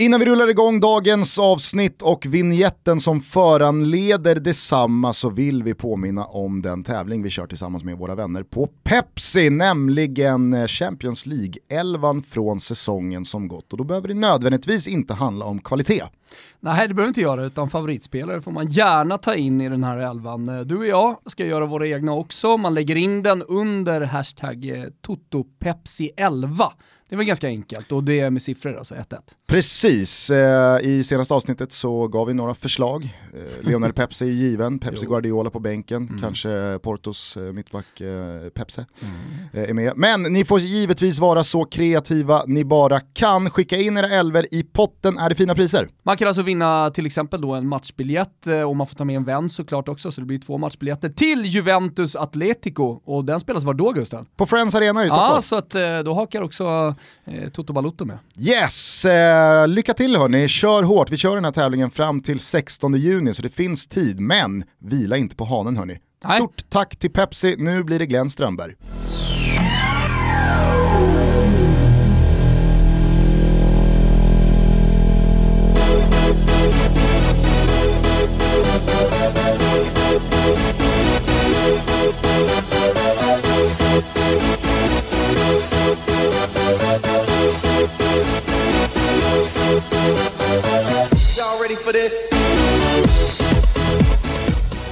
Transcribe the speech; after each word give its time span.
Innan 0.00 0.20
vi 0.20 0.26
rullar 0.26 0.48
igång 0.48 0.80
dagens 0.80 1.38
avsnitt 1.38 2.02
och 2.02 2.26
vignetten 2.26 3.00
som 3.00 3.20
föranleder 3.20 4.34
detsamma 4.34 5.12
så 5.12 5.30
vill 5.30 5.62
vi 5.62 5.74
påminna 5.74 6.24
om 6.24 6.62
den 6.62 6.84
tävling 6.84 7.22
vi 7.22 7.30
kör 7.30 7.46
tillsammans 7.46 7.84
med 7.84 7.98
våra 7.98 8.14
vänner 8.14 8.42
på 8.42 8.66
Pepsi, 8.66 9.50
nämligen 9.50 10.68
Champions 10.68 11.26
League-elvan 11.26 12.22
från 12.22 12.60
säsongen 12.60 13.24
som 13.24 13.48
gått. 13.48 13.72
Och 13.72 13.78
då 13.78 13.84
behöver 13.84 14.08
det 14.08 14.14
nödvändigtvis 14.14 14.88
inte 14.88 15.14
handla 15.14 15.44
om 15.44 15.60
kvalitet. 15.60 16.04
Nej, 16.60 16.88
det 16.88 16.94
behöver 16.94 17.08
inte 17.08 17.20
göra, 17.20 17.44
utan 17.44 17.70
favoritspelare 17.70 18.40
får 18.40 18.52
man 18.52 18.70
gärna 18.70 19.18
ta 19.18 19.34
in 19.34 19.60
i 19.60 19.68
den 19.68 19.84
här 19.84 19.96
elvan. 19.96 20.66
Du 20.66 20.76
och 20.76 20.86
jag 20.86 21.16
ska 21.26 21.46
göra 21.46 21.66
våra 21.66 21.86
egna 21.86 22.12
också, 22.12 22.56
man 22.56 22.74
lägger 22.74 22.96
in 22.96 23.22
den 23.22 23.42
under 23.42 24.00
hashtag 24.00 24.68
eh, 24.68 24.84
TotoPepsi11. 25.06 26.70
Det 27.10 27.16
väl 27.16 27.26
ganska 27.26 27.46
enkelt 27.46 27.92
och 27.92 28.04
det 28.04 28.20
är 28.20 28.30
med 28.30 28.42
siffror 28.42 28.78
alltså 28.78 28.94
1-1. 28.94 29.18
Precis, 29.46 30.30
eh, 30.30 30.80
i 30.80 31.04
senaste 31.04 31.34
avsnittet 31.34 31.72
så 31.72 32.08
gav 32.08 32.26
vi 32.26 32.34
några 32.34 32.54
förslag. 32.54 33.18
Eh, 33.34 33.68
Lionel 33.68 33.92
Pepsi 33.92 34.24
är 34.24 34.32
given, 34.32 34.78
Pepsi 34.78 35.06
Guardiola 35.06 35.50
på 35.50 35.60
bänken, 35.60 36.08
mm. 36.08 36.20
kanske 36.20 36.78
Portos 36.82 37.36
eh, 37.36 37.42
mittback 37.42 37.86
Pepsi 38.54 38.84
mm. 39.00 39.68
Är 39.68 39.74
med. 39.74 39.92
Men 39.96 40.22
ni 40.22 40.44
får 40.44 40.60
givetvis 40.60 41.18
vara 41.18 41.44
så 41.44 41.64
kreativa 41.64 42.44
ni 42.46 42.64
bara 42.64 43.00
kan. 43.00 43.50
Skicka 43.50 43.76
in 43.76 43.96
era 43.96 44.08
elver 44.08 44.54
i 44.54 44.62
potten 44.62 45.18
är 45.18 45.28
det 45.28 45.34
fina 45.34 45.54
priser. 45.54 45.88
Man 46.02 46.16
kan 46.16 46.28
alltså 46.28 46.42
vinna 46.42 46.90
till 46.90 47.06
exempel 47.06 47.40
då 47.40 47.54
en 47.54 47.68
matchbiljett 47.68 48.46
och 48.66 48.76
man 48.76 48.86
får 48.86 48.94
ta 48.94 49.04
med 49.04 49.16
en 49.16 49.24
vän 49.24 49.50
såklart 49.50 49.88
också 49.88 50.12
så 50.12 50.20
det 50.20 50.26
blir 50.26 50.38
två 50.38 50.58
matchbiljetter 50.58 51.08
till 51.08 51.44
Juventus 51.44 52.16
Atletico 52.16 53.00
och 53.04 53.24
den 53.24 53.40
spelas 53.40 53.64
var 53.64 53.74
då 53.74 53.92
Gusten? 53.92 54.26
På 54.36 54.46
Friends 54.46 54.74
Arena 54.74 55.04
i 55.04 55.08
Stockholm. 55.08 55.34
Ja, 55.34 55.42
så 55.42 55.56
att 55.56 56.04
då 56.04 56.14
hakar 56.14 56.42
också 56.42 56.94
eh, 57.24 57.48
Toto 57.48 57.72
Balotto 57.72 58.04
med. 58.04 58.18
Yes, 58.38 59.04
eh, 59.04 59.68
lycka 59.68 59.94
till 59.94 60.16
hörni, 60.16 60.48
kör 60.48 60.82
hårt. 60.82 61.10
Vi 61.10 61.16
kör 61.16 61.34
den 61.34 61.44
här 61.44 61.52
tävlingen 61.52 61.90
fram 61.90 62.20
till 62.20 62.40
16 62.40 62.94
juni 62.94 63.34
så 63.34 63.42
det 63.42 63.48
finns 63.48 63.86
tid, 63.86 64.20
men 64.20 64.64
vila 64.78 65.16
inte 65.16 65.36
på 65.36 65.44
hanen 65.44 65.76
hörni. 65.76 65.98
Stort 66.36 66.64
tack 66.68 66.96
till 66.96 67.10
Pepsi, 67.10 67.56
nu 67.58 67.84
blir 67.84 67.98
det 67.98 68.06
Glenn 68.06 68.30
Strömberg. 68.30 68.74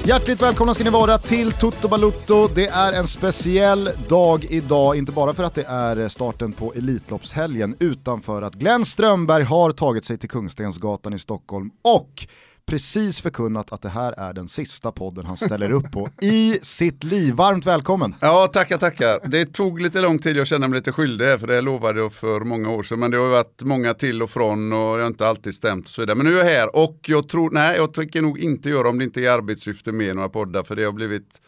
Hjärtligt 0.04 0.42
välkomna 0.42 0.74
ska 0.74 0.84
ni 0.84 0.90
vara 0.90 1.18
till 1.18 1.52
Toto 1.52 1.88
Balutto. 1.88 2.48
Det 2.54 2.66
är 2.66 2.92
en 2.92 3.06
speciell 3.06 3.90
dag 4.08 4.44
idag, 4.44 4.96
inte 4.96 5.12
bara 5.12 5.34
för 5.34 5.44
att 5.44 5.54
det 5.54 5.66
är 5.68 6.08
starten 6.08 6.52
på 6.52 6.74
Elitloppshelgen, 6.74 7.76
utan 7.78 8.20
för 8.22 8.42
att 8.42 8.54
Glenn 8.54 8.84
Strömberg 8.84 9.44
har 9.44 9.72
tagit 9.72 10.04
sig 10.04 10.18
till 10.18 10.28
Kungstensgatan 10.28 11.14
i 11.14 11.18
Stockholm 11.18 11.70
och 11.82 12.26
precis 12.68 13.20
förkunnat 13.20 13.72
att 13.72 13.82
det 13.82 13.88
här 13.88 14.12
är 14.12 14.32
den 14.32 14.48
sista 14.48 14.92
podden 14.92 15.26
han 15.26 15.36
ställer 15.36 15.72
upp 15.72 15.92
på 15.92 16.08
i 16.20 16.58
sitt 16.62 17.04
liv. 17.04 17.34
Varmt 17.34 17.66
välkommen! 17.66 18.14
Ja, 18.20 18.48
tackar, 18.52 18.78
tackar. 18.78 19.28
Det 19.28 19.46
tog 19.46 19.80
lite 19.80 20.00
lång 20.00 20.18
tid, 20.18 20.36
jag 20.36 20.46
känner 20.46 20.68
mig 20.68 20.78
lite 20.78 20.92
skyldig 20.92 21.24
här, 21.24 21.38
för 21.38 21.46
det 21.46 21.60
lovade 21.60 22.00
jag 22.00 22.12
för 22.12 22.40
många 22.40 22.70
år 22.70 22.82
sedan, 22.82 23.00
men 23.00 23.10
det 23.10 23.16
har 23.16 23.28
varit 23.28 23.62
många 23.62 23.94
till 23.94 24.22
och 24.22 24.30
från 24.30 24.72
och 24.72 24.78
jag 24.78 24.98
har 24.98 25.06
inte 25.06 25.28
alltid 25.28 25.54
stämt 25.54 25.84
och 25.84 25.90
så 25.90 26.02
vidare. 26.02 26.16
Men 26.16 26.26
nu 26.26 26.32
är 26.32 26.38
jag 26.38 26.44
här 26.44 26.76
och 26.76 26.98
jag 27.06 27.28
tror, 27.28 27.50
nej, 27.50 27.76
jag 27.76 27.94
tänker 27.94 28.22
nog 28.22 28.38
inte 28.38 28.70
göra 28.70 28.88
om 28.88 28.98
det 28.98 29.04
inte 29.04 29.20
är 29.20 29.30
arbetssyfte 29.30 29.92
med 29.92 30.16
några 30.16 30.28
poddar, 30.28 30.62
för 30.62 30.76
det 30.76 30.84
har 30.84 30.92
blivit 30.92 31.40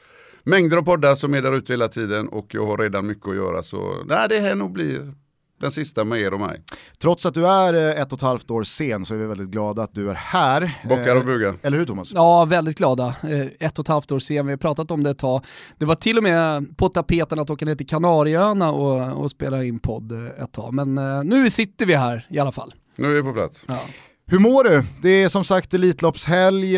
mängder 0.43 0.77
av 0.77 0.83
poddar 0.83 1.15
som 1.15 1.35
är 1.35 1.43
där 1.43 1.57
ute 1.57 1.73
hela 1.73 1.89
tiden 1.89 2.29
och 2.29 2.47
jag 2.49 2.67
har 2.67 2.79
redan 2.79 3.07
mycket 3.07 3.29
att 3.29 3.35
göra. 3.35 3.63
Så 3.63 4.05
nej, 4.07 4.27
det 4.29 4.41
här 4.41 4.55
nog 4.55 4.73
blir 4.73 5.15
den 5.61 5.71
sista 5.71 6.05
med 6.05 6.21
er 6.21 6.35
och 6.35 6.41
mig. 6.41 6.61
Trots 6.99 7.27
att 7.27 7.35
du 7.35 7.47
är 7.47 7.75
eh, 7.75 8.03
ett 8.03 8.13
och 8.13 8.19
ett 8.19 8.23
halvt 8.23 8.51
år 8.51 8.63
sen 8.63 9.05
så 9.05 9.15
är 9.15 9.19
vi 9.19 9.27
väldigt 9.27 9.49
glada 9.49 9.83
att 9.83 9.95
du 9.95 10.11
är 10.11 10.15
här. 10.15 10.81
Bockar 10.89 11.17
och 11.17 11.25
bugar. 11.25 11.55
Eller 11.63 11.79
hur 11.79 11.87
Thomas? 11.87 12.13
Ja, 12.13 12.45
väldigt 12.45 12.79
glada. 12.79 13.15
Eh, 13.23 13.47
ett 13.61 13.79
och 13.79 13.85
ett 13.85 13.89
halvt 13.89 14.13
år 14.13 14.19
sen, 14.19 14.47
vi 14.47 14.53
har 14.53 14.57
pratat 14.57 14.91
om 14.91 15.03
det 15.03 15.11
ett 15.11 15.19
tag. 15.19 15.45
Det 15.79 15.85
var 15.85 15.95
till 15.95 16.17
och 16.17 16.23
med 16.23 16.77
på 16.77 16.89
tapeten 16.89 17.39
att 17.39 17.51
åka 17.51 17.65
ner 17.65 17.75
till 17.75 17.87
Kanarieöarna 17.87 18.73
och, 18.73 19.23
och 19.23 19.31
spela 19.31 19.65
in 19.65 19.79
podd 19.79 20.13
ett 20.13 20.53
tag. 20.53 20.75
Men 20.75 20.95
nu 21.29 21.51
sitter 21.51 21.87
vi 21.87 21.95
här 21.95 22.27
i 22.31 22.39
alla 22.39 22.53
fall. 22.53 22.75
Nu 22.97 23.11
är 23.11 23.15
vi 23.15 23.23
på 23.23 23.33
plats. 23.33 23.65
Ja. 23.69 23.81
Hur 24.27 24.39
mår 24.39 24.65
du? 24.65 24.85
Det 25.03 25.09
är 25.09 25.29
som 25.29 25.45
sagt 25.45 25.75
Elitloppshelg, 25.75 26.77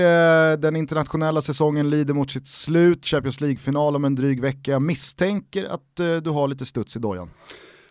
den 0.58 0.76
internationella 0.76 1.40
säsongen 1.40 1.90
lider 1.90 2.14
mot 2.14 2.30
sitt 2.30 2.48
slut, 2.48 3.06
Champions 3.06 3.40
League-final 3.40 3.96
om 3.96 4.04
en 4.04 4.14
dryg 4.14 4.40
vecka. 4.40 4.80
Misstänker 4.80 5.64
att 5.64 6.22
du 6.24 6.30
har 6.30 6.48
lite 6.48 6.66
studs 6.66 6.96
i 6.96 6.98
dojan? 6.98 7.30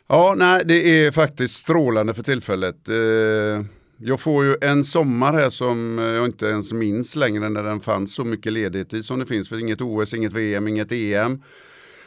Ja, 0.07 0.35
nej, 0.37 0.61
det 0.65 1.05
är 1.05 1.11
faktiskt 1.11 1.55
strålande 1.55 2.13
för 2.13 2.23
tillfället. 2.23 2.89
Eh, 2.89 3.65
jag 4.03 4.19
får 4.19 4.45
ju 4.45 4.55
en 4.61 4.83
sommar 4.83 5.33
här 5.33 5.49
som 5.49 5.99
eh, 5.99 6.05
jag 6.05 6.25
inte 6.25 6.45
ens 6.45 6.73
minns 6.73 7.15
längre 7.15 7.49
när 7.49 7.63
den 7.63 7.79
fanns 7.79 8.15
så 8.15 8.23
mycket 8.23 8.53
ledigt 8.53 8.93
i 8.93 9.03
som 9.03 9.19
det 9.19 9.25
finns. 9.25 9.49
För 9.49 9.59
inget 9.59 9.81
OS, 9.81 10.13
inget 10.13 10.33
VM, 10.33 10.67
inget 10.67 10.91
EM. 10.91 11.43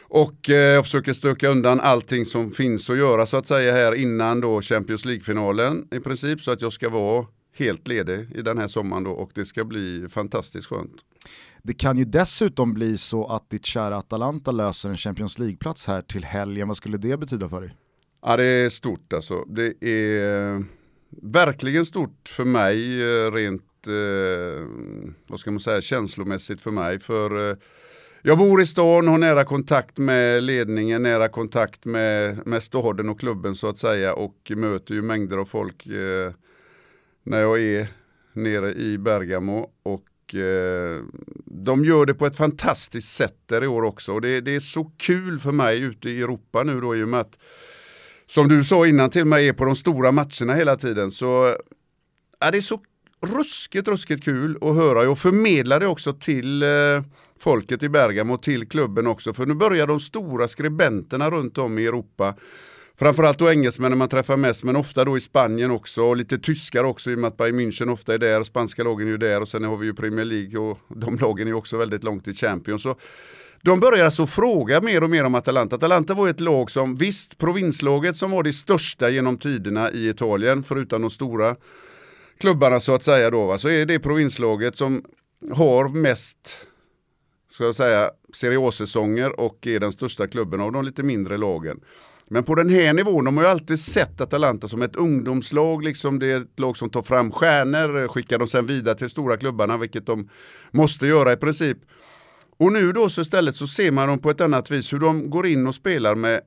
Och 0.03 0.51
eh, 0.51 0.57
jag 0.57 0.85
försöker 0.85 1.13
stöka 1.13 1.49
undan 1.49 1.81
allting 1.81 2.27
som 2.27 2.53
finns 2.53 2.91
att 2.91 2.99
göra 2.99 3.27
så 3.27 3.37
att 3.37 3.47
säga 3.47 3.73
här 3.73 3.95
innan 3.95 4.41
då 4.41 4.63
Champions 4.63 5.05
League-finalen 5.05 5.89
i 5.91 6.01
princip. 6.01 6.41
Så 6.41 6.51
att 6.51 6.63
jag 6.63 6.73
ska 6.73 6.89
vara 6.89 7.27
helt 7.57 7.89
ledig 7.89 8.29
i 8.35 8.43
den 8.43 8.59
här 8.59 8.69
sommaren 8.69 9.05
då 9.05 9.11
och 9.11 9.31
det 9.35 9.45
ska 9.45 9.65
bli 9.65 10.07
fantastiskt 10.09 10.69
skönt. 10.69 11.05
Det 11.63 11.75
kan 11.75 11.99
ju 11.99 12.05
dessutom 12.05 12.75
bli 12.75 12.99
så 12.99 13.27
att 13.27 13.51
ditt 13.51 13.67
kära 13.67 13.97
Atalanta 13.97 14.51
löser 14.51 14.91
en 14.91 14.97
Champions 14.97 15.39
League-plats 15.39 15.87
här 15.87 16.03
till 16.03 16.25
helgen. 16.25 16.69
Vad 16.69 16.77
skulle 16.77 16.97
det 16.97 17.17
betyda 17.17 17.49
för 17.49 17.61
dig? 17.61 17.75
Ja 18.27 18.37
det 18.37 18.45
är 18.45 18.69
stort 18.69 19.13
alltså. 19.13 19.45
Det 19.45 19.75
är 19.81 20.55
eh, 20.55 20.61
verkligen 21.23 21.87
stort 21.87 22.29
för 22.29 22.45
mig 22.45 23.03
eh, 23.03 23.33
rent, 23.33 23.87
eh, 23.87 24.67
vad 25.27 25.41
ska 25.41 25.51
man 25.51 25.61
säga, 25.61 25.81
känslomässigt 25.81 26.61
för 26.61 26.71
mig. 26.71 27.01
För 27.01 27.51
eh, 27.51 27.57
jag 28.23 28.39
bor 28.39 28.63
i 28.63 28.67
stan, 28.67 29.09
har 29.09 29.19
nära 29.19 29.45
kontakt 29.45 29.99
med 29.99 30.43
ledningen, 30.43 31.03
nära 31.03 31.29
kontakt 31.29 31.85
med, 31.85 32.47
med 32.47 32.63
staden 32.63 33.09
och 33.09 33.21
klubben 33.21 33.55
så 33.55 33.69
att 33.69 33.79
säga 33.79 34.15
och 34.15 34.53
möter 34.57 34.95
ju 34.95 35.03
mängder 35.03 35.37
av 35.37 35.45
folk 35.45 35.87
eh, 35.87 36.33
när 37.23 37.41
jag 37.41 37.61
är 37.61 37.89
nere 38.33 38.73
i 38.73 38.99
Bergamo 38.99 39.71
och 39.83 40.35
eh, 40.35 41.03
de 41.45 41.85
gör 41.85 42.07
det 42.07 42.15
på 42.15 42.27
ett 42.27 42.37
fantastiskt 42.37 43.15
sätt 43.15 43.39
där 43.47 43.65
i 43.65 43.67
år 43.67 43.83
också 43.83 44.13
och 44.13 44.21
det, 44.21 44.41
det 44.41 44.55
är 44.55 44.61
så 44.61 44.85
kul 44.97 45.39
för 45.39 45.53
mig 45.53 45.81
ute 45.81 46.11
i 46.11 46.23
Europa 46.23 46.63
nu 46.63 46.81
då 46.81 46.97
i 46.97 47.03
och 47.03 47.09
med 47.09 47.21
att 47.21 47.39
som 48.27 48.49
du 48.49 48.65
sa 48.65 48.87
innan 48.87 49.11
till 49.11 49.25
mig 49.25 49.49
är 49.49 49.53
på 49.53 49.65
de 49.65 49.77
stora 49.77 50.13
matcherna 50.13 50.55
hela 50.55 50.77
tiden 50.77 51.11
så 51.11 51.57
är 52.41 52.53
det 52.53 52.63
så 52.63 52.81
ruskigt, 53.21 53.89
ruskigt 53.89 54.25
kul 54.25 54.59
att 54.61 54.77
höra 54.77 55.11
och 55.11 55.19
förmedla 55.19 55.79
det 55.79 55.87
också 55.87 56.13
till 56.13 56.63
eh, 56.63 56.69
folket 57.39 57.83
i 57.83 57.89
Bergamo 57.89 58.35
och 58.35 58.43
till 58.43 58.69
klubben 58.69 59.07
också. 59.07 59.35
För 59.35 59.47
nu 59.47 59.55
börjar 59.55 59.87
de 59.87 60.01
stora 60.01 60.49
skribenterna 60.49 61.31
runt 61.31 61.59
om 61.59 61.79
i 61.79 61.87
Europa 61.87 62.35
Framförallt 62.97 63.39
då 63.39 63.51
engelsmännen 63.51 63.99
man 63.99 64.09
träffar 64.09 64.37
mest, 64.37 64.65
men 64.65 64.77
ofta 64.77 65.05
då 65.05 65.17
i 65.17 65.21
Spanien 65.21 65.71
också 65.71 66.03
och 66.03 66.17
lite 66.17 66.39
tyskar 66.39 66.85
också 66.85 67.11
i 67.11 67.15
och 67.15 67.19
med 67.19 67.29
att 67.29 67.37
Bayern 67.37 67.61
München 67.61 67.93
ofta 67.93 68.15
är 68.15 68.19
där, 68.19 68.43
spanska 68.43 68.83
lagen 68.83 69.07
är 69.07 69.11
ju 69.11 69.17
där 69.17 69.41
och 69.41 69.49
sen 69.49 69.65
har 69.65 69.77
vi 69.77 69.87
ju 69.87 69.95
Premier 69.95 70.25
League 70.25 70.61
och 70.61 70.79
de 70.89 71.17
lagen 71.17 71.47
är 71.47 71.51
ju 71.51 71.55
också 71.55 71.77
väldigt 71.77 72.05
långt 72.05 72.29
i 72.29 72.35
Champions. 72.35 72.83
Så 72.83 72.97
de 73.65 73.81
börjar 73.81 74.05
alltså 74.05 74.27
fråga 74.27 74.81
mer 74.81 75.03
och 75.03 75.11
mer 75.11 75.25
om 75.25 75.35
Atalanta. 75.35 75.77
Atalanta 75.77 76.15
var 76.15 76.29
ett 76.29 76.41
lag 76.41 76.71
som, 76.71 76.97
visst, 76.97 77.39
provinslaget 77.39 78.17
som 78.17 78.31
var 78.31 78.43
det 78.43 78.53
största 78.53 79.11
genom 79.11 79.39
tiderna 79.39 79.91
i 79.91 80.09
Italien, 80.09 80.65
förutom 80.65 81.03
de 81.03 81.11
stora 81.11 81.57
klubbarna 82.39 82.81
så 82.81 82.95
att 82.95 83.05
säga 83.05 83.31
då, 83.31 83.47
va? 83.47 83.59
så 83.59 83.69
är 83.69 83.87
det 83.87 83.99
provinslaget 83.99 84.77
som 84.77 85.05
har 85.53 85.89
mest, 85.89 86.57
ska 87.51 87.65
jag 87.65 87.75
säga, 87.75 88.11
Serie 88.35 88.69
A-säsonger 88.69 89.41
och 89.41 89.67
är 89.67 89.81
den 89.81 89.93
största 89.93 90.27
klubben 90.27 90.61
av 90.61 90.73
de 90.73 90.85
lite 90.85 91.03
mindre 91.03 91.39
lagen. 91.39 91.81
Men 92.29 92.45
på 92.45 92.55
den 92.55 92.69
här 92.69 92.93
nivån, 92.93 93.25
de 93.25 93.37
har 93.37 93.45
ju 93.45 93.51
alltid 93.51 93.81
sett 93.81 94.21
Atalanta 94.21 94.69
som 94.69 94.83
ett 94.83 94.97
ungdomslag, 94.97 95.85
liksom 95.85 96.19
det 96.19 96.27
är 96.27 96.37
ett 96.37 96.61
lag 96.61 96.77
som 96.77 96.91
tar 96.91 97.03
fram 97.03 97.33
stjärnor, 97.33 98.09
skickar 98.09 98.39
dem 98.39 98.49
sen 98.49 98.67
vidare 98.67 98.95
till 98.95 99.11
stora 99.11 99.37
klubbarna, 99.37 99.77
vilket 99.77 100.07
de 100.07 100.29
måste 100.71 101.07
göra 101.07 101.33
i 101.33 101.37
princip. 101.37 101.79
Och 102.57 102.73
nu 102.73 102.93
då 102.93 103.09
så 103.09 103.21
istället 103.21 103.57
så 103.57 103.67
ser 103.67 103.91
man 103.91 104.09
dem 104.09 104.19
på 104.19 104.31
ett 104.31 104.41
annat 104.41 104.71
vis 104.71 104.93
hur 104.93 104.99
de 104.99 105.31
går 105.31 105.47
in 105.47 105.67
och 105.67 105.75
spelar 105.75 106.15
med 106.15 106.41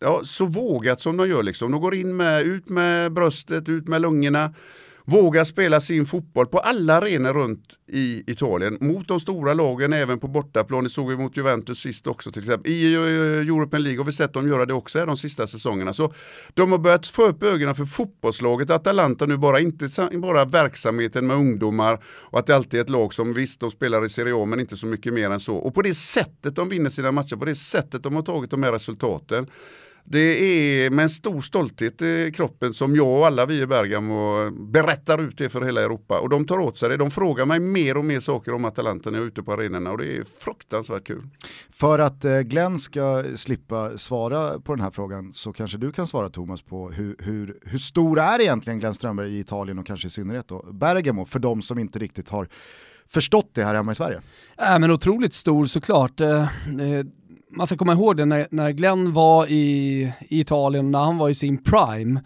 ja, 0.00 0.20
så 0.24 0.46
vågat 0.46 1.00
som 1.00 1.16
de 1.16 1.28
gör 1.28 1.42
liksom. 1.42 1.72
De 1.72 1.80
går 1.80 1.94
in 1.94 2.16
med, 2.16 2.42
ut 2.42 2.68
med 2.68 3.12
bröstet, 3.12 3.68
ut 3.68 3.88
med 3.88 4.00
lungorna 4.00 4.54
vågar 5.04 5.44
spela 5.44 5.80
sin 5.80 6.06
fotboll 6.06 6.46
på 6.46 6.58
alla 6.58 6.94
arenor 6.94 7.32
runt 7.32 7.74
i 7.92 8.24
Italien 8.26 8.78
mot 8.80 9.08
de 9.08 9.20
stora 9.20 9.54
lagen 9.54 9.92
även 9.92 10.18
på 10.18 10.28
bortaplan. 10.28 10.84
Det 10.84 10.90
såg 10.90 11.10
vi 11.10 11.16
mot 11.16 11.36
Juventus 11.36 11.78
sist 11.78 12.06
också 12.06 12.32
till 12.32 12.42
exempel. 12.42 12.72
I 12.72 12.94
eh, 12.94 13.00
European 13.00 13.82
League 13.82 14.00
har 14.00 14.04
vi 14.04 14.12
sett 14.12 14.32
dem 14.32 14.48
göra 14.48 14.66
det 14.66 14.74
också 14.74 14.98
här 14.98 15.06
de 15.06 15.16
sista 15.16 15.46
säsongerna. 15.46 15.92
Så 15.92 16.14
de 16.54 16.72
har 16.72 16.78
börjat 16.78 17.06
få 17.06 17.26
upp 17.26 17.42
ögonen 17.42 17.74
för 17.74 17.84
fotbollslaget 17.84 18.70
Atalanta 18.70 19.26
nu 19.26 19.36
bara 19.36 19.60
inte 19.60 19.88
bara 20.14 20.44
verksamheten 20.44 21.26
med 21.26 21.36
ungdomar 21.36 22.02
och 22.04 22.38
att 22.38 22.46
det 22.46 22.56
alltid 22.56 22.80
är 22.80 22.84
ett 22.84 22.90
lag 22.90 23.14
som 23.14 23.34
visst 23.34 23.60
de 23.60 23.70
spelar 23.70 24.04
i 24.04 24.08
Serie 24.08 24.34
A 24.34 24.44
men 24.44 24.60
inte 24.60 24.76
så 24.76 24.86
mycket 24.86 25.14
mer 25.14 25.30
än 25.30 25.40
så. 25.40 25.56
Och 25.56 25.74
på 25.74 25.82
det 25.82 25.94
sättet 25.94 26.56
de 26.56 26.68
vinner 26.68 26.90
sina 26.90 27.12
matcher, 27.12 27.36
på 27.36 27.44
det 27.44 27.54
sättet 27.54 28.02
de 28.02 28.16
har 28.16 28.22
tagit 28.22 28.50
de 28.50 28.62
här 28.62 28.72
resultaten 28.72 29.46
det 30.04 30.18
är 30.84 30.90
med 30.90 31.02
en 31.02 31.08
stor 31.08 31.40
stolthet 31.40 32.02
i 32.02 32.32
kroppen 32.34 32.74
som 32.74 32.96
jag 32.96 33.18
och 33.18 33.26
alla 33.26 33.46
vi 33.46 33.62
i 33.62 33.66
Bergamo 33.66 34.50
berättar 34.50 35.20
ut 35.20 35.38
det 35.38 35.48
för 35.48 35.62
hela 35.62 35.82
Europa. 35.82 36.20
Och 36.20 36.28
de 36.28 36.46
tar 36.46 36.58
åt 36.58 36.78
sig 36.78 36.88
det. 36.88 36.96
De 36.96 37.10
frågar 37.10 37.46
mig 37.46 37.60
mer 37.60 37.96
och 37.96 38.04
mer 38.04 38.20
saker 38.20 38.52
om 38.52 38.64
Atalanta 38.64 39.10
när 39.10 39.18
jag 39.18 39.24
är 39.24 39.28
ute 39.28 39.42
på 39.42 39.52
arenorna 39.52 39.90
och 39.90 39.98
det 39.98 40.16
är 40.16 40.24
fruktansvärt 40.40 41.04
kul. 41.04 41.22
För 41.70 41.98
att 41.98 42.24
eh, 42.24 42.40
Glenn 42.40 42.78
ska 42.78 43.24
slippa 43.34 43.98
svara 43.98 44.60
på 44.60 44.74
den 44.74 44.84
här 44.84 44.90
frågan 44.90 45.32
så 45.32 45.52
kanske 45.52 45.78
du 45.78 45.92
kan 45.92 46.06
svara 46.06 46.28
Thomas 46.28 46.62
på 46.62 46.90
hur, 46.90 47.16
hur, 47.18 47.58
hur 47.62 47.78
stor 47.78 48.20
är 48.20 48.40
egentligen 48.40 48.78
Glenn 48.78 48.94
Strömberg 48.94 49.32
i 49.32 49.38
Italien 49.38 49.78
och 49.78 49.86
kanske 49.86 50.06
i 50.06 50.10
synnerhet 50.10 50.48
då 50.48 50.66
Bergamo 50.72 51.24
för 51.24 51.38
de 51.38 51.62
som 51.62 51.78
inte 51.78 51.98
riktigt 51.98 52.28
har 52.28 52.48
förstått 53.08 53.50
det 53.52 53.64
här 53.64 53.74
hemma 53.74 53.92
i 53.92 53.94
Sverige? 53.94 54.20
Äh, 54.58 54.78
men 54.78 54.90
otroligt 54.90 55.34
stor 55.34 55.66
såklart. 55.66 56.20
Eh, 56.20 56.46
man 57.52 57.66
ska 57.66 57.76
komma 57.76 57.92
ihåg 57.92 58.16
det 58.16 58.24
när, 58.24 58.46
när 58.50 58.70
Glenn 58.70 59.12
var 59.12 59.46
i, 59.46 60.02
i 60.28 60.40
Italien, 60.40 60.90
när 60.90 60.98
han 60.98 61.18
var 61.18 61.28
i 61.28 61.34
sin 61.34 61.58
prime, 61.58 62.20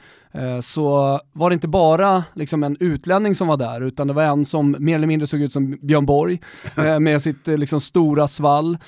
så 0.60 1.20
var 1.32 1.50
det 1.50 1.54
inte 1.54 1.68
bara 1.68 2.24
liksom 2.34 2.62
en 2.62 2.76
utlänning 2.80 3.34
som 3.34 3.48
var 3.48 3.56
där, 3.56 3.80
utan 3.80 4.06
det 4.06 4.12
var 4.12 4.22
en 4.22 4.46
som 4.46 4.76
mer 4.78 4.94
eller 4.94 5.06
mindre 5.06 5.26
såg 5.26 5.40
ut 5.40 5.52
som 5.52 5.78
Björn 5.82 6.06
Borg 6.06 6.40
eh, 6.76 7.00
med 7.00 7.22
sitt 7.22 7.48
eh, 7.48 7.58
liksom 7.58 7.80
stora 7.80 8.28
svall. 8.28 8.78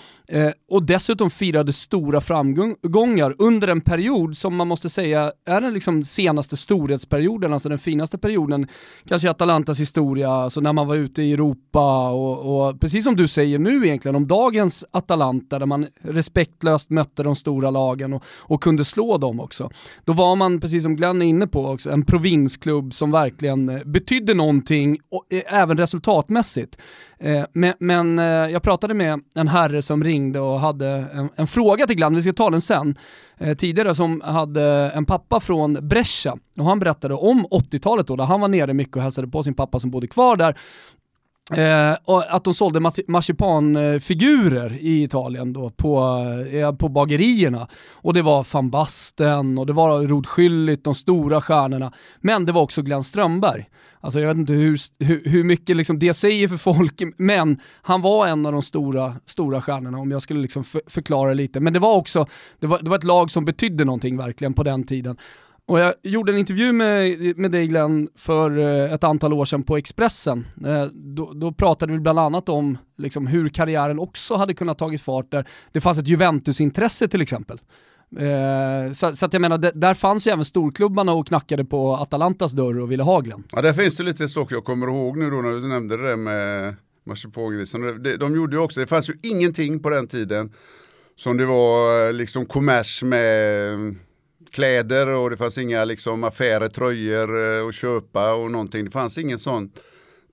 Och 0.70 0.82
dessutom 0.82 1.30
firade 1.30 1.72
stora 1.72 2.20
framgångar 2.20 3.34
under 3.38 3.68
en 3.68 3.80
period 3.80 4.36
som 4.36 4.56
man 4.56 4.68
måste 4.68 4.88
säga 4.88 5.32
är 5.46 5.60
den 5.60 5.74
liksom 5.74 6.04
senaste 6.04 6.56
storhetsperioden, 6.56 7.52
alltså 7.52 7.68
den 7.68 7.78
finaste 7.78 8.18
perioden, 8.18 8.66
kanske 9.06 9.30
Atalantas 9.30 9.80
historia, 9.80 10.30
alltså 10.30 10.60
när 10.60 10.72
man 10.72 10.86
var 10.86 10.96
ute 10.96 11.22
i 11.22 11.32
Europa 11.32 12.10
och, 12.10 12.68
och 12.68 12.80
precis 12.80 13.04
som 13.04 13.16
du 13.16 13.28
säger 13.28 13.58
nu 13.58 13.86
egentligen 13.86 14.16
om 14.16 14.26
dagens 14.26 14.84
Atalanta 14.90 15.58
där 15.58 15.66
man 15.66 15.86
respektlöst 16.02 16.90
mötte 16.90 17.22
de 17.22 17.36
stora 17.36 17.70
lagen 17.70 18.12
och, 18.12 18.24
och 18.38 18.62
kunde 18.62 18.84
slå 18.84 19.18
dem 19.18 19.40
också. 19.40 19.70
Då 20.04 20.12
var 20.12 20.36
man, 20.36 20.60
precis 20.60 20.82
som 20.82 20.96
Glenn 20.96 21.22
är 21.22 21.26
inne 21.38 21.46
på 21.46 21.66
också, 21.66 21.90
en 21.90 22.04
provinsklubb 22.04 22.94
som 22.94 23.10
verkligen 23.10 23.68
eh, 23.68 23.84
betydde 23.84 24.34
någonting, 24.34 24.98
och, 25.10 25.24
eh, 25.30 25.60
även 25.60 25.78
resultatmässigt. 25.78 26.78
Eh, 27.18 27.44
men, 27.52 27.74
men 27.78 28.18
jag 28.52 28.62
pratade 28.62 28.94
med 28.94 29.20
en 29.34 29.48
herre 29.48 29.82
som 29.82 30.04
ringde 30.04 30.40
och 30.40 30.60
hade 30.60 30.88
en, 30.88 31.28
en 31.36 31.46
fråga 31.46 31.86
till 31.86 31.96
Glenn, 31.96 32.14
vi 32.14 32.22
ska 32.22 32.32
ta 32.32 32.50
den 32.50 32.60
sen, 32.60 32.94
tidigare 33.58 33.94
som 33.94 34.20
hade 34.20 34.62
en 34.94 35.04
pappa 35.04 35.40
från 35.40 35.88
Brescia 35.88 36.36
och 36.58 36.64
han 36.64 36.78
berättade 36.78 37.14
om 37.14 37.46
80-talet 37.50 38.06
då, 38.06 38.16
där 38.16 38.24
han 38.24 38.40
var 38.40 38.48
nere 38.48 38.74
mycket 38.74 38.96
och 38.96 39.02
hälsade 39.02 39.28
på 39.28 39.42
sin 39.42 39.54
pappa 39.54 39.80
som 39.80 39.90
bodde 39.90 40.06
kvar 40.06 40.36
där 40.36 40.58
Eh, 41.52 41.96
och 42.04 42.34
att 42.34 42.44
de 42.44 42.54
sålde 42.54 42.80
marsipanfigurer 43.06 44.78
i 44.80 45.02
Italien 45.02 45.52
då 45.52 45.70
på, 45.70 46.18
eh, 46.52 46.72
på 46.72 46.88
bagerierna. 46.88 47.68
Och 47.92 48.14
det 48.14 48.22
var 48.22 48.46
van 48.52 48.70
Basten 48.70 49.58
och 49.58 49.66
det 49.66 49.72
var 49.72 50.06
Rod 50.06 50.26
Schüllit, 50.26 50.80
de 50.82 50.94
stora 50.94 51.40
stjärnorna. 51.40 51.92
Men 52.20 52.46
det 52.46 52.52
var 52.52 52.62
också 52.62 52.82
Glenn 52.82 53.04
Strömberg. 53.04 53.68
Alltså 54.00 54.20
jag 54.20 54.28
vet 54.28 54.36
inte 54.36 54.52
hur, 54.52 54.78
hur, 55.04 55.22
hur 55.24 55.44
mycket 55.44 55.76
liksom 55.76 55.98
det 55.98 56.14
säger 56.14 56.48
för 56.48 56.56
folk, 56.56 57.02
men 57.16 57.60
han 57.82 58.02
var 58.02 58.26
en 58.26 58.46
av 58.46 58.52
de 58.52 58.62
stora, 58.62 59.14
stora 59.26 59.60
stjärnorna 59.62 59.98
om 59.98 60.10
jag 60.10 60.22
skulle 60.22 60.40
liksom 60.40 60.64
för, 60.64 60.80
förklara 60.86 61.32
lite. 61.32 61.60
Men 61.60 61.72
det 61.72 61.78
var 61.78 61.96
också, 61.96 62.26
det 62.58 62.66
var, 62.66 62.78
det 62.82 62.90
var 62.90 62.96
ett 62.96 63.04
lag 63.04 63.30
som 63.30 63.44
betydde 63.44 63.84
någonting 63.84 64.16
verkligen 64.16 64.54
på 64.54 64.62
den 64.62 64.84
tiden. 64.84 65.16
Och 65.68 65.78
jag 65.78 65.94
gjorde 66.02 66.32
en 66.32 66.38
intervju 66.38 66.72
med, 66.72 67.18
med 67.36 67.50
dig 67.50 67.66
Glenn 67.66 68.08
för 68.16 68.58
eh, 68.58 68.92
ett 68.92 69.04
antal 69.04 69.32
år 69.32 69.44
sedan 69.44 69.62
på 69.62 69.76
Expressen. 69.76 70.46
Eh, 70.66 70.84
då, 70.94 71.32
då 71.32 71.52
pratade 71.52 71.92
vi 71.92 71.98
bland 71.98 72.18
annat 72.18 72.48
om 72.48 72.78
liksom, 72.98 73.26
hur 73.26 73.48
karriären 73.48 73.98
också 73.98 74.34
hade 74.34 74.54
kunnat 74.54 74.78
tagit 74.78 75.02
fart 75.02 75.30
där 75.30 75.48
det 75.72 75.80
fanns 75.80 75.98
ett 75.98 76.08
Juventus-intresse 76.08 77.08
till 77.08 77.22
exempel. 77.22 77.60
Eh, 78.18 78.92
så, 78.92 79.16
så, 79.16 79.26
att 79.26 79.32
jag 79.32 79.42
menar, 79.42 79.58
där 79.58 79.94
fanns 79.94 80.26
ju 80.26 80.30
även 80.30 80.44
storklubbarna 80.44 81.12
och 81.12 81.26
knackade 81.26 81.64
på 81.64 81.96
Atalantas 81.96 82.52
dörr 82.52 82.78
och 82.80 82.92
ville 82.92 83.02
ha 83.02 83.20
Glenn. 83.20 83.44
Ja, 83.52 83.62
där 83.62 83.72
finns 83.72 83.96
det 83.96 84.02
lite 84.02 84.28
saker 84.28 84.54
jag 84.54 84.64
kommer 84.64 84.86
ihåg 84.86 85.18
nu 85.18 85.30
då 85.30 85.36
när 85.36 85.50
du 85.50 85.68
nämnde 85.68 85.96
det 85.96 86.08
där 86.08 86.16
med 86.16 86.74
marsipangrisen. 87.06 88.02
De, 88.02 88.16
de 88.16 88.36
gjorde 88.36 88.56
ju 88.56 88.62
också, 88.62 88.80
det 88.80 88.86
fanns 88.86 89.10
ju 89.10 89.14
ingenting 89.22 89.80
på 89.80 89.90
den 89.90 90.06
tiden 90.06 90.52
som 91.16 91.36
det 91.36 91.46
var 91.46 92.12
liksom 92.12 92.46
kommers 92.46 93.02
med 93.02 93.96
kläder 94.50 95.08
och 95.08 95.30
det 95.30 95.36
fanns 95.36 95.58
inga 95.58 95.84
liksom 95.84 96.24
affärer, 96.24 96.68
tröjor 96.68 97.58
eh, 97.58 97.68
att 97.68 97.74
köpa 97.74 98.34
och 98.34 98.50
någonting. 98.50 98.84
Det 98.84 98.90
fanns 98.90 99.18
ingen 99.18 99.38
sån 99.38 99.70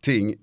ting 0.01 0.35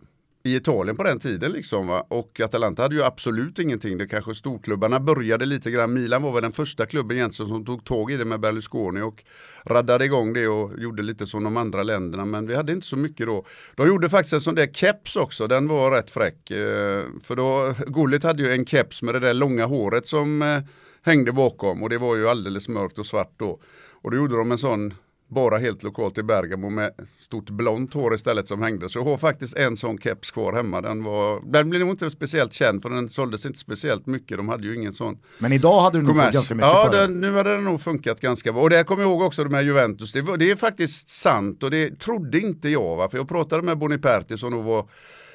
i 0.45 0.57
Italien 0.57 0.97
på 0.97 1.03
den 1.03 1.19
tiden 1.19 1.53
liksom 1.53 1.87
va? 1.87 2.07
och 2.09 2.41
Atalanta 2.41 2.83
hade 2.83 2.95
ju 2.95 3.03
absolut 3.03 3.59
ingenting. 3.59 3.99
Det 3.99 4.07
kanske 4.07 4.35
storklubbarna 4.35 5.01
började 5.01 5.47
lite 5.47 5.71
grann. 5.71 5.93
Milan 5.93 6.23
var 6.23 6.33
väl 6.33 6.43
den 6.43 6.53
första 6.53 6.87
klubben 6.87 7.17
egentligen 7.17 7.49
som 7.49 7.65
tog 7.65 7.85
tag 7.85 8.11
i 8.11 8.17
det 8.17 8.25
med 8.25 8.41
Berlusconi 8.41 9.01
och 9.01 9.25
raddade 9.65 10.05
igång 10.05 10.33
det 10.33 10.49
och 10.49 10.81
gjorde 10.81 11.03
lite 11.03 11.27
som 11.27 11.45
de 11.45 11.57
andra 11.57 11.83
länderna. 11.83 12.25
Men 12.25 12.47
vi 12.47 12.55
hade 12.55 12.73
inte 12.73 12.87
så 12.87 12.97
mycket 12.97 13.27
då. 13.27 13.45
De 13.75 13.89
gjorde 13.89 14.09
faktiskt 14.11 14.33
en 14.33 14.41
sån 14.41 14.55
där 14.55 14.67
keps 14.67 15.17
också. 15.17 15.47
Den 15.47 15.69
var 15.69 15.91
rätt 15.91 16.11
fräck. 16.11 16.51
Eh, 16.51 17.05
för 17.23 17.37
då, 17.37 17.75
Gullit 17.87 18.23
hade 18.23 18.43
ju 18.43 18.53
en 18.53 18.67
keps 18.67 19.03
med 19.03 19.15
det 19.15 19.21
där 19.21 19.35
långa 19.35 19.67
håret 19.67 20.07
som 20.07 20.43
eh, 20.43 20.61
hängde 21.03 21.33
bakom 21.33 21.83
och 21.83 21.89
det 21.89 21.99
var 21.99 22.17
ju 22.17 22.29
alldeles 22.29 22.69
mörkt 22.69 22.99
och 22.99 23.07
svart 23.07 23.33
då. 23.37 23.61
Och 24.03 24.11
då 24.11 24.17
gjorde 24.17 24.37
de 24.37 24.53
en 24.53 24.59
sån 24.59 24.95
bara 25.35 25.59
helt 25.59 25.83
lokalt 25.83 26.19
i 26.19 26.23
Bergamo 26.23 26.71
med 26.71 26.91
stort 27.21 27.51
blont 27.51 27.95
hår 27.95 28.15
istället 28.15 28.49
som 28.49 28.63
hängde. 28.63 28.89
Så 28.89 28.99
jag 28.99 29.05
har 29.05 29.17
faktiskt 29.17 29.57
en 29.57 29.77
sån 29.77 29.99
keps 29.99 30.31
kvar 30.31 30.53
hemma. 30.53 30.81
Den, 30.81 31.05
var, 31.05 31.53
den 31.53 31.71
blev 31.71 31.81
nog 31.81 31.91
inte 31.91 32.11
speciellt 32.11 32.53
känd 32.53 32.83
för 32.83 32.91
den 32.91 33.11
såldes 33.11 33.47
inte 33.47 33.59
speciellt 33.59 34.07
mycket. 34.07 34.37
De 34.37 34.49
hade 34.49 34.67
ju 34.67 34.77
ingen 34.77 34.93
sån. 34.93 35.19
Men 35.39 35.53
idag 35.53 35.81
hade 35.81 35.99
du 35.99 36.03
nog 36.03 36.17
fått 36.17 36.33
ganska 36.33 36.55
mycket 36.55 36.71
Ja, 36.73 36.91
den, 36.91 37.21
nu 37.21 37.33
hade 37.33 37.51
den 37.51 37.65
nog 37.65 37.81
funkat 37.81 38.21
ganska 38.21 38.53
bra. 38.53 38.63
Och 38.63 38.71
det 38.71 38.85
kommer 38.85 39.03
jag 39.03 39.11
ihåg 39.11 39.23
också 39.23 39.45
med 39.45 39.65
Juventus. 39.65 40.13
Det, 40.13 40.37
det, 40.37 40.51
är 40.51 40.57
faktiskt 40.57 41.09
sant 41.09 41.63
och 41.63 41.71
det 41.71 42.01
trodde 42.01 42.41
inte 42.41 42.69
jag. 42.69 42.97
Va? 42.97 43.09
För 43.09 43.19
jag 43.19 43.29
pratade 43.29 43.63
med 43.63 43.79
Boniperti 43.79 44.39
som 44.39 44.53
nog 44.53 44.65
var 44.65 44.89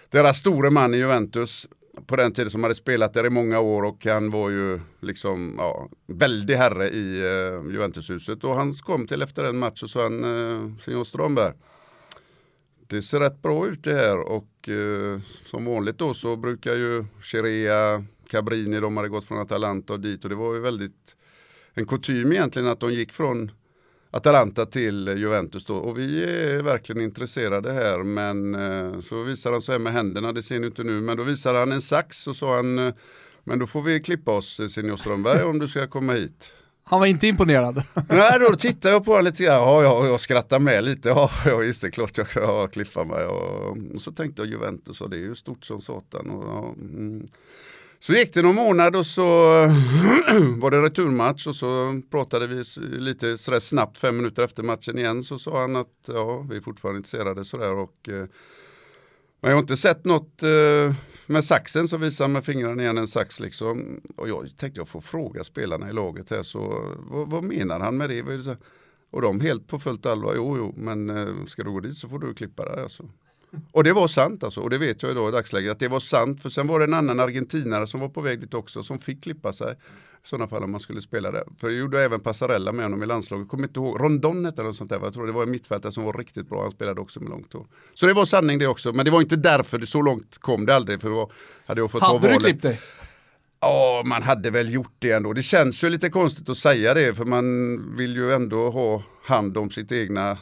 deras 0.10 0.38
store 0.38 0.70
man 0.70 0.94
i 0.94 0.98
Juventus 0.98 1.68
på 2.06 2.16
den 2.16 2.34
tiden 2.34 2.52
som 2.52 2.64
hade 2.64 2.76
spelat 2.76 3.14
där 3.14 3.26
i 3.26 3.30
många 3.30 3.60
år 3.60 3.84
och 3.84 4.06
han 4.06 4.32
var 4.32 4.50
ju 4.50 4.80
liksom 5.00 5.56
ja, 5.58 5.90
väldig 6.08 6.56
herre 6.56 6.90
i 6.90 7.20
eh, 7.20 7.72
Juventushuset. 7.72 8.44
Och 8.44 8.56
han 8.56 8.74
kom 8.74 9.08
till 9.08 9.22
efter 9.22 9.44
en 9.44 9.58
match 9.58 9.84
och 9.84 9.90
sa 9.90 10.04
han, 10.04 10.24
eh, 10.24 10.78
Signor 10.78 11.04
Strömberg, 11.04 11.54
det 12.88 13.02
ser 13.02 13.20
rätt 13.20 13.42
bra 13.42 13.68
ut 13.68 13.84
det 13.84 13.94
här 13.94 14.18
och 14.18 14.70
eh, 14.70 15.20
som 15.46 15.66
vanligt 15.66 15.98
då 15.98 16.14
så 16.14 16.36
brukar 16.36 16.76
ju 16.76 17.06
Chirea, 17.22 18.06
Cabrini, 18.30 18.80
de 18.80 18.98
hade 18.98 19.10
gått 19.10 19.26
från 19.26 19.40
Atalanta 19.40 19.94
och 19.94 20.00
dit 20.00 20.24
och 20.24 20.30
det 20.30 20.36
var 20.36 20.54
ju 20.54 20.60
väldigt 20.60 21.16
en 21.74 21.88
kutym 21.88 22.32
egentligen 22.32 22.68
att 22.68 22.80
de 22.80 22.94
gick 22.94 23.14
från 23.14 23.52
Atalanta 24.18 24.66
till 24.66 25.08
Juventus 25.18 25.66
då. 25.66 25.76
Och 25.76 25.98
vi 25.98 26.24
är 26.24 26.62
verkligen 26.64 27.02
intresserade 27.02 27.74
här 27.74 28.04
men 28.04 28.56
eh, 28.56 29.00
så 29.00 29.24
visar 29.24 29.52
han 29.52 29.62
så 29.62 29.72
här 29.72 29.80
med 29.80 29.94
händerna, 29.94 30.32
det 30.32 30.44
ser 30.44 30.60
ni 30.60 30.68
inte 30.68 30.84
nu, 30.84 31.02
men 31.02 31.18
då 31.18 31.24
visar 31.24 31.54
han 31.54 31.72
en 31.72 31.82
sax 31.82 32.28
och 32.28 32.36
sa 32.36 32.56
han 32.56 32.80
eh, 32.80 32.94
men 33.44 33.60
då 33.60 33.68
får 33.68 33.82
vi 33.82 34.00
klippa 34.00 34.32
oss 34.32 34.60
eh, 34.60 34.68
Senior 34.68 34.98
Strömberg 34.98 35.44
om 35.44 35.60
du 35.60 35.68
ska 35.68 35.88
komma 35.88 36.14
hit. 36.14 36.54
Han 36.84 37.00
var 37.00 37.08
inte 37.08 37.28
imponerad. 37.28 37.84
Nej, 38.10 38.40
då 38.40 38.56
tittar 38.56 38.90
jag 38.90 39.06
på 39.06 39.12
honom 39.12 39.26
lite 39.26 39.44
grann. 39.44 39.62
Ja, 39.62 39.84
ja, 39.84 40.08
jag 40.08 40.22
skrattar 40.22 40.60
med 40.60 40.84
lite. 40.84 41.10
Ja, 41.10 41.32
ja 41.46 41.64
just 41.64 41.82
det, 41.82 41.92
klart 41.92 42.18
jag 42.18 42.30
kan 42.30 42.70
klippa 42.70 43.04
mig. 43.04 43.26
Och, 43.26 43.78
och, 43.96 44.02
så 44.02 44.12
tänkte 44.12 44.42
jag 44.42 44.50
Juventus 44.50 45.02
och 45.02 45.10
det 45.10 45.18
är 45.18 45.22
ju 45.22 45.36
stort 45.36 45.66
som 45.66 45.82
satan. 45.82 46.30
Och, 46.30 46.44
ja, 46.44 46.74
mm. 46.78 47.28
Så 48.00 48.14
gick 48.14 48.34
det 48.34 48.42
någon 48.42 48.56
månad 48.56 48.96
och 48.96 49.06
så 49.06 49.22
var 50.58 50.72
det 50.72 50.82
returmatch 50.82 51.48
och 51.48 51.56
så 51.56 52.02
pratade 52.12 52.48
vi 52.48 52.64
lite 52.80 53.38
sådär 53.38 53.60
snabbt 53.60 54.00
fem 54.00 54.18
minuter 54.18 54.44
efter 54.44 54.64
matchen 54.64 54.98
igen 54.98 55.24
så 55.24 55.40
sa 55.40 55.62
han 55.62 55.76
att 55.76 55.94
ja, 56.08 56.46
vi 56.50 56.58
är 56.58 56.62
fortfarande 56.62 56.98
intresserade 56.98 57.46
sådär 57.46 57.74
och 57.74 58.10
eh, 58.10 58.26
men 59.42 59.52
jag 59.52 59.58
har 59.58 59.62
inte 59.62 59.78
sett 59.78 60.06
något 60.06 60.44
eh, 60.44 60.96
med 61.26 61.46
saxen 61.46 61.88
så 61.88 61.98
visar 61.98 62.26
han 62.26 62.32
med 62.32 62.46
fingrarna 62.46 62.82
igen 62.82 62.98
en 62.98 63.08
sax 63.08 63.40
liksom. 63.40 64.02
Och 64.16 64.30
jag 64.30 64.58
tänkte 64.58 64.80
jag 64.80 64.88
får 64.88 65.02
fråga 65.02 65.44
spelarna 65.44 65.90
i 65.90 65.94
laget 65.94 66.30
här 66.30 66.44
så 66.44 66.84
vad, 66.98 67.30
vad 67.30 67.44
menar 67.44 67.80
han 67.80 67.98
med 67.98 68.10
det? 68.10 68.58
Och 69.12 69.22
de 69.22 69.42
helt 69.42 69.68
på 69.68 69.80
fullt 69.80 70.06
allvar, 70.06 70.34
jo 70.36 70.58
jo 70.58 70.74
men 70.78 71.10
eh, 71.10 71.46
ska 71.46 71.64
du 71.64 71.72
gå 71.72 71.80
dit 71.80 71.98
så 71.98 72.10
får 72.10 72.20
du 72.20 72.34
klippa 72.34 72.66
det. 72.66 72.84
Alltså. 72.84 73.10
Och 73.72 73.84
det 73.84 73.94
var 73.94 74.08
sant 74.08 74.44
alltså, 74.44 74.62
och 74.62 74.70
det 74.70 74.78
vet 74.78 75.04
jag 75.04 75.12
idag 75.12 75.30
i 75.30 75.32
dagsläget 75.32 75.72
att 75.72 75.80
det 75.80 75.88
var 75.88 76.00
sant. 76.00 76.42
För 76.42 76.50
sen 76.50 76.68
var 76.68 76.80
det 76.80 76.86
en 76.86 76.94
annan 76.94 77.20
argentinare 77.20 77.88
som 77.88 78.00
var 78.00 78.10
på 78.10 78.22
väg 78.22 78.40
dit 78.40 78.54
också 78.54 78.84
som 78.84 79.00
fick 79.00 79.24
klippa 79.24 79.54
sig. 79.54 79.74
I 80.24 80.30
sådana 80.30 80.48
fall 80.48 80.64
om 80.64 80.72
man 80.72 80.80
skulle 80.80 81.02
spela 81.02 81.32
det. 81.32 81.44
För 81.58 81.70
jag 81.70 81.80
gjorde 81.80 82.04
även 82.04 82.20
Passarella 82.20 82.72
med 82.72 82.86
honom 82.86 83.04
i 83.04 83.06
landslaget. 83.06 83.50
Kommer 83.50 83.64
inte 83.68 83.80
ihåg, 83.80 84.02
Rondon 84.02 84.46
eller 84.46 84.64
något 84.64 84.76
sånt 84.76 84.90
där. 84.90 85.00
Jag 85.04 85.14
tror 85.14 85.26
det 85.26 85.32
var 85.32 85.44
en 85.44 85.52
mittfältare 85.52 85.92
som 85.92 86.04
var 86.04 86.14
riktigt 86.14 86.50
bra. 86.50 86.62
Han 86.62 86.72
spelade 86.72 87.02
också 87.02 87.20
med 87.20 87.30
långt 87.30 87.54
hår. 87.54 87.68
Så 87.94 88.06
det 88.08 88.14
var 88.14 88.26
sanning 88.26 88.60
det 88.60 88.68
också. 88.68 88.94
Men 88.94 89.06
det 89.06 89.12
var 89.12 89.22
inte 89.22 89.36
därför, 89.36 89.78
det 89.78 89.88
så 89.88 90.02
långt 90.02 90.38
kom 90.38 90.66
det 90.66 90.76
aldrig. 90.76 91.02
För 91.02 91.10
då 91.10 91.32
hade 91.66 91.82
jag 91.82 91.92
fått 91.92 92.02
Hade 92.02 92.20
ta 92.20 92.28
du 92.28 92.40
klippt 92.40 92.62
dig? 92.62 92.80
Ja, 93.60 94.04
man 94.06 94.24
hade 94.24 94.50
väl 94.50 94.74
gjort 94.74 94.96
det 95.00 95.12
ändå. 95.12 95.34
Det 95.34 95.44
känns 95.44 95.84
ju 95.84 95.90
lite 95.90 96.10
konstigt 96.10 96.50
att 96.50 96.58
säga 96.58 96.94
det 96.94 97.14
för 97.14 97.26
man 97.26 97.98
vill 97.98 98.16
ju 98.16 98.34
ändå 98.34 98.70
ha 98.70 99.04
hand 99.24 99.58
om 99.58 99.70
sitt 99.70 99.92
egna 99.92 100.38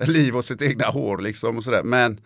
liv 0.00 0.36
och 0.36 0.44
sitt 0.44 0.62
egna 0.62 0.86
hår 0.86 1.18
liksom 1.18 1.56
och 1.56 1.64
sådär. 1.64 1.82
Men 1.82 2.20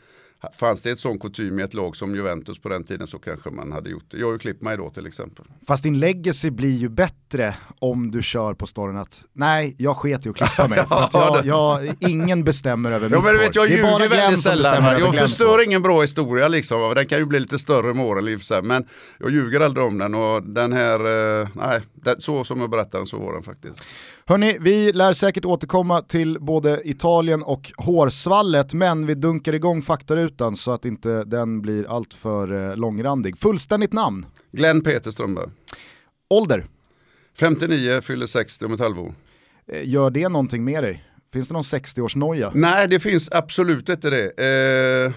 fanns 0.54 0.82
det 0.82 0.90
ett 0.90 0.98
sån 0.98 1.18
kutym 1.18 1.60
i 1.60 1.62
ett 1.62 1.74
lag 1.74 1.96
som 1.96 2.14
Juventus 2.14 2.58
på 2.58 2.68
den 2.68 2.84
tiden 2.84 3.06
så 3.06 3.18
kanske 3.18 3.50
man 3.50 3.72
hade 3.72 3.90
gjort 3.90 4.04
det. 4.08 4.18
Jag 4.18 4.26
har 4.26 4.32
ju 4.32 4.38
klippt 4.38 4.62
mig 4.62 4.76
då 4.76 4.90
till 4.90 5.06
exempel. 5.06 5.44
Fast 5.66 5.82
din 5.82 5.98
legacy 5.98 6.50
blir 6.50 6.76
ju 6.76 6.88
bättre 6.88 7.54
om 7.78 8.10
du 8.10 8.22
kör 8.22 8.54
på 8.54 8.66
storyn 8.66 8.96
att 8.96 9.24
nej, 9.32 9.74
jag 9.78 9.96
sket 9.96 10.26
i 10.26 10.28
att 10.28 10.36
klippa 10.36 10.68
mig. 10.68 10.78
att 10.90 11.14
jag, 11.14 11.46
jag, 11.46 11.94
ingen 12.00 12.44
bestämmer 12.44 12.92
över 12.92 13.10
Ja 13.10 13.16
mitt 13.16 13.24
men 13.24 13.34
du 13.34 13.38
vet 13.40 13.56
jag 13.56 13.70
ljuger 13.70 14.08
väldigt 14.08 14.40
sällan. 14.40 14.84
Jag 15.00 15.14
förstör 15.14 15.64
ingen 15.64 15.82
bra 15.82 16.02
historia 16.02 16.48
liksom. 16.48 16.92
Den 16.94 17.06
kan 17.06 17.18
ju 17.18 17.26
bli 17.26 17.40
lite 17.40 17.58
större 17.58 17.94
med 17.94 18.06
åren. 18.06 18.38
Men 18.62 18.86
jag 19.18 19.30
ljuger 19.30 19.60
aldrig 19.60 19.86
om 19.86 19.98
den 19.98 20.14
och 20.14 20.42
den 20.42 20.72
här, 20.72 21.40
eh, 21.40 21.48
nej, 21.54 21.80
så 22.18 22.44
som 22.44 22.60
jag 22.60 22.70
berättar 22.70 22.98
den 22.98 23.06
så 23.06 23.18
var 23.18 23.32
den 23.32 23.42
faktiskt. 23.42 23.84
Hörni, 24.24 24.56
vi 24.60 24.92
lär 24.92 25.12
säkert 25.12 25.44
återkomma 25.44 26.02
till 26.02 26.38
både 26.40 26.80
Italien 26.84 27.42
och 27.42 27.72
hårsvallet, 27.76 28.74
men 28.74 29.06
vi 29.06 29.14
dunkar 29.14 29.52
igång 29.52 29.82
faktarutan 29.82 30.29
så 30.56 30.72
att 30.72 30.84
inte 30.84 31.24
den 31.24 31.62
blir 31.62 31.96
alltför 31.96 32.70
eh, 32.70 32.76
långrandig. 32.76 33.38
Fullständigt 33.38 33.92
namn, 33.92 34.26
Glenn 34.52 34.80
Peter 34.80 35.10
Strömberg. 35.10 35.50
ålder, 36.30 36.66
59, 37.38 38.00
fyller 38.00 38.26
60 38.26 38.64
om 38.64 38.72
ett 38.72 38.80
halvår. 38.80 39.14
Eh, 39.66 39.88
gör 39.88 40.10
det 40.10 40.28
någonting 40.28 40.64
med 40.64 40.84
dig? 40.84 41.04
Finns 41.32 41.48
det 41.48 41.54
någon 41.54 41.62
60-årsnoja? 41.62 42.50
Nej, 42.54 42.88
det 42.88 43.00
finns 43.00 43.28
absolut 43.32 43.88
inte 43.88 44.10
det. 44.10 44.30
Eh, 44.36 45.12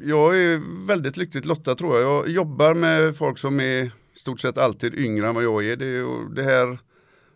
jag 0.00 0.38
är 0.38 0.86
väldigt 0.86 1.16
lyckligt 1.16 1.44
lottad 1.44 1.74
tror 1.74 1.96
jag. 1.96 2.02
Jag 2.02 2.28
jobbar 2.28 2.74
med 2.74 3.16
folk 3.16 3.38
som 3.38 3.60
är 3.60 3.82
i 3.84 4.18
stort 4.18 4.40
sett 4.40 4.58
alltid 4.58 4.94
yngre 4.94 5.28
än 5.28 5.34
vad 5.34 5.44
jag 5.44 5.64
är. 5.66 5.76
Det, 5.76 6.04
det 6.34 6.42
här 6.42 6.78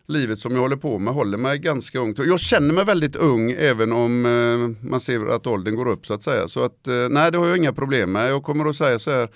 livet 0.07 0.39
som 0.39 0.55
jag 0.55 0.61
håller 0.61 0.75
på 0.75 0.99
med 0.99 1.13
håller 1.13 1.37
mig 1.37 1.59
ganska 1.59 1.99
ung. 1.99 2.15
Jag 2.17 2.39
känner 2.39 2.73
mig 2.73 2.85
väldigt 2.85 3.15
ung 3.15 3.51
även 3.51 3.91
om 3.91 4.25
eh, 4.25 4.87
man 4.89 4.99
ser 4.99 5.27
att 5.27 5.47
åldern 5.47 5.75
går 5.75 5.87
upp 5.87 6.05
så 6.05 6.13
att 6.13 6.23
säga. 6.23 6.47
Så 6.47 6.63
att, 6.63 6.87
eh, 6.87 7.09
nej, 7.09 7.31
det 7.31 7.37
har 7.37 7.47
jag 7.47 7.57
inga 7.57 7.73
problem 7.73 8.11
med. 8.11 8.29
Jag 8.29 8.43
kommer 8.43 8.65
att 8.65 8.75
säga 8.75 8.99
så 8.99 9.11
här. 9.11 9.29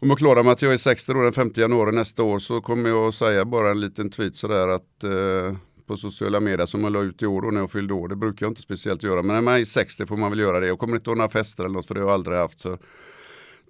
Om 0.00 0.08
jag 0.08 0.18
klarar 0.18 0.42
mig 0.42 0.52
att 0.52 0.62
jag 0.62 0.72
är 0.72 0.76
60 0.76 1.12
år 1.12 1.22
den 1.22 1.32
5 1.32 1.50
januari 1.54 1.92
nästa 1.92 2.22
år 2.22 2.38
så 2.38 2.60
kommer 2.60 2.88
jag 2.88 3.08
att 3.08 3.14
säga 3.14 3.44
bara 3.44 3.70
en 3.70 3.80
liten 3.80 4.10
tweet 4.10 4.36
sådär 4.36 4.68
att 4.68 5.04
eh, 5.04 5.56
på 5.86 5.96
sociala 5.96 6.40
medier 6.40 6.66
som 6.66 6.84
jag 6.84 6.92
la 6.92 7.02
ut 7.02 7.22
i 7.22 7.26
år 7.26 7.42
då 7.42 7.50
när 7.50 7.60
jag 7.60 7.70
fyllde 7.70 7.94
år. 7.94 8.08
Det 8.08 8.16
brukar 8.16 8.46
jag 8.46 8.50
inte 8.50 8.60
speciellt 8.60 9.02
göra 9.02 9.22
men 9.22 9.34
när 9.34 9.42
man 9.42 9.60
är 9.60 9.64
60 9.64 10.06
får 10.06 10.16
man 10.16 10.30
väl 10.30 10.38
göra 10.38 10.60
det. 10.60 10.66
Jag 10.66 10.78
kommer 10.78 10.96
inte 10.96 11.10
att 11.10 11.16
ha 11.16 11.18
några 11.18 11.28
fester 11.28 11.64
eller 11.64 11.74
något 11.74 11.86
för 11.86 11.94
det 11.94 12.00
har 12.00 12.06
jag 12.06 12.14
aldrig 12.14 12.38
haft. 12.38 12.60
Så 12.60 12.78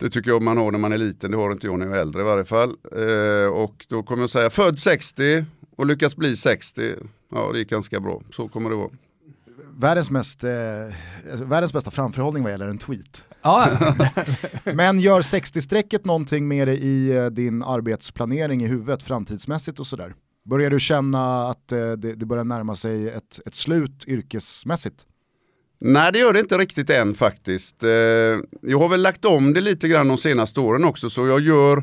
det 0.00 0.10
tycker 0.10 0.30
jag 0.30 0.42
man 0.42 0.58
har 0.58 0.70
när 0.70 0.78
man 0.78 0.92
är 0.92 0.98
liten, 0.98 1.30
det 1.30 1.36
har 1.36 1.52
inte 1.52 1.66
jag 1.66 1.78
när 1.78 1.86
jag 1.86 1.96
är 1.96 2.00
äldre 2.00 2.22
i 2.22 2.24
varje 2.24 2.44
fall. 2.44 2.76
Eh, 2.96 3.52
och 3.52 3.86
då 3.88 4.02
kommer 4.02 4.22
jag 4.22 4.30
säga 4.30 4.50
född 4.50 4.78
60 4.78 5.44
och 5.78 5.86
lyckas 5.86 6.16
bli 6.16 6.36
60. 6.36 6.94
Ja 7.32 7.50
det 7.52 7.58
gick 7.58 7.70
ganska 7.70 8.00
bra, 8.00 8.22
så 8.30 8.48
kommer 8.48 8.70
det 8.70 8.76
vara. 8.76 8.90
Världens, 9.78 10.10
mest, 10.10 10.44
eh, 10.44 10.50
alltså, 11.30 11.44
världens 11.44 11.72
bästa 11.72 11.90
framförhållning 11.90 12.42
vad 12.42 12.52
gäller 12.52 12.68
en 12.68 12.78
tweet. 12.78 13.24
Ja, 13.42 13.70
Men 14.64 15.00
gör 15.00 15.20
60-strecket 15.22 16.04
någonting 16.04 16.48
med 16.48 16.68
dig 16.68 16.78
i 16.78 17.16
eh, 17.16 17.26
din 17.26 17.62
arbetsplanering 17.62 18.62
i 18.62 18.66
huvudet 18.66 19.02
framtidsmässigt 19.02 19.80
och 19.80 19.86
sådär? 19.86 20.14
Börjar 20.44 20.70
du 20.70 20.80
känna 20.80 21.48
att 21.48 21.72
eh, 21.72 21.92
det, 21.92 22.14
det 22.14 22.26
börjar 22.26 22.44
närma 22.44 22.74
sig 22.74 23.08
ett, 23.08 23.40
ett 23.46 23.54
slut 23.54 24.04
yrkesmässigt? 24.06 25.06
Nej 25.80 26.12
det 26.12 26.18
gör 26.18 26.32
det 26.32 26.40
inte 26.40 26.58
riktigt 26.58 26.90
än 26.90 27.14
faktiskt. 27.14 27.82
Eh, 27.82 27.90
jag 28.62 28.78
har 28.78 28.88
väl 28.88 29.02
lagt 29.02 29.24
om 29.24 29.52
det 29.52 29.60
lite 29.60 29.88
grann 29.88 30.08
de 30.08 30.18
senaste 30.18 30.60
åren 30.60 30.84
också 30.84 31.10
så 31.10 31.26
jag 31.26 31.40
gör 31.40 31.82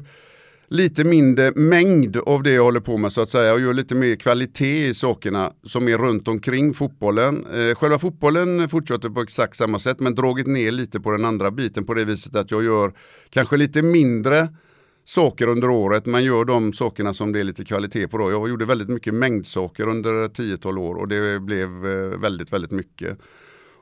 lite 0.67 1.03
mindre 1.03 1.51
mängd 1.55 2.17
av 2.17 2.43
det 2.43 2.51
jag 2.51 2.63
håller 2.63 2.79
på 2.79 2.97
med 2.97 3.11
så 3.11 3.21
att 3.21 3.29
säga 3.29 3.53
och 3.53 3.59
gör 3.59 3.73
lite 3.73 3.95
mer 3.95 4.15
kvalitet 4.15 4.87
i 4.87 4.93
sakerna 4.93 5.53
som 5.63 5.87
är 5.87 5.97
runt 5.97 6.27
omkring 6.27 6.73
fotbollen. 6.73 7.45
Eh, 7.45 7.75
själva 7.75 7.99
fotbollen 7.99 8.69
fortsätter 8.69 9.09
på 9.09 9.21
exakt 9.21 9.55
samma 9.55 9.79
sätt 9.79 9.99
men 9.99 10.15
dragit 10.15 10.47
ner 10.47 10.71
lite 10.71 10.99
på 10.99 11.11
den 11.11 11.25
andra 11.25 11.51
biten 11.51 11.85
på 11.85 11.93
det 11.93 12.05
viset 12.05 12.35
att 12.35 12.51
jag 12.51 12.63
gör 12.63 12.93
kanske 13.29 13.57
lite 13.57 13.81
mindre 13.81 14.47
saker 15.05 15.47
under 15.47 15.69
året 15.69 16.05
men 16.05 16.23
gör 16.23 16.45
de 16.45 16.73
sakerna 16.73 17.13
som 17.13 17.31
det 17.31 17.39
är 17.39 17.43
lite 17.43 17.65
kvalitet 17.65 18.07
på. 18.07 18.17
Då. 18.17 18.31
Jag 18.31 18.49
gjorde 18.49 18.65
väldigt 18.65 18.89
mycket 18.89 19.13
mängdsaker 19.13 19.87
under 19.87 20.11
10-12 20.27 20.77
år 20.77 20.95
och 20.95 21.07
det 21.07 21.39
blev 21.39 21.69
eh, 21.69 22.19
väldigt, 22.19 22.53
väldigt 22.53 22.71
mycket. 22.71 23.17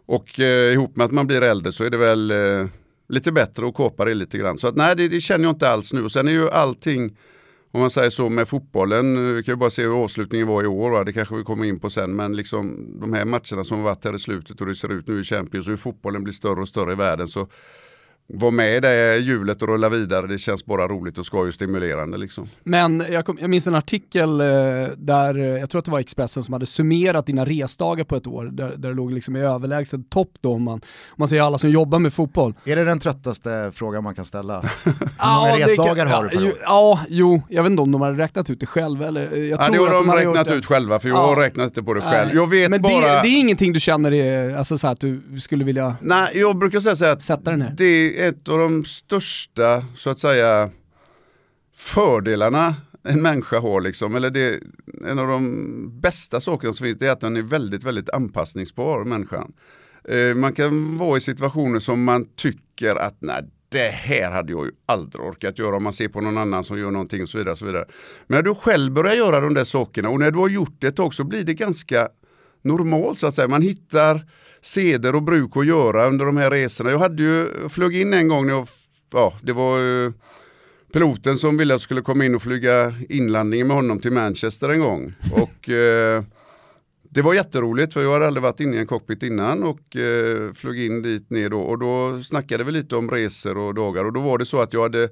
Och 0.06 0.40
eh, 0.40 0.74
ihop 0.74 0.96
med 0.96 1.06
att 1.06 1.12
man 1.12 1.28
blir 1.28 1.42
äldre 1.42 1.72
så 1.72 1.84
är 1.84 1.90
det 1.90 1.98
väl 1.98 2.32
eh, 2.32 2.68
lite 3.13 3.32
bättre 3.32 3.67
att 3.67 3.74
kåpa 3.74 4.05
det 4.05 4.13
lite 4.13 4.38
grann. 4.38 4.58
Så 4.58 4.67
att 4.67 4.75
nej, 4.75 4.96
det, 4.96 5.08
det 5.08 5.20
känner 5.20 5.46
jag 5.46 5.51
inte 5.51 5.70
alls 5.70 5.93
nu. 5.93 6.03
Och 6.03 6.12
sen 6.12 6.27
är 6.27 6.32
ju 6.32 6.50
allting, 6.50 7.17
om 7.72 7.82
man 7.82 7.89
säger 7.89 8.10
så 8.10 8.29
med 8.29 8.48
fotbollen, 8.48 9.36
vi 9.36 9.43
kan 9.43 9.51
ju 9.53 9.58
bara 9.58 9.70
se 9.70 9.84
hur 9.84 10.03
avslutningen 10.03 10.48
var 10.48 10.63
i 10.63 10.67
år, 10.67 10.91
va? 10.91 11.03
det 11.03 11.13
kanske 11.13 11.36
vi 11.36 11.43
kommer 11.43 11.65
in 11.65 11.79
på 11.79 11.89
sen, 11.89 12.15
men 12.15 12.36
liksom 12.36 12.88
de 13.00 13.13
här 13.13 13.25
matcherna 13.25 13.63
som 13.63 13.77
har 13.77 13.84
varit 13.84 14.05
här 14.05 14.15
i 14.15 14.20
slutet 14.20 14.62
och 14.62 14.67
det 14.67 14.75
ser 14.75 14.91
ut 14.91 15.08
nu 15.08 15.20
i 15.20 15.24
Champions 15.24 15.67
och 15.67 15.72
hur 15.72 15.77
fotbollen 15.77 16.24
blir 16.24 16.34
större 16.34 16.62
och 16.62 16.67
större 16.67 16.91
i 16.91 16.96
världen 16.96 17.27
så 17.27 17.48
var 18.27 18.51
med 18.51 18.77
i 18.77 18.80
det 18.80 19.18
hjulet 19.18 19.62
och 19.62 19.68
rulla 19.68 19.89
vidare, 19.89 20.27
det 20.27 20.38
känns 20.38 20.65
bara 20.65 20.88
roligt 20.88 21.18
och 21.18 21.25
skoj 21.25 21.48
och 21.48 21.53
stimulerande 21.53 22.18
liksom. 22.18 22.50
Men 22.63 23.03
jag, 23.10 23.25
kom, 23.25 23.38
jag 23.42 23.50
minns 23.50 23.68
en 23.68 23.75
artikel 23.75 24.42
eh, 24.42 24.48
där, 24.98 25.38
eh, 25.39 25.46
jag 25.46 25.70
tror 25.70 25.80
att 25.80 25.86
det 25.86 25.92
var 25.92 26.00
Expressen 26.00 26.44
som 26.44 26.53
hade 26.53 26.65
summerat 26.65 27.25
dina 27.25 27.46
resdagar 27.46 28.03
på 28.03 28.15
ett 28.15 28.27
år, 28.27 28.46
där, 28.46 28.70
där 28.70 28.89
det 28.89 28.94
låg 28.96 29.12
liksom 29.12 29.36
i 29.36 29.39
överlägsen 29.39 30.03
topp 30.03 30.30
då 30.42 30.53
om 30.53 30.63
man, 30.63 30.74
om 30.74 31.15
man 31.15 31.27
säger 31.27 31.44
alla 31.44 31.58
som 31.58 31.70
jobbar 31.70 32.00
med 32.00 32.13
fotboll. 32.13 32.53
Är 32.65 32.75
det 32.75 32.84
den 32.84 33.00
tröttaste 33.00 33.72
frågan 33.75 34.03
man 34.03 34.15
kan 34.15 34.25
ställa? 34.25 34.60
Hur 34.84 34.94
Ja, 35.20 35.39
många 35.39 35.56
det 35.58 35.63
resdagar 35.72 35.96
kan- 35.96 36.08
har 36.08 36.24
du 36.24 36.30
per 36.30 36.36
ja, 36.38 36.42
år? 36.42 36.48
ju- 36.48 36.53
Ja, 36.63 37.00
jo, 37.10 37.42
jag 37.50 37.63
vet 37.63 37.70
inte 37.70 37.82
om 37.82 37.92
de 37.92 38.01
hade 38.01 38.18
räknat 38.24 38.50
ut 38.50 38.60
det 38.60 38.65
själva 38.65 39.08
eller 39.08 39.34
eh, 39.34 39.39
jag 39.39 39.60
Ja, 39.60 39.65
tror 39.65 39.74
det 39.74 39.80
har 39.94 40.00
att 40.01 40.06
de 40.08 40.24
gjort 40.24 40.36
räknat 40.36 40.48
det. 40.48 40.53
ut 40.56 40.65
själva 40.65 41.00
för 41.00 41.10
jag 41.10 41.18
Ja. 41.18 41.22
har 41.25 41.36
räknat 41.36 41.65
inte 41.65 41.84
på 41.84 41.94
det 41.94 42.01
själv. 42.01 42.27
Nej. 42.27 42.36
Jag 42.36 42.50
vet 42.50 42.70
Men 42.70 42.82
bara... 42.82 42.92
det, 43.01 43.22
det 43.24 43.27
är 43.27 43.39
ingenting 43.39 43.74
du 43.74 43.80
känner 43.80 44.13
är, 44.13 44.56
alltså 44.58 44.77
så 44.77 44.88
här, 44.88 44.92
att 44.94 45.00
du 45.00 45.22
skulle 45.39 45.63
vilja 45.65 45.96
Nej, 46.01 46.30
jag 46.34 46.58
brukar 46.58 46.80
säga 46.80 46.96
så 46.96 47.06
här 47.06 47.13
att 47.13 47.22
sätta 47.22 47.51
den 47.51 47.62
här? 47.62 47.74
det 47.77 48.23
ett 48.27 48.50
av 48.50 48.58
de 48.58 48.86
största, 48.86 49.86
så 49.96 50.10
att 50.10 50.20
säga, 50.20 50.70
fördelarna 51.75 52.75
en 53.03 53.22
människa 53.22 53.60
har 53.60 53.82
liksom, 53.82 54.15
eller 54.15 54.30
det, 54.30 54.60
en 55.08 55.20
av 55.20 55.27
de 55.27 56.01
bästa 56.01 56.42
sakerna 56.42 56.74
som 56.74 56.86
finns, 56.86 56.98
det 56.98 57.08
är 57.08 57.12
att 57.12 57.20
den 57.20 57.38
är 57.38 57.42
väldigt, 57.42 57.84
väldigt 57.84 58.10
anpassningsbar, 58.10 59.03
människan. 59.03 59.53
Eh, 60.10 60.36
man 60.36 60.53
kan 60.53 60.98
vara 60.98 61.18
i 61.18 61.22
situationer 61.22 61.80
som 61.80 62.03
man 62.03 62.25
tycker 62.36 62.96
att 62.96 63.18
nej, 63.20 63.44
det 63.70 63.89
här 63.89 64.32
hade 64.32 64.51
jag 64.51 64.65
ju 64.65 64.72
aldrig 64.86 65.22
orkat 65.22 65.60
göra 65.60 65.75
om 65.75 65.84
man 65.84 65.94
ser 65.94 66.08
på 66.08 66.22
någon 66.22 66.38
annan 66.38 66.63
som 66.63 66.80
gör 66.80 66.92
någonting 66.92 67.22
och 67.22 67.30
så 67.30 67.38
vidare. 67.38 67.51
Och 67.51 67.58
så 67.58 67.65
vidare. 67.65 67.86
Men 68.27 68.36
när 68.38 68.44
du 68.44 68.56
själv 68.56 68.94
börjar 68.94 69.13
göra 69.13 69.39
de 69.39 69.53
där 69.53 69.63
sakerna 69.63 70.10
och 70.10 70.20
när 70.20 70.32
du 70.32 70.39
har 70.39 70.50
gjort 70.50 70.75
det 70.80 70.88
ett 70.88 70.96
tag 70.96 71.13
så 71.13 71.24
blir 71.24 71.44
det 71.44 71.53
ganska 71.53 72.10
normalt 72.62 73.20
så 73.20 73.27
att 73.27 73.36
säga. 73.36 73.48
Man 73.48 73.62
hittar 73.62 74.25
seder 74.63 75.15
och 75.15 75.24
bruk 75.24 75.58
att 75.58 75.65
göra 75.65 76.08
under 76.08 76.25
de 76.25 76.38
här 76.38 76.51
resorna. 76.51 76.91
Jag 76.91 77.00
hade 77.00 77.24
ju, 77.24 77.70
flög 77.70 77.96
in 77.96 78.13
en 78.13 78.27
gång 78.27 78.46
när 78.46 78.53
jag, 78.53 78.67
ja 79.13 79.34
det 79.41 79.53
var 79.53 79.77
ju 79.79 80.13
piloten 80.93 81.38
som 81.38 81.58
ville 81.58 81.74
att 81.74 81.75
jag 81.75 81.82
skulle 81.82 82.01
komma 82.01 82.25
in 82.25 82.36
och 82.36 82.41
flyga 82.41 82.93
inlandningen 83.10 83.67
med 83.67 83.75
honom 83.75 84.00
till 84.00 84.12
Manchester 84.12 84.70
en 84.70 84.79
gång. 84.79 85.13
Och 85.32 85.70
eh, 85.70 86.24
det 87.10 87.22
var 87.22 87.34
jätteroligt 87.34 87.93
för 87.93 88.03
jag 88.03 88.13
hade 88.13 88.27
aldrig 88.27 88.43
varit 88.43 88.60
inne 88.60 88.75
i 88.77 88.79
en 88.79 88.88
cockpit 88.88 89.24
innan 89.24 89.63
och 89.63 89.96
eh, 89.96 90.53
flög 90.53 90.86
in 90.86 91.01
dit 91.01 91.29
ner 91.29 91.50
då 91.50 91.62
och 91.62 91.79
då 91.79 92.24
snackade 92.24 92.63
vi 92.63 92.72
lite 92.72 92.96
om 92.96 93.12
resor 93.12 93.58
och 93.58 93.74
dagar 93.74 94.05
och 94.05 94.13
då 94.13 94.20
var 94.20 94.38
det 94.38 94.46
så 94.46 94.62
att 94.62 94.74
jag 94.74 94.82
hade 94.82 95.10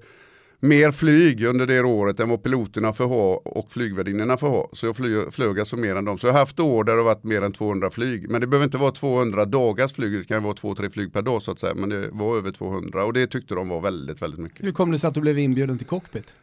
mer 0.61 0.91
flyg 0.91 1.43
under 1.43 1.67
det 1.67 1.81
året 1.81 2.19
än 2.19 2.29
vad 2.29 2.43
piloterna 2.43 2.93
får 2.93 3.07
ha 3.07 3.35
och 3.35 3.71
flygvärdinnorna 3.71 4.37
får 4.37 4.49
ha. 4.49 4.69
Så 4.73 4.85
jag 4.85 4.95
flög, 4.95 5.33
flög 5.33 5.59
alltså 5.59 5.77
mer 5.77 5.95
än 5.95 6.05
dem. 6.05 6.17
Så 6.17 6.27
jag 6.27 6.33
har 6.33 6.39
haft 6.39 6.59
år 6.59 6.83
där 6.83 6.93
det 6.93 6.99
har 6.99 7.05
varit 7.05 7.23
mer 7.23 7.41
än 7.41 7.51
200 7.51 7.89
flyg. 7.89 8.29
Men 8.29 8.41
det 8.41 8.47
behöver 8.47 8.65
inte 8.65 8.77
vara 8.77 8.91
200 8.91 9.45
dagars 9.45 9.93
flyg, 9.93 10.19
det 10.19 10.25
kan 10.25 10.43
vara 10.43 10.53
2-3 10.53 10.89
flyg 10.89 11.13
per 11.13 11.21
dag 11.21 11.41
så 11.41 11.51
att 11.51 11.59
säga. 11.59 11.73
Men 11.73 11.89
det 11.89 12.09
var 12.11 12.37
över 12.37 12.51
200 12.51 13.05
och 13.05 13.13
det 13.13 13.27
tyckte 13.27 13.55
de 13.55 13.69
var 13.69 13.81
väldigt, 13.81 14.21
väldigt 14.21 14.39
mycket. 14.39 14.65
Hur 14.65 14.71
kom 14.71 14.91
det 14.91 14.99
sig 14.99 15.07
att 15.07 15.13
du 15.13 15.21
blev 15.21 15.39
inbjuden 15.39 15.77
till 15.77 15.87
cockpit? 15.87 16.33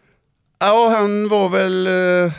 Ja, 0.58 0.94
han 0.98 1.28
var 1.28 1.48
väl 1.48 1.86
eh, 1.86 2.32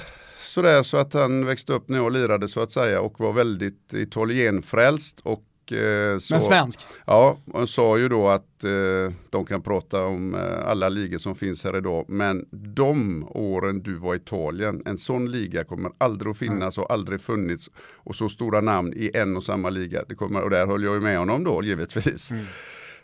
sådär 0.45 0.83
så 0.83 0.97
att 0.97 1.13
han 1.13 1.45
växte 1.45 1.73
upp 1.73 1.89
när 1.89 1.97
jag 1.97 2.13
lirade 2.13 2.47
så 2.47 2.59
att 2.59 2.71
säga 2.71 3.01
och 3.01 3.19
var 3.19 3.33
väldigt 3.33 3.93
italienfrälst 3.93 5.19
och 5.23 5.43
eh, 5.71 6.17
så, 6.17 6.33
Men 6.33 6.41
svensk? 6.41 6.79
Ja, 7.05 7.39
och 7.45 7.69
sa 7.69 7.97
ju 7.97 8.09
då 8.09 8.27
att 8.27 8.63
eh, 8.63 9.13
de 9.29 9.45
kan 9.45 9.61
prata 9.61 10.05
om 10.05 10.35
eh, 10.35 10.69
alla 10.69 10.89
ligor 10.89 11.17
som 11.17 11.35
finns 11.35 11.63
här 11.63 11.77
idag. 11.77 12.05
Men 12.07 12.45
de 12.51 13.27
åren 13.29 13.81
du 13.83 13.95
var 13.95 14.13
i 14.13 14.17
Italien, 14.17 14.81
en 14.85 14.97
sån 14.97 15.31
liga 15.31 15.63
kommer 15.63 15.91
aldrig 15.97 16.31
att 16.31 16.37
finnas 16.37 16.77
och 16.77 16.91
aldrig 16.91 17.21
funnits. 17.21 17.69
Och 17.93 18.15
så 18.15 18.29
stora 18.29 18.61
namn 18.61 18.93
i 18.95 19.11
en 19.13 19.37
och 19.37 19.43
samma 19.43 19.69
liga. 19.69 20.03
Det 20.09 20.15
kommer, 20.15 20.41
och 20.41 20.49
där 20.49 20.67
höll 20.67 20.83
jag 20.83 20.95
ju 20.95 21.01
med 21.01 21.17
honom 21.17 21.43
då 21.43 21.63
givetvis. 21.63 22.31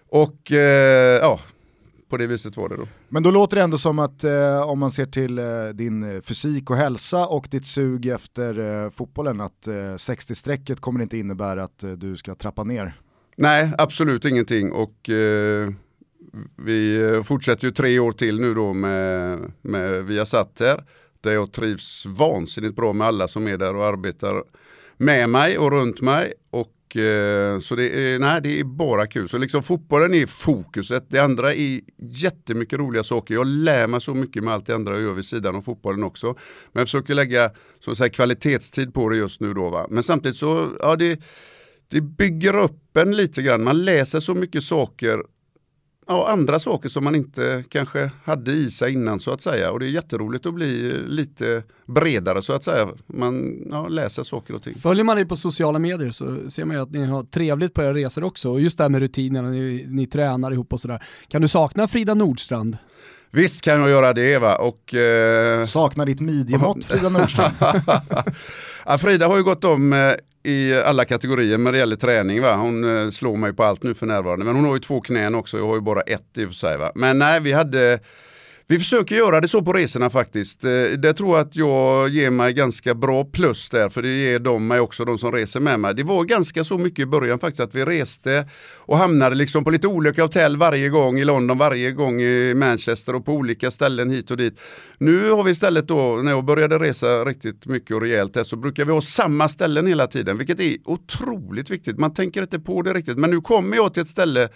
Och 0.10 0.52
eh, 0.52 1.20
ja, 1.22 1.40
på 2.16 2.20
det 2.20 2.28
viset 2.28 2.58
var 2.58 2.70
det 2.70 2.76
då. 2.76 2.88
Men 3.10 3.24
då 3.24 3.32
låter 3.32 3.58
det 3.58 3.64
ändå 3.64 3.78
som 3.78 4.00
att 4.00 4.24
eh, 4.24 4.70
om 4.70 4.80
man 4.80 4.92
ser 4.92 5.06
till 5.06 5.40
eh, 5.40 5.68
din 5.74 6.22
fysik 6.22 6.70
och 6.70 6.76
hälsa 6.76 7.26
och 7.26 7.48
ditt 7.52 7.66
sug 7.66 8.06
efter 8.06 8.84
eh, 8.86 8.92
fotbollen 8.92 9.42
att 9.42 9.68
60-strecket 9.98 10.80
kommer 10.80 11.02
inte 11.02 11.18
innebära 11.18 11.64
att 11.64 11.84
du 11.98 12.16
ska 12.16 12.36
trappa 12.36 12.64
ner. 12.64 12.94
Nej, 13.38 13.72
absolut 13.78 14.26
ingenting 14.26 14.72
och 14.72 15.10
vi 16.56 17.22
fortsätter 17.26 17.66
ju 17.66 17.72
tre 17.72 18.00
år 18.00 18.12
till 18.12 18.40
nu 18.40 18.54
då 18.54 18.74
med, 18.74 19.40
med 19.62 20.06
Viasat 20.06 20.58
här 20.60 20.84
där 21.22 21.34
jag 21.34 21.52
trivs 21.52 22.06
vansinnigt 22.06 22.76
bra 22.76 22.94
med 22.94 23.08
alla 23.08 23.28
som 23.28 23.48
är 23.48 23.58
där 23.58 23.76
och 23.76 23.86
arbetar 23.86 24.44
med 24.98 25.30
mig 25.30 25.58
och 25.58 25.72
runt 25.72 26.02
mig. 26.02 26.34
Och, 26.50 26.60
eh, 26.60 26.75
Eh, 26.96 27.60
så 27.60 27.76
det 27.76 27.90
är, 27.90 28.20
nej, 28.20 28.42
det 28.42 28.60
är 28.60 28.64
bara 28.64 29.08
kul. 29.08 29.30
Så 29.30 29.38
liksom 29.38 29.64
fotbollen 29.64 30.14
är 30.14 30.26
fokuset. 30.26 31.06
Det 31.10 31.20
andra 31.20 31.54
är 31.54 31.82
jättemycket 31.98 32.80
roliga 32.80 33.04
saker. 33.04 33.34
Jag 33.34 33.48
lär 33.48 33.88
mig 33.88 34.02
så 34.02 34.14
mycket 34.14 34.44
med 34.44 34.54
allt 34.54 34.66
det 34.66 34.76
andra 34.76 34.94
jag 34.94 35.02
gör 35.02 35.14
vid 35.14 35.26
sidan 35.26 35.56
av 35.56 35.62
fotbollen 35.62 36.04
också. 36.04 36.28
Men 36.28 36.82
jag 36.82 36.88
försöker 36.88 37.16
lägga 37.16 37.52
så 37.80 37.96
säga, 37.96 38.10
kvalitetstid 38.10 38.94
på 38.94 39.10
det 39.10 39.18
just 39.18 39.42
nu 39.42 39.54
då. 39.54 39.70
Va? 39.70 39.88
Men 39.90 40.04
samtidigt 40.04 40.38
så, 40.38 40.70
ja 40.80 40.96
det, 40.96 41.20
det 41.88 42.02
bygger 42.02 42.58
upp 42.58 42.98
en 42.98 43.12
lite 43.12 43.42
grann. 43.42 43.64
Man 43.64 43.86
läser 43.86 44.20
så 44.20 44.34
mycket 44.34 44.64
saker 44.64 45.24
ja, 46.08 46.28
andra 46.30 46.60
saker 46.60 46.90
som 46.90 47.04
man 47.04 47.16
inte 47.16 47.64
kanske 47.70 48.12
hade 48.24 48.52
i 48.52 48.70
sig 48.70 48.94
innan 48.94 49.20
så 49.20 49.32
att 49.32 49.42
säga. 49.42 49.72
Och 49.72 49.80
det 49.80 49.86
är 49.86 49.90
jätteroligt 49.90 50.46
att 50.46 50.54
bli 50.54 51.00
lite 51.08 51.64
bredare 51.86 52.42
så 52.42 52.54
att 52.54 52.64
säga. 52.64 52.88
Man 53.08 53.66
ja, 53.72 53.88
läser 53.88 54.24
saker 54.24 54.54
och 54.54 54.64
ting. 54.64 54.76
Följer 54.76 55.04
man 55.04 55.16
dig 55.16 55.26
på 55.26 55.36
sociala 55.36 55.80
medier 55.80 56.12
så 56.12 56.50
ser 56.50 56.66
man 56.66 56.76
ju 56.76 56.82
att 56.82 56.92
ni 56.92 57.06
har 57.06 57.24
trevligt 57.24 57.74
på 57.74 57.82
era 57.82 57.94
resor 57.94 58.24
också. 58.24 58.52
Och 58.52 58.62
just 58.62 58.78
det 58.78 58.84
här 58.84 58.90
med 58.90 59.02
rutinerna, 59.02 59.50
ni, 59.50 59.86
ni 59.90 60.08
tränar 60.08 60.52
ihop 60.52 60.74
och 60.74 60.80
sådär. 60.80 61.04
Kan 61.28 61.42
du 61.42 61.48
sakna 61.48 61.88
Frida 61.88 62.14
Nordstrand? 62.14 62.78
Visst 63.32 63.62
kan 63.62 63.80
jag 63.80 63.90
göra 63.90 64.14
det 64.14 64.38
va. 64.38 64.56
Och, 64.56 64.94
eh... 64.94 65.66
Saknar 65.66 66.06
ditt 66.06 66.20
midjemått 66.20 66.86
Frida 66.86 67.10
Nordstrand? 67.10 67.54
ja, 68.86 68.98
Frida 68.98 69.28
har 69.28 69.38
ju 69.38 69.44
gått 69.44 69.64
om 69.64 69.94
eh, 69.94 70.12
i 70.46 70.82
alla 70.86 71.06
kategorier 71.06 71.58
när 71.58 71.72
det 71.72 71.78
gäller 71.78 71.96
träning. 71.96 72.42
Va? 72.42 72.56
Hon 72.56 73.04
eh, 73.04 73.10
slår 73.10 73.38
mig 73.38 73.54
på 73.54 73.64
allt 73.64 73.84
nu 73.84 73.94
för 73.94 74.06
närvarande. 74.06 74.46
Men 74.46 74.56
hon 74.56 74.66
har 74.66 74.74
ju 74.74 74.80
två 74.80 75.02
knän 75.02 75.36
också, 75.36 75.58
jag 75.58 75.68
har 75.68 75.76
ju 75.76 75.82
bara 75.82 76.02
ett 76.02 76.38
i 76.38 76.46
och 76.46 76.50
för 76.50 76.56
sig. 76.56 76.78
Va? 76.78 76.92
Men 76.96 77.20
nej, 77.20 77.40
vi 77.40 77.52
hade 77.54 78.00
vi 78.68 78.80
försöker 78.80 79.16
göra 79.16 79.42
det 79.42 79.48
så 79.48 79.62
på 79.62 79.74
resorna 79.74 80.10
faktiskt. 80.10 80.64
Eh, 80.64 80.72
det 80.98 81.14
tror 81.14 81.38
jag 81.38 81.48
att 81.48 81.56
jag 81.56 82.10
ger 82.10 82.30
mig 82.30 82.54
ganska 82.54 82.96
bra 82.96 83.26
plus 83.26 83.70
där, 83.70 83.90
för 83.90 84.02
det 84.02 84.08
ger 84.08 84.40
de 84.40 84.68
mig 84.68 84.80
också, 84.80 85.06
de 85.06 85.18
som 85.18 85.32
reser 85.32 85.60
med 85.60 85.80
mig. 85.80 85.96
Det 85.96 86.04
var 86.04 86.24
ganska 86.24 86.64
så 86.64 86.78
mycket 86.78 87.00
i 87.00 87.06
början 87.06 87.40
faktiskt 87.40 87.60
att 87.60 87.76
vi 87.76 87.86
reste 87.86 88.50
och 88.76 88.98
hamnade 88.98 89.36
liksom 89.36 89.64
på 89.64 89.70
lite 89.70 89.88
olika 89.88 90.22
hotell 90.22 90.58
varje 90.58 90.90
gång 90.90 91.20
i 91.20 91.26
London, 91.26 91.58
varje 91.58 91.92
gång 91.92 92.22
i 92.22 92.54
Manchester 92.54 93.16
och 93.16 93.26
på 93.26 93.34
olika 93.34 93.72
ställen 93.72 94.10
hit 94.10 94.32
och 94.32 94.38
dit. 94.38 94.60
Nu 94.98 95.30
har 95.30 95.44
vi 95.44 95.52
istället 95.52 95.88
då, 95.88 96.20
när 96.24 96.32
jag 96.32 96.46
började 96.46 96.80
resa 96.80 97.26
riktigt 97.26 97.66
mycket 97.66 97.96
och 97.96 98.02
rejält 98.02 98.36
här, 98.36 98.44
så 98.44 98.56
brukar 98.56 98.86
vi 98.86 98.92
ha 98.92 99.02
samma 99.02 99.50
ställen 99.50 99.88
hela 99.88 100.08
tiden, 100.08 100.38
vilket 100.38 100.60
är 100.60 100.78
otroligt 100.86 101.70
viktigt. 101.70 102.00
Man 102.00 102.14
tänker 102.14 102.42
inte 102.42 102.60
på 102.60 102.82
det 102.82 102.94
riktigt, 102.94 103.18
men 103.18 103.30
nu 103.30 103.42
kommer 103.42 103.78
jag 103.78 103.94
till 103.94 104.02
ett 104.02 104.10
ställe 104.10 104.50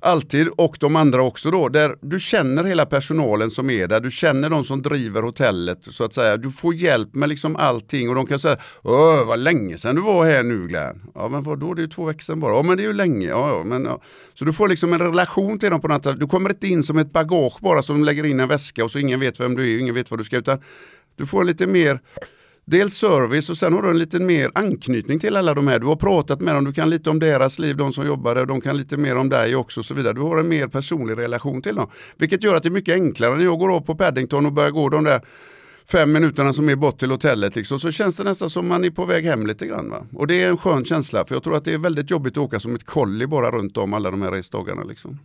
alltid 0.00 0.48
och 0.48 0.76
de 0.80 0.96
andra 0.96 1.22
också 1.22 1.50
då, 1.50 1.68
där 1.68 1.96
du 2.00 2.20
känner 2.20 2.64
hela 2.64 2.86
personalen 2.86 3.50
som 3.50 3.70
är 3.70 3.88
där, 3.88 4.00
du 4.00 4.10
känner 4.10 4.50
de 4.50 4.64
som 4.64 4.82
driver 4.82 5.22
hotellet 5.22 5.78
så 5.82 6.04
att 6.04 6.12
säga. 6.12 6.36
Du 6.36 6.52
får 6.52 6.74
hjälp 6.74 7.14
med 7.14 7.28
liksom 7.28 7.56
allting 7.56 8.08
och 8.08 8.14
de 8.14 8.26
kan 8.26 8.38
säga, 8.38 8.56
Åh, 8.82 9.26
vad 9.26 9.38
länge 9.38 9.78
sedan 9.78 9.94
du 9.94 10.02
var 10.02 10.26
här 10.26 10.42
nu 10.42 10.66
Glenn. 10.66 11.02
Ja 11.14 11.28
men 11.28 11.42
vadå, 11.42 11.74
det 11.74 11.80
är 11.80 11.82
ju 11.82 11.88
två 11.88 12.04
veckor 12.04 12.20
sedan 12.20 12.40
bara. 12.40 12.56
Ja 12.56 12.62
men 12.62 12.76
det 12.76 12.82
är 12.82 12.86
ju 12.86 12.92
länge. 12.92 13.28
Ja, 13.28 13.48
ja, 13.48 13.64
men, 13.64 13.84
ja. 13.84 14.02
Så 14.34 14.44
du 14.44 14.52
får 14.52 14.68
liksom 14.68 14.92
en 14.92 14.98
relation 14.98 15.58
till 15.58 15.70
dem 15.70 15.80
på 15.80 15.88
något 15.88 16.04
sätt. 16.04 16.20
Du 16.20 16.26
kommer 16.26 16.50
inte 16.50 16.68
in 16.68 16.82
som 16.82 16.98
ett 16.98 17.12
bagage 17.12 17.60
bara 17.60 17.82
som 17.82 18.04
lägger 18.04 18.26
in 18.26 18.40
en 18.40 18.48
väska 18.48 18.84
och 18.84 18.90
så 18.90 18.98
ingen 18.98 19.20
vet 19.20 19.40
vem 19.40 19.56
du 19.56 19.74
är, 19.74 19.78
ingen 19.78 19.94
vet 19.94 20.10
vad 20.10 20.20
du 20.20 20.24
ska, 20.24 20.36
utan 20.36 20.60
du 21.16 21.26
får 21.26 21.44
lite 21.44 21.66
mer 21.66 22.00
dels 22.64 22.94
service 22.94 23.50
och 23.50 23.58
sen 23.58 23.72
har 23.72 23.82
du 23.82 23.90
en 23.90 23.98
lite 23.98 24.18
mer 24.18 24.50
anknytning 24.54 25.18
till 25.18 25.36
alla 25.36 25.54
de 25.54 25.66
här. 25.66 25.78
Du 25.78 25.86
har 25.86 25.96
pratat 25.96 26.40
med 26.40 26.54
dem, 26.54 26.64
du 26.64 26.72
kan 26.72 26.90
lite 26.90 27.10
om 27.10 27.18
deras 27.18 27.58
liv, 27.58 27.76
de 27.76 27.92
som 27.92 28.06
jobbar 28.06 28.34
där, 28.34 28.46
de 28.46 28.60
kan 28.60 28.76
lite 28.76 28.96
mer 28.96 29.16
om 29.16 29.28
dig 29.28 29.56
också 29.56 29.80
och 29.80 29.86
så 29.86 29.94
vidare. 29.94 30.12
Du 30.12 30.20
har 30.20 30.38
en 30.38 30.48
mer 30.48 30.66
personlig 30.66 31.18
relation 31.18 31.62
till 31.62 31.74
dem. 31.74 31.90
Vilket 32.16 32.44
gör 32.44 32.54
att 32.54 32.62
det 32.62 32.68
är 32.68 32.70
mycket 32.70 32.94
enklare 32.94 33.36
när 33.36 33.44
jag 33.44 33.58
går 33.58 33.76
av 33.76 33.80
på 33.80 33.94
Paddington 33.94 34.46
och 34.46 34.52
börjar 34.52 34.70
gå 34.70 34.88
de 34.88 35.04
där 35.04 35.20
fem 35.84 36.12
minuterna 36.12 36.52
som 36.52 36.68
är 36.68 36.76
bort 36.76 36.98
till 36.98 37.10
hotellet 37.10 37.56
liksom, 37.56 37.80
så 37.80 37.90
känns 37.90 38.16
det 38.16 38.24
nästan 38.24 38.50
som 38.50 38.68
man 38.68 38.84
är 38.84 38.90
på 38.90 39.04
väg 39.04 39.24
hem 39.24 39.46
lite 39.46 39.66
grann. 39.66 39.90
Va? 39.90 40.06
Och 40.12 40.26
det 40.26 40.42
är 40.42 40.48
en 40.48 40.56
skön 40.56 40.84
känsla 40.84 41.24
för 41.24 41.34
jag 41.34 41.42
tror 41.42 41.56
att 41.56 41.64
det 41.64 41.72
är 41.72 41.78
väldigt 41.78 42.10
jobbigt 42.10 42.32
att 42.32 42.42
åka 42.42 42.60
som 42.60 42.74
ett 42.74 42.84
kolli 42.84 43.26
bara 43.26 43.50
runt 43.50 43.76
om 43.76 43.94
alla 43.94 44.10
de 44.10 44.22
här 44.22 44.30
resdagarna. 44.30 44.84
Liksom. 44.84 45.18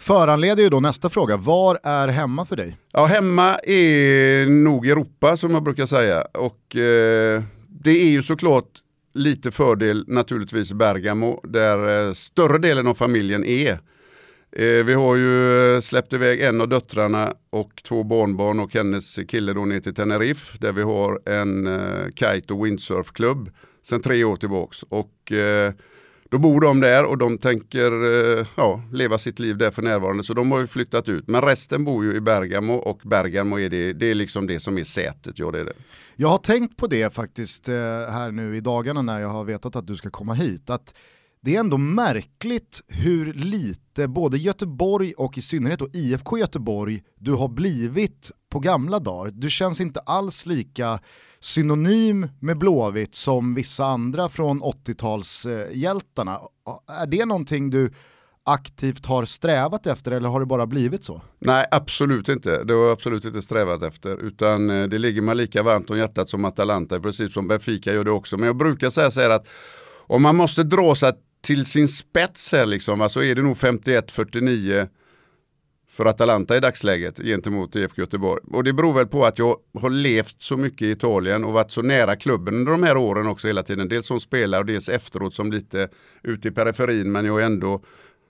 Föranleder 0.00 0.62
ju 0.62 0.68
då 0.68 0.80
nästa 0.80 1.10
fråga, 1.10 1.36
var 1.36 1.78
är 1.82 2.08
hemma 2.08 2.46
för 2.46 2.56
dig? 2.56 2.76
Ja, 2.92 3.06
hemma 3.06 3.58
är 3.64 4.46
nog 4.46 4.86
Europa 4.86 5.36
som 5.36 5.50
jag 5.50 5.62
brukar 5.62 5.86
säga. 5.86 6.22
Och 6.22 6.76
eh, 6.76 7.42
det 7.68 7.90
är 7.90 8.10
ju 8.10 8.22
såklart 8.22 8.70
lite 9.14 9.50
fördel 9.50 10.04
naturligtvis 10.08 10.72
Bergamo 10.72 11.40
där 11.44 12.08
eh, 12.08 12.12
större 12.12 12.58
delen 12.58 12.86
av 12.86 12.94
familjen 12.94 13.44
är. 13.44 13.72
Eh, 14.56 14.84
vi 14.84 14.94
har 14.94 15.16
ju 15.16 15.74
eh, 15.74 15.80
släppt 15.80 16.12
iväg 16.12 16.40
en 16.40 16.60
av 16.60 16.68
döttrarna 16.68 17.34
och 17.50 17.82
två 17.84 18.02
barnbarn 18.02 18.60
och 18.60 18.74
hennes 18.74 19.18
kille 19.28 19.52
då 19.52 19.64
ner 19.64 19.80
till 19.80 19.94
Tenerife 19.94 20.58
där 20.60 20.72
vi 20.72 20.82
har 20.82 21.20
en 21.28 21.66
eh, 21.66 22.06
kite 22.14 22.52
och 22.52 22.66
windsurfklubb 22.66 23.50
sedan 23.82 24.00
tre 24.00 24.24
år 24.24 24.36
tillbaks. 24.36 24.82
Och 24.82 25.32
eh, 25.32 25.72
då 26.30 26.38
bor 26.38 26.60
de 26.60 26.80
där 26.80 27.04
och 27.04 27.18
de 27.18 27.38
tänker 27.38 27.92
eh, 28.38 28.46
ja, 28.56 28.82
leva 28.92 29.18
sitt 29.18 29.38
liv 29.38 29.56
där 29.56 29.70
för 29.70 29.82
närvarande 29.82 30.24
så 30.24 30.34
de 30.34 30.52
har 30.52 30.60
ju 30.60 30.66
flyttat 30.66 31.08
ut. 31.08 31.28
Men 31.28 31.42
resten 31.42 31.84
bor 31.84 32.04
ju 32.04 32.14
i 32.14 32.20
Bergamo 32.20 32.74
och 32.74 33.00
Bergamo 33.04 33.58
är 33.58 33.68
det, 33.68 33.92
det 33.92 34.06
är 34.06 34.14
liksom 34.14 34.46
det 34.46 34.60
som 34.60 34.78
är 34.78 34.84
sätet. 34.84 35.38
Ja, 35.38 35.50
det 35.50 35.60
är 35.60 35.64
det. 35.64 35.72
Jag 36.16 36.28
har 36.28 36.38
tänkt 36.38 36.76
på 36.76 36.86
det 36.86 37.14
faktiskt 37.14 37.68
eh, 37.68 37.74
här 38.08 38.30
nu 38.30 38.56
i 38.56 38.60
dagarna 38.60 39.02
när 39.02 39.20
jag 39.20 39.28
har 39.28 39.44
vetat 39.44 39.76
att 39.76 39.86
du 39.86 39.96
ska 39.96 40.10
komma 40.10 40.34
hit. 40.34 40.70
Att 40.70 40.94
det 41.42 41.56
är 41.56 41.60
ändå 41.60 41.78
märkligt 41.78 42.82
hur 42.88 43.32
lite 43.32 44.08
både 44.08 44.38
Göteborg 44.38 45.12
och 45.12 45.38
i 45.38 45.42
synnerhet 45.42 45.78
då 45.78 45.88
IFK 45.92 46.38
Göteborg 46.38 47.02
du 47.18 47.32
har 47.32 47.48
blivit 47.48 48.30
på 48.50 48.58
gamla 48.58 48.98
dagar. 48.98 49.30
Du 49.30 49.50
känns 49.50 49.80
inte 49.80 50.00
alls 50.00 50.46
lika 50.46 51.00
synonym 51.40 52.28
med 52.40 52.58
Blåvitt 52.58 53.14
som 53.14 53.54
vissa 53.54 53.84
andra 53.84 54.28
från 54.28 54.62
80-talshjältarna. 54.62 56.38
Är 56.88 57.06
det 57.06 57.24
någonting 57.24 57.70
du 57.70 57.92
aktivt 58.44 59.06
har 59.06 59.24
strävat 59.24 59.86
efter 59.86 60.12
eller 60.12 60.28
har 60.28 60.40
det 60.40 60.46
bara 60.46 60.66
blivit 60.66 61.04
så? 61.04 61.22
Nej, 61.38 61.66
absolut 61.70 62.28
inte. 62.28 62.64
Det 62.64 62.72
har 62.72 62.92
absolut 62.92 63.24
inte 63.24 63.42
strävat 63.42 63.82
efter. 63.82 64.24
Utan 64.24 64.70
eh, 64.70 64.88
det 64.88 64.98
ligger 64.98 65.22
mig 65.22 65.34
lika 65.34 65.62
varmt 65.62 65.90
om 65.90 65.98
hjärtat 65.98 66.28
som 66.28 66.44
Atalanta, 66.44 67.00
precis 67.00 67.32
som 67.32 67.48
Benfica 67.48 67.92
gör 67.92 68.04
det 68.04 68.10
också. 68.10 68.36
Men 68.36 68.46
jag 68.46 68.56
brukar 68.56 68.90
säga 68.90 69.10
så 69.10 69.20
här 69.20 69.30
att 69.30 69.46
om 70.06 70.22
man 70.22 70.36
måste 70.36 70.62
dra 70.62 70.94
sig 70.94 71.12
till 71.42 71.66
sin 71.66 71.88
spets 71.88 72.52
här 72.52 72.66
liksom, 72.66 72.98
så 72.98 73.02
alltså 73.02 73.24
är 73.24 73.34
det 73.34 73.42
nog 73.42 73.56
51-49 73.56 74.88
för 75.90 76.06
Atalanta 76.06 76.56
i 76.56 76.60
dagsläget 76.60 77.18
gentemot 77.18 77.76
IFK 77.76 78.00
Göteborg. 78.00 78.42
Och 78.52 78.64
det 78.64 78.72
beror 78.72 78.92
väl 78.92 79.06
på 79.06 79.24
att 79.24 79.38
jag 79.38 79.56
har 79.80 79.90
levt 79.90 80.40
så 80.40 80.56
mycket 80.56 80.82
i 80.82 80.90
Italien 80.90 81.44
och 81.44 81.52
varit 81.52 81.70
så 81.70 81.82
nära 81.82 82.16
klubben 82.16 82.54
under 82.54 82.72
de 82.72 82.82
här 82.82 82.96
åren 82.96 83.26
också 83.26 83.46
hela 83.46 83.62
tiden. 83.62 83.88
Dels 83.88 84.06
som 84.06 84.20
spelare 84.20 84.60
och 84.60 84.66
dels 84.66 84.88
efteråt 84.88 85.34
som 85.34 85.52
lite 85.52 85.88
ute 86.22 86.48
i 86.48 86.50
periferin 86.50 87.12
men 87.12 87.24
jag 87.24 87.40
är 87.40 87.46
ändå 87.46 87.80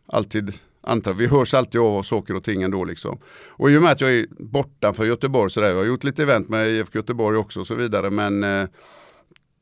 alltid 0.06 0.52
antar, 0.82 1.12
vi 1.12 1.26
hörs 1.26 1.54
alltid 1.54 1.80
av 1.80 2.02
saker 2.02 2.34
och 2.34 2.44
ting 2.44 2.62
ändå 2.62 2.84
liksom. 2.84 3.18
Och 3.48 3.70
i 3.70 3.76
och 3.76 3.82
med 3.82 3.92
att 3.92 4.00
jag 4.00 4.12
är 4.12 4.26
borta 4.38 4.92
för 4.92 5.04
Göteborg 5.04 5.50
sådär, 5.50 5.68
jag 5.68 5.76
har 5.76 5.84
gjort 5.84 6.04
lite 6.04 6.22
event 6.22 6.48
med 6.48 6.68
IFK 6.68 6.98
Göteborg 6.98 7.36
också 7.36 7.60
och 7.60 7.66
så 7.66 7.74
vidare 7.74 8.10
men 8.10 8.44
eh, 8.44 8.68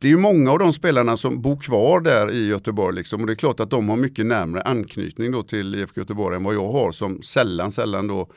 det 0.01 0.07
är 0.07 0.11
ju 0.11 0.17
många 0.17 0.53
av 0.53 0.59
de 0.59 0.73
spelarna 0.73 1.17
som 1.17 1.43
bor 1.43 1.57
kvar 1.57 2.01
där 2.01 2.31
i 2.31 2.47
Göteborg 2.49 2.97
liksom, 2.97 3.21
och 3.21 3.27
det 3.27 3.33
är 3.33 3.35
klart 3.35 3.61
att 3.61 3.71
de 3.71 3.89
har 3.89 3.97
mycket 3.97 4.27
närmare 4.27 4.63
anknytning 4.63 5.33
då 5.33 5.43
till 5.43 5.75
IFK 5.75 6.01
Göteborg 6.01 6.37
än 6.37 6.45
vad 6.45 6.55
jag 6.55 6.73
har 6.73 6.93
som 6.93 7.23
sällan, 7.23 7.73
sällan 7.73 8.07
då, 8.07 8.31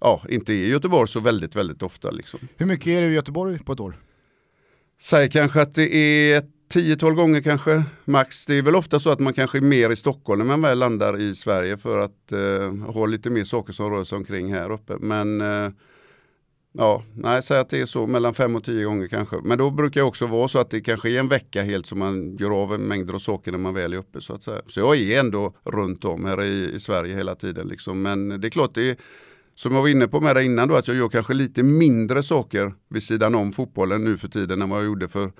ja, 0.00 0.22
inte 0.28 0.52
är 0.52 0.56
i 0.56 0.68
Göteborg 0.68 1.08
så 1.08 1.20
väldigt, 1.20 1.56
väldigt 1.56 1.82
ofta. 1.82 2.10
Liksom. 2.10 2.40
Hur 2.56 2.66
mycket 2.66 2.86
är 2.86 3.02
du 3.02 3.08
i 3.08 3.14
Göteborg 3.14 3.58
på 3.58 3.72
ett 3.72 3.80
år? 3.80 3.98
Säg 5.00 5.30
kanske 5.30 5.62
att 5.62 5.74
det 5.74 5.94
är 5.94 6.42
10-12 6.74 7.14
gånger 7.14 7.42
kanske 7.42 7.82
max. 8.04 8.46
Det 8.46 8.54
är 8.54 8.62
väl 8.62 8.76
ofta 8.76 9.00
så 9.00 9.10
att 9.10 9.20
man 9.20 9.32
kanske 9.32 9.58
är 9.58 9.62
mer 9.62 9.90
i 9.90 9.96
Stockholm 9.96 10.38
när 10.38 10.46
man 10.46 10.62
väl 10.62 10.78
landar 10.78 11.20
i 11.20 11.34
Sverige 11.34 11.76
för 11.76 11.98
att 11.98 12.32
eh, 12.32 12.92
ha 12.92 13.06
lite 13.06 13.30
mer 13.30 13.44
saker 13.44 13.72
som 13.72 13.90
rör 13.90 14.04
sig 14.04 14.16
omkring 14.16 14.54
här 14.54 14.72
uppe. 14.72 14.96
Men 15.00 15.40
eh, 15.40 15.70
Ja, 16.78 17.02
nej, 17.14 17.42
säg 17.42 17.58
att 17.58 17.68
det 17.68 17.80
är 17.80 17.86
så 17.86 18.06
mellan 18.06 18.34
fem 18.34 18.56
och 18.56 18.64
tio 18.64 18.84
gånger 18.84 19.06
kanske. 19.06 19.36
Men 19.44 19.58
då 19.58 19.70
brukar 19.70 20.00
det 20.00 20.06
också 20.06 20.26
vara 20.26 20.48
så 20.48 20.58
att 20.58 20.70
det 20.70 20.80
kanske 20.80 21.10
är 21.10 21.20
en 21.20 21.28
vecka 21.28 21.62
helt 21.62 21.86
som 21.86 21.98
man 21.98 22.36
gör 22.36 22.62
av 22.62 22.74
en 22.74 22.80
mängder 22.80 23.14
av 23.14 23.18
saker 23.18 23.52
när 23.52 23.58
man 23.58 23.74
väl 23.74 23.92
är 23.92 23.96
uppe 23.96 24.20
så 24.20 24.34
att 24.34 24.42
säga. 24.42 24.62
Så 24.66 24.80
jag 24.80 24.96
är 24.96 25.20
ändå 25.20 25.54
runt 25.64 26.04
om 26.04 26.24
här 26.24 26.42
i, 26.42 26.74
i 26.74 26.80
Sverige 26.80 27.16
hela 27.16 27.34
tiden 27.34 27.68
liksom. 27.68 28.02
Men 28.02 28.40
det 28.40 28.48
är 28.48 28.50
klart 28.50 28.74
det 28.74 28.90
är 28.90 28.96
som 29.54 29.74
jag 29.74 29.82
var 29.82 29.88
inne 29.88 30.08
på 30.08 30.20
med 30.20 30.36
det 30.36 30.44
innan 30.44 30.68
då, 30.68 30.74
att 30.74 30.88
jag 30.88 30.96
gör 30.96 31.08
kanske 31.08 31.34
lite 31.34 31.62
mindre 31.62 32.22
saker 32.22 32.74
vid 32.88 33.02
sidan 33.02 33.34
om 33.34 33.52
fotbollen 33.52 34.04
nu 34.04 34.18
för 34.18 34.28
tiden 34.28 34.62
än 34.62 34.70
vad 34.70 34.78
jag 34.78 34.86
gjorde 34.86 35.08
för 35.08 35.32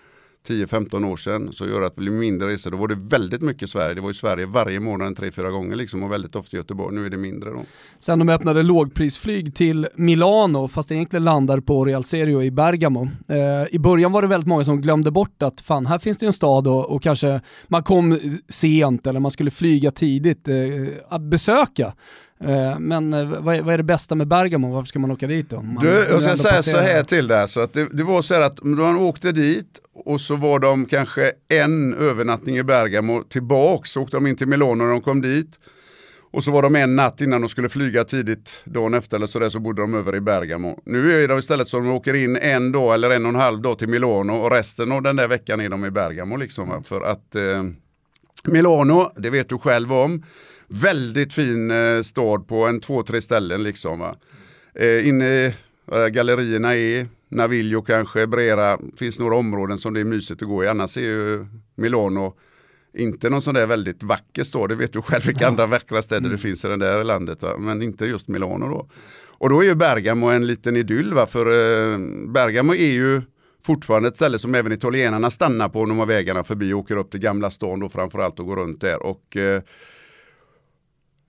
10-15 0.48 1.04
år 1.12 1.16
sedan 1.16 1.52
så 1.52 1.66
gör 1.66 1.82
att 1.82 1.94
det 1.94 2.00
blir 2.00 2.12
mindre 2.12 2.48
resor. 2.48 2.70
Då 2.70 2.76
var 2.76 2.88
det 2.88 2.94
väldigt 2.94 3.42
mycket 3.42 3.70
Sverige. 3.70 3.94
Det 3.94 4.00
var 4.00 4.08
ju 4.08 4.14
Sverige 4.14 4.46
varje 4.46 4.80
månad 4.80 5.18
3-4 5.18 5.50
gånger 5.50 5.76
liksom 5.76 6.02
och 6.02 6.12
väldigt 6.12 6.36
ofta 6.36 6.56
Göteborg. 6.56 6.94
Nu 6.94 7.06
är 7.06 7.10
det 7.10 7.16
mindre 7.16 7.50
då. 7.50 7.62
Sen 7.98 8.18
de 8.18 8.28
öppnade 8.28 8.62
lågprisflyg 8.62 9.54
till 9.54 9.88
Milano, 9.94 10.68
fast 10.68 10.88
det 10.88 10.94
egentligen 10.94 11.24
landar 11.24 11.60
på 11.60 11.84
Real 11.84 12.04
Serio 12.04 12.42
i 12.42 12.50
Bergamo. 12.50 13.08
Eh, 13.28 13.74
I 13.74 13.78
början 13.78 14.12
var 14.12 14.22
det 14.22 14.28
väldigt 14.28 14.48
många 14.48 14.64
som 14.64 14.80
glömde 14.80 15.10
bort 15.10 15.42
att 15.42 15.60
fan, 15.60 15.86
här 15.86 15.98
finns 15.98 16.18
det 16.18 16.26
en 16.26 16.32
stad 16.32 16.68
och, 16.68 16.90
och 16.90 17.02
kanske 17.02 17.40
man 17.68 17.82
kom 17.82 18.18
sent 18.48 19.06
eller 19.06 19.20
man 19.20 19.30
skulle 19.30 19.50
flyga 19.50 19.90
tidigt 19.90 20.48
eh, 20.48 20.56
att 21.08 21.22
besöka. 21.22 21.92
Eh, 22.40 22.78
men 22.78 23.14
eh, 23.14 23.26
vad 23.26 23.56
är, 23.56 23.62
vad 23.62 23.74
är, 23.74 23.78
det 23.78 23.84
bästa 23.84 24.14
med 24.14 24.28
Bergamo? 24.28 24.74
Varför 24.74 24.86
ska 24.86 24.98
man 24.98 25.10
åka 25.10 25.26
dit 25.26 25.50
då? 25.50 25.62
Man, 25.62 25.84
du, 25.84 25.88
jag 25.88 26.22
ska 26.22 26.36
säga 26.36 26.62
så 26.62 26.76
här 26.76 27.02
till 27.02 27.28
dig, 27.28 27.48
så 27.48 27.60
att 27.60 27.72
det, 27.72 27.88
det, 27.92 28.02
var 28.02 28.22
så 28.22 28.34
här 28.34 28.40
att 28.40 28.64
man 28.64 28.96
åkte 28.96 29.32
dit 29.32 29.80
och 29.94 30.20
så 30.20 30.36
var 30.36 30.58
de 30.58 30.86
kanske 30.86 31.32
en 31.48 31.94
övernattning 31.94 32.56
i 32.56 32.62
Bergamo 32.62 33.22
tillbaks, 33.22 33.90
så 33.90 34.02
åkte 34.02 34.16
de 34.16 34.26
in 34.26 34.36
till 34.36 34.48
Milano 34.48 34.74
när 34.74 34.90
de 34.90 35.00
kom 35.00 35.20
dit. 35.20 35.58
Och 36.32 36.44
så 36.44 36.50
var 36.50 36.62
de 36.62 36.76
en 36.76 36.96
natt 36.96 37.20
innan 37.20 37.40
de 37.40 37.48
skulle 37.48 37.68
flyga 37.68 38.04
tidigt 38.04 38.62
dagen 38.64 38.94
efter 38.94 39.16
eller 39.16 39.26
sådär 39.26 39.48
så 39.48 39.60
bodde 39.60 39.82
de 39.82 39.94
över 39.94 40.16
i 40.16 40.20
Bergamo. 40.20 40.80
Nu 40.84 41.24
är 41.24 41.28
det 41.28 41.38
istället 41.38 41.68
så 41.68 41.76
att 41.76 41.84
de 41.84 41.90
åker 41.90 42.14
in 42.14 42.36
en 42.36 42.72
dag 42.72 42.94
eller 42.94 43.10
en 43.10 43.26
och 43.26 43.28
en 43.28 43.40
halv 43.40 43.60
dag 43.60 43.78
till 43.78 43.88
Milano 43.88 44.32
och 44.32 44.50
resten 44.50 44.92
av 44.92 45.02
den 45.02 45.16
där 45.16 45.28
veckan 45.28 45.60
är 45.60 45.68
de 45.68 45.84
i 45.84 45.90
Bergamo 45.90 46.36
liksom. 46.36 46.84
För 46.84 47.00
att 47.00 47.34
eh, 47.34 47.62
Milano, 48.44 49.12
det 49.16 49.30
vet 49.30 49.48
du 49.48 49.58
själv 49.58 49.92
om, 49.92 50.22
väldigt 50.68 51.32
fin 51.32 51.70
eh, 51.70 52.02
stad 52.02 52.48
på 52.48 52.66
en 52.66 52.80
två, 52.80 53.02
tre 53.02 53.22
ställen 53.22 53.62
liksom. 53.62 53.98
Va? 53.98 54.16
Eh, 54.74 55.08
inne 55.08 55.54
eh, 55.92 56.06
gallerierna 56.06 56.76
är, 56.76 57.06
Naviglio 57.28 57.82
kanske, 57.82 58.26
Brera, 58.26 58.78
finns 58.96 59.18
några 59.18 59.36
områden 59.36 59.78
som 59.78 59.94
det 59.94 60.00
är 60.00 60.04
mysigt 60.04 60.42
att 60.42 60.48
gå 60.48 60.64
i. 60.64 60.68
Annars 60.68 60.96
är 60.96 61.00
ju 61.00 61.46
Milano 61.74 62.34
inte 62.96 63.30
någon 63.30 63.42
sån 63.42 63.54
där 63.54 63.66
väldigt 63.66 64.02
vacker 64.02 64.44
stad, 64.44 64.68
det 64.68 64.74
vet 64.74 64.92
du 64.92 65.02
själv 65.02 65.26
vilka 65.26 65.44
ja. 65.44 65.48
andra 65.48 65.66
vackra 65.66 66.02
städer 66.02 66.20
mm. 66.20 66.32
det 66.32 66.38
finns 66.38 66.64
i 66.64 66.68
det 66.68 66.76
där 66.76 67.04
landet, 67.04 67.42
va? 67.42 67.56
men 67.58 67.82
inte 67.82 68.06
just 68.06 68.28
Milano 68.28 68.68
då. 68.68 68.88
Och 69.38 69.50
då 69.50 69.60
är 69.60 69.66
ju 69.66 69.74
Bergamo 69.74 70.26
en 70.26 70.46
liten 70.46 70.76
idyll, 70.76 71.14
va? 71.14 71.26
för 71.26 71.46
eh, 71.46 71.98
Bergamo 72.28 72.74
är 72.74 72.92
ju 72.92 73.22
fortfarande 73.66 74.08
ett 74.08 74.16
ställe 74.16 74.38
som 74.38 74.54
även 74.54 74.72
italienarna 74.72 75.30
stannar 75.30 75.68
på 75.68 75.80
när 75.80 75.88
de 75.88 75.98
har 75.98 76.06
vägarna 76.06 76.44
förbi 76.44 76.72
och 76.72 76.78
åker 76.78 76.96
upp 76.96 77.10
till 77.10 77.20
Gamla 77.20 77.50
stan 77.50 77.80
då 77.80 77.88
framförallt 77.88 78.40
och 78.40 78.46
går 78.46 78.56
runt 78.56 78.80
där. 78.80 79.02
Och 79.02 79.36
eh, 79.36 79.62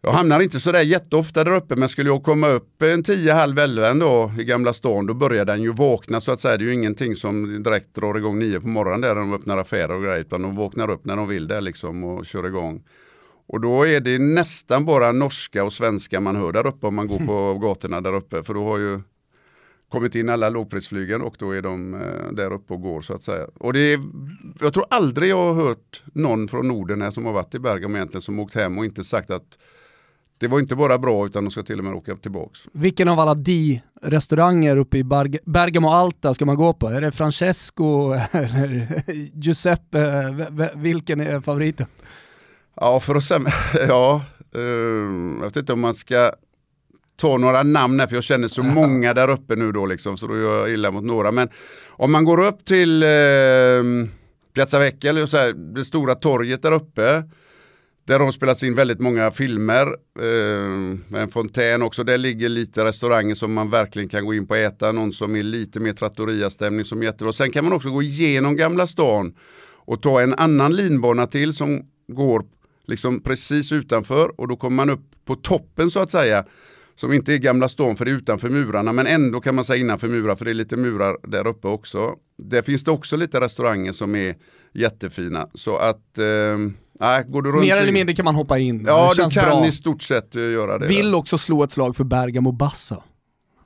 jag 0.02 0.12
hamnar 0.12 0.40
inte 0.40 0.60
sådär 0.60 0.82
jätteofta 0.82 1.44
där 1.44 1.56
uppe 1.56 1.76
men 1.76 1.90
skulle 1.90 2.10
jag 2.10 2.24
komma 2.24 2.48
upp 2.48 2.82
en 2.82 3.04
10 3.04 3.34
halv 3.34 3.60
11 3.60 3.94
då 3.94 4.32
i 4.40 4.44
Gamla 4.44 4.74
stan 4.74 5.08
då 5.08 5.14
börjar 5.14 5.46
den 5.46 5.62
ju 5.62 5.74
vakna 5.74 6.22
så 6.22 6.32
att 6.32 6.40
säga. 6.40 6.58
Det 6.58 6.64
är 6.64 6.68
ju 6.68 6.74
ingenting 6.74 7.16
som 7.16 7.64
direkt 7.64 7.96
drar 7.96 8.18
igång 8.18 8.40
9 8.40 8.60
på 8.60 8.68
morgonen 8.68 9.02
där 9.02 9.16
de 9.16 9.34
öppnar 9.34 9.58
affärer 9.58 9.92
och 9.92 10.04
grejer 10.04 10.20
utan 10.20 10.42
de 10.42 10.56
vaknar 10.56 10.90
upp 10.90 11.06
när 11.06 11.16
de 11.16 11.28
vill 11.28 11.48
där 11.48 11.62
liksom 11.62 12.04
och 12.04 12.26
kör 12.26 12.48
igång. 12.48 12.84
Och 13.48 13.62
då 13.62 13.88
är 13.88 14.00
det 14.00 14.20
nästan 14.20 14.86
bara 14.86 15.12
norska 15.12 15.64
och 15.64 15.74
svenska 15.74 16.20
man 16.20 16.36
hör 16.36 16.52
där 16.52 16.68
uppe 16.68 16.88
om 16.88 16.96
man 16.96 17.08
går 17.08 17.20
på 17.20 17.60
gatorna 17.60 18.02
där 18.02 18.16
uppe 18.16 18.44
för 18.44 18.54
då 18.54 18.64
har 18.64 18.78
ju 18.78 19.00
kommit 19.90 20.16
in 20.16 20.30
alla 20.30 20.50
lågprisflygen 20.50 21.22
och 21.22 21.36
då 21.40 21.52
är 21.52 21.62
de 21.62 21.94
eh, 21.94 22.32
där 22.32 22.54
uppe 22.54 22.74
och 22.74 22.82
går 22.82 23.02
så 23.02 23.14
att 23.14 23.24
säga. 23.24 23.48
Och 23.60 23.74
det 23.74 23.94
är, 23.94 24.00
jag 24.62 24.74
tror 24.74 24.86
aldrig 24.90 25.30
jag 25.30 25.54
har 25.54 25.54
hört 25.54 26.04
någon 26.14 26.48
från 26.48 26.68
Norden 26.68 27.02
här 27.02 27.12
som 27.12 27.26
har 27.26 27.34
varit 27.34 27.56
i 27.56 27.60
Bergamo 27.60 27.96
egentligen 27.96 28.22
som 28.22 28.40
åkt 28.40 28.56
hem 28.56 28.78
och 28.78 28.86
inte 28.86 29.04
sagt 29.04 29.30
att 29.30 29.58
det 30.40 30.48
var 30.48 30.60
inte 30.60 30.76
bara 30.76 30.98
bra 30.98 31.26
utan 31.26 31.44
de 31.44 31.52
ska 31.52 31.64
till 31.64 31.80
och 31.80 31.86
med 31.86 31.94
åka 31.94 32.16
tillbaks. 32.16 32.60
Vilken 32.72 33.08
av 33.08 33.20
alla 33.20 33.34
di-restauranger 33.34 34.78
uppe 34.78 34.98
i 34.98 35.04
Berg 35.04 35.38
Bergamo 35.46 35.90
Alta 35.90 36.34
ska 36.34 36.46
man 36.46 36.56
gå 36.56 36.74
på? 36.74 36.88
Är 36.88 37.02
det 37.02 37.12
Francesco 37.12 38.14
eller 38.32 39.04
Giuseppe? 39.34 40.34
Vilken 40.76 41.20
är 41.20 41.40
favoriten? 41.40 41.88
Ja, 42.76 43.00
för 43.00 43.16
att 43.16 43.24
säga, 43.24 43.42
ja, 43.88 44.22
uh, 44.56 44.62
jag 45.40 45.44
vet 45.44 45.56
inte 45.56 45.74
om 45.74 45.80
man 45.80 45.94
ska 45.94 46.32
ta 47.16 47.38
några 47.38 47.64
namn 47.64 48.00
här 48.00 48.08
för 48.08 48.16
jag 48.16 48.24
känner 48.24 48.48
så 48.48 48.64
många 48.80 49.14
där 49.14 49.30
uppe 49.30 49.56
nu 49.56 49.72
då 49.72 49.86
liksom 49.86 50.18
så 50.18 50.28
då 50.28 50.38
gör 50.38 50.60
jag 50.60 50.74
illa 50.74 50.92
mot 50.92 51.04
några. 51.04 51.32
Men 51.32 51.50
om 51.88 52.12
man 52.12 52.26
går 52.26 52.46
upp 52.46 52.66
till 52.66 53.04
uh, 53.04 54.08
Piazza 54.54 54.80
Vecchia, 54.80 55.10
eller 55.10 55.26
så 55.26 55.38
här, 55.38 55.54
det 55.54 55.86
stora 55.86 56.16
torget 56.16 56.62
där 56.62 56.72
uppe 56.72 57.24
där 58.08 58.20
har 58.20 58.32
spelats 58.32 58.64
in 58.64 58.76
väldigt 58.76 59.00
många 59.00 59.32
filmer. 59.32 59.88
Eh, 60.20 61.22
en 61.22 61.30
fontän 61.30 61.82
också. 61.82 62.04
Där 62.04 62.18
ligger 62.18 62.50
lite 62.50 62.86
restauranger 62.86 63.36
som 63.36 63.54
man 63.54 63.70
verkligen 63.70 64.10
kan 64.10 64.26
gå 64.26 64.34
in 64.34 64.48
på 64.48 64.54
och 64.54 64.58
äta. 64.58 64.92
Någon 64.92 65.14
som 65.14 65.36
är 65.36 65.44
lite 65.44 65.80
mer 65.80 65.94
trattoria-stämning 65.94 66.86
som 66.86 67.02
är 67.02 67.06
jättebra. 67.06 67.34
Sen 67.34 67.52
kan 67.52 67.64
man 67.64 67.74
också 67.74 67.90
gå 67.90 68.02
igenom 68.02 68.56
Gamla 68.56 68.88
stan 68.88 69.34
och 69.86 70.02
ta 70.02 70.22
en 70.22 70.34
annan 70.34 70.76
linbana 70.76 71.28
till 71.28 71.54
som 71.54 71.82
går 72.08 72.44
liksom 72.86 73.20
precis 73.20 73.72
utanför 73.72 74.42
och 74.42 74.48
då 74.48 74.56
kommer 74.56 74.76
man 74.76 74.90
upp 74.90 75.06
på 75.26 75.36
toppen 75.36 75.92
så 75.92 76.00
att 76.00 76.12
säga. 76.12 76.46
Som 76.96 77.14
inte 77.14 77.34
är 77.34 77.38
Gamla 77.38 77.70
stan 77.70 77.96
för 77.96 78.06
det 78.06 78.12
är 78.12 78.16
utanför 78.16 78.50
murarna 78.50 78.94
men 78.94 79.08
ändå 79.08 79.42
kan 79.42 79.56
man 79.56 79.64
säga 79.64 79.80
innanför 79.80 80.08
murar 80.08 80.36
för 80.36 80.46
det 80.46 80.52
är 80.52 80.54
lite 80.54 80.78
murar 80.78 81.18
där 81.24 81.48
uppe 81.48 81.68
också. 81.68 82.16
Där 82.38 82.62
finns 82.62 82.84
det 82.84 82.92
också 82.92 83.18
lite 83.18 83.42
restauranger 83.42 83.92
som 83.92 84.16
är 84.16 84.36
jättefina. 84.74 85.50
Så 85.54 85.78
att 85.78 86.18
eh, 86.18 86.58
Nej, 87.00 87.24
går 87.28 87.42
du 87.42 87.52
runt 87.52 87.62
Mer 87.62 87.76
eller 87.76 87.92
mindre 87.92 88.16
kan 88.16 88.26
man 88.26 88.36
hoppa 88.36 88.60
in. 88.60 88.84
Ja, 88.88 89.14
du 89.16 89.30
kan 89.30 89.50
bra. 89.50 89.68
i 89.68 89.72
stort 89.72 90.02
sett 90.02 90.36
eh, 90.36 90.42
göra 90.42 90.78
det. 90.78 90.88
Vill 90.88 91.16
också 91.16 91.38
slå 91.38 91.64
ett 91.64 91.72
slag 91.72 91.96
för 91.96 92.04
Bergamo 92.04 92.52
Bassa. 92.52 93.04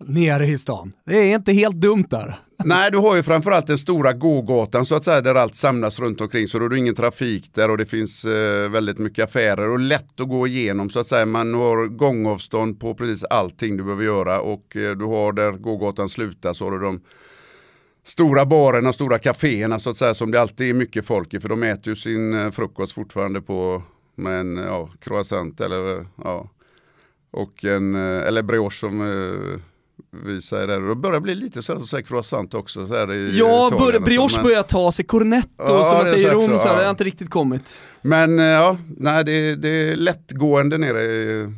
Nere 0.08 0.48
i 0.48 0.58
stan. 0.58 0.94
Det 1.06 1.18
är 1.18 1.36
inte 1.36 1.54
helt 1.54 1.76
dumt 1.76 2.06
där. 2.10 2.40
Nej, 2.66 2.92
du 2.92 2.98
har 2.98 3.16
ju 3.16 3.24
framförallt 3.24 3.68
den 3.68 3.78
stora 3.78 4.14
gågatan 4.14 4.86
så 4.86 4.96
att 4.96 5.06
säga 5.06 5.22
där 5.22 5.36
allt 5.36 5.56
samlas 5.56 6.00
runt 6.00 6.22
omkring 6.22 6.48
så 6.48 6.60
då 6.60 6.66
är 6.66 6.70
det 6.70 6.78
ingen 6.78 6.96
trafik 6.96 7.54
där 7.54 7.72
och 7.72 7.78
det 7.78 7.86
finns 7.86 8.26
eh, 8.26 8.70
väldigt 8.70 8.98
mycket 8.98 9.24
affärer 9.26 9.70
och 9.70 9.80
lätt 9.80 10.22
att 10.22 10.30
gå 10.30 10.48
igenom 10.48 10.90
så 10.90 11.00
att 11.00 11.08
säga. 11.08 11.26
Man 11.26 11.54
har 11.54 11.88
gångavstånd 11.88 12.80
på 12.80 12.94
precis 12.96 13.24
allting 13.24 13.78
du 13.78 13.84
behöver 13.84 14.04
göra 14.04 14.42
och 14.42 14.76
eh, 14.76 14.98
du 14.98 15.06
har 15.06 15.34
där 15.34 15.52
gågatan 15.52 16.10
slutar 16.10 16.54
så 16.54 16.66
har 16.66 16.72
du 16.72 16.80
de 16.80 17.02
stora 18.12 18.46
barerna, 18.46 18.94
stora 18.94 19.20
kaféerna 19.20 19.80
så 19.80 19.90
att 19.90 19.98
säga 19.98 20.14
som 20.14 20.32
det 20.32 20.42
alltid 20.42 20.70
är 20.70 20.74
mycket 20.74 21.06
folk 21.06 21.34
i 21.34 21.40
för 21.40 21.50
de 21.50 21.64
äter 21.64 21.88
ju 21.88 21.96
sin 21.96 22.34
eh, 22.34 22.52
frukost 22.52 22.94
fortfarande 22.94 23.42
på 23.42 23.84
med 24.16 24.40
en 24.40 24.58
ja, 24.58 24.90
croissant 25.00 25.62
eller 25.62 26.06
ja, 26.24 26.50
och 27.32 27.64
en, 27.64 27.96
eh, 27.96 28.28
eller 28.28 28.44
brioche 28.44 28.80
som 28.80 29.02
eh, 29.02 29.60
vi 30.26 30.42
säger. 30.42 30.68
Det 30.90 30.96
börjar 30.96 31.20
bli 31.20 31.36
lite 31.36 31.62
så 31.62 31.74
att 31.74 31.88
säga 31.88 32.02
croissant 32.04 32.54
också. 32.54 32.88
Så 32.88 32.96
här 32.96 33.12
i 33.12 33.38
ja, 33.40 33.70
bör, 33.80 34.00
brioche 34.00 34.36
men... 34.36 34.44
börjar 34.44 34.64
ta 34.64 34.92
sig, 34.92 35.06
cornetto 35.06 35.50
ja, 35.58 35.86
som 35.86 35.98
man 35.98 36.06
säger 36.06 36.28
i 36.28 36.32
Rom, 36.32 36.60
så 36.60 36.68
ja. 36.68 36.76
det 36.76 36.84
har 36.84 36.90
inte 36.90 37.04
riktigt 37.04 37.30
kommit. 37.30 37.82
Men 38.02 38.38
ja, 38.38 38.78
nej 38.98 39.24
det, 39.26 39.56
det 39.56 39.70
är 39.70 39.96
lättgående 39.96 40.78
nere 40.78 41.02
i 41.02 41.54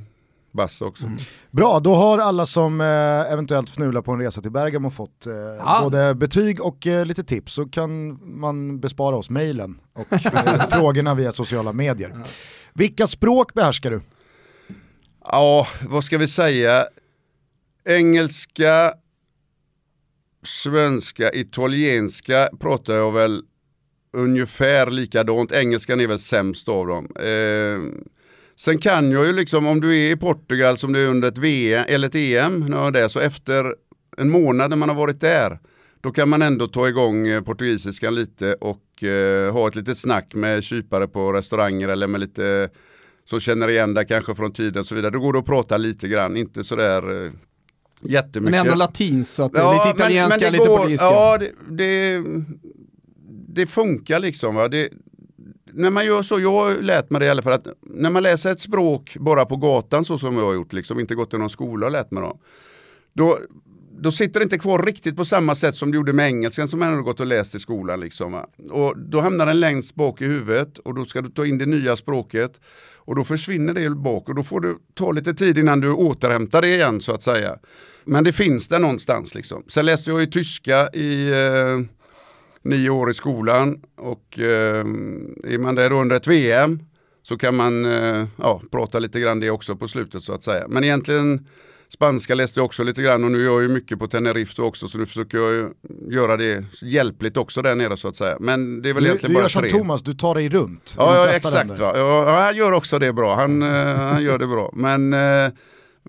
Basse 0.54 0.86
också. 0.86 1.06
Mm. 1.06 1.18
Bra, 1.52 1.80
då 1.80 1.96
har 1.96 2.18
alla 2.18 2.46
som 2.46 2.82
eh, 2.82 3.32
eventuellt 3.32 3.70
fnular 3.70 4.02
på 4.02 4.12
en 4.12 4.20
resa 4.20 4.42
till 4.42 4.52
Bergamo 4.52 4.90
fått 4.90 5.26
eh, 5.26 5.34
ja. 5.34 5.80
både 5.84 6.16
betyg 6.16 6.62
och 6.62 6.88
eh, 6.88 7.06
lite 7.06 7.24
tips 7.24 7.54
så 7.54 7.66
kan 7.66 8.20
man 8.40 8.80
bespara 8.80 9.16
oss 9.16 9.30
mejlen 9.30 9.80
och 9.94 10.14
eh, 10.26 10.70
frågorna 10.70 11.16
via 11.16 11.32
sociala 11.32 11.74
medier. 11.74 12.12
Ja. 12.16 12.24
Vilka 12.74 13.08
språk 13.08 13.54
behärskar 13.54 13.92
du? 13.92 14.02
Ja, 15.26 15.68
vad 15.90 16.04
ska 16.04 16.18
vi 16.18 16.28
säga? 16.28 16.86
Engelska, 17.86 18.94
svenska, 20.44 21.34
italienska 21.34 22.50
pratar 22.60 22.94
jag 22.94 23.12
väl 23.12 23.44
ungefär 24.14 24.90
likadant. 24.90 25.52
Engelskan 25.52 26.00
är 26.00 26.08
väl 26.08 26.20
sämst 26.20 26.70
av 26.70 26.88
dem. 26.88 27.08
Eh, 27.16 28.04
Sen 28.56 28.78
kan 28.78 29.12
jag 29.12 29.26
ju 29.26 29.34
liksom, 29.34 29.68
om 29.68 29.82
du 29.82 30.00
är 30.00 30.12
i 30.12 30.16
Portugal 30.16 30.78
som 30.78 30.94
du 30.94 31.04
är 31.04 31.08
under 31.08 31.28
ett 31.28 31.38
VM 31.38 31.86
eller 31.88 32.08
ett 32.08 32.16
EM, 32.16 32.92
det, 32.94 33.10
så 33.10 33.20
efter 33.20 33.76
en 34.18 34.32
månad 34.32 34.70
när 34.70 34.78
man 34.78 34.90
har 34.90 34.96
varit 34.96 35.22
där, 35.22 35.60
då 36.02 36.12
kan 36.12 36.30
man 36.30 36.42
ändå 36.42 36.68
ta 36.68 36.88
igång 36.88 37.28
eh, 37.28 37.42
portugisiskan 37.42 38.16
lite 38.16 38.54
och 38.54 39.04
eh, 39.04 39.54
ha 39.54 39.68
ett 39.68 39.76
litet 39.76 39.98
snack 39.98 40.34
med 40.34 40.64
kypare 40.64 41.08
på 41.08 41.34
restauranger 41.34 41.90
eller 41.90 42.08
med 42.08 42.22
lite 42.22 42.70
som 43.26 43.40
känner 43.40 43.70
igen 43.70 43.94
det 43.94 44.06
kanske 44.06 44.36
från 44.36 44.52
tiden 44.52 44.80
och 44.80 44.86
så 44.86 44.96
vidare. 44.96 45.12
Då 45.12 45.20
går 45.20 45.34
det 45.34 45.40
att 45.40 45.46
prata 45.46 45.78
lite 45.78 46.08
grann, 46.08 46.38
inte 46.38 46.64
sådär 46.64 47.26
eh, 47.26 47.32
jättemycket. 48.02 48.52
Men 48.52 48.54
ändå 48.54 48.76
latinskt, 48.76 49.34
så 49.34 49.44
att 49.44 49.52
ja, 49.56 49.86
lite 49.86 50.02
italienska, 50.02 50.40
men, 50.40 50.52
men 50.52 50.54
lite 50.54 50.70
går, 50.70 50.78
portugisiska. 50.78 51.06
Ja, 51.06 51.38
det, 51.38 51.52
det, 51.70 52.24
det 53.48 53.68
funkar 53.68 54.20
liksom. 54.20 54.56
Va? 54.56 54.68
Det, 54.68 54.90
när 55.74 55.90
man 55.90 56.06
gör 56.06 56.24
så, 56.24 56.40
jag 56.40 56.52
har 56.52 56.82
lärt 56.82 57.10
mig 57.10 57.20
det 57.20 57.26
i 57.26 57.30
alla 57.30 57.42
fall, 57.42 57.54
att 57.54 57.68
när 57.82 58.10
man 58.10 58.24
läser 58.24 58.52
ett 58.52 58.60
språk 58.60 59.18
bara 59.20 59.46
på 59.46 59.56
gatan 59.56 60.06
så 60.06 60.18
som 60.18 60.38
jag 60.38 60.46
har 60.46 60.54
gjort, 60.54 60.74
liksom 60.74 61.00
inte 61.00 61.16
gått 61.16 61.34
i 61.34 61.38
någon 61.38 61.50
skola 61.50 61.86
och 61.86 61.92
lärt 61.92 62.12
mig 62.12 62.24
dem. 62.24 62.38
Då, 63.14 63.40
då 64.00 64.12
sitter 64.12 64.40
det 64.40 64.44
inte 64.44 64.58
kvar 64.58 64.84
riktigt 64.84 65.16
på 65.16 65.26
samma 65.26 65.56
sätt 65.56 65.76
som 65.76 65.92
det 65.92 65.96
gjorde 65.96 66.14
med 66.14 66.28
engelskan 66.28 66.68
som 66.68 66.80
man 66.80 66.90
hade 66.90 67.02
gått 67.02 67.20
och 67.20 67.26
läst 67.26 67.56
i 67.56 67.60
skolan. 67.60 68.00
Liksom, 68.00 68.44
Och 68.72 68.98
då 68.98 69.20
hamnar 69.20 69.46
den 69.46 69.60
längst 69.60 69.96
bak 69.96 70.22
i 70.22 70.26
huvudet 70.26 70.78
och 70.78 70.96
då 70.96 71.06
ska 71.06 71.22
du 71.22 71.30
ta 71.30 71.46
in 71.46 71.58
det 71.58 71.66
nya 71.66 71.96
språket 71.96 72.60
och 73.06 73.16
då 73.16 73.24
försvinner 73.24 73.74
det 73.74 73.90
bak 73.90 74.30
och 74.30 74.36
då 74.36 74.44
får 74.44 74.60
du 74.60 74.78
ta 74.94 75.12
lite 75.12 75.34
tid 75.34 75.58
innan 75.58 75.80
du 75.80 75.92
återhämtar 75.92 76.62
det 76.62 76.68
igen 76.68 77.02
så 77.02 77.14
att 77.14 77.24
säga. 77.24 77.58
Men 78.06 78.24
det 78.24 78.34
finns 78.34 78.68
där 78.68 78.80
någonstans 78.80 79.36
liksom. 79.36 79.64
Sen 79.68 79.86
läste 79.86 80.12
jag 80.12 80.20
ju 80.20 80.26
tyska 80.26 80.90
i 80.94 81.32
eh, 81.32 82.03
nio 82.64 82.90
år 82.90 83.10
i 83.10 83.14
skolan 83.14 83.82
och 83.98 84.40
eh, 84.40 84.86
är 85.44 85.58
man 85.58 85.76
där 85.76 85.92
under 85.92 86.16
ett 86.16 86.28
VM 86.28 86.80
så 87.24 87.38
kan 87.38 87.56
man 87.56 87.86
eh, 87.86 88.26
ja, 88.38 88.62
prata 88.72 89.00
lite 89.00 89.20
grann 89.20 89.40
det 89.40 89.50
också 89.50 89.76
på 89.76 89.88
slutet 89.88 90.24
så 90.24 90.34
att 90.34 90.44
säga. 90.44 90.66
Men 90.68 90.84
egentligen 90.84 91.48
Spanska 91.94 92.36
läste 92.36 92.60
jag 92.60 92.66
också 92.66 92.84
lite 92.84 93.02
grann 93.02 93.24
och 93.24 93.32
nu 93.32 93.44
gör 93.44 93.52
jag 93.52 93.62
ju 93.62 93.70
mycket 93.70 94.00
på 94.00 94.08
Tenerife 94.08 94.62
också 94.62 94.88
så 94.88 94.98
nu 94.98 95.06
försöker 95.06 95.38
jag 95.38 95.72
göra 96.10 96.38
det 96.38 96.66
hjälpligt 96.84 97.38
också 97.38 97.62
där 97.62 97.76
nere 97.76 97.98
så 97.98 98.08
att 98.08 98.16
säga. 98.16 98.38
Men 98.40 98.82
det 98.82 98.90
är 98.90 98.94
väl 98.94 99.04
du, 99.04 99.10
egentligen 99.10 99.32
du 99.32 99.36
bara 99.36 99.44
gör 99.44 99.50
som 99.50 99.62
tre. 99.62 99.72
Thomas, 99.72 100.02
du 100.02 100.14
tar 100.14 100.36
dig 100.36 100.50
runt. 100.50 100.96
Ja, 100.98 101.16
ja 101.16 101.34
exakt. 101.34 101.56
länder. 101.56 101.76
Va? 101.78 101.94
Ja, 101.96 102.44
han 102.46 102.56
gör 102.56 102.72
också 102.72 103.00
det 103.00 103.14
bra. 103.14 103.36
Han, 103.36 103.62
eh, 103.62 103.96
han 103.96 104.24
gör 104.24 104.38
det 104.38 104.48
bra. 104.48 104.72
Men 104.74 105.14
eh, 105.14 105.52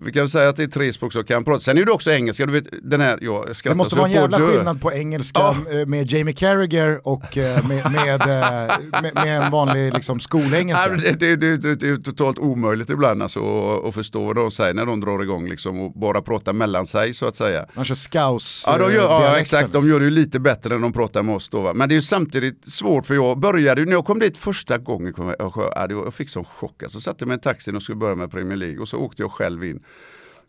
vi 0.01 0.11
kan 0.11 0.29
säga 0.29 0.49
att 0.49 0.55
det 0.55 0.63
är 0.63 0.67
tre 0.67 0.93
språk 0.93 1.13
som 1.13 1.23
kan 1.23 1.43
prata. 1.43 1.59
Sen 1.59 1.77
är 1.77 1.85
det 1.85 1.91
också 1.91 2.11
engelska. 2.11 2.45
Du 2.45 2.53
vet, 2.53 2.67
den 2.83 3.01
här, 3.01 3.19
jag 3.21 3.55
skrattar 3.55 3.69
Det 3.69 3.77
måste 3.77 3.95
vara 3.95 4.07
en 4.07 4.13
jag 4.13 4.21
jävla 4.21 4.37
skillnad 4.37 4.81
på 4.81 4.93
engelska 4.93 5.55
eh, 5.71 5.85
med 5.85 6.11
Jamie 6.11 6.33
Carragher 6.33 7.07
och 7.07 7.37
eh, 7.37 7.67
med, 7.67 7.91
med, 7.91 8.21
eh, 8.21 8.77
med, 9.01 9.11
med 9.15 9.43
en 9.43 9.51
vanlig 9.51 9.93
liksom, 9.93 10.19
skolengelska. 10.19 10.93
Det, 10.93 11.35
det, 11.35 11.35
det, 11.35 11.75
det 11.75 11.89
är 11.89 11.95
totalt 11.97 12.39
omöjligt 12.39 12.89
ibland 12.89 13.23
alltså, 13.23 13.39
att, 13.39 13.85
att 13.85 13.93
förstå 13.93 14.25
vad 14.25 14.35
de 14.35 14.51
säger 14.51 14.73
när 14.73 14.85
de 14.85 14.99
drar 14.99 15.23
igång 15.23 15.49
liksom, 15.49 15.79
och 15.79 15.93
bara 15.93 16.21
pratar 16.21 16.53
mellan 16.53 16.85
sig 16.85 17.13
så 17.13 17.27
att 17.27 17.35
säga. 17.35 17.65
Man 17.73 17.85
kör 17.85 17.95
scaus 17.95 18.63
Ja, 18.67 18.77
de 18.77 18.93
gör, 18.93 19.03
ja 19.03 19.37
exakt, 19.37 19.71
de 19.71 19.89
gör 19.89 19.99
det 19.99 20.05
ju 20.05 20.11
lite 20.11 20.39
bättre 20.39 20.75
än 20.75 20.81
de 20.81 20.93
pratar 20.93 21.23
med 21.23 21.35
oss 21.35 21.49
då. 21.49 21.61
Va? 21.61 21.73
Men 21.73 21.89
det 21.89 21.93
är 21.93 21.97
ju 21.97 22.01
samtidigt 22.01 22.67
svårt 22.67 23.05
för 23.05 23.13
jag 23.13 23.39
började 23.39 23.81
ju, 23.81 23.85
när 23.85 23.93
jag 23.93 24.05
kom 24.05 24.19
dit 24.19 24.37
första 24.37 24.77
gången, 24.77 25.13
kom 25.13 25.27
jag, 25.27 25.35
jag, 25.39 25.71
jag, 25.73 25.91
jag 25.91 26.13
fick 26.13 26.29
sån 26.29 26.45
chock. 26.45 26.83
Alltså, 26.83 26.99
satte 26.99 27.25
mig 27.25 27.33
i 27.33 27.35
en 27.35 27.39
taxi 27.39 27.71
och 27.71 27.83
skulle 27.83 27.95
börja 27.95 28.15
med 28.15 28.31
Premier 28.31 28.57
League 28.57 28.79
och 28.79 28.87
så 28.87 28.97
åkte 28.97 29.21
jag 29.21 29.31
själv 29.31 29.63
in. 29.63 29.79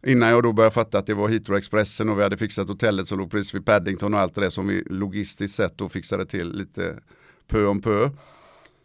Innan 0.02 0.28
jag 0.28 0.42
då 0.42 0.52
började 0.52 0.74
fatta 0.74 0.98
att 0.98 1.06
det 1.06 1.14
var 1.14 1.28
Heathrow 1.28 1.58
Expressen 1.58 2.08
och 2.08 2.18
vi 2.18 2.22
hade 2.22 2.36
fixat 2.36 2.68
hotellet 2.68 3.08
som 3.08 3.18
låg 3.18 3.30
precis 3.30 3.54
vid 3.54 3.66
Paddington 3.66 4.14
och 4.14 4.20
allt 4.20 4.34
det 4.34 4.40
där 4.40 4.50
som 4.50 4.66
vi 4.66 4.82
logistiskt 4.86 5.56
sett 5.56 5.78
då 5.78 5.88
fixade 5.88 6.26
till 6.26 6.52
lite 6.52 6.98
pö 7.46 7.66
om 7.66 7.80
pö. 7.80 8.10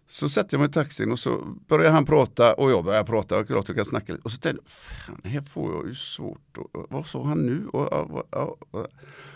Så 0.10 0.30
sätter 0.30 0.54
jag 0.54 0.60
mig 0.60 0.70
i 0.70 0.72
taxin 0.72 1.12
och 1.12 1.20
så 1.20 1.58
börjar 1.68 1.92
han 1.92 2.06
prata 2.06 2.54
och 2.54 2.72
jag 2.72 2.86
börjar 2.86 3.04
prata 3.04 3.40
och 3.40 3.48
klart 3.48 3.68
jag 3.68 3.76
kan 3.76 3.86
snacka 3.86 4.14
lite. 4.14 4.24
Och 4.24 4.32
så 4.32 4.38
tänkte 4.38 4.64
jag, 4.66 4.72
fan 4.72 5.22
här 5.32 5.42
får 5.42 5.74
jag 5.76 5.88
ju 5.88 5.94
svårt. 5.94 6.58
Och, 6.58 6.88
vad 6.90 7.06
sa 7.06 7.24
han 7.24 7.38
nu? 7.38 7.68
Och, 7.68 7.94
och, 7.94 8.34
och, 8.34 8.58
och, 8.72 8.88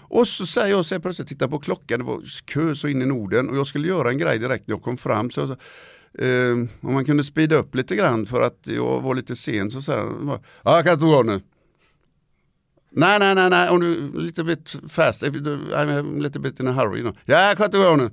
och 0.08 0.28
så 0.28 0.46
säger 0.46 0.76
jag 0.76 0.86
så 0.86 0.94
jag 0.94 1.02
plötsligt, 1.02 1.28
titta 1.28 1.48
på 1.48 1.60
klockan, 1.60 2.00
det 2.00 2.06
var 2.06 2.22
kö 2.46 2.76
så 2.76 2.88
in 2.88 3.02
i 3.02 3.06
Norden 3.06 3.50
och 3.50 3.58
jag 3.58 3.68
skulle 3.68 3.88
göra 3.88 4.10
en 4.10 4.18
grej 4.18 4.40
direkt 4.40 4.68
när 4.68 4.76
jag 4.76 4.84
kom 4.84 4.98
fram. 4.98 5.32
Så 5.32 5.40
jag 5.40 5.50
sa, 5.50 5.56
eh, 6.24 6.52
om 6.82 6.94
man 6.94 7.06
kunde 7.06 7.24
speeda 7.24 7.56
upp 7.56 7.76
lite 7.76 7.96
grann 7.96 8.26
för 8.26 8.42
att 8.42 8.68
jag 8.68 9.02
var 9.02 9.16
lite 9.16 9.36
sen 9.36 9.72
så 9.72 9.82
sa 9.82 9.98
han, 9.98 10.40
ja 10.64 10.76
jag 10.76 10.84
kan 10.84 10.94
inte 10.94 11.06
gå 11.06 11.24
nu. 11.24 11.42
Nej, 12.96 13.20
nej, 13.20 13.36
nej, 13.36 13.50
nej, 13.50 13.70
om 13.70 13.80
du 13.80 14.12
lite 14.20 14.44
bit 14.44 14.76
fast, 14.90 15.24
if 15.24 15.36
you 15.36 15.44
do- 15.44 15.74
I'm 15.76 16.00
a 16.00 16.22
little 16.22 16.42
bit 16.42 16.60
in 16.60 16.68
a 16.68 16.72
hurry. 16.72 17.00
You 17.00 17.02
know. 17.12 17.18
Ja, 17.26 17.66
inte 17.66 17.78
gå 17.78 17.96
nu. 17.96 18.10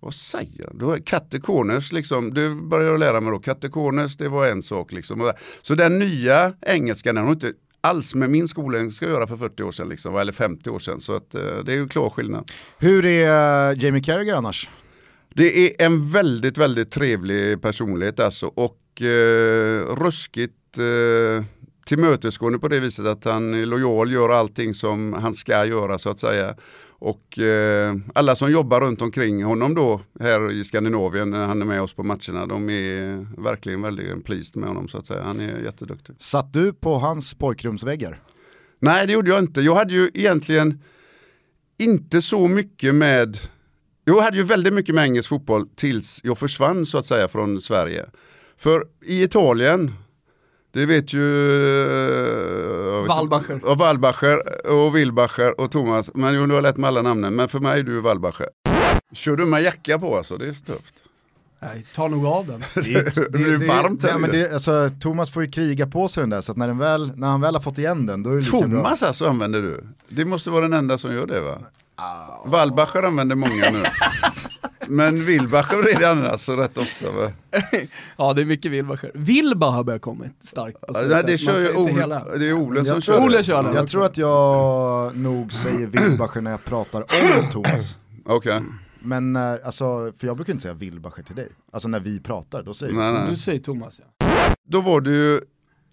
Vad 0.00 0.14
säger 0.14 0.66
han? 0.66 0.78
Då 0.78 0.92
är 0.92 0.98
Katte 0.98 1.40
Corners 1.40 1.92
liksom, 1.92 2.34
det 2.34 2.50
började 2.54 2.90
jag 2.90 3.00
lära 3.00 3.20
mig 3.20 3.30
då. 3.30 3.38
Katte 3.38 3.68
Corners, 3.68 4.16
det 4.16 4.28
var 4.28 4.46
en 4.46 4.62
sak 4.62 4.92
liksom. 4.92 5.32
Så 5.62 5.74
den 5.74 5.98
nya 5.98 6.52
engelskan, 6.66 7.14
den 7.14 7.24
har 7.24 7.32
inte 7.32 7.52
alls 7.80 8.14
med 8.14 8.30
min 8.30 8.48
skolengelska 8.48 9.06
att 9.06 9.12
göra 9.12 9.26
för 9.26 9.36
40 9.36 9.62
år 9.62 9.72
sedan 9.72 9.88
liksom, 9.88 10.16
eller 10.16 10.32
50 10.32 10.70
år 10.70 10.78
sedan. 10.78 11.00
Så 11.00 11.16
att, 11.16 11.34
eh, 11.34 11.40
det 11.66 11.72
är 11.72 11.76
ju 11.76 11.88
klar 11.88 12.10
skillnad. 12.10 12.50
Hur 12.78 13.04
är 13.04 13.72
eh, 13.72 13.84
Jamie 13.84 14.02
Carragher 14.02 14.34
annars? 14.34 14.68
Det 15.34 15.58
är 15.80 15.86
en 15.86 16.10
väldigt, 16.10 16.58
väldigt 16.58 16.90
trevlig 16.90 17.62
personlighet 17.62 18.20
alltså 18.20 18.46
och 18.46 19.02
eh, 19.02 19.80
ruskigt 19.96 20.78
eh, 20.78 21.44
tillmötesgående 21.84 22.58
på 22.58 22.68
det 22.68 22.80
viset 22.80 23.06
att 23.06 23.24
han 23.24 23.54
är 23.54 23.66
lojal, 23.66 24.12
gör 24.12 24.30
allting 24.30 24.74
som 24.74 25.12
han 25.12 25.34
ska 25.34 25.64
göra 25.64 25.98
så 25.98 26.10
att 26.10 26.20
säga. 26.20 26.54
Och 26.98 27.38
eh, 27.38 27.94
alla 28.14 28.36
som 28.36 28.52
jobbar 28.52 28.80
runt 28.80 29.02
omkring 29.02 29.44
honom 29.44 29.74
då 29.74 30.00
här 30.20 30.52
i 30.52 30.64
Skandinavien 30.64 31.30
när 31.30 31.46
han 31.46 31.62
är 31.62 31.66
med 31.66 31.82
oss 31.82 31.94
på 31.94 32.02
matcherna, 32.02 32.46
de 32.46 32.70
är 32.70 33.42
verkligen 33.42 33.82
väldigt 33.82 34.24
pleased 34.24 34.56
med 34.56 34.68
honom 34.68 34.88
så 34.88 34.98
att 34.98 35.06
säga. 35.06 35.22
Han 35.22 35.40
är 35.40 35.58
jätteduktig. 35.58 36.16
Satt 36.18 36.52
du 36.52 36.72
på 36.72 36.94
hans 36.94 37.34
pojkrumsväggar? 37.34 38.20
Nej, 38.78 39.06
det 39.06 39.12
gjorde 39.12 39.30
jag 39.30 39.38
inte. 39.38 39.60
Jag 39.60 39.74
hade 39.74 39.94
ju 39.94 40.10
egentligen 40.14 40.82
inte 41.78 42.22
så 42.22 42.48
mycket 42.48 42.94
med 42.94 43.38
jag 44.04 44.22
hade 44.22 44.36
ju 44.36 44.44
väldigt 44.44 44.74
mycket 44.74 44.94
med 44.94 45.04
engelsk 45.04 45.28
fotboll 45.28 45.68
tills 45.74 46.20
jag 46.24 46.38
försvann 46.38 46.86
så 46.86 46.98
att 46.98 47.06
säga 47.06 47.28
från 47.28 47.60
Sverige. 47.60 48.06
För 48.56 48.84
i 49.04 49.22
Italien, 49.22 49.92
det 50.74 50.86
vet 50.86 51.12
ju 51.12 51.20
vet 53.00 53.08
Wallbacher. 53.08 53.54
inte- 53.54 53.66
Och 53.66 53.78
Wallbacher 53.78 54.66
och 54.70 54.96
Wilbacher 54.96 55.60
och 55.60 55.70
Thomas. 55.70 56.10
Men 56.14 56.34
jo, 56.34 56.46
du 56.46 56.54
har 56.54 56.62
lärt 56.62 56.76
mig 56.76 56.88
alla 56.88 57.02
namnen. 57.02 57.34
Men 57.34 57.48
för 57.48 57.58
mig 57.58 57.78
är 57.80 57.82
du 57.82 58.00
Wallbacher. 58.00 58.46
Kör 59.12 59.36
du 59.36 59.44
med 59.46 59.62
jacka 59.62 59.98
på 59.98 60.16
alltså? 60.16 60.36
Det 60.36 60.46
är 60.46 60.52
tufft. 60.52 60.94
Nej, 61.62 61.86
ta 61.94 62.08
nog 62.08 62.26
av 62.26 62.46
den. 62.46 62.60
Det, 62.74 62.82
Det 63.32 63.38
blir 63.38 63.68
varmt 63.68 64.02
här 64.02 64.10
ja, 64.10 64.18
men 64.18 64.30
det, 64.30 64.52
alltså, 64.52 64.90
Thomas 65.00 65.30
får 65.30 65.44
ju 65.44 65.50
kriga 65.50 65.86
på 65.86 66.08
sig 66.08 66.20
den 66.22 66.30
där 66.30 66.40
så 66.40 66.52
att 66.52 66.58
när, 66.58 66.66
den 66.68 66.78
väl, 66.78 67.12
när 67.16 67.26
han 67.28 67.40
väl 67.40 67.54
har 67.54 67.62
fått 67.62 67.78
igen 67.78 68.06
den 68.06 68.22
då 68.22 68.30
är 68.30 68.34
det 68.34 68.40
lika 68.40 68.56
bra. 68.58 68.68
Thomas 68.82 69.02
alltså 69.02 69.28
använder 69.28 69.62
du? 69.62 69.84
Det 70.08 70.24
måste 70.24 70.50
vara 70.50 70.62
den 70.62 70.72
enda 70.72 70.98
som 70.98 71.14
gör 71.14 71.26
det 71.26 71.40
va? 71.40 71.58
Wallbacher 72.44 73.02
använder 73.02 73.36
många 73.36 73.70
nu. 73.70 73.82
Men 74.88 75.24
Wilbacher 75.24 75.94
är 75.94 76.00
det 76.00 76.10
annars 76.10 76.40
så 76.40 76.56
rätt 76.56 76.78
ofta 76.78 77.10
va? 77.12 77.30
Ja, 78.16 78.32
det 78.32 78.42
är 78.42 78.46
mycket 78.46 78.72
Wilbacher. 78.72 79.10
Wilba 79.14 79.66
har 79.70 79.84
börjat 79.84 80.02
kommit 80.02 80.32
starkt. 80.40 80.78
Nej, 81.10 81.22
det 81.26 81.38
kör 81.38 81.58
ju 81.60 81.72
Ole, 81.76 81.92
hela. 81.92 82.36
det 82.38 82.48
är 82.48 82.52
Olen 82.52 82.84
som 82.84 82.94
Jag 82.94 83.02
kör 83.02 83.14
tror, 83.14 83.24
Ole 83.26 83.44
kör 83.44 83.74
jag 83.74 83.88
tror 83.88 84.04
att 84.04 84.18
jag 84.18 85.16
nog 85.16 85.52
säger 85.52 85.86
Wilbacher 85.86 86.40
när 86.40 86.50
jag 86.50 86.64
pratar 86.64 87.00
om 87.00 87.48
Thomas. 87.52 87.98
Okej. 88.24 88.62
Men 89.00 89.32
när, 89.32 89.58
alltså, 89.66 90.12
för 90.18 90.26
jag 90.26 90.36
brukar 90.36 90.52
inte 90.52 90.62
säga 90.62 90.74
Wilbacher 90.74 91.22
till 91.22 91.36
dig. 91.36 91.48
Alltså 91.72 91.88
när 91.88 92.00
vi 92.00 92.20
pratar, 92.20 92.62
då 92.62 92.74
säger 92.74 92.94
Nej, 92.94 93.12
nej. 93.12 93.22
Du 93.30 93.36
säger 93.36 93.60
Thomas 93.60 94.00
ja. 94.18 94.26
Då 94.68 94.80
var 94.80 95.00
det 95.00 95.10
ju 95.10 95.40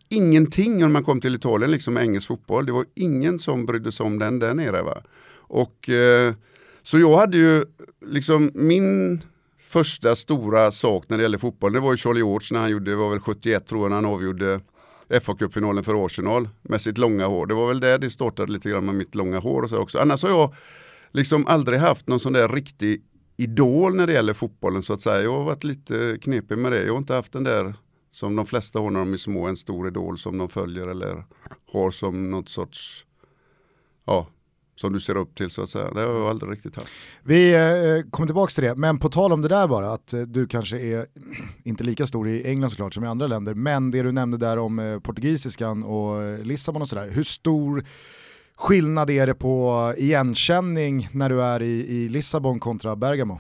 ingenting 0.10 0.77
när 0.77 0.88
man 0.88 1.04
kom 1.04 1.21
till 1.21 1.36
Italien, 1.36 1.71
liksom 1.71 1.93
med 1.93 2.04
engelsk 2.04 2.27
fotboll. 2.27 2.65
Det 2.65 2.71
var 2.71 2.86
ingen 2.95 3.39
som 3.39 3.65
brydde 3.65 3.91
sig 3.91 4.06
om 4.06 4.19
den 4.19 4.39
där 4.39 4.54
nere. 4.54 4.82
Va? 4.82 5.04
Och, 5.34 5.89
eh, 5.89 6.34
så 6.83 6.99
jag 6.99 7.17
hade 7.17 7.37
ju, 7.37 7.65
liksom 8.05 8.51
min 8.53 9.21
första 9.59 10.15
stora 10.15 10.71
sak 10.71 11.05
när 11.09 11.17
det 11.17 11.23
gäller 11.23 11.37
fotboll, 11.37 11.73
det 11.73 11.79
var 11.79 11.91
ju 11.91 11.97
Charlie 11.97 12.19
George 12.19 12.47
när 12.51 12.59
han 12.59 12.69
gjorde, 12.69 12.91
det 12.91 12.97
var 12.97 13.09
väl 13.09 13.19
71 13.19 13.67
tror 13.67 13.81
jag, 13.81 13.89
när 13.89 13.95
han 13.95 14.05
avgjorde 14.05 14.61
fa 15.21 15.35
kuppfinalen 15.35 15.83
för 15.83 16.05
Arsenal 16.05 16.49
med 16.61 16.81
sitt 16.81 16.97
långa 16.97 17.27
hår. 17.27 17.45
Det 17.45 17.53
var 17.53 17.67
väl 17.67 17.79
där 17.79 17.99
det 17.99 18.09
startade 18.09 18.51
lite 18.51 18.69
grann 18.69 18.85
med 18.85 18.95
mitt 18.95 19.15
långa 19.15 19.39
hår 19.39 19.63
och 19.63 19.69
så 19.69 19.77
också. 19.77 19.99
Annars 19.99 20.23
har 20.23 20.29
jag 20.29 20.55
liksom 21.11 21.47
aldrig 21.47 21.79
haft 21.79 22.07
någon 22.07 22.19
sån 22.19 22.33
där 22.33 22.49
riktig 22.49 23.03
idol 23.37 23.95
när 23.95 24.07
det 24.07 24.13
gäller 24.13 24.33
fotbollen 24.33 24.83
så 24.83 24.93
att 24.93 25.01
säga. 25.01 25.21
Jag 25.21 25.31
har 25.31 25.43
varit 25.43 25.63
lite 25.63 26.17
knepig 26.21 26.57
med 26.57 26.71
det. 26.71 26.83
Jag 26.83 26.93
har 26.93 26.97
inte 26.97 27.13
haft 27.13 27.33
den 27.33 27.43
där 27.43 27.73
som 28.11 28.35
de 28.35 28.45
flesta 28.45 28.79
har 28.79 28.89
när 28.89 28.99
de 28.99 29.13
är 29.13 29.17
små, 29.17 29.47
en 29.47 29.57
stor 29.57 29.87
idol 29.87 30.17
som 30.17 30.37
de 30.37 30.49
följer 30.49 30.87
eller 30.87 31.25
har 31.71 31.91
som 31.91 32.31
något 32.31 32.49
sorts, 32.49 33.05
ja, 34.05 34.27
som 34.75 34.93
du 34.93 34.99
ser 34.99 35.17
upp 35.17 35.36
till 35.36 35.49
så 35.49 35.63
att 35.63 35.69
säga. 35.69 35.91
Det 35.91 36.01
har 36.01 36.13
jag 36.13 36.27
aldrig 36.27 36.51
riktigt 36.51 36.75
haft. 36.75 36.88
Vi 37.23 37.53
eh, 37.53 38.10
kommer 38.12 38.27
tillbaka 38.27 38.51
till 38.51 38.63
det, 38.63 38.75
men 38.75 38.99
på 38.99 39.10
tal 39.10 39.34
om 39.34 39.41
det 39.41 39.47
där 39.47 39.67
bara, 39.67 39.91
att 39.91 40.13
eh, 40.13 40.21
du 40.21 40.47
kanske 40.47 40.79
är 40.79 41.05
inte 41.63 41.84
lika 41.84 42.07
stor 42.07 42.27
i 42.29 42.47
England 42.47 42.69
såklart 42.69 42.93
som 42.93 43.03
i 43.03 43.07
andra 43.07 43.27
länder, 43.27 43.53
men 43.53 43.91
det 43.91 44.03
du 44.03 44.12
nämnde 44.12 44.38
där 44.38 44.57
om 44.57 44.79
eh, 44.79 44.99
portugisiskan 44.99 45.84
och 45.84 46.21
eh, 46.21 46.43
Lissabon 46.43 46.81
och 46.81 46.89
sådär, 46.89 47.10
hur 47.12 47.23
stor 47.23 47.84
skillnad 48.55 49.10
är 49.10 49.27
det 49.27 49.34
på 49.36 49.93
igenkänning 49.97 51.10
när 51.12 51.29
du 51.29 51.43
är 51.43 51.62
i, 51.62 51.88
i 51.88 52.10
Lissabon 52.10 52.60
kontra 52.60 52.95
Bergamo? 52.95 53.39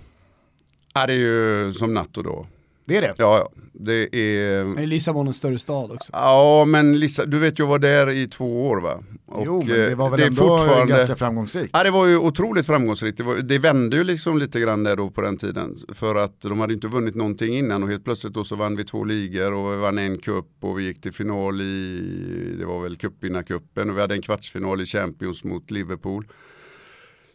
Ja, 0.93 1.07
det 1.07 1.13
är 1.13 1.17
ju 1.17 1.73
som 1.73 1.93
natt 1.93 2.17
och 2.17 2.23
dag. 2.23 2.47
Det 2.85 2.97
är 2.97 3.01
det? 3.01 3.13
Ja, 3.17 3.37
ja. 3.37 3.61
Det 3.73 4.15
är... 4.15 4.65
Men 4.65 4.89
Lissabon 4.89 5.27
en 5.27 5.33
större 5.33 5.59
stad 5.59 5.91
också. 5.91 6.09
Ja, 6.13 6.65
men 6.67 6.99
Lissa, 6.99 7.25
du 7.25 7.39
vet 7.39 7.59
jag 7.59 7.67
var 7.67 7.79
där 7.79 8.09
i 8.09 8.27
två 8.27 8.67
år 8.67 8.81
va? 8.81 9.03
Och, 9.25 9.43
jo, 9.45 9.57
men 9.57 9.67
det 9.67 9.91
eh, 9.91 9.97
var 9.97 10.09
väl 10.09 10.21
är 10.21 10.27
ändå 10.27 10.85
ganska 10.87 11.15
framgångsrikt? 11.15 11.69
Ja, 11.73 11.83
det 11.83 11.91
var 11.91 12.07
ju 12.07 12.17
otroligt 12.17 12.65
framgångsrikt. 12.65 13.17
Det, 13.17 13.23
var, 13.23 13.35
det 13.35 13.59
vände 13.59 13.97
ju 13.97 14.03
liksom 14.03 14.37
lite 14.37 14.59
grann 14.59 14.83
där 14.83 14.95
då 14.95 15.09
på 15.09 15.21
den 15.21 15.37
tiden. 15.37 15.77
För 15.93 16.15
att 16.15 16.41
de 16.41 16.59
hade 16.59 16.73
inte 16.73 16.87
vunnit 16.87 17.15
någonting 17.15 17.53
innan 17.53 17.83
och 17.83 17.89
helt 17.89 18.03
plötsligt 18.03 18.33
då 18.33 18.43
så 18.43 18.55
vann 18.55 18.75
vi 18.75 18.83
två 18.83 19.03
ligor 19.03 19.53
och 19.53 19.73
vi 19.73 19.77
vann 19.77 19.97
en 19.97 20.17
cup 20.17 20.45
och 20.59 20.79
vi 20.79 20.83
gick 20.83 21.01
till 21.01 21.13
final 21.13 21.61
i, 21.61 22.55
det 22.59 22.65
var 22.65 22.81
väl 22.83 22.97
cupvinnarcupen 22.97 23.89
och 23.89 23.97
vi 23.97 24.01
hade 24.01 24.15
en 24.15 24.21
kvartsfinal 24.21 24.81
i 24.81 24.85
Champions 24.85 25.43
mot 25.43 25.71
Liverpool. 25.71 26.25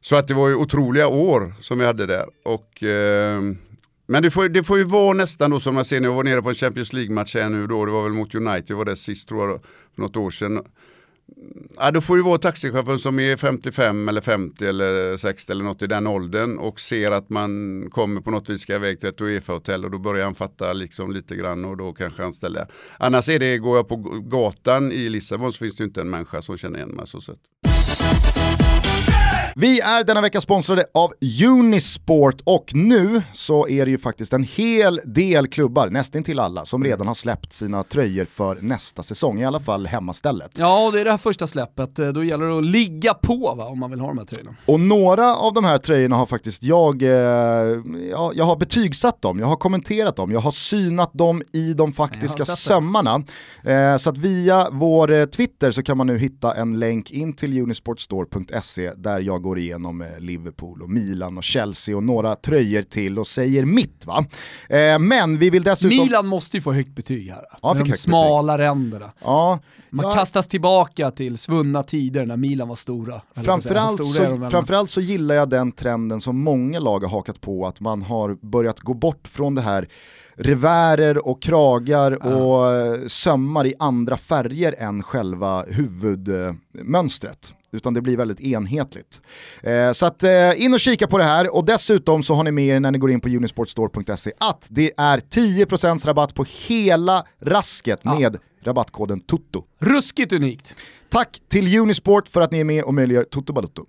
Så 0.00 0.16
att 0.16 0.28
det 0.28 0.35
var 0.35 0.48
ju 0.48 0.54
otroliga 0.54 1.09
år 1.09 1.54
som 1.61 1.78
vi 1.78 1.85
hade 1.85 2.06
där. 2.06 2.26
Och, 2.44 2.82
eh, 2.82 3.42
men 4.06 4.22
det 4.22 4.30
får, 4.30 4.48
det 4.48 4.64
får 4.64 4.78
ju 4.78 4.84
vara 4.84 5.12
nästan 5.12 5.50
då 5.50 5.60
som 5.60 5.76
jag 5.76 5.86
ser 5.86 6.00
när 6.00 6.08
jag 6.08 6.16
var 6.16 6.24
nere 6.24 6.42
på 6.42 6.48
en 6.48 6.54
Champions 6.54 6.92
League-match 6.92 7.34
här 7.34 7.48
nu 7.48 7.66
då, 7.66 7.84
det 7.84 7.92
var 7.92 8.02
väl 8.02 8.12
mot 8.12 8.34
United, 8.34 8.70
jag 8.70 8.76
var 8.76 8.84
där 8.84 8.94
sist 8.94 9.28
tror 9.28 9.50
jag, 9.50 9.60
för 9.94 10.02
något 10.02 10.16
år 10.16 10.30
sedan. 10.30 10.62
Ja, 11.76 11.90
då 11.90 12.00
får 12.00 12.16
ju 12.16 12.22
vara 12.22 12.38
taxichauffören 12.38 12.98
som 12.98 13.18
är 13.18 13.36
55 13.36 14.08
eller 14.08 14.20
50 14.20 14.66
eller 14.66 15.16
60 15.16 15.52
eller 15.52 15.64
något 15.64 15.82
i 15.82 15.86
den 15.86 16.06
åldern 16.06 16.58
och 16.58 16.80
ser 16.80 17.10
att 17.10 17.30
man 17.30 17.84
kommer 17.90 18.20
på 18.20 18.30
något 18.30 18.48
vis 18.48 18.60
ska 18.60 18.74
iväg 18.74 19.00
till 19.00 19.08
ett 19.08 19.20
Uefa-hotell 19.20 19.84
och 19.84 19.90
då 19.90 19.98
börjar 19.98 20.24
han 20.24 20.34
fatta 20.34 20.72
liksom 20.72 21.12
lite 21.12 21.36
grann 21.36 21.64
och 21.64 21.76
då 21.76 21.92
kanske 21.92 22.22
han 22.22 22.32
ställer. 22.32 22.66
Annars 22.98 23.28
är 23.28 23.38
det, 23.38 23.58
går 23.58 23.76
jag 23.76 23.88
på 23.88 23.96
gatan 24.20 24.92
i 24.92 25.08
Lissabon 25.08 25.52
så 25.52 25.58
finns 25.58 25.76
det 25.76 25.82
ju 25.82 25.86
inte 25.86 26.00
en 26.00 26.10
människa 26.10 26.42
som 26.42 26.58
känner 26.58 26.78
igen 26.78 26.88
mig 26.90 27.06
så 27.06 27.20
sett. 27.20 27.40
Vi 29.58 29.80
är 29.80 30.04
denna 30.04 30.20
vecka 30.20 30.40
sponsrade 30.40 30.84
av 30.94 31.12
Unisport 31.50 32.40
och 32.44 32.74
nu 32.74 33.22
så 33.32 33.68
är 33.68 33.84
det 33.84 33.90
ju 33.90 33.98
faktiskt 33.98 34.32
en 34.32 34.42
hel 34.42 35.00
del 35.04 35.46
klubbar, 35.46 35.90
nästan 35.90 36.24
till 36.24 36.38
alla, 36.38 36.64
som 36.64 36.84
redan 36.84 37.06
har 37.06 37.14
släppt 37.14 37.52
sina 37.52 37.82
tröjor 37.82 38.24
för 38.24 38.58
nästa 38.60 39.02
säsong, 39.02 39.40
i 39.40 39.44
alla 39.44 39.60
fall 39.60 39.86
hemmastället. 39.86 40.50
Ja, 40.58 40.86
och 40.86 40.92
det 40.92 41.00
är 41.00 41.04
det 41.04 41.10
här 41.10 41.18
första 41.18 41.46
släppet. 41.46 41.98
Eh, 41.98 42.08
då 42.08 42.24
gäller 42.24 42.46
det 42.46 42.58
att 42.58 42.64
ligga 42.64 43.14
på 43.14 43.54
va, 43.56 43.64
om 43.64 43.78
man 43.78 43.90
vill 43.90 44.00
ha 44.00 44.08
de 44.08 44.18
här 44.18 44.24
tröjorna. 44.24 44.56
Och 44.66 44.80
några 44.80 45.36
av 45.36 45.54
de 45.54 45.64
här 45.64 45.78
tröjorna 45.78 46.16
har 46.16 46.26
faktiskt 46.26 46.62
jag, 46.62 47.02
eh, 47.02 47.10
ja, 48.10 48.32
jag 48.34 48.44
har 48.44 48.56
betygsatt 48.56 49.22
dem, 49.22 49.38
jag 49.38 49.46
har 49.46 49.56
kommenterat 49.56 50.16
dem, 50.16 50.32
jag 50.32 50.40
har 50.40 50.50
synat 50.50 51.12
dem 51.12 51.42
i 51.52 51.72
de 51.72 51.92
faktiska 51.92 52.44
sömmarna. 52.44 53.22
Eh, 53.64 53.96
så 53.96 54.10
att 54.10 54.18
via 54.18 54.68
vår 54.72 55.12
eh, 55.12 55.24
Twitter 55.24 55.70
så 55.70 55.82
kan 55.82 55.96
man 55.96 56.06
nu 56.06 56.18
hitta 56.18 56.54
en 56.54 56.78
länk 56.78 57.10
in 57.10 57.32
till 57.32 57.62
unisportstore.se 57.62 58.92
där 58.96 59.20
jag 59.20 59.45
går 59.46 59.59
igenom 59.59 60.02
eh, 60.02 60.18
Liverpool 60.18 60.82
och 60.82 60.90
Milan 60.90 61.38
och 61.38 61.44
Chelsea 61.44 61.96
och 61.96 62.02
några 62.02 62.35
tröjor 62.35 62.82
till 62.82 63.18
och 63.18 63.26
säger 63.26 63.64
mitt 63.64 64.06
va. 64.06 64.26
Eh, 64.68 64.98
men 64.98 65.38
vi 65.38 65.50
vill 65.50 65.62
dessutom... 65.62 66.04
Milan 66.04 66.26
måste 66.26 66.56
ju 66.56 66.62
få 66.62 66.72
högt 66.72 66.94
betyg 66.94 67.30
här. 67.30 67.44
Ja, 67.62 67.74
med 67.74 67.85
de 67.85 67.92
smala 67.92 68.52
betyg. 68.52 68.66
ränderna. 68.66 69.12
Ja, 69.20 69.59
man 69.90 70.06
ja. 70.09 70.14
kastas 70.14 70.46
tillbaka 70.46 71.11
till 71.11 71.38
svunna 71.38 71.82
tider 71.82 72.26
när 72.26 72.37
Milan 72.37 72.68
var 72.68 72.76
stora. 72.76 73.20
Framförallt 73.35 74.06
så, 74.06 74.48
framförallt 74.50 74.90
så 74.90 75.00
gillar 75.00 75.35
jag 75.35 75.48
den 75.48 75.72
trenden 75.72 76.20
som 76.20 76.40
många 76.40 76.80
lag 76.80 77.00
har 77.00 77.09
hakat 77.09 77.40
på, 77.40 77.66
att 77.66 77.80
man 77.80 78.02
har 78.02 78.35
börjat 78.46 78.80
gå 78.80 78.94
bort 78.94 79.28
från 79.28 79.54
det 79.54 79.62
här 79.62 79.88
revärer 80.37 81.27
och 81.27 81.42
kragar 81.42 82.18
ja. 82.22 82.35
och 82.35 82.75
eh, 82.75 83.07
sömmar 83.07 83.66
i 83.66 83.75
andra 83.79 84.16
färger 84.16 84.75
än 84.79 85.03
själva 85.03 85.64
huvudmönstret. 85.68 87.55
Utan 87.72 87.94
det 87.94 88.01
blir 88.01 88.16
väldigt 88.16 88.40
enhetligt. 88.40 89.20
Eh, 89.62 89.92
så 89.92 90.07
att 90.07 90.22
eh, 90.22 90.64
in 90.64 90.75
och 90.75 90.81
kika 90.81 91.07
på 91.07 91.18
det 91.18 91.25
här 91.25 91.55
och 91.55 91.64
dessutom 91.64 92.22
så 92.22 92.35
har 92.35 92.44
ni 92.44 92.51
med 92.51 92.66
er 92.66 92.81
när 92.81 92.90
ni 92.90 92.99
går 92.99 93.11
in 93.11 93.20
på 93.20 93.29
unisportstore.se 93.29 94.33
att 94.38 94.68
det 94.70 94.92
är 94.96 95.18
10% 95.18 96.07
rabatt 96.07 96.35
på 96.35 96.46
hela 96.66 97.25
rasket 97.40 98.01
ja. 98.03 98.18
med 98.18 98.37
rabattkoden 98.64 99.20
TOTO. 99.20 99.64
Ruskigt 99.81 100.33
unikt! 100.33 100.77
Tack 101.09 101.40
till 101.49 101.79
Unisport 101.79 102.29
för 102.29 102.40
att 102.40 102.51
ni 102.51 102.61
är 102.61 102.64
med 102.64 102.85
och 102.85 102.94
möjliggör 102.94 103.25
Toto 103.25 103.53
Balutto. 103.53 103.85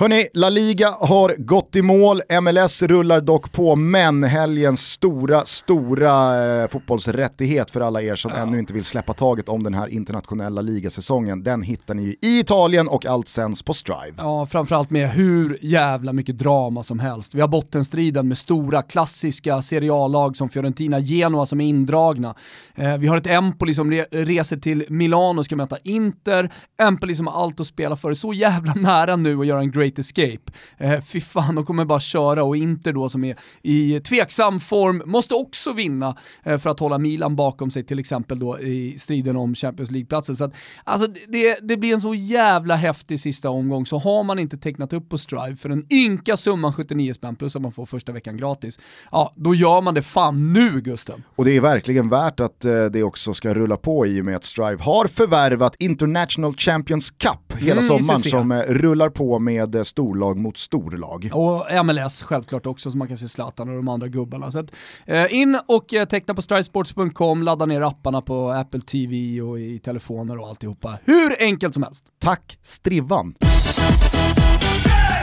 Hörni, 0.00 0.28
La 0.34 0.48
Liga 0.48 0.88
har 1.00 1.34
gått 1.38 1.76
i 1.76 1.82
mål, 1.82 2.22
MLS 2.42 2.82
rullar 2.82 3.20
dock 3.20 3.52
på, 3.52 3.76
men 3.76 4.24
helgens 4.24 4.80
stora, 4.80 5.44
stora 5.44 6.46
eh, 6.62 6.68
fotbollsrättighet 6.68 7.70
för 7.70 7.80
alla 7.80 8.02
er 8.02 8.14
som 8.14 8.32
ja. 8.34 8.36
ännu 8.36 8.58
inte 8.58 8.72
vill 8.72 8.84
släppa 8.84 9.14
taget 9.14 9.48
om 9.48 9.62
den 9.62 9.74
här 9.74 9.88
internationella 9.88 10.60
ligasäsongen, 10.60 11.42
den 11.42 11.62
hittar 11.62 11.94
ni 11.94 12.16
i 12.22 12.38
Italien 12.38 12.88
och 12.88 13.06
allt 13.06 13.28
sänds 13.28 13.62
på 13.62 13.74
Strive. 13.74 14.14
Ja, 14.16 14.46
framförallt 14.46 14.90
med 14.90 15.10
hur 15.10 15.58
jävla 15.62 16.12
mycket 16.12 16.38
drama 16.38 16.82
som 16.82 16.98
helst. 16.98 17.34
Vi 17.34 17.40
har 17.40 17.48
bottenstriden 17.48 18.28
med 18.28 18.38
stora 18.38 18.82
klassiska 18.82 19.62
seriallag 19.62 20.36
som 20.36 20.48
Fiorentina, 20.48 20.98
Genoa 20.98 21.46
som 21.46 21.60
är 21.60 21.66
indragna. 21.66 22.34
Eh, 22.74 22.98
vi 22.98 23.06
har 23.06 23.16
ett 23.16 23.26
Empoli 23.26 23.74
som 23.74 23.90
re 23.90 24.04
reser 24.10 24.56
till 24.56 24.84
Milano 24.88 25.38
och 25.38 25.44
ska 25.44 25.56
möta 25.56 25.78
Inter. 25.84 26.52
Empoli 26.82 27.14
som 27.14 27.26
har 27.26 27.42
allt 27.42 27.60
att 27.60 27.66
spela 27.66 27.96
för, 27.96 28.14
så 28.14 28.32
jävla 28.32 28.74
nära 28.76 29.16
nu 29.16 29.40
att 29.40 29.46
göra 29.46 29.60
en 29.60 29.70
great 29.70 29.87
Great 29.88 29.98
Escape. 29.98 30.52
Eh, 30.78 31.00
fy 31.00 31.20
fan, 31.20 31.54
de 31.54 31.64
kommer 31.64 31.84
bara 31.84 32.00
köra 32.00 32.44
och 32.44 32.56
Inter 32.56 32.92
då 32.92 33.08
som 33.08 33.24
är 33.24 33.36
i 33.62 34.00
tveksam 34.00 34.60
form 34.60 35.02
måste 35.06 35.34
också 35.34 35.72
vinna 35.72 36.16
eh, 36.42 36.58
för 36.58 36.70
att 36.70 36.80
hålla 36.80 36.98
Milan 36.98 37.36
bakom 37.36 37.70
sig 37.70 37.84
till 37.84 37.98
exempel 37.98 38.38
då 38.38 38.60
i 38.60 38.98
striden 38.98 39.36
om 39.36 39.54
Champions 39.54 39.90
League-platsen. 39.90 40.36
Så 40.36 40.44
att, 40.44 40.52
alltså 40.84 41.06
det, 41.28 41.58
det 41.62 41.76
blir 41.76 41.94
en 41.94 42.00
så 42.00 42.14
jävla 42.14 42.76
häftig 42.76 43.20
sista 43.20 43.50
omgång 43.50 43.86
så 43.86 43.98
har 43.98 44.24
man 44.24 44.38
inte 44.38 44.58
tecknat 44.58 44.92
upp 44.92 45.08
på 45.08 45.18
Strive 45.18 45.56
för 45.56 45.68
den 45.68 45.86
ynka 45.90 46.36
summan 46.36 46.72
79 46.72 47.12
spänn 47.12 47.36
plus 47.36 47.56
att 47.56 47.62
man 47.62 47.72
får 47.72 47.86
första 47.86 48.12
veckan 48.12 48.36
gratis, 48.36 48.80
ja 49.10 49.32
då 49.36 49.54
gör 49.54 49.80
man 49.80 49.94
det 49.94 50.02
fan 50.02 50.52
nu 50.52 50.80
Gusten. 50.80 51.22
Och 51.36 51.44
det 51.44 51.56
är 51.56 51.60
verkligen 51.60 52.08
värt 52.08 52.40
att 52.40 52.64
eh, 52.64 52.84
det 52.84 53.02
också 53.02 53.34
ska 53.34 53.54
rulla 53.54 53.76
på 53.76 54.06
i 54.06 54.20
och 54.20 54.24
med 54.24 54.36
att 54.36 54.44
Strive 54.44 54.82
har 54.82 55.06
förvärvat 55.06 55.76
International 55.78 56.54
Champions 56.56 57.10
Cup 57.10 57.58
hela 57.58 57.80
mm, 57.80 57.84
sommaren 57.84 58.20
som 58.20 58.52
eh, 58.52 58.58
rullar 58.58 59.10
på 59.10 59.38
med 59.38 59.77
storlag 59.84 60.36
mot 60.36 60.56
storlag. 60.56 61.30
Och 61.32 61.84
MLS 61.84 62.22
självklart 62.22 62.66
också, 62.66 62.90
så 62.90 62.96
man 62.96 63.08
kan 63.08 63.16
se 63.16 63.28
Zlatan 63.28 63.68
och 63.68 63.76
de 63.76 63.88
andra 63.88 64.08
gubbarna. 64.08 64.50
Så 64.50 64.58
att, 64.58 64.70
eh, 65.06 65.34
in 65.34 65.58
och 65.66 65.94
eh, 65.94 66.04
teckna 66.04 66.34
på 66.34 66.42
stridesports.com, 66.42 67.42
ladda 67.42 67.66
ner 67.66 67.80
apparna 67.80 68.22
på 68.22 68.50
Apple 68.50 68.80
TV 68.80 69.40
och 69.40 69.60
i 69.60 69.78
telefoner 69.78 70.38
och 70.38 70.48
alltihopa. 70.48 70.98
Hur 71.04 71.42
enkelt 71.42 71.74
som 71.74 71.82
helst. 71.82 72.04
Tack 72.18 72.58
Strivan. 72.62 73.34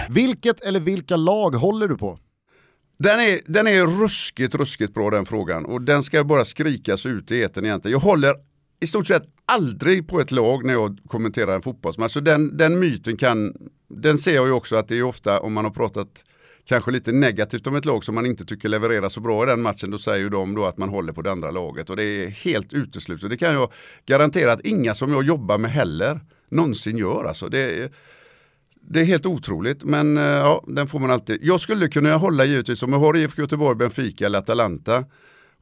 Vilket 0.10 0.62
eller 0.62 0.80
vilka 0.80 1.16
lag 1.16 1.56
håller 1.56 1.88
du 1.88 1.98
på? 1.98 2.20
Den 3.00 3.20
är, 3.20 3.40
den 3.46 3.68
är 3.68 4.02
ruskigt, 4.02 4.56
ruskigt 4.56 4.94
bra 4.94 5.10
den 5.10 5.26
frågan 5.26 5.66
och 5.66 5.82
den 5.82 6.04
ska 6.04 6.24
bara 6.24 6.46
skrikas 6.46 7.06
ut 7.06 7.32
i 7.32 7.42
eten 7.42 7.66
egentligen. 7.66 7.94
Jag 7.94 8.00
håller 8.00 8.34
i 8.80 8.88
stort 8.88 9.08
sett 9.08 9.24
aldrig 9.46 10.08
på 10.08 10.20
ett 10.20 10.32
lag 10.32 10.66
när 10.66 10.74
jag 10.74 11.00
kommenterar 11.08 11.56
en 11.56 11.62
fotbollsmatch. 11.62 12.14
Så 12.14 12.20
den, 12.20 12.58
den 12.58 12.80
myten 12.80 13.18
kan, 13.18 13.54
den 13.88 14.18
ser 14.18 14.36
jag 14.36 14.46
ju 14.46 14.52
också 14.52 14.76
att 14.76 14.88
det 14.88 14.98
är 14.98 15.04
ofta 15.04 15.40
om 15.40 15.54
man 15.54 15.66
har 15.66 15.72
pratat 15.72 16.24
kanske 16.66 16.92
lite 16.92 17.12
negativt 17.12 17.68
om 17.68 17.76
ett 17.76 17.86
lag 17.86 18.04
som 18.04 18.16
man 18.16 18.26
inte 18.26 18.46
tycker 18.46 18.70
levererar 18.70 19.10
så 19.10 19.20
bra 19.20 19.44
i 19.44 19.46
den 19.46 19.62
matchen, 19.62 19.92
då 19.92 19.98
säger 19.98 20.24
ju 20.24 20.30
de 20.30 20.56
då 20.56 20.66
att 20.66 20.78
man 20.78 20.90
håller 20.90 21.14
på 21.14 21.22
det 21.22 21.32
andra 21.32 21.52
laget 21.52 21.90
och 21.90 21.96
det 21.96 22.04
är 22.04 22.28
helt 22.28 22.74
uteslutet. 22.74 23.30
Det 23.30 23.38
kan 23.38 23.54
jag 23.54 23.72
garantera 24.06 24.54
att 24.54 24.62
inga 24.62 24.94
som 24.94 25.12
jag 25.12 25.24
jobbar 25.24 25.58
med 25.58 25.72
heller 25.72 26.20
någonsin 26.50 26.98
gör. 26.98 27.26
Alltså 27.26 27.50
det, 27.50 27.92
det 28.82 29.00
är 29.00 29.04
helt 29.04 29.26
otroligt, 29.26 29.84
men 29.84 30.18
eh, 30.18 30.24
ja, 30.24 30.64
den 30.68 30.88
får 30.88 31.00
man 31.00 31.12
alltid. 31.12 31.40
Jag 31.42 31.62
skulle 31.62 31.88
kunna 31.88 32.18
hålla 32.18 32.46
givetvis, 32.46 32.84
om 32.84 32.94
jag 32.94 33.00
har 33.00 33.18
IFK 33.18 33.42
Göteborg, 33.42 33.78
Benfica 33.78 34.26
eller 34.26 34.40
Atalanta, 34.40 35.06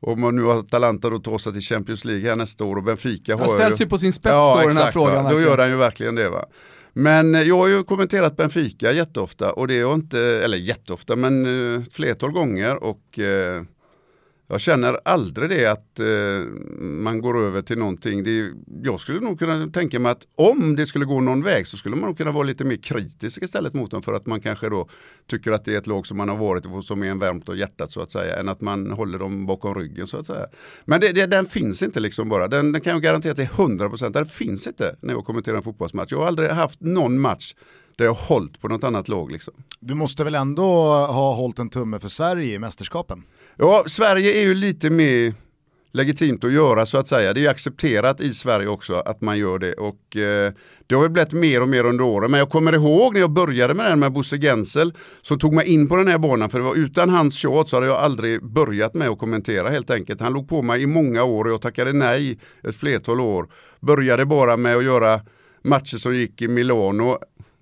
om 0.04 0.22
man 0.22 0.36
nu 0.36 0.44
har 0.44 0.60
Atalanta 0.60 1.10
då 1.10 1.20
tar 1.20 1.38
sig 1.38 1.54
till 1.54 1.62
Champions 1.62 2.06
League 2.06 2.30
här 2.30 2.36
nästa 2.36 2.64
år 2.64 2.76
och 2.76 2.84
Benfica 2.84 3.36
har 3.36 3.48
ställs 3.48 3.82
ju 3.82 3.86
på 3.86 3.98
sin 3.98 4.14
spets 4.14 4.34
ja, 4.34 4.60
då 4.62 4.68
den 4.68 4.78
här 4.78 4.92
frågan. 4.92 5.24
Va? 5.24 5.32
Då 5.32 5.42
gör 5.42 5.58
han 5.58 5.70
ju 5.70 5.76
verkligen 5.76 6.16
det. 6.16 6.30
Va? 6.30 6.46
Men 6.94 7.34
jag 7.34 7.58
har 7.58 7.68
ju 7.68 7.84
kommenterat 7.84 8.38
Benfica 8.38 8.92
jätteofta 8.92 9.54
och 9.54 9.68
det 9.68 9.80
är 9.80 9.94
inte, 9.94 10.20
eller 10.20 10.58
jätteofta, 10.58 11.16
men 11.16 11.46
uh, 11.46 11.84
flertal 11.92 12.32
gånger 12.32 12.84
och 12.84 13.20
uh, 13.20 13.62
jag 14.54 14.62
känner 14.62 15.00
aldrig 15.06 15.50
det 15.50 15.66
att 15.66 16.00
eh, 16.00 16.06
man 16.80 17.22
går 17.22 17.40
över 17.40 17.62
till 17.62 17.78
någonting. 17.78 18.24
Det, 18.24 18.52
jag 18.84 19.00
skulle 19.00 19.20
nog 19.20 19.40
kunna 19.40 19.68
tänka 19.68 20.00
mig 20.00 20.12
att 20.12 20.28
om 20.36 20.76
det 20.76 20.86
skulle 20.86 21.06
gå 21.06 21.22
någon 21.22 21.42
väg 21.42 21.68
så 21.68 21.78
skulle 21.78 21.96
man 21.96 22.06
nog 22.06 22.18
kunna 22.18 22.32
vara 22.32 22.44
lite 22.44 22.66
mer 22.66 22.76
kritisk 22.76 23.44
istället 23.44 23.74
mot 23.74 23.92
dem 23.92 24.02
för 24.02 24.14
att 24.14 24.26
man 24.26 24.42
kanske 24.42 24.70
då 24.70 24.90
tycker 25.28 25.52
att 25.52 25.66
det 25.66 25.74
är 25.74 25.78
ett 25.78 25.88
lag 25.88 26.08
som 26.08 26.18
man 26.18 26.30
har 26.30 26.38
varit 26.38 26.66
och 26.66 26.84
som 26.84 27.04
är 27.04 27.08
en 27.08 27.20
värmt 27.20 27.50
och 27.50 27.58
hjärtat 27.58 27.92
så 27.92 28.02
att 28.02 28.12
säga 28.12 28.40
än 28.40 28.50
att 28.50 28.62
man 28.62 28.92
håller 28.92 29.20
dem 29.20 29.46
bakom 29.46 29.76
ryggen 29.76 30.08
så 30.08 30.18
att 30.18 30.26
säga. 30.26 30.46
Men 30.86 31.02
det, 31.02 31.12
det, 31.12 31.26
den 31.26 31.46
finns 31.46 31.84
inte 31.84 32.00
liksom 32.00 32.30
bara. 32.30 32.48
Den, 32.48 32.72
den 32.72 32.82
kan 32.82 32.94
jag 32.94 33.02
garantera 33.02 33.34
till 33.34 33.48
100%. 33.48 34.10
Den 34.10 34.26
finns 34.26 34.68
inte 34.68 34.96
när 35.02 35.14
jag 35.14 35.26
kommenterar 35.26 35.58
en 35.58 35.64
fotbollsmatch. 35.64 36.12
Jag 36.12 36.20
har 36.20 36.28
aldrig 36.28 36.50
haft 36.50 36.82
någon 36.82 37.20
match 37.20 37.54
där 37.96 38.06
jag 38.06 38.14
har 38.14 38.36
hållit 38.36 38.62
på 38.62 38.68
något 38.68 38.84
annat 38.84 39.08
lag. 39.08 39.32
Liksom. 39.32 39.54
Du 39.80 39.94
måste 39.94 40.24
väl 40.24 40.36
ändå 40.36 40.64
ha 40.92 41.36
hållit 41.36 41.60
en 41.60 41.70
tumme 41.70 42.00
för 42.00 42.10
Sverige 42.10 42.56
i 42.56 42.60
mästerskapen? 42.60 43.24
Ja, 43.58 43.84
Sverige 43.88 44.34
är 44.34 44.42
ju 44.42 44.54
lite 44.54 44.90
mer 44.90 45.34
legitimt 45.92 46.44
att 46.44 46.54
göra 46.54 46.86
så 46.86 46.98
att 46.98 47.08
säga. 47.08 47.34
Det 47.34 47.46
är 47.46 47.50
accepterat 47.50 48.22
i 48.22 48.34
Sverige 48.34 48.68
också 48.68 48.94
att 48.96 49.22
man 49.22 49.38
gör 49.38 49.60
det 49.60 49.74
och 49.74 50.18
eh, 50.18 50.54
det 50.88 50.96
har 50.96 51.02
väl 51.02 51.12
blivit 51.12 51.34
mer 51.34 51.62
och 51.62 51.70
mer 51.70 51.84
under 51.84 52.04
åren. 52.04 52.32
Men 52.32 52.38
jag 52.38 52.50
kommer 52.50 52.74
ihåg 52.74 53.14
när 53.14 53.20
jag 53.20 53.32
började 53.32 53.74
med 53.74 53.86
den 53.86 54.00
med 54.00 54.12
Bosse 54.12 54.38
Gensel 54.38 54.94
som 55.22 55.40
tog 55.40 55.54
mig 55.54 55.68
in 55.68 55.90
på 55.90 55.96
den 55.96 56.08
här 56.08 56.18
banan 56.18 56.50
för 56.50 56.60
det 56.60 56.66
var 56.66 56.76
utan 56.76 57.10
hans 57.10 57.36
tjat 57.36 57.70
så 57.70 57.76
hade 57.76 57.88
jag 57.88 57.98
aldrig 57.98 58.44
börjat 58.44 58.94
med 58.94 59.10
att 59.10 59.20
kommentera 59.20 59.70
helt 59.70 59.90
enkelt. 59.90 60.22
Han 60.22 60.34
låg 60.34 60.50
på 60.50 60.62
mig 60.62 60.82
i 60.82 60.88
många 60.88 61.24
år 61.24 61.46
och 61.46 61.52
jag 61.52 61.62
tackade 61.62 61.94
nej 61.94 62.40
ett 62.64 62.76
flertal 62.76 63.20
år. 63.22 63.48
Började 63.80 64.26
bara 64.26 64.58
med 64.58 64.76
att 64.78 64.84
göra 64.84 65.22
matcher 65.62 65.98
som 65.98 66.16
gick 66.16 66.42
i 66.42 66.48
Milano. 66.48 67.18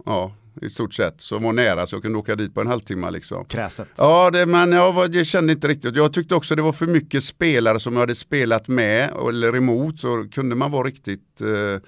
Ja, 0.05 0.35
i 0.61 0.69
stort 0.69 0.93
sett 0.93 1.21
som 1.21 1.43
var 1.43 1.53
nära 1.53 1.87
så 1.87 1.95
jag 1.95 2.03
kunde 2.03 2.17
åka 2.17 2.35
dit 2.35 2.53
på 2.53 2.61
en 2.61 2.67
halvtimme. 2.67 3.11
Liksom. 3.11 3.45
Kräset. 3.45 3.87
Ja, 3.97 4.29
det, 4.31 4.45
men 4.45 4.71
jag, 4.71 4.93
var, 4.93 5.09
jag 5.13 5.25
kände 5.25 5.53
inte 5.53 5.67
riktigt. 5.67 5.95
Jag 5.95 6.13
tyckte 6.13 6.35
också 6.35 6.55
det 6.55 6.61
var 6.61 6.73
för 6.73 6.87
mycket 6.87 7.23
spelare 7.23 7.79
som 7.79 7.93
jag 7.93 7.99
hade 7.99 8.15
spelat 8.15 8.67
med 8.67 9.11
eller 9.29 9.55
emot 9.55 9.99
så 9.99 10.27
kunde 10.31 10.55
man 10.55 10.71
vara 10.71 10.87
riktigt 10.87 11.41
eh, 11.41 11.81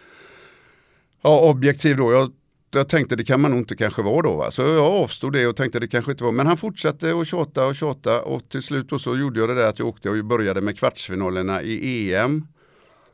ja, 1.22 1.50
objektiv 1.50 1.98
då. 1.98 2.12
Jag, 2.12 2.32
jag 2.74 2.90
tänkte 2.90 3.16
det 3.16 3.24
kan 3.24 3.42
man 3.42 3.52
nog 3.52 3.60
inte 3.60 3.76
kanske 3.76 4.02
vara 4.02 4.22
då. 4.22 4.36
Va? 4.36 4.52
Så 4.52 4.62
jag 4.62 4.86
avstod 4.86 5.34
det 5.34 5.48
och 5.48 5.56
tänkte 5.56 5.80
det 5.80 5.88
kanske 5.88 6.12
inte 6.12 6.24
var. 6.24 6.32
Men 6.32 6.48
han 6.48 6.58
fortsatte 6.58 7.20
att 7.20 7.28
tjata 7.28 7.68
och 7.68 7.76
tjata 7.76 8.22
och 8.22 8.50
till 8.50 8.64
slut 8.64 9.02
så 9.02 9.18
gjorde 9.18 9.40
jag 9.40 9.50
det 9.50 9.56
där 9.56 9.68
att 9.68 9.80
jag 9.80 9.88
åkte 9.88 10.10
och 10.10 10.26
började 10.26 10.62
med 10.62 10.80
kvartsfinalerna 10.80 11.62
i 11.62 12.14
EM 12.14 12.48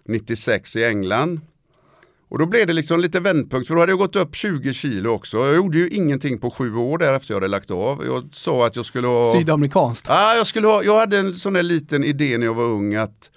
96 0.05 0.75
i 0.75 0.85
England. 0.85 1.39
Och 2.29 2.39
då 2.39 2.45
blev 2.45 2.67
det 2.67 2.73
liksom 2.73 2.99
lite 2.99 3.19
vändpunkt 3.19 3.67
för 3.67 3.75
då 3.75 3.81
hade 3.81 3.91
jag 3.91 3.99
gått 3.99 4.15
upp 4.15 4.35
20 4.35 4.73
kilo 4.73 5.09
också. 5.09 5.37
Jag 5.37 5.55
gjorde 5.55 5.77
ju 5.77 5.89
ingenting 5.89 6.39
på 6.39 6.51
sju 6.51 6.75
år 6.75 6.97
därefter 6.97 7.33
jag 7.33 7.35
hade 7.35 7.47
lagt 7.47 7.71
av. 7.71 8.05
Jag 8.05 8.29
sa 8.31 8.65
att 8.65 8.75
jag 8.75 8.85
skulle 8.85 9.07
ha... 9.07 9.33
Sydamerikanskt? 9.33 10.06
Ja, 10.10 10.35
jag, 10.35 10.47
skulle 10.47 10.67
ha, 10.67 10.83
jag 10.83 10.99
hade 10.99 11.17
en 11.17 11.33
sån 11.33 11.54
där 11.54 11.63
liten 11.63 12.04
idé 12.04 12.37
när 12.37 12.45
jag 12.45 12.54
var 12.54 12.63
ung 12.63 12.95
att 12.95 13.29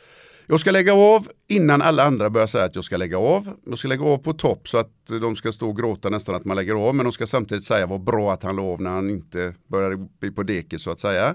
Jag 0.47 0.61
ska 0.61 0.71
lägga 0.71 0.95
av 0.95 1.27
innan 1.49 1.83
alla 1.83 2.05
andra 2.05 2.31
börjar 2.31 2.47
säga 2.47 2.65
att 2.65 2.75
jag 2.75 2.85
ska 2.85 2.97
lägga 2.97 3.19
av. 3.19 3.57
Jag 3.67 3.79
ska 3.79 3.89
lägga 3.89 4.05
av 4.05 4.19
på 4.19 4.33
topp 4.33 4.69
så 4.69 4.79
att 4.79 4.93
de 5.21 5.37
ska 5.37 5.53
stå 5.53 5.69
och 5.69 5.77
gråta 5.77 6.11
nästan 6.11 6.35
att 6.35 6.45
man 6.45 6.57
lägger 6.57 6.75
av. 6.75 6.95
Men 6.95 7.05
de 7.05 7.13
ska 7.13 7.27
samtidigt 7.27 7.65
säga 7.65 7.87
vad 7.87 8.05
bra 8.05 8.33
att 8.33 8.43
han 8.43 8.57
la 8.57 8.63
av 8.63 8.81
när 8.81 8.91
han 8.91 9.11
inte 9.11 9.55
började 9.67 10.09
bli 10.21 10.31
på 10.31 10.43
dekis 10.43 10.83
så 10.83 10.91
att 10.91 11.01
säga. 11.01 11.35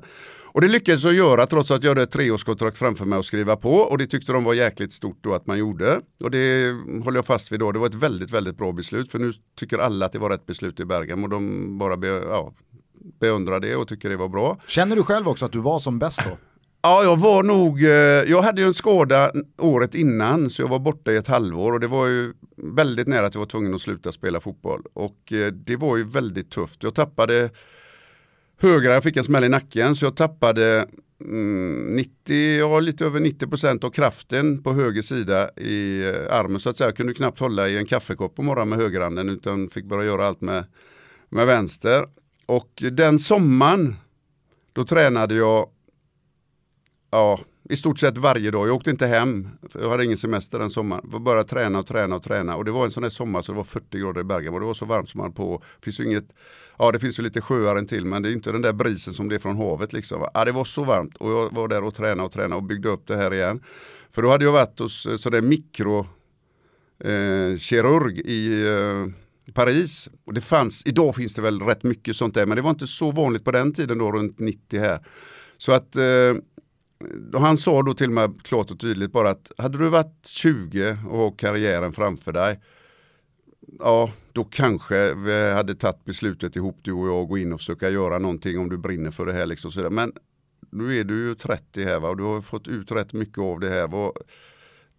Och 0.57 0.61
det 0.61 0.67
lyckades 0.67 1.03
jag 1.03 1.13
göra 1.13 1.45
trots 1.45 1.71
att 1.71 1.83
jag 1.83 1.91
hade 1.91 2.01
ett 2.01 2.11
treårskontrakt 2.11 2.77
framför 2.77 3.05
mig 3.05 3.19
att 3.19 3.25
skriva 3.25 3.55
på. 3.55 3.73
Och 3.73 3.97
det 3.97 4.07
tyckte 4.07 4.31
de 4.31 4.43
var 4.43 4.53
jäkligt 4.53 4.93
stort 4.93 5.17
då 5.21 5.33
att 5.33 5.47
man 5.47 5.57
gjorde. 5.57 6.01
Och 6.23 6.31
det 6.31 6.71
håller 7.03 7.17
jag 7.17 7.25
fast 7.25 7.51
vid 7.51 7.59
då. 7.59 7.71
Det 7.71 7.79
var 7.79 7.87
ett 7.87 7.95
väldigt, 7.95 8.31
väldigt 8.31 8.57
bra 8.57 8.71
beslut. 8.71 9.11
För 9.11 9.19
nu 9.19 9.33
tycker 9.59 9.77
alla 9.77 10.05
att 10.05 10.11
det 10.11 10.19
var 10.19 10.29
rätt 10.29 10.45
beslut 10.45 10.79
i 10.79 10.85
Bergam. 10.85 11.23
Och 11.23 11.29
de 11.29 11.77
bara 11.77 11.97
be, 11.97 12.07
ja, 12.07 12.53
beundrar 13.19 13.59
det 13.59 13.75
och 13.75 13.87
tycker 13.87 14.09
det 14.09 14.17
var 14.17 14.29
bra. 14.29 14.57
Känner 14.67 14.95
du 14.95 15.03
själv 15.03 15.27
också 15.27 15.45
att 15.45 15.51
du 15.51 15.59
var 15.59 15.79
som 15.79 15.99
bäst 15.99 16.21
då? 16.25 16.37
Ja, 16.81 17.03
jag 17.03 17.17
var 17.17 17.43
nog, 17.43 17.83
eh, 17.83 17.91
jag 18.31 18.41
hade 18.41 18.61
ju 18.61 18.67
en 18.67 18.73
skada 18.73 19.31
året 19.57 19.95
innan 19.95 20.49
så 20.49 20.61
jag 20.61 20.67
var 20.67 20.79
borta 20.79 21.11
i 21.11 21.15
ett 21.15 21.27
halvår 21.27 21.73
och 21.73 21.79
det 21.79 21.87
var 21.87 22.07
ju 22.07 22.33
väldigt 22.75 23.07
nära 23.07 23.25
att 23.25 23.33
jag 23.33 23.39
var 23.39 23.45
tvungen 23.45 23.75
att 23.75 23.81
sluta 23.81 24.11
spela 24.11 24.39
fotboll. 24.39 24.81
Och 24.93 25.33
eh, 25.33 25.51
det 25.51 25.75
var 25.75 25.97
ju 25.97 26.03
väldigt 26.03 26.49
tufft. 26.51 26.83
Jag 26.83 26.93
tappade 26.93 27.49
högra, 28.57 28.93
jag 28.93 29.03
fick 29.03 29.17
en 29.17 29.23
smäll 29.23 29.43
i 29.43 29.49
nacken 29.49 29.95
så 29.95 30.05
jag 30.05 30.15
tappade 30.15 30.87
mm, 31.21 31.95
90, 31.95 32.59
ja, 32.59 32.79
lite 32.79 33.05
över 33.05 33.19
90% 33.19 33.85
av 33.85 33.89
kraften 33.89 34.63
på 34.63 34.73
höger 34.73 35.01
sida 35.01 35.49
i 35.57 36.03
eh, 36.09 36.35
armen 36.35 36.59
så 36.59 36.69
att 36.69 36.77
säga. 36.77 36.87
Jag 36.87 36.97
kunde 36.97 37.13
knappt 37.13 37.39
hålla 37.39 37.67
i 37.67 37.77
en 37.77 37.85
kaffekopp 37.85 38.35
på 38.35 38.43
morgonen 38.43 38.69
med 38.69 38.79
högerhanden 38.79 39.29
utan 39.29 39.69
fick 39.69 39.85
börja 39.85 40.05
göra 40.05 40.27
allt 40.27 40.41
med, 40.41 40.65
med 41.29 41.47
vänster. 41.47 42.05
Och 42.45 42.83
den 42.91 43.19
sommaren 43.19 43.95
då 44.73 44.83
tränade 44.83 45.35
jag 45.35 45.69
ja, 47.11 47.39
i 47.69 47.77
stort 47.77 47.99
sett 47.99 48.17
varje 48.17 48.51
dag. 48.51 48.67
Jag 48.67 48.75
åkte 48.75 48.89
inte 48.89 49.07
hem, 49.07 49.49
jag 49.73 49.89
hade 49.89 50.05
ingen 50.05 50.17
semester 50.17 50.59
den 50.59 50.69
sommaren. 50.69 51.09
Jag 51.11 51.21
bara 51.21 51.43
träna 51.43 51.79
och 51.79 51.85
träna 51.85 52.15
och 52.15 52.23
träna. 52.23 52.55
Och 52.55 52.65
det 52.65 52.71
var 52.71 52.85
en 52.85 52.91
sån 52.91 53.03
där 53.03 53.09
sommar 53.09 53.41
så 53.41 53.51
det 53.51 53.55
var 53.55 53.63
40 53.63 53.99
grader 53.99 54.21
i 54.21 54.23
Bergamo 54.23 54.59
det 54.59 54.65
var 54.65 54.73
så 54.73 54.85
varmt 54.85 55.09
som 55.09 55.17
man 55.17 55.33
på. 55.33 55.63
Finns 55.81 55.99
ju 55.99 56.05
inget, 56.05 56.33
ja 56.77 56.91
det 56.91 56.99
finns 56.99 57.19
ju 57.19 57.23
lite 57.23 57.41
sjöar 57.41 57.75
en 57.75 57.87
till 57.87 58.05
men 58.05 58.23
det 58.23 58.29
är 58.29 58.33
inte 58.33 58.51
den 58.51 58.61
där 58.61 58.73
brisen 58.73 59.13
som 59.13 59.29
det 59.29 59.35
är 59.35 59.39
från 59.39 59.57
havet 59.57 59.93
liksom. 59.93 60.27
Ja, 60.33 60.45
det 60.45 60.51
var 60.51 60.65
så 60.65 60.83
varmt 60.83 61.17
och 61.17 61.31
jag 61.31 61.53
var 61.53 61.67
där 61.67 61.83
och 61.83 61.95
tränade 61.95 62.23
och 62.23 62.31
tränade 62.31 62.55
och 62.55 62.63
byggde 62.63 62.89
upp 62.89 63.07
det 63.07 63.17
här 63.17 63.33
igen. 63.33 63.63
För 64.09 64.21
då 64.21 64.29
hade 64.29 64.45
jag 64.45 64.51
varit 64.51 64.79
hos 64.79 65.07
sådär 65.17 65.41
mikrokirurg 65.41 68.19
eh, 68.19 68.25
eh 68.25 68.31
i 68.31 68.67
eh, 68.67 69.05
Paris. 69.53 70.09
Och 70.25 70.33
det 70.33 70.41
fanns, 70.41 70.83
idag 70.85 71.15
finns 71.15 71.33
det 71.33 71.41
väl 71.41 71.61
rätt 71.61 71.83
mycket 71.83 72.15
sånt 72.15 72.33
där 72.33 72.45
men 72.45 72.55
det 72.55 72.61
var 72.61 72.69
inte 72.69 72.87
så 72.87 73.11
vanligt 73.11 73.43
på 73.43 73.51
den 73.51 73.73
tiden 73.73 73.97
då 73.97 74.11
runt 74.11 74.39
90 74.39 74.79
här. 74.79 75.07
Så 75.57 75.71
att 75.71 75.95
eh, 75.95 76.35
han 77.33 77.57
sa 77.57 77.81
då 77.81 77.93
till 77.93 78.09
mig 78.09 78.29
klart 78.43 78.71
och 78.71 78.79
tydligt 78.79 79.11
bara 79.11 79.29
att 79.29 79.51
hade 79.57 79.77
du 79.77 79.89
varit 79.89 80.25
20 80.25 80.97
och 81.09 81.17
har 81.17 81.37
karriären 81.37 81.93
framför 81.93 82.33
dig 82.33 82.59
ja, 83.79 84.11
då 84.33 84.43
kanske 84.43 85.13
vi 85.13 85.51
hade 85.51 85.75
tagit 85.75 86.05
beslutet 86.05 86.55
ihop 86.55 86.79
du 86.81 86.91
och 86.91 87.07
jag 87.07 87.21
och 87.21 87.27
gå 87.27 87.37
in 87.37 87.53
och 87.53 87.59
försöka 87.59 87.89
göra 87.89 88.19
någonting 88.19 88.59
om 88.59 88.69
du 88.69 88.77
brinner 88.77 89.11
för 89.11 89.25
det 89.25 89.33
här. 89.33 89.45
Liksom 89.45 89.71
så 89.71 89.89
Men 89.89 90.11
nu 90.69 90.99
är 90.99 91.03
du 91.03 91.27
ju 91.27 91.35
30 91.35 91.83
här 91.83 91.99
va? 91.99 92.09
och 92.09 92.17
du 92.17 92.23
har 92.23 92.41
fått 92.41 92.67
ut 92.67 92.91
rätt 92.91 93.13
mycket 93.13 93.37
av 93.37 93.59
det 93.59 93.69
här. 93.69 93.87
Va? 93.87 94.11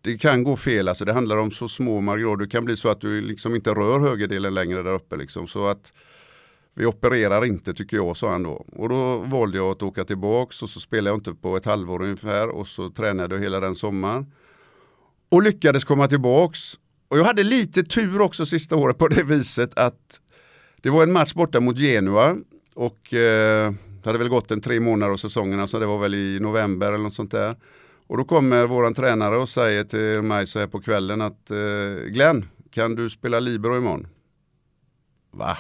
Det 0.01 0.19
kan 0.19 0.45
gå 0.45 0.57
fel, 0.57 0.89
alltså 0.89 1.05
det 1.05 1.12
handlar 1.12 1.37
om 1.37 1.51
så 1.51 1.69
små 1.69 2.01
marginaler. 2.01 2.37
Det 2.37 2.49
kan 2.51 2.64
bli 2.64 2.77
så 2.77 2.89
att 2.89 3.01
du 3.01 3.21
liksom 3.21 3.55
inte 3.55 3.71
rör 3.71 4.01
högerdelen 4.01 4.55
längre 4.55 4.83
där 4.83 4.95
uppe. 4.95 5.16
Liksom. 5.16 5.47
Så 5.47 5.66
att 5.66 5.93
vi 6.75 6.87
opererar 6.87 7.45
inte 7.45 7.75
tycker 7.75 7.97
jag, 7.97 8.16
sa 8.16 8.31
han 8.31 8.43
då. 8.43 8.66
Och 8.73 8.89
då 8.89 9.19
valde 9.19 9.57
jag 9.59 9.71
att 9.71 9.83
åka 9.83 10.05
tillbaks 10.05 10.62
och 10.62 10.69
så 10.69 10.81
spelade 10.81 11.11
jag 11.11 11.16
inte 11.16 11.35
på 11.35 11.57
ett 11.57 11.64
halvår 11.64 12.03
ungefär 12.03 12.49
och 12.49 12.66
så 12.66 12.89
tränade 12.89 13.35
jag 13.35 13.43
hela 13.43 13.61
den 13.61 13.75
sommaren. 13.75 14.33
Och 15.29 15.43
lyckades 15.43 15.85
komma 15.85 16.09
tillbaks. 16.09 16.75
Och 17.09 17.19
jag 17.19 17.25
hade 17.25 17.45
lite 17.45 17.83
tur 17.83 18.21
också 18.21 18.47
sista 18.47 18.77
året 18.77 18.99
på 18.99 19.09
det 19.09 19.23
viset 19.23 19.79
att 19.79 20.21
det 20.83 20.91
var 20.91 21.03
en 21.03 21.13
match 21.13 21.35
borta 21.35 21.61
mot 21.61 21.79
Genua 21.79 22.37
och 22.75 23.15
eh, 23.15 23.73
det 24.03 24.09
hade 24.09 24.19
väl 24.19 24.29
gått 24.29 24.51
en 24.51 24.61
tre 24.61 24.81
månader 24.81 25.13
av 25.13 25.17
säsongen, 25.17 25.61
alltså 25.61 25.79
det 25.79 25.87
var 25.87 25.99
väl 25.99 26.15
i 26.15 26.41
november 26.41 26.87
eller 26.93 27.05
något 27.05 27.15
sånt 27.15 27.31
där. 27.31 27.57
Och 28.07 28.17
då 28.17 28.25
kommer 28.25 28.67
våran 28.67 28.95
tränare 28.95 29.37
och 29.37 29.49
säger 29.49 29.85
till 29.85 30.23
mig 30.23 30.47
så 30.47 30.59
här 30.59 30.67
på 30.67 30.81
kvällen 30.81 31.21
att 31.21 31.51
eh, 31.51 32.05
Glenn, 32.07 32.49
kan 32.71 32.95
du 32.95 33.11
spela 33.11 33.41
Libero 33.41 33.77
imorgon? 33.77 34.07
Va? 35.31 35.59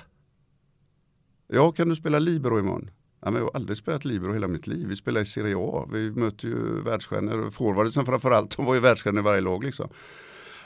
Ja, 1.48 1.72
kan 1.72 1.88
du 1.88 1.96
spela 1.96 2.18
Libero 2.18 2.58
imorgon? 2.58 2.90
Ja, 3.20 3.30
men 3.30 3.34
jag 3.34 3.48
har 3.48 3.56
aldrig 3.56 3.78
spelat 3.78 4.04
Libero 4.04 4.32
hela 4.32 4.48
mitt 4.48 4.66
liv. 4.66 4.86
Vi 4.88 4.96
spelar 4.96 5.20
i 5.20 5.26
Serie 5.26 5.56
A. 5.58 5.88
Vi 5.92 6.10
möter 6.10 6.48
ju 6.48 6.82
världsstjärnor. 6.82 7.50
Forwardsen 7.50 8.06
framförallt, 8.06 8.56
de 8.56 8.66
var 8.66 8.74
ju 8.74 8.80
världsstjärnor 8.80 9.20
i 9.20 9.24
varje 9.24 9.40
lag. 9.40 9.64
Liksom. 9.64 9.88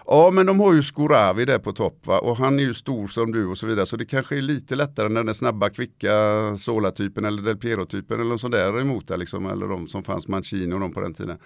Ja, 0.07 0.31
men 0.33 0.47
de 0.47 0.61
har 0.61 0.73
ju 0.73 0.83
Skoravi 0.83 1.45
där 1.45 1.59
på 1.59 1.73
topp 1.73 2.07
va? 2.07 2.19
och 2.19 2.37
han 2.37 2.59
är 2.59 2.63
ju 2.63 2.75
stor 2.75 3.09
som 3.09 3.33
du 3.33 3.47
och 3.47 3.59
så 3.59 3.67
vidare. 3.67 3.87
Så 3.87 3.97
det 3.97 4.05
kanske 4.05 4.37
är 4.37 4.43
lite 4.43 4.77
lättare 4.77 5.07
än 5.07 5.15
den 5.15 5.27
där 5.27 5.33
snabba, 5.33 5.71
kvicka 5.71 6.11
Sola-typen 6.59 7.25
eller 7.25 7.43
Del 7.43 7.57
Piero-typen 7.57 8.21
eller 8.21 8.29
någon 8.29 8.39
sån 8.39 8.51
där 8.51 8.81
emot 8.81 9.09
där, 9.09 9.17
liksom. 9.17 9.47
Eller 9.47 9.69
de 9.69 9.87
som 9.87 10.03
fanns 10.03 10.29
Mancini 10.29 10.75
och 10.75 10.81
de 10.81 10.93
på 10.93 11.01
den 11.01 11.15
tiden. 11.15 11.39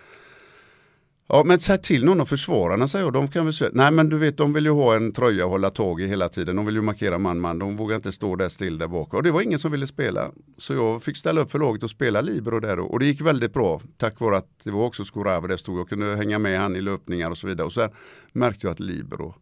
Ja 1.29 1.43
men 1.47 1.61
säg 1.61 1.79
till 1.79 2.05
någon 2.05 2.21
av 2.21 2.25
försvararna 2.27 2.89
säger 2.89 3.05
jag, 3.05 3.13
de 3.13 3.29
kan 3.29 3.45
väl 3.45 3.55
säga, 3.55 3.71
nej 3.75 3.91
men 3.91 4.09
du 4.09 4.19
vet 4.19 4.37
de 4.37 4.53
vill 4.53 4.65
ju 4.65 4.71
ha 4.71 4.97
en 4.97 5.13
tröja 5.13 5.45
att 5.45 5.51
hålla 5.51 5.71
tag 5.71 6.01
i 6.01 6.07
hela 6.07 6.29
tiden, 6.29 6.57
de 6.57 6.67
vill 6.67 6.75
ju 6.75 6.83
markera 6.83 7.19
man-man, 7.19 7.59
de 7.59 7.77
vågar 7.77 7.97
inte 7.97 8.13
stå 8.13 8.37
där 8.37 8.49
still 8.49 8.79
där 8.79 8.89
bak. 8.89 9.15
Och 9.15 9.23
det 9.23 9.31
var 9.31 9.41
ingen 9.41 9.59
som 9.59 9.73
ville 9.73 9.87
spela. 9.87 10.31
Så 10.57 10.75
jag 10.75 11.03
fick 11.03 11.17
ställa 11.17 11.41
upp 11.41 11.51
för 11.51 11.59
laget 11.59 11.83
och 11.83 11.91
spela 11.91 12.21
Libero 12.21 12.61
där 12.61 12.79
och 12.79 12.99
det 12.99 13.07
gick 13.07 13.21
väldigt 13.21 13.53
bra 13.53 13.81
tack 13.97 14.21
vare 14.21 14.37
att 14.37 14.49
det 14.65 14.71
var 14.71 14.85
också 14.85 15.05
Skoraver 15.05 15.49
där 15.49 15.57
stod 15.57 15.79
och 15.79 15.89
kunde 15.89 16.17
hänga 16.17 16.39
med 16.39 16.61
han 16.61 16.77
i 16.77 16.81
löpningar 16.81 17.31
och 17.31 17.39
så 17.39 17.47
vidare. 17.47 17.67
Och 17.67 17.73
sen 17.73 17.91
märkte 18.33 18.67
jag 18.67 18.73
att 18.73 18.81
Libero, 18.81 19.35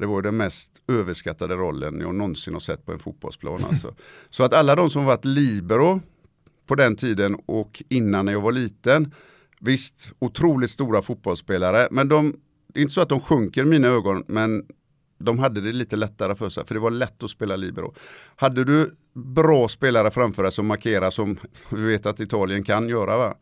det 0.00 0.06
var 0.06 0.22
den 0.22 0.36
mest 0.36 0.72
överskattade 0.88 1.54
rollen 1.54 2.00
jag 2.00 2.14
någonsin 2.14 2.52
har 2.52 2.60
sett 2.60 2.86
på 2.86 2.92
en 2.92 2.98
fotbollsplan. 2.98 3.64
Alltså. 3.68 3.94
Så 4.30 4.44
att 4.44 4.54
alla 4.54 4.76
de 4.76 4.90
som 4.90 5.04
varit 5.04 5.24
Libero 5.24 6.00
på 6.66 6.74
den 6.74 6.96
tiden 6.96 7.36
och 7.46 7.82
innan 7.88 8.24
när 8.24 8.32
jag 8.32 8.40
var 8.40 8.52
liten 8.52 9.14
Visst, 9.60 10.12
otroligt 10.18 10.70
stora 10.70 11.02
fotbollsspelare, 11.02 11.88
men 11.90 12.08
de, 12.08 12.36
det 12.66 12.80
är 12.80 12.82
inte 12.82 12.94
så 12.94 13.00
att 13.00 13.08
de 13.08 13.20
sjunker 13.20 13.62
i 13.62 13.64
mina 13.64 13.88
ögon, 13.88 14.24
men 14.28 14.66
de 15.18 15.38
hade 15.38 15.60
det 15.60 15.72
lite 15.72 15.96
lättare 15.96 16.34
för 16.34 16.48
sig, 16.48 16.66
för 16.66 16.74
det 16.74 16.80
var 16.80 16.90
lätt 16.90 17.22
att 17.22 17.30
spela 17.30 17.56
libero. 17.56 17.94
Hade 18.36 18.64
du 18.64 18.96
bra 19.14 19.68
spelare 19.68 20.10
framför 20.10 20.42
dig 20.42 20.52
som 20.52 20.66
markerar 20.66 21.10
som 21.10 21.38
vi 21.70 21.86
vet 21.86 22.06
att 22.06 22.20
Italien 22.20 22.62
kan 22.62 22.88
göra, 22.88 23.16
va? 23.16 23.34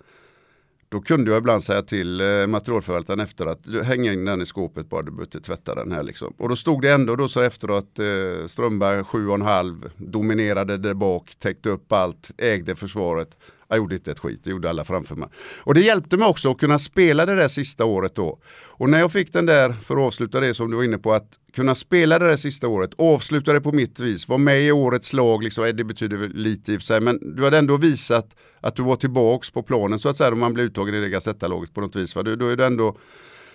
då 0.88 1.00
kunde 1.00 1.30
jag 1.30 1.38
ibland 1.38 1.64
säga 1.64 1.82
till 1.82 2.20
eh, 2.20 2.46
materialförvaltaren 2.46 3.20
efter 3.20 3.46
att 3.46 3.66
hänga 3.84 4.12
in 4.12 4.24
den 4.24 4.42
i 4.42 4.46
skåpet 4.46 4.88
bara, 4.88 5.02
du 5.02 5.10
behöver 5.10 5.24
inte 5.24 5.40
tvätta 5.40 5.74
den 5.74 5.92
här. 5.92 6.02
Liksom. 6.02 6.34
Och 6.38 6.48
då 6.48 6.56
stod 6.56 6.82
det 6.82 6.92
ändå 6.92 7.16
då 7.16 7.28
så 7.28 7.42
efteråt 7.42 7.98
eh, 7.98 8.46
Strömberg 8.46 9.00
7,5 9.00 9.90
dominerade 9.96 10.76
där 10.76 10.94
bak, 10.94 11.34
täckte 11.38 11.70
upp 11.70 11.92
allt, 11.92 12.30
ägde 12.38 12.74
försvaret. 12.74 13.38
Jag 13.68 13.78
gjorde 13.78 13.94
inte 13.94 14.10
ett 14.10 14.18
skit, 14.18 14.40
det 14.44 14.50
gjorde 14.50 14.70
alla 14.70 14.84
framför 14.84 15.16
mig. 15.16 15.28
Och 15.58 15.74
det 15.74 15.80
hjälpte 15.80 16.16
mig 16.16 16.28
också 16.28 16.50
att 16.50 16.58
kunna 16.58 16.78
spela 16.78 17.26
det 17.26 17.34
där 17.34 17.48
sista 17.48 17.84
året 17.84 18.14
då. 18.14 18.38
Och 18.64 18.90
när 18.90 18.98
jag 18.98 19.12
fick 19.12 19.32
den 19.32 19.46
där, 19.46 19.72
för 19.72 19.96
att 19.96 20.02
avsluta 20.02 20.40
det 20.40 20.54
som 20.54 20.70
du 20.70 20.76
var 20.76 20.84
inne 20.84 20.98
på, 20.98 21.12
att 21.12 21.38
kunna 21.52 21.74
spela 21.74 22.18
det 22.18 22.26
där 22.26 22.36
sista 22.36 22.68
året, 22.68 22.90
avsluta 22.98 23.52
det 23.52 23.60
på 23.60 23.72
mitt 23.72 24.00
vis, 24.00 24.28
vara 24.28 24.38
med 24.38 24.62
i 24.62 24.72
årets 24.72 25.12
lag, 25.12 25.42
liksom, 25.42 25.64
eh, 25.64 25.70
det 25.70 25.84
betyder 25.84 26.28
lite 26.28 26.72
i 26.72 26.76
och 26.76 26.80
för 26.80 26.86
sig, 26.86 27.00
men 27.00 27.36
du 27.36 27.44
hade 27.44 27.58
ändå 27.58 27.76
visat 27.76 28.36
att 28.60 28.76
du 28.76 28.82
var 28.82 28.96
tillbaks 28.96 29.50
på 29.50 29.62
planen 29.62 29.98
så 29.98 30.08
att 30.08 30.16
säga, 30.16 30.32
om 30.32 30.38
man 30.38 30.54
blir 30.54 30.64
uttagen 30.64 30.94
i 30.94 31.00
det 31.00 31.08
Gazetta-laget 31.08 31.74
på 31.74 31.80
något 31.80 31.96
vis. 31.96 32.16
Va? 32.16 32.22
Du, 32.22 32.36
då 32.36 32.48
är 32.48 32.56
det 32.56 32.66
ändå, 32.66 32.98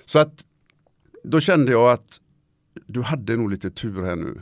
så 0.06 0.20
att 0.20 0.44
då 1.24 1.40
kände 1.40 1.72
jag 1.72 1.92
att 1.92 2.20
du 2.88 3.02
hade 3.02 3.36
nog 3.36 3.52
lite 3.52 3.70
tur 3.70 4.04
här 4.04 4.16
nu. 4.16 4.42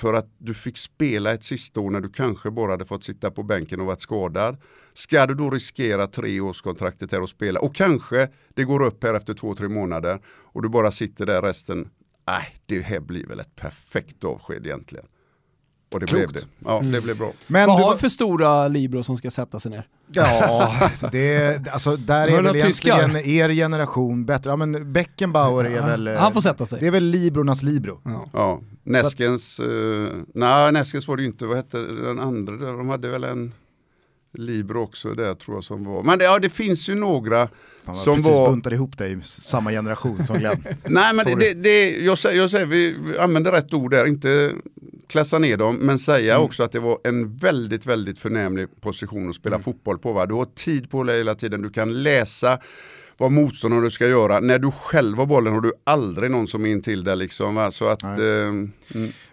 För 0.00 0.14
att 0.14 0.34
du 0.38 0.54
fick 0.54 0.78
spela 0.78 1.32
ett 1.32 1.44
sista 1.44 1.80
år 1.80 1.90
när 1.90 2.00
du 2.00 2.10
kanske 2.10 2.50
bara 2.50 2.70
hade 2.70 2.84
fått 2.84 3.04
sitta 3.04 3.30
på 3.30 3.42
bänken 3.42 3.80
och 3.80 3.86
varit 3.86 4.00
skadad. 4.00 4.56
Ska 4.94 5.26
du 5.26 5.34
då 5.34 5.50
riskera 5.50 6.06
treårskontraktet 6.06 7.12
här 7.12 7.20
och 7.20 7.28
spela 7.28 7.60
och 7.60 7.74
kanske 7.74 8.28
det 8.54 8.64
går 8.64 8.82
upp 8.82 9.04
här 9.04 9.14
efter 9.14 9.34
två, 9.34 9.54
tre 9.54 9.68
månader 9.68 10.20
och 10.26 10.62
du 10.62 10.68
bara 10.68 10.90
sitter 10.90 11.26
där 11.26 11.42
resten. 11.42 11.88
Nej, 12.26 12.56
det 12.66 12.80
här 12.80 13.00
blir 13.00 13.26
väl 13.26 13.40
ett 13.40 13.56
perfekt 13.56 14.24
avsked 14.24 14.66
egentligen. 14.66 15.06
Och 15.94 16.00
det 16.00 16.06
Klokt. 16.06 16.32
blev 16.32 16.42
det. 16.42 16.48
Ja, 16.64 16.80
det 16.84 17.00
blev 17.00 17.18
bra. 17.18 17.32
Men 17.46 17.68
Vad 17.68 17.78
du 17.78 17.82
har 17.82 17.88
var- 17.88 17.94
vi 17.96 18.00
för 18.00 18.08
stora 18.08 18.68
Libro 18.68 19.02
som 19.02 19.16
ska 19.16 19.30
sätta 19.30 19.60
sig 19.60 19.70
ner? 19.70 19.86
Ja, 20.12 20.72
det, 21.12 21.68
alltså, 21.72 21.96
där 21.96 22.28
är 22.28 22.32
väl 22.32 22.44
några 22.44 22.60
tyskar? 22.60 22.98
egentligen 22.98 23.30
er 23.30 23.50
generation 23.54 24.24
bättre. 24.24 24.50
Ja, 24.50 24.56
men 24.56 24.92
Beckenbauer 24.92 25.64
är 25.64 25.82
väl... 25.86 26.08
eh, 26.08 26.14
Han 26.14 26.32
får 26.32 26.40
sätta 26.40 26.66
sig. 26.66 26.80
Det 26.80 26.86
är 26.86 26.90
väl 26.90 27.04
Librornas 27.04 27.62
Libro. 27.62 28.00
Ja. 28.04 28.24
Ja, 28.32 28.60
Näskens, 28.82 29.60
eh, 29.60 29.66
nej 30.34 30.72
Näskens 30.72 31.08
var 31.08 31.16
det 31.16 31.22
ju 31.22 31.28
inte, 31.28 31.46
vad 31.46 31.56
hette 31.56 31.78
den 31.82 32.20
andra, 32.20 32.52
de 32.52 32.88
hade 32.88 33.08
väl 33.08 33.24
en 33.24 33.52
Libro 34.32 34.82
också 34.82 35.14
där 35.14 35.34
tror 35.34 35.56
jag 35.56 35.64
som 35.64 35.84
var. 35.84 36.02
Men 36.02 36.18
det, 36.18 36.24
ja, 36.24 36.38
det 36.38 36.50
finns 36.50 36.88
ju 36.88 36.94
några 36.94 37.48
Fan, 37.84 37.94
som 37.94 38.16
precis 38.16 38.36
var... 38.36 38.50
buntade 38.50 38.74
ihop 38.76 38.98
dig 38.98 39.12
i 39.12 39.18
samma 39.24 39.70
generation 39.70 40.26
som 40.26 40.38
Glenn. 40.38 40.64
Nej 40.84 41.14
men 41.14 41.38
det, 41.38 41.54
det, 41.54 41.90
jag, 41.98 42.18
säger, 42.18 42.38
jag 42.40 42.50
säger, 42.50 42.66
vi 42.66 42.96
använder 43.18 43.52
rätt 43.52 43.74
ord 43.74 43.90
där, 43.90 44.06
inte 44.06 44.52
klassa 45.06 45.38
ner 45.38 45.56
dem, 45.56 45.76
men 45.76 45.98
säga 45.98 46.34
Mm. 46.34 46.44
också 46.46 46.62
att 46.62 46.72
det 46.72 46.78
var 46.80 46.98
en 47.04 47.36
väldigt, 47.36 47.86
väldigt 47.86 48.18
förnämlig 48.18 48.80
position 48.80 49.28
att 49.30 49.34
spela 49.36 49.56
Mm. 49.56 49.62
fotboll 49.64 49.98
på. 49.98 50.12
Va? 50.12 50.26
Du 50.26 50.34
har 50.34 50.44
tid 50.44 50.90
på 50.90 51.02
dig 51.04 51.18
hela 51.18 51.34
tiden, 51.34 51.62
du 51.62 51.70
kan 51.70 52.02
läsa 52.02 52.58
vad 53.20 53.32
motståndaren 53.32 53.90
ska 53.90 54.06
göra. 54.08 54.40
När 54.40 54.58
du 54.58 54.70
själv 54.70 55.16
har 55.16 55.26
bollen 55.26 55.52
har 55.54 55.60
du 55.60 55.72
aldrig 55.84 56.30
någon 56.30 56.46
som 56.46 56.64
är 56.66 56.70
in 56.70 56.82
till 56.82 57.04
dig 57.04 57.16
liksom. 57.16 57.54
Va? 57.54 57.70
Så 57.70 57.88
att, 57.88 58.02
eh, 58.02 58.08
mm. 58.08 58.70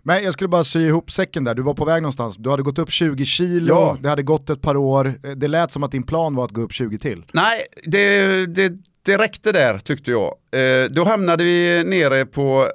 Men 0.03 0.23
jag 0.23 0.33
skulle 0.33 0.47
bara 0.47 0.63
sy 0.63 0.79
ihop 0.87 1.11
säcken 1.11 1.43
där, 1.43 1.55
du 1.55 1.61
var 1.61 1.73
på 1.73 1.85
väg 1.85 2.01
någonstans, 2.01 2.35
du 2.37 2.49
hade 2.49 2.63
gått 2.63 2.79
upp 2.79 2.91
20 2.91 3.25
kilo, 3.25 3.73
Ja. 3.73 3.97
det 4.01 4.09
hade 4.09 4.23
gått 4.23 4.49
ett 4.49 4.61
par 4.61 4.77
år, 4.77 5.13
Eh, 5.23 5.31
det 5.31 5.47
lät 5.47 5.71
som 5.71 5.83
att 5.83 5.91
din 5.91 6.03
plan 6.03 6.35
var 6.35 6.45
att 6.45 6.51
gå 6.51 6.61
upp 6.61 6.73
20 6.73 6.97
till. 6.97 7.25
Nej, 7.33 7.61
det, 7.83 8.45
det, 8.45 8.71
det 9.05 9.17
räckte 9.17 9.51
där 9.51 9.77
tyckte 9.79 10.11
jag. 10.11 10.33
Eh, 10.51 10.89
då 10.89 11.03
hamnade 11.05 11.43
vi 11.43 11.83
nere 11.85 12.25
på, 12.25 12.67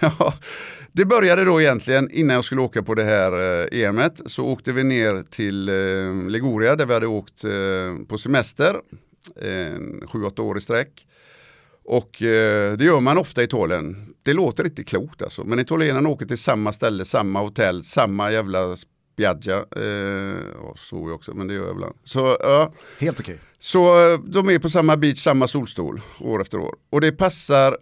det 0.92 1.04
började 1.04 1.44
då 1.44 1.60
egentligen 1.60 2.10
innan 2.10 2.34
jag 2.34 2.44
skulle 2.44 2.60
åka 2.60 2.82
på 2.82 2.94
det 2.94 3.04
här 3.04 3.32
eh, 3.72 3.80
EMet 3.82 4.20
så 4.26 4.44
åkte 4.46 4.72
vi 4.72 4.84
ner 4.84 5.22
till 5.30 5.68
eh, 5.68 6.30
Liguria 6.30 6.76
där 6.76 6.86
vi 6.86 6.94
hade 6.94 7.06
åkt 7.06 7.44
eh, 7.44 7.50
på 8.08 8.18
semester, 8.18 8.76
eh, 9.36 10.08
sju, 10.12 10.24
åtta 10.24 10.42
år 10.42 10.58
i 10.58 10.60
sträck. 10.60 11.06
Och 11.84 12.22
eh, 12.22 12.72
det 12.76 12.84
gör 12.84 13.00
man 13.00 13.18
ofta 13.18 13.40
i 13.40 13.44
Italien. 13.44 14.14
Det 14.22 14.32
låter 14.32 14.64
riktigt 14.64 14.88
klokt 14.88 15.22
alltså. 15.22 15.44
Men 15.44 15.58
italienarna 15.58 16.08
åker 16.08 16.26
till 16.26 16.38
samma 16.38 16.72
ställe, 16.72 17.04
samma 17.04 17.40
hotell, 17.40 17.84
samma 17.84 18.32
jävla 18.32 18.76
spiaggia. 18.76 19.56
Eh, 19.56 20.56
och 20.56 20.78
så 20.78 21.10
också, 21.12 21.34
men 21.34 21.46
det 21.46 21.54
gör 21.54 21.62
jag 21.64 21.72
ibland. 21.72 21.94
Så 22.04 22.36
ja, 22.40 22.72
Helt 22.98 23.20
okej. 23.20 23.38
så 23.58 24.12
eh, 24.12 24.18
de 24.24 24.50
är 24.50 24.58
på 24.58 24.68
samma 24.68 24.96
beach, 24.96 25.18
samma 25.18 25.48
solstol 25.48 26.00
år 26.20 26.40
efter 26.40 26.58
år. 26.58 26.74
Och 26.90 27.00
det 27.00 27.12
passar 27.12 27.76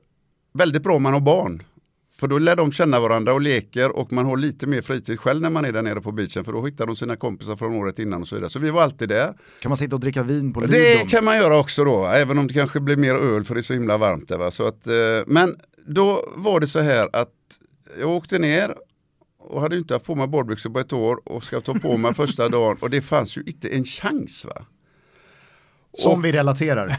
väldigt 0.52 0.82
bra 0.82 0.96
om 0.96 1.02
man 1.02 1.12
har 1.12 1.20
barn. 1.20 1.62
För 2.16 2.26
då 2.26 2.38
lär 2.38 2.56
de 2.56 2.72
känna 2.72 3.00
varandra 3.00 3.34
och 3.34 3.40
leker 3.40 3.96
och 3.96 4.12
man 4.12 4.26
har 4.26 4.36
lite 4.36 4.66
mer 4.66 4.80
fritid 4.82 5.20
själv 5.20 5.40
när 5.40 5.50
man 5.50 5.64
är 5.64 5.72
där 5.72 5.82
nere 5.82 6.00
på 6.00 6.12
beachen 6.12 6.44
för 6.44 6.52
då 6.52 6.66
hittar 6.66 6.86
de 6.86 6.96
sina 6.96 7.16
kompisar 7.16 7.56
från 7.56 7.74
året 7.74 7.98
innan 7.98 8.20
och 8.20 8.28
så 8.28 8.34
vidare. 8.34 8.50
Så 8.50 8.58
vi 8.58 8.70
var 8.70 8.82
alltid 8.82 9.08
där. 9.08 9.34
Kan 9.60 9.68
man 9.70 9.76
sitta 9.76 9.96
och 9.96 10.00
dricka 10.00 10.22
vin 10.22 10.52
på 10.52 10.60
Det 10.60 10.66
Lidl? 10.66 11.08
kan 11.10 11.24
man 11.24 11.36
göra 11.36 11.58
också 11.58 11.84
då, 11.84 12.06
även 12.06 12.38
om 12.38 12.46
det 12.46 12.54
kanske 12.54 12.80
blir 12.80 12.96
mer 12.96 13.14
öl 13.14 13.44
för 13.44 13.54
det 13.54 13.60
är 13.60 13.62
så 13.62 13.72
himla 13.74 13.98
varmt 13.98 14.28
där. 14.28 14.38
Va? 14.38 14.50
Så 14.50 14.66
att, 14.66 14.86
eh, 14.86 14.94
men 15.26 15.56
då 15.86 16.32
var 16.36 16.60
det 16.60 16.66
så 16.66 16.80
här 16.80 17.08
att 17.12 17.30
jag 18.00 18.10
åkte 18.10 18.38
ner 18.38 18.74
och 19.38 19.60
hade 19.60 19.76
inte 19.76 19.94
haft 19.94 20.06
på 20.06 20.14
mig 20.14 20.26
badbyxor 20.26 20.70
på 20.70 20.78
ett 20.80 20.92
år 20.92 21.18
och 21.24 21.44
ska 21.44 21.60
ta 21.60 21.74
på 21.74 21.96
mig 21.96 22.14
första 22.14 22.48
dagen 22.48 22.76
och 22.80 22.90
det 22.90 23.00
fanns 23.00 23.36
ju 23.38 23.42
inte 23.46 23.68
en 23.68 23.84
chans. 23.84 24.44
va. 24.44 24.66
Som 25.98 26.22
vi 26.22 26.32
relaterar. 26.32 26.96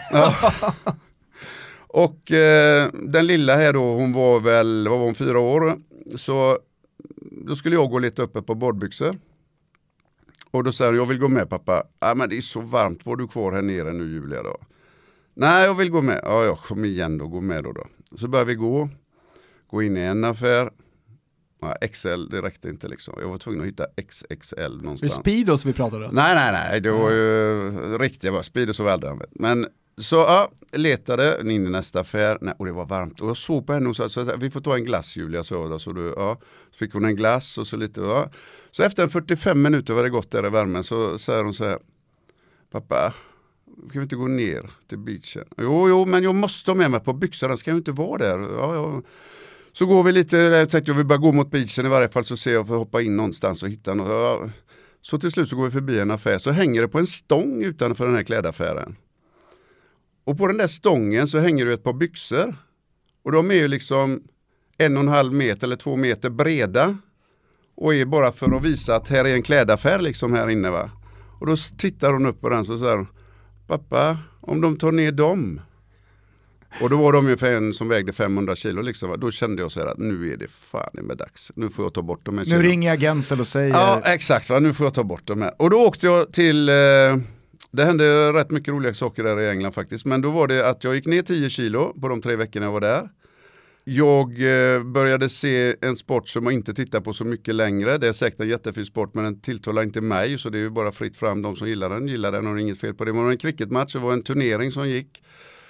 Och 1.96 2.32
eh, 2.32 2.90
den 2.94 3.28
lilla 3.28 3.56
här 3.56 3.74
då, 3.74 3.94
hon 3.94 4.14
var 4.14 4.40
väl, 4.40 4.88
vad 4.88 5.00
var 5.00 5.06
hon, 5.06 5.16
fyra 5.16 5.40
år. 5.40 5.80
Så 6.16 6.60
då 7.32 7.56
skulle 7.56 7.76
jag 7.76 7.90
gå 7.90 8.00
lite 8.00 8.22
uppe 8.22 8.42
på 8.42 8.56
badbyxor. 8.56 9.20
Och 10.52 10.64
då 10.64 10.72
säger 10.72 10.92
hon, 10.92 11.00
jag 11.00 11.06
vill 11.06 11.20
gå 11.20 11.28
med 11.28 11.50
pappa. 11.50 11.84
Ja 12.00 12.16
men 12.16 12.30
det 12.30 12.38
är 12.38 12.42
så 12.42 12.62
varmt, 12.62 13.06
var 13.06 13.16
du 13.16 13.28
kvar 13.28 13.52
här 13.52 13.62
nere 13.62 13.94
nu 13.94 14.04
Julia 14.04 14.44
då? 14.44 14.58
Nej 15.34 15.66
jag 15.66 15.74
vill 15.74 15.90
gå 15.90 16.02
med. 16.02 16.20
Ja, 16.24 16.46
ja 16.46 16.56
kom 16.56 16.86
igen 16.86 17.18
då, 17.18 17.28
gå 17.28 17.42
med 17.42 17.64
då. 17.64 17.72
då. 17.72 17.88
Så 18.16 18.28
börjar 18.28 18.46
vi 18.46 18.56
gå, 18.56 18.90
gå 19.68 19.84
in 19.84 19.98
i 19.98 20.02
en 20.02 20.24
affär. 20.24 20.70
Ja, 21.62 21.88
XL, 21.92 22.30
det 22.30 22.42
räckte 22.42 22.70
inte 22.70 22.88
liksom. 22.88 23.14
Jag 23.22 23.28
var 23.28 23.38
tvungen 23.38 23.62
att 23.62 23.68
hitta 23.68 23.86
XXL 24.10 24.60
Är 24.60 24.70
det 24.70 24.84
någonstans. 24.84 25.14
Speedos 25.14 25.66
vi 25.66 25.74
pratade 25.74 26.06
om? 26.06 26.16
Nej, 26.16 26.36
nej, 26.36 26.52
nej, 26.52 26.82
det 26.82 26.92
var 26.92 27.12
ju 27.12 27.98
riktiga 27.98 28.32
var 28.32 28.44
Speedos 28.44 28.80
och 28.80 28.92
använt. 28.92 29.32
Men 29.32 29.68
så 29.98 30.16
ja, 30.16 30.52
letade 30.72 31.42
in 31.42 31.68
i 31.68 31.70
nästa 31.70 32.00
affär 32.00 32.38
nej, 32.42 32.54
och 32.60 32.66
det 32.66 32.72
var 32.72 32.86
varmt. 32.86 33.22
Och 33.22 33.30
jag 33.30 33.38
såg 33.38 33.68
på 33.68 33.74
henne 33.74 33.90
och 33.90 33.96
sa 33.96 34.10
så 34.10 34.36
vi 34.38 34.50
får 34.50 34.62
ta 34.62 34.76
en 34.76 34.86
glass 34.86 35.16
Julia. 35.16 35.44
Så, 35.44 35.68
då, 35.68 35.80
så, 35.80 35.92
du, 35.92 36.14
ja. 36.18 36.40
så 36.72 36.78
fick 36.78 36.94
hon 36.94 37.06
en 37.06 37.16
glass 37.16 37.58
och 37.58 37.68
så 37.68 37.78
lite. 37.78 38.02
Ja. 38.02 38.30
Så 38.72 38.84
efter 38.84 39.08
45 39.08 39.62
minuter 39.62 39.94
var 39.94 40.04
det 40.04 40.10
gått 40.10 40.32
där 40.32 40.48
i 40.48 40.50
värmen 40.50 40.84
så 40.84 41.18
säger 41.18 41.44
hon 41.44 41.54
så 41.54 41.64
här. 41.64 41.80
Pappa, 42.72 43.14
ska 43.90 44.00
vi 44.00 44.04
inte 44.04 44.16
gå 44.16 44.28
ner 44.28 44.72
till 44.90 44.98
beachen? 44.98 45.46
Jo, 45.58 45.90
jo, 45.90 46.06
men 46.06 46.24
jag 46.24 46.36
måste 46.36 46.72
ha 46.72 46.76
med 46.76 46.92
mig 46.92 47.00
på 47.00 47.14
byxorna, 47.14 47.58
ska 47.58 47.72
jag 47.72 47.78
inte 47.78 47.92
vara 47.92 48.18
där? 48.18 48.40
Ja, 48.40 48.76
ja. 48.76 49.02
Så 49.74 49.86
går 49.86 50.04
vi 50.04 50.12
lite, 50.12 50.40
eh, 50.40 50.44
jag 50.44 50.70
tänkte 50.70 50.92
jag 50.92 50.98
vill 50.98 51.06
bara 51.06 51.18
gå 51.18 51.32
mot 51.32 51.52
beachen 51.52 51.86
i 51.86 51.90
varje 51.90 52.10
fall 52.10 52.26
så 52.26 52.38
ser 52.38 52.54
jag 52.54 52.68
för 52.68 52.74
att 52.74 52.80
hoppa 52.80 53.02
in 53.02 53.18
någonstans 53.18 53.64
och 53.64 53.70
hitta 53.70 53.94
något. 53.94 54.10
Ja. 54.10 54.50
Så 55.02 55.20
till 55.20 55.32
slut 55.32 55.50
så 55.50 55.56
går 55.56 55.66
vi 55.66 55.72
förbi 55.72 56.00
en 56.00 56.12
affär 56.12 56.38
så 56.38 56.52
hänger 56.52 56.82
det 56.82 56.88
på 56.88 57.00
en 57.00 57.08
stång 57.08 57.64
utanför 57.64 58.06
den 58.06 58.16
här 58.16 58.24
klädaffären. 58.24 58.96
Och 60.26 60.38
på 60.38 60.48
den 60.48 60.58
där 60.58 60.68
stången 60.68 61.28
så 61.28 61.40
hänger 61.40 61.66
det 61.66 61.74
ett 61.74 61.84
par 61.84 61.94
byxor. 61.94 62.56
Och 63.24 63.32
de 63.32 63.52
är 63.52 63.56
ju 63.56 63.68
liksom 63.68 64.24
en 64.78 64.98
och 64.98 65.04
en 65.04 65.10
halv 65.10 65.34
meter 65.34 65.68
eller 65.68 65.76
två 65.76 65.96
meter 65.96 66.30
breda. 66.30 66.98
Och 67.76 67.96
är 67.96 68.06
bara 68.06 68.32
för 68.32 68.56
att 68.56 68.64
visa 68.66 68.96
att 68.96 69.10
här 69.10 69.26
är 69.26 69.34
en 69.34 69.44
klädaffär 69.44 70.00
liksom 70.00 70.34
här 70.34 70.50
inne 70.50 70.70
va. 70.70 70.92
Och 71.40 71.48
då 71.48 71.56
tittar 71.78 72.14
hon 72.14 72.26
upp 72.26 72.42
på 72.42 72.50
den 72.50 72.66
så 72.66 72.78
säger 72.78 72.96
hon 72.98 73.08
Pappa, 73.68 74.18
om 74.42 74.62
de 74.62 74.78
tar 74.78 74.92
ner 74.92 75.12
dem. 75.12 75.62
Och 76.82 76.90
då 76.90 76.98
var 76.98 77.14
de 77.14 77.30
ju 77.30 77.38
för 77.38 77.52
en 77.52 77.74
som 77.74 77.88
vägde 77.88 78.14
500 78.14 78.56
kilo 78.56 78.82
liksom. 78.82 79.10
va. 79.10 79.18
Då 79.18 79.32
kände 79.32 79.62
jag 79.62 79.72
så 79.72 79.80
här 79.80 79.88
att 79.88 79.98
nu 79.98 80.34
är 80.34 80.38
det 80.38 80.52
fan 80.52 80.90
med 80.94 81.18
dags. 81.18 81.52
Nu 81.56 81.70
får 81.70 81.86
jag 81.86 81.94
ta 81.94 82.02
bort 82.02 82.20
de 82.24 82.38
här 82.38 82.46
Nu 82.46 82.64
ringer 82.64 82.90
jag 82.90 83.00
Gensel 83.00 83.40
och 83.40 83.48
säger, 83.48 83.70
Ja, 83.70 84.02
exakt. 84.06 84.50
Va? 84.50 84.60
Nu 84.60 84.74
får 84.74 84.86
jag 84.86 84.94
ta 84.94 85.04
bort 85.04 85.22
de 85.26 85.42
här. 85.42 85.54
Och 85.58 85.70
då 85.70 85.78
åkte 85.78 86.06
jag 86.06 86.34
till, 86.34 86.70
eh, 86.70 86.76
det 87.76 87.86
hände 87.86 88.34
rätt 88.34 88.52
mycket 88.52 88.74
roliga 88.74 88.94
saker 88.94 89.24
där 89.24 89.40
i 89.40 89.50
England 89.50 89.72
faktiskt. 89.72 90.06
Men 90.06 90.22
då 90.22 90.32
var 90.32 90.48
det 90.48 90.70
att 90.70 90.84
jag 90.84 90.96
gick 90.96 91.06
ner 91.06 91.22
10 91.22 91.50
kilo 91.50 91.94
på 92.02 92.08
de 92.08 92.22
tre 92.22 92.36
veckorna 92.36 92.66
jag 92.66 92.74
var 92.74 92.82
där. 92.82 93.10
Jag 93.84 94.30
eh, 94.32 94.84
började 94.84 95.30
se 95.30 95.76
en 95.82 95.96
sport 95.96 96.30
som 96.30 96.44
jag 96.44 96.54
inte 96.54 96.74
tittar 96.74 97.02
på 97.02 97.14
så 97.14 97.24
mycket 97.26 97.56
längre. 97.56 97.98
Det 97.98 98.08
är 98.08 98.14
säkert 98.14 98.40
en 98.40 98.50
jättefin 98.50 98.86
sport 98.86 99.14
men 99.14 99.24
den 99.24 99.42
tilltalar 99.42 99.84
inte 99.84 100.02
mig 100.02 100.38
så 100.38 100.50
det 100.50 100.58
är 100.58 100.62
ju 100.62 100.70
bara 100.70 100.92
fritt 100.92 101.18
fram. 101.18 101.42
De 101.42 101.56
som 101.56 101.68
gillar 101.68 101.90
den 101.90 102.08
gillar 102.08 102.32
den 102.32 102.48
och 102.48 102.56
det 102.56 102.60
är 102.60 102.62
inget 102.62 102.80
fel 102.80 102.94
på 102.94 103.06
det. 103.06 103.14
Men 103.14 103.20
det 103.20 103.26
var 103.26 103.32
en 103.32 103.38
cricketmatch, 103.38 103.94
det 103.94 104.00
var 104.00 104.14
en 104.14 104.24
turnering 104.24 104.72
som 104.72 104.90
gick. 104.90 105.24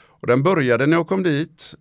Och 0.07 0.27
den 0.27 0.43
började 0.43 0.85
när 0.85 0.97
jag 0.97 1.07
kom 1.07 1.23
dit. 1.23 1.75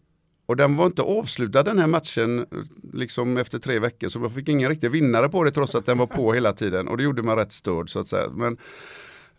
Och 0.46 0.56
den 0.56 0.76
var 0.76 0.86
inte 0.86 1.02
avslutad 1.02 1.62
den 1.62 1.78
här 1.78 1.86
matchen 1.86 2.46
liksom 2.92 3.36
efter 3.36 3.58
tre 3.58 3.78
veckor 3.78 4.08
så 4.08 4.20
jag 4.20 4.32
fick 4.32 4.48
ingen 4.48 4.68
riktig 4.68 4.90
vinnare 4.90 5.28
på 5.28 5.44
det 5.44 5.50
trots 5.50 5.74
att 5.74 5.86
den 5.86 5.98
var 5.98 6.06
på 6.06 6.32
hela 6.32 6.52
tiden 6.52 6.88
och 6.88 6.96
det 6.96 7.02
gjorde 7.02 7.22
mig 7.22 7.36
rätt 7.36 7.52
störd 7.52 7.90
så 7.90 7.98
att 7.98 8.08
säga. 8.08 8.30
Men 8.30 8.58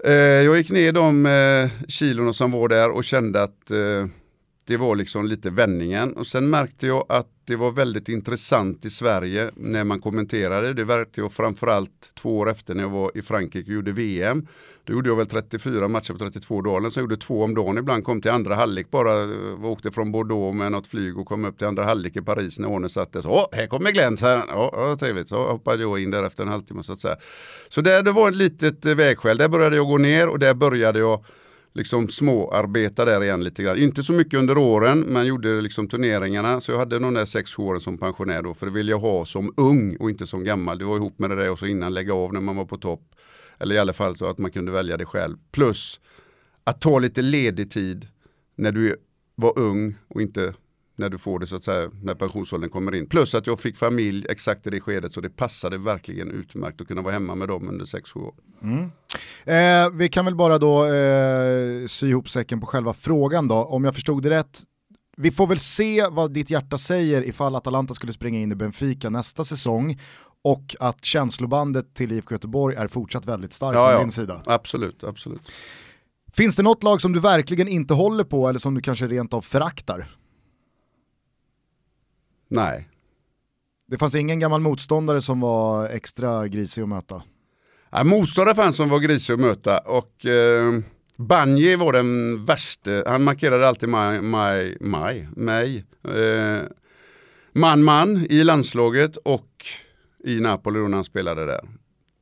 Eh, 0.04 0.14
jag 0.14 0.58
gick 0.58 0.72
ner 0.72 0.91
de 0.91 1.26
eh, 1.26 1.70
kilorna 1.88 2.34
som 2.34 2.52
var 2.52 2.68
där 2.68 2.89
och 2.91 3.04
kände 3.04 3.43
att 3.43 3.72
eh, 3.72 4.06
det 4.68 4.78
var 4.78 4.95
liksom 4.95 5.28
lite 5.28 5.49
vändningen 5.49 6.13
och 6.13 6.28
sen 6.28 6.49
märkte 6.49 6.88
jag 6.88 7.05
att 7.09 7.28
det 7.45 7.55
var 7.55 7.72
väldigt 7.72 8.09
intressant 8.09 8.86
i 8.86 8.89
Sverige 8.89 9.51
när 9.55 9.84
man 9.84 9.99
kommenterade. 9.99 10.74
Det 10.74 10.86
märkte 10.86 11.22
jag 11.22 11.34
framförallt 11.34 12.11
två 12.13 12.38
år 12.38 12.49
efter 12.49 12.74
när 12.74 12.84
jag 12.84 12.89
var 12.89 13.11
i 13.18 13.22
Frankrike 13.22 13.72
och 13.72 13.76
gjorde 13.76 13.91
VM. 13.91 14.47
Då 14.84 14.93
gjorde 14.93 15.09
jag 15.09 15.16
väl 15.16 15.28
34 15.28 15.88
matcher 15.88 16.13
på 16.13 16.20
32 16.20 16.61
dagar, 16.61 16.89
så 16.89 16.99
jag 16.99 17.03
gjorde 17.03 17.18
två 17.18 17.43
om 17.43 17.55
dagen. 17.55 17.78
Ibland 17.78 18.03
kom 18.03 18.22
till 18.22 18.32
andra 18.32 18.55
halvlek 18.55 18.91
bara, 18.91 19.24
eh, 19.24 19.66
åkte 19.66 19.91
från 19.91 20.11
Bordeaux 20.11 20.57
med 20.57 20.72
något 20.72 20.88
flyg 20.88 21.18
och 21.18 21.28
kom 21.28 21.45
upp 21.45 21.57
till 21.57 21.68
andra 21.68 21.84
halvlek 21.84 22.16
i 22.16 22.22
Paris 22.22 22.59
när 22.59 22.76
Arne 22.76 22.89
sattes. 22.89 23.26
Åh, 23.26 23.45
här 23.51 23.68
kommer 23.68 23.91
Glenn, 23.91 24.18
så 24.18 24.28
här. 24.28 24.43
Ja, 24.47 24.97
trevligt. 24.99 25.30
Så 25.30 25.47
hoppade 25.47 25.82
jag 25.82 25.99
in 25.99 26.11
där 26.11 26.24
efter 26.24 26.43
en 26.43 26.49
halvtimme 26.49 26.84
så 26.84 26.93
att 26.93 26.99
säga. 26.99 27.16
Så 27.70 27.82
där, 27.82 28.03
det 28.03 28.11
var 28.11 28.30
ett 28.30 28.36
litet 28.36 28.86
eh, 28.86 28.95
vägskäl. 28.95 29.38
Där 29.38 29.47
började 29.47 29.76
jag 29.76 29.88
gå 29.88 29.97
ner 29.97 30.28
och 30.28 30.39
där 30.39 30.53
började 30.53 30.99
jag 30.99 31.26
liksom 31.76 32.07
småarbeta 32.07 33.05
där 33.05 33.23
igen 33.23 33.43
lite 33.43 33.63
grann. 33.63 33.78
Inte 33.78 34.03
så 34.03 34.13
mycket 34.13 34.39
under 34.39 34.57
åren 34.57 34.99
men 34.99 35.26
gjorde 35.26 35.61
liksom 35.61 35.88
turneringarna. 35.88 36.61
Så 36.61 36.71
jag 36.71 36.80
hade 36.80 36.99
de 36.99 37.13
där 37.13 37.26
sex 37.26 37.59
åren 37.59 37.82
som 37.82 37.97
pensionär 37.97 38.41
då. 38.41 38.53
För 38.53 38.65
det 38.65 38.71
ville 38.71 38.91
jag 38.91 38.99
ha 38.99 39.26
som 39.26 39.53
ung 39.57 39.95
och 39.95 40.09
inte 40.09 40.28
som 40.28 40.43
gammal. 40.43 40.78
Det 40.78 40.86
var 40.86 40.95
ihop 40.95 41.19
med 41.19 41.30
det 41.30 41.36
där 41.36 41.51
och 41.51 41.59
så 41.59 41.65
innan 41.65 41.93
lägga 41.93 42.13
av 42.13 42.34
när 42.34 42.41
man 42.41 42.55
var 42.55 42.65
på 42.65 42.78
topp. 42.78 43.15
Eller 43.59 43.76
i 43.76 43.80
alla 43.80 43.93
fall 43.93 44.17
så 44.17 44.26
att 44.26 44.38
man 44.38 44.51
kunde 44.51 44.71
välja 44.71 44.97
det 44.97 45.05
själv. 45.05 45.38
Plus 45.51 45.99
att 46.63 46.82
ta 46.82 46.99
lite 46.99 47.21
ledig 47.21 47.71
tid 47.71 48.07
när 48.55 48.71
du 48.71 48.95
var 49.36 49.59
ung 49.59 49.95
och 50.07 50.21
inte 50.21 50.53
när 50.96 51.10
du 51.10 51.18
får 51.18 51.39
det 51.39 51.48
så 51.48 51.56
att 51.56 51.64
säga 51.64 51.89
när 52.04 52.16
pensionsåldern 52.16 52.70
kommer 52.70 52.96
in. 52.96 53.08
Plus 53.08 53.36
att 53.36 53.48
jag 53.48 53.60
fick 53.60 53.78
familj 53.78 54.26
exakt 54.30 54.68
i 54.68 54.70
det 54.70 54.82
skedet 54.82 55.14
så 55.14 55.22
det 55.22 55.30
passade 55.30 55.78
verkligen 55.78 56.32
utmärkt 56.32 56.82
att 56.82 56.88
kunna 56.88 57.02
vara 57.02 57.14
hemma 57.14 57.36
med 57.36 57.48
dem 57.48 57.70
under 57.70 57.86
sex 57.86 58.12
sju 58.12 58.20
år. 58.20 58.34
Eh, 59.46 59.89
vi 59.93 60.10
kan 60.10 60.26
väl 60.26 60.36
bara 60.36 60.58
då 60.58 60.86
eh, 60.86 61.88
sy 61.88 62.08
ihop 62.10 62.30
säcken 62.30 62.60
på 62.60 62.66
själva 62.66 62.93
frågan 62.93 63.48
då. 63.48 63.56
Om 63.56 63.84
jag 63.86 63.96
förstod 63.96 64.24
det 64.24 64.30
rätt, 64.30 64.62
vi 65.18 65.32
får 65.32 65.48
väl 65.48 65.60
se 65.60 66.08
vad 66.12 66.32
ditt 66.34 66.50
hjärta 66.50 66.78
säger 66.78 67.22
ifall 67.28 67.56
Atalanta 67.56 67.93
skulle 67.93 68.14
springa 68.14 68.39
in 68.39 68.52
i 68.52 68.56
Benfica 68.56 69.10
nästa 69.10 69.43
säsong 69.43 70.00
och 70.41 70.76
att 70.80 71.06
känslobandet 71.06 71.93
till 71.93 72.12
IFK 72.12 72.34
Göteborg 72.34 72.76
är 72.76 72.88
fortsatt 72.88 73.26
väldigt 73.26 73.54
starkt 73.54 73.76
Ja, 73.76 73.86
från 73.86 73.93
ja. 73.93 74.00
din 74.00 74.12
sida. 74.12 74.41
Absolut, 74.46 75.04
absolut. 75.04 75.52
Finns 76.34 76.56
det 76.56 76.64
något 76.64 76.84
lag 76.84 77.02
som 77.02 77.12
du 77.14 77.20
verkligen 77.20 77.68
inte 77.68 77.93
håller 77.93 78.24
på 78.24 78.50
eller 78.50 78.60
som 78.60 78.74
du 78.74 78.82
kanske 78.82 79.08
rent 79.08 79.34
av 79.34 79.41
föraktar? 79.41 80.08
Nej. 82.48 82.89
Det 83.88 83.98
fanns 83.98 84.16
ingen 84.16 84.39
gammal 84.39 84.62
motståndare 84.62 85.22
som 85.22 85.39
var 85.39 85.89
extra 85.89 86.48
grisig 86.48 86.82
att 86.82 86.89
möta. 86.89 87.24
Ja, 87.89 88.04
motståndare 88.04 88.56
fanns 88.56 88.76
som 88.76 88.89
var 88.89 89.00
grisig 89.00 89.34
att 89.34 89.39
möta 89.39 89.78
och 89.78 90.26
eh, 90.26 90.80
Banji 91.18 91.76
var 91.76 91.93
den 91.93 92.43
värste. 92.46 93.04
Han 93.08 93.24
markerade 93.24 93.68
alltid 93.68 93.89
maj, 93.89 94.22
maj, 94.22 94.78
maj, 94.82 95.28
mig. 95.36 95.86
Eh, 96.04 96.62
man, 97.54 97.84
man 97.84 98.28
i 98.30 98.43
landslaget 98.43 99.18
och 99.18 99.66
i 100.24 100.39
Napoli 100.39 100.80
då 100.80 100.88
när 100.88 100.98
han 100.98 101.04
spelade 101.04 101.46
där. 101.46 101.62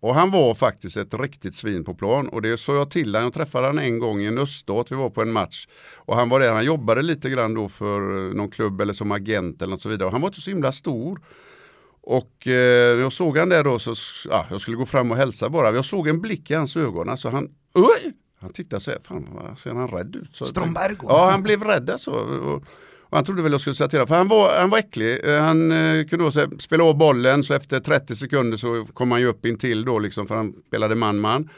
Och 0.04 0.16
han 0.16 0.32
var 0.32 0.54
faktiskt 0.54 0.98
ett 0.98 1.14
riktigt 1.14 1.56
svin 1.56 1.84
på 1.84 1.94
plan 1.94 2.28
och 2.28 2.42
det 2.42 2.58
sa 2.58 2.76
jag 2.76 2.92
till 2.92 3.16
honom. 3.16 3.24
Jag 3.24 3.34
träffade 3.34 3.68
honom 3.68 3.84
en 3.84 4.00
gång 4.00 4.22
i 4.22 4.26
en 4.26 4.38
öststat, 4.38 4.92
vi 4.92 4.96
var 4.96 5.10
på 5.10 5.22
en 5.22 5.32
match. 5.32 5.68
Och 5.96 6.16
han 6.16 6.30
var 6.30 6.40
där, 6.40 6.54
han 6.54 6.66
jobbade 6.66 7.02
lite 7.02 7.30
grann 7.30 7.54
då 7.54 7.70
för 7.70 8.00
någon 8.34 8.50
klubb 8.50 8.82
eller 8.82 8.94
som 8.94 9.12
agent 9.12 9.62
eller 9.62 9.72
något 9.72 9.82
så 9.82 9.90
vidare. 9.90 10.06
Och 10.06 10.12
han 10.12 10.22
var 10.22 10.30
inte 10.30 10.42
så 10.42 10.50
himla 10.50 10.72
stor. 10.72 11.22
Och 12.02 12.48
eh, 12.48 13.00
jag 13.00 13.14
såg 13.14 13.38
han 13.38 13.50
där 13.50 13.64
då 13.64 13.80
så, 13.80 13.94
ja, 14.30 14.46
jag 14.50 14.62
skulle 14.62 14.78
gå 14.78 14.86
fram 14.86 15.12
och 15.12 15.18
hälsa 15.18 15.50
bara. 15.50 15.72
Jag 15.72 15.86
såg 15.86 16.08
en 16.08 16.22
blick 16.22 16.52
i 16.52 16.54
hans 16.54 16.78
ögon, 16.78 17.10
alltså 17.10 17.30
han, 17.30 17.50
oj! 17.74 18.14
Han 18.40 18.54
tittade 18.54 18.80
så 18.80 18.92
här, 18.92 19.00
fan 19.00 19.56
ser 19.58 19.72
han 19.72 19.88
rädd 19.88 20.16
ut? 20.16 20.36
Så 20.36 20.46
Strombergo? 20.46 21.06
Ja, 21.10 21.30
han 21.32 21.44
blev 21.44 21.64
rädd 21.64 21.90
alltså. 21.90 22.12
Och, 22.12 22.64
och 23.14 23.18
han 23.18 23.26
trodde 23.26 23.42
väl 23.42 23.52
jag 23.52 23.62
skulle 23.62 23.74
säga 23.74 23.88
till 23.88 24.00
honom, 24.00 24.08
för 24.08 24.16
han 24.16 24.28
var, 24.28 24.60
han 24.60 24.70
var 24.70 24.78
äcklig. 24.78 25.26
Eh, 25.26 25.42
han 25.42 25.72
eh, 25.72 26.06
kunde 26.06 26.26
också 26.26 26.50
spela 26.60 26.84
av 26.84 26.98
bollen 26.98 27.44
så 27.44 27.54
efter 27.54 27.80
30 27.80 28.16
sekunder 28.16 28.58
så 28.58 28.86
kom 28.94 29.12
han 29.12 29.22
ju 29.22 29.28
upp 29.28 29.46
in 29.46 29.58
till 29.58 29.86
då 29.86 30.00
liksom 30.00 30.28
för 30.28 30.36
han 30.36 30.54
spelade 30.68 30.96
man-man. 30.96 31.50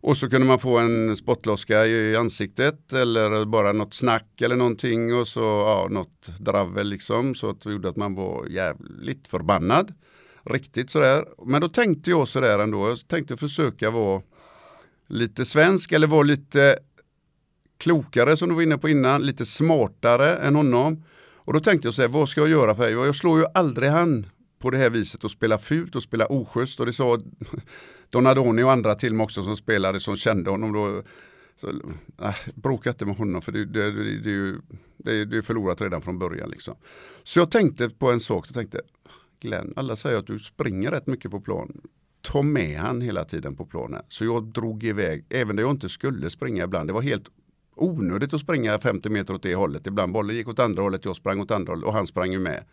Och 0.00 0.16
så 0.16 0.30
kunde 0.30 0.46
man 0.46 0.58
få 0.58 0.78
en 0.78 1.16
spottloska 1.16 1.86
i 1.86 2.16
ansiktet 2.16 2.92
eller 2.92 3.44
bara 3.44 3.72
något 3.72 3.94
snack 3.94 4.40
eller 4.40 4.56
någonting 4.56 5.14
och 5.14 5.28
så 5.28 5.40
ja, 5.40 5.86
något 5.90 6.38
dravel 6.38 6.88
liksom. 6.88 7.34
Så 7.34 7.50
att 7.50 7.60
det 7.60 7.72
gjorde 7.72 7.88
att 7.88 7.96
man 7.96 8.14
var 8.14 8.46
jävligt 8.46 9.28
förbannad. 9.28 9.94
Riktigt 10.44 10.90
sådär. 10.90 11.24
Men 11.46 11.60
då 11.60 11.68
tänkte 11.68 12.10
jag 12.10 12.28
sådär 12.28 12.58
ändå. 12.58 12.88
Jag 12.88 13.08
tänkte 13.08 13.36
försöka 13.36 13.90
vara 13.90 14.22
lite 15.08 15.44
svensk 15.44 15.92
eller 15.92 16.06
vara 16.06 16.22
lite 16.22 16.78
klokare 17.78 18.36
som 18.36 18.48
du 18.48 18.54
var 18.54 18.62
inne 18.62 18.78
på 18.78 18.88
innan. 18.88 19.22
Lite 19.22 19.46
smartare 19.46 20.36
än 20.36 20.56
honom. 20.56 21.04
Och 21.34 21.52
då 21.52 21.60
tänkte 21.60 21.88
jag 21.88 21.94
så 21.94 22.02
här, 22.02 22.08
vad 22.08 22.28
ska 22.28 22.40
jag 22.40 22.50
göra 22.50 22.74
för 22.74 22.88
Jag 22.88 23.16
slår 23.16 23.38
ju 23.38 23.44
aldrig 23.54 23.90
han 23.90 24.26
på 24.58 24.70
det 24.70 24.78
här 24.78 24.90
viset 24.90 25.24
och 25.24 25.30
spela 25.30 25.58
fult 25.58 25.96
och 25.96 26.02
spela 26.02 26.26
oschysst. 26.26 26.80
Och 26.80 26.86
det 26.86 26.92
sa 26.92 27.18
Donadoni 28.10 28.62
och 28.62 28.72
andra 28.72 28.94
till 28.94 29.14
mig 29.14 29.24
också 29.24 29.42
som 29.42 29.56
spelade 29.56 30.00
som 30.00 30.16
kände 30.16 30.50
honom. 30.50 30.72
Då, 30.72 31.02
så, 31.60 31.68
äh, 32.22 32.34
bråka 32.54 32.90
inte 32.90 33.06
med 33.06 33.16
honom 33.16 33.42
för 33.42 33.52
det, 33.52 33.64
det, 33.64 33.90
det, 33.90 34.20
det, 34.20 34.30
är 34.30 34.34
ju, 34.34 34.60
det, 34.96 35.24
det 35.24 35.36
är 35.36 35.42
förlorat 35.42 35.80
redan 35.80 36.02
från 36.02 36.18
början. 36.18 36.50
Liksom. 36.50 36.74
Så 37.22 37.38
jag 37.38 37.50
tänkte 37.50 37.90
på 37.90 38.10
en 38.10 38.20
sak, 38.20 38.46
så 38.46 38.54
tänkte 38.54 38.80
Glenn, 39.40 39.72
alla 39.76 39.96
säger 39.96 40.18
att 40.18 40.26
du 40.26 40.38
springer 40.38 40.90
rätt 40.90 41.06
mycket 41.06 41.30
på 41.30 41.40
plan. 41.40 41.80
Ta 42.22 42.42
med 42.42 42.78
han 42.78 43.00
hela 43.00 43.24
tiden 43.24 43.56
på 43.56 43.66
planen. 43.66 44.02
Så 44.08 44.24
jag 44.24 44.44
drog 44.44 44.84
iväg, 44.84 45.24
även 45.28 45.56
där 45.56 45.62
jag 45.62 45.70
inte 45.70 45.88
skulle 45.88 46.30
springa 46.30 46.64
ibland. 46.64 46.88
Det 46.88 46.92
var 46.92 47.02
helt 47.02 47.30
onödigt 47.78 48.34
att 48.34 48.40
springa 48.40 48.78
50 48.78 49.08
meter 49.08 49.34
åt 49.34 49.42
det 49.42 49.54
hållet. 49.54 49.86
Ibland 49.86 50.12
bollen 50.12 50.36
gick 50.36 50.48
åt 50.48 50.58
andra 50.58 50.82
hållet, 50.82 51.04
jag 51.04 51.16
sprang 51.16 51.40
åt 51.40 51.50
andra 51.50 51.72
hållet 51.72 51.86
och 51.86 51.92
han 51.92 52.06
sprang 52.06 52.32
ju 52.32 52.38
med. 52.38 52.64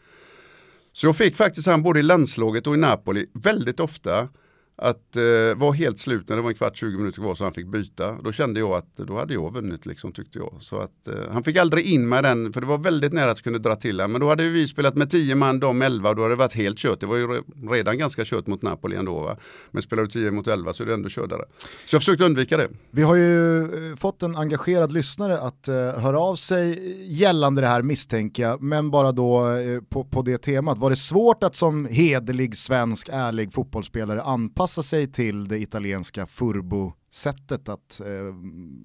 Så 0.94 1.08
jag 1.08 1.16
fick 1.16 1.36
faktiskt 1.36 1.68
han 1.68 1.84
både 1.84 2.00
i 2.00 2.04
landslaget 2.04 2.68
och 2.68 2.74
i 2.74 2.78
Napoli 2.78 3.26
väldigt 3.34 3.80
ofta 3.80 4.30
att 4.78 5.16
eh, 5.16 5.58
vara 5.58 5.72
helt 5.72 6.00
slut 6.00 6.30
när 6.30 6.36
det 6.36 6.42
var 6.42 6.50
en 6.50 6.56
kvart, 6.56 6.78
20 6.78 6.98
minuter 6.98 7.22
kvar 7.22 7.36
så 7.36 7.44
han 7.44 7.54
fick 7.54 7.68
byta. 7.68 8.18
Då 8.24 8.32
kände 8.32 8.60
jag 8.60 8.72
att 8.72 8.98
då 8.98 9.18
hade 9.18 9.34
jag 9.34 9.54
vunnit 9.54 9.86
liksom 9.86 10.12
tyckte 10.12 10.40
jag. 10.40 10.54
Så 10.60 10.80
att, 10.80 11.08
eh, 11.08 11.14
han 11.32 11.44
fick 11.44 11.58
aldrig 11.58 11.86
in 11.86 12.10
med 12.10 12.24
den, 12.24 12.54
för 12.54 12.62
det 12.62 12.68
var 12.68 12.78
väldigt 12.78 13.14
nära 13.14 13.32
att 13.32 13.42
kunna 13.42 13.58
dra 13.58 13.76
till 13.76 13.98
den. 13.98 14.12
Men 14.12 14.22
då 14.22 14.30
hade 14.30 14.50
vi 14.50 14.68
spelat 14.68 14.96
med 14.96 15.10
10 15.10 15.36
man, 15.36 15.60
de 15.60 15.82
11 15.82 16.10
och 16.10 16.16
då 16.16 16.22
hade 16.22 16.32
det 16.32 16.40
varit 16.40 16.54
helt 16.54 16.78
kört. 16.78 17.00
Det 17.00 17.06
var 17.06 17.16
ju 17.16 17.42
redan 17.70 17.98
ganska 17.98 18.22
kört 18.26 18.48
mot 18.48 18.62
Napoli 18.62 18.96
ändå. 18.96 19.20
Va? 19.20 19.38
Men 19.72 19.82
spelar 19.82 20.04
du 20.04 20.10
10 20.10 20.32
mot 20.32 20.48
11 20.48 20.74
så 20.74 20.84
är 20.84 20.88
det 20.88 20.94
ändå 20.94 21.10
kördare. 21.10 21.42
Så 21.86 21.96
jag 21.96 22.02
försökte 22.02 22.26
undvika 22.26 22.58
det. 22.58 22.70
Vi 22.92 23.02
har 23.02 23.16
ju 23.16 23.60
eh, 23.92 23.96
fått 23.96 24.24
en 24.24 24.36
engagerad 24.36 24.92
lyssnare 24.92 25.40
att 25.40 25.68
eh, 25.68 25.76
höra 25.76 26.20
av 26.20 26.36
sig 26.36 26.96
gällande 27.14 27.62
det 27.62 27.68
här 27.68 27.82
misstänker 27.82 28.44
jag, 28.44 28.62
men 28.62 28.92
bara 28.92 29.12
då 29.12 29.52
eh, 29.52 29.82
på, 29.82 30.04
på 30.04 30.22
det 30.22 30.38
temat. 30.38 30.78
Var 30.78 30.90
det 30.90 30.96
svårt 30.96 31.44
att 31.44 31.56
som 31.56 31.86
hederlig 31.86 32.58
svensk 32.58 33.10
ärlig 33.12 33.54
fotbollsspelare 33.54 34.22
anpassa 34.22 34.65
sig 34.68 35.12
till 35.12 35.48
det 35.48 35.58
italienska 35.58 36.28
furbo-sättet 36.28 37.70
att 37.70 38.00
eh, 38.00 38.36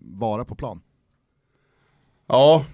vara 0.02 0.44
på 0.44 0.54
plan? 0.54 0.80
Ja, 2.26 2.64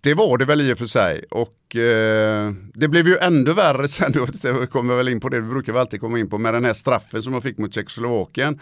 det 0.00 0.14
var 0.14 0.38
det 0.38 0.44
väl 0.44 0.60
i 0.60 0.72
och 0.72 0.78
för 0.78 0.86
sig. 0.86 1.24
Och 1.30 1.76
eh, 1.76 2.52
det 2.74 2.88
blev 2.88 3.08
ju 3.08 3.16
ännu 3.16 3.52
värre 3.52 3.88
sen, 3.88 4.12
då 4.12 4.26
kommer 4.66 4.94
väl 4.94 5.08
in 5.08 5.20
på 5.20 5.28
det 5.28 5.40
vi 5.40 5.48
brukar 5.48 5.72
väl 5.72 5.80
alltid 5.80 6.00
komma 6.00 6.18
in 6.18 6.30
på, 6.30 6.38
med 6.38 6.54
den 6.54 6.64
här 6.64 6.72
straffen 6.72 7.22
som 7.22 7.32
jag 7.32 7.42
fick 7.42 7.58
mot 7.58 7.74
Tjeckoslovakien. 7.74 8.60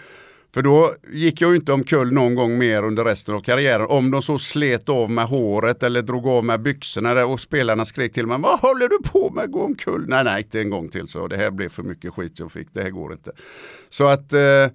För 0.55 0.63
då 0.63 0.95
gick 1.13 1.41
jag 1.41 1.51
ju 1.51 1.57
inte 1.57 1.73
omkull 1.73 2.13
någon 2.13 2.35
gång 2.35 2.59
mer 2.59 2.83
under 2.83 3.05
resten 3.05 3.35
av 3.35 3.41
karriären. 3.41 3.87
Om 3.89 4.11
de 4.11 4.23
så 4.23 4.39
slet 4.39 4.89
av 4.89 5.11
med 5.11 5.25
håret 5.25 5.83
eller 5.83 6.03
drog 6.03 6.27
av 6.27 6.45
med 6.45 6.63
byxorna 6.63 7.27
och 7.27 7.41
spelarna 7.41 7.85
skrek 7.85 8.13
till 8.13 8.27
mig, 8.27 8.39
vad 8.41 8.61
håller 8.61 8.89
du 8.89 8.99
på 9.09 9.33
med, 9.35 9.51
gå 9.51 9.63
omkull? 9.63 10.05
Nej, 10.09 10.25
nej, 10.25 10.43
inte 10.43 10.61
en 10.61 10.71
gång 10.71 10.89
till 10.89 11.09
så 11.09 11.29
det 11.29 11.37
här 11.37 11.51
blev 11.51 11.69
för 11.69 11.83
mycket 11.83 12.15
skit 12.15 12.39
jag 12.39 12.53
fick, 12.53 12.69
det 12.73 12.83
här 12.83 12.91
går 12.91 13.13
inte. 13.13 13.33
Så 13.89 14.07
att 14.07 14.33
eh, 14.33 14.67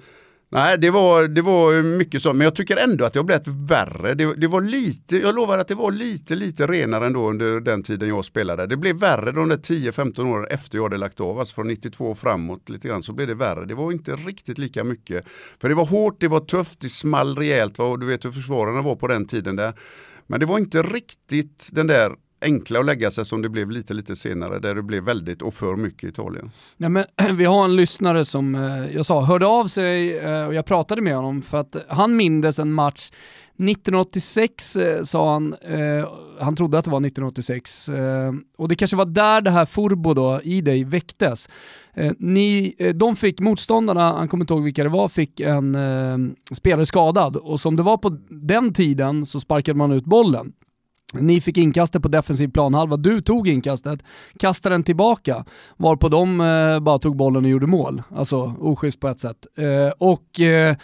Nej, 0.53 0.77
det 0.77 0.89
var, 0.89 1.27
det 1.27 1.41
var 1.41 1.83
mycket 1.97 2.21
så, 2.21 2.33
men 2.33 2.45
jag 2.45 2.55
tycker 2.55 2.77
ändå 2.77 3.05
att 3.05 3.13
det 3.13 3.19
har 3.19 3.23
blivit 3.23 3.47
värre. 3.47 4.13
Det, 4.13 4.35
det, 4.35 4.47
var 4.47 4.61
lite, 4.61 5.17
jag 5.17 5.35
lovar 5.35 5.57
att 5.57 5.67
det 5.67 5.75
var 5.75 5.91
lite, 5.91 6.35
lite 6.35 6.67
renare 6.67 7.05
ändå 7.05 7.29
under 7.29 7.59
den 7.59 7.83
tiden 7.83 8.09
jag 8.09 8.25
spelade. 8.25 8.67
Det 8.67 8.77
blev 8.77 8.95
värre 8.95 9.31
de 9.31 9.49
där 9.49 9.57
10-15 9.57 10.31
åren 10.31 10.47
efter 10.49 10.77
jag 10.77 10.83
hade 10.83 10.97
lagt 10.97 11.19
av, 11.19 11.39
alltså 11.39 11.55
från 11.55 11.67
92 11.67 12.05
och 12.05 12.17
framåt 12.17 12.69
lite 12.69 12.87
grann 12.87 13.03
så 13.03 13.13
blev 13.13 13.27
det 13.27 13.35
värre. 13.35 13.65
Det 13.65 13.75
var 13.75 13.91
inte 13.91 14.15
riktigt 14.15 14.57
lika 14.57 14.83
mycket. 14.83 15.25
För 15.61 15.69
det 15.69 15.75
var 15.75 15.85
hårt, 15.85 16.19
det 16.19 16.27
var 16.27 16.39
tufft, 16.39 16.79
det 16.79 16.89
small 16.89 17.37
rejält, 17.37 17.79
och 17.79 17.99
du 17.99 18.05
vet 18.05 18.25
hur 18.25 18.31
försvararna 18.31 18.81
var 18.81 18.95
på 18.95 19.07
den 19.07 19.25
tiden 19.25 19.55
där. 19.55 19.73
Men 20.27 20.39
det 20.39 20.45
var 20.45 20.57
inte 20.57 20.83
riktigt 20.83 21.69
den 21.71 21.87
där 21.87 22.15
enkla 22.43 22.79
att 22.79 22.85
lägga 22.85 23.11
sig 23.11 23.25
som 23.25 23.41
det 23.41 23.49
blev 23.49 23.71
lite, 23.71 23.93
lite 23.93 24.15
senare 24.15 24.59
där 24.59 24.75
det 24.75 24.83
blev 24.83 25.03
väldigt 25.03 25.41
och 25.41 25.53
för 25.53 25.75
mycket 25.75 26.09
Italien. 26.09 26.51
Nej, 26.77 26.89
men, 26.89 27.05
vi 27.37 27.45
har 27.45 27.65
en 27.65 27.75
lyssnare 27.75 28.25
som 28.25 28.55
eh, 28.55 28.95
jag 28.95 29.05
sa 29.05 29.21
hörde 29.21 29.45
av 29.45 29.67
sig 29.67 30.17
eh, 30.17 30.45
och 30.45 30.53
jag 30.53 30.65
pratade 30.65 31.01
med 31.01 31.15
honom 31.15 31.41
för 31.41 31.57
att 31.57 31.75
han 31.87 32.15
mindes 32.15 32.59
en 32.59 32.73
match 32.73 33.11
1986 33.57 34.75
eh, 34.75 35.03
sa 35.03 35.33
han, 35.33 35.53
eh, 35.53 36.09
han 36.39 36.55
trodde 36.55 36.77
att 36.77 36.85
det 36.85 36.91
var 36.91 36.97
1986, 36.97 37.89
eh, 37.89 38.33
och 38.57 38.67
det 38.67 38.75
kanske 38.75 38.97
var 38.97 39.05
där 39.05 39.41
det 39.41 39.51
här 39.51 39.65
Furbo 39.65 40.13
då 40.13 40.41
i 40.43 40.61
dig 40.61 40.83
väcktes. 40.83 41.49
Eh, 41.93 42.11
ni, 42.19 42.75
de 42.95 43.15
fick, 43.15 43.39
motståndarna, 43.39 44.11
han 44.11 44.27
kommer 44.27 44.43
inte 44.43 44.53
ihåg 44.53 44.63
vilka 44.63 44.83
det 44.83 44.89
var, 44.89 45.07
fick 45.09 45.39
en 45.39 45.77
spelare 46.53 46.85
skadad 46.85 47.35
och 47.35 47.59
som 47.59 47.75
det 47.75 47.83
var 47.83 47.97
på 47.97 48.17
den 48.29 48.73
tiden 48.73 49.25
så 49.25 49.39
sparkade 49.39 49.77
man 49.77 49.91
ut 49.91 50.05
bollen. 50.05 50.53
Ni 51.13 51.41
fick 51.41 51.57
inkastet 51.57 52.01
på 52.01 52.07
defensiv 52.07 52.47
planhalva, 52.47 52.97
du 52.97 53.21
tog 53.21 53.47
inkastet, 53.47 53.99
kastade 54.39 54.75
den 54.75 54.83
tillbaka, 54.83 55.45
varpå 55.77 56.09
de 56.09 56.41
eh, 56.41 56.79
bara 56.79 56.99
tog 56.99 57.15
bollen 57.15 57.45
och 57.45 57.49
gjorde 57.49 57.67
mål. 57.67 58.03
Alltså 58.15 58.55
oschysst 58.59 58.99
på 58.99 59.07
ett 59.07 59.19
sätt. 59.19 59.47
Eh, 59.57 59.93
och 59.97 60.39
eh, 60.39 60.75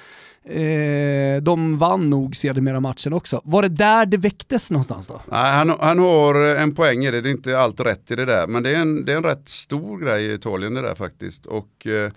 eh 0.45 1.41
de 1.41 1.77
vann 1.77 2.05
nog 2.05 2.36
sedermera 2.36 2.80
matchen 2.80 3.13
också. 3.13 3.41
Var 3.43 3.61
det 3.61 3.69
där 3.69 4.05
det 4.05 4.17
väcktes 4.17 4.71
någonstans 4.71 5.07
då? 5.07 5.21
Nej, 5.32 5.51
han, 5.51 5.73
han 5.80 5.99
har 5.99 6.55
eh, 6.55 6.61
en 6.61 6.75
poäng 6.75 7.05
i 7.05 7.11
det, 7.11 7.21
det 7.21 7.30
är 7.30 7.32
inte 7.32 7.59
allt 7.59 7.80
rätt 7.80 8.11
i 8.11 8.15
det 8.15 8.25
där, 8.25 8.47
men 8.47 8.63
det 8.63 8.69
är 8.69 8.82
en, 8.82 9.05
det 9.05 9.11
är 9.11 9.17
en 9.17 9.23
rätt 9.23 9.49
stor 9.49 9.99
grej 9.99 10.25
i 10.25 10.34
Italien 10.34 10.73
det 10.73 10.82
där 10.82 10.95
faktiskt. 10.95 11.45
Och, 11.45 11.88
eh, 11.88 12.11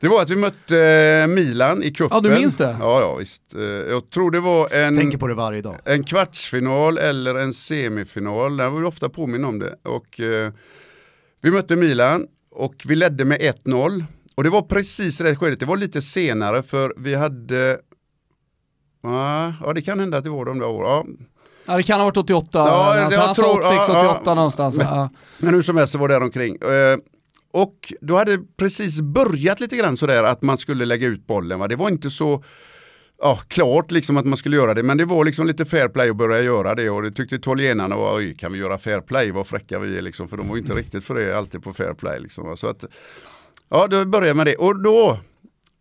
det 0.00 0.08
var 0.08 0.22
att 0.22 0.30
vi 0.30 0.36
mötte 0.36 0.78
eh, 0.78 1.26
Milan 1.26 1.82
i 1.82 1.90
cupen. 1.90 2.08
Ja, 2.16 2.20
du 2.20 2.38
minns 2.38 2.56
det? 2.56 2.76
Ja, 2.80 3.00
ja 3.00 3.14
visst. 3.14 3.54
Eh, 3.54 3.62
jag 3.62 4.10
tror 4.10 4.30
det 4.30 4.40
var 4.40 4.74
en, 4.74 4.96
Tänker 4.96 5.18
på 5.18 5.28
det 5.28 5.34
varje 5.34 5.62
dag. 5.62 5.76
en 5.84 6.04
kvartsfinal 6.04 6.98
eller 6.98 7.34
en 7.34 7.52
semifinal. 7.52 8.56
Där 8.56 8.70
var 8.70 8.80
vi 8.80 8.86
ofta 8.86 9.08
påminna 9.08 9.48
om 9.48 9.58
det. 9.58 9.74
Och, 9.82 10.20
eh, 10.20 10.52
vi 11.42 11.50
mötte 11.50 11.76
Milan 11.76 12.26
och 12.50 12.74
vi 12.84 12.96
ledde 12.96 13.24
med 13.24 13.40
1-0. 13.40 14.04
Och 14.34 14.44
det 14.44 14.50
var 14.50 14.62
precis 14.62 15.18
det 15.18 15.36
skedet, 15.36 15.60
det 15.60 15.66
var 15.66 15.76
lite 15.76 16.02
senare 16.02 16.62
för 16.62 16.94
vi 16.96 17.14
hade, 17.14 17.78
ja 19.02 19.72
det 19.74 19.82
kan 19.82 20.00
hända 20.00 20.18
att 20.18 20.24
det 20.24 20.30
var 20.30 20.44
de 20.44 20.58
där 20.58 20.66
åren. 20.66 21.16
Ja. 21.18 21.24
Ja 21.66 21.76
det 21.76 21.82
kan 21.82 22.00
ha 22.00 22.04
varit 22.04 22.16
88, 22.16 22.58
ja, 22.58 22.98
jag, 22.98 23.12
jag 23.12 23.34
tror, 23.34 23.58
86, 23.58 23.88
88 23.88 24.20
ja, 24.24 24.34
någonstans. 24.34 24.76
Men, 24.76 24.86
ja. 24.86 25.10
men 25.38 25.54
hur 25.54 25.62
som 25.62 25.76
helst 25.76 25.92
så 25.92 25.98
var 25.98 26.08
det 26.08 26.16
omkring. 26.16 26.56
Och 27.56 27.92
då 28.00 28.16
hade 28.16 28.36
det 28.36 28.42
precis 28.56 29.00
börjat 29.00 29.60
lite 29.60 29.76
grann 29.76 29.96
sådär 29.96 30.22
att 30.22 30.42
man 30.42 30.58
skulle 30.58 30.84
lägga 30.84 31.06
ut 31.06 31.26
bollen. 31.26 31.58
Va? 31.58 31.68
Det 31.68 31.76
var 31.76 31.88
inte 31.88 32.10
så 32.10 32.44
ja, 33.18 33.40
klart 33.48 33.90
liksom 33.90 34.16
att 34.16 34.26
man 34.26 34.36
skulle 34.36 34.56
göra 34.56 34.74
det, 34.74 34.82
men 34.82 34.96
det 34.96 35.04
var 35.04 35.24
liksom 35.24 35.46
lite 35.46 35.64
fair 35.64 35.88
play 35.88 36.10
att 36.10 36.16
börja 36.16 36.42
göra 36.42 36.74
det 36.74 36.90
och 36.90 37.02
det 37.02 37.10
tyckte 37.10 37.34
italienarna 37.34 37.96
var, 37.96 38.16
oj, 38.16 38.36
kan 38.36 38.52
vi 38.52 38.58
göra 38.58 38.78
fair 38.78 39.00
play, 39.00 39.30
vad 39.30 39.46
fräcka 39.46 39.78
vi 39.78 39.98
är 39.98 40.02
liksom, 40.02 40.28
för 40.28 40.36
de 40.36 40.48
var 40.48 40.56
inte 40.56 40.74
riktigt 40.74 41.04
för 41.04 41.14
det 41.14 41.38
alltid 41.38 41.62
på 41.62 41.72
fair 41.72 41.94
play 41.94 42.20
liksom. 42.20 42.56
Så 42.56 42.66
att, 42.66 42.84
ja, 43.68 43.86
då 43.86 44.04
började 44.04 44.28
jag 44.28 44.36
med 44.36 44.46
det 44.46 44.56
och 44.56 44.82
då 44.82 45.18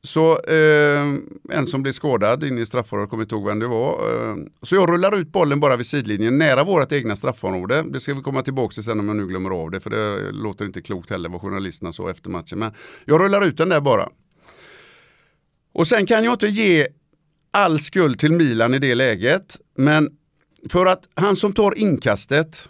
så 0.05 0.39
eh, 0.39 1.13
en 1.49 1.67
som 1.67 1.81
blev 1.81 1.91
skadad 1.91 2.43
in 2.43 2.57
i 2.57 2.65
straffområdet, 2.65 3.09
kommer 3.09 3.23
inte 3.23 3.35
ihåg 3.35 3.47
vem 3.47 3.59
det 3.59 3.67
var. 3.67 3.93
Eh, 3.93 4.35
så 4.61 4.75
jag 4.75 4.89
rullar 4.89 5.17
ut 5.17 5.31
bollen 5.31 5.59
bara 5.59 5.75
vid 5.75 5.85
sidlinjen 5.85 6.37
nära 6.37 6.63
vårt 6.63 6.91
egna 6.91 7.15
straffområde. 7.15 7.83
Det 7.89 7.99
ska 7.99 8.13
vi 8.13 8.21
komma 8.21 8.41
tillbaka 8.41 8.73
till 8.73 8.83
sen 8.83 8.99
om 8.99 9.07
jag 9.07 9.17
nu 9.17 9.27
glömmer 9.27 9.49
av 9.49 9.71
det, 9.71 9.79
för 9.79 9.89
det 9.89 10.31
låter 10.31 10.65
inte 10.65 10.81
klokt 10.81 11.09
heller 11.09 11.29
vad 11.29 11.41
journalisterna 11.41 11.93
sa 11.93 12.09
efter 12.09 12.29
matchen. 12.29 12.59
Men 12.59 12.71
jag 13.05 13.21
rullar 13.21 13.45
ut 13.45 13.57
den 13.57 13.69
där 13.69 13.81
bara. 13.81 14.09
Och 15.73 15.87
sen 15.87 16.05
kan 16.05 16.23
jag 16.23 16.33
inte 16.33 16.47
ge 16.47 16.87
all 17.51 17.79
skuld 17.79 18.19
till 18.19 18.31
Milan 18.31 18.73
i 18.73 18.79
det 18.79 18.95
läget, 18.95 19.57
men 19.75 20.09
för 20.69 20.85
att 20.85 21.09
han 21.13 21.35
som 21.35 21.53
tar 21.53 21.77
inkastet 21.77 22.69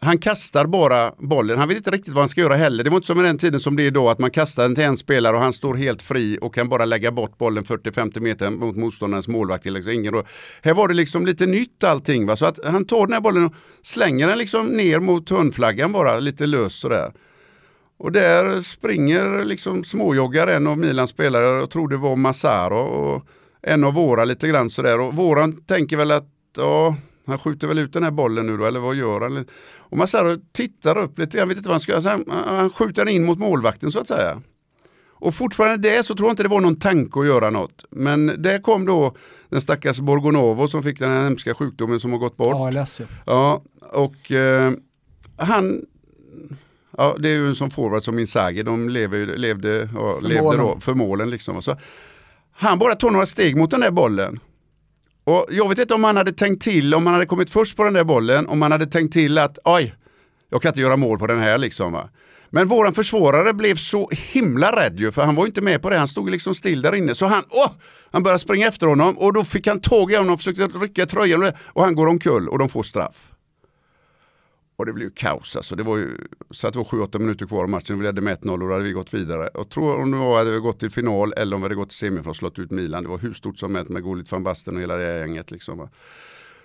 han 0.00 0.18
kastar 0.18 0.66
bara 0.66 1.12
bollen. 1.18 1.58
Han 1.58 1.68
vet 1.68 1.76
inte 1.76 1.90
riktigt 1.90 2.14
vad 2.14 2.22
han 2.22 2.28
ska 2.28 2.40
göra 2.40 2.56
heller. 2.56 2.84
Det 2.84 2.90
var 2.90 2.96
inte 2.96 3.06
som 3.06 3.20
i 3.20 3.22
den 3.22 3.38
tiden 3.38 3.60
som 3.60 3.76
det 3.76 3.82
är 3.82 3.86
idag 3.86 4.10
att 4.10 4.18
man 4.18 4.30
kastar 4.30 4.62
den 4.62 4.74
till 4.74 4.84
en 4.84 4.96
spelare 4.96 5.36
och 5.36 5.42
han 5.42 5.52
står 5.52 5.74
helt 5.74 6.02
fri 6.02 6.38
och 6.40 6.54
kan 6.54 6.68
bara 6.68 6.84
lägga 6.84 7.12
bort 7.12 7.38
bollen 7.38 7.64
40-50 7.64 8.20
meter 8.20 8.50
mot 8.50 8.76
motståndarens 8.76 9.28
målvakt. 9.28 9.64
Liksom. 9.64 9.92
Ingen 9.92 10.12
då. 10.12 10.22
Här 10.62 10.74
var 10.74 10.88
det 10.88 10.94
liksom 10.94 11.26
lite 11.26 11.46
nytt 11.46 11.84
allting. 11.84 12.26
Va? 12.26 12.36
Så 12.36 12.46
att 12.46 12.64
han 12.64 12.84
tar 12.84 13.06
den 13.06 13.12
här 13.12 13.20
bollen 13.20 13.44
och 13.44 13.54
slänger 13.82 14.28
den 14.28 14.38
liksom 14.38 14.66
ner 14.66 15.00
mot 15.00 15.30
hörnflaggan 15.30 15.92
bara 15.92 16.20
lite 16.20 16.46
lös 16.46 16.74
sådär. 16.74 17.12
Och 17.98 18.12
där 18.12 18.60
springer 18.60 19.44
liksom 19.44 19.84
småjoggar 19.84 20.46
en 20.46 20.66
av 20.66 20.78
Milans 20.78 21.10
spelare, 21.10 21.46
jag 21.46 21.70
tror 21.70 21.88
det 21.88 21.96
var 21.96 22.16
Massaro 22.16 22.78
och 22.78 23.26
en 23.62 23.84
av 23.84 23.94
våra 23.94 24.24
lite 24.24 24.48
grann 24.48 24.70
sådär. 24.70 25.00
Och 25.00 25.14
våran 25.14 25.52
tänker 25.52 25.96
väl 25.96 26.10
att 26.10 26.28
ja, 26.56 26.96
han 27.28 27.38
skjuter 27.38 27.66
väl 27.66 27.78
ut 27.78 27.92
den 27.92 28.02
här 28.02 28.10
bollen 28.10 28.46
nu 28.46 28.56
då, 28.56 28.64
eller 28.64 28.80
vad 28.80 28.94
gör 28.94 29.20
han? 29.20 29.46
Och 29.76 29.98
Massaro 29.98 30.36
tittar 30.52 30.98
upp 30.98 31.18
lite, 31.18 31.38
jag 31.38 31.46
vet 31.46 31.56
inte 31.56 31.68
vad 31.68 31.74
han 31.74 31.80
ska 31.80 31.92
göra, 31.92 32.10
han, 32.10 32.24
han 32.46 32.70
skjuter 32.70 33.04
den 33.04 33.14
in 33.14 33.24
mot 33.24 33.38
målvakten 33.38 33.92
så 33.92 33.98
att 33.98 34.08
säga. 34.08 34.42
Och 35.20 35.34
fortfarande 35.34 35.88
det 35.88 36.02
så 36.02 36.14
tror 36.14 36.28
jag 36.28 36.32
inte 36.32 36.42
det 36.42 36.48
var 36.48 36.60
någon 36.60 36.76
tanke 36.76 37.20
att 37.20 37.26
göra 37.26 37.50
något. 37.50 37.84
Men 37.90 38.42
där 38.42 38.62
kom 38.62 38.86
då 38.86 39.16
den 39.48 39.60
stackars 39.60 40.00
Borgonovo 40.00 40.68
som 40.68 40.82
fick 40.82 40.98
den 40.98 41.10
här 41.10 41.22
hemska 41.22 41.54
sjukdomen 41.54 42.00
som 42.00 42.12
har 42.12 42.18
gått 42.18 42.36
bort. 42.36 42.76
ALS 42.76 43.00
ja. 43.00 43.06
Ja, 43.26 43.62
och 43.92 44.32
eh, 44.32 44.72
han 45.36 45.80
Ja, 47.00 47.16
det 47.18 47.28
är 47.28 47.32
ju 47.32 47.46
en 47.46 47.54
sån 47.54 47.70
forward 47.70 48.02
som 48.02 48.18
Inzaghi, 48.18 48.62
de 48.62 48.88
lever, 48.88 49.26
levde, 49.26 49.88
ja, 49.94 50.16
För 50.20 50.28
levde 50.28 50.42
målen. 50.42 50.60
då 50.60 50.80
för 50.80 50.94
målen. 50.94 51.30
Liksom. 51.30 51.62
Så 51.62 51.76
han 52.52 52.78
bara 52.78 52.94
tog 52.94 53.12
några 53.12 53.26
steg 53.26 53.56
mot 53.56 53.70
den 53.70 53.80
där 53.80 53.90
bollen. 53.90 54.40
Och 55.28 55.46
jag 55.50 55.68
vet 55.68 55.78
inte 55.78 55.94
om 55.94 56.04
han 56.04 56.16
hade 56.16 56.32
tänkt 56.32 56.62
till, 56.62 56.94
om 56.94 57.06
han 57.06 57.14
hade 57.14 57.26
kommit 57.26 57.50
först 57.50 57.76
på 57.76 57.84
den 57.84 57.92
där 57.92 58.04
bollen, 58.04 58.46
om 58.46 58.62
han 58.62 58.72
hade 58.72 58.86
tänkt 58.86 59.12
till 59.12 59.38
att 59.38 59.58
oj, 59.64 59.94
jag 60.50 60.62
kan 60.62 60.68
inte 60.68 60.80
göra 60.80 60.96
mål 60.96 61.18
på 61.18 61.26
den 61.26 61.38
här 61.38 61.58
liksom. 61.58 61.92
Va? 61.92 62.08
Men 62.50 62.68
våran 62.68 62.94
försvarare 62.94 63.52
blev 63.52 63.74
så 63.74 64.10
himla 64.12 64.80
rädd 64.80 65.00
ju, 65.00 65.12
för 65.12 65.22
han 65.22 65.34
var 65.34 65.44
ju 65.44 65.46
inte 65.46 65.60
med 65.60 65.82
på 65.82 65.90
det. 65.90 65.98
Han 65.98 66.08
stod 66.08 66.30
liksom 66.30 66.54
still 66.54 66.82
där 66.82 66.94
inne. 66.94 67.14
Så 67.14 67.26
han, 67.26 67.42
åh, 67.48 67.70
han 68.10 68.22
började 68.22 68.38
springa 68.38 68.68
efter 68.68 68.86
honom 68.86 69.18
och 69.18 69.32
då 69.32 69.44
fick 69.44 69.66
han 69.66 69.80
tag 69.80 70.12
i 70.12 70.16
honom 70.16 70.34
och 70.34 70.40
försökte 70.40 70.78
rycka 70.78 71.06
tröjan 71.06 71.52
och 71.62 71.84
han 71.84 71.94
går 71.94 72.06
omkull 72.06 72.48
och 72.48 72.58
de 72.58 72.68
får 72.68 72.82
straff. 72.82 73.32
Och 74.78 74.86
det 74.86 74.92
blev 74.92 75.08
ju 75.08 75.14
kaos 75.14 75.56
alltså. 75.56 75.76
Det 75.76 75.82
var 75.82 75.96
ju, 75.96 76.16
så 76.50 76.66
att 76.66 76.72
det 76.72 76.78
var 76.78 76.84
7-8 76.84 77.18
minuter 77.18 77.46
kvar 77.46 77.62
av 77.62 77.68
matchen. 77.68 77.98
Vi 77.98 78.04
ledde 78.04 78.20
med 78.20 78.38
1-0 78.38 78.50
och 78.52 78.58
då 78.58 78.72
hade 78.72 78.84
vi 78.84 78.92
gått 78.92 79.14
vidare. 79.14 79.48
Och 79.48 79.70
tror 79.70 79.98
om 79.98 80.10
det 80.10 80.16
var 80.16 80.38
hade 80.38 80.50
vi 80.50 80.58
gått 80.58 80.80
till 80.80 80.90
final 80.90 81.32
eller 81.36 81.56
om 81.56 81.62
vi 81.62 81.64
hade 81.64 81.74
gått 81.74 81.88
till 81.88 81.98
semifinal 81.98 82.30
och 82.30 82.36
slått 82.36 82.58
ut 82.58 82.70
Milan. 82.70 83.02
Det 83.02 83.08
var 83.08 83.18
hur 83.18 83.32
stort 83.32 83.58
som 83.58 83.74
helst 83.74 83.90
med 83.90 84.02
Gullit 84.02 84.32
van 84.32 84.42
Basten 84.42 84.76
och 84.76 84.82
hela 84.82 84.96
det 84.96 85.18
gänget. 85.18 85.50
Liksom. 85.50 85.78
va. 85.78 85.88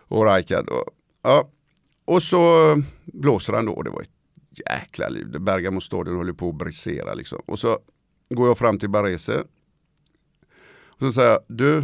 Och 0.07 0.33
Rijkaard. 0.33 0.69
Och, 0.69 0.85
ja. 1.21 1.49
och 2.05 2.23
så 2.23 2.41
blåser 3.05 3.53
han 3.53 3.65
då. 3.65 3.81
Det 3.81 3.89
var 3.89 4.01
ett 4.01 4.09
jäkla 4.69 5.09
liv. 5.09 5.39
Bergamo 5.39 5.81
stadion 5.81 6.17
höll 6.17 6.27
ju 6.27 6.33
på 6.33 6.49
att 6.49 6.55
brisera 6.55 7.13
liksom. 7.13 7.41
Och 7.45 7.59
så 7.59 7.79
går 8.29 8.47
jag 8.47 8.57
fram 8.57 8.79
till 8.79 8.89
Barese. 8.89 9.43
Och 10.87 10.99
så 10.99 11.11
säger 11.11 11.29
jag, 11.29 11.39
du, 11.47 11.83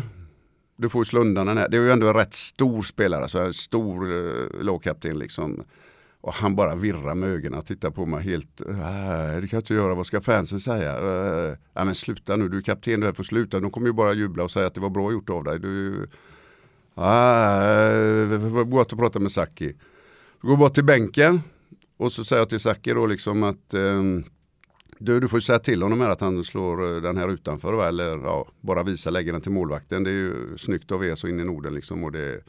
du 0.78 0.90
får 0.90 1.02
ju 1.02 1.06
slå 1.06 1.22
undan 1.22 1.48
den 1.48 1.58
här. 1.58 1.70
Det 1.70 1.78
är 1.78 1.82
ju 1.82 1.92
ändå 1.92 2.08
en 2.08 2.14
rätt 2.14 2.34
stor 2.34 2.82
spelare, 2.82 3.28
så 3.28 3.40
en 3.40 3.54
stor 3.54 4.12
eh, 4.12 4.64
lagkapten 4.64 5.20
liksom. 5.20 5.64
Och 6.22 6.34
han 6.34 6.56
bara 6.56 6.76
virrar 6.76 7.16
med 7.16 7.30
ögonen 7.30 7.60
och 7.60 7.66
tittar 7.66 7.92
på 7.92 8.06
mig 8.06 8.24
helt, 8.24 8.62
äh, 8.62 8.68
det 9.42 9.48
kan 9.48 9.58
jag 9.58 9.62
inte 9.62 9.74
göra, 9.74 9.96
vad 9.96 10.06
ska 10.06 10.22
fansen 10.22 10.60
säga? 10.60 10.98
Äh, 11.76 11.86
men 11.86 11.96
sluta 11.96 12.36
nu, 12.36 12.50
du 12.50 12.58
är 12.58 12.62
kapten, 12.62 13.00
du 13.00 13.08
är 13.08 13.12
på 13.12 13.24
sluta. 13.24 13.60
De 13.60 13.72
kommer 13.72 13.88
ju 13.88 13.94
bara 13.94 14.14
jubla 14.14 14.44
och 14.44 14.52
säga 14.52 14.68
att 14.68 14.74
det 14.74 14.82
var 14.82 14.90
bra 14.90 15.12
gjort 15.12 15.30
av 15.30 15.44
dig. 15.44 15.60
Du, 15.60 16.08
Äh, 17.00 18.30
det 18.30 18.38
var 18.38 18.64
gott 18.64 18.94
att 18.94 19.00
prata 19.00 19.20
med 19.20 19.32
Saki. 19.32 19.74
Går 20.42 20.58
bort 20.58 20.74
till 20.74 20.84
bänken 20.86 21.42
och 21.98 22.12
så 22.12 22.24
säger 22.24 22.42
jag 22.42 22.50
till 22.50 22.60
Saki 22.60 22.94
då 22.94 23.06
liksom 23.06 23.44
att 23.44 23.74
äh, 23.74 24.04
du, 24.98 25.20
du 25.20 25.28
får 25.28 25.40
säga 25.40 25.60
till 25.60 25.82
honom 25.82 26.02
här 26.02 26.10
att 26.10 26.22
han 26.22 26.44
slår 26.44 26.96
eh, 26.96 27.02
den 27.02 27.18
här 27.18 27.30
utanför 27.30 27.74
va? 27.74 27.88
eller 27.88 28.18
ja, 28.18 28.48
bara 28.62 28.84
visa 28.84 29.10
lägger 29.10 29.32
den 29.34 29.42
till 29.42 29.52
målvakten. 29.52 30.04
Det 30.04 30.10
är 30.10 30.14
ju 30.14 30.58
snyggt 30.58 30.92
av 30.92 31.06
er 31.06 31.16
så 31.16 31.28
in 31.28 31.40
i 31.40 31.44
Norden 31.44 31.74
liksom. 31.74 32.04
Och 32.04 32.12
det, 32.12 32.44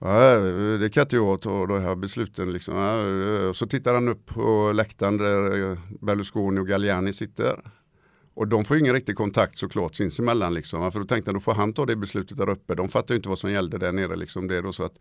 Nej, 0.00 0.78
det 0.78 0.90
kan 0.90 1.02
inte 1.02 1.16
jag 1.16 1.40
ta 1.40 1.66
de 1.66 1.80
här 1.80 1.94
besluten 1.94 2.52
liksom. 2.52 3.52
Så 3.54 3.66
tittar 3.66 3.94
han 3.94 4.08
upp 4.08 4.26
på 4.26 4.72
läktaren 4.74 5.16
där 5.16 5.78
Berlusconi 6.06 6.60
och 6.60 6.68
Galliani 6.68 7.12
sitter. 7.12 7.60
Och 8.34 8.48
de 8.48 8.64
får 8.64 8.78
ingen 8.78 8.94
riktig 8.94 9.16
kontakt 9.16 9.56
såklart 9.56 9.94
sinsemellan 9.94 10.54
liksom. 10.54 10.92
För 10.92 11.00
då 11.00 11.06
tänkte 11.06 11.28
han 11.28 11.34
då 11.34 11.40
får 11.40 11.54
han 11.54 11.72
ta 11.72 11.86
det 11.86 11.96
beslutet 11.96 12.36
där 12.36 12.48
uppe. 12.48 12.74
De 12.74 12.88
fattar 12.88 13.14
ju 13.14 13.16
inte 13.16 13.28
vad 13.28 13.38
som 13.38 13.50
gällde 13.50 13.78
där 13.78 13.92
nere 13.92 14.16
liksom. 14.16 14.48
Det 14.48 14.56
är 14.56 14.62
då 14.62 14.72
så 14.72 14.84
att 14.84 14.98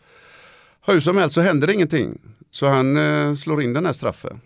hur 0.85 0.99
som 0.99 1.17
helst 1.17 1.35
så 1.35 1.41
händer 1.41 1.67
det 1.67 1.73
ingenting. 1.73 2.21
Så 2.51 2.67
han 2.67 2.97
eh, 2.97 3.35
slår 3.35 3.61
in 3.61 3.73
den 3.73 3.85
här 3.85 3.93
straffen. 3.93 4.41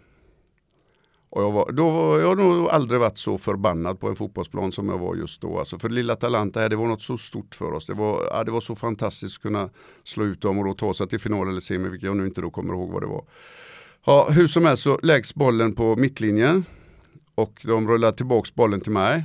Och 1.32 1.44
jag, 1.44 1.52
var, 1.52 1.72
då 1.72 1.90
var, 1.90 2.20
jag 2.20 2.28
har 2.28 2.36
nog 2.36 2.70
aldrig 2.70 3.00
varit 3.00 3.18
så 3.18 3.38
förbannad 3.38 4.00
på 4.00 4.10
en 4.10 4.16
fotbollsplan 4.16 4.72
som 4.72 4.90
jag 4.90 4.98
var 4.98 5.16
just 5.16 5.42
då. 5.42 5.60
Alltså 5.60 5.80
för 5.80 5.90
lilla 5.90 6.16
Talanta 6.16 6.60
här, 6.60 6.70
det 6.70 6.76
var 6.76 6.88
något 6.88 7.02
så 7.02 7.18
stort 7.18 7.56
för 7.56 7.72
oss. 7.72 7.86
Det 7.86 7.94
var, 7.94 8.20
ja, 8.32 8.44
det 8.44 8.52
var 8.52 8.62
så 8.62 8.76
fantastiskt 8.76 9.38
att 9.38 9.42
kunna 9.42 9.70
slå 10.04 10.26
ut 10.26 10.42
dem 10.42 10.60
och 10.60 10.66
då 10.66 10.74
ta 10.74 10.94
sig 10.94 11.08
till 11.08 11.20
final 11.20 11.50
eller 11.50 11.60
semi, 11.60 11.90
vilket 11.90 12.08
jag 12.08 12.18
nu 12.18 12.26
inte 12.26 12.42
då 12.42 12.50
kommer 12.50 12.74
ihåg 12.74 12.92
vad 12.92 13.02
det 13.02 13.08
var. 13.08 13.26
Ja, 14.06 14.28
hur 14.30 14.48
som 14.48 14.66
helst 14.66 14.84
så 14.84 15.00
läggs 15.04 15.36
bollen 15.36 15.76
på 15.76 15.96
mittlinjen 15.96 16.66
och 17.36 17.62
de 17.64 17.88
rullar 17.88 18.12
tillbaks 18.12 18.56
bollen 18.56 18.82
till 18.82 18.92
mig. 18.92 19.24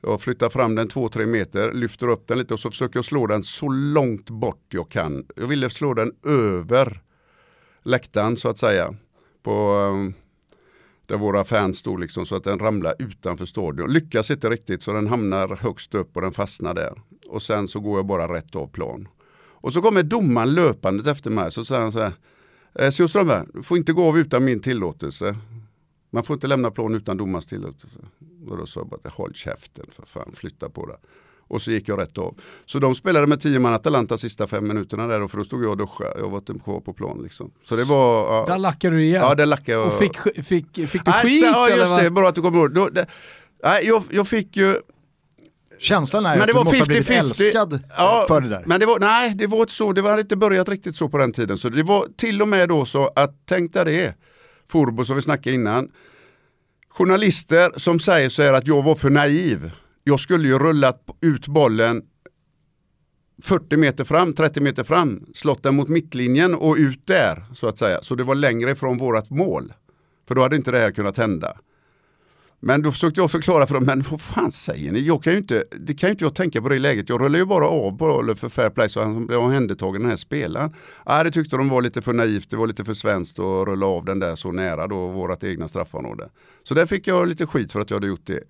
Jag 0.00 0.20
flyttar 0.20 0.48
fram 0.48 0.74
den 0.74 0.88
2-3 0.88 1.26
meter, 1.26 1.72
lyfter 1.72 2.08
upp 2.08 2.26
den 2.26 2.38
lite 2.38 2.54
och 2.54 2.60
så 2.60 2.70
försöker 2.70 2.98
jag 2.98 3.04
slå 3.04 3.26
den 3.26 3.42
så 3.42 3.68
långt 3.68 4.30
bort 4.30 4.64
jag 4.68 4.88
kan. 4.88 5.26
Jag 5.36 5.46
ville 5.46 5.70
slå 5.70 5.94
den 5.94 6.12
över 6.26 7.02
läktaren 7.82 8.36
så 8.36 8.48
att 8.48 8.58
säga. 8.58 8.94
På, 9.42 9.74
um, 9.74 10.14
där 11.06 11.16
våra 11.16 11.44
fans 11.44 11.78
stod 11.78 12.00
liksom 12.00 12.26
så 12.26 12.36
att 12.36 12.44
den 12.44 12.58
ramlar 12.58 12.94
utanför 12.98 13.46
stadion. 13.46 13.92
Lyckas 13.92 14.30
inte 14.30 14.50
riktigt 14.50 14.82
så 14.82 14.92
den 14.92 15.06
hamnar 15.06 15.56
högst 15.56 15.94
upp 15.94 16.16
och 16.16 16.22
den 16.22 16.32
fastnar 16.32 16.74
där. 16.74 16.92
Och 17.26 17.42
sen 17.42 17.68
så 17.68 17.80
går 17.80 17.98
jag 17.98 18.06
bara 18.06 18.34
rätt 18.34 18.56
av 18.56 18.66
plan. 18.66 19.08
Och 19.38 19.72
så 19.72 19.82
kommer 19.82 20.02
domaren 20.02 20.54
löpandet 20.54 21.06
efter 21.06 21.30
mig 21.30 21.52
så 21.52 21.64
säger 21.64 21.82
han 21.82 21.92
så 21.92 22.00
här. 22.00 22.12
Eh, 22.74 22.90
Sion 22.90 23.08
Strömberg, 23.08 23.46
du 23.54 23.62
får 23.62 23.76
inte 23.76 23.92
gå 23.92 24.08
av 24.08 24.18
utan 24.18 24.44
min 24.44 24.60
tillåtelse. 24.60 25.36
Man 26.10 26.22
får 26.22 26.34
inte 26.34 26.46
lämna 26.46 26.70
plan 26.70 26.94
utan 26.94 27.16
domarens 27.16 27.46
tillåtelse. 27.46 27.98
Och 28.48 28.56
då 28.56 28.66
sa 28.66 28.80
jag 28.80 28.88
bara, 28.88 29.10
håll 29.10 29.34
käften 29.34 29.86
för 29.90 30.06
fan, 30.06 30.32
flytta 30.34 30.70
på 30.70 30.86
det. 30.86 30.96
Och 31.48 31.62
så 31.62 31.70
gick 31.70 31.88
jag 31.88 32.00
rätt 32.00 32.18
av. 32.18 32.34
Så 32.66 32.78
de 32.78 32.94
spelade 32.94 33.26
med 33.26 33.40
tio 33.40 33.58
man 33.58 33.74
Atalanta 33.74 34.18
sista 34.18 34.46
fem 34.46 34.68
minuterna 34.68 35.06
där 35.06 35.22
och 35.22 35.30
för 35.30 35.38
då 35.38 35.44
stod 35.44 35.64
jag 35.64 35.70
och 35.70 35.76
duschade. 35.76 36.18
Jag 36.20 36.28
var 36.28 36.38
inte 36.38 36.52
kvar 36.64 36.80
på 36.80 36.92
plan 36.92 37.20
liksom. 37.22 37.50
Så 37.64 37.76
det 37.76 37.84
var... 37.84 38.34
Ja, 38.36 38.44
Där 38.48 38.58
lackade 38.58 38.96
du 38.96 39.04
igen. 39.04 39.22
ja 39.22 39.34
det 39.34 39.46
lackade 39.46 39.72
jag. 39.78 39.86
Och 39.86 39.98
fick, 39.98 40.16
fick, 40.44 40.88
fick 40.88 41.04
du 41.04 41.10
Nej, 41.10 41.22
skit 41.22 41.40
så- 41.40 41.46
Ja 41.46 41.66
eller 41.66 41.76
just 41.76 41.90
vad? 41.92 42.02
det, 42.04 42.10
bra 42.10 42.28
att 42.28 42.34
du 42.34 42.42
kommer 42.42 42.58
ihåg. 42.58 42.74
Då, 42.74 42.88
det, 42.88 43.06
nej, 43.64 43.86
jag, 43.86 44.02
jag 44.10 44.28
fick 44.28 44.56
ju... 44.56 44.76
Känslan 45.78 46.26
är 46.26 46.30
Men 46.30 46.40
att 46.40 46.46
det 46.46 46.52
du 46.52 46.56
var 46.56 46.64
måste 46.64 46.78
ha 46.78 46.84
blivit 46.86 47.08
50-50. 47.08 47.18
älskad 47.18 47.80
Ja, 47.96 48.24
för 48.28 48.40
det 48.40 48.48
där. 48.48 48.62
Men 48.66 48.80
det 48.80 48.86
var, 48.86 48.98
nej, 49.00 49.34
det 49.34 49.46
var 49.46 49.60
inte 49.60 49.72
så, 49.72 49.92
det 49.92 50.02
hade 50.02 50.20
inte 50.20 50.36
börjat 50.36 50.68
riktigt 50.68 50.96
så 50.96 51.08
på 51.08 51.18
den 51.18 51.32
tiden. 51.32 51.58
Så 51.58 51.68
det 51.68 51.82
var 51.82 52.04
till 52.16 52.42
och 52.42 52.48
med 52.48 52.68
då 52.68 52.84
så 52.84 53.10
att, 53.16 53.34
tänk 53.48 53.72
dig 53.72 53.84
det, 53.84 54.14
Forbo 54.68 55.04
som 55.04 55.16
vi 55.16 55.22
snackade 55.22 55.54
innan. 55.54 55.88
Journalister 56.88 57.72
som 57.76 57.98
säger 58.00 58.28
så 58.28 58.42
här 58.42 58.52
att 58.52 58.66
jag 58.66 58.82
var 58.82 58.94
för 58.94 59.10
naiv. 59.10 59.70
Jag 60.08 60.20
skulle 60.20 60.48
ju 60.48 60.58
rullat 60.58 61.10
ut 61.20 61.48
bollen 61.48 62.02
40 63.42 63.76
meter 63.76 64.04
fram, 64.04 64.32
30 64.32 64.60
meter 64.60 64.84
fram, 64.84 65.26
slått 65.34 65.62
den 65.62 65.74
mot 65.74 65.88
mittlinjen 65.88 66.54
och 66.54 66.76
ut 66.78 67.06
där 67.06 67.44
så 67.54 67.68
att 67.68 67.78
säga. 67.78 68.02
Så 68.02 68.14
det 68.14 68.24
var 68.24 68.34
längre 68.34 68.70
ifrån 68.70 68.98
vårat 68.98 69.30
mål. 69.30 69.72
För 70.28 70.34
då 70.34 70.42
hade 70.42 70.56
inte 70.56 70.70
det 70.70 70.78
här 70.78 70.92
kunnat 70.92 71.16
hända. 71.16 71.56
Men 72.60 72.82
då 72.82 72.92
försökte 72.92 73.20
jag 73.20 73.30
förklara 73.30 73.66
för 73.66 73.74
dem, 73.74 73.84
men 73.84 74.02
vad 74.10 74.20
fan 74.20 74.52
säger 74.52 74.92
ni? 74.92 75.00
Jag 75.00 75.22
kan 75.22 75.32
ju 75.32 75.38
inte, 75.38 75.64
det 75.70 75.94
kan 75.94 76.08
ju 76.08 76.12
inte 76.12 76.24
jag 76.24 76.34
tänka 76.34 76.62
på 76.62 76.68
det 76.68 76.78
läget. 76.78 77.08
Jag 77.08 77.20
rullar 77.20 77.38
ju 77.38 77.44
bara 77.44 77.68
av 77.68 77.96
bollen 77.96 78.36
för 78.36 78.48
fair 78.48 78.70
play 78.70 78.88
så 78.88 79.02
han 79.02 79.26
blev 79.26 79.38
omhändertagen 79.38 80.00
den 80.00 80.10
här 80.10 80.16
spelaren. 80.16 80.74
Äh, 81.06 81.24
det 81.24 81.30
tyckte 81.30 81.56
de 81.56 81.68
var 81.68 81.82
lite 81.82 82.02
för 82.02 82.12
naivt, 82.12 82.50
det 82.50 82.56
var 82.56 82.66
lite 82.66 82.84
för 82.84 82.94
svenskt 82.94 83.38
att 83.38 83.68
rulla 83.68 83.86
av 83.86 84.04
den 84.04 84.18
där 84.18 84.34
så 84.34 84.52
nära 84.52 84.86
då 84.86 85.06
vårat 85.06 85.44
egna 85.44 85.68
straffområde. 85.68 86.28
Så 86.62 86.74
där 86.74 86.86
fick 86.86 87.06
jag 87.06 87.28
lite 87.28 87.46
skit 87.46 87.72
för 87.72 87.80
att 87.80 87.90
jag 87.90 87.96
hade 87.96 88.06
gjort 88.06 88.26
det. 88.26 88.42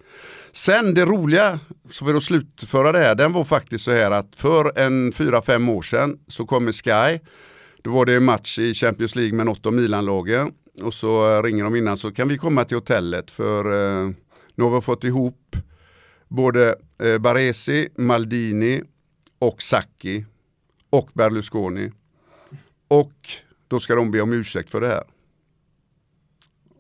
Sen 0.53 0.95
det 0.95 1.05
roliga, 1.05 1.61
så 1.91 2.05
för 2.05 2.15
att 2.15 2.23
slutföra 2.23 2.93
det 2.93 2.99
här, 2.99 3.15
den 3.15 3.33
var 3.33 3.45
faktiskt 3.45 3.85
så 3.85 3.91
här 3.91 4.11
att 4.11 4.35
för 4.37 4.79
en 4.79 5.13
fyra 5.13 5.43
fem 5.43 5.69
år 5.69 5.83
sedan 5.83 6.19
så 6.29 6.47
kommer 6.47 6.73
Sky 6.73 7.19
då 7.83 7.93
var 7.93 8.07
det 8.07 8.15
en 8.15 8.25
match 8.25 8.59
i 8.59 8.75
Champions 8.75 9.17
League 9.17 9.37
med 9.37 9.47
något 9.47 9.67
av 9.67 9.73
Milan-lagen. 9.73 10.53
Och 10.83 10.95
så 10.95 11.37
eh, 11.37 11.43
ringer 11.43 11.65
de 11.65 11.77
innan 11.77 11.99
så 11.99 12.13
kan 12.13 12.29
vi 12.29 12.39
komma 12.39 12.65
till 12.65 12.77
hotellet 12.77 13.31
för 13.31 13.65
eh, 13.65 14.11
nu 14.55 14.65
har 14.65 14.75
vi 14.75 14.81
fått 14.81 15.05
ihop 15.05 15.57
både 16.29 16.75
eh, 16.99 17.19
Baresi, 17.19 17.89
Maldini 17.97 18.83
och 19.39 19.63
Sacchi 19.63 20.25
och 20.91 21.11
Berlusconi. 21.15 21.93
Och 22.89 23.13
då 23.69 23.81
ska 23.81 23.95
de 23.95 24.11
be 24.11 24.21
om 24.21 24.33
ursäkt 24.33 24.71
för 24.71 24.81
det 24.81 24.89
här. 24.89 25.05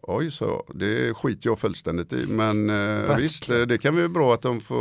Oj, 0.09 0.31
så 0.31 0.65
det 0.75 1.15
skiter 1.15 1.49
jag 1.51 1.59
fullständigt 1.59 2.13
i. 2.13 2.27
Men 2.27 2.71
eh, 2.71 3.17
visst, 3.17 3.51
eh, 3.51 3.61
det 3.61 3.79
kan 3.79 3.97
vara 3.97 4.09
bra 4.09 4.35
att 4.35 4.43
de 4.43 4.61
får, 4.61 4.79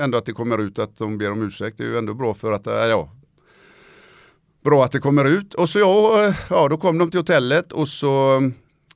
ändå 0.00 0.18
att 0.18 0.24
det 0.26 0.32
kommer 0.32 0.58
ut 0.58 0.78
att 0.78 0.96
de 0.96 1.18
ber 1.18 1.30
om 1.30 1.42
ursäkt. 1.42 1.78
Det 1.78 1.84
är 1.84 1.88
ju 1.88 1.98
ändå 1.98 2.14
bra 2.14 2.34
för 2.34 2.52
att, 2.52 2.66
eh, 2.66 2.74
ja, 2.74 3.12
bra 4.66 4.84
att 4.84 4.92
det 4.92 4.98
kommer 4.98 5.24
ut. 5.24 5.54
Och 5.54 5.68
så 5.68 5.78
ja, 5.78 6.34
ja, 6.50 6.68
då 6.68 6.76
kom 6.76 6.98
de 6.98 7.10
till 7.10 7.20
hotellet 7.20 7.72
och 7.72 7.88
så 7.88 8.40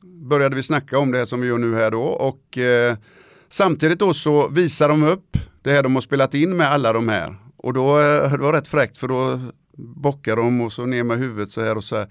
började 0.03 0.57
vi 0.57 0.63
snacka 0.63 0.99
om 0.99 1.13
det 1.13 1.27
som 1.27 1.41
vi 1.41 1.49
gör 1.49 1.59
nu 1.59 1.75
här 1.75 1.91
då. 1.91 2.03
Och 2.03 2.59
eh, 2.59 2.97
samtidigt 3.49 3.99
då 3.99 4.15
så 4.15 4.49
visar 4.49 4.89
de 4.89 5.03
upp 5.03 5.37
det 5.63 5.71
här 5.71 5.83
de 5.83 5.95
har 5.95 6.03
spelat 6.03 6.35
in 6.35 6.57
med 6.57 6.73
alla 6.73 6.93
de 6.93 7.09
här. 7.09 7.37
Och 7.57 7.73
då, 7.73 8.01
eh, 8.01 8.33
det 8.33 8.39
var 8.39 8.53
rätt 8.53 8.69
fräckt 8.69 8.99
för 8.99 9.09
då 9.09 9.41
bockar 9.77 10.37
de 10.37 10.61
och 10.61 10.73
så 10.73 10.87
ner 10.87 11.03
med 11.03 11.19
huvudet 11.19 11.51
så 11.51 11.61
här 11.61 11.77
och 11.77 11.85
så 11.85 11.97
här. 11.97 12.09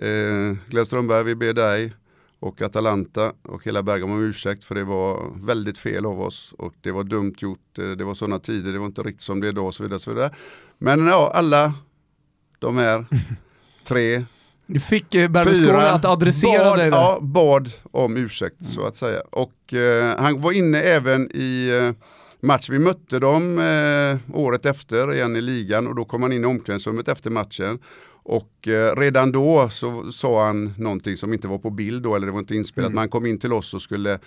Eh, 0.00 0.56
Glenn 0.68 0.86
Strömberg, 0.86 1.24
vi 1.24 1.34
ber 1.34 1.52
dig 1.52 1.92
och 2.40 2.62
Atalanta 2.62 3.32
och 3.42 3.64
hela 3.64 3.82
Bergamo 3.82 4.14
om 4.14 4.22
ursäkt 4.22 4.64
för 4.64 4.74
det 4.74 4.84
var 4.84 5.32
väldigt 5.46 5.78
fel 5.78 6.06
av 6.06 6.20
oss 6.20 6.54
och 6.58 6.74
det 6.80 6.92
var 6.92 7.04
dumt 7.04 7.34
gjort. 7.38 7.78
Eh, 7.78 7.90
det 7.90 8.04
var 8.04 8.14
sådana 8.14 8.38
tider, 8.38 8.72
det 8.72 8.78
var 8.78 8.86
inte 8.86 9.02
riktigt 9.02 9.22
som 9.22 9.40
det 9.40 9.46
är 9.46 9.48
idag 9.48 9.66
och 9.66 9.74
så 9.74 9.82
vidare. 9.82 9.96
Och 9.96 10.02
så 10.02 10.10
vidare. 10.10 10.34
Men 10.78 11.06
ja, 11.06 11.32
alla 11.34 11.72
de 12.64 12.76
här 12.76 13.06
tre 13.86 14.24
du 14.66 14.80
fick 14.80 15.14
eh, 15.14 15.28
Berlusconi 15.28 15.70
att 15.70 16.04
adressera 16.04 16.64
bad, 16.64 16.78
dig 16.78 16.90
där. 16.90 16.98
Ja, 16.98 17.18
bad 17.20 17.72
om 17.90 18.16
ursäkt 18.16 18.60
mm. 18.60 18.72
så 18.72 18.86
att 18.86 18.96
säga. 18.96 19.20
Och 19.30 19.74
eh, 19.74 20.18
han 20.18 20.40
var 20.40 20.52
inne 20.52 20.80
även 20.80 21.30
i 21.36 21.68
eh, 21.68 22.06
match. 22.40 22.70
Vi 22.70 22.78
mötte 22.78 23.18
dem 23.18 23.58
eh, 23.58 24.36
året 24.36 24.66
efter 24.66 25.14
igen 25.14 25.36
i 25.36 25.40
ligan 25.40 25.86
och 25.86 25.94
då 25.94 26.04
kom 26.04 26.22
han 26.22 26.32
in 26.32 26.44
i 26.44 26.46
omklädningsrummet 26.46 27.08
efter 27.08 27.30
matchen. 27.30 27.78
Och 28.22 28.68
eh, 28.68 28.96
redan 28.96 29.32
då 29.32 29.68
så 29.68 30.12
sa 30.12 30.46
han 30.46 30.74
någonting 30.78 31.16
som 31.16 31.32
inte 31.32 31.48
var 31.48 31.58
på 31.58 31.70
bild 31.70 32.02
då, 32.02 32.14
eller 32.16 32.26
det 32.26 32.32
var 32.32 32.38
inte 32.38 32.56
inspelat. 32.56 32.88
Mm. 32.88 32.96
Man 32.96 33.08
kom 33.08 33.26
in 33.26 33.38
till 33.38 33.52
oss 33.52 33.74
och 33.74 33.82
skulle 33.82 34.18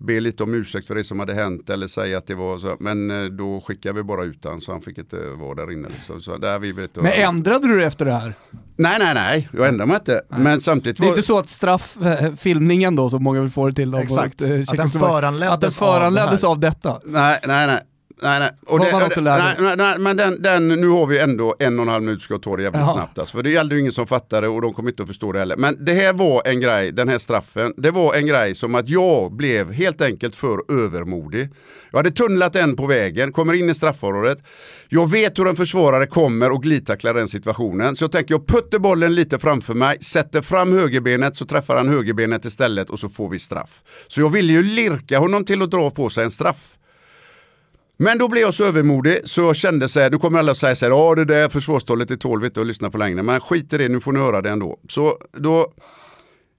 be 0.00 0.20
lite 0.20 0.42
om 0.42 0.54
ursäkt 0.54 0.86
för 0.86 0.94
det 0.94 1.04
som 1.04 1.20
hade 1.20 1.34
hänt 1.34 1.70
eller 1.70 1.86
säga 1.86 2.18
att 2.18 2.26
det 2.26 2.34
var 2.34 2.58
så. 2.58 2.76
Men 2.80 3.10
eh, 3.10 3.30
då 3.30 3.60
skickade 3.60 3.94
vi 3.94 4.02
bara 4.02 4.24
ut 4.24 4.44
honom 4.44 4.60
så 4.60 4.72
han 4.72 4.80
fick 4.80 4.98
inte 4.98 5.16
vara 5.16 5.54
där 5.54 5.72
inne. 5.72 5.88
Liksom. 5.88 6.20
Så 6.20 6.36
där 6.36 6.58
vi 6.58 6.72
vet, 6.72 6.96
men 6.96 7.12
ändrade 7.12 7.68
du 7.68 7.78
det 7.78 7.86
efter 7.86 8.04
det 8.04 8.12
här? 8.12 8.34
Nej, 8.76 8.96
nej, 8.98 9.14
nej, 9.14 9.48
jag 9.52 9.68
ändrade 9.68 9.88
mig 9.88 9.96
inte. 9.96 10.22
Nej. 10.28 10.40
Men 10.40 10.60
samtidigt 10.60 10.98
det 10.98 11.04
är 11.04 11.06
var... 11.06 11.12
inte 11.12 11.26
så 11.26 11.38
att 11.38 11.48
strafffilmningen 11.48 12.96
då, 12.96 13.10
som 13.10 13.22
många 13.22 13.40
vill 13.40 13.50
få 13.50 13.66
det 13.66 13.72
till, 13.72 13.94
Exakt. 13.94 14.42
Att, 14.42 14.68
att 14.68 14.76
den 14.76 14.88
föranleddes, 14.88 15.52
att 15.52 15.60
den 15.60 15.70
föranleddes 15.70 16.44
av, 16.44 16.50
av 16.50 16.58
detta? 16.58 17.00
Nej, 17.04 17.38
nej, 17.46 17.66
nej. 17.66 17.80
Nej, 18.22 18.40
nej. 18.40 18.50
Och 18.66 18.80
det, 18.80 18.90
det, 19.14 19.20
nej, 19.20 19.54
nej, 19.58 19.76
nej, 19.76 19.98
men 19.98 20.16
den, 20.16 20.42
den, 20.42 20.68
nu 20.68 20.88
har 20.88 21.06
vi 21.06 21.18
ändå 21.18 21.54
en 21.58 21.78
och 21.78 21.82
en 21.82 21.88
halv 21.88 22.02
minut 22.02 22.22
ska 22.22 22.38
ta 22.38 22.56
det 22.56 22.62
jävligt 22.62 22.80
Jaha. 22.80 22.92
snabbt. 22.92 23.18
Alltså, 23.18 23.36
för 23.36 23.42
det 23.42 23.50
gällde 23.50 23.74
ju 23.74 23.80
ingen 23.80 23.92
som 23.92 24.06
fattade 24.06 24.48
och 24.48 24.62
de 24.62 24.74
kommer 24.74 24.90
inte 24.90 25.02
att 25.02 25.08
förstå 25.08 25.32
det 25.32 25.38
heller. 25.38 25.56
Men 25.56 25.84
det 25.84 25.92
här 25.92 26.12
var 26.12 26.42
en 26.44 26.60
grej, 26.60 26.92
den 26.92 27.08
här 27.08 27.18
straffen, 27.18 27.74
det 27.76 27.90
var 27.90 28.14
en 28.14 28.26
grej 28.26 28.54
som 28.54 28.74
att 28.74 28.88
jag 28.88 29.32
blev 29.32 29.72
helt 29.72 30.00
enkelt 30.00 30.36
för 30.36 30.84
övermodig. 30.84 31.48
Jag 31.90 31.98
hade 31.98 32.10
tunnlat 32.10 32.56
en 32.56 32.76
på 32.76 32.86
vägen, 32.86 33.32
kommer 33.32 33.54
in 33.54 33.70
i 33.70 33.74
straffområdet. 33.74 34.38
Jag 34.88 35.10
vet 35.10 35.38
hur 35.38 35.48
en 35.48 35.56
försvarare 35.56 36.06
kommer 36.06 36.50
och 36.50 36.62
glidtacklar 36.62 37.14
den 37.14 37.28
situationen. 37.28 37.96
Så 37.96 38.04
jag 38.04 38.12
tänker 38.12 38.34
jag 38.34 38.46
puttar 38.46 38.78
bollen 38.78 39.14
lite 39.14 39.38
framför 39.38 39.74
mig, 39.74 39.98
sätter 40.02 40.42
fram 40.42 40.72
högerbenet 40.72 41.36
så 41.36 41.46
träffar 41.46 41.76
han 41.76 41.88
högerbenet 41.88 42.44
istället 42.44 42.90
och 42.90 42.98
så 42.98 43.08
får 43.08 43.28
vi 43.28 43.38
straff. 43.38 43.82
Så 44.08 44.20
jag 44.20 44.30
ville 44.30 44.52
ju 44.52 44.62
lirka 44.62 45.18
honom 45.18 45.44
till 45.44 45.62
att 45.62 45.70
dra 45.70 45.90
på 45.90 46.10
sig 46.10 46.24
en 46.24 46.30
straff. 46.30 46.76
Men 48.02 48.18
då 48.18 48.28
blev 48.28 48.42
jag 48.42 48.54
så 48.54 48.64
övermodig 48.64 49.18
så 49.24 49.40
jag 49.40 49.56
kände 49.56 49.88
så 49.88 50.00
här, 50.00 50.10
nu 50.10 50.18
kommer 50.18 50.38
alla 50.38 50.54
säga 50.54 50.76
så 50.76 50.84
här, 50.84 50.92
ja 50.92 51.14
det 51.14 51.24
där 51.24 51.48
försvarstalet 51.48 52.10
är 52.10 52.16
tål 52.16 52.44
inte 52.44 52.60
att 52.60 52.66
lyssna 52.66 52.90
på 52.90 52.98
längre, 52.98 53.22
men 53.22 53.40
skit 53.40 53.72
i 53.72 53.78
det, 53.78 53.88
nu 53.88 54.00
får 54.00 54.12
ni 54.12 54.18
höra 54.18 54.42
det 54.42 54.50
ändå. 54.50 54.78
Så 54.88 55.18
då 55.32 55.72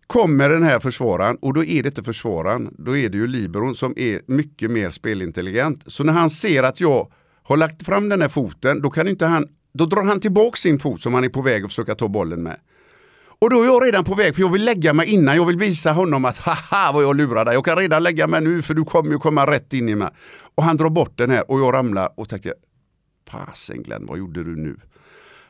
kommer 0.07 0.49
den 0.49 0.63
här 0.63 0.79
försvararen 0.79 1.37
och 1.41 1.53
då 1.53 1.63
är 1.63 1.83
det 1.83 1.89
inte 1.89 2.03
försvararen, 2.03 2.75
då 2.77 2.97
är 2.97 3.09
det 3.09 3.17
ju 3.17 3.27
liberon 3.27 3.75
som 3.75 3.93
är 3.97 4.21
mycket 4.25 4.71
mer 4.71 4.89
spelintelligent. 4.89 5.83
Så 5.87 6.03
när 6.03 6.13
han 6.13 6.29
ser 6.29 6.63
att 6.63 6.79
jag 6.79 7.11
har 7.43 7.57
lagt 7.57 7.85
fram 7.85 8.09
den 8.09 8.21
här 8.21 8.29
foten, 8.29 8.81
då 8.81 8.89
kan 8.89 9.07
inte 9.07 9.25
han, 9.25 9.47
då 9.73 9.85
drar 9.85 10.03
han 10.03 10.19
tillbaka 10.19 10.57
sin 10.57 10.79
fot 10.79 11.01
som 11.01 11.13
han 11.13 11.23
är 11.23 11.29
på 11.29 11.41
väg 11.41 11.63
att 11.63 11.69
försöka 11.69 11.95
ta 11.95 12.07
bollen 12.07 12.43
med. 12.43 12.57
Och 13.41 13.49
då 13.49 13.61
är 13.61 13.65
jag 13.65 13.85
redan 13.85 14.03
på 14.03 14.13
väg, 14.13 14.35
för 14.35 14.41
jag 14.41 14.51
vill 14.51 14.65
lägga 14.65 14.93
mig 14.93 15.09
innan. 15.09 15.35
Jag 15.35 15.45
vill 15.45 15.57
visa 15.57 15.91
honom 15.91 16.25
att 16.25 16.37
haha 16.37 16.91
vad 16.93 17.03
jag 17.03 17.15
lurar 17.15 17.45
dig. 17.45 17.53
Jag 17.53 17.65
kan 17.65 17.77
redan 17.77 18.03
lägga 18.03 18.27
mig 18.27 18.41
nu 18.41 18.61
för 18.61 18.73
du 18.73 18.83
kommer 18.83 19.11
ju 19.11 19.19
komma 19.19 19.51
rätt 19.51 19.73
in 19.73 19.89
i 19.89 19.95
mig. 19.95 20.09
Och 20.62 20.68
han 20.68 20.78
drar 20.78 20.89
bort 20.89 21.18
den 21.18 21.30
här 21.30 21.51
och 21.51 21.59
jag 21.59 21.74
ramlar 21.74 22.09
och 22.18 22.30
tänker, 22.30 22.53
fasen 23.30 23.84
Glenn, 23.84 24.05
vad 24.05 24.18
gjorde 24.18 24.43
du 24.43 24.55
nu? 24.55 24.76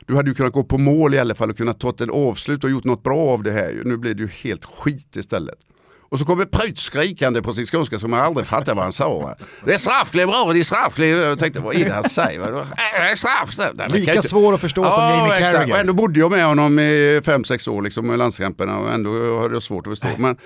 Du 0.05 0.16
hade 0.16 0.30
ju 0.30 0.36
kunnat 0.36 0.53
gå 0.53 0.64
på 0.64 0.78
mål 0.78 1.14
i 1.14 1.20
alla 1.20 1.36
fall 1.36 1.49
och 1.49 1.57
kunnat 1.57 1.80
ta 1.80 1.89
ett 1.89 2.09
avslut 2.09 2.64
och 2.64 2.70
gjort 2.70 2.84
något 2.84 3.03
bra 3.03 3.20
av 3.20 3.43
det 3.43 3.51
här. 3.51 3.82
Nu 3.86 3.97
blir 3.97 4.14
det 4.14 4.24
ju 4.24 4.30
helt 4.30 4.66
skit 4.66 5.16
istället. 5.16 5.57
Och 5.99 6.20
så 6.20 6.26
kommer 6.26 6.45
Pryt 6.45 6.78
skrikande 6.78 7.41
på 7.41 7.53
sin 7.53 7.66
skånska 7.66 7.99
som 7.99 8.14
jag 8.14 8.22
aldrig 8.22 8.47
fattade 8.47 8.74
vad 8.74 8.84
han 8.84 8.93
sa. 8.93 9.36
Det 9.66 9.74
är 9.74 9.78
straffkliv 9.78 10.28
bra, 10.28 10.53
det 10.53 10.59
är 10.59 10.64
straffkliv. 10.64 11.18
Jag 11.18 11.39
tänkte 11.39 11.59
vad 11.59 11.76
är 11.76 11.86
det 11.86 11.93
han 11.93 12.03
säger? 12.03 12.51
Det 12.51 13.12
är 13.12 13.16
straff. 13.16 13.74
Nej, 13.74 13.89
Lika 13.89 14.14
inte... 14.14 14.28
svår 14.28 14.53
att 14.53 14.62
förstå 14.62 14.84
ja, 14.84 14.91
som 14.91 15.03
Jamie 15.03 15.51
Carragher. 15.51 15.74
Och 15.74 15.80
ändå 15.80 15.93
bodde 15.93 16.20
jag 16.20 16.32
med 16.32 16.45
honom 16.45 16.80
i 16.80 17.22
fem 17.26 17.43
sex 17.43 17.68
år 17.68 17.82
liksom, 17.82 18.14
i 18.14 18.18
landskamperna 18.18 18.80
och 18.80 18.93
ändå 18.93 19.39
hade 19.41 19.53
jag 19.55 19.64
svårt 19.64 19.88
att 19.88 19.91
förstå. 19.91 20.07
Men, 20.18 20.38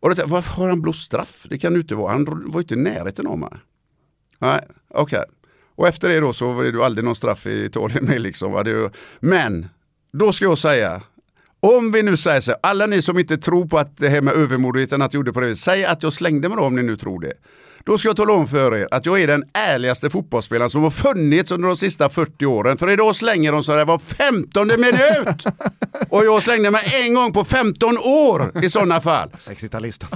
och 0.00 0.14
då 0.14 0.22
varför 0.26 0.52
har 0.52 0.68
han 0.68 0.82
blåst 0.82 1.06
straff? 1.06 1.46
Det 1.50 1.58
kan 1.58 1.72
det 1.72 1.80
inte 1.80 1.94
vara. 1.94 2.12
Han 2.12 2.50
var 2.50 2.60
inte 2.60 2.74
i 2.74 2.76
närheten 2.76 3.26
av 3.26 3.38
mig. 3.38 3.50
Nej, 4.38 4.60
okej. 4.88 5.18
Okay. 5.18 5.30
Och 5.74 5.88
efter 5.88 6.08
det 6.08 6.20
då 6.20 6.32
så 6.32 6.52
var 6.52 6.64
det 6.64 6.70
ju 6.70 6.82
aldrig 6.82 7.04
någon 7.04 7.16
straff 7.16 7.46
i 7.46 7.64
Italien 7.64 8.04
med 8.08 8.20
liksom. 8.20 8.90
Men 9.20 9.68
då 10.12 10.32
ska 10.32 10.44
jag 10.44 10.58
säga 10.58 11.02
om 11.60 11.92
vi 11.92 12.02
nu 12.02 12.16
säger 12.16 12.40
så, 12.40 12.54
alla 12.62 12.86
ni 12.86 13.02
som 13.02 13.18
inte 13.18 13.36
tror 13.36 13.66
på 13.66 13.78
att 13.78 13.96
det 13.96 14.08
här 14.08 14.20
med 14.20 14.34
övermodigheten 14.34 15.02
att 15.02 15.14
jag 15.14 15.18
gjorde 15.18 15.32
på 15.32 15.40
det 15.40 15.46
viset, 15.46 15.64
säg 15.64 15.84
att 15.84 16.02
jag 16.02 16.12
slängde 16.12 16.48
mig 16.48 16.56
då 16.56 16.64
om 16.64 16.76
ni 16.76 16.82
nu 16.82 16.96
tror 16.96 17.20
det. 17.20 17.32
Då 17.88 17.98
ska 17.98 18.08
jag 18.08 18.16
tala 18.16 18.32
om 18.32 18.48
för 18.48 18.76
er 18.76 18.88
att 18.90 19.06
jag 19.06 19.22
är 19.22 19.26
den 19.26 19.44
ärligaste 19.52 20.10
fotbollsspelaren 20.10 20.70
som 20.70 20.82
har 20.82 20.90
funnits 20.90 21.52
under 21.52 21.68
de 21.68 21.76
sista 21.76 22.08
40 22.08 22.46
åren. 22.46 22.78
För 22.78 22.90
idag 22.90 23.16
slänger 23.16 23.52
de 23.52 23.64
så 23.64 23.74
där 23.74 23.84
var 23.84 23.98
15 23.98 24.66
minut. 24.66 25.44
Och 26.10 26.24
jag 26.24 26.42
slängde 26.42 26.70
mig 26.70 27.04
en 27.04 27.14
gång 27.14 27.32
på 27.32 27.44
15 27.44 27.98
år 27.98 28.64
i 28.64 28.70
sådana 28.70 29.00
fall. 29.00 29.28
60-talisten. 29.38 30.08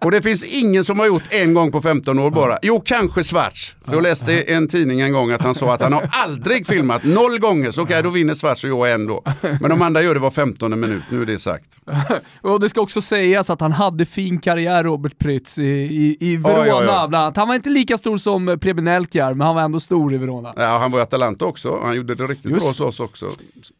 Och 0.00 0.10
det 0.10 0.22
finns 0.22 0.44
ingen 0.44 0.84
som 0.84 0.98
har 0.98 1.06
gjort 1.06 1.22
en 1.30 1.54
gång 1.54 1.72
på 1.72 1.80
15 1.80 2.18
år 2.18 2.30
bara. 2.30 2.58
Jo, 2.62 2.82
kanske 2.84 3.24
Svarts. 3.24 3.76
För 3.84 3.92
jag 3.92 4.02
läste 4.02 4.32
i 4.32 4.52
en 4.52 4.68
tidning 4.68 5.00
en 5.00 5.12
gång 5.12 5.30
att 5.30 5.42
han 5.42 5.54
sa 5.54 5.74
att 5.74 5.80
han 5.80 5.92
har 5.92 6.08
aldrig 6.12 6.66
filmat 6.66 7.04
noll 7.04 7.38
gånger. 7.38 7.70
Så 7.70 7.82
okej, 7.82 7.92
okay, 7.92 8.02
då 8.02 8.10
vinner 8.10 8.34
Svarts 8.34 8.64
och 8.64 8.70
jag 8.70 8.92
ändå. 8.92 9.24
Men 9.40 9.70
de 9.70 9.82
andra 9.82 10.02
gör 10.02 10.14
det 10.14 10.20
var 10.20 10.30
15 10.30 10.80
minut, 10.80 11.02
nu 11.08 11.22
är 11.22 11.26
det 11.26 11.38
sagt. 11.38 11.78
och 12.40 12.60
det 12.60 12.68
ska 12.68 12.80
också 12.80 13.00
sägas 13.00 13.50
att 13.50 13.60
han 13.60 13.72
hade 13.72 14.06
fin 14.06 14.40
karriär, 14.40 14.84
Robert 14.84 15.18
Prytz, 15.18 15.58
i, 15.58 15.62
i, 15.62 16.16
i 16.20 16.36
Verona. 16.36 16.62
Oh, 16.62 16.66
ja, 16.66 16.84
ja 16.84 17.13
bland 17.14 17.24
annat. 17.24 17.36
Han 17.36 17.48
var 17.48 17.54
inte 17.54 17.68
lika 17.68 17.98
stor 17.98 18.18
som 18.18 18.58
Preben 18.60 18.88
Elkjar, 18.88 19.34
men 19.34 19.46
han 19.46 19.54
var 19.54 19.62
ändå 19.62 19.80
stor 19.80 20.14
i 20.14 20.18
Verona. 20.18 20.52
Ja, 20.56 20.78
han 20.78 20.90
var 20.90 20.98
i 20.98 21.02
Atalanta 21.02 21.44
också. 21.44 21.80
Han 21.82 21.96
gjorde 21.96 22.14
det 22.14 22.24
riktigt 22.24 22.50
Just. 22.50 22.60
bra 22.60 22.68
hos 22.68 22.80
oss 22.80 23.00
också. 23.00 23.28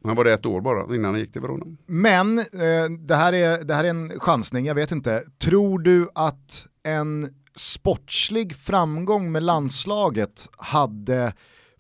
Han 0.05 0.17
var 0.17 0.25
det 0.25 0.33
ett 0.33 0.47
år 0.47 0.61
bara 0.61 0.95
innan 0.95 1.11
han 1.11 1.21
gick 1.21 1.33
till 1.33 1.41
Verona. 1.41 1.67
Men, 1.87 2.39
eh, 2.39 2.45
det, 3.07 3.15
här 3.15 3.33
är, 3.33 3.65
det 3.65 3.75
här 3.75 3.85
är 3.85 3.89
en 3.89 4.21
chansning, 4.21 4.67
jag 4.67 4.75
vet 4.75 4.93
inte. 4.93 5.23
Tror 5.39 5.79
du 5.79 6.09
att 6.15 6.67
en 6.83 7.35
sportslig 7.57 8.57
framgång 8.57 9.33
med 9.33 9.43
landslaget 9.43 10.49
hade 10.59 11.33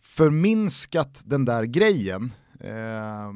förminskat 0.02 1.22
den 1.24 1.44
där 1.44 1.64
grejen 1.64 2.32
eh, 2.60 3.30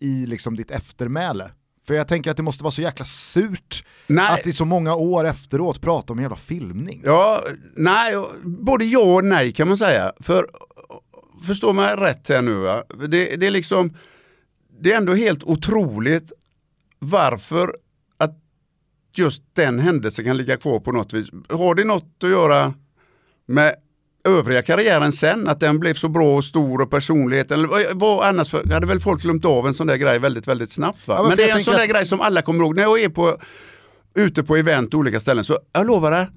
i 0.00 0.26
liksom 0.26 0.56
ditt 0.56 0.70
eftermäle? 0.70 1.50
För 1.86 1.94
jag 1.94 2.08
tänker 2.08 2.30
att 2.30 2.36
det 2.36 2.42
måste 2.42 2.64
vara 2.64 2.70
så 2.70 2.82
jäkla 2.82 3.04
surt 3.04 3.84
nej. 4.06 4.32
att 4.32 4.46
i 4.46 4.52
så 4.52 4.64
många 4.64 4.94
år 4.94 5.24
efteråt 5.24 5.80
prata 5.80 6.12
om 6.12 6.20
jävla 6.20 6.36
filmning. 6.36 7.02
Ja, 7.04 7.44
nej, 7.76 8.14
både 8.42 8.84
ja 8.84 9.14
och 9.14 9.24
nej 9.24 9.52
kan 9.52 9.68
man 9.68 9.76
säga. 9.76 10.12
För 10.20 10.46
förstå 11.46 11.72
mig 11.72 11.96
rätt 11.96 12.28
här 12.28 12.42
nu 12.42 12.54
va. 12.54 12.82
Det, 13.08 13.36
det 13.36 13.46
är 13.46 13.50
liksom, 13.50 13.96
det 14.80 14.92
är 14.92 14.96
ändå 14.96 15.14
helt 15.14 15.44
otroligt 15.44 16.32
varför 16.98 17.76
att 18.16 18.38
just 19.14 19.42
den 19.52 19.78
händelsen 19.78 20.24
kan 20.24 20.36
ligga 20.36 20.56
kvar 20.56 20.80
på 20.80 20.92
något 20.92 21.12
vis. 21.12 21.28
Har 21.48 21.74
det 21.74 21.84
något 21.84 22.24
att 22.24 22.30
göra 22.30 22.74
med 23.46 23.74
övriga 24.24 24.62
karriären 24.62 25.12
sen, 25.12 25.48
att 25.48 25.60
den 25.60 25.78
blev 25.78 25.94
så 25.94 26.08
bra 26.08 26.36
och 26.36 26.44
stor 26.44 26.80
och 26.80 26.90
personligheten, 26.90 27.68
vad 27.92 28.28
annars 28.28 28.50
för, 28.50 28.72
hade 28.72 28.86
väl 28.86 29.00
folk 29.00 29.22
glömt 29.22 29.44
av 29.44 29.66
en 29.66 29.74
sån 29.74 29.86
där 29.86 29.96
grej 29.96 30.18
väldigt, 30.18 30.48
väldigt 30.48 30.70
snabbt 30.70 31.08
va? 31.08 31.14
Ja, 31.14 31.22
men, 31.22 31.28
men 31.28 31.36
det 31.36 31.50
är 31.50 31.56
en 31.56 31.64
sån 31.64 31.74
där 31.74 31.82
att... 31.82 31.90
grej 31.90 32.06
som 32.06 32.20
alla 32.20 32.42
kommer 32.42 32.64
ihåg. 32.64 32.76
När 32.76 32.82
jag 32.82 33.00
är 33.00 33.08
på, 33.08 33.38
ute 34.14 34.42
på 34.42 34.56
event 34.56 34.94
olika 34.94 35.20
ställen 35.20 35.44
så, 35.44 35.58
jag 35.72 35.86
lovar 35.86 36.10
det, 36.10 36.28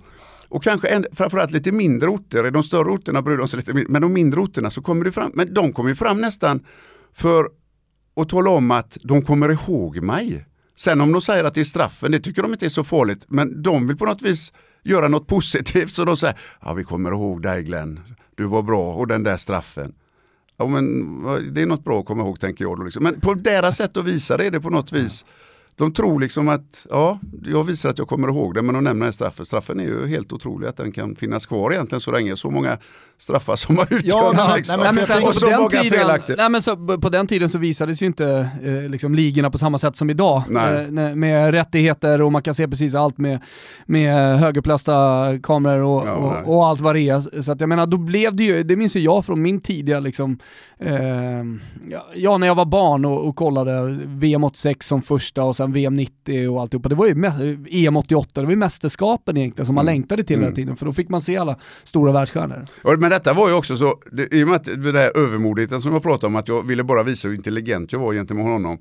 och 0.49 0.63
kanske 0.63 0.88
en, 0.88 1.05
framförallt 1.11 1.51
lite 1.51 1.71
mindre 1.71 2.09
orter, 2.09 2.47
i 2.47 2.51
de 2.51 2.63
större 2.63 2.89
orterna 2.89 3.21
bryr 3.21 3.38
de 3.38 3.47
sig 3.47 3.57
lite 3.57 3.73
men 3.73 4.01
de 4.01 4.13
mindre 4.13 4.39
orterna 4.39 4.71
så 4.71 4.81
kommer 4.81 5.05
det 5.05 5.11
fram, 5.11 5.31
men 5.33 5.53
de 5.53 5.73
kommer 5.73 5.89
ju 5.89 5.95
fram 5.95 6.21
nästan 6.21 6.59
för 7.13 7.47
att 8.21 8.29
tala 8.29 8.49
om 8.49 8.71
att 8.71 8.97
de 9.01 9.21
kommer 9.21 9.51
ihåg 9.51 10.01
mig. 10.01 10.45
Sen 10.77 11.01
om 11.01 11.11
de 11.11 11.21
säger 11.21 11.43
att 11.43 11.53
det 11.53 11.61
är 11.61 11.65
straffen, 11.65 12.11
det 12.11 12.19
tycker 12.19 12.41
de 12.41 12.51
inte 12.53 12.65
är 12.65 12.69
så 12.69 12.83
farligt, 12.83 13.25
men 13.27 13.61
de 13.61 13.88
vill 13.88 13.97
på 13.97 14.05
något 14.05 14.21
vis 14.21 14.53
göra 14.86 15.07
något 15.07 15.27
positivt 15.27 15.91
så 15.91 16.05
de 16.05 16.17
säger, 16.17 16.38
ja 16.61 16.73
vi 16.73 16.83
kommer 16.83 17.11
ihåg 17.11 17.41
dig 17.41 17.63
Glenn, 17.63 17.99
du 18.36 18.43
var 18.43 18.61
bra 18.63 18.93
och 18.93 19.07
den 19.07 19.23
där 19.23 19.38
straffen. 19.38 19.93
Ja, 20.57 20.67
men 20.67 21.53
det 21.53 21.61
är 21.61 21.65
något 21.65 21.83
bra 21.83 21.99
att 21.99 22.05
komma 22.05 22.23
ihåg 22.23 22.39
tänker 22.39 22.65
jag. 22.65 22.77
Då 22.77 22.83
liksom. 22.83 23.03
Men 23.03 23.21
på 23.21 23.33
deras 23.33 23.77
sätt 23.77 23.97
att 23.97 24.05
visa 24.05 24.38
det 24.38 24.45
är 24.45 24.51
det 24.51 24.61
på 24.61 24.69
något 24.69 24.91
vis 24.91 25.25
de 25.75 25.93
tror 25.93 26.19
liksom 26.19 26.47
att, 26.47 26.88
ja, 26.89 27.19
jag 27.45 27.63
visar 27.63 27.89
att 27.89 27.97
jag 27.97 28.07
kommer 28.07 28.27
ihåg 28.27 28.53
det, 28.53 28.61
men 28.61 28.75
de 28.75 28.83
nämner 28.83 29.11
straffen. 29.11 29.45
Straffen 29.45 29.79
är 29.79 29.83
ju 29.83 30.07
helt 30.07 30.33
otrolig 30.33 30.67
att 30.67 30.77
den 30.77 30.91
kan 30.91 31.15
finnas 31.15 31.45
kvar 31.45 31.71
egentligen 31.71 32.01
så 32.01 32.11
länge. 32.11 32.38
Så 32.38 32.51
många 32.51 32.77
straffar 33.18 33.55
som 33.55 33.78
har 33.78 33.84
utdömts. 33.84 34.05
Ja, 34.07 34.53
liksom. 34.55 34.80
nej, 34.80 34.93
men 34.93 35.03
och 35.28 35.36
så, 35.36 35.49
många 35.49 35.70
tiden, 35.70 35.86
felaktigt. 35.99 36.38
nej, 36.38 36.49
men 36.49 36.61
så, 36.61 36.76
på 36.97 37.09
den 37.09 37.28
tiden 37.28 37.49
så 37.49 37.57
visades 37.57 38.01
ju 38.01 38.05
inte 38.05 38.49
eh, 38.63 38.89
liksom, 38.89 39.16
ligorna 39.16 39.51
på 39.51 39.57
samma 39.57 39.78
sätt 39.78 39.95
som 39.95 40.09
idag. 40.09 40.43
Eh, 40.49 41.16
med 41.16 41.51
rättigheter 41.53 42.22
och 42.22 42.32
man 42.32 42.41
kan 42.41 42.53
se 42.53 42.68
precis 42.68 42.95
allt 42.95 43.18
med, 43.18 43.39
med 43.86 44.39
högupplösta 44.39 45.26
kameror 45.43 45.84
och, 45.84 46.07
Ja, 46.07 46.13
och, 46.13 46.55
och 46.57 46.66
allt 46.68 46.82
vad 46.82 46.95
det 46.95 47.01
är. 47.01 47.41
Så 47.41 47.51
att 47.51 47.59
jag 47.59 47.70
menar, 47.70 47.86
då 47.86 47.97
blev 47.97 48.36
det 48.36 48.43
ju, 48.43 48.63
det 48.63 48.76
minns 48.76 48.95
ju 48.95 48.99
jag 48.99 49.26
från 49.26 49.41
min 49.41 49.61
tidiga 49.61 49.99
liksom, 49.99 50.39
eh, 50.80 50.95
ja, 52.16 52.38
när 52.38 52.47
jag 52.47 52.55
var 52.55 52.66
barn 52.66 53.05
och, 53.05 53.28
och 53.28 53.36
kollade 53.36 53.97
VM 54.05 54.43
86 54.43 54.88
som 54.88 55.01
första 55.01 55.43
och 55.43 55.55
sen 55.55 55.72
VM 55.74 55.93
90 55.95 56.47
och 56.49 56.61
alltihopa. 56.61 56.89
Det 56.89 56.95
var 56.95 57.05
ju 57.07 57.11
EM 57.72 57.97
88, 57.97 58.30
det 58.41 58.45
var 58.45 58.51
ju 58.51 58.57
mästerskapen 58.57 59.38
egentligen 59.38 59.66
som 59.66 59.76
man 59.76 59.86
Mm. 59.86 59.93
längtade 59.95 60.24
till 60.24 60.36
hela 60.36 60.45
Mm. 60.47 60.55
tiden 60.55 60.76
för 60.76 60.86
då 60.86 60.93
fick 60.93 61.09
man 61.09 61.22
se 61.22 61.38
alla 61.38 61.55
stora 61.84 62.11
världsstjärnor. 62.11 62.66
Men 63.06 63.12
detta 63.12 63.34
var 63.34 63.49
ju 63.49 63.56
också 63.56 63.78
så, 63.78 63.99
det, 64.12 64.34
i 64.34 64.43
och 64.43 64.47
med 64.47 64.56
att 64.56 64.64
det 64.64 64.99
här 64.99 65.18
övermodigheten 65.18 65.82
som 65.82 65.93
jag 65.93 66.03
pratade 66.03 66.28
om, 66.28 66.36
att 66.36 66.47
jag 66.47 66.68
ville 66.68 66.84
bara 66.84 67.03
visa 67.03 67.28
hur 67.28 67.36
intelligent 67.36 67.91
jag 67.91 67.99
var 67.99 68.14
gentemot 68.14 68.45
honom. 68.45 68.80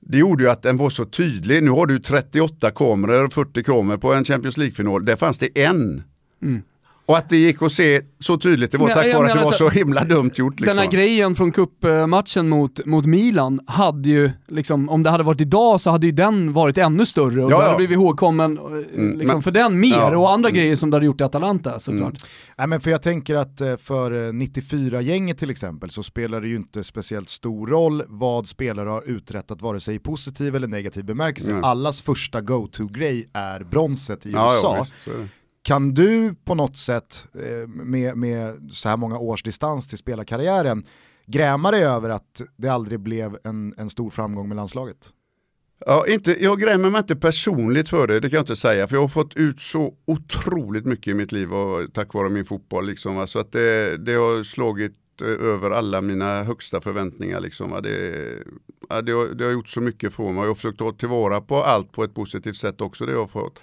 Det 0.00 0.18
gjorde 0.18 0.44
ju 0.44 0.50
att 0.50 0.62
den 0.62 0.76
var 0.76 0.90
så 0.90 1.04
tydlig. 1.04 1.62
Nu 1.62 1.70
har 1.70 1.86
du 1.86 1.98
38 1.98 2.70
kameror, 2.70 3.28
40 3.28 3.62
kameror 3.62 3.98
på 3.98 4.14
en 4.14 4.24
Champions 4.24 4.56
League-final. 4.56 5.04
Där 5.04 5.16
fanns 5.16 5.38
det 5.38 5.64
en. 5.64 6.02
Mm. 6.42 6.62
Och 7.06 7.18
att 7.18 7.28
det 7.28 7.36
gick 7.36 7.62
att 7.62 7.72
se 7.72 8.00
så 8.18 8.38
tydligt, 8.38 8.72
det 8.72 8.78
var 8.78 8.86
Men 8.86 8.96
tack 8.96 9.14
vare 9.14 9.26
att 9.32 9.38
det 9.38 9.44
var 9.44 9.52
så- 9.52 9.58
så 9.58 9.68
himla 9.68 10.04
dumt 10.04 10.30
gjort. 10.34 10.60
Liksom. 10.60 10.76
Den 10.76 10.84
här 10.84 10.92
grejen 10.92 11.34
från 11.34 11.52
cupmatchen 11.52 12.48
mot, 12.48 12.86
mot 12.86 13.06
Milan 13.06 13.60
hade 13.66 14.08
ju, 14.08 14.30
liksom, 14.48 14.88
om 14.88 15.02
det 15.02 15.10
hade 15.10 15.24
varit 15.24 15.40
idag 15.40 15.80
så 15.80 15.90
hade 15.90 16.06
ju 16.06 16.12
den 16.12 16.52
varit 16.52 16.78
ännu 16.78 17.06
större 17.06 17.44
och 17.44 17.50
Ja, 17.52 17.56
du 17.56 17.62
hade 17.62 17.68
ja. 17.70 17.76
blivit 17.76 17.94
ihågkommen 17.94 18.58
eh, 18.58 18.64
Mm, 18.64 19.18
liksom, 19.18 19.36
men- 19.36 19.42
för 19.42 19.50
den 19.50 19.80
mer 19.80 19.88
Ja. 19.88 20.16
och 20.18 20.30
andra 20.32 20.48
Mm. 20.48 20.58
grejer 20.58 20.76
som 20.76 20.90
du 20.90 20.96
hade 20.96 21.06
gjort 21.06 21.20
i 21.20 21.24
Atalanta 21.24 21.78
såklart. 21.80 22.14
Nej, 22.58 22.66
men 22.66 22.80
för 22.80 22.90
jag 22.90 23.02
tänker 23.02 23.34
att 23.34 23.60
eh, 23.60 23.76
för 23.76 24.26
eh, 24.28 24.32
94-gänget 24.32 25.38
till 25.38 25.50
exempel 25.50 25.90
så 25.90 26.02
spelar 26.02 26.40
det 26.40 26.48
ju 26.48 26.56
inte 26.56 26.84
speciellt 26.84 27.28
stor 27.28 27.66
roll 27.66 28.02
vad 28.08 28.46
spelare 28.46 28.88
har 28.88 29.02
uträttat 29.08 29.62
vare 29.62 29.80
sig 29.80 29.94
i 29.94 29.98
positiv 29.98 30.56
eller 30.56 30.68
negativ 30.68 31.04
bemärkelse. 31.04 31.52
Nej. 31.52 31.60
Allas 31.64 32.02
första 32.02 32.40
go-to-grej 32.40 33.30
är 33.32 33.64
bronset 33.64 34.26
i 34.26 34.30
ja, 34.32 34.52
USA. 34.54 34.76
ja, 35.06 35.12
kan 35.62 35.94
du 35.94 36.34
på 36.44 36.54
något 36.54 36.76
sätt 36.76 37.24
eh, 37.34 37.68
med, 37.68 38.16
med 38.16 38.70
så 38.72 38.88
här 38.88 38.96
många 38.96 39.18
års 39.18 39.42
distans 39.42 39.86
till 39.86 39.98
spelarkarriären 39.98 40.84
gräma 41.26 41.70
dig 41.70 41.84
över 41.84 42.10
att 42.10 42.42
det 42.56 42.68
aldrig 42.68 43.00
blev 43.00 43.38
en, 43.44 43.74
en 43.76 43.90
stor 43.90 44.10
framgång 44.10 44.48
med 44.48 44.56
landslaget? 44.56 45.12
Ja, 45.86 46.04
inte, 46.08 46.44
jag 46.44 46.60
grämer 46.60 46.90
mig 46.90 46.98
inte 46.98 47.16
personligt 47.16 47.88
för 47.88 48.06
det, 48.06 48.20
det 48.20 48.30
kan 48.30 48.36
jag 48.36 48.42
inte 48.42 48.56
säga. 48.56 48.86
För 48.86 48.96
jag 48.96 49.00
har 49.00 49.08
fått 49.08 49.36
ut 49.36 49.60
så 49.60 49.94
otroligt 50.04 50.86
mycket 50.86 51.06
i 51.06 51.14
mitt 51.14 51.32
liv 51.32 51.54
och, 51.54 51.92
tack 51.92 52.14
vare 52.14 52.28
min 52.28 52.44
fotboll. 52.44 52.86
Liksom, 52.86 53.16
va. 53.16 53.26
så 53.26 53.38
att 53.38 53.52
det, 53.52 53.96
det 53.96 54.14
har 54.14 54.42
slagit 54.42 54.96
eh, 55.22 55.46
över 55.46 55.70
alla 55.70 56.00
mina 56.00 56.44
högsta 56.44 56.80
förväntningar. 56.80 57.40
Liksom, 57.40 57.70
va. 57.70 57.80
Det, 57.80 58.24
ja, 58.88 59.02
det, 59.02 59.12
har, 59.12 59.26
det 59.26 59.44
har 59.44 59.52
gjort 59.52 59.68
så 59.68 59.80
mycket 59.80 60.12
för 60.14 60.24
mig. 60.24 60.42
Jag 60.42 60.46
har 60.46 60.54
försökt 60.54 60.78
ta 60.78 60.92
tillvara 60.92 61.40
på 61.40 61.62
allt 61.62 61.92
på 61.92 62.04
ett 62.04 62.14
positivt 62.14 62.56
sätt 62.56 62.80
också. 62.80 63.06
Det 63.06 63.12
jag 63.12 63.20
har 63.20 63.26
fått, 63.26 63.58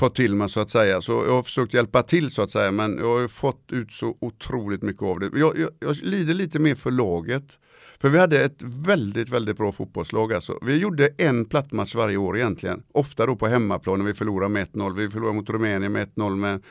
fått 0.00 0.14
till 0.14 0.34
mig 0.34 0.48
så 0.48 0.60
att 0.60 0.70
säga. 0.70 1.00
Så 1.00 1.12
jag 1.12 1.32
har 1.32 1.42
försökt 1.42 1.74
hjälpa 1.74 2.02
till 2.02 2.30
så 2.30 2.42
att 2.42 2.50
säga. 2.50 2.72
Men 2.72 2.98
jag 2.98 3.12
har 3.14 3.20
ju 3.20 3.28
fått 3.28 3.72
ut 3.72 3.92
så 3.92 4.16
otroligt 4.20 4.82
mycket 4.82 5.02
av 5.02 5.20
det. 5.20 5.30
Jag, 5.34 5.58
jag, 5.58 5.70
jag 5.80 5.96
lider 6.02 6.34
lite 6.34 6.58
mer 6.58 6.74
för 6.74 6.90
laget. 6.90 7.58
För 8.00 8.08
vi 8.08 8.18
hade 8.18 8.44
ett 8.44 8.62
väldigt, 8.62 9.28
väldigt 9.28 9.56
bra 9.56 9.72
fotbollslag 9.72 10.32
alltså. 10.32 10.58
Vi 10.62 10.78
gjorde 10.78 11.08
en 11.18 11.44
plattmatch 11.44 11.94
varje 11.94 12.16
år 12.16 12.36
egentligen. 12.36 12.82
Ofta 12.92 13.26
då 13.26 13.36
på 13.36 13.46
hemmaplan 13.46 13.98
när 13.98 14.06
vi 14.06 14.14
förlorade 14.14 14.48
med 14.48 14.68
1-0. 14.68 14.96
Vi 14.96 15.10
förlorade 15.10 15.36
mot 15.36 15.50
Rumänien 15.50 15.92
med 15.92 16.08
1-0 16.14 16.36
med 16.36 16.62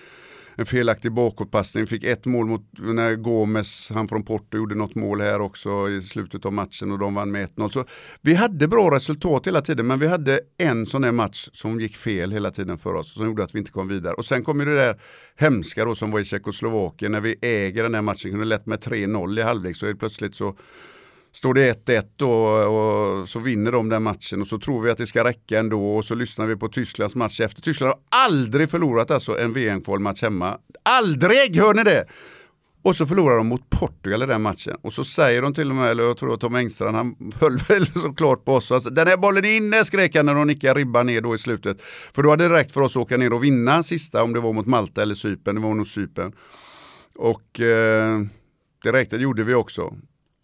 en 0.59 0.65
felaktig 0.65 1.11
bakåtpassning. 1.11 1.87
Fick 1.87 2.03
ett 2.03 2.25
mål 2.25 2.45
mot 2.45 2.61
när 2.77 3.15
Gomes, 3.15 3.89
han 3.93 4.07
från 4.07 4.23
Porto, 4.23 4.57
gjorde 4.57 4.75
något 4.75 4.95
mål 4.95 5.21
här 5.21 5.41
också 5.41 5.89
i 5.89 6.01
slutet 6.01 6.45
av 6.45 6.53
matchen 6.53 6.91
och 6.91 6.99
de 6.99 7.15
vann 7.15 7.31
med 7.31 7.49
1-0. 7.49 7.69
Så 7.69 7.85
vi 8.21 8.33
hade 8.33 8.67
bra 8.67 8.95
resultat 8.95 9.47
hela 9.47 9.61
tiden 9.61 9.87
men 9.87 9.99
vi 9.99 10.07
hade 10.07 10.39
en 10.57 10.85
sån 10.85 11.03
här 11.03 11.11
match 11.11 11.49
som 11.53 11.79
gick 11.79 11.95
fel 11.95 12.31
hela 12.31 12.51
tiden 12.51 12.77
för 12.77 12.93
oss 12.93 13.13
som 13.13 13.25
gjorde 13.25 13.43
att 13.43 13.55
vi 13.55 13.59
inte 13.59 13.71
kom 13.71 13.87
vidare. 13.87 14.13
Och 14.13 14.25
sen 14.25 14.43
kom 14.43 14.59
ju 14.59 14.65
det 14.65 14.75
där 14.75 15.01
hemska 15.35 15.85
då 15.85 15.95
som 15.95 16.11
var 16.11 16.19
i 16.19 16.25
Tjeckoslovakien 16.25 17.11
när 17.11 17.21
vi 17.21 17.35
äger 17.41 17.83
den 17.83 17.95
här 17.95 18.01
matchen, 18.01 18.31
kunde 18.31 18.45
lätt 18.45 18.65
med 18.65 18.79
3-0 18.79 19.39
i 19.39 19.41
halvlek 19.41 19.75
så 19.75 19.85
är 19.85 19.89
det 19.89 19.99
plötsligt 19.99 20.35
så 20.35 20.55
står 21.33 21.53
det 21.53 21.87
1-1 21.87 22.03
då 22.15 22.31
och 22.47 23.29
så 23.29 23.39
vinner 23.39 23.71
de 23.71 23.89
den 23.89 24.03
matchen 24.03 24.41
och 24.41 24.47
så 24.47 24.59
tror 24.59 24.81
vi 24.81 24.91
att 24.91 24.97
det 24.97 25.07
ska 25.07 25.23
räcka 25.23 25.59
ändå 25.59 25.95
och 25.95 26.05
så 26.05 26.15
lyssnar 26.15 26.45
vi 26.45 26.55
på 26.55 26.67
Tysklands 26.67 27.15
match 27.15 27.39
efter. 27.39 27.61
Tyskland 27.61 27.93
har 27.93 28.25
aldrig 28.27 28.69
förlorat 28.69 29.11
alltså 29.11 29.39
en 29.39 29.53
VM-kvalmatch 29.53 30.21
hemma. 30.21 30.57
Aldrig, 30.83 31.55
hör 31.55 31.73
ni 31.73 31.83
det? 31.83 32.05
Och 32.81 32.95
så 32.95 33.05
förlorar 33.05 33.37
de 33.37 33.47
mot 33.47 33.69
Portugal 33.69 34.23
i 34.23 34.25
den 34.25 34.41
matchen. 34.41 34.75
Och 34.81 34.93
så 34.93 35.03
säger 35.03 35.41
de 35.41 35.53
till 35.53 35.69
och 35.69 35.75
med, 35.75 35.91
eller 35.91 36.03
jag 36.03 36.17
tror 36.17 36.33
att 36.33 36.39
Tom 36.39 36.55
Engstrand, 36.55 36.95
han 36.95 37.15
höll 37.39 37.57
väl 37.67 37.85
såklart 37.85 38.45
på 38.45 38.53
oss. 38.53 38.71
Alltså, 38.71 38.89
den 38.89 39.07
här 39.07 39.17
bollen 39.17 39.45
är 39.45 39.57
inne 39.57 39.83
skrek 39.83 40.15
han 40.15 40.25
när 40.25 40.35
de 40.35 40.47
nickade 40.47 40.79
ribban 40.79 41.05
ner 41.05 41.21
då 41.21 41.35
i 41.35 41.37
slutet. 41.37 41.81
För 42.13 42.23
då 42.23 42.29
hade 42.29 42.47
det 42.47 42.55
räckt 42.55 42.71
för 42.71 42.81
oss 42.81 42.91
att 42.91 43.01
åka 43.01 43.17
ner 43.17 43.33
och 43.33 43.43
vinna 43.43 43.83
sista 43.83 44.23
om 44.23 44.33
det 44.33 44.39
var 44.39 44.53
mot 44.53 44.65
Malta 44.65 45.01
eller 45.01 45.15
Cypern. 45.15 45.55
Det 45.55 45.61
var 45.61 45.73
nog 45.73 45.87
Cypern. 45.87 46.33
Och 47.15 47.59
eh, 47.59 48.19
det 48.83 48.91
räckte, 48.91 49.17
det 49.17 49.23
gjorde 49.23 49.43
vi 49.43 49.53
också. 49.53 49.93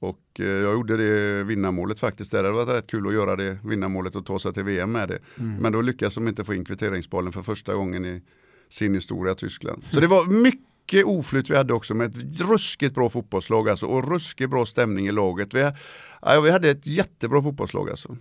Och 0.05 0.39
eh, 0.39 0.45
jag 0.45 0.73
gjorde 0.73 0.97
det 0.97 1.43
vinnarmålet 1.43 1.99
faktiskt. 1.99 2.31
Det 2.31 2.51
var 2.51 2.65
rätt 2.65 2.87
kul 2.87 3.07
att 3.07 3.13
göra 3.13 3.35
det 3.35 3.57
vinnarmålet 3.63 4.15
och 4.15 4.25
ta 4.25 4.39
sig 4.39 4.53
till 4.53 4.63
VM 4.63 4.91
med 4.91 5.09
det. 5.09 5.19
Men 5.59 5.71
då 5.73 5.81
lyckades 5.81 6.15
de 6.15 6.27
inte 6.27 6.43
få 6.43 6.53
in 6.53 6.65
kvitteringsbollen 6.65 7.31
för 7.31 7.41
första 7.41 7.73
gången 7.73 8.05
i 8.05 8.21
sin 8.69 8.93
historia 8.93 9.35
Tyskland. 9.35 9.83
Så 9.89 9.99
det 9.99 10.07
var 10.07 10.43
mycket 10.43 11.05
oflyt 11.05 11.49
vi 11.49 11.55
hade 11.55 11.73
också 11.73 11.93
med 11.93 12.17
ett 12.17 12.41
ruskigt 12.41 12.95
bra 12.95 13.09
fotbollslag 13.09 13.69
alltså, 13.69 13.85
och 13.85 14.11
ruskigt 14.11 14.49
bra 14.49 14.65
stämning 14.65 15.07
i 15.07 15.11
laget. 15.11 15.53
Vi, 15.53 15.71
ja, 16.21 16.41
vi 16.41 16.51
hade 16.51 16.69
ett 16.69 16.87
jättebra 16.87 17.41
fotbollslag 17.41 17.89
alltså. 17.89 18.17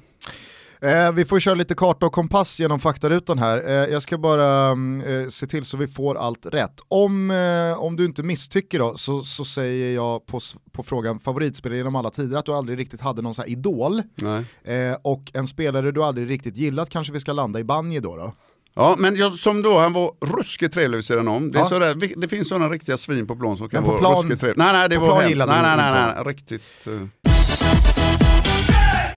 Eh, 0.84 1.12
vi 1.12 1.24
får 1.24 1.40
köra 1.40 1.54
lite 1.54 1.74
karta 1.74 2.06
och 2.06 2.12
kompass 2.12 2.60
genom 2.60 2.80
faktarutan 2.80 3.38
här. 3.38 3.58
Eh, 3.68 3.72
jag 3.72 4.02
ska 4.02 4.18
bara 4.18 4.46
mm, 4.66 5.00
eh, 5.22 5.28
se 5.28 5.46
till 5.46 5.64
så 5.64 5.76
vi 5.76 5.86
får 5.88 6.14
allt 6.18 6.46
rätt. 6.46 6.80
Om, 6.88 7.30
eh, 7.30 7.82
om 7.82 7.96
du 7.96 8.04
inte 8.04 8.22
misstycker 8.22 8.78
då, 8.78 8.96
så, 8.96 9.22
så 9.22 9.44
säger 9.44 9.94
jag 9.94 10.26
på, 10.26 10.40
på 10.72 10.82
frågan 10.82 11.20
favoritspelare 11.20 11.76
genom 11.78 11.96
alla 11.96 12.10
tider 12.10 12.38
att 12.38 12.44
du 12.46 12.52
aldrig 12.52 12.78
riktigt 12.78 13.00
hade 13.00 13.22
någon 13.22 13.34
så 13.34 13.42
här 13.42 13.48
idol. 13.48 14.02
Nej. 14.14 14.44
Eh, 14.76 14.96
och 15.02 15.30
en 15.34 15.46
spelare 15.46 15.92
du 15.92 16.02
aldrig 16.04 16.30
riktigt 16.30 16.56
gillat 16.56 16.90
kanske 16.90 17.12
vi 17.12 17.20
ska 17.20 17.32
landa 17.32 17.60
i 17.60 17.64
Banje 17.64 18.00
då. 18.00 18.16
då. 18.16 18.32
Ja, 18.74 18.96
men 18.98 19.16
jag, 19.16 19.32
som 19.32 19.62
då, 19.62 19.78
han 19.78 19.92
var 19.92 20.12
ruskigt 20.36 20.74
trevlig 20.74 20.96
vid 20.96 21.04
sidan 21.04 21.28
om. 21.28 21.52
Det, 21.52 21.58
är 21.58 21.62
Ja. 21.62 21.66
sådär, 21.68 22.16
det 22.16 22.28
finns 22.28 22.48
sådana 22.48 22.68
riktiga 22.68 22.96
svin 22.96 23.26
på 23.26 23.36
plan 23.36 23.56
som 23.56 23.68
kan 23.68 23.84
vara 23.84 24.20
ruskigt 24.20 24.40
trevliga. 24.40 24.64
Nej, 24.64 24.72
nej, 24.72 24.88
det 24.88 24.98
var 24.98 25.06
plan 25.06 25.18
nej, 25.18 25.34
nej, 25.36 25.76
nej, 25.92 26.12
nej, 26.14 26.24
riktigt. 26.24 26.86
eh. 26.86 27.33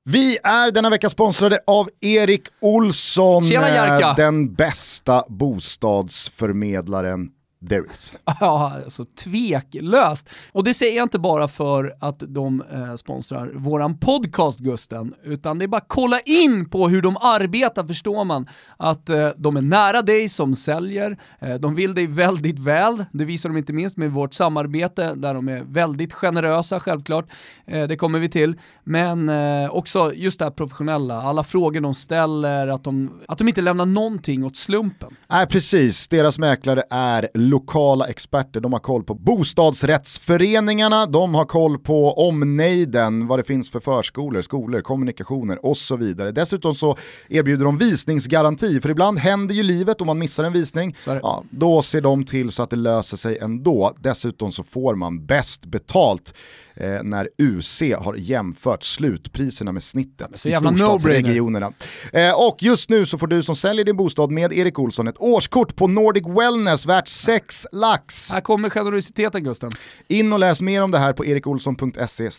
Vi 0.09 0.37
är 0.43 0.71
denna 0.71 0.89
vecka 0.89 1.09
sponsrade 1.09 1.59
av 1.67 1.89
Erik 2.01 2.47
Olsson, 2.61 3.43
Tjena, 3.43 3.99
eh, 3.99 4.15
den 4.15 4.53
bästa 4.53 5.23
bostadsförmedlaren 5.29 7.29
there 7.69 7.83
is. 7.93 8.17
Ja, 8.39 8.73
alltså 8.83 9.05
tveklöst. 9.05 10.29
Och 10.51 10.63
det 10.63 10.73
säger 10.73 10.97
jag 10.97 11.05
inte 11.05 11.19
bara 11.19 11.47
för 11.47 11.95
att 11.99 12.23
de 12.27 12.63
eh, 12.73 12.95
sponsrar 12.95 13.51
våran 13.55 13.97
podcast 13.97 14.59
Gusten, 14.59 15.13
utan 15.23 15.59
det 15.59 15.65
är 15.65 15.67
bara 15.67 15.83
kolla 15.87 16.19
in 16.19 16.69
på 16.69 16.87
hur 16.87 17.01
de 17.01 17.17
arbetar 17.17 17.87
förstår 17.87 18.25
man. 18.25 18.47
Att 18.77 19.09
eh, 19.09 19.29
de 19.37 19.57
är 19.57 19.61
nära 19.61 20.01
dig 20.01 20.29
som 20.29 20.55
säljer, 20.55 21.17
eh, 21.39 21.55
de 21.55 21.75
vill 21.75 21.93
dig 21.93 22.07
väldigt 22.07 22.59
väl, 22.59 23.05
det 23.11 23.25
visar 23.25 23.49
de 23.49 23.57
inte 23.57 23.73
minst 23.73 23.97
med 23.97 24.11
vårt 24.11 24.33
samarbete 24.33 25.13
där 25.15 25.33
de 25.33 25.47
är 25.47 25.63
väldigt 25.63 26.13
generösa 26.13 26.79
självklart, 26.79 27.25
eh, 27.65 27.87
det 27.87 27.95
kommer 27.95 28.19
vi 28.19 28.29
till, 28.29 28.55
men 28.83 29.29
eh, 29.29 29.69
också 29.75 30.13
just 30.13 30.39
det 30.39 30.45
här 30.45 30.51
professionella, 30.51 31.21
alla 31.21 31.43
frågor 31.43 31.81
de 31.81 31.93
ställer, 31.93 32.67
att 32.67 32.83
de, 32.83 33.21
att 33.27 33.37
de 33.37 33.47
inte 33.47 33.61
lämnar 33.61 33.85
någonting 33.85 34.45
åt 34.45 34.57
slumpen. 34.57 35.15
Nej 35.27 35.47
precis, 35.47 36.07
deras 36.07 36.37
mäklare 36.37 36.83
är 36.89 37.29
lokala 37.49 38.07
experter, 38.07 38.59
de 38.59 38.73
har 38.73 38.79
koll 38.79 39.03
på 39.03 39.13
bostadsrättsföreningarna, 39.13 41.05
de 41.05 41.35
har 41.35 41.45
koll 41.45 41.77
på 41.77 42.13
omnejden, 42.13 43.27
vad 43.27 43.39
det 43.39 43.43
finns 43.43 43.69
för 43.69 43.79
förskolor, 43.79 44.41
skolor, 44.41 44.81
kommunikationer 44.81 45.65
och 45.65 45.77
så 45.77 45.95
vidare. 45.95 46.31
Dessutom 46.31 46.75
så 46.75 46.97
erbjuder 47.29 47.65
de 47.65 47.77
visningsgaranti, 47.77 48.81
för 48.81 48.89
ibland 48.89 49.19
händer 49.19 49.55
ju 49.55 49.63
livet 49.63 50.01
om 50.01 50.07
man 50.07 50.19
missar 50.19 50.43
en 50.43 50.53
visning. 50.53 50.95
Ja, 51.05 51.43
då 51.49 51.81
ser 51.81 52.01
de 52.01 52.25
till 52.25 52.51
så 52.51 52.63
att 52.63 52.69
det 52.69 52.75
löser 52.75 53.17
sig 53.17 53.37
ändå. 53.37 53.93
Dessutom 53.99 54.51
så 54.51 54.63
får 54.63 54.95
man 54.95 55.25
bäst 55.25 55.65
betalt 55.65 56.33
eh, 56.79 57.03
när 57.03 57.29
UC 57.37 57.81
har 57.99 58.15
jämfört 58.17 58.83
slutpriserna 58.83 59.71
med 59.71 59.83
snittet 59.83 60.45
i 60.45 60.51
storstadsregionerna. 60.51 61.71
Eh, 62.13 62.47
och 62.47 62.63
just 62.63 62.89
nu 62.89 63.05
så 63.05 63.17
får 63.17 63.27
du 63.27 63.43
som 63.43 63.55
säljer 63.55 63.85
din 63.85 63.97
bostad 63.97 64.31
med 64.31 64.53
Erik 64.53 64.79
Olsson 64.79 65.07
ett 65.07 65.17
årskort 65.19 65.75
på 65.75 65.87
Nordic 65.87 66.23
Wellness 66.27 66.85
värt 66.85 67.07
sex 67.07 67.67
lax. 67.71 68.31
Här 68.31 68.41
kommer 68.41 68.69
generositeten 68.69 69.43
Gusten. 69.43 69.71
In 70.07 70.33
och 70.33 70.39
läs 70.39 70.61
mer 70.61 70.83
om 70.83 70.91
det 70.91 70.97
här 70.97 71.13
på 71.13 71.25
erikolsson.se 71.25 72.29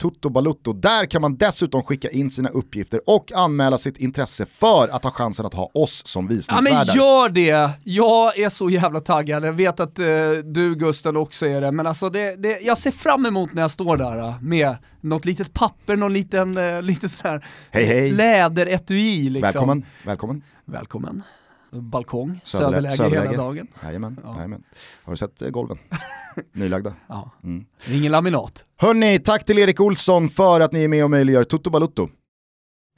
tuttobalutto. 0.00 0.72
Där 0.72 1.06
kan 1.06 1.22
man 1.22 1.36
dessutom 1.36 1.82
skicka 1.82 2.10
in 2.10 2.30
sina 2.30 2.48
uppgifter 2.48 3.00
och 3.06 3.32
anmäla 3.34 3.78
sitt 3.78 3.96
intresse 3.96 4.46
för 4.46 4.88
att 4.88 5.04
ha 5.04 5.10
chansen 5.10 5.46
att 5.46 5.54
ha 5.54 5.70
oss 5.74 6.02
som 6.06 6.24
Ja 6.24 6.28
visningsvärdar. 6.34 6.86
men 6.86 6.96
gör 6.96 7.28
det! 7.28 7.70
Jag 7.84 8.38
är 8.38 8.48
så 8.48 8.70
jävla 8.70 9.00
taggad, 9.00 9.44
jag 9.44 9.52
vet 9.52 9.80
att 9.80 9.98
eh, 9.98 10.06
du 10.44 10.74
Gusten 10.74 11.16
också 11.16 11.46
är 11.46 11.60
det, 11.60 11.72
men 11.72 11.86
alltså 11.86 12.10
det, 12.10 12.42
det, 12.42 12.60
jag 12.60 12.78
ser 12.78 12.90
fram 12.90 13.26
emot 13.26 13.52
när 13.52 13.62
jag 13.62 13.70
står 13.84 13.96
där 13.96 14.18
eh, 14.18 14.34
med 14.40 14.76
något 15.00 15.24
litet 15.24 15.52
papper, 15.54 15.96
någon 15.96 16.12
liten, 16.12 16.58
eh, 16.58 16.82
lite 16.90 17.08
sån 17.08 17.30
här 17.30 17.44
Hej, 17.70 17.84
hej. 17.84 18.10
läderetui 18.10 19.30
liksom. 19.30 19.40
Välkommen, 19.42 19.84
välkommen. 20.06 20.42
Välkommen. 20.64 21.22
Balkong, 21.72 22.40
Söderlä- 22.44 22.60
söderläge, 22.60 22.96
söderläge. 22.96 23.30
hela 23.30 23.42
dagen. 23.42 23.66
Jajamän, 23.82 24.20
Ja. 24.24 24.34
jajamän. 24.36 24.62
Har 25.04 25.12
du 25.12 25.16
sett 25.16 25.42
eh, 25.42 25.48
golven? 25.50 25.78
Nylagda. 26.52 26.94
Ja. 27.08 27.30
Mm. 27.44 27.64
Ingen 27.88 28.12
laminat. 28.12 28.64
Hörni, 28.76 29.18
tack 29.18 29.44
till 29.44 29.58
Erik 29.58 29.80
Olsson 29.80 30.28
för 30.28 30.60
att 30.60 30.72
ni 30.72 30.84
är 30.84 30.88
med 30.88 31.04
och 31.04 31.10
möjliggör 31.10 31.44
Toto 31.44 31.70
Balutto. 31.70 32.08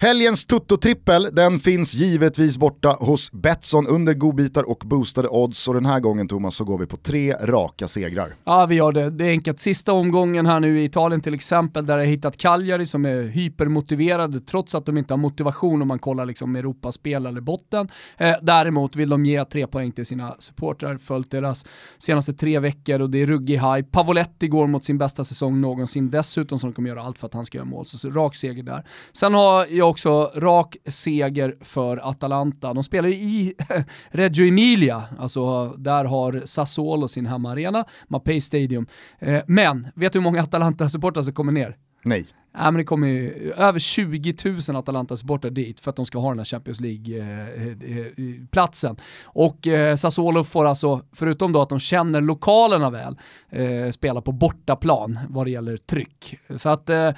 Helgens 0.02 0.46
Toto-trippel, 0.46 1.28
den 1.32 1.60
finns 1.60 1.94
givetvis 1.94 2.56
borta 2.56 2.96
hos 3.00 3.32
Betsson 3.32 3.86
under 3.86 4.14
godbitar 4.14 4.62
och 4.62 4.82
boostade 4.84 5.28
odds 5.28 5.68
och 5.68 5.74
den 5.74 5.86
här 5.86 6.00
gången 6.00 6.28
Thomas 6.28 6.54
så 6.54 6.64
går 6.64 6.78
vi 6.78 6.86
på 6.86 6.96
tre 6.96 7.34
raka 7.42 7.88
segrar. 7.88 8.34
Ja, 8.44 8.66
vi 8.66 8.74
gör 8.74 8.92
det. 8.92 9.10
Det 9.10 9.24
är 9.24 9.30
enkelt. 9.30 9.60
Sista 9.60 9.92
omgången 9.92 10.46
här 10.46 10.60
nu 10.60 10.80
i 10.80 10.84
Italien 10.84 11.20
till 11.20 11.34
exempel, 11.34 11.86
där 11.86 11.98
jag 11.98 12.06
hittat 12.06 12.36
Cagliari 12.36 12.86
som 12.86 13.04
är 13.04 13.22
hypermotiverade 13.22 14.40
trots 14.40 14.74
att 14.74 14.86
de 14.86 14.98
inte 14.98 15.12
har 15.12 15.18
motivation 15.18 15.82
om 15.82 15.88
man 15.88 15.98
kollar 15.98 16.26
liksom 16.26 16.56
Europaspel 16.56 17.26
eller 17.26 17.40
botten. 17.40 17.88
Eh, 18.16 18.34
däremot 18.42 18.96
vill 18.96 19.08
de 19.08 19.26
ge 19.26 19.44
tre 19.44 19.66
poäng 19.66 19.92
till 19.92 20.06
sina 20.06 20.36
supportrar, 20.38 20.98
följt 20.98 21.30
deras 21.30 21.66
senaste 21.98 22.32
tre 22.32 22.58
veckor 22.58 23.00
och 23.00 23.10
det 23.10 23.22
är 23.22 23.26
ruggig 23.26 23.58
high. 23.58 23.82
Pavoletti 23.82 24.48
går 24.48 24.66
mot 24.66 24.84
sin 24.84 24.98
bästa 24.98 25.24
säsong 25.24 25.60
någonsin 25.60 26.10
dessutom 26.10 26.58
som 26.58 26.70
de 26.70 26.74
kommer 26.74 26.88
göra 26.88 27.02
allt 27.02 27.18
för 27.18 27.26
att 27.26 27.34
han 27.34 27.44
ska 27.44 27.58
göra 27.58 27.68
mål, 27.68 27.86
så, 27.86 27.98
så 27.98 28.10
rak 28.10 28.36
seger 28.36 28.62
där. 28.62 28.84
Sen 29.12 29.34
har 29.34 29.66
jag 29.70 29.91
också 29.92 30.32
rak 30.34 30.76
seger 30.86 31.56
för 31.60 32.08
Atalanta. 32.10 32.74
De 32.74 32.84
spelar 32.84 33.08
ju 33.08 33.14
i 33.14 33.54
Reggio 34.10 34.48
Emilia, 34.48 35.02
alltså 35.18 35.68
där 35.68 36.04
har 36.04 36.42
Sassuolo 36.44 37.08
sin 37.08 37.26
hemmaarena, 37.26 37.84
Mapei 38.08 38.40
Stadium. 38.40 38.86
Eh, 39.18 39.42
men, 39.46 39.88
vet 39.94 40.12
du 40.12 40.18
hur 40.18 40.24
många 40.24 40.42
Atalanta-supportrar 40.42 41.22
som 41.22 41.34
kommer 41.34 41.52
ner? 41.52 41.76
Nej. 42.04 42.26
Ja, 42.54 42.70
men 42.70 42.74
det 42.74 42.84
kommer 42.84 43.08
ju 43.08 43.52
över 43.56 43.78
20 43.78 44.34
000 44.44 44.60
Atalanta-supportrar 44.60 45.50
dit 45.50 45.80
för 45.80 45.90
att 45.90 45.96
de 45.96 46.06
ska 46.06 46.18
ha 46.18 46.28
den 46.28 46.38
här 46.38 46.44
Champions 46.44 46.80
League-platsen. 46.80 48.90
Eh, 48.90 48.96
eh, 48.96 48.98
eh, 48.98 49.02
och 49.44 49.66
eh, 49.66 49.96
Sassuolo 49.96 50.44
får 50.44 50.64
alltså, 50.64 51.02
förutom 51.12 51.52
då 51.52 51.62
att 51.62 51.68
de 51.68 51.80
känner 51.80 52.20
lokalerna 52.20 52.90
väl, 52.90 53.16
eh, 53.50 53.90
spela 53.90 54.20
på 54.20 54.32
bortaplan 54.32 55.18
vad 55.28 55.46
det 55.46 55.50
gäller 55.50 55.76
tryck. 55.76 56.38
Så 56.56 56.68
att 56.68 56.90
eh, 56.90 57.10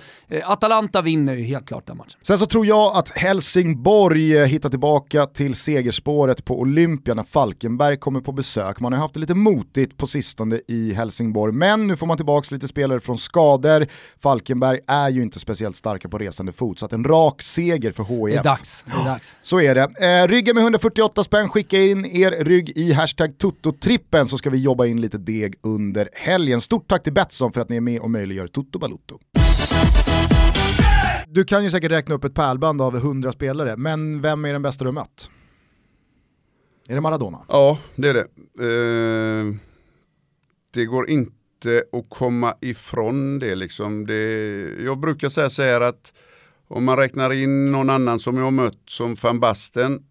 Atalanta 0.45 1.03
vinner 1.03 1.35
ju 1.35 1.43
helt 1.43 1.67
klart 1.67 1.87
den 1.87 1.97
matchen. 1.97 2.19
Sen 2.23 2.39
så 2.39 2.47
tror 2.47 2.67
jag 2.67 2.97
att 2.97 3.11
Helsingborg 3.11 4.47
hittar 4.47 4.71
tillbaka 4.71 5.27
till 5.27 5.55
segerspåret 5.55 6.45
på 6.45 6.61
Olympia 6.61 7.15
när 7.15 7.23
Falkenberg 7.23 7.97
kommer 7.97 8.21
på 8.21 8.33
besök. 8.33 8.81
Man 8.81 8.93
har 8.93 9.01
haft 9.01 9.15
det 9.15 9.21
lite 9.21 9.35
motigt 9.35 9.97
på 9.97 10.07
sistone 10.07 10.61
i 10.69 10.93
Helsingborg, 10.93 11.53
men 11.53 11.87
nu 11.87 11.97
får 11.97 12.07
man 12.07 12.17
tillbaka 12.17 12.55
lite 12.55 12.69
spelare 12.69 13.01
från 13.01 13.19
skador. 13.19 13.87
Falkenberg 14.23 14.79
är 14.87 15.09
ju 15.09 15.24
inte 15.25 15.39
speciellt 15.41 15.77
starka 15.77 16.09
på 16.09 16.19
resande 16.19 16.53
fot, 16.53 16.79
så 16.79 16.85
att 16.87 16.93
en 16.93 17.05
rak 17.05 17.43
seger 17.43 17.93
för 17.93 18.05
Det 18.05 18.33
är 18.33 18.37
HIF. 18.37 18.43
dags. 18.43 18.85
Det 18.87 18.93
är 19.01 19.05
dags. 19.05 19.37
Så 19.43 19.61
är 19.61 19.75
det. 19.75 19.83
Eh, 20.23 20.29
rygga 20.29 20.55
med 20.55 20.63
148 20.63 21.25
spänn, 21.25 21.49
skicka 21.49 21.83
in 21.83 22.05
er 22.07 22.45
rygg 22.45 22.71
i 22.77 22.93
hashtag 22.93 23.39
Toto-trippen 23.39 24.27
så 24.27 24.39
ska 24.39 24.51
vi 24.51 24.59
jobba 24.59 24.87
in 24.87 25.01
lite 25.01 25.19
deg 25.19 25.55
under 25.63 26.09
helgen. 26.13 26.61
Stort 26.61 26.89
tack 26.89 27.03
till 27.03 27.13
Betsson 27.13 27.53
för 27.53 27.61
att 27.61 27.69
ni 27.69 27.77
är 27.77 27.81
med 27.81 28.01
och 28.01 28.11
möjliggör 28.11 28.47
Toto 28.47 28.79
Balutto. 28.79 29.19
Du 31.29 31.45
kan 31.45 31.65
ju 31.65 31.71
säkert 31.71 31.91
räkna 31.91 32.15
upp 32.15 32.25
ett 32.25 32.35
pärlband 32.35 32.83
av 32.83 32.97
100 32.97 33.33
spelare, 33.33 33.77
men 33.77 34.21
vem 34.21 34.45
är 34.45 34.53
den 34.53 34.63
bästa 34.63 34.85
du 34.85 34.89
har 34.89 34.93
mött? 34.93 35.31
Är 36.89 36.95
det 36.95 37.01
Maradona? 37.01 37.39
Ja, 37.49 37.79
det 37.97 38.09
är 38.09 38.15
det. 38.15 38.21
Eh, 38.61 39.55
det 40.73 40.85
går 40.85 41.09
inte 41.11 41.33
att 41.67 42.09
komma 42.09 42.55
ifrån 42.61 43.39
det 43.39 43.55
liksom. 43.55 44.07
Det, 44.07 44.23
jag 44.85 44.99
brukar 44.99 45.29
säga 45.29 45.51
så 45.51 45.63
här 45.63 45.81
att 45.81 46.13
om 46.69 46.85
man 46.85 46.97
räknar 46.97 47.33
in 47.33 47.73
någon 47.73 47.91
annan 47.91 48.19
som 48.19 48.37
jag 48.37 48.45
har 48.45 48.51
mött 48.51 48.83
som 48.87 49.15
van 49.23 49.41
Basten, 49.41 50.03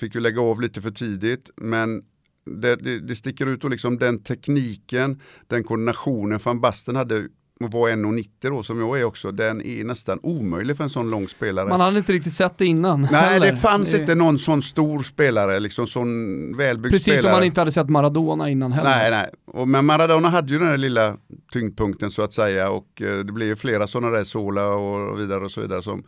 fick 0.00 0.14
ju 0.14 0.20
lägga 0.20 0.40
av 0.40 0.60
lite 0.60 0.80
för 0.80 0.90
tidigt, 0.90 1.50
men 1.56 2.02
det, 2.44 2.76
det, 2.76 3.00
det 3.00 3.16
sticker 3.16 3.46
ut 3.46 3.64
och 3.64 3.70
liksom 3.70 3.98
den 3.98 4.22
tekniken, 4.22 5.20
den 5.46 5.64
koordinationen 5.64 6.40
van 6.44 6.60
Basten 6.60 6.96
hade 6.96 7.28
var 7.70 7.88
1,90 7.88 8.24
då 8.40 8.62
som 8.62 8.80
jag 8.80 9.00
är 9.00 9.04
också, 9.04 9.32
den 9.32 9.62
är 9.62 9.84
nästan 9.84 10.18
omöjlig 10.22 10.76
för 10.76 10.84
en 10.84 10.90
sån 10.90 11.10
lång 11.10 11.28
spelare. 11.28 11.68
Man 11.68 11.80
hade 11.80 11.98
inte 11.98 12.12
riktigt 12.12 12.32
sett 12.32 12.58
det 12.58 12.66
innan. 12.66 13.08
Nej, 13.12 13.20
heller. 13.22 13.50
det 13.50 13.56
fanns 13.56 13.90
Det- 13.92 13.98
inte 13.98 14.14
någon 14.14 14.38
sån 14.38 14.62
stor 14.62 15.02
spelare, 15.02 15.60
liksom 15.60 15.86
sån 15.86 16.08
välbyggd 16.56 16.92
Precis 16.92 17.02
spelare. 17.04 17.22
som 17.22 17.30
man 17.30 17.44
inte 17.44 17.60
hade 17.60 17.70
sett 17.72 17.88
Maradona 17.88 18.50
innan 18.50 18.72
heller. 18.72 18.90
Nej, 18.90 19.10
nej. 19.10 19.30
Och, 19.46 19.68
men 19.68 19.84
Maradona 19.84 20.28
hade 20.28 20.52
ju 20.52 20.58
den 20.58 20.68
här 20.68 20.76
lilla 20.76 21.16
tyngdpunkten 21.52 22.10
så 22.10 22.22
att 22.22 22.32
säga 22.32 22.70
och 22.70 23.02
eh, 23.02 23.18
det 23.18 23.32
blir 23.32 23.46
ju 23.46 23.56
flera 23.56 23.86
sådana 23.86 24.16
där 24.16 24.24
Sola 24.24 24.68
och 24.68 25.20
vidare 25.20 25.44
och 25.44 25.50
så 25.50 25.60
vidare 25.60 25.82
som 25.82 26.04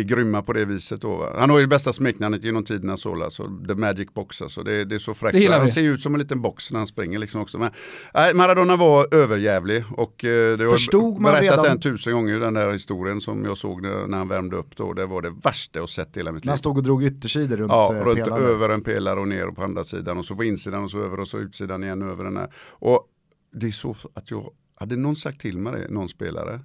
är 0.00 0.02
grymma 0.02 0.42
på 0.42 0.52
det 0.52 0.64
viset. 0.64 1.00
Då, 1.00 1.16
va? 1.16 1.32
Han 1.38 1.50
har 1.50 1.58
ju 1.58 1.64
det 1.64 1.68
bästa 1.68 1.92
smeknamnet 1.92 2.44
genom 2.44 2.64
tiderna 2.64 2.96
Sola, 2.96 3.30
så 3.30 3.64
The 3.68 3.74
Magic 3.74 4.08
Box 4.14 4.42
alltså. 4.42 4.62
Det, 4.62 4.84
det 4.84 4.94
är 4.94 4.98
så 4.98 5.14
fräckt. 5.14 5.50
Han 5.50 5.68
ser 5.68 5.80
ju 5.82 5.92
ut 5.94 6.00
som 6.02 6.14
en 6.14 6.20
liten 6.20 6.42
box 6.42 6.72
när 6.72 6.78
han 6.80 6.86
springer 6.86 7.18
liksom 7.18 7.40
också. 7.40 7.58
Men, 7.58 7.70
nej, 8.14 8.34
Maradona 8.34 8.76
var 8.76 9.14
överjävlig 9.14 9.84
och 9.96 10.24
eh, 10.24 10.56
det 10.58 10.64
har 10.64 10.72
Förstod 10.72 11.14
jag 11.14 11.22
berättat 11.22 11.42
redan- 11.42 11.64
den 11.64 11.80
tusen 11.80 12.12
gånger 12.12 12.40
den 12.40 12.54
där 12.54 12.72
historien 12.72 13.20
som 13.20 13.44
jag 13.44 13.58
såg 13.58 13.82
när, 13.82 14.06
när 14.06 14.18
han 14.18 14.28
värmde 14.28 14.56
upp 14.56 14.76
då. 14.76 14.92
Det 14.92 15.06
var 15.06 15.22
det 15.22 15.32
värsta 15.44 15.78
jag 15.78 15.88
sett 15.88 16.16
i 16.16 16.20
hela 16.20 16.32
mitt 16.32 16.44
liv. 16.44 16.48
han 16.50 16.58
stod 16.58 16.76
och 16.76 16.82
drog 16.82 17.04
yttersidor 17.04 17.56
runt 17.56 17.72
Ja, 17.72 17.94
eh, 17.94 18.04
runt 18.04 18.24
pelaren. 18.24 18.44
över 18.44 18.68
en 18.68 18.80
pelare 18.82 19.20
och 19.20 19.28
ner 19.28 19.46
på 19.46 19.62
andra 19.64 19.84
sidan 19.84 20.18
och 20.18 20.24
så 20.24 20.36
på 20.36 20.44
insidan 20.44 20.82
och 20.82 20.90
så 20.90 20.98
över 21.02 21.20
och 21.20 21.28
så 21.28 21.38
utsidan 21.38 21.84
igen 21.84 22.02
över 22.02 22.24
den 22.24 22.36
här. 22.36 22.54
Och 22.68 23.08
det 23.52 23.66
är 23.66 23.70
så 23.70 23.96
att 24.14 24.30
jag, 24.30 24.50
hade 24.76 24.96
någon 24.96 25.16
sagt 25.16 25.40
till 25.40 25.58
mig 25.58 25.80
det, 25.80 25.88
någon 25.94 26.08
spelare, 26.08 26.60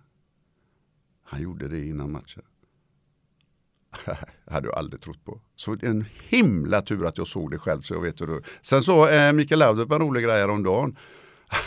han 1.24 1.42
gjorde 1.42 1.68
det 1.68 1.86
innan 1.86 2.12
matchen. 2.12 2.44
hade 4.52 4.68
jag 4.68 4.78
aldrig 4.78 5.02
trott 5.02 5.26
på. 5.26 5.42
Så 5.56 5.76
det 5.76 5.86
är 5.86 5.92
en 5.92 6.06
himla 6.28 6.82
tur 6.82 7.06
att 7.06 7.18
jag 7.18 7.28
såg 7.28 7.52
det 7.52 7.60
själv 7.60 7.82
så 7.82 7.94
jag 7.94 8.02
vet 8.02 8.22
hur 8.22 8.28
det 8.28 8.42
Sen 8.62 8.84
så 8.84 9.08
eh, 9.08 9.34
Mikael 9.34 9.60
Laudrup 9.60 9.92
en 9.92 10.00
rolig 10.00 10.24
grej 10.24 10.40
häromdagen. 10.40 10.98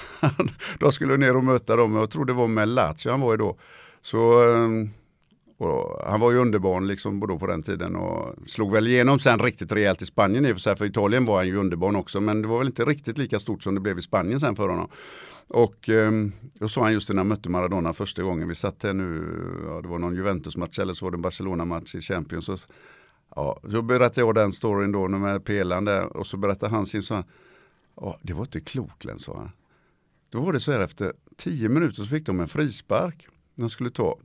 Då 0.78 0.92
skulle 0.92 1.12
jag 1.12 1.20
ner 1.20 1.36
och 1.36 1.44
möta 1.44 1.76
dem, 1.76 1.96
jag 1.96 2.10
tror 2.10 2.24
det 2.24 2.32
var 2.32 2.46
med 2.46 2.68
Lazio 2.68 3.10
han 3.10 3.20
var 3.20 3.32
ju 3.32 3.36
då. 3.36 3.58
Så 4.00 4.42
eh, 4.44 4.68
han 6.06 6.20
var 6.20 6.32
ju 6.32 6.38
underbarn 6.38 6.86
liksom 6.86 7.20
då 7.20 7.38
på 7.38 7.46
den 7.46 7.62
tiden 7.62 7.96
och 7.96 8.34
slog 8.46 8.72
väl 8.72 8.86
igenom 8.86 9.18
sen 9.18 9.38
riktigt 9.38 9.72
rejält 9.72 10.02
i 10.02 10.06
Spanien 10.06 10.46
i 10.46 10.52
och 10.52 10.56
för 10.56 10.60
sig. 10.60 10.76
För 10.76 10.84
Italien 10.84 11.24
var 11.24 11.36
han 11.36 11.46
ju 11.46 11.56
underbarn 11.56 11.96
också 11.96 12.20
men 12.20 12.42
det 12.42 12.48
var 12.48 12.58
väl 12.58 12.66
inte 12.66 12.84
riktigt 12.84 13.18
lika 13.18 13.38
stort 13.38 13.62
som 13.62 13.74
det 13.74 13.80
blev 13.80 13.98
i 13.98 14.02
Spanien 14.02 14.40
sen 14.40 14.56
för 14.56 14.68
honom. 14.68 14.88
Och 15.48 15.88
eh, 15.88 16.12
då 16.54 16.68
sa 16.68 16.82
han 16.82 16.92
just 16.92 17.08
när 17.08 17.16
han 17.16 17.28
mötte 17.28 17.48
Maradona 17.48 17.92
första 17.92 18.22
gången. 18.22 18.48
Vi 18.48 18.54
satt 18.54 18.82
här 18.82 18.94
nu, 18.94 19.38
ja, 19.66 19.80
det 19.80 19.88
var 19.88 19.98
någon 19.98 20.14
Juventus-match 20.14 20.78
eller 20.78 20.94
så 20.94 21.04
var 21.04 21.10
det 21.10 21.16
en 21.16 21.22
Barcelona-match 21.22 21.94
i 21.94 22.00
Champions. 22.00 22.44
Så, 22.44 22.56
ja, 23.36 23.60
så 23.70 23.82
berättade 23.82 24.20
jag 24.20 24.34
den 24.34 24.52
storyn 24.52 24.92
då 24.92 25.08
med 25.08 25.44
pelaren 25.44 25.84
där 25.84 26.16
och 26.16 26.26
så 26.26 26.36
berättade 26.36 26.74
han 26.74 26.86
sin 26.86 27.02
så 27.02 27.24
ja, 27.96 28.18
det 28.22 28.32
var 28.32 28.42
inte 28.42 28.60
klokt 28.60 29.06
sa 29.16 29.36
han. 29.36 29.50
Då 30.30 30.40
var 30.40 30.52
det 30.52 30.60
så 30.60 30.72
här 30.72 30.80
efter 30.80 31.12
tio 31.36 31.68
minuter 31.68 31.94
så 31.94 32.04
fick 32.04 32.26
de 32.26 32.40
en 32.40 32.48
frispark. 32.48 33.28
De 33.54 33.70
skulle 33.70 33.90
ta. 33.90 34.18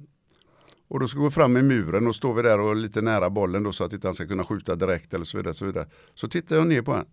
Och 0.87 0.99
då 0.99 1.07
ska 1.07 1.19
vi 1.19 1.25
gå 1.25 1.31
fram 1.31 1.57
i 1.57 1.61
muren 1.61 2.07
och 2.07 2.15
står 2.15 2.33
vi 2.33 2.41
där 2.41 2.59
och 2.59 2.75
lite 2.75 3.01
nära 3.01 3.29
bollen 3.29 3.63
då 3.63 3.71
så 3.71 3.83
att 3.83 3.93
inte 3.93 4.07
han 4.07 4.13
ska 4.13 4.27
kunna 4.27 4.45
skjuta 4.45 4.75
direkt 4.75 5.13
eller 5.13 5.25
så 5.25 5.37
vidare. 5.37 5.53
Så, 5.53 5.65
vidare. 5.65 5.89
så 6.15 6.27
tittar 6.27 6.55
jag 6.55 6.67
ner 6.67 6.81
på 6.81 6.91
honom. 6.91 7.07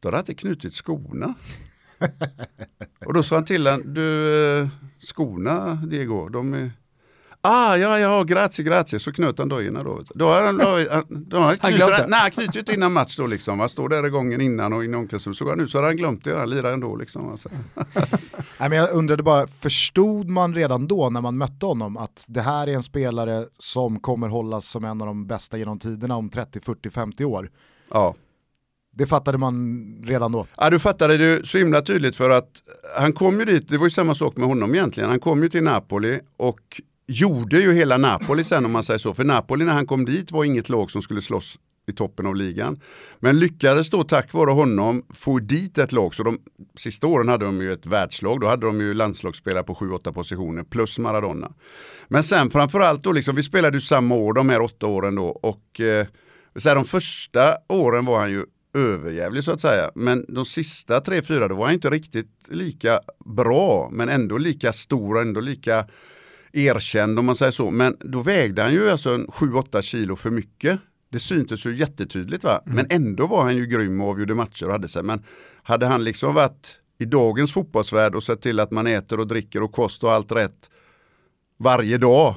Då 0.00 0.08
hade 0.08 0.16
han 0.16 0.22
inte 0.22 0.34
knutit 0.34 0.74
skorna. 0.74 1.34
och 3.06 3.14
då 3.14 3.22
sa 3.22 3.34
han 3.34 3.44
till 3.44 3.66
honom, 3.66 3.94
du 3.94 4.34
eh, 4.60 4.68
skorna 4.98 5.74
Diego, 5.74 6.28
de 6.28 6.54
är... 6.54 6.72
Ah, 7.40 7.76
ja, 7.76 7.98
ja, 7.98 8.22
grazie, 8.22 8.64
grazie. 8.64 8.98
Så 8.98 9.12
knöt 9.12 9.38
han 9.38 9.48
dojorna 9.48 9.82
då. 9.82 10.02
Då 10.14 10.26
har 10.28 10.42
han, 10.42 10.58
då, 11.08 11.38
han- 11.38 11.56
han 11.60 11.72
knutit, 11.72 12.08
nej, 12.08 12.20
han 12.20 12.30
knutit 12.30 12.56
inte 12.56 12.74
innan 12.74 12.92
match 12.92 13.16
då 13.16 13.26
liksom. 13.26 13.60
Han 13.60 13.68
står 13.68 13.88
där 13.88 14.06
i 14.06 14.10
gången 14.10 14.40
innan 14.40 14.72
och 14.72 14.84
innan 14.84 15.00
omklädningsrummet. 15.00 15.36
Så 15.38 15.44
går 15.44 15.52
han 15.52 15.60
ut 15.60 15.70
så 15.70 15.78
har 15.78 15.84
han 15.84 15.96
glömt 15.96 16.24
det, 16.24 16.38
han 16.38 16.50
lirar 16.50 16.72
ändå 16.72 16.96
liksom. 16.96 17.30
Alltså. 17.30 17.48
Nej, 18.60 18.68
men 18.68 18.72
jag 18.72 18.90
undrade 18.90 19.22
bara, 19.22 19.46
förstod 19.46 20.28
man 20.28 20.54
redan 20.54 20.86
då 20.88 21.10
när 21.10 21.20
man 21.20 21.36
mötte 21.38 21.66
honom 21.66 21.96
att 21.96 22.24
det 22.28 22.40
här 22.40 22.66
är 22.66 22.72
en 22.74 22.82
spelare 22.82 23.44
som 23.58 24.00
kommer 24.00 24.28
hållas 24.28 24.66
som 24.68 24.84
en 24.84 25.00
av 25.00 25.06
de 25.06 25.26
bästa 25.26 25.58
genom 25.58 25.78
tiderna 25.78 26.16
om 26.16 26.28
30, 26.28 26.60
40, 26.60 26.90
50 26.90 27.24
år? 27.24 27.50
Ja. 27.90 28.14
Det 28.98 29.06
fattade 29.06 29.38
man 29.38 29.84
redan 30.06 30.32
då. 30.32 30.46
Ja, 30.56 30.70
du 30.70 30.78
fattade 30.78 31.16
det 31.16 31.46
så 31.46 31.58
himla 31.58 31.80
tydligt 31.80 32.16
för 32.16 32.30
att 32.30 32.62
han 32.96 33.12
kom 33.12 33.38
ju 33.38 33.44
dit, 33.44 33.68
det 33.68 33.78
var 33.78 33.86
ju 33.86 33.90
samma 33.90 34.14
sak 34.14 34.36
med 34.36 34.48
honom 34.48 34.74
egentligen. 34.74 35.10
Han 35.10 35.20
kom 35.20 35.42
ju 35.42 35.48
till 35.48 35.62
Napoli 35.62 36.20
och 36.36 36.80
gjorde 37.06 37.60
ju 37.60 37.72
hela 37.72 37.96
Napoli 37.96 38.44
sen 38.44 38.64
om 38.64 38.72
man 38.72 38.84
säger 38.84 38.98
så. 38.98 39.14
För 39.14 39.24
Napoli 39.24 39.64
när 39.64 39.72
han 39.72 39.86
kom 39.86 40.04
dit 40.04 40.32
var 40.32 40.44
inget 40.44 40.68
lag 40.68 40.90
som 40.90 41.02
skulle 41.02 41.22
slåss 41.22 41.58
i 41.88 41.92
toppen 41.92 42.26
av 42.26 42.36
ligan. 42.36 42.80
Men 43.18 43.38
lyckades 43.38 43.90
då 43.90 44.04
tack 44.04 44.32
vare 44.32 44.50
honom 44.50 45.02
få 45.14 45.38
dit 45.38 45.78
ett 45.78 45.92
lag. 45.92 46.14
Så 46.14 46.22
de 46.22 46.38
sista 46.76 47.06
åren 47.06 47.28
hade 47.28 47.44
de 47.44 47.60
ju 47.60 47.72
ett 47.72 47.86
världslag. 47.86 48.40
Då 48.40 48.46
hade 48.46 48.66
de 48.66 48.80
ju 48.80 48.94
landslagsspelare 48.94 49.62
på 49.62 49.74
7-8 49.74 50.12
positioner 50.12 50.64
plus 50.64 50.98
Maradona. 50.98 51.52
Men 52.08 52.24
sen 52.24 52.50
framförallt 52.50 53.02
då, 53.02 53.12
liksom, 53.12 53.36
vi 53.36 53.42
spelade 53.42 53.76
ju 53.76 53.80
samma 53.80 54.14
år, 54.14 54.32
de 54.32 54.48
här 54.48 54.60
åtta 54.60 54.86
åren 54.86 55.14
då. 55.14 55.26
Och 55.26 55.80
eh, 55.80 56.06
så 56.56 56.68
här, 56.68 56.76
de 56.76 56.84
första 56.84 57.56
åren 57.68 58.04
var 58.04 58.20
han 58.20 58.30
ju 58.30 58.44
överjävlig 58.74 59.44
så 59.44 59.52
att 59.52 59.60
säga. 59.60 59.90
Men 59.94 60.24
de 60.28 60.44
sista 60.44 61.00
tre, 61.00 61.22
fyra 61.22 61.48
då 61.48 61.54
var 61.54 61.64
han 61.64 61.74
inte 61.74 61.90
riktigt 61.90 62.48
lika 62.48 63.00
bra. 63.24 63.88
Men 63.92 64.08
ändå 64.08 64.38
lika 64.38 64.72
stor, 64.72 65.20
ändå 65.20 65.40
lika 65.40 65.86
erkänd 66.52 67.18
om 67.18 67.26
man 67.26 67.36
säger 67.36 67.52
så. 67.52 67.70
Men 67.70 67.96
då 68.00 68.22
vägde 68.22 68.62
han 68.62 68.72
ju 68.72 68.90
alltså 68.90 69.16
7-8 69.16 69.82
kilo 69.82 70.16
för 70.16 70.30
mycket. 70.30 70.80
Det 71.10 71.20
syntes 71.20 71.66
ju 71.66 71.76
jättetydligt 71.76 72.44
va. 72.44 72.62
Mm. 72.66 72.76
Men 72.76 72.86
ändå 72.90 73.26
var 73.26 73.42
han 73.42 73.56
ju 73.56 73.66
grym 73.66 74.00
och 74.00 74.10
avgjorde 74.10 74.34
matcher 74.34 74.66
och 74.66 74.72
hade 74.72 74.88
sig. 74.88 75.02
Men 75.02 75.24
hade 75.62 75.86
han 75.86 76.04
liksom 76.04 76.34
varit 76.34 76.80
i 76.98 77.04
dagens 77.04 77.52
fotbollsvärld 77.52 78.14
och 78.14 78.22
sett 78.22 78.42
till 78.42 78.60
att 78.60 78.70
man 78.70 78.86
äter 78.86 79.20
och 79.20 79.26
dricker 79.26 79.62
och 79.62 79.72
kost 79.72 80.04
och 80.04 80.12
allt 80.12 80.32
rätt 80.32 80.70
varje 81.58 81.98
dag 81.98 82.34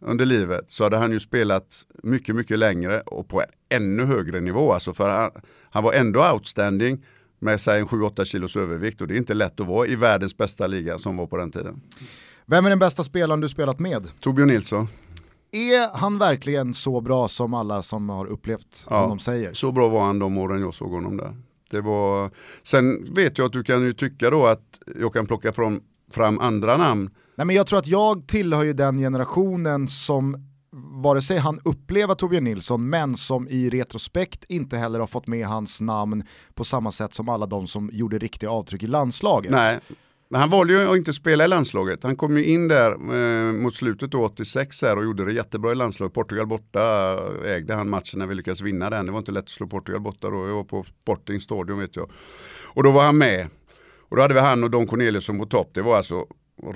under 0.00 0.26
livet 0.26 0.70
så 0.70 0.84
hade 0.84 0.96
han 0.96 1.12
ju 1.12 1.20
spelat 1.20 1.86
mycket, 2.02 2.34
mycket 2.36 2.58
längre 2.58 3.00
och 3.00 3.28
på 3.28 3.40
en 3.40 3.46
ännu 3.68 4.04
högre 4.04 4.40
nivå. 4.40 4.72
Alltså 4.72 4.92
för 4.92 5.08
han, 5.08 5.30
han 5.70 5.84
var 5.84 5.92
ändå 5.92 6.32
outstanding 6.32 7.04
med 7.38 7.60
sig 7.60 7.80
en 7.80 7.86
7-8 7.86 8.24
kilos 8.24 8.56
övervikt 8.56 9.00
och 9.00 9.08
det 9.08 9.14
är 9.14 9.18
inte 9.18 9.34
lätt 9.34 9.60
att 9.60 9.66
vara 9.66 9.86
i 9.86 9.96
världens 9.96 10.36
bästa 10.36 10.66
liga 10.66 10.98
som 10.98 11.16
var 11.16 11.26
på 11.26 11.36
den 11.36 11.50
tiden. 11.50 11.80
Vem 12.46 12.66
är 12.66 12.70
den 12.70 12.78
bästa 12.78 13.04
spelaren 13.04 13.40
du 13.40 13.48
spelat 13.48 13.78
med? 13.78 14.08
Torbjörn 14.20 14.48
Nilsson. 14.48 14.88
Är 15.52 15.98
han 15.98 16.18
verkligen 16.18 16.74
så 16.74 17.00
bra 17.00 17.28
som 17.28 17.54
alla 17.54 17.82
som 17.82 18.08
har 18.08 18.26
upplevt 18.26 18.86
ja, 18.90 19.00
honom 19.00 19.18
säger? 19.18 19.52
Så 19.52 19.72
bra 19.72 19.88
var 19.88 20.04
han 20.04 20.18
de 20.18 20.38
åren 20.38 20.60
jag 20.60 20.74
såg 20.74 20.90
honom 20.90 21.16
där. 21.16 21.36
Det 21.70 21.80
var... 21.80 22.30
Sen 22.62 23.14
vet 23.14 23.38
jag 23.38 23.46
att 23.46 23.52
du 23.52 23.64
kan 23.64 23.82
ju 23.82 23.92
tycka 23.92 24.30
då 24.30 24.46
att 24.46 24.78
jag 25.00 25.12
kan 25.12 25.26
plocka 25.26 25.52
fram, 25.52 25.80
fram 26.10 26.38
andra 26.38 26.76
namn. 26.76 27.10
Nej, 27.40 27.44
men 27.46 27.56
jag 27.56 27.66
tror 27.66 27.78
att 27.78 27.86
jag 27.86 28.28
tillhör 28.28 28.64
ju 28.64 28.72
den 28.72 28.98
generationen 28.98 29.88
som 29.88 30.36
vare 31.02 31.20
sig 31.22 31.38
han 31.38 31.60
upplever 31.64 32.14
Torbjörn 32.14 32.44
Nilsson, 32.44 32.88
men 32.90 33.16
som 33.16 33.48
i 33.48 33.70
retrospekt 33.70 34.44
inte 34.48 34.76
heller 34.76 35.00
har 35.00 35.06
fått 35.06 35.26
med 35.26 35.46
hans 35.46 35.80
namn 35.80 36.24
på 36.54 36.64
samma 36.64 36.90
sätt 36.90 37.14
som 37.14 37.28
alla 37.28 37.46
de 37.46 37.66
som 37.66 37.90
gjorde 37.92 38.18
riktiga 38.18 38.50
avtryck 38.50 38.82
i 38.82 38.86
landslaget. 38.86 39.50
Nej, 39.50 39.78
men 40.28 40.40
han 40.40 40.50
valde 40.50 40.72
ju 40.72 40.90
att 40.90 40.96
inte 40.96 41.12
spela 41.12 41.44
i 41.44 41.48
landslaget. 41.48 42.02
Han 42.02 42.16
kom 42.16 42.36
ju 42.36 42.44
in 42.44 42.68
där 42.68 42.92
eh, 42.92 43.52
mot 43.52 43.74
slutet 43.74 44.10
då 44.10 44.24
86 44.24 44.82
här 44.82 44.96
och 44.96 45.04
gjorde 45.04 45.24
det 45.24 45.32
jättebra 45.32 45.72
i 45.72 45.74
landslaget. 45.74 46.14
Portugal 46.14 46.46
borta 46.46 47.12
eh, 47.44 47.52
ägde 47.52 47.74
han 47.74 47.90
matchen 47.90 48.18
när 48.18 48.26
vi 48.26 48.34
lyckades 48.34 48.60
vinna 48.60 48.90
den. 48.90 49.06
Det 49.06 49.12
var 49.12 49.18
inte 49.18 49.32
lätt 49.32 49.44
att 49.44 49.48
slå 49.48 49.66
Portugal 49.66 50.00
borta 50.00 50.30
då. 50.30 50.48
Jag 50.48 50.54
var 50.54 50.64
på 50.64 50.84
Sporting 51.02 51.40
Stadion 51.40 51.78
vet 51.78 51.96
jag. 51.96 52.10
Och 52.64 52.82
då 52.82 52.90
var 52.90 53.02
han 53.02 53.18
med. 53.18 53.46
Och 54.10 54.16
då 54.16 54.22
hade 54.22 54.34
vi 54.34 54.40
han 54.40 54.64
och 54.64 54.70
Don 54.70 54.86
Cornelius 54.86 55.24
som 55.24 55.38
på 55.38 55.46
topp. 55.46 55.70
Det 55.74 55.82
var 55.82 55.96
alltså 55.96 56.26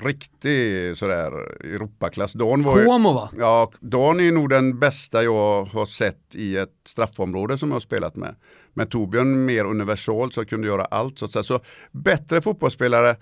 riktig 0.03 0.97
sådär 0.97 1.33
Europaklass. 1.65 2.33
Don 2.33 2.63
var 2.63 2.85
Como 2.85 3.13
va? 3.13 3.31
Ja, 3.39 3.73
Don 3.81 4.21
är 4.21 4.33
nog 4.33 4.49
den 4.49 4.79
bästa 4.79 5.25
jag 5.25 5.65
har 5.65 5.87
sett 5.87 6.35
i 6.35 6.57
ett 6.57 6.75
straffområde 6.85 7.59
som 7.59 7.69
jag 7.69 7.75
har 7.75 7.81
spelat 7.81 8.17
med. 8.17 8.35
Men 8.75 8.89
Torbjörn 8.89 9.45
mer 9.45 9.65
universal 9.65 10.33
så 10.33 10.45
kunde 10.45 10.67
göra 10.67 10.85
allt. 10.85 11.19
Så, 11.19 11.29
så 11.29 11.61
bättre 11.93 12.43
fotbollsspelare 12.43 13.17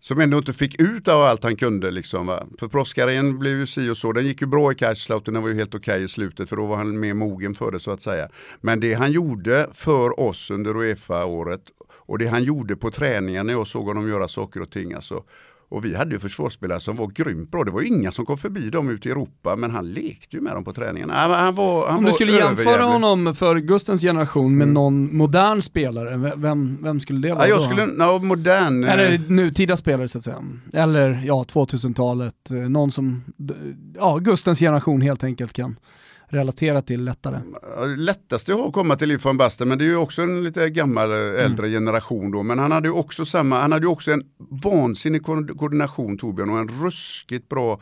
som 0.00 0.20
ändå 0.20 0.38
inte 0.38 0.52
fick 0.52 0.80
ut 0.80 1.08
av 1.08 1.22
allt 1.22 1.44
han 1.44 1.56
kunde. 1.56 1.90
Liksom, 1.90 2.26
va? 2.26 2.46
För 2.58 2.68
proffskarriären 2.68 3.38
blev 3.38 3.58
ju 3.58 3.66
si 3.66 3.90
och 3.90 3.96
så. 3.96 4.12
Den 4.12 4.26
gick 4.26 4.40
ju 4.40 4.46
bra 4.46 4.72
i 4.72 4.74
Kaiserslautern, 4.74 5.34
den 5.34 5.42
var 5.42 5.50
ju 5.50 5.56
helt 5.56 5.74
okej 5.74 5.94
okay 5.94 6.04
i 6.04 6.08
slutet 6.08 6.48
för 6.48 6.56
då 6.56 6.66
var 6.66 6.76
han 6.76 7.00
mer 7.00 7.14
mogen 7.14 7.54
för 7.54 7.70
det 7.70 7.80
så 7.80 7.90
att 7.90 8.02
säga. 8.02 8.28
Men 8.60 8.80
det 8.80 8.94
han 8.94 9.12
gjorde 9.12 9.68
för 9.72 10.20
oss 10.20 10.50
under 10.50 10.76
Uefa-året 10.76 11.62
och 11.88 12.18
det 12.18 12.26
han 12.26 12.44
gjorde 12.44 12.76
på 12.76 12.90
träningen 12.90 13.46
när 13.46 13.52
jag 13.52 13.66
såg 13.66 13.86
honom 13.86 14.08
göra 14.08 14.28
saker 14.28 14.60
och 14.60 14.70
ting. 14.70 14.92
Alltså, 14.92 15.24
och 15.72 15.84
vi 15.84 15.94
hade 15.94 16.14
ju 16.14 16.18
försvarsspelare 16.18 16.80
som 16.80 16.96
var 16.96 17.06
grymt 17.06 17.50
bra. 17.50 17.64
Det 17.64 17.70
var 17.70 17.82
inga 17.82 18.12
som 18.12 18.26
kom 18.26 18.38
förbi 18.38 18.70
dem 18.70 18.90
ute 18.90 19.08
i 19.08 19.12
Europa, 19.12 19.56
men 19.56 19.70
han 19.70 19.92
lekte 19.92 20.36
ju 20.36 20.42
med 20.42 20.54
dem 20.54 20.64
på 20.64 20.72
träningarna. 20.72 21.14
Han, 21.14 21.30
han 21.30 21.54
var, 21.54 21.88
han 21.88 21.98
Om 21.98 22.04
du 22.04 22.12
skulle 22.12 22.32
jämföra 22.32 22.84
honom 22.84 23.34
för 23.34 23.56
Gustens 23.56 24.00
generation 24.00 24.56
med 24.56 24.62
mm. 24.62 24.74
någon 24.74 25.16
modern 25.16 25.62
spelare, 25.62 26.32
vem, 26.36 26.78
vem 26.82 27.00
skulle 27.00 27.28
det 27.28 27.34
vara? 27.34 27.48
Ja, 27.48 27.54
jag 27.54 27.62
skulle, 27.62 27.86
no, 27.86 28.24
modern... 28.24 28.84
Eller 28.84 29.18
nutida 29.28 29.76
spelare 29.76 30.08
så 30.08 30.18
att 30.18 30.24
säga. 30.24 30.42
Eller 30.72 31.22
ja, 31.26 31.44
2000-talet. 31.52 32.50
Någon 32.68 32.92
som, 32.92 33.24
ja, 33.98 34.18
Gustens 34.18 34.58
generation 34.58 35.00
helt 35.00 35.24
enkelt 35.24 35.52
kan 35.52 35.76
relatera 36.32 36.82
till 36.82 37.04
lättare? 37.04 37.40
Lättast 37.96 38.48
att 38.48 38.72
komma 38.72 38.96
till 38.96 39.08
Liv 39.08 39.20
van 39.22 39.36
Basten, 39.36 39.68
men 39.68 39.78
det 39.78 39.84
är 39.84 39.86
ju 39.86 39.96
också 39.96 40.22
en 40.22 40.44
lite 40.44 40.68
gammal 40.68 41.10
eh, 41.10 41.44
äldre 41.44 41.66
mm. 41.66 41.70
generation 41.70 42.30
då. 42.30 42.42
Men 42.42 42.58
han 42.58 42.72
hade 42.72 42.88
ju 42.88 42.94
också 42.94 43.24
samma, 43.24 43.60
han 43.60 43.72
hade 43.72 43.86
ju 43.86 43.90
också 43.90 44.10
en 44.10 44.22
vansinnig 44.62 45.24
koordination 45.24 46.18
Torbjörn 46.18 46.50
och 46.50 46.58
en 46.58 46.68
ruskigt 46.68 47.48
bra 47.48 47.80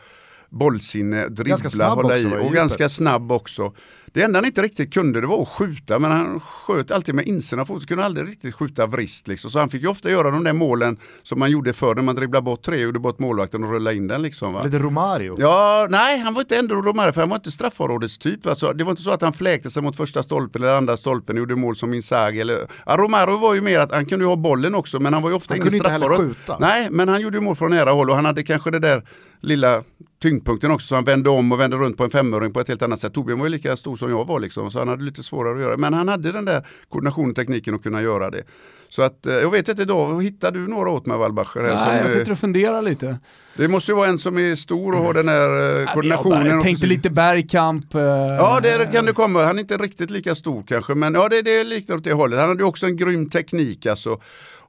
bollsinne, 0.49 1.29
dribbla, 1.29 1.89
hålla 1.89 2.19
i 2.19 2.27
och 2.27 2.53
ganska 2.53 2.89
snabb 2.89 3.33
också. 3.33 3.73
Det 4.13 4.23
enda 4.23 4.37
han 4.37 4.47
inte 4.47 4.63
riktigt 4.63 4.95
kunde 4.95 5.21
det 5.21 5.27
var 5.27 5.43
att 5.43 5.49
skjuta 5.49 5.99
men 5.99 6.11
han 6.11 6.41
sköt 6.41 6.91
alltid 6.91 7.15
med 7.15 7.27
insidan 7.27 7.61
av 7.61 7.65
foten, 7.65 7.87
kunde 7.87 8.05
aldrig 8.05 8.29
riktigt 8.29 8.55
skjuta 8.55 8.87
vrist 8.87 9.29
liksom. 9.29 9.51
Så 9.51 9.59
han 9.59 9.71
fick 9.71 9.83
ju 9.83 9.89
ofta 9.89 10.11
göra 10.11 10.31
de 10.31 10.45
där 10.45 10.53
målen 10.53 10.97
som 11.23 11.39
man 11.39 11.51
gjorde 11.51 11.73
förr 11.73 11.95
när 11.95 12.03
man 12.03 12.15
dribblade 12.15 12.45
bort 12.45 12.63
tre, 12.63 12.81
gjorde 12.81 12.99
bort 12.99 13.19
målvakten 13.19 13.65
och 13.65 13.73
rullade 13.73 13.97
in 13.97 14.07
den 14.07 14.23
liksom. 14.23 14.53
Va? 14.53 14.63
Lite 14.63 14.79
Romario? 14.79 15.37
Ja, 15.39 15.87
nej 15.91 16.19
han 16.19 16.35
var 16.35 16.41
inte 16.41 16.57
ändå 16.57 16.75
Romario 16.75 17.13
för 17.13 17.21
han 17.21 17.31
var 17.31 17.37
inte 17.37 17.51
straffområdestyp. 17.51 18.47
Alltså, 18.47 18.73
det 18.73 18.85
var 18.85 18.91
inte 18.91 19.03
så 19.03 19.11
att 19.11 19.23
han 19.23 19.33
fläkte 19.33 19.71
sig 19.71 19.83
mot 19.83 19.97
första 19.97 20.23
stolpen 20.23 20.63
eller 20.63 20.75
andra 20.75 20.97
stolpen 20.97 21.37
och 21.37 21.41
gjorde 21.41 21.57
mål 21.57 21.77
som 21.77 21.95
Inzaghi. 21.95 22.41
Eller... 22.41 22.67
Ja, 22.87 22.97
Romario 22.97 23.39
var 23.39 23.55
ju 23.55 23.61
mer 23.61 23.79
att 23.79 23.93
han 23.93 24.07
kunde 24.07 24.25
ha 24.25 24.37
bollen 24.37 24.75
också 24.75 25.01
men 25.01 25.13
han 25.13 25.23
var 25.23 25.31
ju 25.31 25.37
ofta 25.37 25.57
ingen 25.57 25.71
straffområde. 25.71 26.35
Nej, 26.59 26.89
men 26.91 27.09
han 27.09 27.21
gjorde 27.21 27.37
ju 27.37 27.43
mål 27.43 27.57
från 27.57 27.71
nära 27.71 27.91
håll 27.91 28.11
och 28.11 28.17
han 28.17 28.25
hade 28.25 28.43
kanske 28.43 28.71
det 28.71 28.79
där 28.79 29.03
lilla 29.41 29.83
tyngdpunkten 30.23 30.71
också 30.71 30.87
så 30.87 30.95
han 30.95 31.05
vände 31.05 31.31
om 31.31 31.53
och 31.53 31.61
vände 31.61 31.77
runt 31.77 31.97
på 31.97 32.05
en 32.05 32.11
femöring 32.11 32.53
på 32.53 32.61
ett 32.61 32.69
helt 32.69 32.83
annat 32.83 33.01
sätt. 33.01 33.15
Torbjörn 33.15 33.39
var 33.39 33.47
ju 33.47 33.53
lika 33.53 33.77
stor 33.77 33.97
som 33.97 34.11
jag 34.11 34.25
var 34.25 34.41
liksom 34.41 34.71
så 34.71 34.79
han 34.79 34.89
hade 34.89 35.03
lite 35.03 35.23
svårare 35.23 35.55
att 35.55 35.61
göra 35.61 35.77
Men 35.77 35.95
han 35.95 36.09
hade 36.09 36.33
den 36.33 36.45
där 36.45 36.67
koordinationen, 36.89 37.35
tekniken 37.35 37.75
att 37.75 37.83
kunna 37.83 38.03
göra 38.03 38.31
det. 38.31 38.43
Så 38.89 39.03
att 39.03 39.27
eh, 39.27 39.35
jag 39.35 39.51
vet 39.51 39.69
inte 39.69 39.83
idag, 39.83 40.23
hittar 40.23 40.53
du 40.53 40.69
några 40.69 40.91
åt 40.91 41.07
mig 41.07 41.19
Wallbacher? 41.19 41.63
Nej, 41.63 41.79
som, 41.79 41.89
jag 41.89 42.11
sitter 42.11 42.33
och 42.33 42.39
funderar 42.39 42.83
lite. 42.83 43.19
Det 43.57 43.69
måste 43.69 43.91
ju 43.91 43.97
vara 43.97 44.09
en 44.09 44.19
som 44.19 44.39
är 44.39 44.55
stor 44.55 44.93
och 44.93 44.99
har 44.99 45.15
den 45.15 45.29
här 45.29 45.81
eh, 45.81 45.95
koordinationen. 45.95 46.47
Jag 46.47 46.63
tänkte 46.63 46.87
lite 46.87 47.11
bergkamp. 47.11 47.95
Eh, 47.95 48.01
ja, 48.01 48.61
det 48.63 48.93
kan 48.93 49.07
det 49.07 49.13
komma. 49.13 49.45
Han 49.45 49.57
är 49.57 49.61
inte 49.61 49.77
riktigt 49.77 50.11
lika 50.11 50.35
stor 50.35 50.63
kanske, 50.67 50.95
men 50.95 51.15
ja, 51.15 51.29
det, 51.29 51.43
det 51.43 51.65
liknar 51.65 51.97
åt 51.97 52.05
det 52.05 52.13
hållet. 52.13 52.39
Han 52.39 52.49
hade 52.49 52.65
också 52.65 52.87
en 52.87 52.97
grym 52.97 53.31
teknik 53.31 53.87
alltså. 53.87 54.19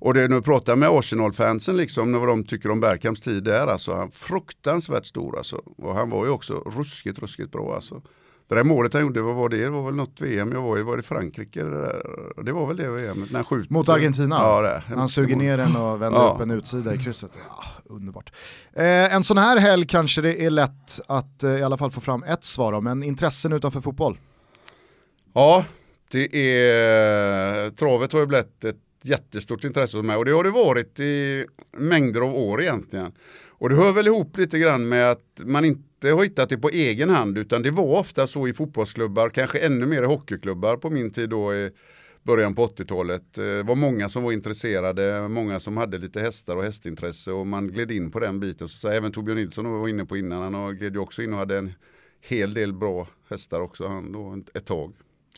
Och 0.01 0.13
det 0.13 0.21
är 0.21 0.27
nu 0.27 0.35
att 0.35 0.45
prata 0.45 0.75
med 0.75 0.89
Arsenal-fansen 0.89 1.77
liksom, 1.77 2.13
vad 2.13 2.27
de 2.27 2.43
tycker 2.43 2.71
om 2.71 2.79
Bergkamps 2.79 3.21
tid 3.21 3.43
där, 3.43 3.67
alltså 3.67 3.95
han 3.95 4.11
fruktansvärt 4.11 5.05
stor 5.05 5.37
alltså. 5.37 5.61
Och 5.77 5.95
han 5.95 6.09
var 6.09 6.25
ju 6.25 6.31
också 6.31 6.53
ruskigt, 6.53 7.19
ruskigt 7.19 7.51
bra 7.51 7.75
alltså. 7.75 8.01
Det 8.47 8.55
där 8.55 8.63
målet 8.63 8.93
han 8.93 9.01
gjorde, 9.01 9.21
vad 9.21 9.35
var 9.35 9.49
det? 9.49 9.57
Det 9.57 9.69
var 9.69 9.85
väl 9.85 9.95
något 9.95 10.21
VM 10.21 10.51
jag 10.51 10.61
var 10.61 10.79
i, 10.79 10.81
var 10.81 10.97
det 10.97 11.03
Frankrike? 11.03 11.63
Det, 11.63 12.03
det 12.43 12.51
var 12.51 12.67
väl 12.67 12.77
det 12.77 12.89
VM, 12.89 13.27
när 13.29 13.35
han 13.35 13.45
skjuter. 13.45 13.73
Mot 13.73 13.89
Argentina? 13.89 14.35
Ja, 14.35 14.61
det. 14.61 14.95
Han 14.95 15.07
suger 15.07 15.35
ner 15.35 15.57
den 15.57 15.75
och 15.75 16.01
vänder 16.01 16.19
ja. 16.19 16.33
upp 16.35 16.41
en 16.41 16.51
utsida 16.51 16.93
i 16.93 16.97
krysset. 16.97 17.31
Ja, 17.49 17.63
underbart. 17.85 18.33
Eh, 18.73 19.15
en 19.15 19.23
sån 19.23 19.37
här 19.37 19.57
helg 19.57 19.85
kanske 19.87 20.21
det 20.21 20.45
är 20.45 20.49
lätt 20.49 20.99
att 21.07 21.43
eh, 21.43 21.51
i 21.51 21.63
alla 21.63 21.77
fall 21.77 21.91
få 21.91 22.01
fram 22.01 22.23
ett 22.23 22.43
svar 22.43 22.73
om, 22.73 22.83
men 22.83 23.03
intressen 23.03 23.53
utanför 23.53 23.81
fotboll? 23.81 24.17
Ja, 25.33 25.65
det 26.11 26.35
är, 26.35 27.69
travet 27.69 28.13
har 28.13 28.19
ju 28.19 28.25
blivit 28.25 28.65
ett 28.65 28.77
jättestort 29.01 29.63
intresse 29.63 29.97
hos 29.97 30.05
mig 30.05 30.17
och 30.17 30.25
det 30.25 30.31
har 30.31 30.43
det 30.43 30.51
varit 30.51 30.99
i 30.99 31.45
mängder 31.71 32.21
av 32.21 32.35
år 32.35 32.61
egentligen. 32.61 33.11
Och 33.47 33.69
det 33.69 33.75
hör 33.75 33.93
väl 33.93 34.07
ihop 34.07 34.37
lite 34.37 34.59
grann 34.59 34.89
med 34.89 35.11
att 35.11 35.41
man 35.43 35.65
inte 35.65 36.11
har 36.11 36.23
hittat 36.23 36.49
det 36.49 36.57
på 36.57 36.69
egen 36.69 37.09
hand 37.09 37.37
utan 37.37 37.61
det 37.61 37.71
var 37.71 37.99
ofta 37.99 38.27
så 38.27 38.47
i 38.47 38.53
fotbollsklubbar, 38.53 39.29
kanske 39.29 39.59
ännu 39.59 39.85
mer 39.85 40.03
i 40.03 40.05
hockeyklubbar 40.05 40.77
på 40.77 40.89
min 40.89 41.11
tid 41.11 41.29
då 41.29 41.53
i 41.53 41.71
början 42.23 42.55
på 42.55 42.67
80-talet. 42.67 43.37
Eh, 43.37 43.43
det 43.43 43.63
var 43.63 43.75
många 43.75 44.09
som 44.09 44.23
var 44.23 44.31
intresserade, 44.31 45.27
många 45.27 45.59
som 45.59 45.77
hade 45.77 45.97
lite 45.97 46.19
hästar 46.19 46.55
och 46.55 46.63
hästintresse 46.63 47.31
och 47.31 47.47
man 47.47 47.67
gled 47.67 47.91
in 47.91 48.11
på 48.11 48.19
den 48.19 48.39
biten. 48.39 48.67
Så 48.67 48.89
även 48.89 49.11
Torbjörn 49.11 49.37
Nilsson 49.37 49.79
var 49.79 49.87
inne 49.87 50.05
på 50.05 50.17
innan, 50.17 50.53
han 50.53 50.77
gled 50.77 50.93
ju 50.93 50.99
också 50.99 51.21
in 51.21 51.33
och 51.33 51.39
hade 51.39 51.57
en 51.57 51.73
hel 52.21 52.53
del 52.53 52.73
bra 52.73 53.07
hästar 53.29 53.61
också 53.61 53.87
han 53.87 54.11
då 54.11 54.43
ett 54.53 54.65
tag. 54.65 54.93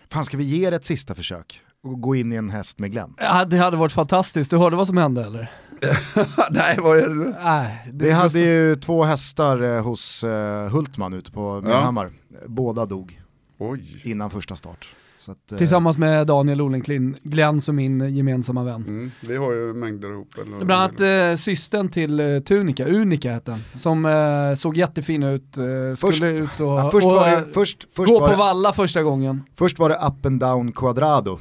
Fan 0.09 0.25
ska 0.25 0.37
vi 0.37 0.43
ge 0.43 0.69
det 0.69 0.75
ett 0.75 0.85
sista 0.85 1.15
försök? 1.15 1.61
Och 1.83 2.01
gå 2.01 2.15
in 2.15 2.33
i 2.33 2.35
en 2.35 2.49
häst 2.49 2.79
med 2.79 2.91
Glenn. 2.91 3.13
Ja, 3.17 3.45
det 3.45 3.57
hade 3.57 3.77
varit 3.77 3.91
fantastiskt, 3.91 4.49
du 4.51 4.57
hörde 4.57 4.75
vad 4.75 4.87
som 4.87 4.97
hände 4.97 5.23
eller? 5.25 5.51
Nej, 6.51 6.77
vad 6.81 6.97
är 6.97 7.09
det 7.09 7.35
Nej, 7.43 7.89
det 7.91 8.05
Vi 8.05 8.11
hade 8.11 8.39
ju 8.39 8.75
två 8.75 9.03
hästar 9.03 9.61
eh, 9.77 9.83
hos 9.83 10.23
eh, 10.23 10.69
Hultman 10.69 11.13
ute 11.13 11.31
på 11.31 11.61
Nyhammar. 11.61 12.11
Ja. 12.29 12.37
Båda 12.47 12.85
dog 12.85 13.21
Oj. 13.57 14.01
innan 14.03 14.29
första 14.29 14.55
start. 14.55 14.87
Så 15.19 15.31
att, 15.31 15.51
eh, 15.51 15.57
Tillsammans 15.57 15.97
med 15.97 16.27
Daniel 16.27 16.61
Olenklin, 16.61 17.15
Glenn 17.23 17.61
som 17.61 17.75
min 17.75 18.15
gemensamma 18.15 18.63
vän. 18.63 18.83
Mm. 18.87 19.11
Vi 19.27 19.37
har 19.37 19.51
ju 19.51 19.73
mängder 19.73 20.09
ihop. 20.11 20.27
Eller, 20.41 20.65
Bland 20.65 20.71
annat 20.83 21.01
eh, 21.31 21.35
systern 21.35 21.89
till 21.89 22.19
eh, 22.19 22.39
Tunica, 22.39 22.85
Unica 22.85 23.31
hette 23.31 23.51
den, 23.51 23.63
som 23.79 24.05
eh, 24.05 24.55
såg 24.55 24.77
jättefin 24.77 25.23
ut, 25.23 25.57
eh, 25.57 25.63
skulle 25.63 25.95
Först- 25.95 26.23
ut 26.23 26.59
och, 26.59 26.67
ja, 26.67 26.89
först 26.91 27.05
och 27.05 27.11
var 27.11 27.27
det, 27.29 27.43
först, 27.53 27.87
först 27.95 28.09
gå 28.11 28.19
var 28.19 28.27
på 28.27 28.31
det, 28.31 28.37
valla 28.37 28.73
första 28.73 29.03
gången. 29.03 29.43
först 29.55 29.79
var 29.79 29.89
det 29.89 29.95
up 29.95 30.25
and 30.25 30.39
down 30.39 30.71
quadrado 30.71 31.39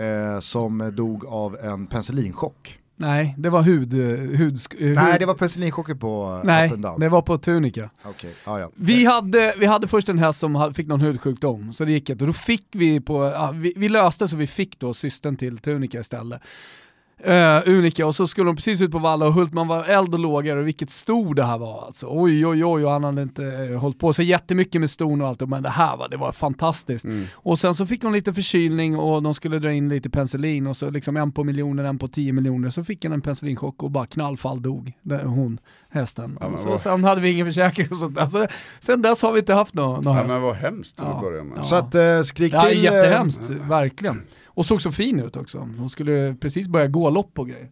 eh, 0.00 0.40
som 0.40 0.92
dog 0.96 1.24
av 1.26 1.56
en 1.62 1.86
penicillinchock. 1.86 2.80
Nej, 2.96 3.34
det 3.38 3.50
var 3.50 3.62
hud... 3.62 3.92
eh, 3.92 4.38
hud, 4.38 4.58
Nej 4.80 5.18
det 5.18 5.26
var 5.26 5.34
penicillinchocker 5.34 5.94
på 5.94 6.40
Nej, 6.44 6.72
det 6.98 7.08
var 7.08 7.22
på 7.22 7.38
Tunica. 7.38 7.90
Okej, 8.04 8.34
ja, 8.46 8.60
ja. 8.60 8.70
Vi 8.74 9.04
hade, 9.04 9.54
vi 9.58 9.66
hade 9.66 9.88
först 9.88 10.08
en 10.08 10.18
häst 10.18 10.40
som 10.40 10.74
fick 10.74 10.86
någon 10.86 11.00
hudsjukdom, 11.00 11.72
så 11.72 11.84
det 11.84 11.92
gick 11.92 12.10
inte. 12.10 12.24
Då 12.24 12.32
fick 12.32 12.66
vi 12.72 13.00
på, 13.00 13.24
ja, 13.24 13.52
vi, 13.54 13.72
vi 13.76 13.88
löste 13.88 14.28
så 14.28 14.36
vi 14.36 14.46
fick 14.46 14.78
då 14.78 14.94
systern 14.94 15.36
till 15.36 15.58
Tunica 15.58 16.00
istället. 16.00 16.42
Uh, 17.28 17.60
Unica, 17.76 18.06
och 18.06 18.14
så 18.14 18.26
skulle 18.26 18.46
de 18.48 18.56
precis 18.56 18.80
ut 18.80 18.90
på 18.92 18.98
valla 18.98 19.26
och 19.26 19.32
Hultman 19.32 19.68
var 19.68 19.84
eld 19.84 20.14
och 20.14 20.20
lågor 20.20 20.56
och 20.56 20.66
vilket 20.66 20.90
sto 20.90 21.32
det 21.34 21.44
här 21.44 21.58
var 21.58 21.84
alltså. 21.86 22.06
Oj 22.10 22.46
oj 22.46 22.64
oj, 22.64 22.84
och 22.84 22.90
han 22.90 23.04
hade 23.04 23.22
inte 23.22 23.42
uh, 23.42 23.78
hållit 23.78 23.98
på 23.98 24.12
sig 24.12 24.24
jättemycket 24.24 24.80
med 24.80 24.90
ston 24.90 25.20
och 25.22 25.28
allt, 25.28 25.40
men 25.48 25.62
det 25.62 25.68
här 25.70 25.96
var, 25.96 26.08
det 26.08 26.16
var 26.16 26.32
fantastiskt. 26.32 27.04
Mm. 27.04 27.24
Och 27.34 27.58
sen 27.58 27.74
så 27.74 27.86
fick 27.86 28.02
hon 28.02 28.12
lite 28.12 28.32
förkylning 28.34 28.98
och 28.98 29.22
de 29.22 29.34
skulle 29.34 29.58
dra 29.58 29.72
in 29.72 29.88
lite 29.88 30.10
penicillin 30.10 30.66
och 30.66 30.76
så 30.76 30.90
liksom 30.90 31.16
en 31.16 31.32
på 31.32 31.44
miljoner, 31.44 31.84
en 31.84 31.98
på 31.98 32.06
tio 32.08 32.32
miljoner, 32.32 32.70
så 32.70 32.84
fick 32.84 33.04
hon 33.04 33.12
en 33.12 33.20
penicillinchock 33.20 33.82
och 33.82 33.90
bara 33.90 34.06
knallfall 34.06 34.62
dog 34.62 34.92
det- 35.02 35.22
hon, 35.24 35.58
hästen. 35.90 36.38
Ja, 36.40 36.50
så 36.58 36.68
vad- 36.68 36.80
sen 36.80 37.04
hade 37.04 37.20
vi 37.20 37.30
ingen 37.30 37.46
försäkring 37.46 37.88
och 37.90 37.96
sånt 37.96 38.14
där. 38.14 38.26
Så 38.26 38.46
sen 38.80 39.02
dess 39.02 39.22
har 39.22 39.32
vi 39.32 39.38
inte 39.38 39.54
haft 39.54 39.74
någon, 39.74 40.04
någon 40.04 40.16
Ja, 40.16 40.22
häst. 40.22 40.34
men 40.34 40.42
vad 40.42 40.56
hemskt 40.56 40.96
till 40.96 41.04
Ja. 41.08 41.14
att 41.14 41.22
börja 41.22 41.44
med. 41.44 41.58
Ja. 41.58 41.62
Så 41.62 41.74
att 41.76 41.94
eh, 41.94 42.20
skrik 42.22 42.52
till... 42.52 42.78
eh, 42.78 42.84
jättehemskt, 42.84 43.50
verkligen. 43.50 44.22
Och 44.54 44.66
såg 44.66 44.82
så 44.82 44.92
fin 44.92 45.20
ut 45.20 45.36
också. 45.36 45.58
Hon 45.58 45.90
skulle 45.90 46.36
precis 46.40 46.68
börja 46.68 46.86
gå 46.86 47.10
lopp 47.10 47.38
och 47.38 47.48
grejer. 47.48 47.68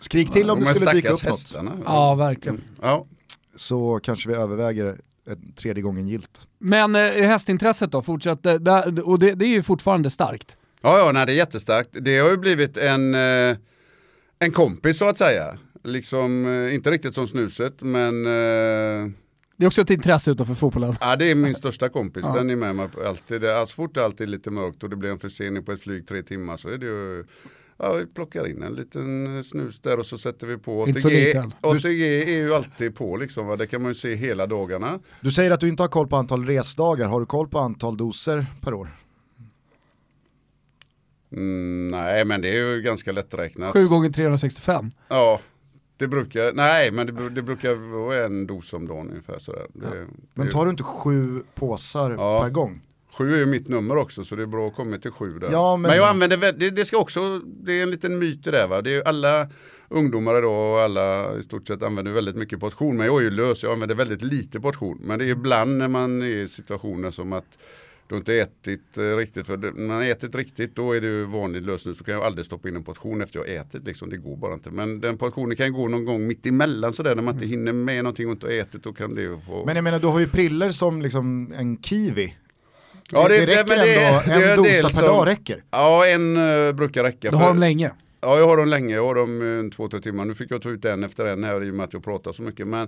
skrik 0.00 0.32
till 0.32 0.50
om 0.50 0.60
De 0.60 0.66
det 0.68 0.74
skulle 0.74 0.92
dyka 0.92 1.08
upp 1.08 1.22
något. 1.22 1.32
hästarna. 1.32 1.72
Ja, 1.84 2.14
verkligen. 2.14 2.60
Ja. 2.82 3.06
Så 3.54 4.00
kanske 4.02 4.28
vi 4.28 4.34
överväger 4.34 5.00
en 5.28 5.52
tredje 5.52 5.82
gången 5.82 6.08
gilt. 6.08 6.40
Men 6.58 6.94
eh, 6.96 7.02
hästintresset 7.02 7.92
då, 7.92 8.02
fortsatte, 8.02 8.58
där, 8.58 9.08
och 9.08 9.18
det, 9.18 9.32
det 9.34 9.44
är 9.44 9.48
ju 9.48 9.62
fortfarande 9.62 10.10
starkt. 10.10 10.56
Ja, 10.82 10.98
ja, 10.98 11.12
nej, 11.12 11.26
det 11.26 11.32
är 11.32 11.36
jättestarkt. 11.36 11.90
Det 11.92 12.18
har 12.18 12.30
ju 12.30 12.36
blivit 12.36 12.76
en, 12.76 13.14
eh, 13.14 13.56
en 14.38 14.52
kompis 14.52 14.98
så 14.98 15.08
att 15.08 15.18
säga. 15.18 15.58
Liksom, 15.84 16.46
eh, 16.46 16.74
inte 16.74 16.90
riktigt 16.90 17.14
som 17.14 17.28
snuset, 17.28 17.82
men 17.82 18.26
eh, 18.26 19.10
Det 19.56 19.64
är 19.64 19.66
också 19.66 19.82
ett 19.82 19.90
intresse 19.90 20.30
utanför 20.30 20.54
fotbollen. 20.54 20.96
ja, 21.00 21.16
det 21.16 21.30
är 21.30 21.34
min 21.34 21.54
största 21.54 21.88
kompis. 21.88 22.24
Ja. 22.26 22.34
Den 22.34 22.50
är 22.50 22.56
med 22.56 22.76
mig 22.76 22.88
på 22.88 23.08
alltid. 23.08 23.40
Det, 23.40 23.58
alltså, 23.58 23.72
så 23.72 23.82
fort 23.82 23.94
det 23.94 24.04
alltid 24.04 24.26
är 24.26 24.30
lite 24.30 24.50
mörkt 24.50 24.82
och 24.82 24.90
det 24.90 24.96
blir 24.96 25.10
en 25.10 25.18
försening 25.18 25.64
på 25.64 25.72
ett 25.72 25.80
flyg 25.80 26.08
tre 26.08 26.22
timmar 26.22 26.56
så 26.56 26.68
är 26.68 26.78
det 26.78 26.86
ju 26.86 27.24
Ja, 27.78 27.92
vi 27.92 28.06
plockar 28.06 28.48
in 28.48 28.62
en 28.62 28.74
liten 28.74 29.44
snus 29.44 29.80
där 29.80 29.98
och 29.98 30.06
så 30.06 30.18
sätter 30.18 30.46
vi 30.46 30.58
på 30.58 30.88
Inte 30.88 31.00
så 31.00 31.08
ATG. 31.08 31.42
ATG 31.60 32.22
är 32.34 32.38
ju 32.38 32.54
alltid 32.54 32.96
på 32.96 33.16
liksom, 33.16 33.46
va? 33.46 33.56
det 33.56 33.66
kan 33.66 33.82
man 33.82 33.90
ju 33.90 33.94
se 33.94 34.14
hela 34.14 34.46
dagarna. 34.46 35.00
Du 35.20 35.30
säger 35.30 35.50
att 35.50 35.60
du 35.60 35.68
inte 35.68 35.82
har 35.82 35.88
koll 35.88 36.08
på 36.08 36.16
antal 36.16 36.46
resdagar, 36.46 37.08
har 37.08 37.20
du 37.20 37.26
koll 37.26 37.48
på 37.48 37.58
antal 37.58 37.96
doser 37.96 38.46
per 38.60 38.74
år? 38.74 38.96
Mm, 41.32 41.88
nej, 41.88 42.24
men 42.24 42.40
det 42.40 42.48
är 42.48 42.74
ju 42.74 42.82
ganska 42.82 43.12
lätträknat. 43.12 43.72
7 43.72 43.84
gånger 43.88 44.10
365. 44.10 44.90
Ja, 45.08 45.40
det 45.96 46.08
brukar, 46.08 46.52
nej 46.52 46.92
men 46.92 47.06
det, 47.06 47.30
det 47.30 47.42
brukar 47.42 47.74
vara 47.74 48.24
en 48.24 48.46
dos 48.46 48.72
om 48.72 48.88
dagen 48.88 49.08
ungefär 49.10 49.38
sådär. 49.38 49.66
Det, 49.72 50.06
Men 50.34 50.48
tar 50.50 50.64
du 50.64 50.70
inte 50.70 50.82
sju 50.82 51.42
påsar 51.54 52.10
Ja. 52.10 52.42
per 52.42 52.50
gång? 52.50 52.80
Sju 53.18 53.34
är 53.34 53.38
ju 53.38 53.46
mitt 53.46 53.68
nummer 53.68 53.96
också 53.96 54.24
så 54.24 54.36
det 54.36 54.42
är 54.42 54.46
bra 54.46 54.68
att 54.68 54.74
komma 54.76 54.96
till 54.98 55.10
sju 55.10 55.38
där. 55.38 55.48
Ja, 55.52 55.76
men- 55.76 55.88
men... 55.88 55.96
jag 55.96 56.08
använder, 56.08 56.36
vä- 56.36 56.56
det, 56.58 56.70
det 56.70 56.84
ska 56.84 56.96
också, 56.98 57.38
det 57.44 57.78
är 57.78 57.82
en 57.82 57.90
liten 57.90 58.18
myt 58.18 58.44
det 58.44 58.50
där 58.50 58.68
va. 58.68 58.82
Det 58.82 58.90
är 58.90 58.94
ju 58.94 59.02
alla 59.04 59.48
ungdomar 59.88 60.38
idag 60.38 60.72
och 60.74 60.80
alla 60.80 61.36
i 61.38 61.42
stort 61.42 61.66
sett 61.68 61.82
använder 61.82 62.12
väldigt 62.12 62.36
mycket 62.36 62.60
portion. 62.60 62.96
Men 62.96 63.06
jag 63.06 63.18
är 63.20 63.24
ju 63.24 63.30
lös, 63.30 63.62
jag 63.62 63.72
använder 63.72 63.94
väldigt 63.96 64.22
lite 64.22 64.60
portion. 64.60 64.98
Men 65.04 65.18
det 65.18 65.24
är 65.24 65.28
ibland 65.28 65.76
när 65.78 65.88
man 65.88 66.22
är 66.22 66.26
i 66.26 66.48
situationer 66.48 67.10
som 67.10 67.32
att 67.32 67.58
du 68.08 68.16
inte 68.16 68.34
ätit 68.34 68.98
eh, 68.98 69.02
riktigt, 69.16 69.46
för 69.46 69.56
det- 69.56 69.72
när 69.74 69.86
man 69.86 69.96
har 69.96 70.04
ätit 70.04 70.34
riktigt 70.34 70.76
då 70.76 70.92
är 70.92 71.00
det 71.00 71.06
ju 71.06 71.24
vanlig 71.24 71.62
lösnus. 71.62 71.98
Så 71.98 72.04
kan 72.04 72.14
jag 72.14 72.22
aldrig 72.24 72.46
stoppa 72.46 72.68
in 72.68 72.76
en 72.76 72.84
portion 72.84 73.20
efter 73.22 73.38
jag 73.38 73.46
har 73.46 73.60
ätit 73.64 73.84
liksom, 73.86 74.10
det 74.10 74.16
går 74.16 74.36
bara 74.36 74.54
inte. 74.54 74.70
Men 74.70 75.00
den 75.00 75.18
portionen 75.18 75.56
kan 75.56 75.72
gå 75.72 75.88
någon 75.88 76.04
gång 76.04 76.26
mitt 76.26 76.46
emellan 76.46 76.92
sådär 76.92 77.14
när 77.14 77.22
man 77.22 77.34
inte 77.34 77.46
hinner 77.46 77.72
med 77.72 78.04
någonting 78.04 78.26
och 78.26 78.32
inte 78.32 78.46
har 78.46 78.52
ätit. 78.52 78.82
Då 78.82 78.92
kan 78.92 79.14
det 79.14 79.22
ju 79.22 79.40
få... 79.40 79.66
Men 79.66 79.76
jag 79.76 79.82
menar 79.84 79.98
du 79.98 80.06
har 80.06 80.20
ju 80.20 80.28
priller 80.28 80.70
som 80.70 81.02
liksom 81.02 81.52
en 81.58 81.82
kiwi. 81.82 82.34
Ja, 83.12 83.28
det, 83.28 83.38
det- 83.38 83.46
det 83.46 83.52
räcker 83.52 83.68
men 83.68 83.78
det- 83.78 84.06
ändå, 84.06 84.22
det 84.26 84.44
en 84.44 84.50
en 84.50 84.56
dosa 84.56 84.82
per 84.82 84.88
som- 84.88 85.06
dag 85.06 85.26
räcker. 85.26 85.64
Ja, 85.70 86.06
en 86.06 86.36
eh, 86.36 86.72
brukar 86.72 87.04
räcka. 87.04 87.30
Du 87.30 87.36
har 87.36 87.48
dem 87.48 87.58
länge. 87.58 87.90
Ja, 88.20 88.38
jag 88.38 88.46
har 88.46 88.56
dem 88.56 88.68
länge. 88.68 88.94
Jag 88.94 89.04
har 89.06 89.14
dem 89.14 89.42
en 89.42 89.70
två, 89.70 89.88
tre 89.88 90.00
timmar. 90.00 90.24
Nu 90.24 90.34
fick 90.34 90.50
jag 90.50 90.62
ta 90.62 90.68
ut 90.70 90.84
en 90.84 91.04
efter 91.04 91.24
en 91.26 91.44
här 91.44 91.64
i 91.64 91.70
och 91.70 91.74
med 91.74 91.84
att 91.84 91.92
jag 91.92 92.04
pratar 92.04 92.32
så 92.32 92.42
mycket. 92.42 92.66
Men, 92.66 92.82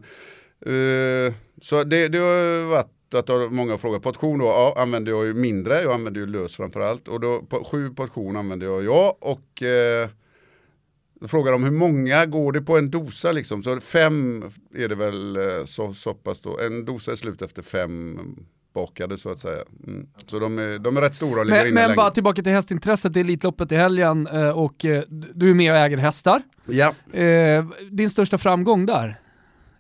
eh, 0.66 1.34
så 1.62 1.84
det, 1.84 2.08
det 2.08 2.18
har 2.18 2.64
varit 2.70 2.90
har 3.12 3.50
många 3.50 3.78
frågar. 3.78 3.98
Portion 3.98 4.38
då, 4.38 4.44
ja, 4.44 4.74
använder 4.76 5.12
jag 5.12 5.26
ju 5.26 5.34
mindre. 5.34 5.82
Jag 5.82 5.92
använder 5.92 6.20
ju 6.20 6.26
lös 6.26 6.56
framförallt. 6.56 7.08
Och 7.08 7.20
då, 7.20 7.42
på, 7.42 7.64
sju 7.64 7.90
portion 7.90 8.36
använder 8.36 8.66
jag 8.66 8.84
ja. 8.84 9.16
Och 9.20 9.62
eh, 9.62 10.08
frågar 11.26 11.52
de 11.52 11.64
hur 11.64 11.70
många 11.70 12.26
går 12.26 12.52
det 12.52 12.60
på 12.60 12.78
en 12.78 12.90
dosa 12.90 13.32
liksom. 13.32 13.62
Så 13.62 13.80
fem 13.80 14.44
är 14.74 14.88
det 14.88 14.94
väl 14.94 15.36
eh, 15.36 15.64
så, 15.64 15.94
så 15.94 16.14
pass 16.14 16.40
då. 16.40 16.58
En 16.58 16.84
dosa 16.84 17.12
är 17.12 17.16
slut 17.16 17.42
efter 17.42 17.62
fem 17.62 18.18
bakade 18.74 19.18
så 19.18 19.30
att 19.30 19.38
säga. 19.38 19.62
Mm. 19.86 20.06
Så 20.26 20.38
de 20.38 20.58
är, 20.58 20.78
de 20.78 20.96
är 20.96 21.00
rätt 21.00 21.14
stora 21.14 21.40
och 21.40 21.46
ligger 21.46 21.58
Men, 21.58 21.66
inne 21.66 21.74
men 21.74 21.82
länge. 21.82 21.96
bara 21.96 22.10
tillbaka 22.10 22.42
till 22.42 22.52
hästintresset, 22.52 23.12
det 23.14 23.20
är 23.20 23.24
Elitloppet 23.24 23.72
i 23.72 23.76
helgen 23.76 24.26
eh, 24.26 24.50
och 24.50 24.84
eh, 24.84 25.02
du 25.08 25.50
är 25.50 25.54
med 25.54 25.72
och 25.72 25.78
äger 25.78 25.96
hästar. 25.96 26.42
Ja. 26.66 26.94
Din 27.90 28.10
största 28.10 28.38
framgång 28.38 28.86
där? 28.86 29.20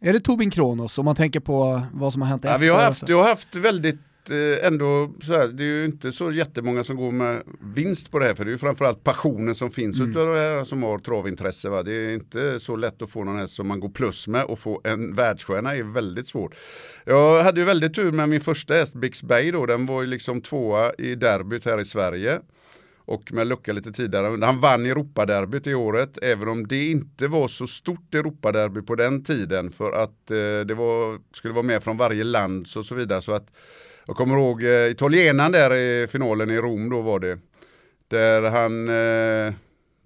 Är 0.00 0.12
det 0.12 0.20
Tobin 0.20 0.50
Kronos 0.50 0.98
om 0.98 1.04
man 1.04 1.16
tänker 1.16 1.40
på 1.40 1.82
vad 1.92 2.12
som 2.12 2.22
har 2.22 2.28
hänt 2.28 2.44
Ja, 2.44 2.50
efter? 2.50 2.60
vi 2.60 2.68
har 2.68 2.80
haft, 2.82 3.08
jag 3.08 3.16
har 3.22 3.28
haft 3.28 3.56
väldigt 3.56 3.96
eh, 4.30 4.66
ändå 4.66 5.12
så 5.22 5.32
här, 5.32 5.48
det 5.48 5.62
är 5.62 5.66
ju 5.78 5.84
inte 5.84 6.12
så 6.12 6.32
jättemånga 6.32 6.84
som 6.84 6.96
går 6.96 7.12
med 7.12 7.42
vinst 7.74 8.10
på 8.10 8.18
det 8.18 8.24
här 8.26 8.34
för 8.34 8.44
det 8.44 8.48
är 8.48 8.52
ju 8.52 8.58
framförallt 8.58 9.04
passionen 9.04 9.54
som 9.54 9.70
finns 9.70 9.98
Mm. 9.98 10.10
utav 10.10 10.26
det 10.34 10.38
här 10.40 10.64
som 10.64 10.82
har 10.82 10.98
travintresse. 10.98 11.68
Va? 11.68 11.82
Det 11.82 11.92
är 11.92 12.14
inte 12.14 12.60
så 12.60 12.76
lätt 12.76 13.02
att 13.02 13.10
få 13.10 13.24
någon 13.24 13.38
häst 13.38 13.54
som 13.54 13.68
man 13.68 13.80
går 13.80 13.88
plus 13.88 14.28
med 14.28 14.44
och 14.44 14.58
få 14.58 14.80
en 14.84 15.14
världsstjärna 15.14 15.76
är 15.76 15.82
väldigt 15.82 16.28
svårt. 16.28 16.54
Jag 17.04 17.42
hade 17.44 17.60
ju 17.60 17.66
väldigt 17.66 17.94
tur 17.94 18.12
med 18.12 18.28
min 18.28 18.40
första 18.40 18.74
häst 18.74 18.94
Bix 18.94 19.22
Bay 19.22 19.50
då, 19.50 19.66
den 19.66 19.86
var 19.86 20.00
ju 20.02 20.06
liksom 20.08 20.40
tvåa 20.40 20.92
i 20.98 21.14
derbyt 21.14 21.64
här 21.64 21.80
i 21.80 21.84
Sverige. 21.84 22.40
Och 23.08 23.32
med 23.32 23.46
lucka 23.46 23.72
lite 23.72 23.92
tidigare. 23.92 24.46
Han 24.46 24.60
vann 24.60 24.86
Europaderbyt 24.86 25.66
i 25.66 25.74
året, 25.74 26.18
även 26.22 26.48
om 26.48 26.66
det 26.66 26.90
inte 26.90 27.28
var 27.28 27.48
så 27.48 27.66
stort 27.66 28.14
Europaderby 28.14 28.82
på 28.82 28.94
den 28.94 29.24
tiden. 29.24 29.72
För 29.72 29.92
att 29.92 30.30
eh, 30.30 30.66
det 30.66 30.74
var, 30.74 31.18
skulle 31.32 31.54
vara 31.54 31.62
med 31.62 31.82
från 31.82 31.96
varje 31.96 32.24
land 32.24 32.66
och 32.76 32.84
så 32.84 32.94
vidare. 32.94 33.22
Så 33.22 33.32
att, 33.32 33.50
jag 34.06 34.16
kommer 34.16 34.36
ihåg 34.36 34.62
eh, 34.62 34.90
italienaren 34.90 35.52
där 35.52 35.74
i 35.74 36.06
finalen 36.08 36.50
i 36.50 36.56
Rom 36.56 36.90
då 36.90 37.00
var 37.00 37.20
det. 37.20 37.38
Där 38.08 38.42
han, 38.42 38.88
eh, 38.88 39.54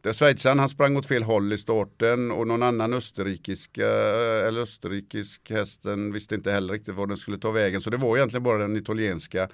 där 0.00 0.12
schweizaren 0.12 0.58
han 0.58 0.68
sprang 0.68 0.96
åt 0.96 1.06
fel 1.06 1.22
håll 1.22 1.52
i 1.52 1.58
starten 1.58 2.30
och 2.30 2.46
någon 2.46 2.62
annan 2.62 2.94
österrikiska, 2.94 3.86
eh, 3.86 4.46
eller 4.46 4.60
österrikisk 4.60 5.50
hästen 5.50 6.12
visste 6.12 6.34
inte 6.34 6.52
heller 6.52 6.72
riktigt 6.72 6.94
var 6.94 7.06
den 7.06 7.16
skulle 7.16 7.38
ta 7.38 7.50
vägen. 7.50 7.80
Så 7.80 7.90
det 7.90 7.96
var 7.96 8.16
egentligen 8.16 8.42
bara 8.42 8.58
den 8.58 8.76
italienska 8.76 9.48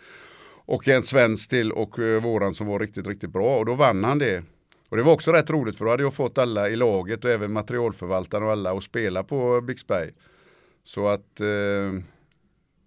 och 0.68 0.88
en 0.88 1.02
svensk 1.02 1.50
till 1.50 1.72
och 1.72 1.98
eh, 1.98 2.22
våran 2.22 2.54
som 2.54 2.66
var 2.66 2.78
riktigt, 2.78 3.06
riktigt 3.06 3.32
bra. 3.32 3.58
Och 3.58 3.66
då 3.66 3.74
vann 3.74 4.04
han 4.04 4.18
det. 4.18 4.44
Och 4.88 4.96
det 4.96 5.02
var 5.02 5.12
också 5.12 5.32
rätt 5.32 5.50
roligt 5.50 5.76
för 5.76 5.84
då 5.84 5.90
hade 5.90 6.02
jag 6.02 6.14
fått 6.14 6.38
alla 6.38 6.68
i 6.68 6.76
laget 6.76 7.24
och 7.24 7.30
även 7.30 7.52
materialförvaltaren 7.52 8.44
och 8.44 8.50
alla 8.50 8.72
att 8.72 8.82
spela 8.82 9.24
på 9.24 9.60
Bixberg. 9.60 10.10
Så 10.84 11.08
att 11.08 11.40
eh, 11.40 12.02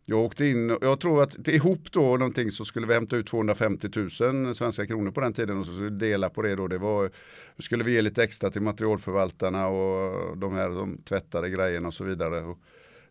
jag 0.06 0.20
åkte 0.20 0.46
in, 0.46 0.78
jag 0.82 1.00
tror 1.00 1.22
att 1.24 1.48
ihop 1.48 1.92
då 1.92 2.02
någonting 2.02 2.52
så 2.52 2.66
skulle 2.66 2.88
vi 2.88 2.94
hämta 2.94 3.16
ut 3.16 3.28
250 3.28 3.88
000 4.22 4.56
svenska 4.56 4.86
kronor 4.86 5.12
på 5.12 5.22
den 5.22 5.34
tiden 5.34 5.60
och 5.60 5.66
så 5.66 5.72
skulle 5.74 5.90
vi 5.90 5.98
dela 5.98 6.30
på 6.30 6.42
det 6.42 6.56
då. 6.56 6.68
Det 6.68 6.78
var, 6.78 7.12
skulle 7.60 7.84
vi 7.84 7.94
ge 7.94 8.02
lite 8.02 8.24
extra 8.24 8.50
till 8.50 8.62
materialförvaltarna 8.62 9.68
och 9.68 10.38
de 10.38 10.54
här 10.54 10.70
de 10.70 10.98
tvättade 10.98 11.50
grejerna 11.50 11.88
och 11.88 11.94
så 11.94 12.04
vidare. 12.04 12.42
Och 12.42 12.60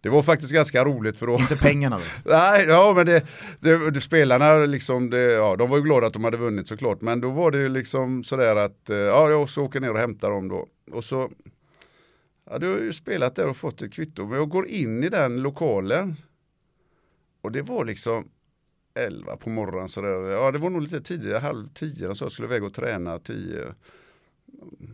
det 0.02 0.08
var 0.08 0.22
faktiskt 0.22 0.52
ganska 0.52 0.84
roligt 0.84 1.16
för 1.16 1.26
då 1.26 1.38
Inte 1.38 1.56
pengarna 1.56 1.98
då. 1.98 2.04
Nej, 2.30 2.64
ja 2.68 2.92
men 2.96 3.06
det, 3.06 3.26
det, 3.60 3.90
det 3.90 4.00
spelarna 4.00 4.54
liksom, 4.54 5.10
det, 5.10 5.20
ja, 5.20 5.56
de 5.56 5.70
var 5.70 5.76
ju 5.76 5.82
glada 5.82 6.06
att 6.06 6.12
de 6.12 6.24
hade 6.24 6.36
vunnit 6.36 6.68
såklart. 6.68 7.00
Men 7.00 7.20
då 7.20 7.30
var 7.30 7.50
det 7.50 7.58
ju 7.58 7.68
liksom 7.68 8.24
sådär 8.24 8.56
att, 8.56 8.90
eh, 8.90 8.96
ja 8.96 9.30
jag 9.30 9.42
också 9.42 9.60
åker 9.60 9.80
ner 9.80 9.90
och 9.90 9.98
hämtar 9.98 10.30
dem 10.30 10.48
då. 10.48 10.66
Och 10.92 11.04
så, 11.04 11.30
ja 12.50 12.58
du 12.58 12.72
har 12.72 12.78
ju 12.78 12.92
spelat 12.92 13.34
där 13.34 13.48
och 13.48 13.56
fått 13.56 13.82
ett 13.82 13.92
kvitto. 13.92 14.26
Men 14.26 14.38
jag 14.38 14.48
går 14.48 14.66
in 14.66 15.04
i 15.04 15.08
den 15.08 15.42
lokalen. 15.42 16.16
Och 17.42 17.52
det 17.52 17.62
var 17.62 17.84
liksom 17.84 18.28
11 18.94 19.36
på 19.36 19.50
morgonen 19.50 19.88
sådär. 19.88 20.30
Ja 20.30 20.50
det 20.50 20.58
var 20.58 20.70
nog 20.70 20.82
lite 20.82 21.00
tidigare, 21.00 21.38
halv 21.38 21.68
tio. 21.74 22.14
Så 22.14 22.24
jag 22.24 22.32
skulle 22.32 22.48
iväg 22.48 22.64
och 22.64 22.74
träna 22.74 23.18
tio. 23.18 23.74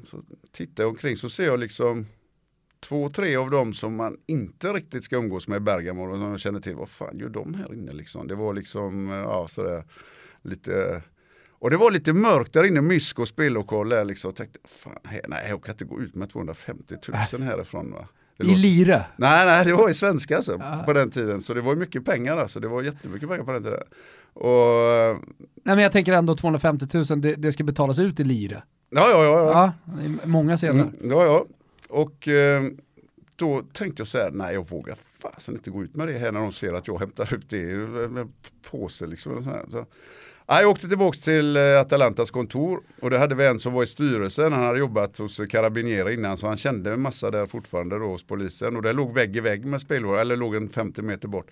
Så 0.04 0.22
tittar 0.52 0.82
jag 0.82 0.90
omkring 0.90 1.16
så 1.16 1.28
ser 1.28 1.46
jag 1.46 1.60
liksom 1.60 2.06
två, 2.88 3.08
tre 3.08 3.36
av 3.36 3.50
dem 3.50 3.72
som 3.72 3.96
man 3.96 4.16
inte 4.26 4.72
riktigt 4.72 5.04
ska 5.04 5.16
umgås 5.16 5.48
med 5.48 5.56
i 5.56 5.60
Bergamo 5.60 6.10
och 6.10 6.18
som 6.18 6.30
jag 6.30 6.40
känner 6.40 6.60
till, 6.60 6.74
vad 6.74 6.88
fan 6.88 7.18
gör 7.18 7.28
de 7.28 7.54
här 7.54 7.74
inne 7.74 7.92
liksom? 7.92 8.26
Det 8.26 8.34
var 8.34 8.54
liksom, 8.54 9.08
ja 9.08 9.48
sådär 9.48 9.84
lite 10.42 11.02
Och 11.58 11.70
det 11.70 11.76
var 11.76 11.90
lite 11.90 12.12
mörkt 12.12 12.52
där 12.52 12.64
inne, 12.64 12.80
Mysko 12.80 13.26
spellokal 13.26 13.88
där 13.88 14.04
liksom. 14.04 14.28
Jag 14.28 14.36
tänkte, 14.36 14.58
fan, 14.78 14.98
nej 15.28 15.46
jag 15.48 15.64
kan 15.64 15.72
inte 15.72 15.84
gå 15.84 16.00
ut 16.00 16.14
med 16.14 16.30
250 16.30 16.94
000 17.32 17.42
härifrån 17.42 17.92
va. 17.92 18.08
I 18.38 18.54
lire? 18.54 19.04
Nej, 19.16 19.46
nej, 19.46 19.64
det 19.64 19.72
var 19.72 19.90
i 19.90 19.94
svenska 19.94 20.36
alltså, 20.36 20.56
ja. 20.60 20.82
på 20.86 20.92
den 20.92 21.10
tiden. 21.10 21.42
Så 21.42 21.54
det 21.54 21.60
var 21.60 21.74
mycket 21.74 22.04
pengar 22.04 22.36
alltså. 22.36 22.60
Det 22.60 22.68
var 22.68 22.82
jättemycket 22.82 23.28
pengar 23.28 23.44
på 23.44 23.52
den 23.52 23.62
tiden. 23.62 23.80
Och, 24.32 25.22
nej 25.64 25.74
men 25.74 25.78
jag 25.78 25.92
tänker 25.92 26.12
ändå 26.12 26.36
250 26.36 26.86
000, 26.94 27.20
det, 27.20 27.34
det 27.34 27.52
ska 27.52 27.64
betalas 27.64 27.98
ut 27.98 28.20
i 28.20 28.24
lire. 28.24 28.62
Ja, 28.90 29.08
ja, 29.10 29.24
ja. 29.24 29.50
ja. 29.50 29.72
ja 29.86 30.26
många 30.26 30.56
scener. 30.56 30.82
Mm, 30.82 30.94
ja, 31.02 31.24
ja. 31.24 31.46
Och 31.88 32.28
eh, 32.28 32.64
då 33.36 33.62
tänkte 33.72 34.00
jag 34.00 34.08
så 34.08 34.18
här, 34.18 34.30
nej 34.30 34.54
jag 34.54 34.68
vågar 34.68 34.96
fasen 35.18 35.54
inte 35.54 35.70
gå 35.70 35.82
ut 35.82 35.96
med 35.96 36.08
det 36.08 36.18
här 36.18 36.32
när 36.32 36.40
de 36.40 36.52
ser 36.52 36.72
att 36.72 36.88
jag 36.88 36.98
hämtar 36.98 37.34
ut 37.34 37.50
det 37.50 37.64
med 37.66 38.22
en 38.22 38.32
påse. 38.70 39.06
Liksom, 39.06 39.44
så, 39.44 39.50
så. 39.70 39.86
Jag 40.48 40.70
åkte 40.70 40.88
tillbaka 40.88 41.18
till 41.18 41.56
eh, 41.56 41.80
Atalantas 41.80 42.30
kontor 42.30 42.80
och 43.00 43.10
det 43.10 43.18
hade 43.18 43.34
vi 43.34 43.46
en 43.46 43.58
som 43.58 43.72
var 43.72 43.82
i 43.82 43.86
styrelsen. 43.86 44.52
Han 44.52 44.64
hade 44.64 44.78
jobbat 44.78 45.18
hos 45.18 45.40
Carabinieri 45.50 46.14
innan 46.14 46.36
så 46.36 46.46
han 46.46 46.56
kände 46.56 46.92
en 46.92 47.00
massa 47.00 47.30
där 47.30 47.46
fortfarande 47.46 47.98
då 47.98 48.06
hos 48.06 48.26
polisen. 48.26 48.76
Och 48.76 48.82
det 48.82 48.92
låg 48.92 49.14
vägg 49.14 49.36
i 49.36 49.40
vägg 49.40 49.64
med 49.64 49.80
spelhål, 49.80 50.18
eller 50.18 50.36
låg 50.36 50.54
en 50.54 50.68
50 50.68 51.02
meter 51.02 51.28
bort. 51.28 51.50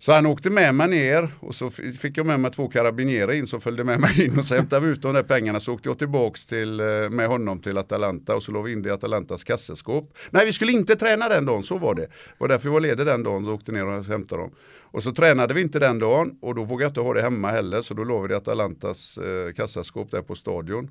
Så 0.00 0.12
han 0.12 0.26
åkte 0.26 0.50
med 0.50 0.74
mig 0.74 0.88
ner 0.88 1.34
och 1.40 1.54
så 1.54 1.70
fick 1.70 2.18
jag 2.18 2.26
med 2.26 2.40
mig 2.40 2.50
två 2.50 2.68
karabinerer 2.68 3.32
in 3.32 3.46
som 3.46 3.60
följde 3.60 3.84
med 3.84 4.00
mig 4.00 4.24
in 4.24 4.38
och 4.38 4.44
så 4.44 4.54
hämtade 4.54 4.86
vi 4.86 4.92
ut 4.92 5.02
de 5.02 5.14
där 5.14 5.22
pengarna 5.22 5.60
så 5.60 5.74
åkte 5.74 5.88
jag 5.88 5.98
tillbaks 5.98 6.46
till, 6.46 6.80
eh, 6.80 6.86
med 7.10 7.28
honom 7.28 7.60
till 7.60 7.78
Atalanta 7.78 8.36
och 8.36 8.42
så 8.42 8.52
låg 8.52 8.64
vi 8.64 8.72
in 8.72 8.82
det 8.82 8.88
i 8.88 8.92
Atalantas 8.92 9.44
kasseskåp. 9.44 10.14
Nej 10.30 10.46
vi 10.46 10.52
skulle 10.52 10.72
inte 10.72 10.96
träna 10.96 11.28
den 11.28 11.44
dagen, 11.44 11.62
så 11.62 11.78
var 11.78 11.94
det. 11.94 12.02
Det 12.02 12.10
var 12.38 12.48
därför 12.48 12.66
jag 12.66 12.72
var 12.72 12.80
ledig 12.80 13.06
den 13.06 13.22
dagen 13.22 13.44
så 13.44 13.54
åkte 13.54 13.72
ner 13.72 13.86
och 13.86 14.04
hämtade 14.04 14.42
dem. 14.42 14.50
Och 14.90 15.02
så 15.02 15.12
tränade 15.12 15.54
vi 15.54 15.60
inte 15.60 15.78
den 15.78 15.98
dagen 15.98 16.38
och 16.40 16.54
då 16.54 16.64
vågade 16.64 16.84
jag 16.84 16.90
inte 16.90 17.00
ha 17.00 17.14
det 17.14 17.22
hemma 17.22 17.50
heller 17.50 17.82
så 17.82 17.94
då 17.94 18.04
låg 18.04 18.28
vi 18.28 18.34
i 18.34 18.36
Atalantas 18.36 19.18
eh, 19.18 19.52
kassaskåp 19.52 20.10
där 20.10 20.22
på 20.22 20.34
stadion. 20.34 20.90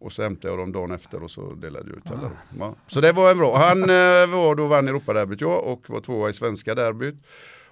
Och 0.00 0.12
så 0.12 0.22
hämtade 0.22 0.48
jag 0.48 0.58
dem 0.58 0.72
dagen 0.72 0.90
efter 0.90 1.22
och 1.22 1.30
så 1.30 1.52
delade 1.52 1.88
jag 1.88 1.96
ut 1.96 2.10
alla. 2.10 2.30
Ja. 2.58 2.74
Så 2.86 3.00
det 3.00 3.12
var 3.12 3.30
en 3.30 3.38
bra. 3.38 3.56
Han 3.56 3.82
eh, 3.82 4.26
var 4.26 4.54
då 4.54 4.66
vann 4.66 4.88
Europaderbyt 4.88 5.40
jag 5.40 5.64
och 5.64 5.90
var 5.90 6.00
tvåa 6.00 6.30
i 6.30 6.32
svenska 6.32 6.74
derbyt. 6.74 7.14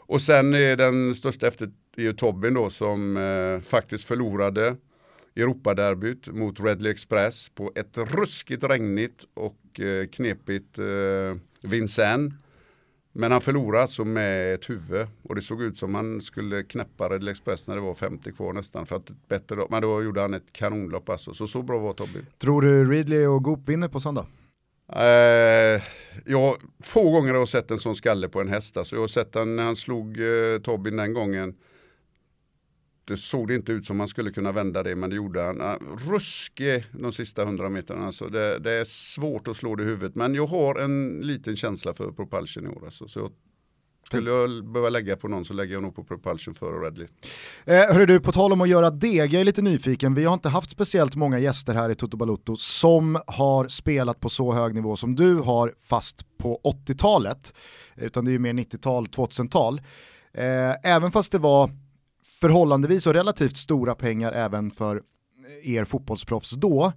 Och 0.06 0.22
sen 0.22 0.54
är 0.54 0.76
den 0.76 1.14
största 1.14 1.46
efter 1.46 1.70
är 1.96 2.12
Tobin 2.12 2.54
då 2.54 2.70
som 2.70 3.16
eh, 3.16 3.60
faktiskt 3.60 4.04
förlorade 4.04 4.76
Europaderbyt 5.36 6.28
mot 6.28 6.60
Redley 6.60 6.92
Express 6.92 7.48
på 7.48 7.72
ett 7.74 7.98
ruskigt 7.98 8.64
regnigt 8.64 9.24
och 9.34 9.80
eh, 9.80 10.06
knepigt 10.06 10.78
eh, 10.78 10.84
Vincennes. 11.60 12.32
Men 13.12 13.32
han 13.32 13.40
förlorade 13.40 13.82
alltså 13.82 14.04
med 14.04 14.54
ett 14.54 14.70
huvud 14.70 15.06
och 15.22 15.34
det 15.34 15.42
såg 15.42 15.62
ut 15.62 15.78
som 15.78 15.94
han 15.94 16.20
skulle 16.20 16.62
knäppa 16.62 17.08
Redley 17.08 17.32
Express 17.32 17.68
när 17.68 17.74
det 17.74 17.80
var 17.80 17.94
50 17.94 18.32
kvar 18.32 18.52
nästan 18.52 18.86
för 18.86 18.96
att 18.96 19.10
ett 19.10 19.28
bättre 19.28 19.66
Men 19.70 19.82
då 19.82 20.02
gjorde 20.02 20.20
han 20.20 20.34
ett 20.34 20.52
kanonlopp 20.52 21.08
alltså. 21.08 21.34
Så 21.34 21.46
så 21.46 21.62
bra 21.62 21.78
var 21.78 21.92
Tobin. 21.92 22.26
Tror 22.38 22.62
du 22.62 22.90
Ridley 22.90 23.26
och 23.26 23.44
Goop 23.44 23.68
vinner 23.68 23.88
på 23.88 24.00
söndag? 24.00 24.26
Eh, 24.92 25.82
jag 26.24 26.56
få 26.84 27.10
gånger 27.10 27.32
har 27.32 27.38
jag 27.38 27.48
sett 27.48 27.70
en 27.70 27.78
sån 27.78 27.96
skalle 27.96 28.28
på 28.28 28.40
en 28.40 28.48
häst. 28.48 28.76
Alltså 28.76 28.96
jag 28.96 29.00
har 29.00 29.08
sett 29.08 29.32
den 29.32 29.56
när 29.56 29.62
han 29.62 29.76
slog 29.76 30.20
eh, 30.20 30.58
Tobin 30.62 30.96
den 30.96 31.12
gången. 31.12 31.54
Det 33.04 33.16
såg 33.16 33.48
det 33.48 33.54
inte 33.54 33.72
ut 33.72 33.86
som 33.86 33.96
man 33.96 34.08
skulle 34.08 34.30
kunna 34.30 34.52
vända 34.52 34.82
det 34.82 34.96
men 34.96 35.10
det 35.10 35.16
gjorde 35.16 35.42
han. 35.42 35.60
Uh, 35.60 35.76
ruskig 36.10 36.84
de 36.92 37.12
sista 37.12 37.44
hundra 37.44 37.68
metrarna. 37.68 38.06
Alltså 38.06 38.26
det, 38.26 38.58
det, 38.58 38.72
är 38.72 38.84
svårt 38.84 39.48
att 39.48 39.56
slå 39.56 39.74
det 39.74 39.82
i 39.82 39.86
huvudet 39.86 40.14
men 40.14 40.34
jag 40.34 40.46
har 40.46 40.74
en 40.74 41.20
liten 41.20 41.56
känsla 41.56 41.94
för 41.94 42.12
propulsion 42.12 42.66
i 42.66 42.68
år. 42.68 42.82
Alltså, 42.84 43.08
så 43.08 43.18
jag 43.20 43.30
skulle 44.06 44.30
jag 44.30 44.64
behöva 44.64 44.88
lägga 44.88 45.16
på 45.16 45.28
någon 45.28 45.44
så 45.44 45.54
lägger 45.54 45.74
jag 45.74 45.82
nog 45.82 45.94
på 45.94 46.04
Propulsion 46.04 46.54
före 46.54 46.86
Redley. 46.86 47.08
Eh, 47.64 47.74
hörru 47.74 48.06
du, 48.06 48.20
på 48.20 48.32
tal 48.32 48.52
om 48.52 48.60
att 48.60 48.68
göra 48.68 48.90
deg, 48.90 49.34
jag 49.34 49.40
är 49.40 49.44
lite 49.44 49.62
nyfiken. 49.62 50.14
Vi 50.14 50.24
har 50.24 50.34
inte 50.34 50.48
haft 50.48 50.70
speciellt 50.70 51.16
många 51.16 51.38
gäster 51.38 51.74
här 51.74 51.90
i 51.90 51.94
Toto 51.94 52.16
Balotto 52.16 52.56
som 52.56 53.18
har 53.26 53.68
spelat 53.68 54.20
på 54.20 54.28
så 54.28 54.52
hög 54.52 54.74
nivå 54.74 54.96
som 54.96 55.16
du 55.16 55.34
har 55.34 55.74
fast 55.82 56.38
på 56.38 56.60
80-talet. 56.64 57.54
Utan 57.96 58.24
det 58.24 58.30
är 58.30 58.32
ju 58.32 58.38
mer 58.38 58.52
90-tal, 58.52 59.06
2000-tal. 59.06 59.80
Eh, 60.34 60.92
även 60.92 61.12
fast 61.12 61.32
det 61.32 61.38
var 61.38 61.70
förhållandevis 62.40 63.06
och 63.06 63.14
relativt 63.14 63.56
stora 63.56 63.94
pengar 63.94 64.32
även 64.32 64.70
för 64.70 64.96
eh, 64.96 65.70
er 65.70 65.84
fotbollsproffs 65.84 66.50
då. 66.50 66.92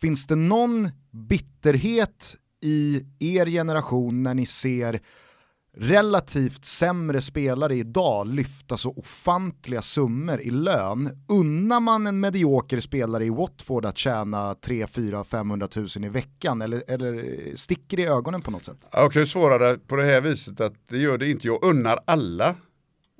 Finns 0.00 0.26
det 0.26 0.36
någon 0.36 0.90
bitterhet 1.10 2.36
i 2.60 3.02
er 3.18 3.46
generation 3.46 4.22
när 4.22 4.34
ni 4.34 4.46
ser 4.46 5.00
relativt 5.76 6.64
sämre 6.64 7.22
spelare 7.22 7.76
idag 7.76 8.28
lyfta 8.28 8.76
så 8.76 8.90
ofantliga 8.90 9.82
summor 9.82 10.40
i 10.40 10.50
lön. 10.50 11.24
Unnar 11.28 11.80
man 11.80 12.06
en 12.06 12.20
medioker 12.20 12.80
spelare 12.80 13.24
i 13.24 13.30
Watford 13.30 13.84
att 13.84 13.98
tjäna 13.98 14.54
3, 14.54 14.86
4, 14.86 15.24
500 15.24 15.68
000 15.76 15.86
i 15.96 16.08
veckan 16.08 16.62
eller, 16.62 16.82
eller 16.88 17.32
sticker 17.56 17.96
det 17.96 18.02
i 18.02 18.06
ögonen 18.06 18.42
på 18.42 18.50
något 18.50 18.64
sätt? 18.64 18.88
Jag 18.92 19.12
kan 19.12 19.22
ju 19.22 19.26
svara 19.26 19.76
på 19.76 19.96
det 19.96 20.04
här 20.04 20.20
viset 20.20 20.60
att 20.60 20.74
det 20.88 20.98
gör 20.98 21.18
det 21.18 21.30
inte. 21.30 21.46
Jag 21.46 21.64
unnar 21.64 21.98
alla 22.04 22.56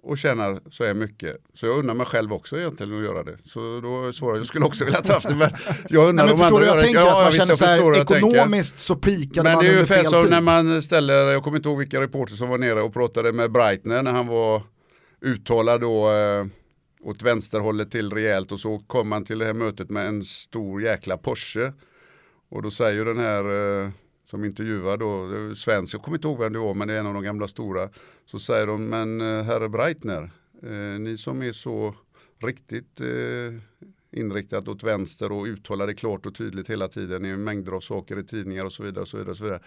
och 0.05 0.19
tjänar 0.19 0.61
så 0.71 0.85
här 0.85 0.95
mycket. 0.95 1.37
Så 1.55 1.67
jag 1.67 1.79
undrar 1.79 1.95
mig 1.95 2.07
själv 2.07 2.33
också 2.33 2.59
egentligen 2.59 2.99
att 2.99 3.05
göra 3.05 3.25
det. 3.25 3.39
Så 3.45 3.81
då 3.81 4.03
är 4.03 4.07
det 4.07 4.13
svårare, 4.13 4.39
jag 4.39 4.47
skulle 4.47 4.65
också 4.65 4.85
vilja 4.85 5.01
ta 5.01 5.13
haft 5.13 5.29
det 5.29 5.35
men 5.35 5.51
jag 5.89 6.09
undrar 6.09 6.27
Nej, 6.27 6.37
men 6.37 6.49
de 6.49 6.55
andra 6.55 6.67
jag 6.67 6.81
tänker? 6.81 7.01
Ja, 7.01 7.19
att 7.19 7.25
man 7.25 7.33
känner 7.33 7.55
så 7.55 7.65
här, 7.65 7.97
ekonomiskt 7.97 8.79
så 8.79 8.97
pikade 8.97 9.55
man 9.55 9.63
fel 9.63 9.65
tid. 9.65 9.65
Men 9.65 9.65
det 9.65 9.67
är 9.67 9.73
ungefär 9.73 10.05
som 10.05 10.31
när 10.31 10.41
man 10.41 10.83
ställer, 10.83 11.27
jag 11.27 11.43
kommer 11.43 11.57
inte 11.57 11.69
ihåg 11.69 11.79
vilka 11.79 12.01
reporter 12.01 12.35
som 12.35 12.49
var 12.49 12.59
nere 12.59 12.83
och 12.83 12.93
pratade 12.93 13.33
med 13.33 13.53
Breitner 13.53 14.03
när 14.03 14.13
han 14.13 14.27
var 14.27 14.63
uttalad 15.21 15.81
då 15.81 16.11
eh, 16.11 16.45
åt 17.05 17.23
vänsterhållet 17.23 17.91
till 17.91 18.13
rejält 18.13 18.53
och 18.53 18.61
så 18.61 18.79
kom 18.79 19.09
man 19.09 19.25
till 19.25 19.39
det 19.39 19.45
här 19.45 19.55
mötet 19.55 19.91
med 19.91 20.07
en 20.07 20.25
stor 20.25 20.83
jäkla 20.83 21.17
Porsche. 21.17 21.73
Och 22.51 22.63
då 22.63 22.71
säger 22.71 23.05
den 23.05 23.19
här 23.19 23.45
eh, 23.85 23.91
som 24.25 24.45
intervjuar 24.45 24.97
då, 24.97 25.55
svensk, 25.55 25.95
jag 25.95 26.03
kommer 26.03 26.19
inte 26.19 26.29
ihåg 26.29 26.39
vem 26.39 26.53
det 26.53 26.59
var 26.59 26.75
men 26.75 26.89
det 26.89 26.95
är 26.95 27.01
en 27.01 27.07
av 27.07 27.15
de 27.15 27.23
gamla 27.23 27.49
stora. 27.49 27.91
Så 28.25 28.39
säger 28.39 28.67
de, 28.67 28.89
men 28.89 29.21
eh, 29.21 29.43
herre 29.43 29.69
Breitner, 29.69 30.31
eh, 30.63 31.01
ni 31.01 31.17
som 31.17 31.43
är 31.43 31.53
så 31.53 31.95
riktigt 32.39 33.01
eh, 33.01 33.61
inriktat 34.11 34.69
åt 34.69 34.83
vänster 34.83 35.33
och 35.33 35.45
uttalar 35.45 35.87
det 35.87 35.95
klart 35.95 36.27
och 36.27 36.35
tydligt 36.35 36.71
hela 36.71 36.89
tiden 36.89 37.25
i 37.25 37.37
mängder 37.37 37.73
av 37.73 37.81
saker 37.81 38.19
i 38.19 38.25
tidningar 38.25 38.65
och 38.65 38.73
så 38.73 38.83
vidare. 38.83 39.03
Och 39.03 39.09
så 39.09 39.17
vidare, 39.17 39.31
och 39.31 39.37
så 39.37 39.45
vidare. 39.45 39.61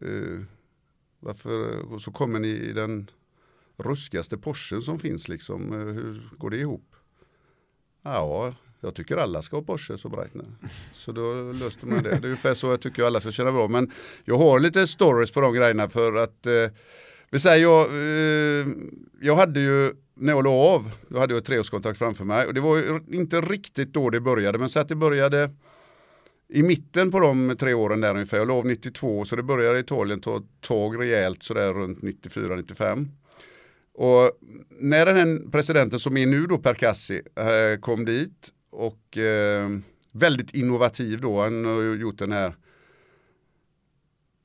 Eh, 0.00 0.44
varför, 1.20 1.78
och 1.92 2.02
så 2.02 2.12
kommer 2.12 2.38
ni 2.38 2.48
i 2.48 2.72
den 2.72 3.10
ruskigaste 3.76 4.38
Porschen 4.38 4.82
som 4.82 4.98
finns 4.98 5.28
liksom, 5.28 5.72
eh, 5.72 5.78
hur 5.78 6.30
går 6.36 6.50
det 6.50 6.56
ihop? 6.56 6.96
Ja, 8.02 8.54
jag 8.80 8.94
tycker 8.94 9.16
alla 9.16 9.42
ska 9.42 9.56
ha 9.56 9.62
Porsche 9.62 9.94
och 10.04 10.10
Breitner. 10.10 10.46
Så 10.92 11.12
då 11.12 11.52
löste 11.52 11.86
man 11.86 12.02
det. 12.02 12.10
Det 12.10 12.16
är 12.16 12.24
ungefär 12.24 12.54
så 12.54 12.66
jag 12.66 12.80
tycker 12.80 13.04
alla 13.04 13.20
ska 13.20 13.32
känna 13.32 13.52
bra. 13.52 13.68
Men 13.68 13.90
jag 14.24 14.38
har 14.38 14.60
lite 14.60 14.86
stories 14.86 15.32
för 15.32 15.42
de 15.42 15.54
grejerna 15.54 15.88
för 15.88 16.14
att 16.14 16.46
eh, 16.46 16.52
vi 17.30 17.40
säger 17.40 17.62
jag, 17.62 17.86
eh, 17.86 18.66
jag 19.20 19.36
hade 19.36 19.60
ju 19.60 19.92
när 20.14 20.32
jag 20.32 20.44
la 20.44 20.50
av, 20.50 20.90
då 21.08 21.18
hade 21.18 21.34
jag 21.34 21.38
ett 21.38 21.44
treårskontrakt 21.44 21.98
framför 21.98 22.24
mig 22.24 22.46
och 22.46 22.54
det 22.54 22.60
var 22.60 23.02
inte 23.14 23.40
riktigt 23.40 23.92
då 23.92 24.10
det 24.10 24.20
började 24.20 24.58
men 24.58 24.68
så 24.68 24.80
att 24.80 24.88
det 24.88 24.96
började 24.96 25.50
i 26.48 26.62
mitten 26.62 27.10
på 27.10 27.20
de 27.20 27.56
tre 27.58 27.74
åren 27.74 28.00
där 28.00 28.14
ungefär, 28.14 28.38
jag 28.38 28.48
la 28.48 28.54
av 28.54 28.66
92 28.66 29.24
så 29.24 29.36
det 29.36 29.42
började 29.42 29.78
i 29.78 29.80
Italien 29.80 30.20
ta 30.20 30.42
tag 30.60 31.00
rejält 31.00 31.42
sådär 31.42 31.72
runt 31.72 32.00
94-95. 32.00 33.08
Och 33.94 34.38
när 34.80 35.06
den 35.06 35.16
här 35.16 35.50
presidenten 35.50 35.98
som 35.98 36.16
är 36.16 36.26
nu 36.26 36.46
då 36.46 36.58
Percassi 36.58 37.22
eh, 37.36 37.80
kom 37.80 38.04
dit 38.04 38.52
och 38.70 39.18
eh, 39.18 39.68
väldigt 40.12 40.54
innovativ 40.54 41.20
då. 41.20 41.40
Han 41.40 41.64
har 41.64 41.82
gjort 41.82 42.18
den 42.18 42.32
här 42.32 42.54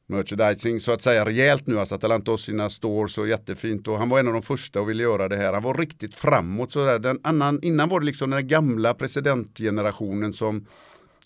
merchandising 0.08 0.80
så 0.80 0.92
att 0.92 1.02
säga 1.02 1.26
rejält 1.26 1.68
nu. 1.68 1.80
Alltså 1.80 1.96
Atalanta 1.96 2.32
har 2.32 2.38
sina 2.38 2.70
stores 2.70 3.18
och 3.18 3.28
jättefint 3.28 3.88
och 3.88 3.98
han 3.98 4.10
var 4.10 4.20
en 4.20 4.28
av 4.28 4.34
de 4.34 4.42
första 4.42 4.82
och 4.82 4.90
ville 4.90 5.04
göra 5.04 5.30
det 5.30 5.38
här. 5.38 5.54
Han 5.54 5.64
var 5.64 5.78
riktigt 5.78 6.16
framåt. 6.16 6.72
Så 6.72 6.98
Den 6.98 7.20
annan, 7.24 7.60
innan 7.64 7.90
var 7.90 8.00
det 8.00 8.06
liksom 8.06 8.30
den 8.30 8.48
gamla 8.48 8.94
presidentgenerationen 8.94 10.34
som 10.34 10.66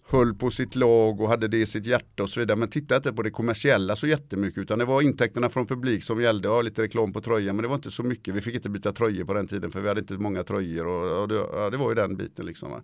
höll 0.10 0.34
på 0.34 0.52
sitt 0.52 0.76
lag 0.76 1.22
och 1.22 1.30
hade 1.30 1.48
det 1.48 1.58
i 1.58 1.66
sitt 1.66 1.86
hjärta 1.86 2.24
och 2.24 2.30
så 2.30 2.40
vidare. 2.40 2.58
Men 2.58 2.70
titta 2.70 2.96
inte 2.96 3.14
på 3.14 3.24
det 3.24 3.32
kommersiella 3.32 3.96
så 3.96 4.08
jättemycket 4.08 4.58
utan 4.58 4.80
det 4.80 4.86
var 4.86 5.02
intäkterna 5.02 5.50
från 5.50 5.68
publik 5.68 6.04
som 6.04 6.22
gällde. 6.22 6.48
Ja, 6.48 6.62
lite 6.62 6.82
reklam 6.82 7.14
på 7.14 7.22
tröjan 7.22 7.56
men 7.56 7.64
det 7.64 7.70
var 7.70 7.76
inte 7.76 7.92
så 7.92 8.04
mycket. 8.04 8.36
Vi 8.36 8.42
fick 8.42 8.56
inte 8.56 8.70
byta 8.70 8.92
tröjor 8.92 9.26
på 9.26 9.34
den 9.34 9.48
tiden 9.48 9.72
för 9.72 9.82
vi 9.82 9.88
hade 9.88 10.00
inte 10.00 10.14
många 10.14 10.44
tröjor 10.44 10.88
och, 10.88 11.22
och 11.22 11.28
det, 11.28 11.36
ja, 11.36 11.70
det, 11.70 11.78
var 11.78 11.90
ju 11.90 11.96
den 11.96 12.18
biten 12.18 12.46
liksom. 12.46 12.72
Va? 12.72 12.82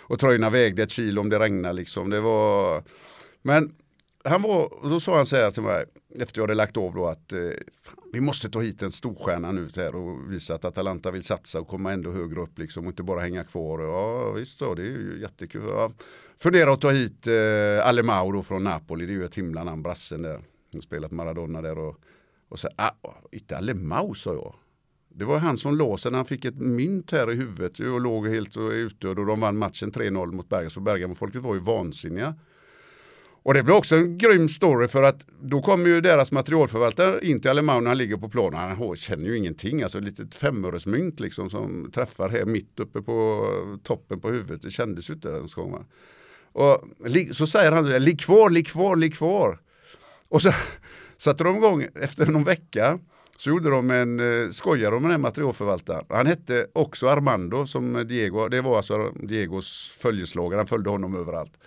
Och 0.00 0.20
tröjorna 0.20 0.50
vägde 0.50 0.82
ett 0.82 0.90
kilo 0.90 1.20
om 1.20 1.28
det 1.28 1.38
regnade 1.38 1.74
liksom. 1.74 2.10
Det 2.10 2.20
var... 2.20 2.84
Men 3.42 3.74
han 4.24 4.42
var, 4.42 4.88
då 4.90 5.00
sa 5.00 5.16
han 5.16 5.26
så 5.26 5.36
här 5.36 5.50
till 5.50 5.62
mig 5.62 5.84
efter 6.18 6.38
jag 6.38 6.42
hade 6.42 6.54
lagt 6.54 6.76
av 6.76 6.94
då 6.94 7.06
att 7.06 7.32
eh, 7.32 7.38
vi 8.12 8.20
måste 8.20 8.50
ta 8.50 8.60
hit 8.60 8.82
en 8.82 8.92
storstjärna 8.92 9.52
nu 9.52 9.68
här 9.76 9.94
och 9.94 10.32
visa 10.32 10.54
att 10.54 10.64
Atalanta 10.64 11.10
vill 11.10 11.22
satsa 11.22 11.60
och 11.60 11.68
komma 11.68 11.92
ändå 11.92 12.10
högre 12.10 12.40
upp 12.40 12.58
liksom 12.58 12.84
och 12.84 12.90
inte 12.90 13.02
bara 13.02 13.20
hänga 13.20 13.44
kvar. 13.44 13.80
Ja 13.80 14.32
visst 14.32 14.58
så, 14.58 14.74
det 14.74 14.82
är 14.82 14.86
ju 14.86 15.18
jättekul. 15.20 15.62
Ja. 15.66 15.92
Fundera 16.42 16.72
att 16.72 16.80
ta 16.80 16.90
hit 16.90 17.26
eh, 17.26 17.86
Alemao 17.86 18.32
då 18.32 18.42
från 18.42 18.64
Napoli, 18.64 19.06
det 19.06 19.12
är 19.12 19.14
ju 19.14 19.24
ett 19.24 19.34
himla 19.34 19.64
namn, 19.64 19.82
brassen 19.82 20.22
där. 20.22 20.40
har 20.72 20.80
spelat 20.80 21.10
Maradona 21.10 21.62
där 21.62 21.78
och, 21.78 21.96
och 22.48 22.58
så, 22.58 22.68
ah, 22.76 22.90
inte 23.32 23.56
Alemao 23.56 24.14
sa 24.14 24.32
jag. 24.32 24.54
Det 25.08 25.24
var 25.24 25.38
han 25.38 25.56
som 25.56 25.76
låg 25.76 26.00
sen 26.00 26.14
han 26.14 26.24
fick 26.24 26.44
ett 26.44 26.56
mynt 26.56 27.10
här 27.10 27.32
i 27.32 27.34
huvudet 27.34 27.78
och 27.78 28.00
låg 28.00 28.28
helt 28.28 28.56
utdöd 28.56 29.18
och 29.18 29.26
de 29.26 29.40
vann 29.40 29.56
matchen 29.56 29.92
3-0 29.92 30.32
mot 30.32 30.48
Bergamo. 30.48 30.70
Så 30.70 30.80
Bergamo-folket 30.80 31.42
var 31.42 31.54
ju 31.54 31.60
vansinniga. 31.60 32.34
Och 33.42 33.54
det 33.54 33.62
blev 33.62 33.76
också 33.76 33.96
en 33.96 34.18
grym 34.18 34.48
story 34.48 34.88
för 34.88 35.02
att 35.02 35.26
då 35.40 35.62
kommer 35.62 35.86
ju 35.86 36.00
deras 36.00 36.32
materialförvaltare 36.32 37.26
in 37.26 37.40
till 37.40 37.50
Alemau 37.50 37.80
när 37.80 37.90
han 37.90 37.98
ligger 37.98 38.16
på 38.16 38.28
planen. 38.28 38.76
Han 38.76 38.96
känner 38.96 39.24
ju 39.24 39.38
ingenting, 39.38 39.82
alltså 39.82 39.98
ett 39.98 40.04
litet 40.04 40.34
femöresmynt 40.34 41.20
liksom 41.20 41.50
som 41.50 41.90
träffar 41.94 42.28
här 42.28 42.44
mitt 42.44 42.80
uppe 42.80 43.02
på 43.02 43.48
toppen 43.82 44.20
på 44.20 44.28
huvudet. 44.28 44.62
Det 44.62 44.70
kändes 44.70 45.10
ju 45.10 45.14
inte 45.14 45.28
ens 45.28 45.54
gång. 45.54 45.84
Och 46.52 46.84
så 47.32 47.46
säger 47.46 47.72
han, 47.72 47.86
ligg 47.86 48.20
kvar, 48.20 48.50
ligg 48.50 48.66
kvar, 48.66 48.96
ligg 48.96 49.14
kvar. 49.14 49.58
Och 50.28 50.42
så 50.42 50.52
satte 51.18 51.44
de 51.44 51.56
igång 51.56 51.86
efter 51.94 52.26
någon 52.26 52.44
vecka 52.44 52.98
så 53.36 53.50
gjorde 53.50 53.70
de 53.70 53.90
en 53.90 54.20
eh, 54.20 54.24
skojade 54.24 54.52
skojare 54.52 54.96
om 54.96 55.02
den 55.02 55.10
här 55.10 55.18
materialförvaltaren. 55.18 56.04
Han 56.08 56.26
hette 56.26 56.66
också 56.72 57.08
Armando 57.08 57.66
som 57.66 58.06
Diego, 58.08 58.48
det 58.48 58.60
var 58.60 58.76
alltså 58.76 59.10
Diegos 59.10 59.94
följeslagare, 59.98 60.58
han 60.58 60.66
följde 60.66 60.90
honom 60.90 61.16
överallt. 61.16 61.58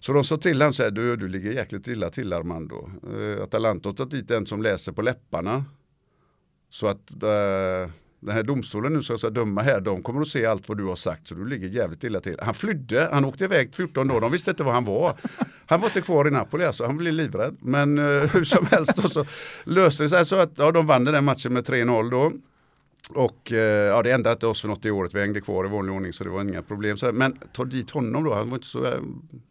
Så 0.00 0.12
de 0.12 0.24
sa 0.24 0.36
till 0.36 0.62
honom 0.62 0.72
så 0.72 0.82
här, 0.82 0.90
du, 0.90 1.16
du 1.16 1.28
ligger 1.28 1.52
jäkligt 1.52 1.88
illa 1.88 2.10
till 2.10 2.32
Armando. 2.32 2.90
Eh, 3.18 3.42
Atalanta 3.42 3.88
har 3.88 3.94
tagit 3.94 4.10
dit 4.10 4.30
en 4.30 4.46
som 4.46 4.62
läser 4.62 4.92
på 4.92 5.02
läpparna. 5.02 5.64
Så 6.70 6.86
att 6.86 7.22
eh, 7.22 7.90
den 8.20 8.34
här 8.34 8.42
domstolen 8.42 8.92
nu 8.92 9.02
som 9.02 9.18
ska 9.18 9.30
döma 9.30 9.62
här, 9.62 9.80
de 9.80 10.02
kommer 10.02 10.20
att 10.20 10.28
se 10.28 10.46
allt 10.46 10.68
vad 10.68 10.78
du 10.78 10.84
har 10.84 10.96
sagt 10.96 11.28
så 11.28 11.34
du 11.34 11.48
ligger 11.48 11.68
jävligt 11.68 12.04
illa 12.04 12.20
till. 12.20 12.36
Han 12.42 12.54
flydde, 12.54 13.08
han 13.12 13.24
åkte 13.24 13.44
iväg 13.44 13.74
14 13.74 14.08
dagar, 14.08 14.20
de 14.20 14.32
visste 14.32 14.50
inte 14.50 14.62
var 14.62 14.72
han 14.72 14.84
var. 14.84 15.16
Han 15.66 15.80
var 15.80 15.88
inte 15.88 16.00
kvar 16.00 16.28
i 16.28 16.30
Napoli 16.30 16.64
alltså, 16.64 16.84
han 16.84 16.96
blev 16.96 17.12
livrädd. 17.12 17.56
Men 17.60 17.98
eh, 17.98 18.04
hur 18.32 18.44
som 18.44 18.66
helst 18.66 18.96
då, 18.96 19.08
så 19.08 19.24
löste 19.64 20.02
det 20.02 20.08
sig 20.08 20.26
så 20.26 20.36
att 20.36 20.52
ja, 20.56 20.72
de 20.72 20.86
vann 20.86 21.04
den 21.04 21.24
matchen 21.24 21.52
med 21.52 21.64
3-0 21.64 22.10
då. 22.10 22.32
Och 23.14 23.52
eh, 23.52 23.86
ja, 23.86 24.02
det 24.02 24.12
ändrade 24.12 24.32
inte 24.32 24.46
oss 24.46 24.60
för 24.60 24.68
något 24.68 24.84
i 24.84 24.90
året, 24.90 25.14
vi 25.14 25.20
hängde 25.20 25.40
kvar 25.40 25.64
i 25.64 25.68
vanlig 25.68 25.94
ordning 25.94 26.12
så 26.12 26.24
det 26.24 26.30
var 26.30 26.42
inga 26.42 26.62
problem. 26.62 26.96
Så, 26.96 27.12
men 27.12 27.38
ta 27.52 27.64
dit 27.64 27.90
honom 27.90 28.24
då, 28.24 28.34
han 28.34 28.50
var 28.50 28.56
inte 28.56 28.66
så 28.66 28.86
eh, 28.86 29.00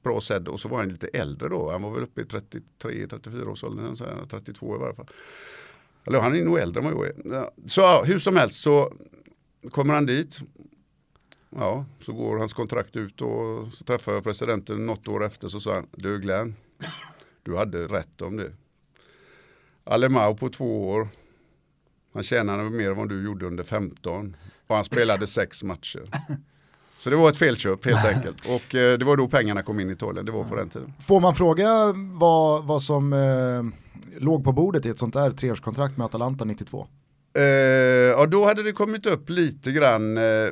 bra 0.03 0.22
sedd 0.22 0.48
och 0.48 0.60
så 0.60 0.68
var 0.68 0.77
han 0.77 0.89
lite 0.89 1.07
äldre 1.07 1.49
då, 1.49 1.72
han 1.72 1.81
var 1.81 1.91
väl 1.91 2.03
uppe 2.03 2.22
i 2.22 2.23
33-34 2.23 3.48
års 3.48 3.64
ålder, 3.64 4.26
32 4.30 4.76
i 4.76 4.80
varje 4.80 4.95
fall. 4.95 5.07
Eller 6.07 6.19
han 6.19 6.35
är 6.35 6.43
nog 6.43 6.59
äldre 6.59 6.79
än 6.84 6.95
vad 6.95 7.07
jag 7.07 7.35
är. 7.35 7.49
Så 7.65 8.03
hur 8.03 8.19
som 8.19 8.35
helst 8.35 8.61
så 8.61 8.93
kommer 9.71 9.93
han 9.93 10.05
dit. 10.05 10.38
Ja, 11.49 11.85
så 11.99 12.13
går 12.13 12.38
hans 12.38 12.53
kontrakt 12.53 12.95
ut 12.95 13.21
och 13.21 13.73
så 13.73 13.84
träffar 13.84 14.13
jag 14.13 14.23
presidenten 14.23 14.85
något 14.85 15.07
år 15.07 15.25
efter 15.25 15.47
så 15.47 15.59
sa 15.59 15.73
han, 15.73 15.88
du 15.91 16.19
Glenn, 16.19 16.55
du 17.43 17.57
hade 17.57 17.88
rätt 17.88 18.21
om 18.21 18.38
det. 18.38 18.51
Alemau 19.84 20.35
på 20.35 20.49
två 20.49 20.89
år, 20.89 21.07
han 22.13 22.23
tjänade 22.23 22.69
mer 22.69 22.89
än 22.89 22.97
vad 22.97 23.09
du 23.09 23.25
gjorde 23.25 23.45
under 23.45 23.63
15 23.63 24.35
och 24.67 24.75
han 24.75 24.85
spelade 24.85 25.27
sex 25.27 25.63
matcher. 25.63 26.09
Så 26.97 27.09
det 27.09 27.15
var 27.15 27.29
ett 27.29 27.38
felköp 27.38 27.85
helt 27.85 28.05
enkelt. 28.15 28.45
Och 28.45 28.75
eh, 28.75 28.97
det 28.97 29.05
var 29.05 29.17
då 29.17 29.27
pengarna 29.27 29.63
kom 29.63 29.79
in 29.79 29.89
i 29.89 29.93
Italien, 29.93 30.25
det 30.25 30.31
var 30.31 30.43
på 30.43 30.55
den 30.55 30.69
tiden. 30.69 30.93
Får 31.07 31.19
man 31.19 31.35
fråga 31.35 31.93
vad, 31.95 32.65
vad 32.65 32.81
som 32.81 33.13
eh, 33.13 33.86
låg 34.17 34.43
på 34.43 34.51
bordet 34.51 34.85
i 34.85 34.89
ett 34.89 34.99
sånt 34.99 35.13
där 35.13 35.31
treårskontrakt 35.31 35.97
med 35.97 36.05
Atalanta 36.05 36.45
92? 36.45 36.88
Eh, 37.34 37.43
ja, 37.43 38.25
då 38.25 38.45
hade 38.45 38.63
det 38.63 38.71
kommit 38.71 39.05
upp 39.05 39.29
lite 39.29 39.71
grann. 39.71 40.17
Eh, 40.17 40.49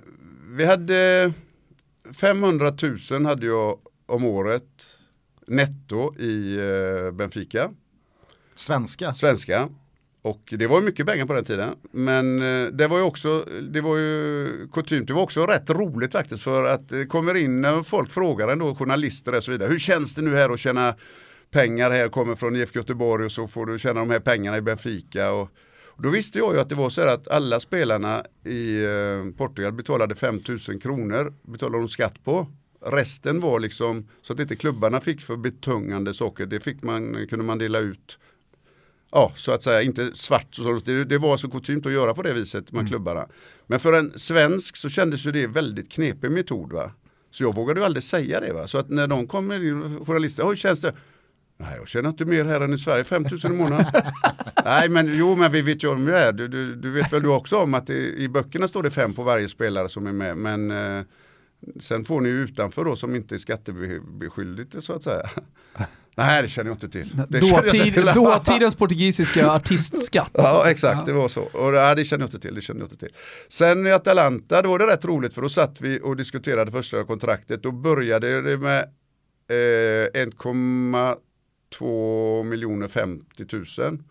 vi 0.50 0.66
hade 0.66 1.34
500 2.20 2.74
000 3.12 3.26
hade 3.26 3.46
jag 3.46 3.80
om 4.06 4.26
året 4.26 4.86
netto 5.48 6.20
i 6.20 6.58
eh, 6.58 7.12
Benfica. 7.12 7.72
Svenska? 8.56 9.14
Svenska. 9.14 9.70
Och 10.22 10.54
det 10.58 10.68
var 10.68 10.82
mycket 10.82 11.06
pengar 11.06 11.26
på 11.26 11.34
den 11.34 11.46
tiden. 11.46 11.70
Men 11.92 12.42
eh, 12.42 12.68
det 12.72 12.88
var 12.88 12.98
ju 12.98 13.04
också, 13.04 13.46
det 13.72 13.82
var 13.82 13.98
ju 13.98 14.48
kutymt, 14.74 15.08
det 15.08 15.14
var 15.14 15.22
också 15.22 15.46
rätt 15.46 15.70
roligt 15.70 16.12
faktiskt 16.12 16.44
för 16.44 16.64
att 16.64 16.90
det 16.90 17.06
kommer 17.06 17.36
in 17.36 17.62
när 17.62 17.84
folk 17.84 18.12
frågar 18.12 18.48
ändå, 18.48 18.76
journalister 18.76 19.36
och 19.36 19.44
så 19.44 19.52
vidare. 19.52 19.70
Hur 19.70 19.80
känns 19.80 20.16
det 20.16 20.22
nu 20.22 20.36
här 20.36 20.50
att 20.50 20.60
tjäna 20.60 20.96
pengar 21.52 21.92
här, 21.92 22.10
kommer 22.10 22.36
från 22.36 22.56
IFK 22.56 22.80
Göteborg 22.80 23.26
och 23.26 23.32
så 23.32 23.48
får 23.48 23.66
du 23.66 23.80
tjäna 23.80 24.00
de 24.00 24.10
här 24.10 24.20
pengarna 24.20 24.58
i 24.58 24.62
Benfica. 24.62 25.32
Och, 25.32 25.50
och 25.86 26.02
då 26.02 26.10
visste 26.10 26.38
jag 26.38 26.54
ju 26.54 26.60
att 26.60 26.70
det 26.70 26.76
var 26.76 26.90
så 26.90 27.02
här 27.02 27.08
att 27.08 27.28
alla 27.28 27.60
spelarna 27.60 28.24
i 28.46 28.84
eh, 28.84 29.38
Portugal 29.38 29.74
betalade 29.74 30.16
5000 30.16 30.80
kronor, 30.80 31.34
betalade 31.42 31.78
de 31.78 31.90
skatt 31.90 32.24
på. 32.24 32.48
Resten 32.86 33.40
var 33.40 33.60
liksom 33.60 34.08
så 34.22 34.34
att 34.34 34.40
inte 34.40 34.56
klubbarna 34.56 35.02
fick 35.02 35.22
för 35.22 35.38
betungande 35.38 36.14
saker. 36.14 36.46
Det 36.46 36.60
fick 36.60 36.84
man, 36.84 37.28
kunde 37.28 37.46
man 37.46 37.58
dela 37.58 37.80
ut 37.80 38.20
ja, 39.16 39.32
så 39.36 39.52
att 39.52 39.64
säga, 39.64 39.82
inte 39.82 40.12
svart. 40.16 40.56
Så, 40.56 40.80
det, 40.86 41.04
det 41.04 41.18
var 41.18 41.38
så 41.38 41.50
kutymt 41.50 41.86
att 41.86 41.92
göra 41.92 42.14
på 42.14 42.22
det 42.22 42.34
viset 42.34 42.72
med 42.72 42.80
mm. 42.80 42.90
klubbarna. 42.90 43.28
Men 43.68 43.80
för 43.80 43.94
en 43.94 44.20
svensk 44.20 44.78
så 44.78 44.90
kändes 44.90 45.26
ju 45.26 45.32
det 45.32 45.48
väldigt 45.48 45.92
knepig 45.92 46.32
metod. 46.32 46.74
Va? 46.74 46.92
Så 47.32 47.44
jag 47.44 47.56
vågade 47.56 47.80
ju 47.80 47.86
aldrig 47.86 48.04
säga 48.04 48.40
det. 48.40 48.54
Va? 48.54 48.68
Så 48.68 48.78
att 48.78 48.90
när 48.90 49.08
de 49.08 49.28
kommer 49.28 49.64
in, 49.64 50.06
journalister, 50.06 50.44
hur 50.44 50.56
känns 50.56 50.82
det? 50.82 50.96
Nej, 51.58 51.76
jag 51.78 51.88
tjänar 51.88 52.10
inte 52.10 52.26
mer 52.26 52.46
här 52.46 52.62
än 52.62 52.74
i 52.74 52.78
Sverige, 52.78 53.04
5000 53.04 53.52
i 53.54 53.56
månaden. 53.56 53.86
Nej, 54.66 54.90
men 54.90 55.16
jo, 55.16 55.36
men 55.36 55.52
vi 55.52 55.62
vet 55.62 55.84
ju 55.84 55.88
om 55.88 56.06
det 56.06 56.20
är. 56.20 56.34
Du, 56.34 56.48
du, 56.48 56.76
du 56.76 56.92
vet 56.92 57.14
väl 57.14 57.22
du 57.22 57.30
också 57.30 57.58
om 57.58 57.74
att 57.74 57.90
i, 57.90 58.16
i 58.18 58.30
böckerna 58.30 58.68
står 58.68 58.84
det 58.84 58.92
fem 58.92 59.14
på 59.14 59.24
varje 59.24 59.50
spelare 59.50 59.90
som 59.90 60.08
är 60.08 60.12
med. 60.12 60.38
Men 60.38 60.72
eh, 60.72 61.04
sen 61.80 62.06
får 62.06 62.22
ni 62.22 62.30
ju 62.30 62.44
utanför 62.44 62.86
då 62.86 62.96
som 62.96 63.16
inte 63.16 63.36
är 63.36 63.40
skattebeskyldigt 63.40 64.84
så 64.84 64.94
att 64.94 65.04
säga. 65.04 65.30
Nej, 66.18 66.42
det 66.42 66.48
känner 66.48 66.70
jag 66.70 66.76
inte 66.76 66.90
till. 66.90 67.22
Det 67.30 67.40
Dåtid. 67.40 68.06
Dåtidens 68.14 68.76
portugisiska 68.76 69.52
artistskatt. 69.52 70.32
Ja, 70.34 70.70
exakt, 70.70 71.00
ja. 71.00 71.06
det 71.06 71.14
var 71.14 71.28
så. 71.28 71.42
Och 71.42 71.72
det, 71.72 71.96
det 71.96 72.06
känner 72.06 72.22
jag 72.22 72.28
inte 72.28 72.40
till. 72.40 72.56
Det 72.56 72.62
känner 72.62 72.80
jag 72.80 72.86
inte 72.86 72.98
till. 72.98 73.16
Sen 73.50 73.88
i 73.88 73.92
Atalanta, 73.92 74.62
då 74.62 74.70
var 74.70 74.80
det 74.80 74.88
rätt 74.88 75.06
roligt 75.06 75.34
för 75.34 75.42
då 75.42 75.50
satt 75.50 75.82
vi 75.82 76.00
och 76.04 76.16
diskuterade 76.16 76.72
första 76.72 77.04
kontraktet. 77.04 77.64
Då 77.64 77.72
började 77.72 78.42
det 78.42 78.58
med 78.58 78.80
eh, 79.50 80.22
1,2 81.80 82.44
miljoner 82.44 82.88
50 82.88 83.46
000. 83.82 84.04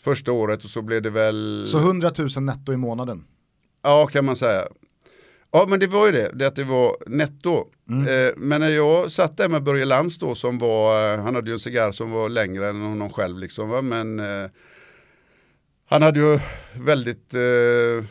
Första 0.00 0.32
året 0.32 0.64
och 0.64 0.70
så 0.70 0.82
blev 0.82 1.02
det 1.02 1.10
väl... 1.10 1.64
Så 1.68 1.78
100 1.78 2.10
000 2.18 2.28
netto 2.42 2.72
i 2.72 2.76
månaden? 2.76 3.24
Ja, 3.82 4.06
kan 4.06 4.24
man 4.24 4.36
säga. 4.36 4.68
Ja 5.52 5.66
men 5.68 5.80
det 5.80 5.86
var 5.86 6.06
ju 6.06 6.12
det, 6.12 6.30
det 6.34 6.46
att 6.46 6.56
det 6.56 6.64
var 6.64 6.96
netto. 7.06 7.66
Mm. 7.88 8.26
Eh, 8.26 8.32
men 8.36 8.60
när 8.60 8.68
jag 8.68 9.10
satt 9.10 9.36
där 9.36 9.48
med 9.48 9.62
Börje 9.62 9.84
Lantz 9.84 10.18
då 10.18 10.34
som 10.34 10.58
var, 10.58 11.14
eh, 11.14 11.20
han 11.20 11.34
hade 11.34 11.50
ju 11.50 11.54
en 11.54 11.60
cigarr 11.60 11.92
som 11.92 12.10
var 12.10 12.28
längre 12.28 12.68
än 12.68 12.82
honom 12.82 13.10
själv 13.10 13.38
liksom 13.38 13.68
va? 13.68 13.82
men 13.82 14.20
eh, 14.20 14.50
han 15.86 16.02
hade 16.02 16.20
ju 16.20 16.38
väldigt 16.74 17.34
eh, 17.34 18.04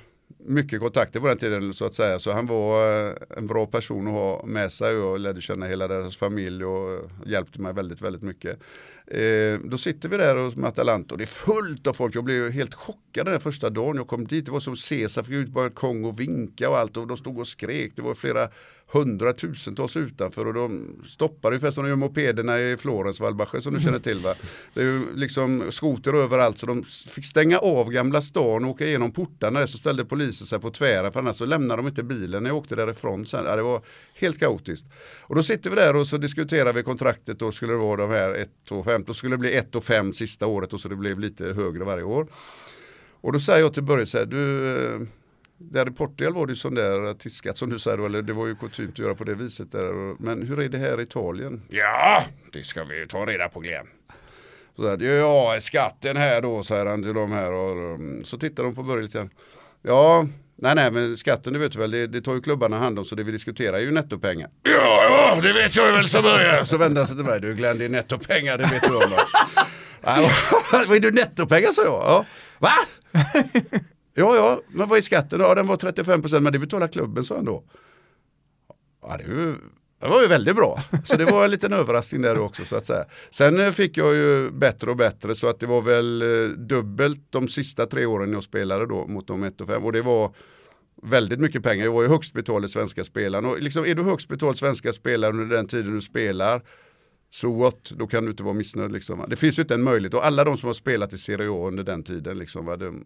mycket 0.49 0.79
kontakter 0.79 1.19
på 1.19 1.27
den 1.27 1.37
tiden 1.37 1.73
så 1.73 1.85
att 1.85 1.93
säga. 1.93 2.19
Så 2.19 2.31
han 2.31 2.45
var 2.45 3.07
eh, 3.07 3.13
en 3.37 3.47
bra 3.47 3.65
person 3.65 4.07
att 4.07 4.13
ha 4.13 4.45
med 4.45 4.71
sig 4.71 4.95
och 4.95 5.19
lärde 5.19 5.41
känna 5.41 5.65
hela 5.65 5.87
deras 5.87 6.17
familj 6.17 6.65
och 6.65 7.09
hjälpte 7.25 7.61
mig 7.61 7.73
väldigt, 7.73 8.01
väldigt 8.01 8.21
mycket. 8.21 8.59
Eh, 9.07 9.59
då 9.63 9.77
sitter 9.77 10.09
vi 10.09 10.17
där 10.17 10.35
hos 10.35 10.57
Atalanta 10.57 11.13
och 11.13 11.17
det 11.17 11.23
är 11.23 11.25
fullt 11.25 11.87
av 11.87 11.93
folk. 11.93 12.15
Jag 12.15 12.23
blev 12.23 12.51
helt 12.51 12.73
chockad 12.73 13.25
den 13.25 13.39
första 13.39 13.69
dagen 13.69 13.95
jag 13.95 14.07
kom 14.07 14.27
dit. 14.27 14.45
Det 14.45 14.51
var 14.51 14.59
som 14.59 14.75
Caesar 14.89 15.23
fick 15.23 15.35
ut 15.35 15.47
på 15.47 15.51
balkong 15.51 16.05
och 16.05 16.19
vinka 16.19 16.69
och 16.69 16.77
allt 16.77 16.97
och 16.97 17.07
de 17.07 17.17
stod 17.17 17.39
och 17.39 17.47
skrek. 17.47 17.91
Det 17.95 18.01
var 18.01 18.13
flera 18.13 18.49
hundratusentals 18.91 19.97
utanför 19.97 20.47
och 20.47 20.53
de 20.53 20.95
stoppar 21.05 21.49
ungefär 21.49 21.71
som 21.71 21.83
de 21.83 21.89
gör 21.89 21.95
mopederna 21.95 22.59
i 22.59 22.77
Florens, 22.77 23.19
Valbache 23.19 23.61
som 23.61 23.73
du 23.73 23.79
känner 23.79 23.99
till. 23.99 24.19
Va? 24.19 24.35
Det 24.73 24.81
är 24.81 24.85
ju 24.85 25.15
liksom 25.15 25.71
skoter 25.71 26.13
överallt 26.13 26.57
så 26.57 26.65
de 26.65 26.83
fick 26.83 27.25
stänga 27.25 27.59
av 27.59 27.89
Gamla 27.89 28.21
stan 28.21 28.65
och 28.65 28.71
åka 28.71 28.85
igenom 28.85 29.11
portarna 29.11 29.67
så 29.67 29.77
ställde 29.77 30.05
polisen 30.05 30.47
sig 30.47 30.59
på 30.59 30.69
tvären 30.69 31.11
för 31.11 31.19
annars 31.19 31.35
så 31.35 31.45
lämnade 31.45 31.81
de 31.81 31.87
inte 31.87 32.03
bilen 32.03 32.43
när 32.43 32.49
jag 32.49 32.57
åkte 32.57 32.75
därifrån 32.75 33.25
sen. 33.25 33.45
Ja, 33.45 33.55
det 33.55 33.61
var 33.61 33.81
helt 34.13 34.39
kaotiskt. 34.39 34.87
Och 35.21 35.35
då 35.35 35.43
sitter 35.43 35.69
vi 35.69 35.75
där 35.75 35.95
och 35.95 36.07
så 36.07 36.17
diskuterar 36.17 36.73
vi 36.73 36.83
kontraktet 36.83 37.39
då 37.39 37.51
skulle 37.51 37.73
det 37.73 37.79
vara 37.79 38.01
de 38.01 38.09
här 38.09 38.33
1 38.33 38.49
och 38.71 38.85
5, 38.85 39.03
då 39.07 39.13
skulle 39.13 39.33
det 39.33 39.37
bli 39.37 39.55
1 39.55 39.75
och 39.75 39.83
5 39.83 40.13
sista 40.13 40.47
året 40.47 40.73
och 40.73 40.79
så 40.79 40.89
det 40.89 40.95
blev 40.95 41.19
lite 41.19 41.45
högre 41.45 41.83
varje 41.83 42.03
år. 42.03 42.27
Och 43.21 43.33
då 43.33 43.39
säger 43.39 43.59
jag 43.59 43.73
till 43.73 43.83
Börje 43.83 44.05
så 44.05 44.17
här, 44.17 44.25
du 44.25 44.75
eh, 44.77 44.99
där 45.59 45.89
i 45.89 45.91
Portugal 45.91 46.33
var 46.33 46.45
det 46.45 46.51
ju 46.51 46.55
sån 46.55 46.75
där 46.75 47.13
tiskat 47.13 47.57
som 47.57 47.69
du 47.69 47.79
säger, 47.79 48.05
eller 48.05 48.21
det 48.21 48.33
var 48.33 48.47
ju 48.47 48.55
kutymt 48.55 48.91
att 48.91 48.99
göra 48.99 49.15
på 49.15 49.23
det 49.23 49.35
viset. 49.35 49.71
Där. 49.71 50.15
Men 50.23 50.47
hur 50.47 50.59
är 50.59 50.69
det 50.69 50.77
här 50.77 50.99
i 50.99 51.03
Italien? 51.03 51.61
Ja, 51.69 52.23
det 52.53 52.63
ska 52.63 52.83
vi 52.83 53.07
ta 53.07 53.25
reda 53.25 53.49
på 53.49 53.59
Glenn. 53.59 53.87
Så 54.75 54.95
där, 54.95 55.05
ja, 55.05 55.57
skatten 55.61 56.17
här 56.17 56.41
då, 56.41 56.63
säger 56.63 56.85
han 56.85 57.03
till 57.03 57.13
de 57.13 57.31
här. 57.31 57.51
Och, 57.51 57.93
um, 57.95 58.25
så 58.25 58.37
tittar 58.37 58.63
de 58.63 58.75
på 58.75 58.83
Börje 58.83 59.03
lite 59.03 59.17
grann. 59.17 59.29
Ja, 59.81 60.27
nej, 60.55 60.75
nej, 60.75 60.91
men 60.91 61.17
skatten, 61.17 61.53
det 61.53 61.59
vet 61.59 61.71
du 61.71 61.79
väl, 61.79 61.91
det, 61.91 62.07
det 62.07 62.21
tar 62.21 62.33
ju 62.33 62.41
klubbarna 62.41 62.77
hand 62.79 62.99
om, 62.99 63.05
så 63.05 63.15
det 63.15 63.23
vi 63.23 63.31
diskuterar 63.31 63.77
är 63.77 63.81
ju 63.81 63.91
nettopengar. 63.91 64.49
Ja, 64.63 65.03
ja, 65.03 65.39
det 65.41 65.53
vet 65.53 65.75
jag 65.75 65.93
väl 65.93 66.07
så 66.07 66.21
börjar. 66.21 66.63
Så 66.69 66.77
vänder 66.77 67.01
han 67.01 67.07
sig 67.07 67.17
till 67.17 67.25
mig, 67.25 67.39
du 67.39 67.55
Glenn, 67.55 67.77
det 67.77 67.85
är 67.85 67.89
nettopengar, 67.89 68.57
det 68.57 68.63
vet 68.63 68.83
du 68.83 68.95
om. 68.95 69.11
Vad 70.87 70.95
är 70.95 70.99
du 70.99 71.11
nettopengar, 71.11 71.71
sa 71.71 71.83
jag. 71.83 71.91
Ja. 71.91 72.25
Va? 72.59 72.73
Ja, 74.13 74.35
ja, 74.35 74.61
men 74.69 74.89
vad 74.89 74.97
är 74.97 75.01
skatten? 75.01 75.39
Ja, 75.39 75.55
den 75.55 75.67
var 75.67 75.75
35 75.75 76.21
procent, 76.21 76.43
men 76.43 76.53
det 76.53 76.59
betalar 76.59 76.87
klubben, 76.87 77.23
sa 77.23 77.35
han 77.35 77.45
då. 77.45 77.63
Ja, 79.01 79.17
det 79.17 79.33
var 79.33 79.41
ju 79.41 79.55
Det 79.99 80.07
var 80.07 80.21
ju 80.21 80.27
väldigt 80.27 80.55
bra. 80.55 80.83
Så 81.03 81.17
det 81.17 81.25
var 81.25 81.45
en 81.45 81.51
liten 81.51 81.73
överraskning 81.73 82.21
där 82.21 82.39
också 82.39 82.65
så 82.65 82.75
att 82.75 82.85
säga. 82.85 83.05
Sen 83.29 83.59
eh, 83.59 83.71
fick 83.71 83.97
jag 83.97 84.15
ju 84.15 84.51
bättre 84.51 84.91
och 84.91 84.97
bättre 84.97 85.35
så 85.35 85.47
att 85.47 85.59
det 85.59 85.65
var 85.65 85.81
väl 85.81 86.21
eh, 86.21 86.49
dubbelt 86.49 87.27
de 87.29 87.47
sista 87.47 87.85
tre 87.85 88.05
åren 88.05 88.33
jag 88.33 88.43
spelade 88.43 88.85
då 88.85 89.07
mot 89.07 89.27
de 89.27 89.43
1 89.43 89.61
och 89.61 89.67
5. 89.67 89.85
Och 89.85 89.91
det 89.91 90.01
var 90.01 90.35
väldigt 91.03 91.39
mycket 91.39 91.63
pengar. 91.63 91.85
Jag 91.85 91.91
var 91.91 92.01
ju 92.01 92.09
högst 92.09 92.33
betald 92.33 92.69
svenska 92.69 93.03
spelaren. 93.03 93.45
Och 93.45 93.59
liksom, 93.59 93.85
är 93.85 93.95
du 93.95 94.03
högst 94.03 94.29
betald 94.29 94.57
svenska 94.57 94.93
spelare 94.93 95.31
under 95.31 95.55
den 95.55 95.67
tiden 95.67 95.95
du 95.95 96.01
spelar 96.01 96.61
så 97.29 97.51
what, 97.51 97.91
då 97.95 98.07
kan 98.07 98.25
du 98.25 98.31
inte 98.31 98.43
vara 98.43 98.53
missnöjd. 98.53 98.91
Liksom. 98.91 99.25
Det 99.29 99.35
finns 99.35 99.59
ju 99.59 99.61
inte 99.61 99.73
en 99.73 99.83
möjlighet. 99.83 100.13
Och 100.13 100.25
alla 100.25 100.43
de 100.43 100.57
som 100.57 100.67
har 100.67 100.73
spelat 100.73 101.13
i 101.13 101.17
Serie 101.17 101.49
A 101.49 101.67
under 101.67 101.83
den 101.83 102.03
tiden, 102.03 102.37
liksom, 102.37 102.65
va, 102.65 102.77
de, 102.77 103.05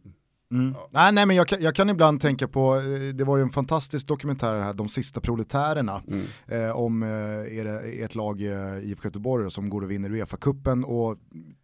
Mm. 0.54 0.74
Ja. 0.74 0.88
Nej, 0.92 1.12
nej, 1.12 1.26
men 1.26 1.36
jag, 1.36 1.48
jag, 1.60 1.76
kan 1.76 1.90
ibland 1.90 2.22
tänka 2.22 2.48
på, 2.48 2.76
eh, 2.76 3.14
det 3.14 3.24
var 3.24 3.38
ju 3.38 3.44
en 3.44 3.50
fantastisk 3.50 4.08
dokumentär 4.08 4.60
här, 4.60 4.74
De 4.74 4.90
sista 4.90 5.22
proletärerna, 5.22 6.02
mm. 6.08 6.26
eh, 6.48 6.78
om 6.78 7.04
eh, 7.04 7.10
er, 7.58 7.66
ert 8.04 8.16
lag 8.16 8.42
eh, 8.42 8.90
IFK 8.90 9.08
Göteborg 9.08 9.52
som 9.52 9.70
går 9.70 9.82
och 9.82 9.92
vinner 9.92 10.10
Uefa-cupen 10.10 10.84
och 10.84 11.18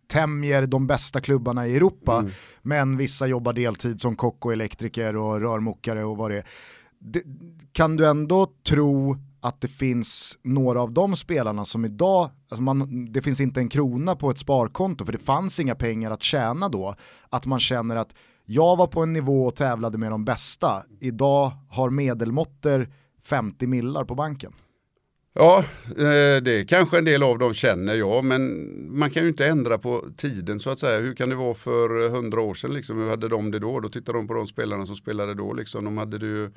tämjer 0.08 0.66
de 0.66 0.88
bästa 0.88 1.22
klubbarna 1.22 1.68
i 1.68 1.76
Europa, 1.76 2.20
mm. 2.20 2.32
men 2.62 2.98
vissa 2.98 3.28
jobbar 3.28 3.54
deltid 3.54 4.02
som 4.02 4.16
kock 4.16 4.46
och 4.46 4.54
elektriker 4.54 5.16
och 5.16 5.42
rörmokare 5.42 6.04
och 6.04 6.18
vad 6.18 6.32
det 6.32 6.38
är. 6.38 6.44
Det, 7.00 7.24
kan 7.72 7.96
du 7.96 8.08
ändå 8.08 8.48
tro 8.68 9.18
att 9.42 9.62
det 9.62 9.68
finns 9.68 10.38
några 10.44 10.82
av 10.82 10.92
de 10.92 11.16
spelarna 11.16 11.66
som 11.66 11.86
idag, 11.86 12.30
alltså 12.50 12.62
man, 12.62 13.08
det 13.12 13.22
finns 13.22 13.40
inte 13.40 13.60
en 13.60 13.70
krona 13.70 14.16
på 14.16 14.32
ett 14.32 14.38
sparkonto 14.38 15.06
för 15.06 15.12
det 15.12 15.18
fanns 15.18 15.60
inga 15.60 15.76
pengar 15.76 16.12
att 16.12 16.24
tjäna 16.24 16.70
då, 16.70 16.96
att 17.30 17.46
man 17.46 17.60
känner 17.60 17.96
att 17.96 18.16
jag 18.52 18.78
var 18.78 18.88
på 18.88 19.02
en 19.02 19.14
nivå 19.14 19.46
och 19.46 19.56
tävlade 19.56 19.98
med 19.98 20.12
de 20.12 20.26
bästa. 20.26 20.84
Idag 21.00 21.52
har 21.70 21.90
medelmåtter 21.90 22.90
50 23.24 23.68
millar 23.68 24.06
på 24.06 24.16
banken. 24.16 24.54
Ja, 25.34 25.64
eh, 25.90 26.42
det 26.44 26.60
är 26.60 26.68
kanske 26.68 26.98
en 26.98 27.06
del 27.06 27.24
av 27.24 27.40
dem 27.40 27.54
känner 27.54 27.96
jag, 27.96 28.26
men 28.26 28.74
man 29.00 29.10
kan 29.10 29.24
ju 29.24 29.30
inte 29.30 29.46
ändra 29.46 29.78
på 29.78 30.06
tiden 30.18 30.60
så 30.60 30.70
att 30.70 30.80
säga. 30.80 31.00
Hur 31.00 31.16
kan 31.16 31.30
det 31.30 31.36
vara 31.36 31.54
för 31.54 32.10
hundra 32.10 32.42
år 32.42 32.54
sedan? 32.54 32.74
Liksom? 32.74 32.98
Hur 32.98 33.10
hade 33.10 33.28
de 33.28 33.52
det 33.52 33.60
då? 33.60 33.80
Då 33.80 33.90
tittar 33.90 34.14
de 34.14 34.28
på 34.28 34.34
de 34.34 34.48
spelarna 34.48 34.86
som 34.86 34.96
spelade 34.96 35.34
då. 35.34 35.54
Liksom. 35.54 35.86
De 35.86 35.98
hade 35.98 36.18
det 36.18 36.26
ju, 36.26 36.52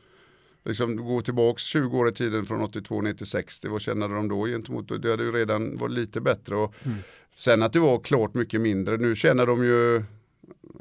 liksom, 0.64 0.96
gå 0.96 1.20
tillbaka 1.20 1.58
20 1.58 1.98
år 1.98 2.08
i 2.08 2.12
tiden 2.12 2.46
från 2.46 2.60
82 2.62 3.00
ner 3.00 3.12
till 3.12 3.26
60. 3.26 3.68
Vad 3.68 3.80
kände 3.80 4.08
de 4.08 4.28
då 4.28 4.46
gentemot? 4.46 5.02
Det 5.02 5.10
hade 5.10 5.24
ju 5.24 5.32
redan 5.32 5.78
varit 5.78 5.92
lite 5.92 6.20
bättre. 6.20 6.56
Och 6.56 6.74
mm. 6.82 6.98
Sen 7.36 7.62
att 7.62 7.72
det 7.72 7.80
var 7.80 7.98
klart 7.98 8.34
mycket 8.34 8.60
mindre. 8.60 8.96
Nu 8.96 9.16
känner 9.16 9.46
de 9.46 9.64
ju 9.64 10.02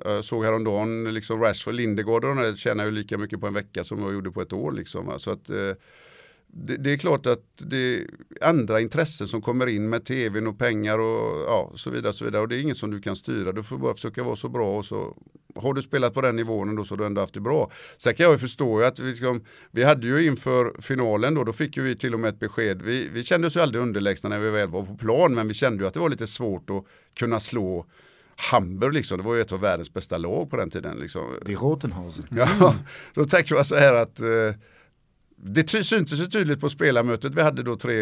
jag 0.06 0.26
såg 0.26 0.44
häromdagen, 0.44 1.14
liksom 1.14 1.42
Rashford, 1.42 1.74
Lindegård 1.74 2.26
och 2.26 2.36
de 2.36 2.56
tjänar 2.56 2.86
ju 2.86 2.92
lika 2.92 3.18
mycket 3.18 3.40
på 3.40 3.48
en 3.48 3.54
vecka 3.54 3.84
som 3.84 4.02
jag 4.02 4.14
gjorde 4.14 4.32
på 4.32 4.42
ett 4.42 4.54
år. 4.54 4.72
Liksom. 4.72 5.20
Så 5.20 5.32
att, 5.32 5.50
eh, 5.50 5.72
det, 6.48 6.78
det, 6.78 6.94
är 6.94 6.98
klart 6.98 7.26
att 7.26 7.46
det 7.58 7.78
är 7.78 8.08
andra 8.42 8.82
intressen 8.82 9.28
som 9.28 9.42
kommer 9.42 9.68
in 9.68 9.90
med 9.90 10.06
tvn 10.06 10.48
och 10.48 10.60
pengar 10.60 10.98
och 10.98 11.42
ja, 11.48 11.72
så 11.76 11.90
vidare. 11.90 12.14
Så 12.14 12.26
vidare. 12.26 12.42
Och 12.42 12.48
det 12.48 12.56
är 12.56 12.62
inget 12.62 12.78
som 12.78 12.92
du 12.92 13.02
kan 13.02 13.16
styra. 13.16 13.52
Du 13.52 13.64
får 13.64 13.78
bara 13.78 13.94
försöka 13.94 14.24
vara 14.24 14.36
så 14.36 14.50
bra 14.50 14.78
och 14.78 14.86
så 14.86 15.16
har 15.56 15.74
du 15.74 15.82
spelat 15.82 16.14
på 16.14 16.22
den 16.22 16.36
nivån 16.36 16.76
då 16.76 16.84
så 16.84 16.94
har 16.94 16.98
du 16.98 17.06
ändå 17.06 17.22
haft 17.22 17.34
det 17.34 17.40
bra. 17.40 17.72
Sen 17.98 18.16
kan 18.16 18.24
jag 18.24 18.34
ju 18.34 18.38
förstå 18.38 18.82
att 18.82 19.00
vi, 19.00 19.10
liksom, 19.10 19.46
vi 19.72 19.84
hade 19.84 20.08
ju 20.08 20.26
inför 20.26 20.82
finalen 20.82 21.34
då, 21.34 21.44
då 21.44 21.54
fick 21.54 21.78
ju 21.78 21.84
vi 21.84 21.96
till 21.96 22.14
och 22.14 22.20
med 22.20 22.30
ett 22.30 22.40
besked. 22.40 22.82
Vi, 22.82 23.10
vi 23.14 23.24
kände 23.24 23.48
oss 23.48 23.56
ju 23.56 23.60
aldrig 23.60 23.82
underlägsna 23.82 24.30
när 24.30 24.40
vi 24.40 24.50
väl 24.50 24.70
var 24.70 24.86
på 24.86 24.98
plan, 24.98 25.34
men 25.34 25.48
vi 25.48 25.54
kände 25.54 25.84
ju 25.84 25.88
att 25.88 25.94
det 25.94 26.00
var 26.00 26.10
lite 26.10 26.28
svårt 26.28 26.70
att 26.70 26.86
kunna 27.14 27.40
slå 27.40 27.86
Hamburg 28.52 28.94
liksom, 28.94 29.18
det 29.18 29.24
var 29.24 29.36
ju 29.36 29.42
ett 29.42 29.52
av 29.52 29.60
världens 29.60 29.94
bästa 29.94 30.18
lag 30.18 30.50
på 30.50 30.58
den 30.58 30.70
tiden. 30.70 30.98
Liksom. 30.98 31.40
Det 31.46 31.54
är 31.54 31.58
Rotenhausen. 31.58 32.26
Ja, 32.30 32.76
då 33.14 33.26
tänkte 33.26 33.54
jag 33.54 33.66
så 33.66 33.76
här 33.76 33.94
att 33.94 34.22
eh, 34.22 34.56
det 35.44 35.70
syntes 35.70 36.20
ju 36.20 36.26
tydligt 36.26 36.62
på 36.62 36.70
spelarmötet 36.70 37.36
vi 37.36 37.42
hade 37.42 37.64
då 37.64 37.76
tre 37.76 37.96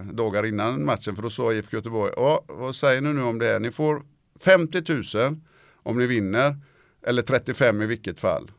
dagar 0.00 0.46
innan 0.46 0.84
matchen 0.84 1.16
för 1.16 1.22
då 1.22 1.30
sa 1.30 1.52
IFK 1.52 1.76
Göteborg, 1.76 2.12
ja 2.16 2.44
vad 2.48 2.74
säger 2.74 3.00
ni 3.00 3.12
nu 3.12 3.22
om 3.22 3.38
det 3.38 3.46
här? 3.46 3.60
Ni 3.60 3.70
får 3.70 4.02
50 4.40 5.18
000 5.18 5.40
om 5.82 5.98
ni 5.98 6.06
vinner 6.06 6.56
eller 7.06 7.22
35 7.22 7.82
i 7.82 7.86
vilket 7.86 8.20
fall. 8.20 8.50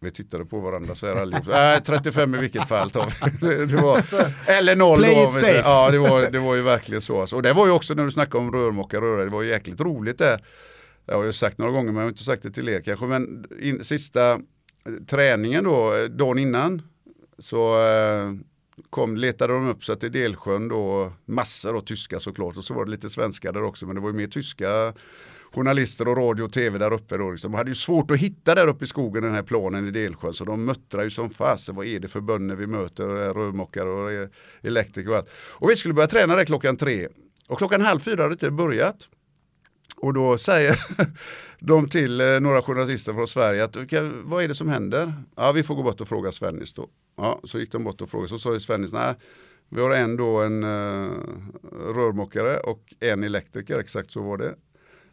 Vi 0.00 0.10
tittade 0.10 0.44
på 0.44 0.60
varandra 0.60 0.94
så 0.94 1.06
här 1.06 1.16
allihop. 1.16 1.46
Nej, 1.46 1.80
35 1.80 2.34
i 2.34 2.38
vilket 2.38 2.68
fall 2.68 2.90
tar 2.90 3.12
vi. 3.48 3.66
Det 3.66 3.76
var, 3.76 4.02
eller 4.46 4.76
noll 4.76 4.98
Play 4.98 5.14
då. 5.14 5.30
Safe. 5.30 5.62
Ja, 5.64 5.90
det 5.90 5.98
var, 5.98 6.30
det 6.30 6.38
var 6.38 6.54
ju 6.54 6.62
verkligen 6.62 7.02
så. 7.02 7.20
Alltså. 7.20 7.36
Och 7.36 7.42
det 7.42 7.52
var 7.52 7.66
ju 7.66 7.72
också 7.72 7.94
när 7.94 8.04
du 8.04 8.10
snackade 8.10 8.38
om 8.38 8.52
rörmokare, 8.52 9.24
det 9.24 9.30
var 9.30 9.42
ju 9.42 9.48
jäkligt 9.48 9.80
roligt 9.80 10.18
det. 10.18 10.40
Jag 11.06 11.16
har 11.16 11.24
ju 11.24 11.32
sagt 11.32 11.58
några 11.58 11.72
gånger 11.72 11.86
men 11.86 11.96
jag 11.96 12.02
har 12.02 12.08
inte 12.08 12.24
sagt 12.24 12.42
det 12.42 12.50
till 12.50 12.68
er 12.68 12.80
kanske. 12.80 13.06
Men 13.06 13.44
in, 13.60 13.84
sista 13.84 14.38
träningen 15.06 15.64
då, 15.64 16.06
dagen 16.10 16.38
innan, 16.38 16.82
så 17.38 17.86
eh, 17.86 18.32
kom, 18.90 19.16
letade 19.16 19.52
de 19.52 19.68
upp 19.68 19.84
sig 19.84 19.98
till 19.98 20.12
Delsjön 20.12 20.68
då, 20.68 21.12
massor 21.24 21.76
av 21.76 21.80
tyska 21.80 22.20
såklart 22.20 22.56
och 22.56 22.64
så 22.64 22.74
var 22.74 22.84
det 22.84 22.90
lite 22.90 23.10
svenskar 23.10 23.52
där 23.52 23.62
också 23.62 23.86
men 23.86 23.94
det 23.94 24.00
var 24.02 24.08
ju 24.08 24.16
mer 24.16 24.26
tyska 24.26 24.94
journalister 25.56 26.08
och 26.08 26.16
radio 26.16 26.42
och 26.42 26.52
tv 26.52 26.78
där 26.78 26.92
uppe 26.92 27.16
då. 27.16 27.30
Liksom. 27.30 27.52
De 27.52 27.58
hade 27.58 27.70
ju 27.70 27.74
svårt 27.74 28.10
att 28.10 28.16
hitta 28.16 28.54
där 28.54 28.66
uppe 28.66 28.84
i 28.84 28.86
skogen 28.86 29.22
den 29.22 29.34
här 29.34 29.42
planen 29.42 29.88
i 29.88 29.90
Delsjön 29.90 30.32
så 30.32 30.44
de 30.44 30.64
möttrar 30.64 31.02
ju 31.02 31.10
som 31.10 31.30
fasen. 31.30 31.74
Vad 31.74 31.86
är 31.86 32.00
det 32.00 32.08
för 32.08 32.20
bönder 32.20 32.56
vi 32.56 32.66
möter? 32.66 33.04
Rörmokare 33.34 33.88
och 33.88 34.12
e- 34.12 34.28
elektriker 34.62 35.10
och 35.10 35.16
allt. 35.16 35.30
Och 35.52 35.70
vi 35.70 35.76
skulle 35.76 35.94
börja 35.94 36.08
träna 36.08 36.36
där 36.36 36.44
klockan 36.44 36.76
tre. 36.76 37.08
Och 37.48 37.58
klockan 37.58 37.80
halv 37.80 38.00
fyra 38.00 38.22
hade 38.22 38.34
det 38.34 38.50
börjat. 38.50 39.08
Och 39.96 40.14
då 40.14 40.38
säger 40.38 40.80
de 41.60 41.88
till 41.88 42.20
eh, 42.20 42.40
några 42.40 42.62
journalister 42.62 43.14
från 43.14 43.28
Sverige 43.28 43.64
att 43.64 43.76
vad 44.24 44.44
är 44.44 44.48
det 44.48 44.54
som 44.54 44.68
händer? 44.68 45.12
Ja, 45.36 45.52
vi 45.52 45.62
får 45.62 45.74
gå 45.74 45.82
bort 45.82 46.00
och 46.00 46.08
fråga 46.08 46.32
Svennis 46.32 46.74
då. 46.74 46.88
Ja, 47.16 47.40
så 47.44 47.58
gick 47.58 47.72
de 47.72 47.84
bort 47.84 48.02
och 48.02 48.10
frågade. 48.10 48.28
Så 48.28 48.38
sa 48.38 48.60
Svennis, 48.60 48.92
nej, 48.92 49.14
vi 49.68 49.80
har 49.80 49.90
en 49.90 50.16
då 50.16 50.42
en 50.42 50.64
uh, 50.64 51.10
rörmokare 51.94 52.56
och 52.56 52.94
en 53.00 53.24
elektriker, 53.24 53.78
exakt 53.78 54.10
så 54.10 54.22
var 54.22 54.38
det 54.38 54.54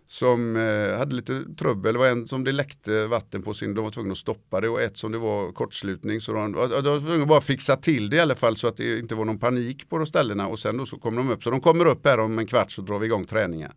som 0.07 0.55
eh, 0.55 0.97
hade 0.97 1.15
lite 1.15 1.43
trubbel. 1.57 1.93
Det 1.93 1.99
var 1.99 2.07
en 2.07 2.27
som 2.27 2.43
det 2.43 2.51
läckte 2.51 3.07
vatten 3.07 3.41
på 3.41 3.53
sin, 3.53 3.73
de 3.73 3.83
var 3.83 3.91
tvungna 3.91 4.11
att 4.11 4.17
stoppa 4.17 4.61
det 4.61 4.69
och 4.69 4.81
ett 4.81 4.97
som 4.97 5.11
det 5.11 5.17
var 5.17 5.51
kortslutning. 5.51 6.21
Så 6.21 6.33
de, 6.33 6.51
de 6.51 6.57
var 6.59 6.99
tvungna 6.99 7.21
att 7.21 7.27
bara 7.27 7.41
fixa 7.41 7.75
till 7.75 8.09
det 8.09 8.15
i 8.15 8.19
alla 8.19 8.35
fall 8.35 8.55
så 8.57 8.67
att 8.67 8.77
det 8.77 8.99
inte 8.99 9.15
var 9.15 9.25
någon 9.25 9.39
panik 9.39 9.89
på 9.89 9.97
de 9.97 10.05
ställena 10.05 10.47
och 10.47 10.59
sen 10.59 10.77
då 10.77 10.85
så 10.85 10.97
kom 10.97 11.15
de 11.15 11.29
upp. 11.29 11.43
Så 11.43 11.49
de 11.49 11.61
kommer 11.61 11.85
upp 11.85 12.05
här 12.05 12.19
om 12.19 12.39
en 12.39 12.47
kvart 12.47 12.71
så 12.71 12.81
drar 12.81 12.99
vi 12.99 13.05
igång 13.05 13.25
träningen. 13.25 13.71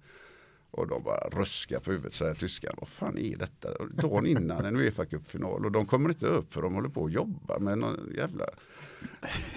Och 0.70 0.88
de 0.88 1.02
bara 1.02 1.28
ruskar 1.28 1.80
på 1.80 1.90
huvudet 1.90 2.14
säger 2.14 2.34
tyskan. 2.34 2.48
tyskarna. 2.48 2.74
Vad 2.78 2.88
fan 2.88 3.18
är 3.18 3.36
detta? 3.36 3.68
Dagen 4.02 4.26
innan 4.26 4.64
en 4.64 4.76
Uefa-cupfinal 4.76 5.64
och 5.64 5.72
de 5.72 5.86
kommer 5.86 6.08
inte 6.08 6.26
upp 6.26 6.54
för 6.54 6.62
de 6.62 6.74
håller 6.74 6.88
på 6.88 7.04
att 7.04 7.12
jobba 7.12 7.58
med 7.58 7.78
någon 7.78 8.12
jävla 8.16 8.44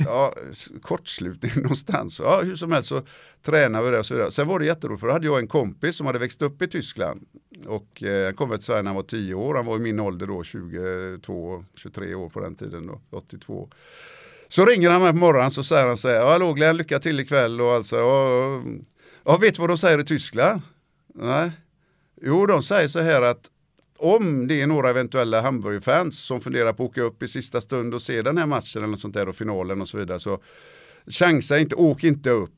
ja, 0.05 0.33
kortslutning 0.81 1.51
någonstans. 1.55 2.19
Ja, 2.19 2.41
hur 2.41 2.55
som 2.55 2.71
helst 2.71 2.89
så 2.89 3.01
tränade 3.41 3.85
vi 3.85 3.91
det 3.91 3.99
och 3.99 4.05
så 4.05 4.13
vidare. 4.13 4.31
Sen 4.31 4.47
var 4.47 4.59
det 4.59 4.65
jätteroligt 4.65 4.99
för 4.99 5.07
då 5.07 5.13
hade 5.13 5.25
jag 5.25 5.39
en 5.39 5.47
kompis 5.47 5.95
som 5.95 6.07
hade 6.07 6.19
växt 6.19 6.41
upp 6.41 6.61
i 6.61 6.67
Tyskland. 6.67 7.21
Och 7.67 8.03
eh, 8.03 8.25
han 8.25 8.33
kom 8.33 8.49
till 8.49 8.61
Sverige 8.61 8.81
när 8.81 8.89
han 8.89 8.95
var 8.95 9.03
10 9.03 9.33
år. 9.33 9.55
Han 9.55 9.65
var 9.65 9.75
i 9.75 9.79
min 9.79 9.99
ålder 9.99 10.27
då, 10.27 10.43
22, 10.43 11.65
23 11.75 12.15
år 12.15 12.29
på 12.29 12.39
den 12.39 12.55
tiden 12.55 12.87
då, 12.87 13.01
82. 13.11 13.69
Så 14.47 14.65
ringer 14.65 14.89
han 14.89 15.01
mig 15.01 15.11
på 15.11 15.17
morgonen 15.17 15.51
så 15.51 15.63
säger 15.63 15.87
han 15.87 15.97
så 15.97 16.09
här, 16.09 16.25
hallå 16.25 16.53
Glenn, 16.53 16.77
lycka 16.77 16.99
till 16.99 17.19
ikväll 17.19 17.61
och 17.61 17.71
alltså, 17.71 17.95
ja 19.25 19.37
vet 19.41 19.55
du 19.55 19.61
vad 19.61 19.69
de 19.69 19.77
säger 19.77 19.99
i 19.99 20.03
Tyskland? 20.03 20.61
Nej. 21.15 21.51
Jo, 22.21 22.45
de 22.45 22.63
säger 22.63 22.87
så 22.87 22.99
här 22.99 23.21
att 23.21 23.49
om 23.99 24.47
det 24.47 24.61
är 24.61 24.67
några 24.67 24.89
eventuella 24.89 25.41
Hamburg-fans 25.41 26.19
som 26.19 26.41
funderar 26.41 26.73
på 26.73 26.83
att 26.83 26.89
åka 26.89 27.01
upp 27.01 27.23
i 27.23 27.27
sista 27.27 27.61
stund 27.61 27.93
och 27.93 28.01
se 28.01 28.21
den 28.21 28.37
här 28.37 28.45
matchen 28.45 28.83
eller 28.83 28.97
sånt 28.97 29.13
där 29.13 29.29
och 29.29 29.35
finalen 29.35 29.81
och 29.81 29.87
så 29.87 29.97
vidare 29.97 30.19
så 30.19 30.41
chansa 31.07 31.59
inte, 31.59 31.75
åk 31.75 32.03
inte 32.03 32.29
upp. 32.29 32.51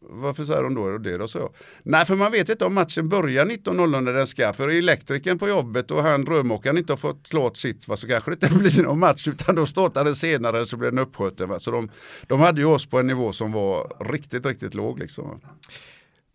Varför 0.00 0.44
säger 0.44 0.62
de 0.62 0.74
då 0.74 0.98
det 0.98 1.18
då? 1.18 1.28
Så? 1.28 1.50
Nej, 1.82 2.06
för 2.06 2.14
man 2.14 2.32
vet 2.32 2.48
inte 2.48 2.64
om 2.64 2.74
matchen 2.74 3.08
börjar 3.08 3.46
19.00 3.46 4.00
när 4.00 4.12
den 4.12 4.26
ska. 4.26 4.52
För 4.52 4.68
elektrikern 4.68 5.38
på 5.38 5.48
jobbet 5.48 5.90
och 5.90 6.02
han 6.02 6.26
rörmokaren 6.26 6.78
inte 6.78 6.92
har 6.92 6.98
fått 6.98 7.28
klart 7.28 7.56
sitt 7.56 7.88
va, 7.88 7.96
så 7.96 8.08
kanske 8.08 8.30
det 8.30 8.46
inte 8.46 8.58
blir 8.58 8.82
någon 8.82 8.98
match 8.98 9.28
utan 9.28 9.54
då 9.54 9.66
startar 9.66 10.04
den 10.04 10.16
senare 10.16 10.66
så 10.66 10.76
blir 10.76 10.90
den 10.90 10.98
uppskjuten. 10.98 11.48
Va? 11.48 11.58
Så 11.58 11.70
de, 11.70 11.90
de 12.26 12.40
hade 12.40 12.60
ju 12.60 12.66
oss 12.66 12.86
på 12.86 12.98
en 12.98 13.06
nivå 13.06 13.32
som 13.32 13.52
var 13.52 13.96
riktigt, 14.12 14.46
riktigt 14.46 14.74
låg. 14.74 14.98
Liksom. 14.98 15.40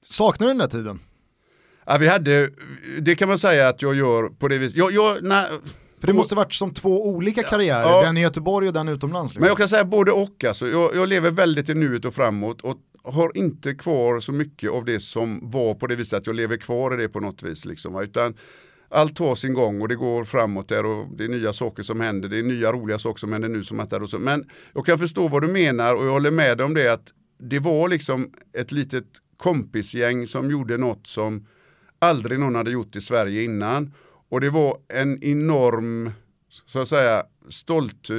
Saknar 0.06 0.48
du 0.48 0.52
den 0.52 0.57
där 0.57 0.68
tiden? 0.68 0.99
Ja, 1.89 1.97
vi 1.97 2.07
hade, 2.07 2.49
det 2.99 3.15
kan 3.15 3.30
man 3.30 3.39
säga 3.39 3.68
att 3.68 3.81
jag 3.81 3.95
gör 3.95 4.30
på 4.30 4.47
det 4.47 4.57
viset. 4.57 4.77
Jag, 4.77 4.91
jag, 4.91 5.23
när, 5.23 5.47
för 5.99 6.07
det 6.07 6.14
måste 6.14 6.35
varit 6.35 6.53
som 6.53 6.73
två 6.73 7.07
olika 7.07 7.43
karriärer, 7.43 7.89
ja, 7.89 8.03
den 8.03 8.18
i 8.18 8.22
Göteborg 8.22 8.68
och 8.68 8.73
den 8.73 8.89
utomlands. 8.89 9.34
Liksom. 9.34 9.41
Men 9.41 9.47
jag 9.47 9.57
kan 9.57 9.69
säga 9.69 9.85
både 9.85 10.11
och. 10.11 10.43
Alltså. 10.43 10.68
Jag, 10.68 10.95
jag, 10.95 11.09
lever 11.09 11.31
väldigt 11.31 11.69
i 11.69 11.73
nuet 11.73 12.05
och 12.05 12.14
framåt 12.14 12.61
och 12.61 12.77
har 13.03 13.38
inte 13.38 13.73
kvar 13.73 14.19
så 14.19 14.31
mycket 14.31 14.72
av 14.72 14.85
det 14.85 14.99
som 14.99 15.39
var 15.51 15.73
på 15.73 15.88
det 15.88 15.95
viset 15.95 16.19
att 16.19 16.27
jag 16.27 16.35
lever 16.35 16.57
kvar 16.57 16.93
i 16.93 16.97
det 17.01 17.09
på 17.09 17.19
något 17.19 17.43
vis. 17.43 17.65
Liksom. 17.65 18.01
Utan 18.01 18.34
allt 18.89 19.15
tar 19.15 19.35
sin 19.35 19.53
gång 19.53 19.81
och 19.81 19.88
det 19.88 19.95
går 19.95 20.23
framåt 20.23 20.69
där 20.69 20.85
och 20.85 21.07
det 21.18 21.23
är 21.23 21.30
nya 21.30 21.53
saker 21.53 21.84
som 21.84 22.01
händer. 22.01 22.30
Det 22.30 22.39
är 22.39 22.43
nya 22.43 22.72
roliga 22.72 22.99
saker 22.99 23.19
som 23.19 23.34
händer 23.34 23.49
nu 23.49 23.64
som 23.64 23.80
att 23.80 23.93
och 23.93 24.09
så. 24.09 24.19
Men 24.19 24.49
jag 24.73 24.85
kan 24.85 24.99
förstå 24.99 25.27
vad 25.27 25.41
du 25.41 25.47
menar 25.47 25.95
och 25.95 26.05
jag 26.05 26.11
håller 26.11 26.31
med 26.31 26.57
dig 26.57 26.65
om 26.65 26.73
det 26.73 26.93
att 26.93 27.14
det 27.39 27.59
var 27.59 27.88
liksom 27.88 28.31
ett 28.57 28.72
litet 28.72 29.07
kompisgäng 29.38 30.27
som 30.27 30.51
gjorde 30.51 30.77
något 30.77 31.07
som 31.07 31.45
aldrig 31.99 32.39
någon 32.39 32.55
hade 32.55 32.71
gjort 32.71 32.95
i 32.95 33.01
Sverige 33.01 33.43
innan. 33.43 33.93
Och 34.29 34.41
det 34.41 34.49
var 34.49 34.77
en 34.87 35.23
enorm 35.23 36.11
så 36.49 36.79
att 36.79 36.87
säga, 36.87 37.23
stolt, 37.49 38.09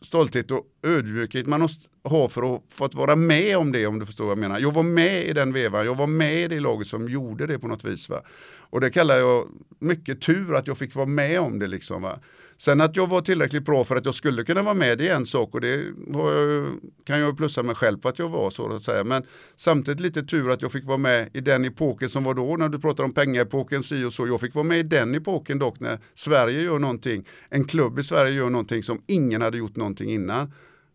stolthet 0.00 0.50
och 0.50 0.66
ödmjukhet. 0.82 1.46
Man 1.46 1.68
ha 2.04 2.28
för 2.28 2.56
att 2.56 2.62
fått 2.68 2.94
vara 2.94 3.16
med 3.16 3.58
om 3.58 3.72
det 3.72 3.86
om 3.86 3.98
du 3.98 4.06
förstår 4.06 4.24
vad 4.24 4.32
jag 4.32 4.38
menar. 4.38 4.58
Jag 4.58 4.72
var 4.72 4.82
med 4.82 5.26
i 5.26 5.32
den 5.32 5.52
vevan, 5.52 5.86
jag 5.86 5.94
var 5.94 6.06
med 6.06 6.42
i 6.42 6.48
det 6.48 6.60
laget 6.60 6.86
som 6.86 7.08
gjorde 7.08 7.46
det 7.46 7.58
på 7.58 7.68
något 7.68 7.84
vis. 7.84 8.08
Va? 8.08 8.22
Och 8.70 8.80
det 8.80 8.90
kallar 8.90 9.16
jag 9.16 9.48
mycket 9.78 10.20
tur 10.20 10.54
att 10.54 10.66
jag 10.66 10.78
fick 10.78 10.94
vara 10.94 11.06
med 11.06 11.40
om 11.40 11.58
det. 11.58 11.66
Liksom, 11.66 12.02
va? 12.02 12.18
Sen 12.58 12.80
att 12.80 12.96
jag 12.96 13.06
var 13.06 13.20
tillräckligt 13.20 13.64
bra 13.64 13.84
för 13.84 13.96
att 13.96 14.04
jag 14.04 14.14
skulle 14.14 14.44
kunna 14.44 14.62
vara 14.62 14.74
med, 14.74 15.00
är 15.00 15.14
en 15.14 15.26
sak 15.26 15.54
och 15.54 15.60
det 15.60 15.84
jag, 16.12 16.66
kan 17.04 17.20
jag 17.20 17.36
plussa 17.36 17.62
mig 17.62 17.74
själv 17.74 17.98
på 17.98 18.08
att 18.08 18.18
jag 18.18 18.28
var 18.28 18.50
så 18.50 18.74
att 18.74 18.82
säga. 18.82 19.04
Men 19.04 19.22
samtidigt 19.56 20.00
lite 20.00 20.22
tur 20.22 20.50
att 20.50 20.62
jag 20.62 20.72
fick 20.72 20.84
vara 20.84 20.98
med 20.98 21.30
i 21.32 21.40
den 21.40 21.64
epoken 21.64 22.08
som 22.08 22.24
var 22.24 22.34
då, 22.34 22.56
när 22.56 22.68
du 22.68 22.78
pratar 22.78 23.04
om 23.04 23.12
pengaepoken, 23.12 23.82
si 23.82 24.04
och 24.04 24.12
så. 24.12 24.26
Jag 24.26 24.40
fick 24.40 24.54
vara 24.54 24.64
med 24.64 24.78
i 24.78 24.82
den 24.82 25.14
epoken 25.14 25.58
dock 25.58 25.80
när 25.80 25.98
Sverige 26.14 26.62
gör 26.62 26.78
någonting, 26.78 27.24
en 27.48 27.64
klubb 27.64 27.98
i 27.98 28.04
Sverige 28.04 28.32
gör 28.32 28.50
någonting 28.50 28.82
som 28.82 29.02
ingen 29.06 29.42
hade 29.42 29.58
gjort 29.58 29.76
någonting 29.76 30.10
innan. 30.10 30.52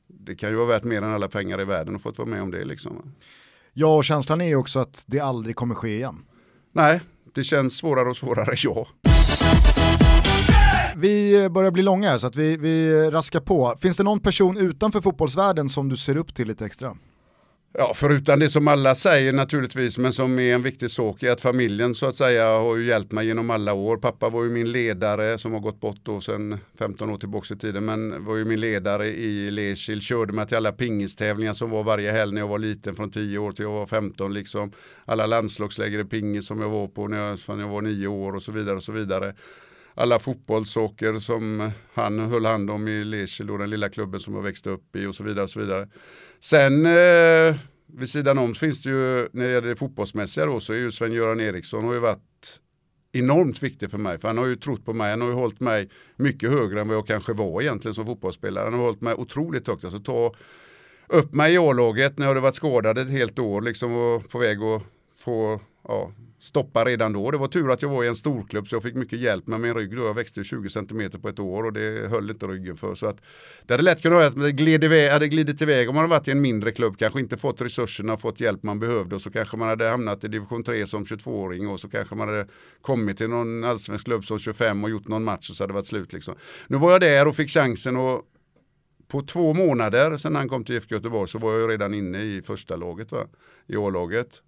Det 0.08 0.36
kan 0.36 0.50
ju 0.50 0.56
vara 0.56 0.68
värt 0.68 0.84
mer 0.84 1.02
än 1.02 1.14
alla 1.14 1.28
pengar 1.28 1.62
i 1.62 1.66
världen 1.66 1.96
att 1.96 2.02
få 2.02 2.12
vara 2.12 2.28
med 2.28 2.42
om 2.42 2.52
det 2.52 2.66
liksom. 2.66 3.14
Ja, 3.74 3.98
och 3.98 4.04
känslan 4.04 4.42
är 4.42 4.48
ju 4.48 4.56
också 4.56 4.80
att 4.80 5.04
det 5.08 5.20
aldrig 5.20 5.56
kommer 5.56 5.76
ske 5.76 5.96
igen. 5.96 6.26
Nej, 6.74 7.02
det 7.34 7.44
känns 7.44 7.78
svårare 7.78 8.10
och 8.10 8.18
svårare, 8.18 8.56
ja. 8.64 8.88
Vi 11.02 11.44
eh, 11.44 11.50
börjar 11.50 11.72
bli 11.72 11.84
långa 11.84 12.10
här 12.10 12.18
så 12.18 12.28
att 12.28 12.36
vi, 12.36 12.58
vi 12.58 12.92
eh, 12.92 13.12
raskar 13.12 13.40
på. 13.40 13.78
Finns 13.82 13.98
det 13.98 14.04
någon 14.04 14.20
person 14.20 14.58
utanför 14.58 15.02
fotbollsvärlden 15.02 15.70
som 15.70 15.90
du 15.90 15.98
ser 15.98 16.18
upp 16.18 16.36
till 16.36 16.48
lite 16.48 16.66
extra? 16.66 16.98
Ja, 17.74 17.92
förutom 17.96 18.40
det 18.40 18.50
som 18.50 18.68
alla 18.68 18.96
säger 18.96 19.34
naturligtvis, 19.34 19.98
men 19.98 20.14
som 20.14 20.40
är 20.40 20.56
en 20.56 20.64
viktig 20.64 20.92
sak 20.92 21.24
är 21.24 21.32
att 21.32 21.42
familjen 21.42 21.96
så 21.96 22.06
att 22.06 22.16
säga 22.16 22.46
har 22.46 22.76
ju 22.76 22.86
hjälpt 22.86 23.12
mig 23.12 23.28
genom 23.28 23.50
alla 23.50 23.74
år. 23.74 23.98
Pappa 23.98 24.30
var 24.30 24.44
ju 24.44 24.50
min 24.50 24.72
ledare 24.72 25.38
som 25.38 25.54
har 25.54 25.60
gått 25.60 25.80
bort 25.80 26.00
då 26.04 26.22
sedan 26.22 26.58
15 26.80 27.10
år 27.10 27.18
tillbaka 27.18 27.54
i 27.54 27.58
tiden, 27.58 27.86
men 27.86 28.26
var 28.26 28.36
ju 28.36 28.46
min 28.46 28.60
ledare 28.60 29.08
i 29.08 29.52
Lesil, 29.52 30.02
körde 30.02 30.34
mig 30.34 30.48
till 30.48 30.58
alla 30.58 30.72
pingistävlingar 30.72 31.54
som 31.54 31.70
var 31.70 31.84
varje 31.84 32.12
helg 32.12 32.34
när 32.34 32.42
jag 32.42 32.48
var 32.48 32.60
liten 32.60 32.96
från 32.96 33.12
10 33.12 33.38
år 33.38 33.52
till 33.52 33.64
jag 33.64 33.72
var 33.72 33.86
15 33.86 34.34
liksom. 34.34 34.72
Alla 35.06 35.26
landslagsläger 35.26 36.00
i 36.00 36.06
pingis 36.06 36.48
som 36.48 36.62
jag 36.62 36.70
var 36.70 36.88
på 36.88 37.08
när 37.08 37.18
jag, 37.18 37.40
när 37.48 37.60
jag 37.60 37.70
var 37.70 37.82
9 37.82 38.08
år 38.08 38.36
och 38.36 38.44
så 38.44 38.52
vidare 38.52 38.76
och 38.76 38.84
så 38.84 38.92
vidare 38.92 39.34
alla 40.02 40.20
fotbollsåker 40.20 41.20
som 41.20 41.72
han 41.94 42.20
höll 42.20 42.46
hand 42.46 42.70
om 42.70 42.88
i 42.88 43.04
Lecce, 43.04 43.44
den 43.44 43.70
lilla 43.70 43.90
klubben 43.90 44.20
som 44.20 44.36
jag 44.36 44.42
växte 44.42 44.70
upp 44.70 44.96
i 44.96 45.06
och 45.06 45.16
så 45.16 45.24
vidare. 45.24 45.44
Och 45.44 45.50
så 45.50 45.60
vidare. 45.60 45.88
Sen 46.40 46.86
eh, 46.86 47.56
vid 47.88 48.10
sidan 48.10 48.38
om 48.38 48.56
finns 48.56 48.82
det 48.82 48.90
ju, 48.90 49.28
när 49.32 49.46
det 49.46 49.52
gäller 49.52 49.68
det 49.68 49.76
fotbollsmässiga 49.76 50.46
då, 50.46 50.60
så 50.60 50.74
är 50.74 50.78
ju 50.78 50.92
Sven-Göran 50.92 51.40
Eriksson 51.40 51.86
har 51.86 51.94
ju 51.94 52.00
varit 52.00 52.60
enormt 53.12 53.64
viktig 53.64 53.92
för 53.92 53.98
mig. 53.98 54.20
För 54.20 54.28
han 54.28 54.38
har 54.38 54.46
ju 54.46 54.56
trott 54.56 54.86
på 54.86 54.94
mig, 54.94 55.12
han 55.12 55.22
har 55.22 55.28
ju 55.28 55.34
hållit 55.34 55.60
mig 55.60 55.90
mycket 56.16 56.50
högre 56.50 56.82
än 56.82 56.88
vad 56.88 56.98
jag 56.98 57.08
kanske 57.08 57.34
var 57.34 57.62
egentligen 57.62 57.96
som 57.96 58.06
fotbollsspelare. 58.06 58.64
Han 58.64 58.74
har 58.74 58.82
hållit 58.82 59.02
mig 59.02 59.14
otroligt 59.14 59.68
högt. 59.68 59.84
Alltså 59.84 60.00
ta 60.00 60.34
upp 61.08 61.34
mig 61.34 61.54
i 61.54 61.58
A-laget 61.58 62.18
när 62.18 62.26
jag 62.26 62.30
hade 62.30 62.42
varit 62.42 62.56
skadad 62.56 62.98
ett 62.98 63.10
helt 63.10 63.40
år 63.40 63.62
liksom 63.62 63.96
och 63.96 64.30
på 64.30 64.40
väg 64.40 64.62
att 64.62 64.84
få 65.20 65.62
ja, 65.88 66.12
stoppa 66.42 66.86
redan 66.86 67.14
då. 67.14 67.32
Det 67.32 67.38
var 67.38 67.48
tur 67.48 67.72
att 67.72 67.82
jag 67.82 67.90
var 67.90 68.04
i 68.04 68.08
en 68.08 68.16
storklubb 68.16 68.68
så 68.68 68.76
jag 68.76 68.84
fick 68.84 68.96
mycket 68.96 69.20
hjälp 69.20 69.48
med 69.48 69.60
min 69.60 69.74
rygg 69.74 69.96
då. 69.96 70.04
Jag 70.04 70.14
växte 70.14 70.44
20 70.44 70.70
cm 70.70 71.12
på 71.22 71.30
ett 71.30 71.40
år 71.40 71.64
och 71.64 71.74
det 71.74 72.10
höll 72.10 72.30
inte 72.30 72.48
ryggen 72.48 72.78
för. 72.78 72.96
Så 72.96 73.08
att 73.08 73.22
det 73.66 73.74
hade 73.74 73.84
lätt 73.84 74.02
kunnat 74.02 74.16
vara 74.16 74.28
att 74.28 74.42
det 74.42 74.52
gled 74.52 74.84
iväg, 74.84 75.12
hade 75.12 75.28
glidit 75.28 75.62
iväg 75.62 75.90
om 75.90 75.96
man 75.96 76.02
hade 76.02 76.10
varit 76.10 76.28
i 76.28 76.32
en 76.32 76.42
mindre 76.42 76.72
klubb, 76.72 76.98
kanske 76.98 77.20
inte 77.20 77.38
fått 77.38 77.62
resurserna 77.62 78.14
och 78.14 78.22
fått 78.22 78.40
hjälp 78.40 78.64
man 78.64 78.80
behövde 78.80 79.16
och 79.16 79.22
så 79.22 79.32
kanske 79.32 79.58
man 79.58 79.68
hade 79.68 79.90
hamnat 79.90 80.24
i 80.24 80.28
division 80.28 80.64
3 80.64 80.88
som 80.88 81.06
22-åring 81.06 81.68
och 81.68 81.80
så 81.80 81.90
kanske 81.90 82.16
man 82.16 82.28
hade 82.28 82.48
kommit 82.82 83.18
till 83.18 83.30
någon 83.30 83.64
allsvensk 83.64 84.06
klubb 84.06 84.26
som 84.26 84.40
25 84.40 84.84
och 84.84 84.90
gjort 84.90 85.08
någon 85.08 85.24
match 85.24 85.50
och 85.50 85.56
så 85.56 85.64
hade 85.64 85.72
det 85.72 85.76
varit 85.76 85.88
slut. 85.88 86.14
Liksom. 86.14 86.36
Nu 86.68 86.78
var 86.78 86.92
jag 86.92 87.02
där 87.02 87.28
och 87.28 87.36
fick 87.36 87.50
chansen 87.50 87.98
och 87.98 88.22
på 89.08 89.22
två 89.22 89.54
månader 89.54 90.18
sedan 90.18 90.36
han 90.36 90.50
kom 90.50 90.64
till 90.64 90.76
IFK 90.76 90.96
Göteborg 90.96 91.30
så 91.30 91.40
var 91.40 91.54
jag 91.54 91.70
redan 91.70 91.94
inne 91.94 92.22
i 92.22 92.42
första 92.42 92.76
laget, 92.76 93.12
va? 93.12 93.28
i 93.68 93.76
A-laget. 93.76 94.42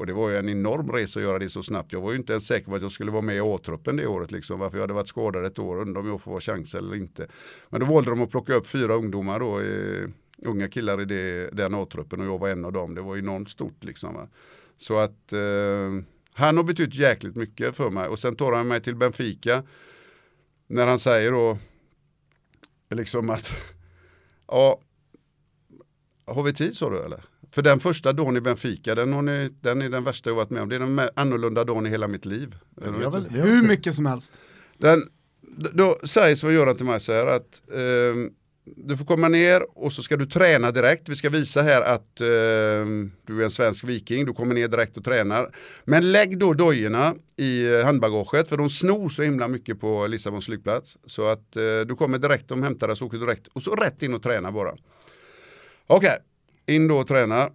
Och 0.00 0.06
det 0.06 0.12
var 0.12 0.30
ju 0.30 0.36
en 0.36 0.48
enorm 0.48 0.92
resa 0.92 1.20
att 1.20 1.24
göra 1.24 1.38
det 1.38 1.48
så 1.48 1.62
snabbt. 1.62 1.92
Jag 1.92 2.00
var 2.00 2.10
ju 2.10 2.16
inte 2.16 2.32
ens 2.32 2.46
säker 2.46 2.66
på 2.66 2.74
att 2.74 2.82
jag 2.82 2.92
skulle 2.92 3.10
vara 3.10 3.22
med 3.22 3.36
i 3.36 3.40
A-truppen 3.40 3.96
det 3.96 4.06
året. 4.06 4.30
Liksom, 4.30 4.58
varför 4.58 4.78
jag 4.78 4.82
hade 4.82 4.94
varit 4.94 5.08
skadad 5.08 5.44
ett 5.44 5.58
år, 5.58 5.80
undrar 5.80 6.00
om 6.00 6.08
jag 6.08 6.20
får 6.20 6.40
chans 6.40 6.74
eller 6.74 6.94
inte. 6.94 7.26
Men 7.68 7.80
då 7.80 7.86
valde 7.86 8.10
de 8.10 8.22
att 8.22 8.30
plocka 8.30 8.54
upp 8.54 8.68
fyra 8.68 8.94
ungdomar 8.94 9.40
då, 9.40 9.60
eh, 9.60 10.08
unga 10.48 10.68
killar 10.68 11.00
i 11.00 11.04
det, 11.04 11.50
den 11.52 11.74
A-truppen 11.74 12.20
och 12.20 12.26
jag 12.26 12.38
var 12.38 12.48
en 12.48 12.64
av 12.64 12.72
dem. 12.72 12.94
Det 12.94 13.00
var 13.00 13.16
enormt 13.16 13.50
stort 13.50 13.84
liksom. 13.84 14.14
Va? 14.14 14.28
Så 14.76 14.98
att 14.98 15.32
eh, 15.32 15.90
han 16.32 16.56
har 16.56 16.64
betytt 16.64 16.94
jäkligt 16.94 17.36
mycket 17.36 17.76
för 17.76 17.90
mig. 17.90 18.08
Och 18.08 18.18
sen 18.18 18.36
tar 18.36 18.52
han 18.52 18.68
mig 18.68 18.80
till 18.80 18.96
Benfica. 18.96 19.62
När 20.66 20.86
han 20.86 20.98
säger 20.98 21.32
då, 21.32 21.58
liksom 22.90 23.30
att, 23.30 23.52
ja, 24.46 24.80
har 26.26 26.42
vi 26.42 26.52
tid 26.52 26.76
sa 26.76 26.90
du 26.90 26.98
eller? 26.98 27.29
För 27.50 27.62
den 27.62 27.80
första 27.80 28.12
dagen 28.12 28.36
i 28.36 28.40
Benfica, 28.40 28.94
den, 28.94 29.12
har 29.12 29.22
ni, 29.22 29.50
den 29.60 29.82
är 29.82 29.88
den 29.88 30.04
värsta 30.04 30.30
jag 30.30 30.34
varit 30.34 30.50
med 30.50 30.62
om. 30.62 30.68
Det 30.68 30.74
är 30.74 30.80
den 30.80 31.00
annorlunda 31.14 31.64
dagen 31.64 31.86
i 31.86 31.90
hela 31.90 32.08
mitt 32.08 32.24
liv. 32.24 32.56
Väl, 32.76 33.26
Hur 33.30 33.62
mycket 33.68 33.94
som 33.94 34.06
helst. 34.06 34.40
Den, 34.78 35.02
då 35.72 35.98
säger 36.04 36.36
Sven-Göran 36.36 36.76
till 36.76 36.86
mig 36.86 37.00
så 37.00 37.12
här 37.12 37.26
att 37.26 37.62
eh, 37.72 38.30
du 38.76 38.96
får 38.96 39.04
komma 39.04 39.28
ner 39.28 39.78
och 39.78 39.92
så 39.92 40.02
ska 40.02 40.16
du 40.16 40.26
träna 40.26 40.70
direkt. 40.70 41.08
Vi 41.08 41.16
ska 41.16 41.28
visa 41.28 41.62
här 41.62 41.82
att 41.82 42.20
eh, 42.20 42.26
du 43.26 43.40
är 43.40 43.44
en 43.44 43.50
svensk 43.50 43.84
viking. 43.84 44.26
Du 44.26 44.32
kommer 44.32 44.54
ner 44.54 44.68
direkt 44.68 44.96
och 44.96 45.04
tränar. 45.04 45.54
Men 45.84 46.12
lägg 46.12 46.38
då 46.38 46.54
dojorna 46.54 47.14
i 47.36 47.82
handbagaget 47.82 48.48
för 48.48 48.56
de 48.56 48.70
snor 48.70 49.08
så 49.08 49.22
himla 49.22 49.48
mycket 49.48 49.80
på 49.80 50.06
Lissabons 50.06 50.46
flygplats. 50.46 50.98
Så 51.06 51.26
att 51.26 51.56
eh, 51.56 51.62
du 51.86 51.94
kommer 51.96 52.18
direkt, 52.18 52.48
de 52.48 52.62
hämtar 52.62 52.86
dig 52.86 52.96
så 52.96 53.06
åker 53.06 53.18
du 53.18 53.24
direkt 53.26 53.46
och 53.46 53.62
så 53.62 53.74
rätt 53.74 54.02
in 54.02 54.14
och 54.14 54.22
träna 54.22 54.52
bara. 54.52 54.70
Okej, 55.86 56.08
okay 56.08 56.18
in 56.70 56.88
då 56.88 56.98
och 56.98 57.06
tränar 57.06 57.52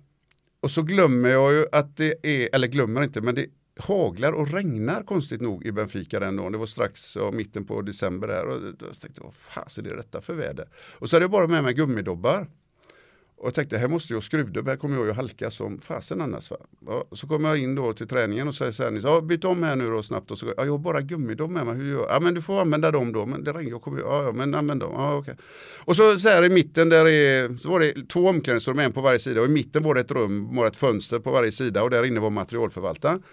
Och 0.62 0.72
så 0.72 0.82
glömmer 0.82 1.30
jag 1.30 1.54
ju 1.54 1.66
att 1.72 1.98
det 1.98 2.14
är, 2.24 2.56
eller 2.56 2.68
glömmer 2.68 3.04
inte, 3.04 3.22
men 3.22 3.36
det 3.36 3.46
haglar 3.80 4.32
och 4.32 4.52
regnar 4.52 5.04
konstigt 5.04 5.42
nog 5.42 5.66
i 5.66 5.72
Benfica 5.72 6.20
den 6.20 6.36
dagen. 6.36 6.52
Det 6.52 6.58
var 6.58 6.66
strax 6.66 7.16
ja, 7.16 7.32
mitten 7.32 7.66
på 7.66 7.82
december 7.82 8.28
där. 8.28 8.46
Och 8.46 8.62
då 8.62 8.86
tänkte 8.86 9.12
jag, 9.16 9.24
vad 9.24 9.34
fasen 9.34 9.86
är 9.86 9.96
detta 9.96 10.22
för 10.22 10.34
väder? 10.34 10.70
Och 10.76 11.10
så 11.10 11.16
hade 11.16 11.24
jag 11.24 11.32
bara 11.32 11.48
med 11.48 11.64
mig 11.64 11.74
gummidobbar. 11.74 12.48
Och 13.38 13.48
jag 13.48 13.54
tänkte, 13.54 13.78
här 13.78 13.88
måste 13.88 14.14
jag 14.14 14.24
skruvdubba, 14.24 14.72
här 14.72 14.78
kommer 14.78 14.98
jag 14.98 15.06
ju 15.06 15.12
halka 15.12 15.52
som 15.52 15.82
fasen 15.82 16.22
annars. 16.22 16.52
Va? 16.52 16.58
Ja, 16.86 17.06
så 17.12 17.28
kommer 17.28 17.50
jag 17.50 17.58
in 17.58 17.76
då 17.76 17.94
till 17.94 18.08
träningen 18.08 18.48
och 18.48 18.56
säger 18.56 18.72
så 18.72 18.84
här, 18.84 19.00
ja, 19.04 19.22
byt 19.22 19.46
om 19.46 19.64
här 19.64 19.76
nu 19.76 19.90
då 19.90 20.04
snabbt. 20.04 20.32
Och 20.32 20.38
så, 20.38 20.54
ja, 20.58 20.66
jag 20.66 20.72
har 20.72 20.78
bara 20.78 21.02
gummidom 21.02 21.54
med 21.54 21.66
mig, 21.66 21.76
hur 21.76 21.92
gör 21.92 22.00
jag? 22.00 22.10
Ja, 22.10 22.20
men 22.20 22.34
du 22.34 22.42
får 22.42 22.62
använda 22.62 22.92
dem 22.92 23.14
då, 23.14 23.26
men 23.26 23.44
det 23.44 23.54
regnar, 23.54 23.72
jag 23.72 23.82
kommer, 23.82 24.00
ja, 24.00 24.24
ja, 24.24 24.32
men 24.32 24.56
använd 24.56 24.80
dem. 24.80 24.92
Ja, 24.94 25.18
okay. 25.18 25.36
Och 25.78 25.96
så, 25.96 26.20
så 26.20 26.30
här 26.30 26.44
i 26.44 26.50
mitten 26.50 26.90
där 26.90 27.08
är, 27.08 27.58
så 27.58 27.70
var 27.70 27.80
det 27.80 28.10
två 28.10 28.28
omklädningsrum, 28.28 28.80
en 28.80 28.94
på 28.94 29.02
varje 29.02 29.20
sida. 29.20 29.42
Och 29.42 29.48
i 29.48 29.50
mitten 29.50 29.84
var 29.84 29.96
det 29.96 30.02
ett 30.02 30.12
rum, 30.12 30.56
var 30.56 30.68
ett 30.68 30.78
fönster 30.78 31.20
på 31.20 31.32
varje 31.32 31.52
sida 31.52 31.84
och 31.84 31.90
där 31.90 32.04
inne 32.06 32.20
var 32.20 32.30
materialförvaltaren. 32.30 33.24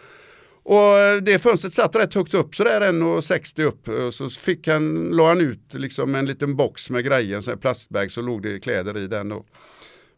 Och 0.64 0.98
eh, 0.98 1.16
det 1.22 1.38
fönstret 1.38 1.74
satt 1.74 1.96
rätt 1.96 2.14
högt 2.14 2.34
upp, 2.34 2.54
sådär 2.54 2.80
1,60 2.80 3.64
upp. 3.64 3.88
Eh, 3.88 4.10
så 4.10 4.28
fick 4.28 4.68
han, 4.68 5.10
la 5.10 5.28
han 5.28 5.40
ut 5.40 5.74
liksom 5.74 6.14
en 6.14 6.26
liten 6.26 6.56
box 6.56 6.90
med 6.90 7.04
grejer, 7.04 7.50
en 7.50 7.58
plastbag, 7.58 8.10
så 8.10 8.22
låg 8.22 8.42
det 8.42 8.60
kläder 8.60 8.98
i 8.98 9.06
den. 9.06 9.32
Och, 9.32 9.46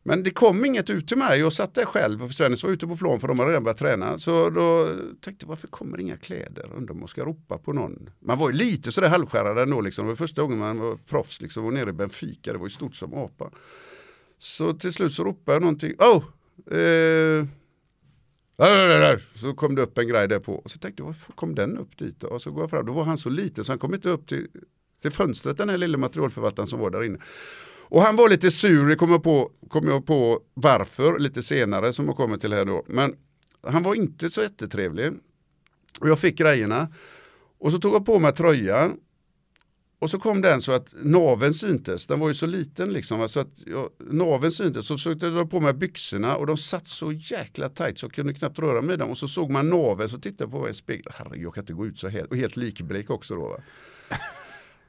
men 0.06 0.22
det 0.22 0.30
kom 0.30 0.64
inget 0.64 0.90
ut 0.90 1.08
till 1.08 1.18
mig, 1.18 1.40
jag 1.40 1.52
satt 1.52 1.74
där 1.74 1.84
själv 1.84 2.24
och 2.24 2.30
Svennis 2.30 2.64
var 2.64 2.70
ute 2.70 2.86
på 2.86 2.96
plan 2.96 3.20
för 3.20 3.28
de 3.28 3.38
hade 3.38 3.50
redan 3.50 3.64
börjat 3.64 3.78
träna. 3.78 4.18
Så 4.18 4.50
då 4.50 4.88
tänkte 5.20 5.44
jag 5.44 5.48
varför 5.48 5.68
kommer 5.68 6.00
inga 6.00 6.16
kläder? 6.16 6.70
Undrar 6.76 6.94
om 6.94 7.00
man 7.00 7.08
ska 7.08 7.24
ropa 7.24 7.58
på 7.58 7.72
någon. 7.72 8.10
Man 8.20 8.38
var 8.38 8.50
ju 8.50 8.56
lite 8.56 8.92
sådär 8.92 9.08
halvskärrad 9.08 9.58
ändå 9.58 9.80
liksom. 9.80 10.04
Det 10.04 10.10
var 10.10 10.16
första 10.16 10.42
gången 10.42 10.58
man 10.58 10.78
var 10.78 10.96
proffs 10.96 11.40
liksom, 11.40 11.66
och 11.66 11.72
nere 11.72 11.90
i 11.90 11.92
Benfica, 11.92 12.52
det 12.52 12.58
var 12.58 12.66
ju 12.66 12.70
stort 12.70 12.96
som 12.96 13.14
apa. 13.14 13.50
Så 14.38 14.72
till 14.72 14.92
slut 14.92 15.12
så 15.12 15.24
ropade 15.24 15.56
jag 15.56 15.62
någonting, 15.62 15.94
oh! 15.98 16.24
Eh, 16.78 17.46
så 19.34 19.54
kom 19.54 19.74
det 19.74 19.82
upp 19.82 19.98
en 19.98 20.08
grej 20.08 20.28
där 20.28 20.38
på. 20.38 20.54
Och 20.54 20.70
så 20.70 20.78
tänkte 20.78 21.02
jag, 21.02 21.06
varför 21.06 21.32
kom 21.32 21.54
den 21.54 21.78
upp 21.78 21.98
dit? 21.98 22.24
Och 22.24 22.42
så 22.42 22.50
går 22.50 22.62
jag 22.62 22.70
fram, 22.70 22.86
då 22.86 22.92
var 22.92 23.04
han 23.04 23.18
så 23.18 23.30
liten 23.30 23.64
så 23.64 23.72
han 23.72 23.78
kom 23.78 23.94
inte 23.94 24.08
upp 24.08 24.26
till, 24.26 24.46
till 25.02 25.12
fönstret, 25.12 25.56
den 25.56 25.68
här 25.68 25.78
lilla 25.78 25.98
materialförvaltaren 25.98 26.66
som 26.66 26.80
var 26.80 26.90
där 26.90 27.04
inne. 27.04 27.18
Och 27.94 28.02
han 28.02 28.16
var 28.16 28.28
lite 28.28 28.50
sur, 28.50 28.86
det 28.86 28.96
kom 28.96 29.10
jag 29.10 29.22
på, 29.22 29.50
kom 29.68 29.88
jag 29.88 30.06
på 30.06 30.40
varför 30.54 31.18
lite 31.18 31.42
senare 31.42 31.92
som 31.92 32.06
jag 32.06 32.16
kommer 32.16 32.36
till 32.36 32.52
här 32.52 32.64
då. 32.64 32.84
Men 32.86 33.14
han 33.62 33.82
var 33.82 33.94
inte 33.94 34.30
så 34.30 34.42
jättetrevlig. 34.42 35.12
Och 36.00 36.08
jag 36.08 36.18
fick 36.18 36.38
grejerna. 36.38 36.88
Och 37.58 37.72
så 37.72 37.78
tog 37.78 37.94
jag 37.94 38.06
på 38.06 38.18
mig 38.18 38.32
tröjan. 38.32 38.96
Och 39.98 40.10
så 40.10 40.18
kom 40.18 40.40
den 40.40 40.62
så 40.62 40.72
att 40.72 40.94
naven 41.02 41.54
syntes. 41.54 42.06
Den 42.06 42.20
var 42.20 42.28
ju 42.28 42.34
så 42.34 42.46
liten 42.46 42.92
liksom. 42.92 43.28
Så 43.28 43.40
att 43.40 43.62
jag, 43.66 43.88
naven 43.98 44.52
syntes. 44.52 44.86
Så 44.86 44.94
försökte 44.94 45.26
jag 45.26 45.34
dra 45.34 45.46
på 45.46 45.60
mig 45.60 45.74
byxorna 45.74 46.36
och 46.36 46.46
de 46.46 46.56
satt 46.56 46.86
så 46.86 47.12
jäkla 47.12 47.68
tajt 47.68 47.98
så 47.98 48.06
jag 48.06 48.12
kunde 48.12 48.34
knappt 48.34 48.58
röra 48.58 48.82
mig 48.82 48.94
i 48.94 48.98
dem. 48.98 49.10
Och 49.10 49.18
så 49.18 49.28
såg 49.28 49.50
man 49.50 49.70
naven 49.70 50.08
så 50.08 50.18
tittade 50.18 50.44
jag 50.44 50.50
på 50.50 50.60
mig 50.60 50.70
i 50.70 50.74
spegeln. 50.74 51.14
Herregud, 51.18 51.44
jag 51.44 51.54
kan 51.54 51.62
inte 51.62 51.72
gå 51.72 51.86
ut 51.86 51.98
så 51.98 52.08
här. 52.08 52.26
Och 52.30 52.36
helt 52.36 52.56
likblek 52.56 53.10
också 53.10 53.34
då. 53.34 53.58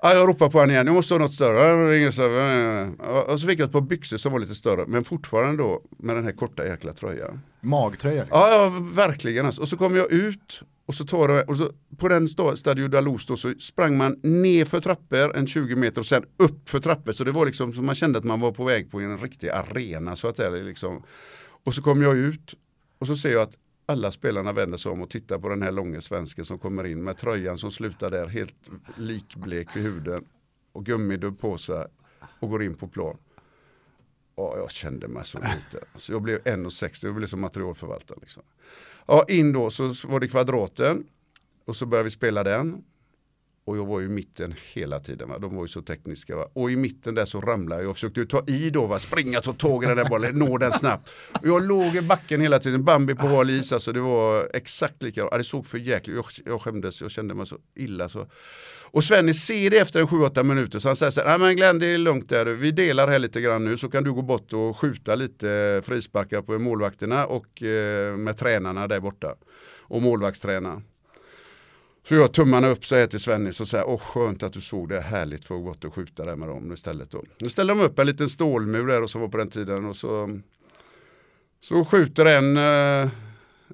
Ja, 0.06 0.14
jag 0.14 0.30
ropar 0.30 0.50
på 0.50 0.58
honom 0.58 0.72
igen, 0.72 0.88
jag 0.88 0.94
måste 0.94 1.14
ha 1.14 1.20
något 1.20 1.34
större. 1.34 2.88
Och 3.32 3.40
så 3.40 3.48
fick 3.48 3.60
jag 3.60 3.66
ett 3.66 3.72
par 3.72 3.82
byxor 3.82 4.18
som 4.18 4.32
var 4.32 4.40
lite 4.40 4.56
större, 4.56 4.86
men 4.88 5.04
fortfarande 5.04 5.64
då 5.64 5.82
med 5.98 6.16
den 6.16 6.24
här 6.26 6.32
korta 6.32 6.66
jäkla 6.68 6.94
tröjan. 6.94 7.40
Magtröja? 7.62 8.28
Ja, 8.30 8.50
ja, 8.52 8.74
verkligen. 8.96 9.46
Alltså. 9.46 9.62
Och 9.62 9.68
så 9.68 9.78
kom 9.78 9.96
jag 9.96 10.12
ut 10.12 10.62
Och 10.88 10.96
så 10.96 11.06
tar 11.06 11.28
det, 11.28 11.44
och 11.44 11.58
så, 11.58 11.72
på 11.98 12.08
den 12.08 12.28
sta- 12.28 12.56
Stadio 12.56 12.88
Dalus 12.88 13.26
då 13.26 13.38
så 13.38 13.54
sprang 13.60 13.98
man 13.98 14.20
ner 14.24 14.66
för 14.66 14.82
trappor 14.82 15.36
en 15.36 15.48
20 15.48 15.76
meter 15.76 16.00
och 16.02 16.06
sen 16.06 16.24
upp 16.38 16.70
för 16.70 16.80
trappor. 16.80 17.12
Så 17.12 17.24
det 17.24 17.32
var 17.32 17.46
liksom 17.46 17.74
så 17.74 17.82
man 17.82 17.96
kände 17.96 18.20
att 18.20 18.26
man 18.26 18.40
var 18.40 18.52
på 18.52 18.64
väg 18.64 18.92
på 18.92 19.00
en 19.00 19.18
riktig 19.18 19.50
arena. 19.50 20.16
Så 20.16 20.28
att 20.28 20.36
det 20.36 20.46
är 20.46 20.64
liksom. 20.64 21.04
Och 21.66 21.74
så 21.74 21.82
kom 21.82 22.02
jag 22.02 22.18
ut 22.18 22.54
och 23.00 23.08
så 23.08 23.16
ser 23.16 23.32
jag 23.32 23.42
att 23.42 23.54
alla 23.86 24.12
spelarna 24.12 24.54
vänder 24.54 24.78
sig 24.78 24.92
om 24.92 25.02
och 25.02 25.10
tittar 25.10 25.40
på 25.40 25.50
den 25.50 25.62
här 25.62 25.72
långa 25.72 26.02
svensken 26.02 26.46
som 26.46 26.60
kommer 26.60 26.86
in 26.86 27.04
med 27.04 27.18
tröjan 27.18 27.58
som 27.58 27.72
slutar 27.72 28.12
där 28.12 28.28
helt 28.28 28.72
likblek 28.98 29.76
i 29.76 29.80
huden 29.80 30.26
och 30.72 30.86
gummidubb 30.86 31.40
på 31.40 31.58
sig 31.58 31.86
och 32.40 32.50
går 32.50 32.64
in 32.64 32.76
på 32.76 32.88
plan. 32.88 33.18
Och 34.36 34.58
jag 34.58 34.72
kände 34.72 35.08
mig 35.08 35.26
så 35.26 35.38
lite. 35.38 35.86
Så 35.96 36.12
jag 36.12 36.22
blev 36.22 36.40
1,60, 36.40 37.06
jag 37.06 37.16
blev 37.16 37.28
som 37.28 37.42
materialförvaltare. 37.42 38.18
Liksom. 38.22 38.44
Ja, 39.06 39.26
in 39.28 39.54
då 39.54 39.70
så 39.70 39.94
var 40.08 40.20
det 40.20 40.28
kvadraten 40.28 41.08
och 41.66 41.76
så 41.76 41.86
började 41.86 42.04
vi 42.04 42.12
spela 42.12 42.44
den. 42.44 42.84
Och 43.66 43.78
jag 43.78 43.86
var 43.86 44.00
ju 44.00 44.06
i 44.06 44.10
mitten 44.10 44.56
hela 44.74 45.00
tiden. 45.00 45.30
Va? 45.30 45.40
De 45.40 45.56
var 45.56 45.64
ju 45.64 45.68
så 45.68 45.82
tekniska. 45.82 46.36
Va? 46.36 46.50
Och 46.54 46.72
i 46.72 46.76
mitten 46.76 47.16
där 47.16 47.26
så 47.26 47.42
ramlade 47.42 47.82
jag. 47.82 47.90
Jag 47.90 47.96
försökte 47.96 48.20
ju 48.20 48.26
ta 48.26 48.44
i 48.48 48.70
då, 48.70 48.86
va? 48.86 49.00
springa, 49.00 49.42
ta 49.42 49.54
tag 49.54 49.84
i 49.84 49.88
den 49.88 49.98
där 49.98 50.10
bollen, 50.10 50.40
nå 50.40 50.58
den 50.58 50.72
snabbt. 50.72 51.12
Och 51.42 51.48
jag 51.48 51.68
låg 51.68 51.96
i 51.96 52.02
backen 52.02 52.42
hela 52.42 52.60
tiden. 52.60 52.84
Bambi 52.84 53.16
på 53.16 53.28
hal 53.28 53.50
is. 53.50 53.72
Alltså 53.72 53.92
det 53.92 54.00
var 54.02 54.50
exakt 54.54 55.04
likadant. 55.04 55.32
Ja, 55.32 55.38
det 55.38 55.44
såg 55.44 55.66
för 55.66 55.78
jäkligt 55.78 56.16
jag, 56.16 56.26
jag 56.46 56.62
skämdes, 56.62 57.02
jag 57.02 57.12
kände 57.12 57.34
mig 57.34 57.46
så 57.46 57.58
illa. 57.76 58.10
Så. 58.10 58.28
Och 58.96 59.04
Svenny 59.04 59.34
ser 59.34 59.70
det 59.70 59.78
efter 59.78 60.00
en 60.00 60.08
7-8 60.08 60.44
minuter. 60.44 60.80
Så 60.80 60.90
han 60.90 60.96
säger 60.96 61.12
så 61.12 61.22
här, 61.22 61.28
nej 61.28 61.48
men 61.48 61.56
Glenn 61.56 61.80
det 61.80 61.88
är 61.88 61.98
lugnt 61.98 62.30
där. 62.30 62.46
Vi 62.46 62.72
delar 62.72 63.08
här 63.08 63.20
lite 63.20 63.42
grann 63.42 63.66
nu. 63.66 63.78
Så 63.78 63.90
kan 63.90 64.04
du 64.04 64.14
gå 64.14 64.22
bort 64.22 64.54
och 64.54 64.78
skjuta 64.78 65.16
lite 65.16 65.82
frisparkar 65.86 66.42
på 66.42 66.60
målvakterna 66.60 67.26
och 67.26 67.64
eh, 67.64 68.18
med 68.18 68.38
tränarna 68.38 68.88
där 68.88 69.00
borta. 69.00 69.36
Och 69.88 70.02
målvaktstränaren. 70.02 70.84
Så 72.08 72.16
jag 72.16 72.34
tummarna 72.34 72.68
upp 72.68 72.86
så 72.86 72.96
här 72.96 73.08
till 73.08 73.20
Svennis 73.20 73.62
och 73.62 73.68
säger, 73.68 73.88
åh 73.88 74.00
skönt 74.00 74.44
att 74.44 74.54
du 74.54 74.62
såg 74.62 74.90
det, 74.90 75.02
härligt 75.02 75.46
för 75.46 75.72
att 75.72 75.86
och 75.86 75.96
skjuta 75.96 76.26
där 76.26 76.36
med 76.36 76.48
dem 76.48 76.74
istället 76.74 77.12
då. 77.12 77.24
Nu 77.40 77.50
ställde 77.50 77.74
de 77.74 77.82
upp 77.82 78.00
en 78.00 78.08
liten 78.08 78.30
stålmur 78.30 78.88
där 78.88 79.02
och 79.02 79.10
som 79.10 79.22
var 79.22 79.28
på 79.28 79.38
den 79.38 79.50
tiden 79.50 79.86
och 79.86 79.96
så, 79.96 80.40
så 81.62 81.86
skjuter 81.86 82.26
en 82.26 82.58
eh, 82.58 83.10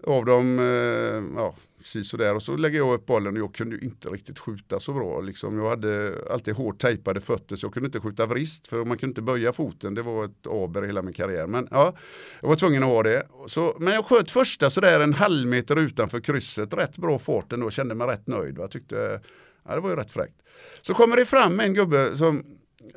av 0.07 0.25
dem, 0.25 0.59
eh, 0.59 1.41
ja, 1.41 1.55
precis 1.81 2.09
sådär 2.09 2.35
och 2.35 2.43
så 2.43 2.57
lägger 2.57 2.77
jag 2.77 2.93
upp 2.93 3.05
bollen 3.05 3.33
och 3.33 3.41
jag 3.41 3.53
kunde 3.55 3.85
inte 3.85 4.09
riktigt 4.09 4.39
skjuta 4.39 4.79
så 4.79 4.93
bra. 4.93 5.21
Liksom. 5.21 5.57
Jag 5.57 5.69
hade 5.69 6.15
alltid 6.29 6.55
hårt 6.55 6.79
tejpade 6.79 7.21
fötter 7.21 7.55
så 7.55 7.65
jag 7.65 7.73
kunde 7.73 7.87
inte 7.87 7.99
skjuta 7.99 8.25
vrist 8.25 8.67
för 8.67 8.85
man 8.85 8.97
kunde 8.97 9.11
inte 9.11 9.21
böja 9.21 9.53
foten. 9.53 9.93
Det 9.93 10.01
var 10.01 10.25
ett 10.25 10.47
aber 10.47 10.83
i 10.83 10.87
hela 10.87 11.01
min 11.01 11.13
karriär. 11.13 11.47
Men 11.47 11.67
ja, 11.71 11.95
jag 12.41 12.49
var 12.49 12.55
tvungen 12.55 12.83
att 12.83 12.89
ha 12.89 13.03
det. 13.03 13.27
Så, 13.47 13.77
men 13.79 13.93
jag 13.93 14.05
sköt 14.05 14.31
första 14.31 14.69
sådär 14.69 14.99
en 14.99 15.13
halv 15.13 15.47
meter 15.47 15.79
utanför 15.79 16.19
krysset. 16.19 16.73
Rätt 16.73 16.97
bra 16.97 17.19
fart 17.19 17.53
ändå, 17.53 17.69
kände 17.69 17.95
mig 17.95 18.07
rätt 18.07 18.27
nöjd. 18.27 18.57
Jag 18.57 18.71
tyckte, 18.71 19.21
ja, 19.65 19.75
det 19.75 19.81
var 19.81 19.89
ju 19.89 19.95
rätt 19.95 20.11
fräckt. 20.11 20.41
Så 20.81 20.93
kommer 20.93 21.17
det 21.17 21.25
fram 21.25 21.59
en 21.59 21.73
gubbe 21.73 22.17
som 22.17 22.43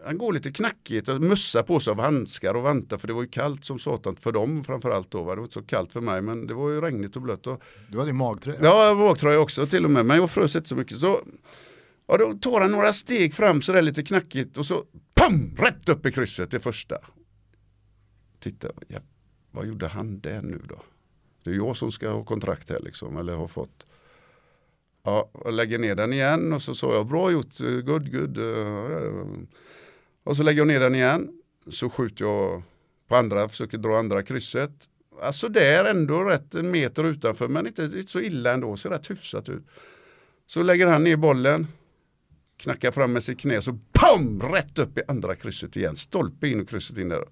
han 0.04 0.18
går 0.18 0.32
lite 0.32 0.50
knackigt 0.50 1.08
och 1.08 1.20
mössa 1.20 1.62
på 1.62 1.80
sig 1.80 1.90
av 1.90 2.00
handskar 2.00 2.54
och 2.54 2.62
vantar 2.62 2.98
för 2.98 3.08
det 3.08 3.14
var 3.14 3.22
ju 3.22 3.28
kallt 3.28 3.64
som 3.64 3.78
satan 3.78 4.16
för 4.16 4.32
dem 4.32 4.64
framförallt 4.64 5.10
då. 5.10 5.22
Va? 5.22 5.30
Det 5.30 5.36
var 5.36 5.44
inte 5.44 5.54
så 5.54 5.62
kallt 5.62 5.92
för 5.92 6.00
mig 6.00 6.22
men 6.22 6.46
det 6.46 6.54
var 6.54 6.70
ju 6.70 6.80
regnigt 6.80 7.16
och 7.16 7.22
blött. 7.22 7.46
Och, 7.46 7.62
Du 7.90 7.98
hade 7.98 8.10
ju 8.10 8.14
magtröja. 8.14 8.58
Ja, 8.62 8.94
magtröja 8.94 9.40
också 9.40 9.66
till 9.66 9.84
och 9.84 9.90
med, 9.90 10.06
men 10.06 10.16
jag 10.16 10.30
frös 10.30 10.56
inte 10.56 10.68
så 10.68 10.76
mycket. 10.76 10.98
Så 10.98 11.20
ja, 12.06 12.16
då 12.16 12.32
tar 12.32 12.60
han 12.60 12.70
några 12.70 12.92
steg 12.92 13.34
fram 13.34 13.62
så 13.62 13.72
där 13.72 13.82
lite 13.82 14.02
knackigt 14.02 14.58
och 14.58 14.66
så 14.66 14.84
pam, 15.14 15.56
rätt 15.58 15.88
upp 15.88 16.06
i 16.06 16.12
krysset 16.12 16.50
det 16.50 16.60
första. 16.60 16.98
Titta, 18.38 18.68
ja, 18.88 18.98
vad 19.50 19.66
gjorde 19.66 19.88
han 19.88 20.20
där 20.20 20.42
nu 20.42 20.60
då? 20.68 20.82
Det 21.44 21.50
är 21.50 21.54
jag 21.54 21.76
som 21.76 21.92
ska 21.92 22.10
ha 22.10 22.24
kontrakt 22.24 22.70
här 22.70 22.80
liksom, 22.80 23.16
eller 23.16 23.36
har 23.36 23.46
fått. 23.46 23.86
Ja, 25.04 25.30
och 25.32 25.52
lägger 25.52 25.78
ner 25.78 25.94
den 25.94 26.12
igen 26.12 26.52
och 26.52 26.62
så 26.62 26.74
sa 26.74 26.94
jag 26.94 27.06
bra 27.06 27.30
gjort, 27.30 27.60
eh, 27.60 27.66
good, 27.66 28.12
good. 28.12 28.38
Och 30.24 30.36
så 30.36 30.42
lägger 30.42 30.60
jag 30.60 30.66
ner 30.66 30.80
den 30.80 30.94
igen. 30.94 31.28
Så 31.70 31.90
skjuter 31.90 32.24
jag 32.24 32.62
på 33.08 33.16
andra, 33.16 33.48
försöker 33.48 33.78
dra 33.78 33.98
andra 33.98 34.22
krysset. 34.22 34.88
Alltså 35.22 35.48
där 35.48 35.84
ändå 35.84 36.22
rätt 36.22 36.54
en 36.54 36.70
meter 36.70 37.04
utanför 37.04 37.48
men 37.48 37.66
inte, 37.66 37.82
inte 37.82 38.02
så 38.02 38.20
illa 38.20 38.52
ändå, 38.52 38.76
ser 38.76 38.90
rätt 38.90 39.10
hyfsat 39.10 39.48
ut. 39.48 39.66
Så 40.46 40.62
lägger 40.62 40.86
han 40.86 41.04
ner 41.04 41.16
bollen, 41.16 41.66
knackar 42.56 42.90
fram 42.90 43.12
med 43.12 43.24
sitt 43.24 43.40
knä 43.40 43.62
så 43.62 43.78
POM! 43.92 44.42
Rätt 44.42 44.78
upp 44.78 44.98
i 44.98 45.02
andra 45.08 45.34
krysset 45.34 45.76
igen, 45.76 45.96
stolpe 45.96 46.48
in 46.48 46.60
och 46.60 46.68
krysset 46.68 46.98
in 46.98 47.08
där. 47.08 47.24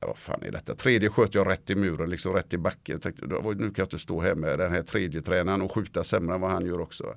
Ja, 0.00 0.06
vad 0.06 0.18
fan 0.18 0.42
är 0.42 0.52
detta? 0.52 0.74
Tredje 0.74 1.10
sköt 1.10 1.34
jag 1.34 1.48
rätt 1.48 1.70
i 1.70 1.74
muren, 1.74 2.10
liksom 2.10 2.32
rätt 2.32 2.54
i 2.54 2.58
backen. 2.58 2.94
Jag 2.94 3.02
tänkte, 3.02 3.26
nu 3.26 3.56
kan 3.56 3.72
jag 3.76 3.86
inte 3.86 3.98
stå 3.98 4.20
här 4.20 4.34
med 4.34 4.58
den 4.58 4.72
här 4.72 4.82
tredje 4.82 5.20
tränaren 5.20 5.62
och 5.62 5.74
skjuta 5.74 6.04
sämre 6.04 6.34
än 6.34 6.40
vad 6.40 6.50
han 6.50 6.66
gör 6.66 6.80
också. 6.80 7.14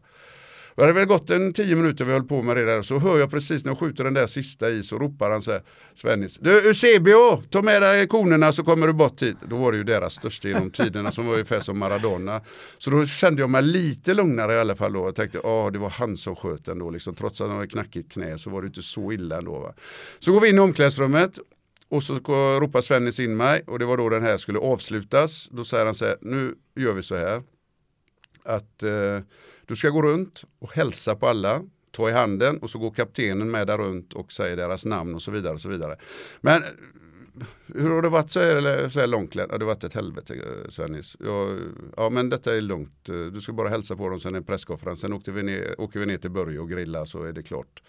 Det 0.76 0.82
hade 0.82 0.94
väl 0.94 1.06
gått 1.06 1.30
en 1.30 1.54
tio 1.54 1.76
minuter 1.76 2.06
vi 2.06 2.12
höll 2.12 2.24
på 2.24 2.42
med 2.42 2.58
det 2.58 2.66
där 2.66 2.82
så 2.82 3.00
hör 3.00 3.20
jag 3.20 3.32
precis 3.32 3.66
när 3.66 3.72
jag 3.72 3.80
skjuter 3.80 4.04
den 4.04 4.14
där 4.14 4.28
sista 4.28 4.70
i 4.70 4.84
så 4.84 5.00
ropar 5.00 5.32
han 5.32 5.42
så 5.42 5.52
här 5.52 5.62
Svennis, 5.94 6.38
du 6.38 6.68
Eusebio, 6.68 7.42
ta 7.50 7.62
med 7.62 7.82
dig 7.82 8.08
konerna 8.08 8.54
så 8.54 8.64
kommer 8.64 8.88
du 8.88 8.94
bort 8.94 9.22
hit. 9.22 9.38
Då 9.50 9.58
var 9.58 9.72
det 9.72 9.78
ju 9.78 9.84
deras 9.84 10.14
största 10.14 10.48
genom 10.48 10.72
tiderna 10.72 11.12
som 11.12 11.26
var 11.26 11.34
ungefär 11.34 11.60
som 11.60 11.80
Maradona. 11.80 12.42
Så 12.78 12.90
då 12.90 13.06
kände 13.06 13.42
jag 13.42 13.50
mig 13.50 13.62
lite 13.62 14.14
lugnare 14.14 14.54
i 14.54 14.60
alla 14.60 14.76
fall 14.76 14.94
då. 14.94 15.06
Jag 15.08 15.16
tänkte, 15.16 15.40
ja 15.44 15.70
det 15.74 15.80
var 15.80 15.90
han 15.90 16.18
som 16.18 16.36
sköt 16.36 16.68
ändå 16.68 16.90
liksom. 16.90 17.16
Trots 17.16 17.42
att 17.42 17.48
han 17.48 17.56
hade 17.56 17.70
knackigt 17.70 18.12
knä 18.12 18.38
så 18.38 18.50
var 18.50 18.62
det 18.62 18.68
inte 18.68 18.82
så 18.82 19.12
illa 19.12 19.38
ändå. 19.38 19.60
Va? 19.60 19.74
Så 20.20 20.32
går 20.32 20.42
vi 20.42 20.50
in 20.50 20.56
i 20.56 20.60
omklädningsrummet 20.60 21.40
och 21.90 22.04
så 22.04 22.14
ropar 22.60 22.82
Svennis 22.82 23.20
in 23.20 23.38
mig 23.38 23.64
och 23.68 23.80
det 23.80 23.86
var 23.86 23.98
då 23.98 24.10
den 24.10 24.24
här 24.24 24.38
skulle 24.38 24.60
avslutas. 24.60 25.50
Då 25.52 25.64
säger 25.64 25.86
han 25.86 25.96
så 25.96 26.06
här, 26.06 26.18
nu 26.22 26.56
gör 26.76 26.94
vi 26.94 27.04
så 27.04 27.16
här. 27.16 27.44
Att 28.44 28.84
eh, 28.84 29.20
du 29.68 29.76
ska 29.76 29.90
gå 29.90 30.02
runt 30.02 30.44
och 30.60 30.74
hälsa 30.74 31.16
på 31.16 31.28
alla, 31.28 31.62
ta 31.92 32.10
i 32.10 32.12
handen 32.12 32.58
och 32.58 32.70
så 32.70 32.80
går 32.80 32.92
kaptenen 32.92 33.52
med 33.52 33.68
där 33.68 33.78
runt 33.78 34.14
och 34.14 34.32
säger 34.32 34.58
deras 34.58 34.86
namn 34.86 35.16
och 35.16 35.22
så 35.22 35.32
vidare. 35.32 35.54
Och 35.54 35.62
så 35.62 35.70
vidare. 35.70 35.98
Men 36.42 36.64
eh, 36.64 36.70
hur 37.68 37.90
har 37.90 38.02
det 38.02 38.10
varit 38.10 38.30
så 38.30 38.40
här, 38.40 38.56
eller, 38.56 38.90
så 38.90 39.00
här 39.00 39.08
långt? 39.08 39.36
Ja, 39.36 39.48
det 39.48 39.54
har 39.54 39.60
varit 39.60 39.84
ett 39.84 39.94
helvete 39.94 40.34
eh, 40.34 40.70
Svennis. 40.70 41.18
Ja, 41.20 41.48
ja 41.98 42.10
men 42.10 42.30
detta 42.30 42.56
är 42.56 42.62
lugnt. 42.62 43.10
Eh, 43.10 43.16
du 43.16 43.42
ska 43.42 43.54
bara 43.54 43.70
hälsa 43.70 43.96
på 43.96 44.10
dem 44.10 44.20
sen 44.20 44.34
är 44.34 44.38
en 44.38 44.44
presskonferens. 44.44 45.00
Sen 45.00 45.14
åker 45.14 45.32
vi 45.32 45.44
ner, 45.44 45.82
åker 45.82 46.00
vi 46.00 46.06
ner 46.06 46.18
till 46.18 46.32
Börje 46.32 46.60
och 46.60 46.70
grilla 46.70 47.06
så 47.06 47.24
är 47.24 47.34
det 47.34 47.44
klart. 47.44 47.82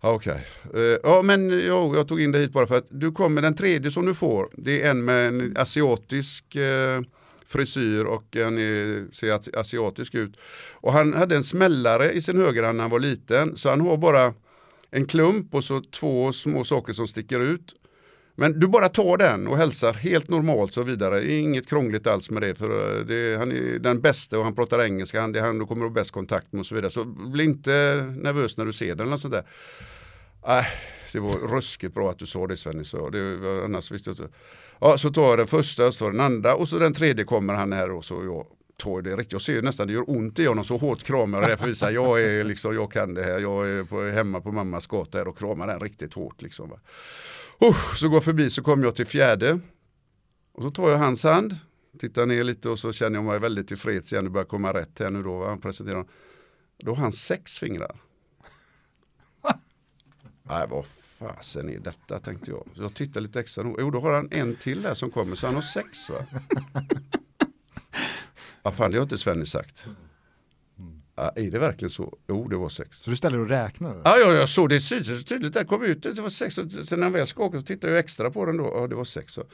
Ja, 0.00 0.12
Okej. 0.12 0.46
okay. 0.68 0.98
Ja 1.02 1.22
men 1.22 1.50
jo, 1.50 1.96
jag 1.96 2.08
tog 2.08 2.20
in 2.20 2.32
det 2.32 2.38
hit 2.38 2.52
bara 2.52 2.66
för 2.66 2.78
att 2.78 2.86
du 2.90 3.12
kommer 3.12 3.42
den 3.42 3.54
tredje 3.54 3.90
som 3.90 4.06
du 4.06 4.14
får. 4.14 4.48
Det 4.52 4.82
är 4.82 4.90
en 4.90 5.04
med 5.04 5.28
en 5.28 5.56
asiatisk 5.56 6.56
eh, 6.56 7.00
frisyr 7.46 8.04
och 8.04 8.36
han 8.36 8.58
är, 8.58 9.12
ser 9.12 9.58
asiatisk 9.58 10.14
ut. 10.14 10.36
Och 10.72 10.92
han 10.92 11.14
hade 11.14 11.36
en 11.36 11.44
smällare 11.44 12.12
i 12.12 12.20
sin 12.20 12.40
högerhand 12.40 12.76
när 12.76 12.84
han 12.84 12.90
var 12.90 12.98
liten. 12.98 13.56
Så 13.56 13.70
han 13.70 13.80
har 13.80 13.96
bara 13.96 14.34
en 14.90 15.06
klump 15.06 15.54
och 15.54 15.64
så 15.64 15.80
två 15.80 16.32
små 16.32 16.64
saker 16.64 16.92
som 16.92 17.06
sticker 17.06 17.40
ut. 17.40 17.74
Men 18.36 18.60
du 18.60 18.66
bara 18.66 18.88
tar 18.88 19.16
den 19.16 19.46
och 19.46 19.56
hälsar 19.56 19.92
helt 19.92 20.28
normalt 20.28 20.74
så 20.74 20.82
vidare. 20.82 21.32
Inget 21.32 21.68
krångligt 21.68 22.06
alls 22.06 22.30
med 22.30 22.42
det. 22.42 22.54
För 22.54 22.98
eh, 22.98 23.06
det, 23.06 23.36
han 23.38 23.52
är 23.52 23.78
den 23.78 24.00
bästa 24.00 24.38
och 24.38 24.44
han 24.44 24.54
pratar 24.54 24.82
engelska. 24.82 25.20
Han, 25.20 25.32
det 25.32 25.38
är 25.38 25.42
han 25.42 25.58
du 25.58 25.66
kommer 25.66 25.84
att 25.84 25.90
ha 25.90 25.94
bäst 25.94 26.10
kontakt 26.10 26.52
med 26.52 26.60
och 26.60 26.66
så 26.66 26.74
vidare. 26.74 26.90
Så 26.90 27.04
bli 27.04 27.44
inte 27.44 27.70
nervös 28.18 28.56
när 28.56 28.64
du 28.64 28.72
ser 28.72 28.94
den. 28.94 29.06
Eller 29.06 29.16
sånt 29.16 29.34
där. 29.34 29.44
Äh, 30.58 30.64
det 31.12 31.20
var 31.20 31.56
ruskigt 31.56 31.94
bra 31.94 32.10
att 32.10 32.18
du 32.18 32.26
sa 32.26 32.46
det 32.46 32.56
Svenny. 32.56 32.84
Så 32.84 33.10
det 33.10 33.18
annars 33.64 33.90
visste 33.90 34.10
jag 34.10 34.14
inte. 34.14 34.36
Ja, 34.80 34.98
så 34.98 35.10
tar 35.10 35.28
jag 35.28 35.38
den 35.38 35.46
första, 35.46 35.92
så 35.92 36.10
den 36.10 36.20
andra 36.20 36.54
och 36.54 36.68
så 36.68 36.78
den 36.78 36.94
tredje 36.94 37.24
kommer 37.24 37.54
han 37.54 37.72
här 37.72 37.90
och 37.90 38.04
så 38.04 38.24
jag 38.24 38.46
tar 38.76 39.02
det 39.02 39.16
riktigt. 39.16 39.32
Jag 39.32 39.40
ser 39.40 39.62
nästan 39.62 39.86
det 39.86 39.92
gör 39.92 40.10
ont 40.10 40.38
i 40.38 40.46
honom 40.46 40.64
så 40.64 40.76
hårt 40.76 41.02
kramar 41.02 41.40
jag 41.40 41.50
det 41.50 41.56
för 41.56 41.64
att 41.64 41.70
visa 41.70 41.90
jag 41.90 42.22
är 42.22 42.44
liksom, 42.44 42.74
jag 42.74 42.92
kan 42.92 43.14
det 43.14 43.22
här. 43.22 43.38
Jag 43.38 43.68
är 43.68 43.84
på, 43.84 44.02
hemma 44.02 44.40
på 44.40 44.52
mammas 44.52 44.86
gata 44.86 45.18
här 45.18 45.28
och 45.28 45.38
kramar 45.38 45.66
den 45.66 45.80
riktigt 45.80 46.14
hårt 46.14 46.42
liksom. 46.42 46.68
Va. 46.68 46.80
Uh, 47.64 47.94
så 47.96 48.08
går 48.08 48.16
jag 48.16 48.24
förbi 48.24 48.50
så 48.50 48.62
kommer 48.62 48.84
jag 48.84 48.94
till 48.94 49.06
fjärde. 49.06 49.60
Och 50.52 50.62
så 50.62 50.70
tar 50.70 50.90
jag 50.90 50.98
hans 50.98 51.24
hand, 51.24 51.56
tittar 51.98 52.26
ner 52.26 52.44
lite 52.44 52.68
och 52.68 52.78
så 52.78 52.92
känner 52.92 53.18
jag 53.18 53.24
mig 53.24 53.38
väldigt 53.38 53.68
tillfreds 53.68 54.12
igen. 54.12 54.24
Det 54.24 54.30
börjar 54.30 54.46
komma 54.46 54.72
rätt 54.74 54.98
här 54.98 55.10
nu 55.10 55.22
då. 55.22 55.38
Va? 55.38 55.48
Han 55.48 55.60
presenterar. 55.60 56.04
Då 56.78 56.90
har 56.94 57.02
han 57.02 57.12
sex 57.12 57.58
fingrar. 57.58 57.96
Nej, 60.42 60.66
vad 60.70 60.86
fasen 61.24 61.70
är 61.70 61.78
detta 61.78 62.18
tänkte 62.18 62.50
jag. 62.50 62.68
Så 62.76 62.82
jag 62.82 62.94
tittar 62.94 63.20
lite 63.20 63.40
extra. 63.40 63.74
Jo, 63.78 63.90
då 63.90 64.00
har 64.00 64.12
han 64.12 64.28
en 64.30 64.56
till 64.56 64.82
där 64.82 64.94
som 64.94 65.10
kommer 65.10 65.36
så 65.36 65.46
han 65.46 65.54
har 65.54 65.62
sex 65.62 66.10
va. 66.10 66.16
Ja, 68.66 68.70
fan 68.70 68.90
det 68.90 68.96
har 68.96 69.02
inte 69.02 69.18
Svenny 69.18 69.46
sagt. 69.46 69.86
Ja, 71.16 71.32
är 71.36 71.50
det 71.50 71.58
verkligen 71.58 71.90
så? 71.90 72.18
Jo, 72.28 72.48
det 72.48 72.56
var 72.56 72.68
sex. 72.68 72.98
Så 72.98 73.10
du 73.10 73.16
ställer 73.16 73.38
och 73.38 73.48
räknar? 73.48 74.00
Ja, 74.04 74.18
ja, 74.18 74.32
jag 74.32 74.48
såg 74.48 74.68
det 74.68 74.80
tydligt, 74.80 75.28
tydligt. 75.28 75.54
Det 75.54 75.64
kom 75.64 75.84
ut, 75.84 76.02
det 76.02 76.20
var 76.20 76.28
sex. 76.28 76.54
Sen 76.54 77.00
när 77.00 77.06
jag 77.06 77.10
väl 77.10 77.26
ska 77.26 77.42
åka 77.42 77.58
så 77.58 77.64
tittade 77.64 77.92
jag 77.92 78.00
extra 78.00 78.30
på 78.30 78.46
den 78.46 78.56
då. 78.56 78.72
Ja, 78.74 78.86
det 78.86 78.94
var 78.94 79.04
sex. 79.04 79.32
Så. 79.32 79.44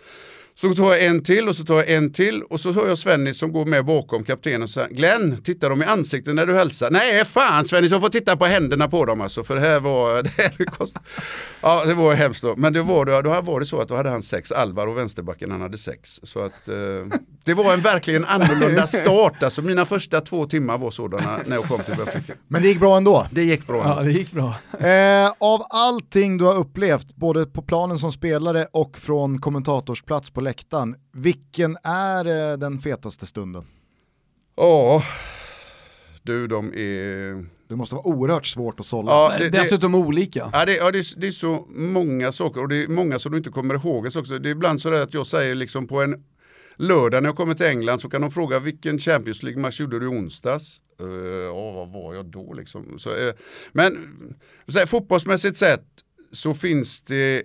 Så 0.55 0.74
tar 0.74 0.91
jag 0.93 1.05
en 1.05 1.23
till 1.23 1.49
och 1.49 1.57
så 1.57 1.65
tar 1.65 1.74
jag 1.74 1.91
en 1.91 2.12
till 2.12 2.43
och 2.43 2.61
så 2.61 2.73
hör 2.73 2.89
jag 2.89 2.99
Svennis 2.99 3.39
som 3.39 3.53
går 3.53 3.65
med 3.65 3.85
bakom 3.85 4.24
kaptenen 4.24 4.62
och 4.62 4.70
säger 4.70 4.89
Glenn, 4.89 5.43
tittar 5.43 5.70
de 5.70 5.82
i 5.82 5.85
ansiktet 5.85 6.35
när 6.35 6.47
du 6.47 6.55
hälsar? 6.55 6.91
Nej, 6.91 7.24
fan 7.24 7.66
Svennis, 7.66 7.91
jag 7.91 8.01
får 8.01 8.09
titta 8.09 8.37
på 8.37 8.45
händerna 8.45 8.89
på 8.89 9.05
dem 9.05 9.20
alltså, 9.20 9.45
för 9.45 9.55
det 9.55 9.61
här 9.61 9.81
var... 9.81 10.23
Det 10.31 10.43
här 10.43 10.65
kost... 10.65 10.97
Ja, 11.61 11.85
det 11.85 11.95
var 11.95 12.15
hemskt 12.15 12.43
då. 12.43 12.55
Men 12.57 12.73
det 12.73 12.82
var, 12.82 13.07
då, 13.07 13.20
då 13.20 13.41
var 13.41 13.61
det 13.61 13.66
så 13.66 13.81
att 13.81 13.89
då 13.89 13.97
hade 13.97 14.11
han 14.11 14.23
sex, 14.23 14.53
Alvar 14.53 14.87
och 14.87 14.99
vänsterbacken 14.99 15.51
han 15.51 15.61
hade 15.61 15.78
sex. 15.78 16.20
Så 16.23 16.41
att 16.41 16.69
eh, 16.69 16.74
det 17.45 17.55
var 17.55 17.73
en 17.73 17.81
verkligen 17.81 18.24
annorlunda 18.24 18.87
start. 18.87 19.43
Alltså 19.43 19.62
mina 19.62 19.87
första 19.87 20.20
två 20.20 20.45
timmar 20.45 20.78
var 20.78 20.91
sådana 20.91 21.41
när 21.51 21.56
jag 21.56 21.64
kom 21.64 21.82
till 21.82 21.97
Benfica. 21.97 22.35
Men 22.48 22.62
det 22.62 22.68
gick 22.68 22.81
bra 22.81 22.97
ändå? 22.97 23.27
Det 23.31 23.43
gick 23.43 23.66
bra. 23.66 23.82
Ja, 23.85 24.02
det 24.02 24.10
gick 24.10 24.32
bra. 24.32 24.55
Eh, 24.89 25.32
av 25.39 25.62
allting 25.70 26.39
du 26.39 26.44
har 26.44 26.55
upplevt, 26.55 27.16
både 27.16 27.47
på 27.47 27.62
planen 27.62 27.98
som 27.98 28.12
spelare 28.12 28.66
och 28.72 28.98
från 28.98 29.39
kommentatorsplats 29.40 30.31
på 30.31 30.40
läktaren, 30.40 30.97
vilken 31.12 31.77
är 31.85 32.51
eh, 32.52 32.59
den 32.59 32.78
fetaste 32.78 33.27
stunden? 33.27 33.64
Ja, 34.56 35.02
du 36.22 36.47
de 36.47 36.72
är... 36.74 37.60
Det 37.68 37.77
måste 37.77 37.94
vara 37.94 38.06
oerhört 38.06 38.47
svårt 38.47 38.81
att 38.81 38.86
sålla. 38.86 39.12
Ja, 39.12 39.35
det, 39.39 39.48
det, 39.48 39.59
Dessutom 39.59 39.94
olika. 39.94 40.51
ja, 40.52 40.64
det, 40.64 40.77
ja, 40.77 40.90
det, 40.90 40.98
är, 40.98 41.20
det 41.20 41.27
är 41.27 41.31
så 41.32 41.66
många 41.68 42.32
saker 42.32 42.60
och 42.60 42.68
det 42.68 42.82
är 42.85 42.89
många 42.89 43.18
som 43.18 43.32
du 43.32 43.39
inte 43.39 43.51
kommer 43.51 43.74
ihåg. 43.74 44.06
också. 44.06 44.22
Det 44.22 44.48
är 44.48 44.52
ibland 44.52 44.81
så 44.81 44.94
att 44.94 45.14
jag 45.14 45.27
säger 45.27 45.55
liksom 45.55 45.86
på 45.86 46.02
en 46.02 46.24
lördag 46.77 47.22
när 47.22 47.28
jag 47.28 47.36
kommer 47.36 47.55
till 47.55 47.66
England 47.66 47.98
så 47.98 48.09
kan 48.09 48.20
de 48.20 48.31
fråga 48.31 48.59
vilken 48.59 48.98
Champions 48.98 49.43
League-match 49.43 49.81
gjorde 49.81 49.98
du 49.98 50.05
i 50.05 50.09
onsdags? 50.09 50.81
Uh, 51.01 51.74
vad 51.74 51.93
var 51.93 52.14
jag 52.14 52.27
då 52.27 52.52
liksom? 52.52 52.98
Så, 52.98 53.10
uh, 53.10 53.32
men 53.72 53.94
så 54.66 54.78
här, 54.78 54.86
fotbollsmässigt 54.86 55.56
sett 55.56 55.86
så 56.32 56.55
finns 56.55 57.01
det 57.01 57.44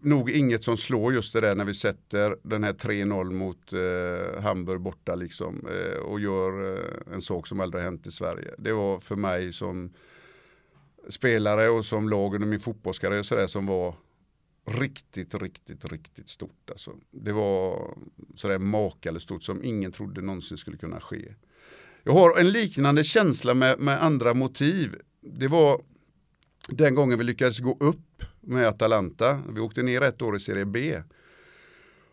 nog 0.00 0.30
inget 0.30 0.64
som 0.64 0.76
slår 0.76 1.14
just 1.14 1.32
det 1.32 1.40
där 1.40 1.54
när 1.54 1.64
vi 1.64 1.74
sätter 1.74 2.36
den 2.42 2.64
här 2.64 2.72
3-0 2.72 3.30
mot 3.30 3.72
eh, 3.72 4.42
Hamburg 4.42 4.80
borta 4.80 5.14
liksom 5.14 5.66
eh, 5.66 5.98
och 5.98 6.20
gör 6.20 6.74
eh, 6.74 7.14
en 7.14 7.22
sak 7.22 7.46
som 7.46 7.60
aldrig 7.60 7.84
hänt 7.84 8.06
i 8.06 8.10
Sverige. 8.10 8.54
Det 8.58 8.72
var 8.72 8.98
för 9.00 9.16
mig 9.16 9.52
som 9.52 9.92
spelare 11.08 11.68
och 11.68 11.84
som 11.84 12.08
lag 12.08 12.34
under 12.34 12.48
min 12.48 12.60
fotbollskarriär 12.60 13.22
så 13.22 13.36
där, 13.36 13.46
som 13.46 13.66
var 13.66 13.94
riktigt, 14.66 15.34
riktigt, 15.34 15.84
riktigt 15.84 16.28
stort. 16.28 16.70
Alltså. 16.70 16.96
Det 17.10 17.32
var 17.32 17.90
sådär 18.34 18.58
makalöst 18.58 19.24
stort 19.24 19.42
som 19.42 19.64
ingen 19.64 19.92
trodde 19.92 20.20
någonsin 20.20 20.56
skulle 20.56 20.76
kunna 20.76 21.00
ske. 21.00 21.34
Jag 22.08 22.12
har 22.12 22.38
en 22.38 22.50
liknande 22.50 23.04
känsla 23.04 23.54
med, 23.54 23.78
med 23.78 24.04
andra 24.04 24.34
motiv. 24.34 24.96
Det 25.22 25.48
var 25.48 25.80
den 26.68 26.94
gången 26.94 27.18
vi 27.18 27.24
lyckades 27.24 27.58
gå 27.58 27.76
upp 27.80 28.22
med 28.40 28.68
Atalanta. 28.68 29.42
Vi 29.54 29.60
åkte 29.60 29.82
ner 29.82 30.02
ett 30.02 30.22
år 30.22 30.36
i 30.36 30.40
Serie 30.40 30.64
B. 30.64 31.02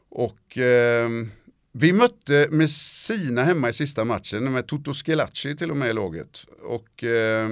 Och 0.09 0.57
eh, 0.57 1.09
vi 1.71 1.93
mötte 1.93 2.47
Messina 2.51 3.43
hemma 3.43 3.69
i 3.69 3.73
sista 3.73 4.05
matchen 4.05 4.51
med 4.51 4.67
Toto 4.67 4.93
Schillaci 4.93 5.55
till 5.55 5.71
och 5.71 5.77
med 5.77 5.89
i 5.89 5.93
laget. 5.93 6.45
Och 6.63 7.03
eh, 7.03 7.49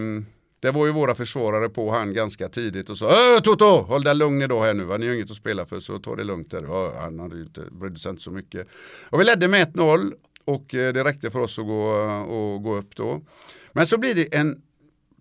det 0.59 0.71
var 0.71 0.85
ju 0.85 0.91
våra 0.91 1.15
försvarare 1.15 1.69
på 1.69 1.91
han 1.91 2.13
ganska 2.13 2.49
tidigt 2.49 2.89
och 2.89 2.97
sa 2.97 3.39
Toto, 3.43 3.65
håll 3.65 4.03
dig 4.03 4.15
lugn 4.15 4.41
idag 4.41 4.63
här 4.63 4.73
nu, 4.73 4.83
va? 4.83 4.97
ni 4.97 5.07
har 5.07 5.13
inget 5.13 5.31
att 5.31 5.37
spela 5.37 5.65
för 5.65 5.79
så 5.79 5.99
ta 5.99 6.15
det 6.15 6.23
lugnt 6.23 6.51
där. 6.51 6.63
Ja, 6.63 6.99
han 6.99 7.19
hade 7.19 7.41
inte, 7.41 7.61
brydde 7.71 7.99
sig 7.99 8.09
inte 8.09 8.21
så 8.21 8.31
mycket. 8.31 8.67
Och 9.09 9.19
vi 9.19 9.23
ledde 9.23 9.47
med 9.47 9.73
1-0 9.73 10.13
och 10.53 10.75
eh, 10.75 10.93
det 10.93 11.03
räckte 11.03 11.31
för 11.31 11.39
oss 11.39 11.59
att 11.59 11.65
gå, 11.65 11.83
och 12.21 12.63
gå 12.63 12.75
upp 12.75 12.95
då. 12.95 13.21
Men 13.71 13.87
så 13.87 13.97
blir 13.97 14.15
det 14.15 14.35
en 14.35 14.61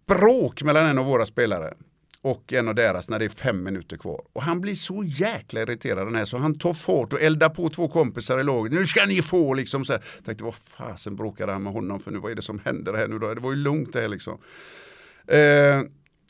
bråk 0.07 0.63
mellan 0.63 0.87
en 0.87 0.99
av 0.99 1.07
våra 1.07 1.27
spelare 1.27 1.75
och 2.23 2.53
en 2.53 2.69
av 2.69 2.75
deras 2.75 3.09
när 3.11 3.19
det 3.19 3.25
är 3.25 3.29
fem 3.29 3.63
minuter 3.63 3.97
kvar. 3.97 4.23
Och 4.33 4.43
han 4.43 4.61
blir 4.61 4.75
så 4.75 5.05
jäkla 5.07 5.61
irriterad 5.61 6.07
den 6.07 6.15
här 6.15 6.25
så 6.25 6.39
han 6.39 6.59
tar 6.59 6.75
fart 6.75 7.13
och 7.13 7.23
eldar 7.23 7.49
på 7.49 7.69
två 7.69 7.89
kompisar 7.89 8.41
i 8.41 8.45
laget. 8.45 8.73
Nu 8.73 8.87
ska 8.87 9.07
ni 9.07 9.23
få 9.23 9.55
liksom 9.55 9.85
så 9.85 9.93
här. 9.93 10.03
Jag 10.17 10.25
tänkte 10.25 10.45
vad 10.45 10.55
fasen 10.55 11.17
bråkade 11.17 11.53
han 11.53 11.63
med 11.63 11.73
honom 11.73 12.01
för 12.01 12.11
nu 12.11 12.19
vad 12.19 12.31
är 12.31 12.35
det 12.35 12.43
som 12.43 12.59
händer 12.65 12.95
här 12.95 13.09
nu 13.09 13.19
då? 13.19 13.35
Det 13.35 13.41
var 13.41 13.51
ju 13.51 13.57
lugnt 13.57 13.93
det 13.93 14.01
här 14.01 14.09
liksom. 14.09 14.39
Eh, 15.27 15.83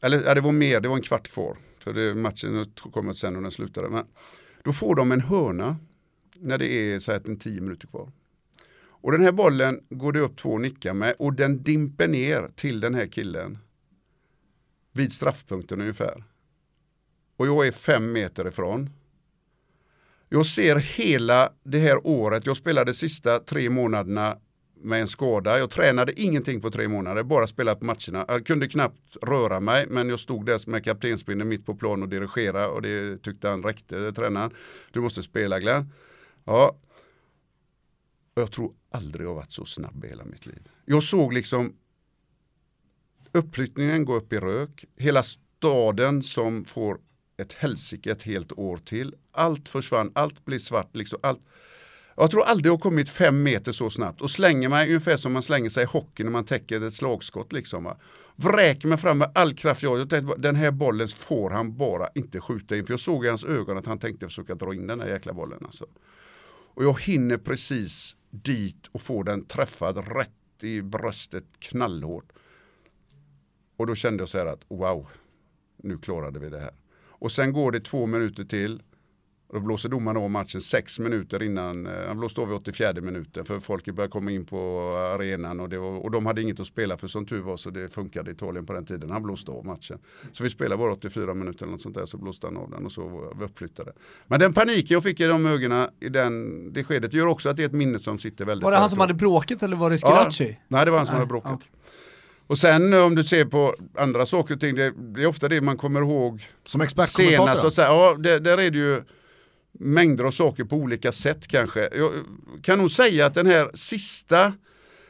eller 0.02 0.22
ja, 0.26 0.34
det 0.34 0.40
var 0.40 0.52
mer, 0.52 0.80
det 0.80 0.88
var 0.88 0.96
en 0.96 1.02
kvart 1.02 1.28
kvar. 1.28 1.56
För 1.78 1.92
det, 1.92 2.14
matchen 2.14 2.64
kommer 2.92 3.12
sen 3.12 3.36
och 3.36 3.42
den 3.42 3.50
slutade. 3.50 3.88
Men 3.88 4.04
då 4.64 4.72
får 4.72 4.94
de 4.94 5.12
en 5.12 5.20
hörna 5.20 5.76
när 6.34 6.58
det 6.58 6.72
är 6.72 6.98
så 6.98 7.12
här 7.12 7.22
en 7.24 7.38
tio 7.38 7.60
minuter 7.60 7.86
kvar. 7.86 8.12
Och 9.00 9.12
den 9.12 9.20
här 9.20 9.32
bollen 9.32 9.80
går 9.90 10.12
det 10.12 10.20
upp 10.20 10.36
två 10.36 10.58
nickar 10.58 10.94
med 10.94 11.14
och 11.18 11.34
den 11.34 11.62
dimper 11.62 12.08
ner 12.08 12.48
till 12.54 12.80
den 12.80 12.94
här 12.94 13.06
killen 13.06 13.58
vid 14.92 15.12
straffpunkten 15.12 15.80
ungefär. 15.80 16.24
Och 17.36 17.46
jag 17.46 17.66
är 17.66 17.72
fem 17.72 18.12
meter 18.12 18.48
ifrån. 18.48 18.90
Jag 20.28 20.46
ser 20.46 20.76
hela 20.76 21.52
det 21.64 21.78
här 21.78 22.06
året, 22.06 22.46
jag 22.46 22.56
spelade 22.56 22.94
sista 22.94 23.38
tre 23.38 23.70
månaderna 23.70 24.38
med 24.82 25.00
en 25.00 25.08
skada. 25.08 25.58
Jag 25.58 25.70
tränade 25.70 26.20
ingenting 26.20 26.60
på 26.60 26.70
tre 26.70 26.88
månader, 26.88 27.22
bara 27.22 27.46
spelade 27.46 27.80
på 27.80 27.86
matcherna. 27.86 28.24
Jag 28.28 28.46
kunde 28.46 28.68
knappt 28.68 29.16
röra 29.22 29.60
mig, 29.60 29.86
men 29.88 30.08
jag 30.08 30.20
stod 30.20 30.46
där 30.46 30.70
med 30.70 30.84
kaptensbindeln 30.84 31.48
mitt 31.48 31.66
på 31.66 31.74
plan 31.74 32.02
och 32.02 32.08
dirigerade 32.08 32.66
och 32.66 32.82
det 32.82 33.22
tyckte 33.22 33.48
han 33.48 33.62
räckte, 33.62 34.12
tränaren. 34.12 34.50
Du 34.90 35.00
måste 35.00 35.22
spela 35.22 35.60
Glenn. 35.60 35.92
Ja. 36.44 36.76
Jag 38.34 38.52
tror 38.52 38.72
aldrig 38.90 39.26
jag 39.26 39.34
varit 39.34 39.52
så 39.52 39.64
snabb 39.64 40.04
i 40.04 40.08
hela 40.08 40.24
mitt 40.24 40.46
liv. 40.46 40.68
Jag 40.84 41.02
såg 41.02 41.32
liksom 41.32 41.72
uppflyttningen 43.32 44.04
gå 44.04 44.14
upp 44.14 44.32
i 44.32 44.36
rök. 44.36 44.84
Hela 44.96 45.22
staden 45.22 46.22
som 46.22 46.64
får 46.64 46.98
ett 47.36 47.52
helsike 47.52 48.12
ett 48.12 48.22
helt 48.22 48.52
år 48.52 48.76
till. 48.76 49.14
Allt 49.32 49.68
försvann, 49.68 50.10
allt 50.14 50.44
blir 50.44 50.58
svart. 50.58 50.96
Liksom, 50.96 51.18
allt. 51.22 51.40
Jag 52.16 52.30
tror 52.30 52.42
aldrig 52.42 52.66
jag 52.66 52.72
har 52.72 52.78
kommit 52.78 53.08
fem 53.08 53.42
meter 53.42 53.72
så 53.72 53.90
snabbt 53.90 54.20
och 54.20 54.30
slänger 54.30 54.68
mig 54.68 54.86
ungefär 54.86 55.16
som 55.16 55.32
man 55.32 55.42
slänger 55.42 55.70
sig 55.70 55.82
i 55.82 55.86
hockey 55.86 56.24
när 56.24 56.30
man 56.30 56.44
täcker 56.44 56.86
ett 56.86 56.92
slagskott. 56.92 57.52
Liksom, 57.52 57.84
va. 57.84 57.96
Vräker 58.36 58.88
mig 58.88 58.98
fram 58.98 59.18
med 59.18 59.30
all 59.34 59.54
kraft 59.54 59.82
jag 59.82 60.10
tänkte, 60.10 60.36
Den 60.38 60.56
här 60.56 60.70
bollen 60.70 61.08
får 61.08 61.50
han 61.50 61.76
bara 61.76 62.08
inte 62.14 62.40
skjuta 62.40 62.76
in. 62.76 62.86
För 62.86 62.92
jag 62.92 63.00
såg 63.00 63.24
i 63.24 63.28
hans 63.28 63.44
ögon 63.44 63.78
att 63.78 63.86
han 63.86 63.98
tänkte 63.98 64.26
försöka 64.26 64.54
dra 64.54 64.74
in 64.74 64.86
den 64.86 65.00
här 65.00 65.08
jäkla 65.08 65.32
bollen. 65.32 65.58
Alltså. 65.64 65.86
Och 66.74 66.84
jag 66.84 67.00
hinner 67.00 67.36
precis 67.36 68.16
dit 68.30 68.86
och 68.92 69.02
få 69.02 69.22
den 69.22 69.44
träffad 69.44 70.16
rätt 70.16 70.64
i 70.64 70.82
bröstet 70.82 71.44
knallhårt. 71.58 72.32
Och 73.76 73.86
då 73.86 73.94
kände 73.94 74.22
jag 74.22 74.28
så 74.28 74.38
här 74.38 74.46
att 74.46 74.64
wow, 74.68 75.08
nu 75.76 75.98
klarade 75.98 76.38
vi 76.38 76.50
det 76.50 76.60
här. 76.60 76.74
Och 76.92 77.32
sen 77.32 77.52
går 77.52 77.72
det 77.72 77.80
två 77.80 78.06
minuter 78.06 78.44
till. 78.44 78.82
Och 79.50 79.56
då 79.56 79.60
blåser 79.60 79.88
domaren 79.88 80.16
av 80.16 80.30
matchen 80.30 80.60
sex 80.60 80.98
minuter 80.98 81.42
innan, 81.42 81.86
eh, 81.86 81.92
han 82.06 82.18
blåste 82.18 82.40
av 82.40 82.50
i 82.50 82.54
84 82.54 82.92
minuten 82.92 83.44
för 83.44 83.60
folket 83.60 83.94
började 83.94 84.10
komma 84.12 84.30
in 84.30 84.44
på 84.44 84.58
arenan 85.14 85.60
och, 85.60 85.68
det 85.68 85.78
var, 85.78 85.98
och 85.98 86.10
de 86.10 86.26
hade 86.26 86.42
inget 86.42 86.60
att 86.60 86.66
spela 86.66 86.96
för 86.96 87.08
som 87.08 87.26
tur 87.26 87.40
var 87.40 87.56
så 87.56 87.70
det 87.70 87.88
funkade 87.88 88.30
i 88.30 88.34
Italien 88.34 88.66
på 88.66 88.72
den 88.72 88.86
tiden. 88.86 89.10
Han 89.10 89.22
blåste 89.22 89.50
av 89.50 89.66
matchen. 89.66 89.98
Så 90.32 90.42
vi 90.42 90.50
spelade 90.50 90.76
bara 90.78 90.92
84 90.92 91.34
minuter 91.34 91.62
eller 91.62 91.72
något 91.72 91.82
sånt 91.82 91.94
där 91.94 92.06
så 92.06 92.18
blåste 92.18 92.46
han 92.46 92.56
av 92.56 92.70
den 92.70 92.84
och 92.84 92.92
så 92.92 93.08
var 93.08 93.34
vi 93.38 93.44
uppflyttade. 93.44 93.92
Men 94.26 94.40
den 94.40 94.52
paniken 94.52 94.94
jag 94.94 95.02
fick 95.02 95.20
i 95.20 95.24
de 95.24 95.46
ögonen 95.46 95.88
i 96.00 96.08
den, 96.08 96.72
det 96.72 96.84
skedet 96.84 97.12
gör 97.14 97.26
också 97.26 97.48
att 97.48 97.56
det 97.56 97.62
är 97.62 97.66
ett 97.66 97.72
minne 97.72 97.98
som 97.98 98.18
sitter 98.18 98.44
väldigt 98.44 98.64
Var 98.64 98.70
det 98.70 98.78
han 98.78 98.90
som 98.90 99.00
hade 99.00 99.14
bråkat 99.14 99.62
eller 99.62 99.76
var 99.76 99.90
det 99.90 99.98
Schillaci? 99.98 100.48
Ja, 100.50 100.56
nej 100.68 100.84
det 100.84 100.90
var 100.90 100.98
han 100.98 101.06
som 101.06 101.14
Nej, 101.14 101.20
hade 101.20 101.28
bråkat. 101.28 101.52
okej. 101.54 101.68
Och 102.46 102.58
sen 102.58 102.92
om 102.92 103.14
du 103.14 103.24
ser 103.24 103.44
på 103.44 103.74
andra 103.98 104.26
saker 104.26 104.54
och 104.54 104.60
ting, 104.60 104.74
det, 104.74 104.92
det 105.14 105.22
är 105.22 105.26
ofta 105.26 105.48
det 105.48 105.60
man 105.60 105.76
kommer 105.76 106.00
ihåg 106.00 106.46
Som 106.64 106.80
expertkommentator? 106.80 107.36
senast. 107.46 107.60
Så 107.60 107.66
att 107.66 107.74
säga, 107.74 107.88
ja, 107.88 108.16
det, 108.18 108.38
där 108.38 108.58
är 108.58 108.70
det 108.70 108.78
ju 108.78 109.02
mängder 109.72 110.24
av 110.24 110.30
saker 110.30 110.64
på 110.64 110.76
olika 110.76 111.12
sätt 111.12 111.48
kanske. 111.48 111.80
Jag 111.80 112.12
kan 112.62 112.78
nog 112.78 112.90
säga 112.90 113.26
att 113.26 113.34
den 113.34 113.46
här 113.46 113.70
sista 113.74 114.52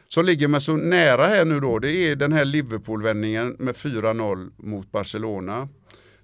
som 0.09 0.25
ligger 0.25 0.49
mig 0.49 0.61
så 0.61 0.77
nära 0.77 1.27
här 1.27 1.45
nu 1.45 1.61
då, 1.61 1.79
det 1.79 1.93
är 1.93 2.17
den 2.17 2.33
här 2.33 2.45
Liverpool-vändningen 2.45 3.57
med 3.59 3.75
4-0 3.75 4.51
mot 4.57 4.93
Barcelona. 4.93 5.69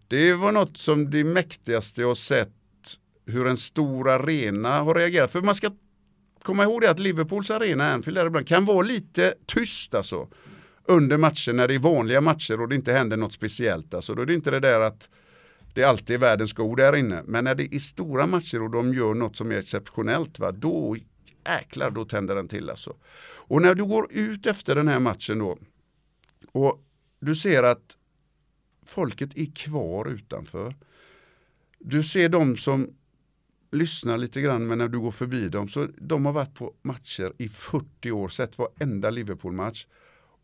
Det 0.09 0.33
var 0.33 0.53
något 0.53 0.77
som 0.77 1.11
det 1.11 1.25
mäktigaste 1.25 2.01
jag 2.01 2.09
har 2.09 2.15
sett 2.15 2.51
hur 3.27 3.47
en 3.47 3.57
stor 3.57 4.11
arena 4.11 4.79
har 4.79 4.95
reagerat. 4.95 5.33
För 5.33 5.43
man 5.43 5.55
ska 5.55 5.71
komma 6.43 6.63
ihåg 6.63 6.81
det 6.81 6.91
att 6.91 6.99
Liverpools 6.99 7.51
arena, 7.51 7.93
Anfield, 7.93 8.19
där 8.19 8.27
ibland 8.27 8.49
kan 8.49 8.65
vara 8.65 8.83
lite 8.83 9.35
tyst 9.47 9.95
alltså 9.95 10.29
under 10.85 11.19
matcher 11.19 11.53
när 11.53 11.69
det 11.69 11.75
är 11.75 11.79
vanliga 11.79 12.21
matcher 12.21 12.61
och 12.61 12.69
det 12.69 12.75
inte 12.75 12.93
händer 12.93 13.17
något 13.17 13.33
speciellt. 13.33 13.95
Alltså, 13.95 14.15
då 14.15 14.23
är 14.23 14.27
det 14.27 14.35
inte 14.35 14.51
det 14.51 14.61
där 14.61 14.81
att 14.81 15.11
det 15.77 15.83
är 15.83 15.87
alltid 15.87 16.21
världens 16.21 16.53
god 16.53 16.77
där 16.77 16.97
inne. 16.97 17.23
Men 17.27 17.45
när 17.45 17.55
det 17.55 17.75
är 17.75 17.79
stora 17.79 18.27
matcher 18.27 18.63
och 18.63 18.71
de 18.71 18.95
gör 18.95 19.15
något 19.15 19.37
som 19.37 19.51
är 19.51 19.59
exceptionellt, 19.59 20.39
va, 20.39 20.53
då 20.53 20.97
jäklar, 21.47 21.91
då 21.91 22.05
tänder 22.05 22.35
den 22.35 22.49
till 22.49 22.71
alltså. 22.71 22.97
Och 23.23 23.63
när 23.63 23.75
du 23.75 23.85
går 23.85 24.13
ut 24.13 24.47
efter 24.47 24.75
den 24.75 24.89
här 24.89 24.99
matchen 24.99 25.39
då 25.39 25.59
och 26.53 26.85
du 27.21 27.35
ser 27.35 27.63
att 27.63 27.97
folket 28.87 29.37
är 29.37 29.55
kvar 29.55 30.09
utanför. 30.09 30.75
Du 31.79 32.03
ser 32.05 32.29
de 32.29 32.57
som 32.57 32.91
lyssnar 33.73 34.19
lite 34.19 34.41
grann 34.41 34.67
men 34.67 34.79
när 34.79 34.89
du 34.89 34.99
går 34.99 35.11
förbi 35.11 35.49
dem 35.49 35.69
så 35.69 35.89
de 35.99 36.27
har 36.27 36.33
varit 36.33 36.55
på 36.55 36.75
matcher 36.83 37.33
i 37.39 37.49
40 37.49 38.13
år, 38.13 38.29
sett 38.29 38.59
varenda 38.59 39.11
Liverpool-match 39.11 39.87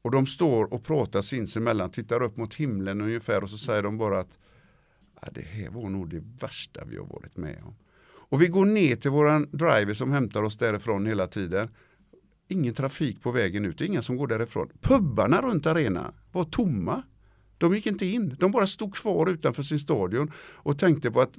Och 0.02 0.10
de 0.10 0.26
står 0.26 0.74
och 0.74 0.84
pratar 0.84 1.22
sinsemellan, 1.22 1.90
tittar 1.90 2.22
upp 2.22 2.36
mot 2.36 2.54
himlen 2.54 3.00
ungefär 3.00 3.42
och 3.42 3.50
så 3.50 3.59
säger 3.59 3.82
de 3.82 3.98
bara 3.98 4.18
att 4.18 4.38
det 5.31 5.43
här 5.43 5.70
var 5.70 5.89
nog 5.89 6.11
det 6.11 6.23
värsta 6.40 6.85
vi 6.85 6.97
har 6.97 7.07
varit 7.07 7.36
med 7.36 7.62
om. 7.65 7.74
Och 8.05 8.43
vi 8.43 8.49
går 8.49 8.65
ner 8.65 8.97
till 8.97 9.11
våran 9.11 9.49
driver 9.53 9.94
som 9.94 10.12
hämtar 10.12 10.43
oss 10.43 10.57
därifrån 10.57 11.07
hela 11.07 11.27
tiden. 11.27 11.69
Ingen 12.49 12.74
trafik 12.74 13.23
på 13.23 13.31
vägen 13.31 13.65
ut, 13.65 13.81
inga 13.81 14.03
som 14.03 14.16
går 14.16 14.27
därifrån. 14.27 14.69
Pubbarna 14.81 15.43
runt 15.43 15.66
arenan 15.66 16.15
var 16.32 16.44
tomma. 16.44 17.03
De 17.59 17.74
gick 17.74 17.86
inte 17.86 18.07
in, 18.07 18.36
de 18.40 18.51
bara 18.51 18.66
stod 18.66 18.94
kvar 18.94 19.31
utanför 19.31 19.62
sin 19.62 19.78
stadion 19.78 20.32
och 20.36 20.78
tänkte 20.78 21.11
på 21.11 21.20
att 21.20 21.39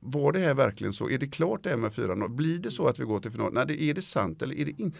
var 0.00 0.32
det 0.32 0.38
här 0.38 0.54
verkligen 0.54 0.92
så? 0.92 1.10
Är 1.10 1.18
det 1.18 1.26
klart 1.26 1.64
det 1.64 1.70
här 1.70 1.76
med 1.76 1.92
4-0? 1.92 2.28
Blir 2.28 2.58
det 2.58 2.70
så 2.70 2.86
att 2.86 2.98
vi 2.98 3.04
går 3.04 3.20
till 3.20 3.30
final? 3.30 3.52
Nej, 3.52 3.64
det 3.66 3.82
är 3.82 3.94
det 3.94 4.02
sant 4.02 4.42
eller 4.42 4.54
är 4.54 4.64
det 4.64 4.80
inte? 4.80 4.98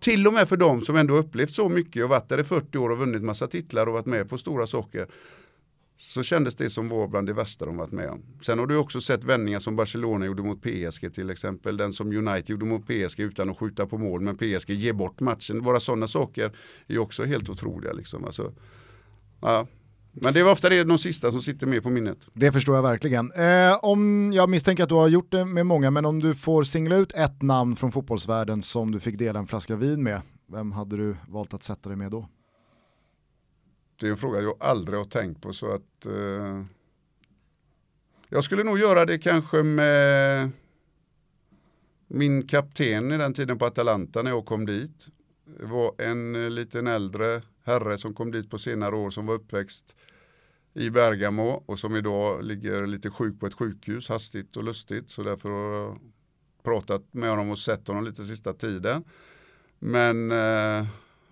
Till 0.00 0.26
och 0.26 0.32
med 0.32 0.48
för 0.48 0.56
dem 0.56 0.82
som 0.82 0.96
ändå 0.96 1.16
upplevt 1.16 1.50
så 1.50 1.68
mycket 1.68 2.04
och 2.04 2.10
varit 2.10 2.28
där 2.28 2.40
i 2.40 2.44
40 2.44 2.78
år 2.78 2.90
och 2.90 2.98
vunnit 2.98 3.22
massa 3.22 3.46
titlar 3.46 3.86
och 3.86 3.92
varit 3.92 4.06
med 4.06 4.28
på 4.28 4.38
stora 4.38 4.66
saker 4.66 5.06
så 5.98 6.22
kändes 6.22 6.54
det 6.54 6.70
som 6.70 6.88
var 6.88 7.08
bland 7.08 7.26
det 7.26 7.32
värsta 7.32 7.66
de 7.66 7.76
varit 7.76 7.92
med 7.92 8.10
om. 8.10 8.22
Sen 8.40 8.58
har 8.58 8.66
du 8.66 8.76
också 8.76 9.00
sett 9.00 9.24
vändningar 9.24 9.58
som 9.58 9.76
Barcelona 9.76 10.26
gjorde 10.26 10.42
mot 10.42 10.62
PSG 10.62 11.14
till 11.14 11.30
exempel. 11.30 11.76
Den 11.76 11.92
som 11.92 12.12
United 12.12 12.50
gjorde 12.50 12.64
mot 12.64 12.86
PSG 12.86 13.20
utan 13.20 13.50
att 13.50 13.58
skjuta 13.58 13.86
på 13.86 13.98
mål 13.98 14.20
men 14.20 14.36
PSG 14.36 14.70
ger 14.70 14.92
bort 14.92 15.20
matchen. 15.20 15.62
Bara 15.62 15.80
sådana 15.80 16.08
saker 16.08 16.52
är 16.86 16.98
också 16.98 17.24
helt 17.24 17.48
otroliga. 17.48 17.92
Liksom. 17.92 18.24
Alltså, 18.24 18.52
ja. 19.40 19.66
Men 20.12 20.34
det 20.34 20.40
är 20.40 20.52
ofta 20.52 20.68
det 20.68 20.84
de 20.84 20.98
sista 20.98 21.30
som 21.30 21.42
sitter 21.42 21.66
med 21.66 21.82
på 21.82 21.90
minnet. 21.90 22.28
Det 22.34 22.52
förstår 22.52 22.74
jag 22.74 22.82
verkligen. 22.82 23.32
Eh, 23.32 23.78
om, 23.82 24.32
jag 24.32 24.48
misstänker 24.48 24.82
att 24.82 24.88
du 24.88 24.94
har 24.94 25.08
gjort 25.08 25.32
det 25.32 25.44
med 25.44 25.66
många, 25.66 25.90
men 25.90 26.04
om 26.04 26.20
du 26.20 26.34
får 26.34 26.64
singla 26.64 26.96
ut 26.96 27.12
ett 27.12 27.42
namn 27.42 27.76
från 27.76 27.92
fotbollsvärlden 27.92 28.62
som 28.62 28.92
du 28.92 29.00
fick 29.00 29.18
dela 29.18 29.38
en 29.38 29.46
flaska 29.46 29.76
vin 29.76 30.02
med, 30.02 30.20
vem 30.52 30.72
hade 30.72 30.96
du 30.96 31.16
valt 31.28 31.54
att 31.54 31.62
sätta 31.62 31.88
dig 31.88 31.98
med 31.98 32.10
då? 32.10 32.28
Det 34.00 34.06
är 34.06 34.10
en 34.10 34.16
fråga 34.16 34.40
jag 34.40 34.56
aldrig 34.60 34.98
har 34.98 35.04
tänkt 35.04 35.42
på 35.42 35.52
så 35.52 35.72
att 35.72 36.06
eh, 36.06 36.64
jag 38.28 38.44
skulle 38.44 38.64
nog 38.64 38.78
göra 38.78 39.04
det 39.04 39.18
kanske 39.18 39.62
med 39.62 40.50
min 42.06 42.46
kapten 42.46 43.12
i 43.12 43.18
den 43.18 43.34
tiden 43.34 43.58
på 43.58 43.66
Atalanta 43.66 44.22
när 44.22 44.30
jag 44.30 44.46
kom 44.46 44.66
dit. 44.66 45.08
Det 45.58 45.66
var 45.66 45.94
en 45.98 46.44
eh, 46.44 46.50
liten 46.50 46.86
äldre 46.86 47.42
herre 47.64 47.98
som 47.98 48.14
kom 48.14 48.30
dit 48.30 48.50
på 48.50 48.58
senare 48.58 48.96
år 48.96 49.10
som 49.10 49.26
var 49.26 49.34
uppväxt 49.34 49.96
i 50.74 50.90
Bergamo 50.90 51.62
och 51.66 51.78
som 51.78 51.96
idag 51.96 52.44
ligger 52.44 52.86
lite 52.86 53.10
sjuk 53.10 53.40
på 53.40 53.46
ett 53.46 53.54
sjukhus 53.54 54.08
hastigt 54.08 54.56
och 54.56 54.64
lustigt 54.64 55.10
så 55.10 55.22
därför 55.22 55.48
har 55.48 55.74
jag 55.74 55.98
pratat 56.62 57.14
med 57.14 57.30
honom 57.30 57.50
och 57.50 57.58
sett 57.58 57.88
honom 57.88 58.04
lite 58.04 58.24
sista 58.24 58.52
tiden. 58.52 59.04
Men 59.78 60.32
eh, 60.32 60.86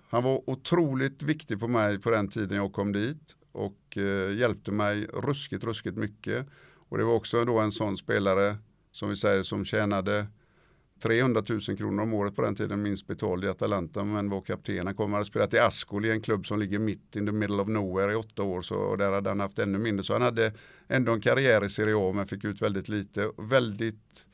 han 0.09 0.23
var 0.23 0.51
otroligt 0.51 1.23
viktig 1.23 1.61
på 1.61 1.69
mig 1.69 2.01
på 2.01 2.11
den 2.11 2.29
tiden 2.29 2.57
jag 2.57 2.73
kom 2.73 2.93
dit 2.93 3.37
och 3.53 3.99
eh, 3.99 4.37
hjälpte 4.37 4.71
mig 4.71 5.07
ruskigt, 5.07 5.65
ruskigt 5.65 5.97
mycket. 5.97 6.47
Och 6.89 6.99
det 6.99 7.05
var 7.05 7.15
också 7.15 7.45
då 7.45 7.59
en 7.59 7.73
sån 7.73 7.97
spelare 7.97 8.57
som 8.93 9.09
vi 9.09 9.17
säger 9.17 9.43
som 9.43 9.65
tjänade 9.65 10.27
300 11.03 11.43
000 11.49 11.61
kronor 11.61 12.03
om 12.03 12.15
året 12.15 12.37
på 12.37 12.43
den 12.43 12.55
tiden 12.55 12.83
minst 12.83 13.07
betald 13.07 13.45
i 13.45 13.49
Atalanta 13.49 14.05
men 14.05 14.31
var 14.31 14.41
kapten. 14.41 14.87
Han 14.87 14.95
kom 14.95 15.13
och 15.13 15.17
hade 15.17 15.25
spelat 15.25 15.55
i 15.55 15.59
Ascoli, 15.59 16.11
en 16.11 16.21
klubb 16.21 16.47
som 16.47 16.59
ligger 16.59 16.79
mitt 16.79 17.17
in 17.17 17.27
the 17.27 17.33
middle 17.33 17.63
of 17.63 17.69
nowhere 17.69 18.13
i 18.13 18.15
åtta 18.15 18.43
år 18.43 18.63
så, 18.63 18.77
och 18.77 18.99
där 18.99 19.13
hade 19.13 19.31
han 19.31 19.41
haft 19.41 19.59
ännu 19.59 19.79
mindre. 19.79 20.03
Så 20.03 20.13
han 20.13 20.23
hade 20.23 20.53
ändå 20.89 21.13
en 21.13 21.21
karriär 21.21 21.65
i 21.65 21.69
Serie 21.69 21.97
A 21.97 22.13
men 22.13 22.27
fick 22.27 22.45
ut 22.45 22.63
väldigt 22.63 22.89
lite. 22.89 23.31
Väldigt, 23.37 24.27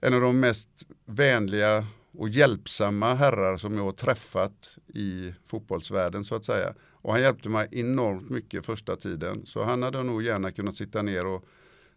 en 0.00 0.14
av 0.14 0.20
de 0.20 0.40
mest 0.40 0.86
vänliga 1.04 1.86
och 2.18 2.28
hjälpsamma 2.28 3.14
herrar 3.14 3.56
som 3.56 3.76
jag 3.76 3.84
har 3.84 3.92
träffat 3.92 4.78
i 4.94 5.34
fotbollsvärlden 5.46 6.24
så 6.24 6.34
att 6.34 6.44
säga. 6.44 6.74
Och 6.92 7.12
han 7.12 7.22
hjälpte 7.22 7.48
mig 7.48 7.68
enormt 7.70 8.30
mycket 8.30 8.66
första 8.66 8.96
tiden. 8.96 9.46
Så 9.46 9.64
han 9.64 9.82
hade 9.82 10.02
nog 10.02 10.22
gärna 10.22 10.52
kunnat 10.52 10.76
sitta 10.76 11.02
ner 11.02 11.26
och 11.26 11.44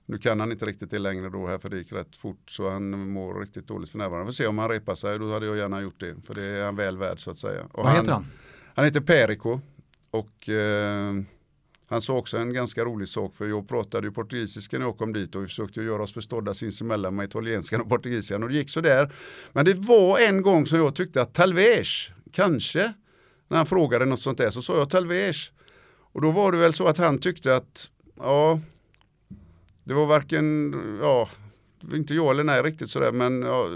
nu 0.06 0.18
kan 0.18 0.40
han 0.40 0.52
inte 0.52 0.66
riktigt 0.66 0.92
det 0.92 1.00
längre 1.00 1.30
då 1.30 1.48
här 1.48 1.58
för 1.58 1.70
det 1.70 1.78
gick 1.78 1.92
rätt 1.92 2.16
fort 2.16 2.52
så 2.52 2.70
han 2.70 3.10
mår 3.10 3.40
riktigt 3.40 3.68
dåligt 3.68 3.90
för 3.90 3.98
närvarande. 3.98 4.26
Vi 4.26 4.28
får 4.28 4.34
se 4.34 4.48
om 4.48 4.58
han 4.58 4.70
repar 4.70 4.96
sig, 4.96 5.20
då 5.20 5.34
hade 5.34 5.46
jag 5.46 5.58
gärna 5.58 5.82
gjort 5.82 6.00
det. 6.00 6.16
För 6.24 6.34
det 6.34 6.44
är 6.44 6.66
han 6.66 6.76
väl 6.76 6.98
värd 6.98 7.20
så 7.20 7.32
att 7.32 7.38
säga. 7.38 7.64
Och 7.72 7.84
Vad 7.84 7.94
heter 7.94 8.12
han? 8.12 8.26
Han 8.76 8.86
heter 8.86 9.02
Perico. 9.02 9.60
Och 10.12 10.50
eh, 10.50 11.14
han 11.94 12.02
sa 12.02 12.14
också 12.14 12.38
en 12.38 12.54
ganska 12.54 12.86
rolig 12.86 13.08
sak 13.08 13.36
för 13.36 13.48
jag 13.48 13.68
pratade 13.68 14.08
ju 14.08 14.14
portugisiska 14.14 14.80
när 14.80 14.86
jag 14.86 14.98
kom 14.98 15.14
dit 15.14 15.36
och 15.36 15.44
vi 15.44 15.48
försökte 15.48 15.82
göra 15.82 16.04
oss 16.04 16.14
förstådda 16.14 16.54
sinsemellan 16.54 17.16
med 17.16 17.26
italienskan 17.26 17.82
och 17.82 17.90
portugisiskan 17.90 18.44
och 18.44 18.50
det 18.50 18.56
gick 18.56 18.70
sådär. 18.70 19.14
Men 19.52 19.66
det 19.66 19.74
var 19.74 20.20
en 20.20 20.42
gång 20.42 20.68
som 20.68 20.78
jag 20.78 20.96
tyckte 20.96 21.22
att 21.22 21.34
Talvez, 21.34 22.10
kanske, 22.32 22.94
när 23.48 23.58
han 23.58 23.66
frågade 23.66 24.06
något 24.06 24.22
sånt 24.22 24.38
där 24.38 24.50
så 24.50 24.62
sa 24.62 24.78
jag 24.78 24.90
Talvez. 24.90 25.52
Och 26.14 26.22
då 26.22 26.32
var 26.32 26.52
det 26.52 26.58
väl 26.58 26.74
så 26.74 26.88
att 26.88 26.98
han 26.98 27.18
tyckte 27.18 27.56
att, 27.56 27.90
ja, 28.18 28.60
det 29.84 29.94
var 29.94 30.06
varken, 30.06 30.74
ja, 31.02 31.30
inte 31.94 32.14
ja 32.14 32.32
eller 32.32 32.44
nej 32.44 32.62
riktigt 32.62 32.90
sådär 32.90 33.12
men 33.12 33.42
ja, 33.42 33.70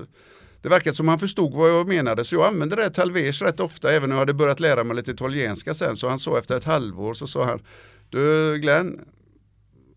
det 0.62 0.70
verkade 0.70 0.96
som 0.96 1.08
han 1.08 1.20
förstod 1.20 1.54
vad 1.54 1.70
jag 1.70 1.88
menade 1.88 2.26
så 2.26 2.36
jag 2.36 2.46
använde 2.46 2.76
det 2.76 2.90
Talvez 2.90 3.42
rätt 3.42 3.60
ofta 3.60 3.92
även 3.92 4.10
när 4.10 4.16
jag 4.16 4.20
hade 4.20 4.34
börjat 4.34 4.60
lära 4.60 4.84
mig 4.84 4.96
lite 4.96 5.12
italienska 5.12 5.74
sen 5.74 5.98
så 5.98 6.10
han 6.10 6.20
sa 6.20 6.40
efter 6.40 6.58
ett 6.58 6.64
halvår 6.64 7.14
så 7.14 7.28
sa 7.28 7.46
han 7.46 7.60
du 8.10 8.58
Glenn, 8.58 9.06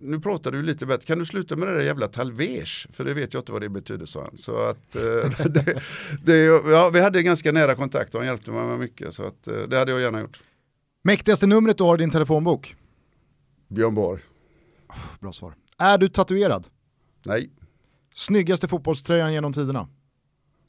nu 0.01 0.21
pratar 0.21 0.53
du 0.53 0.63
lite 0.63 0.87
bättre, 0.87 1.07
kan 1.07 1.19
du 1.19 1.27
sluta 1.27 1.57
med 1.57 1.69
det 1.69 1.75
där 1.75 1.85
jävla 1.85 2.09
talvers? 2.09 2.87
För 2.91 3.05
det 3.05 3.15
vet 3.15 3.35
jag 3.35 3.41
inte 3.41 3.53
vad 3.53 3.61
det 3.61 3.69
betyder, 3.69 4.07
sa 4.07 4.23
han. 4.23 4.39
Så 4.39 4.57
att, 4.57 4.97
eh, 4.97 5.03
det, 5.47 5.83
det, 6.23 6.37
ja, 6.71 6.91
vi 6.93 7.01
hade 7.01 7.23
ganska 7.23 7.53
nära 7.53 7.75
kontakt 7.75 8.15
och 8.15 8.21
han 8.21 8.29
hjälpte 8.29 8.51
mig 8.51 8.67
med 8.67 8.79
mycket, 8.79 9.15
så 9.15 9.27
att, 9.27 9.49
eh, 9.49 9.57
det 9.57 9.79
hade 9.79 9.93
jag 9.93 10.01
gärna 10.01 10.21
gjort. 10.21 10.41
Mäktigaste 11.03 11.47
numret 11.47 11.79
du 11.79 11.85
har 11.85 11.95
i 11.95 11.99
din 11.99 12.11
telefonbok? 12.11 12.77
Björn 13.69 13.95
Borg. 13.95 14.21
Bra 15.21 15.33
svar. 15.33 15.55
Är 15.79 15.99
du 15.99 16.09
tatuerad? 16.09 16.67
Nej. 17.25 17.51
Snyggaste 18.15 18.69
fotbollströjan 18.69 19.33
genom 19.33 19.53
tiderna? 19.53 19.89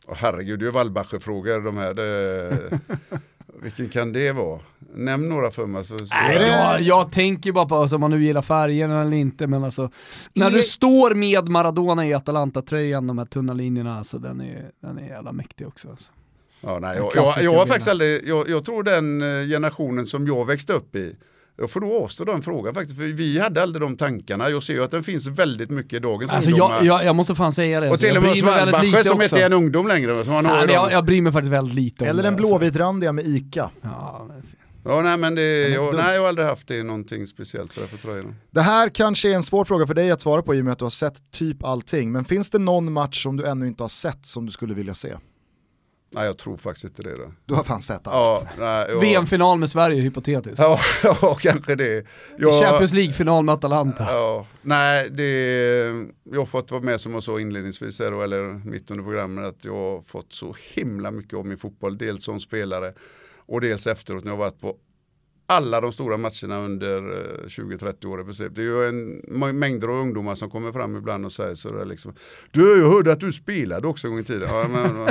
Oh, 0.05 0.15
herregud, 0.15 0.59
det 0.59 0.67
är 0.67 0.71
Wallbacher-frågor 0.71 1.61
de 1.61 1.77
här. 1.77 1.93
Det, 1.93 2.79
vilken 3.61 3.89
kan 3.89 4.13
det 4.13 4.31
vara? 4.31 4.59
Nämn 4.93 5.29
några 5.29 5.51
för 5.51 5.65
mig. 5.65 5.83
Så, 5.83 5.97
så 5.97 6.15
Nej, 6.15 6.35
jag, 6.35 6.47
jag, 6.47 6.81
jag 6.81 7.11
tänker 7.11 7.51
bara 7.51 7.65
på 7.65 7.75
alltså, 7.75 7.95
om 7.95 7.99
man 7.99 8.11
nu 8.11 8.23
gillar 8.23 8.41
färgerna 8.41 9.01
eller 9.01 9.17
inte, 9.17 9.47
men 9.47 9.63
alltså 9.63 9.89
när 10.33 10.49
du 10.49 10.61
står 10.61 11.15
med 11.15 11.49
Maradona 11.49 12.07
i 12.07 12.13
Atalanta-tröjan, 12.13 13.07
de 13.07 13.17
här 13.17 13.25
tunna 13.25 13.53
linjerna, 13.53 13.97
alltså, 13.97 14.17
den, 14.17 14.41
är, 14.41 14.71
den 14.81 14.97
är 14.97 15.07
jävla 15.07 15.31
mäktig 15.31 15.67
också. 15.67 15.89
Alltså. 15.89 16.11
Ja, 16.61 16.79
nej, 16.79 16.97
jag, 16.97 17.11
jag, 17.15 17.43
jag, 17.43 17.59
har 17.59 17.65
faktiskt 17.65 17.87
aldrig, 17.87 18.27
jag, 18.27 18.49
jag 18.49 18.65
tror 18.65 18.83
den 18.83 19.21
eh, 19.21 19.47
generationen 19.47 20.05
som 20.05 20.27
jag 20.27 20.45
växte 20.45 20.73
upp 20.73 20.95
i, 20.95 21.15
jag 21.57 21.71
får 21.71 21.81
nog 21.81 21.91
avstå 21.91 22.25
den 22.25 22.41
frågan 22.41 22.73
faktiskt, 22.73 22.97
för 22.97 23.03
vi 23.03 23.39
hade 23.39 23.61
aldrig 23.61 23.81
de 23.81 23.97
tankarna. 23.97 24.49
Jag 24.49 24.63
ser 24.63 24.73
ju 24.73 24.83
att 24.83 24.91
den 24.91 25.03
finns 25.03 25.27
väldigt 25.27 25.69
mycket 25.69 25.93
i 25.93 25.99
dagens 25.99 26.31
alltså 26.31 26.49
ungdomar. 26.49 26.75
Jag, 26.75 26.85
jag, 26.85 27.05
jag 27.05 27.15
måste 27.15 27.35
fan 27.35 27.51
säga 27.51 27.79
det. 27.79 27.89
Och 27.89 27.99
till 27.99 28.17
och 28.17 28.23
med 28.23 28.37
Svalbacher 28.37 29.03
som 29.03 29.21
inte 29.21 29.41
är 29.41 29.45
en 29.45 29.53
ungdom 29.53 29.87
längre. 29.87 30.15
Som 30.25 30.43
Nej, 30.43 30.65
jag, 30.69 30.91
jag 30.91 31.05
bryr 31.05 31.21
mig 31.21 31.31
faktiskt 31.31 31.53
väldigt 31.53 31.75
lite 31.75 32.03
om 32.03 32.09
Eller 32.09 32.23
den 32.23 32.35
blåvitrandiga 32.35 33.11
med 33.13 33.25
ICA. 33.25 33.69
Ja, 33.81 34.27
Ja, 34.83 35.01
nej, 35.01 35.17
men 35.17 35.35
det, 35.35 35.69
jag, 35.69 35.95
nej, 35.95 36.13
jag 36.13 36.21
har 36.21 36.27
aldrig 36.27 36.47
haft 36.47 36.67
det 36.67 36.83
någonting 36.83 37.27
speciellt 37.27 37.71
så 37.71 37.81
för 37.81 37.97
tröjorna. 37.97 38.35
Det 38.51 38.61
här 38.61 38.89
kanske 38.89 39.29
är 39.29 39.35
en 39.35 39.43
svår 39.43 39.65
fråga 39.65 39.87
för 39.87 39.93
dig 39.93 40.11
att 40.11 40.21
svara 40.21 40.41
på 40.41 40.55
i 40.55 40.61
och 40.61 40.65
med 40.65 40.71
att 40.71 40.79
du 40.79 40.85
har 40.85 40.89
sett 40.89 41.31
typ 41.31 41.63
allting. 41.63 42.11
Men 42.11 42.25
finns 42.25 42.49
det 42.49 42.59
någon 42.59 42.93
match 42.93 43.23
som 43.23 43.37
du 43.37 43.45
ännu 43.45 43.67
inte 43.67 43.83
har 43.83 43.87
sett 43.87 44.25
som 44.25 44.45
du 44.45 44.51
skulle 44.51 44.73
vilja 44.73 44.93
se? 44.93 45.13
Nej 46.13 46.25
jag 46.25 46.37
tror 46.37 46.57
faktiskt 46.57 46.83
inte 46.83 47.03
det. 47.03 47.17
Då. 47.17 47.33
Du 47.45 47.53
har 47.53 47.63
fan 47.63 47.81
sett 47.81 48.07
allt. 48.07 48.47
Ja, 48.59 48.87
VM-final 49.01 49.57
med 49.57 49.69
Sverige 49.69 50.01
hypotetiskt. 50.01 50.59
Ja, 50.59 50.79
ja 51.03 51.37
kanske 51.41 51.75
det. 51.75 52.05
Jag, 52.37 52.63
Champions 52.63 52.93
League-final 52.93 53.43
med 53.43 53.53
Atalanta. 53.53 54.03
Ja, 54.03 54.47
nej, 54.61 55.09
det, 55.09 55.31
jag 56.23 56.39
har 56.39 56.45
fått 56.45 56.71
vara 56.71 56.81
med 56.81 57.01
som 57.01 57.13
jag 57.13 57.23
sa 57.23 57.39
inledningsvis, 57.39 57.99
här, 57.99 58.23
eller 58.23 58.43
mitt 58.65 58.91
under 58.91 59.03
programmet, 59.03 59.45
att 59.45 59.65
jag 59.65 59.75
har 59.75 60.01
fått 60.01 60.33
så 60.33 60.55
himla 60.73 61.11
mycket 61.11 61.33
om 61.33 61.49
min 61.49 61.57
fotboll. 61.57 61.97
Dels 61.97 62.23
som 62.23 62.39
spelare 62.39 62.93
och 63.45 63.61
dels 63.61 63.87
efteråt 63.87 64.23
när 64.23 64.31
jag 64.31 64.37
varit 64.37 64.61
på 64.61 64.75
alla 65.45 65.81
de 65.81 65.91
stora 65.91 66.17
matcherna 66.17 66.59
under 66.59 67.01
20-30 67.47 68.05
år 68.05 68.21
i 68.21 68.23
princip. 68.23 68.55
Det 68.55 68.61
är 68.61 68.65
ju 68.65 68.87
en 68.87 69.59
mängder 69.59 69.87
av 69.87 69.95
ungdomar 69.95 70.35
som 70.35 70.49
kommer 70.49 70.71
fram 70.71 70.95
ibland 70.95 71.25
och 71.25 71.31
säger 71.31 71.55
sådär 71.55 71.85
liksom 71.85 72.13
Du, 72.51 72.79
jag 72.79 72.91
hörde 72.91 73.11
att 73.11 73.19
du 73.19 73.31
spelade 73.31 73.87
också 73.87 74.07
en 74.07 74.11
gång 74.13 74.19
i 74.19 74.23
tiden. 74.23 74.49
Ja, 74.51 74.67
men, 74.67 75.07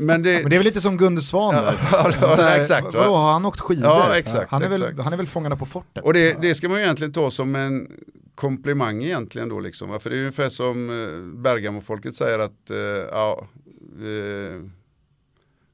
men, 0.00 0.22
det, 0.22 0.40
men 0.40 0.50
det 0.50 0.56
är 0.56 0.58
väl 0.58 0.64
lite 0.64 0.80
som 0.80 0.96
Gunde 0.96 1.22
Svan 1.22 1.54
ja, 1.54 1.74
ja, 2.20 2.34
ja, 2.38 2.56
exakt. 2.56 2.94
Vadå, 2.94 3.14
har 3.14 3.32
han 3.32 3.46
åkt 3.46 3.60
skidor? 3.60 3.84
Ja, 3.84 4.16
exakt, 4.16 4.50
han, 4.50 4.62
är 4.62 4.66
exakt. 4.66 4.82
Väl, 4.82 5.00
han 5.00 5.12
är 5.12 5.16
väl 5.16 5.26
Fångarna 5.26 5.56
på 5.56 5.66
fortet? 5.66 6.04
Och 6.04 6.12
det, 6.12 6.42
det 6.42 6.54
ska 6.54 6.68
man 6.68 6.78
ju 6.78 6.84
egentligen 6.84 7.12
ta 7.12 7.30
som 7.30 7.54
en 7.54 7.88
komplimang 8.34 9.02
egentligen 9.04 9.48
då 9.48 9.60
liksom. 9.60 10.00
För 10.00 10.10
det 10.10 10.16
är 10.16 10.20
ungefär 10.20 10.48
som 10.48 10.90
eh, 10.90 11.40
Bergamo-folket 11.42 12.14
säger 12.14 12.38
att 12.38 12.70
uh, 12.70 12.76
ja, 13.10 13.46
uh, 14.02 14.62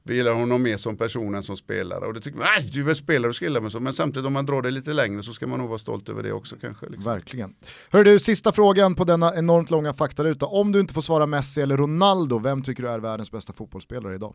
vi 0.09 0.15
gillar 0.15 0.33
honom 0.33 0.63
mer 0.63 0.77
som 0.77 0.97
person 0.97 1.35
än 1.35 1.43
som 1.43 1.57
spelare. 1.57 2.05
Och 2.05 2.13
det 2.13 2.21
tycker 2.21 2.37
man, 2.37 2.47
nej 2.57 2.69
du 2.73 2.81
är 2.81 2.85
väl 2.85 2.95
spelare 2.95 3.29
och 3.29 3.35
ska 3.35 3.45
gilla 3.45 3.61
mig 3.61 3.71
så. 3.71 3.79
Men 3.79 3.93
samtidigt 3.93 4.27
om 4.27 4.33
man 4.33 4.45
drar 4.45 4.61
det 4.61 4.71
lite 4.71 4.93
längre 4.93 5.23
så 5.23 5.33
ska 5.33 5.47
man 5.47 5.59
nog 5.59 5.69
vara 5.69 5.79
stolt 5.79 6.09
över 6.09 6.23
det 6.23 6.31
också 6.31 6.55
kanske. 6.61 6.85
Liksom. 6.85 7.11
Verkligen. 7.11 7.55
Hör 7.91 8.03
du, 8.03 8.19
sista 8.19 8.51
frågan 8.51 8.95
på 8.95 9.03
denna 9.03 9.35
enormt 9.35 9.69
långa 9.69 9.93
faktaruta. 9.93 10.45
Om 10.45 10.71
du 10.71 10.79
inte 10.79 10.93
får 10.93 11.01
svara 11.01 11.25
Messi 11.25 11.61
eller 11.61 11.77
Ronaldo, 11.77 12.39
vem 12.39 12.61
tycker 12.61 12.83
du 12.83 12.89
är 12.89 12.99
världens 12.99 13.31
bästa 13.31 13.53
fotbollsspelare 13.53 14.15
idag? 14.15 14.33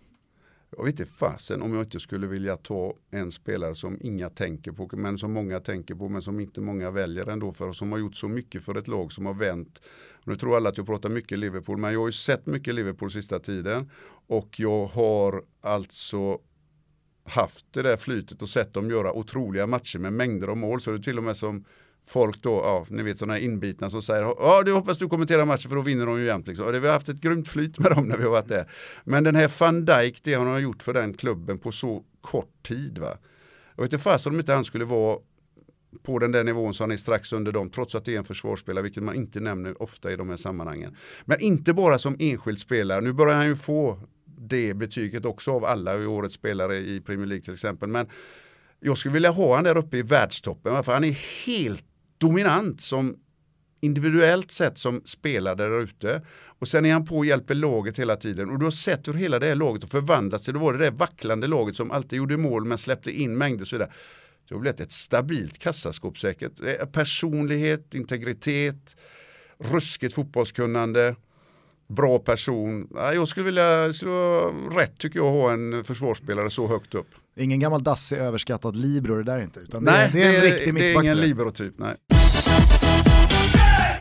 jag 0.76 0.84
vet 0.84 1.00
inte 1.00 1.12
fasen 1.12 1.62
om 1.62 1.74
jag 1.74 1.82
inte 1.82 2.00
skulle 2.00 2.26
vilja 2.26 2.56
ta 2.56 2.94
en 3.10 3.30
spelare 3.30 3.74
som 3.74 3.98
inga 4.00 4.30
tänker 4.30 4.72
på, 4.72 4.88
men 4.92 5.18
som 5.18 5.32
många 5.32 5.60
tänker 5.60 5.94
på, 5.94 6.08
men 6.08 6.22
som 6.22 6.40
inte 6.40 6.60
många 6.60 6.90
väljer 6.90 7.26
ändå 7.26 7.52
för, 7.52 7.68
och 7.68 7.76
som 7.76 7.92
har 7.92 7.98
gjort 7.98 8.16
så 8.16 8.28
mycket 8.28 8.62
för 8.62 8.74
ett 8.74 8.88
lag 8.88 9.12
som 9.12 9.26
har 9.26 9.34
vänt. 9.34 9.82
Nu 10.24 10.36
tror 10.36 10.56
alla 10.56 10.68
att 10.68 10.76
jag 10.76 10.86
pratar 10.86 11.08
mycket 11.08 11.38
Liverpool, 11.38 11.78
men 11.78 11.92
jag 11.92 12.00
har 12.00 12.08
ju 12.08 12.12
sett 12.12 12.46
mycket 12.46 12.74
Liverpool 12.74 13.10
sista 13.10 13.38
tiden 13.38 13.90
och 14.32 14.60
jag 14.60 14.86
har 14.86 15.42
alltså 15.60 16.38
haft 17.24 17.66
det 17.70 17.82
där 17.82 17.96
flytet 17.96 18.42
och 18.42 18.48
sett 18.48 18.74
dem 18.74 18.90
göra 18.90 19.12
otroliga 19.12 19.66
matcher 19.66 19.98
med 19.98 20.12
mängder 20.12 20.48
av 20.48 20.56
mål, 20.56 20.80
så 20.80 20.90
det 20.90 20.96
är 20.96 21.02
till 21.02 21.18
och 21.18 21.24
med 21.24 21.36
som 21.36 21.64
folk 22.06 22.42
då, 22.42 22.50
ja, 22.50 22.86
ni 22.88 23.02
vet 23.02 23.18
sådana 23.18 23.32
här 23.32 23.40
inbitna 23.40 23.90
som 23.90 24.02
säger 24.02 24.22
ja, 24.22 24.62
du 24.64 24.72
hoppas 24.72 24.98
du 24.98 25.08
kommenterar 25.08 25.44
matchen 25.44 25.68
för 25.68 25.76
då 25.76 25.82
vinner 25.82 26.06
de 26.06 26.18
ju 26.20 26.26
jämt. 26.26 26.46
Liksom. 26.46 26.66
Och 26.66 26.72
det, 26.72 26.80
vi 26.80 26.86
har 26.86 26.94
haft 26.94 27.08
ett 27.08 27.20
grymt 27.20 27.48
flyt 27.48 27.78
med 27.78 27.92
dem 27.92 28.08
när 28.08 28.16
vi 28.16 28.22
har 28.22 28.30
varit 28.30 28.48
där. 28.48 28.70
Men 29.04 29.24
den 29.24 29.36
här 29.36 29.52
van 29.60 29.84
Dijk, 29.84 30.22
det 30.22 30.34
han 30.34 30.46
har 30.46 30.58
gjort 30.58 30.82
för 30.82 30.92
den 30.92 31.14
klubben 31.14 31.58
på 31.58 31.72
så 31.72 32.02
kort 32.20 32.62
tid. 32.62 32.98
Va? 32.98 33.18
Jag 33.76 33.82
vet 33.82 33.92
inte 33.92 34.02
fasen 34.02 34.32
om 34.32 34.38
inte 34.38 34.52
han 34.52 34.64
skulle 34.64 34.84
vara 34.84 35.18
på 36.02 36.18
den 36.18 36.32
där 36.32 36.44
nivån 36.44 36.74
som 36.74 36.84
han 36.84 36.90
är 36.90 36.96
strax 36.96 37.32
under 37.32 37.52
dem, 37.52 37.70
trots 37.70 37.94
att 37.94 38.04
det 38.04 38.14
är 38.14 38.18
en 38.18 38.24
försvarsspelare, 38.24 38.82
vilket 38.82 39.02
man 39.02 39.14
inte 39.14 39.40
nämner 39.40 39.82
ofta 39.82 40.12
i 40.12 40.16
de 40.16 40.28
här 40.28 40.36
sammanhangen. 40.36 40.96
Men 41.24 41.40
inte 41.40 41.72
bara 41.72 41.98
som 41.98 42.16
enskild 42.18 42.60
spelare, 42.60 43.00
nu 43.00 43.12
börjar 43.12 43.36
han 43.36 43.46
ju 43.46 43.56
få 43.56 43.98
det 44.38 44.74
betyget 44.74 45.24
också 45.24 45.50
av 45.50 45.64
alla 45.64 45.98
i 45.98 46.06
årets 46.06 46.34
spelare 46.34 46.76
i 46.76 47.00
Premier 47.00 47.26
League 47.26 47.44
till 47.44 47.54
exempel. 47.54 47.88
Men 47.88 48.06
jag 48.80 48.98
skulle 48.98 49.14
vilja 49.14 49.30
ha 49.30 49.54
han 49.54 49.64
där 49.64 49.76
uppe 49.76 49.96
i 49.96 50.02
världstoppen, 50.02 50.84
för 50.84 50.92
han 50.92 51.04
är 51.04 51.46
helt 51.46 51.84
dominant 52.18 52.80
som 52.80 53.16
individuellt 53.80 54.50
sett 54.50 54.78
som 54.78 55.02
spelare 55.04 55.54
där 55.54 55.80
ute. 55.80 56.22
Och 56.58 56.68
sen 56.68 56.84
är 56.84 56.92
han 56.92 57.06
på 57.06 57.16
och 57.16 57.26
hjälper 57.26 57.54
laget 57.54 57.98
hela 57.98 58.16
tiden. 58.16 58.50
Och 58.50 58.58
du 58.58 58.64
har 58.64 58.70
sett 58.70 59.08
hur 59.08 59.14
hela 59.14 59.38
det 59.38 59.46
här 59.46 59.54
laget 59.54 59.82
har 59.82 59.88
förvandlats 59.88 60.44
till 60.44 60.54
det 60.54 60.60
var 60.60 60.72
det 60.72 60.78
där 60.78 60.90
vacklande 60.90 61.46
laget 61.46 61.76
som 61.76 61.90
alltid 61.90 62.16
gjorde 62.16 62.36
mål 62.36 62.64
men 62.64 62.78
släppte 62.78 63.10
in 63.10 63.38
mängder 63.38 63.64
så 63.64 63.76
vidare. 63.76 63.92
Det 64.48 64.54
har 64.54 64.60
blivit 64.60 64.80
ett 64.80 64.92
stabilt 64.92 65.58
kassaskåp 65.58 66.18
säkert. 66.18 66.52
Personlighet, 66.92 67.94
integritet, 67.94 68.96
ruskigt 69.58 70.14
fotbollskunnande, 70.14 71.16
bra 71.92 72.18
person. 72.18 72.88
Jag 72.94 73.28
skulle 73.28 73.46
vilja, 73.46 73.86
det 73.86 73.92
skulle 73.92 74.12
vara 74.12 74.50
rätt 74.80 74.98
tycker 74.98 75.18
jag 75.18 75.26
att 75.26 75.32
ha 75.32 75.52
en 75.52 75.84
försvarsspelare 75.84 76.50
så 76.50 76.68
högt 76.68 76.94
upp. 76.94 77.08
Ingen 77.36 77.60
gammal 77.60 77.82
dassig 77.82 78.16
överskattad 78.16 78.76
libero 78.76 79.16
det 79.16 79.22
där 79.22 79.40
inte. 79.40 79.60
Utan 79.60 79.84
nej, 79.84 80.10
det, 80.12 80.22
är, 80.22 80.22
det 80.22 80.28
är 80.28 80.34
en 80.34 80.40
det, 80.40 80.54
riktig 80.54 80.74
det 80.74 80.92
är 80.92 81.02
ingen 81.02 81.20
libero-typ. 81.20 81.74
Nej. 81.76 81.94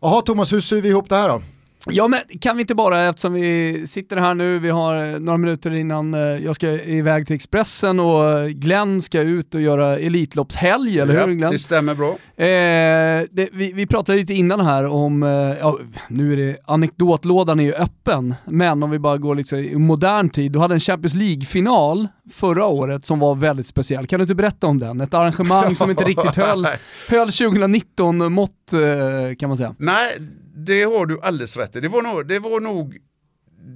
Jaha 0.02 0.22
Thomas, 0.22 0.54
hur 0.54 0.60
syr 0.60 0.82
vi 0.82 0.90
ihop 0.90 1.10
det 1.10 1.16
här 1.16 1.30
då? 1.30 1.42
Ja 1.90 2.08
men 2.08 2.20
kan 2.42 2.58
vi 2.58 2.62
inte 2.62 2.76
bara, 2.76 3.10
eftersom 3.10 3.34
vi 3.34 3.84
sitter 3.88 4.18
här 4.18 4.34
nu, 4.34 4.60
vi 4.60 4.70
har 4.70 5.20
några 5.20 5.38
minuter 5.38 5.76
innan 5.76 6.14
eh, 6.14 6.20
jag 6.20 6.56
ska 6.56 6.70
iväg 6.70 7.28
till 7.28 7.36
Expressen 7.36 8.00
och 8.00 8.50
Glenn 8.50 9.02
ska 9.02 9.22
ut 9.22 9.56
och 9.56 9.62
göra 9.62 9.98
Elitloppshelg, 9.98 11.00
eller 11.00 11.14
ja, 11.14 11.26
hur 11.26 11.34
Glenn? 11.34 11.52
det 11.52 11.60
stämmer 11.60 11.96
bra. 11.96 12.10
Eh, 12.46 13.26
det, 13.32 13.50
vi, 13.52 13.74
vi 13.74 13.88
pratade 13.88 14.18
lite 14.18 14.34
innan 14.34 14.60
här 14.60 14.86
om, 14.86 15.24
eh, 15.24 15.30
ja, 15.30 15.80
nu 16.08 16.34
är 16.34 16.38
det, 16.38 16.58
anekdotlådan 16.66 17.60
är 17.60 17.64
ju 17.64 17.74
öppen, 17.74 18.36
men 18.46 18.84
om 18.84 18.90
vi 18.90 19.00
bara 19.00 19.18
går 19.18 19.36
liksom 19.36 19.58
i 19.58 19.76
modern 19.76 20.30
tid, 20.30 20.52
du 20.52 20.60
hade 20.60 20.74
en 20.74 20.80
Champions 20.80 21.14
League-final 21.14 22.08
förra 22.32 22.66
året 22.66 23.06
som 23.06 23.20
var 23.20 23.36
väldigt 23.36 23.68
speciell. 23.68 24.08
Kan 24.08 24.20
du 24.20 24.24
inte 24.24 24.36
berätta 24.36 24.68
om 24.68 24.80
den? 24.80 25.02
Ett 25.02 25.14
arrangemang 25.14 25.76
som 25.76 25.90
inte 25.90 26.04
riktigt 26.04 26.36
höll, 26.36 26.68
höll 27.10 27.28
2019-mått 27.28 28.74
eh, 28.74 29.36
kan 29.36 29.50
man 29.50 29.58
säga. 29.58 29.76
Nej, 29.78 30.18
det 30.66 30.84
har 30.84 31.06
du 31.06 31.20
alldeles 31.22 31.58
rätt 31.58 31.76
i. 31.76 31.80
Det 31.80 31.88
var 31.88 32.02
nog, 32.02 32.28
det 32.28 32.40
var 32.40 32.60
nog 32.60 32.98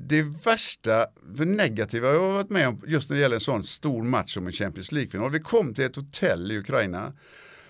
det 0.07 0.21
värsta, 0.21 1.05
för 1.37 1.45
negativa 1.45 2.07
jag 2.07 2.19
har 2.19 2.31
varit 2.31 2.49
med 2.49 2.67
om 2.67 2.81
just 2.87 3.09
när 3.09 3.15
det 3.15 3.21
gäller 3.21 3.35
en 3.35 3.41
sån 3.41 3.63
stor 3.63 4.03
match 4.03 4.33
som 4.33 4.47
en 4.47 4.53
Champions 4.53 4.91
League-final. 4.91 5.31
Vi 5.31 5.39
kom 5.39 5.73
till 5.73 5.83
ett 5.83 5.95
hotell 5.95 6.51
i 6.51 6.57
Ukraina 6.57 7.13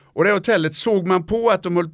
och 0.04 0.24
det 0.24 0.32
hotellet 0.32 0.76
såg 0.76 1.08
man 1.08 1.26
på 1.26 1.50
att 1.50 1.64
de 1.64 1.76
höll 1.76 1.90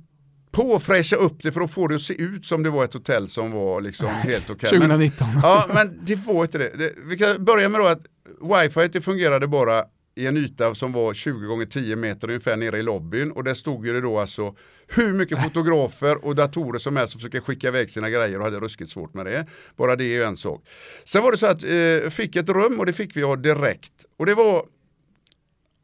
på 0.52 0.76
att 0.76 0.84
fräscha 0.84 1.16
upp 1.16 1.44
det 1.44 1.52
för 1.52 1.62
att 1.62 1.74
få 1.74 1.88
det 1.88 1.96
att 1.96 2.02
se 2.02 2.22
ut 2.22 2.46
som 2.46 2.64
det 2.64 2.70
var 2.70 2.84
ett 2.84 2.94
hotell 2.94 3.28
som 3.28 3.52
var 3.52 3.82
liksom 3.82 4.08
helt 4.08 4.50
okej. 4.50 4.68
Okay. 4.68 4.80
2019. 4.80 5.28
Men, 5.28 5.42
ja, 5.44 5.66
men 5.74 6.00
det 6.04 6.16
var 6.16 6.42
inte 6.44 6.58
det. 6.58 6.78
det. 6.78 6.94
Vi 7.06 7.18
kan 7.18 7.46
börja 7.46 7.70
med 7.70 7.82
då 7.82 7.88
att 7.88 8.06
wifi 8.42 8.88
det 8.88 9.02
fungerade 9.02 9.48
bara 9.48 9.84
i 10.16 10.26
en 10.28 10.38
yta 10.38 10.76
som 10.76 10.92
var 10.92 11.14
20 11.14 11.48
gånger 11.48 11.66
10 11.66 11.96
meter 11.96 12.28
ungefär 12.28 12.58
nere 12.58 12.78
i 12.78 12.84
lobbyn 12.84 13.32
och 13.32 13.44
där 13.44 13.54
stod 13.54 13.88
ju 13.88 13.94
det 13.94 14.02
då 14.02 14.20
alltså 14.20 14.56
hur 14.88 15.14
mycket 15.14 15.44
fotografer 15.44 16.26
och 16.26 16.36
datorer 16.36 16.80
som 16.80 16.98
helst 16.98 17.12
som 17.12 17.20
försöker 17.20 17.40
skicka 17.40 17.68
iväg 17.68 17.90
sina 17.90 18.10
grejer 18.10 18.38
och 18.38 18.44
hade 18.44 18.60
ruskigt 18.60 18.90
svårt 18.90 19.14
med 19.14 19.26
det. 19.26 19.48
Bara 19.76 19.96
det 19.96 20.04
är 20.04 20.08
ju 20.08 20.24
en 20.24 20.38
sak. 20.38 20.68
Sen 21.04 21.24
var 21.24 21.32
det 21.32 21.38
så 21.38 21.46
att 21.46 21.64
eh, 21.64 22.10
fick 22.10 22.36
ett 22.36 22.50
rum 22.50 22.80
och 22.80 22.86
det 22.86 22.94
fick 22.94 23.18
vi 23.18 23.22
ha 23.22 23.36
direkt 23.36 24.06
och 24.18 24.26
det 24.26 24.34
var 24.36 24.66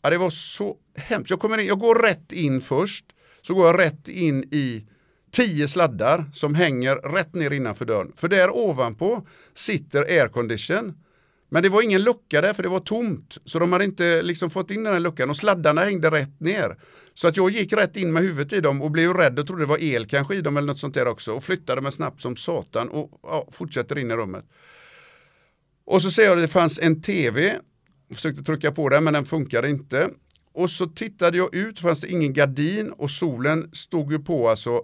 ja, 0.01 0.09
det 0.09 0.17
var 0.17 0.29
så 0.29 0.77
hemskt. 0.95 1.29
Jag, 1.29 1.39
kommer 1.39 1.57
in, 1.57 1.67
jag 1.67 1.79
går 1.79 1.95
rätt 2.03 2.33
in 2.33 2.61
först 2.61 3.05
så 3.41 3.53
går 3.53 3.67
jag 3.67 3.79
rätt 3.79 4.07
in 4.07 4.43
i 4.43 4.85
tio 5.31 5.67
sladdar 5.67 6.25
som 6.33 6.55
hänger 6.55 6.95
rätt 6.95 7.33
ner 7.35 7.51
innanför 7.51 7.85
dörren. 7.85 8.13
För 8.17 8.27
där 8.27 8.55
ovanpå 8.55 9.27
sitter 9.53 10.01
aircondition 10.01 10.93
men 11.49 11.63
det 11.63 11.69
var 11.69 11.81
ingen 11.81 12.03
lucka 12.03 12.41
där 12.41 12.53
för 12.53 12.63
det 12.63 12.69
var 12.69 12.79
tomt. 12.79 13.37
Så 13.45 13.59
de 13.59 13.71
hade 13.71 13.83
inte 13.83 14.21
liksom 14.21 14.49
fått 14.49 14.71
in 14.71 14.83
den 14.83 14.93
här 14.93 14.99
luckan 14.99 15.29
och 15.29 15.37
sladdarna 15.37 15.83
hängde 15.83 16.11
rätt 16.11 16.39
ner. 16.39 16.77
Så 17.13 17.27
att 17.27 17.37
jag 17.37 17.49
gick 17.49 17.73
rätt 17.73 17.97
in 17.97 18.13
med 18.13 18.23
huvudet 18.23 18.53
i 18.53 18.61
dem 18.61 18.81
och 18.81 18.91
blev 18.91 19.13
rädd 19.13 19.39
och 19.39 19.47
trodde 19.47 19.61
det 19.61 19.67
var 19.67 19.83
el 19.83 20.05
kanske 20.05 20.35
i 20.35 20.41
dem 20.41 20.57
eller 20.57 20.67
något 20.67 20.79
sånt 20.79 20.93
där 20.93 21.07
också. 21.07 21.31
Och 21.31 21.43
flyttade 21.43 21.81
mig 21.81 21.91
snabbt 21.91 22.21
som 22.21 22.35
satan 22.35 22.89
och 22.89 23.19
ja, 23.23 23.47
fortsätter 23.51 23.97
in 23.97 24.11
i 24.11 24.13
rummet. 24.13 24.45
Och 25.85 26.01
så 26.01 26.11
ser 26.11 26.23
jag 26.23 26.33
att 26.33 26.43
det 26.43 26.47
fanns 26.47 26.79
en 26.79 27.01
tv. 27.01 27.59
Försökte 28.13 28.43
trycka 28.43 28.71
på 28.71 28.89
den 28.89 29.03
men 29.03 29.13
den 29.13 29.25
funkade 29.25 29.69
inte. 29.69 30.09
Och 30.53 30.69
så 30.69 30.85
tittade 30.85 31.37
jag 31.37 31.55
ut, 31.55 31.79
fanns 31.79 32.01
det 32.01 32.11
ingen 32.11 32.33
gardin 32.33 32.91
och 32.91 33.11
solen 33.11 33.69
stod 33.73 34.11
ju 34.11 34.19
på 34.19 34.49
alltså 34.49 34.81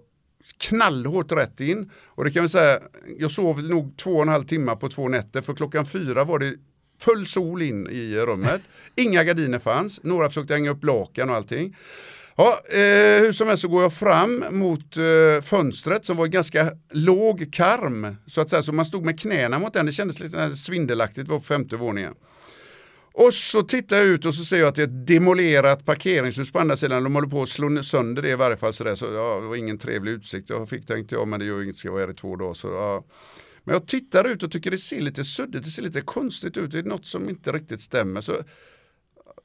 knallhårt 0.58 1.32
rätt 1.32 1.62
in. 1.62 1.92
Och 2.06 2.24
det 2.24 2.32
kan 2.32 2.44
vi 2.44 2.50
säga, 2.50 2.80
jag 3.20 3.32
sov 3.32 3.64
nog 3.64 3.98
två 3.98 4.16
och 4.16 4.22
en 4.22 4.28
halv 4.28 4.44
timme 4.44 4.76
på 4.76 4.90
två 4.90 5.08
nätter 5.10 5.42
för 5.42 5.54
klockan 5.54 5.86
fyra 5.86 6.24
var 6.24 6.40
det 6.40 6.56
full 7.00 7.26
sol 7.26 7.62
in 7.62 7.88
i 7.90 8.16
rummet. 8.16 8.62
Inga 8.96 9.24
gardiner 9.24 9.60
fanns, 9.60 10.04
några 10.04 10.28
försökte 10.28 10.54
hänga 10.54 10.72
upp 10.72 10.84
lakan 10.84 11.30
och 11.30 11.36
allting. 11.36 11.76
Ja, 12.36 12.60
eh, 12.70 13.22
hur 13.22 13.32
som 13.32 13.48
helst 13.48 13.62
så 13.62 13.68
går 13.68 13.82
jag 13.82 13.94
fram 13.94 14.44
mot 14.52 14.98
eh, 14.98 15.42
fönstret 15.44 16.06
som 16.06 16.18
var 16.18 16.28
ganska 16.28 16.72
låg 16.92 17.54
karm. 17.54 18.16
Så 18.28 18.42
att 18.42 18.50
säga, 18.50 18.64
så 18.64 18.72
man 18.72 18.86
stod 18.86 19.06
med 19.06 19.20
knäna 19.20 19.60
mot 19.60 19.74
den, 19.74 19.86
det 19.86 19.92
kändes 19.92 20.20
lite 20.20 20.52
svindelaktigt, 20.52 21.26
det 21.26 21.32
var 21.32 21.40
på 21.40 21.46
femte 21.46 21.76
våningen. 21.76 22.14
Och 23.16 23.34
så 23.34 23.62
tittar 23.62 23.98
jag 23.98 24.06
ut 24.06 24.26
och 24.26 24.36
så 24.36 24.46
ser 24.46 24.60
jag 24.60 24.68
att 24.68 24.76
det 24.76 24.82
är 24.82 24.88
ett 24.88 25.08
demolerat 25.08 25.86
parkeringshus 25.86 26.52
på 26.52 26.60
andra 26.60 26.78
sidan. 26.78 27.04
De 27.04 27.16
håller 27.16 27.28
på 27.28 27.42
att 27.42 27.50
slå 27.50 27.84
sönder 27.84 28.22
det 28.22 28.30
i 28.30 28.36
varje 28.36 28.58
fall. 28.58 28.74
Så, 28.74 28.84
där. 28.84 28.96
så 28.96 29.06
ja, 29.06 29.40
det 29.42 29.48
var 29.48 29.56
ingen 29.56 29.78
trevlig 29.78 30.12
utsikt. 30.12 30.50
Jag 30.50 30.70
fick 30.70 30.88
tänkte 30.88 31.16
jag, 31.16 31.28
men 31.28 31.40
det 31.40 31.46
gör 31.46 31.64
inget, 31.64 31.78
ska 31.78 31.92
vara 31.92 32.02
här 32.02 32.12
i 32.12 32.14
två 32.14 32.36
dagar. 32.36 32.54
Så, 32.54 32.68
ja. 32.68 33.06
Men 33.64 33.74
jag 33.74 33.88
tittar 33.88 34.28
ut 34.28 34.44
och 34.44 34.52
tycker 34.52 34.72
det 34.72 34.78
ser 34.78 35.02
lite 35.02 35.24
suddigt, 35.24 35.64
det 35.64 35.70
ser 35.70 35.82
lite 35.82 36.02
konstigt 36.02 36.58
ut. 36.58 36.72
Det 36.72 36.80
är 36.80 36.84
något 36.84 37.06
som 37.06 37.30
inte 37.30 37.52
riktigt 37.52 37.82
stämmer. 37.82 38.22
Så 38.22 38.36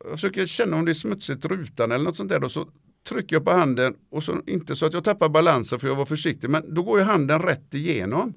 jag 0.04 0.12
försöker 0.12 0.46
känna 0.46 0.76
om 0.76 0.84
det 0.84 0.92
är 0.92 0.94
smutsigt 0.94 1.44
rutan 1.44 1.92
eller 1.92 2.04
något 2.04 2.16
sånt 2.16 2.30
där. 2.30 2.40
Då, 2.40 2.48
så 2.48 2.68
trycker 3.08 3.36
jag 3.36 3.44
på 3.44 3.50
handen 3.50 3.94
och 4.10 4.24
så 4.24 4.42
inte 4.46 4.76
så 4.76 4.86
att 4.86 4.92
jag 4.92 5.04
tappar 5.04 5.28
balansen 5.28 5.80
för 5.80 5.88
jag 5.88 5.96
var 5.96 6.06
försiktig. 6.06 6.50
Men 6.50 6.74
då 6.74 6.82
går 6.82 6.98
ju 6.98 7.04
handen 7.04 7.42
rätt 7.42 7.74
igenom. 7.74 8.34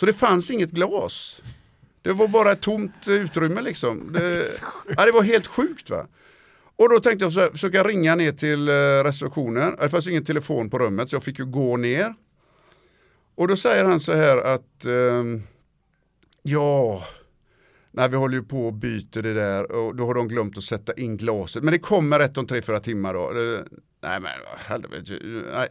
Så 0.00 0.06
det 0.06 0.12
fanns 0.12 0.50
inget 0.50 0.70
glas. 0.70 1.40
Det 2.04 2.12
var 2.12 2.28
bara 2.28 2.52
ett 2.52 2.60
tomt 2.60 3.08
utrymme 3.08 3.60
liksom. 3.60 4.12
Det, 4.12 4.44
ja, 4.96 5.06
det 5.06 5.12
var 5.12 5.22
helt 5.22 5.46
sjukt 5.46 5.90
va. 5.90 6.06
Och 6.76 6.88
då 6.90 7.00
tänkte 7.00 7.24
jag 7.24 7.32
så 7.32 7.40
här, 7.40 7.50
försöka 7.50 7.84
ringa 7.84 8.14
ner 8.14 8.32
till 8.32 8.68
eh, 8.68 8.72
receptionen. 9.04 9.76
Det 9.80 9.90
fanns 9.90 10.08
ingen 10.08 10.24
telefon 10.24 10.70
på 10.70 10.78
rummet 10.78 11.10
så 11.10 11.16
jag 11.16 11.24
fick 11.24 11.38
ju 11.38 11.44
gå 11.44 11.76
ner. 11.76 12.14
Och 13.34 13.48
då 13.48 13.56
säger 13.56 13.84
han 13.84 14.00
så 14.00 14.12
här 14.12 14.36
att 14.36 14.84
eh, 14.84 15.24
ja, 16.42 17.04
när 17.90 18.08
vi 18.08 18.16
håller 18.16 18.36
ju 18.36 18.42
på 18.42 18.66
och 18.66 18.74
byter 18.74 19.22
det 19.22 19.34
där 19.34 19.72
och 19.72 19.96
då 19.96 20.06
har 20.06 20.14
de 20.14 20.28
glömt 20.28 20.58
att 20.58 20.64
sätta 20.64 20.92
in 20.92 21.16
glaset. 21.16 21.62
Men 21.62 21.72
det 21.72 21.78
kommer 21.78 22.18
rätt 22.18 22.38
om 22.38 22.46
tre, 22.46 22.62
fyra 22.62 22.80
timmar 22.80 23.14
då. 23.14 23.32
Nej 24.02 24.20
men 24.20 24.30
helvete, 24.56 25.18
nej. 25.54 25.68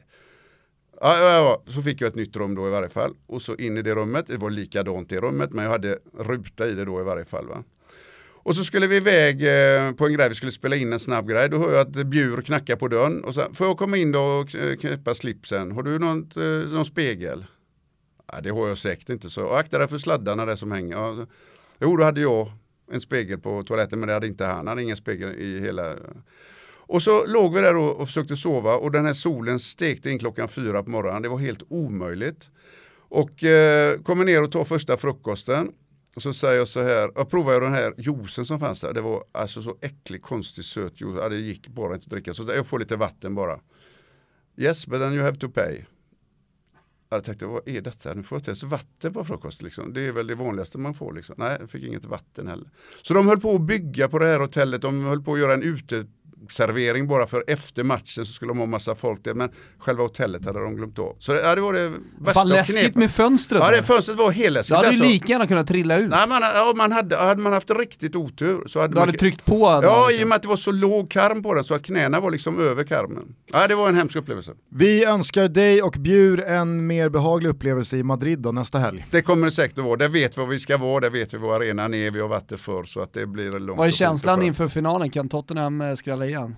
Ja, 1.05 1.17
ja, 1.17 1.31
ja, 1.31 1.71
så 1.71 1.81
fick 1.81 2.01
jag 2.01 2.07
ett 2.07 2.15
nytt 2.15 2.35
rum 2.35 2.55
då 2.55 2.67
i 2.67 2.71
varje 2.71 2.89
fall. 2.89 3.13
Och 3.27 3.41
så 3.41 3.55
in 3.55 3.77
i 3.77 3.81
det 3.81 3.95
rummet, 3.95 4.27
det 4.27 4.37
var 4.37 4.49
likadant 4.49 5.11
i 5.11 5.17
rummet 5.17 5.51
men 5.51 5.65
jag 5.65 5.71
hade 5.71 5.99
ruta 6.19 6.67
i 6.67 6.73
det 6.73 6.85
då 6.85 7.01
i 7.01 7.03
varje 7.03 7.25
fall. 7.25 7.47
Va? 7.47 7.63
Och 8.27 8.55
så 8.55 8.63
skulle 8.63 8.87
vi 8.87 8.95
iväg 8.95 9.43
eh, 9.43 9.91
på 9.91 10.05
en 10.05 10.13
grej, 10.13 10.29
vi 10.29 10.35
skulle 10.35 10.51
spela 10.51 10.75
in 10.75 10.93
en 10.93 10.99
snabb 10.99 11.29
grej. 11.29 11.49
Då 11.49 11.57
hör 11.57 11.71
jag 11.71 11.79
att 11.79 12.07
Bjur 12.07 12.41
knackar 12.41 12.75
på 12.75 12.87
dörren. 12.87 13.23
Och 13.23 13.33
så, 13.33 13.53
får 13.53 13.67
jag 13.67 13.77
komma 13.77 13.97
in 13.97 14.11
då 14.11 14.19
och 14.19 14.49
knäppa 14.79 15.15
slipsen? 15.15 15.71
Har 15.71 15.83
du 15.83 15.99
något, 15.99 16.37
eh, 16.37 16.73
någon 16.73 16.85
spegel? 16.85 17.45
Ja, 18.31 18.41
det 18.41 18.49
har 18.49 18.67
jag 18.67 18.77
säkert 18.77 19.09
inte. 19.09 19.29
Så 19.29 19.49
akta 19.49 19.77
dig 19.77 19.87
för 19.87 19.97
sladdarna 19.97 20.45
där 20.45 20.55
som 20.55 20.71
hänger. 20.71 20.95
Ja, 20.95 21.15
så, 21.15 21.25
jo, 21.79 21.97
då 21.97 22.03
hade 22.03 22.21
jag 22.21 22.51
en 22.91 23.01
spegel 23.01 23.39
på 23.39 23.63
toaletten 23.63 23.99
men 23.99 24.07
det 24.07 24.13
hade 24.13 24.27
inte 24.27 24.45
han. 24.45 24.55
Han 24.55 24.67
hade 24.67 24.83
ingen 24.83 24.97
spegel 24.97 25.29
i 25.29 25.59
hela... 25.59 25.95
Och 26.87 27.03
så 27.03 27.25
låg 27.25 27.53
vi 27.55 27.61
där 27.61 27.75
och, 27.75 28.07
försökte 28.07 28.37
sova 28.37 28.75
och 28.75 28.91
den 28.91 29.05
här 29.05 29.13
solen 29.13 29.59
stekte 29.59 30.09
in 30.09 30.19
klockan 30.19 30.47
fyra 30.47 30.83
på 30.83 30.89
morgonen. 30.89 31.21
Det 31.21 31.29
var 31.29 31.37
helt 31.37 31.63
omöjligt. 31.69 32.49
Och 33.09 33.43
eh, 33.43 34.01
kommer 34.01 34.25
ner 34.25 34.43
och 34.43 34.51
tar 34.51 34.63
första 34.63 34.97
frukosten. 34.97 35.71
Och 36.15 36.21
så 36.21 36.33
säger 36.33 36.57
jag 36.57 36.67
så 36.67 36.81
här, 36.81 37.11
jag 37.15 37.29
provade 37.29 37.59
den 37.59 37.73
här 37.73 37.93
juicen 37.97 38.45
som 38.45 38.59
fanns 38.59 38.81
där. 38.81 38.93
Det 38.93 39.01
var 39.01 39.23
alltså 39.31 39.61
så 39.61 39.77
äcklig, 39.81 40.21
konstig, 40.21 40.65
söt 40.65 41.01
juice. 41.01 41.17
Ja, 41.21 41.29
det 41.29 41.37
gick 41.37 41.67
bara 41.67 41.93
inte 41.93 42.05
att 42.05 42.09
dricka. 42.09 42.33
Så 42.33 42.43
jag 42.55 42.67
får 42.67 42.79
lite 42.79 42.95
vatten 42.95 43.35
bara. 43.35 43.59
Yes, 44.57 44.87
but 44.87 44.99
then 44.99 45.13
you 45.13 45.23
have 45.23 45.35
to 45.35 45.49
pay. 45.49 45.85
Jag 47.09 47.23
tänkte, 47.23 47.45
vad 47.45 47.67
är 47.67 47.81
detta? 47.81 48.13
Nu 48.13 48.23
får 48.23 48.35
jag 48.35 48.39
inte 48.39 48.49
ens 48.49 48.63
vatten 48.63 49.13
på 49.13 49.23
frukost. 49.23 49.61
Liksom. 49.61 49.93
Det 49.93 50.01
är 50.01 50.11
väl 50.11 50.27
det 50.27 50.35
vanligaste 50.35 50.77
man 50.77 50.93
får. 50.93 51.13
Liksom. 51.13 51.35
Nej, 51.37 51.57
jag 51.59 51.69
fick 51.69 51.83
inget 51.83 52.05
vatten 52.05 52.47
heller. 52.47 52.69
Så 53.01 53.13
de 53.13 53.27
höll 53.27 53.39
på 53.39 53.55
att 53.55 53.61
bygga 53.61 54.09
på 54.09 54.19
det 54.19 54.27
här 54.27 54.39
hotellet. 54.39 54.81
De 54.81 55.05
höll 55.05 55.21
på 55.21 55.33
att 55.33 55.39
göra 55.39 55.53
en 55.53 55.63
ute 55.63 56.05
servering 56.49 57.07
bara 57.07 57.27
för 57.27 57.43
efter 57.47 57.83
matchen 57.83 58.25
så 58.25 58.33
skulle 58.33 58.49
de 58.49 58.59
ha 58.59 58.65
massa 58.65 58.95
folk 58.95 59.23
där 59.23 59.33
men 59.33 59.49
själva 59.79 60.03
hotellet 60.03 60.45
hade 60.45 60.59
de 60.59 60.75
glömt 60.75 60.99
av. 60.99 61.15
Så 61.19 61.33
ja, 61.33 61.55
det 61.55 61.61
var 61.61 61.73
det 61.73 61.89
värsta 62.19 62.33
Fan 62.33 62.49
läskigt 62.49 62.95
med 62.95 63.11
fönstret. 63.11 63.63
Ja, 63.65 63.71
det 63.77 63.83
fönstret 63.83 64.17
var 64.17 64.31
helläskigt. 64.31 64.69
Du 64.69 64.75
hade 64.75 64.87
alltså. 64.87 65.03
ju 65.03 65.09
lika 65.09 65.31
gärna 65.31 65.47
kunnat 65.47 65.67
trilla 65.67 65.97
ut. 65.97 66.09
Nej, 66.09 66.27
man, 66.27 66.41
ja, 66.41 66.73
man 66.77 66.91
hade, 66.91 67.17
hade 67.17 67.41
man 67.41 67.53
haft 67.53 67.71
riktigt 67.71 68.15
otur 68.15 68.63
så 68.67 68.79
hade 68.79 68.93
du 68.93 68.99
man... 68.99 69.07
hade 69.07 69.17
tryckt 69.17 69.45
på. 69.45 69.79
Ja, 69.83 70.11
i 70.11 70.23
och 70.23 70.27
med 70.27 70.35
att 70.35 70.41
det 70.41 70.47
var 70.47 70.55
så 70.55 70.71
låg 70.71 71.11
karm 71.11 71.43
på 71.43 71.53
den 71.53 71.63
så 71.63 71.73
att 71.73 71.83
knäna 71.83 72.19
var 72.19 72.31
liksom 72.31 72.59
över 72.59 72.83
karmen. 72.83 73.35
Ja, 73.53 73.67
det 73.67 73.75
var 73.75 73.89
en 73.89 73.95
hemsk 73.95 74.15
upplevelse. 74.15 74.51
Vi 74.69 75.05
önskar 75.05 75.47
dig 75.47 75.81
och 75.81 75.95
Bjur 75.99 76.43
en 76.43 76.87
mer 76.87 77.09
behaglig 77.09 77.49
upplevelse 77.49 77.97
i 77.97 78.03
Madrid 78.03 78.39
då 78.39 78.51
nästa 78.51 78.79
helg. 78.79 79.05
Det 79.11 79.21
kommer 79.21 79.45
det 79.45 79.51
säkert 79.51 79.77
att 79.77 79.85
vara. 79.85 79.95
Där 79.95 80.09
vet 80.09 80.37
vi 80.37 80.41
var 80.41 80.47
vi 80.47 80.59
ska 80.59 80.77
vara, 80.77 80.99
där 80.99 81.09
vet 81.09 81.33
vi 81.33 81.37
var 81.37 81.55
arenan 81.55 81.93
är, 81.93 82.11
vi 82.11 82.19
har 82.19 82.27
varit 82.27 82.49
där 82.49 82.57
förr 82.57 82.83
så 82.83 83.01
att 83.01 83.13
det 83.13 83.25
blir 83.25 83.59
långt. 83.59 83.77
Vad 83.77 83.87
är 83.87 83.91
känslan 83.91 84.41
inför 84.41 84.67
finalen? 84.67 85.09
Kan 85.09 85.29
Tottenham 85.29 85.81
eh, 85.81 85.95
skrälla 85.95 86.25
igen? 86.33 86.55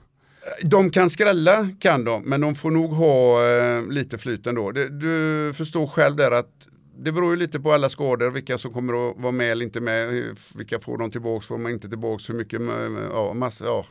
De 0.62 0.90
kan 0.90 1.10
skrälla 1.10 1.70
kan 1.80 2.04
de, 2.04 2.24
men 2.24 2.42
de 2.42 2.56
får 2.56 2.72
nog 2.72 2.92
ha 2.92 3.48
eh, 3.48 3.88
lite 3.88 4.18
flyt 4.18 4.48
ändå. 4.48 4.72
Det, 4.72 4.90
du 4.90 5.54
förstår 5.54 5.88
själv 5.88 6.16
där 6.16 6.32
att 6.32 6.68
det 6.98 7.12
beror 7.12 7.32
ju 7.32 7.40
lite 7.40 7.60
på 7.60 7.74
alla 7.74 7.90
skador, 7.90 8.32
vilka 8.32 8.58
som 8.58 8.74
kommer 8.74 9.10
att 9.10 9.18
vara 9.18 9.32
med 9.32 9.52
eller 9.52 9.66
inte 9.66 9.82
med, 9.82 10.36
vilka 10.56 10.80
får 10.80 10.98
de 10.98 11.12
tillbaks, 11.12 11.48
får 11.48 11.58
man 11.58 11.72
inte 11.72 11.90
tillbaks, 11.90 12.30
hur 12.30 12.34
mycket, 12.34 12.62
eh, 12.62 12.68
ja, 13.12 13.34
massa, 13.34 13.66
ja, 13.66 13.86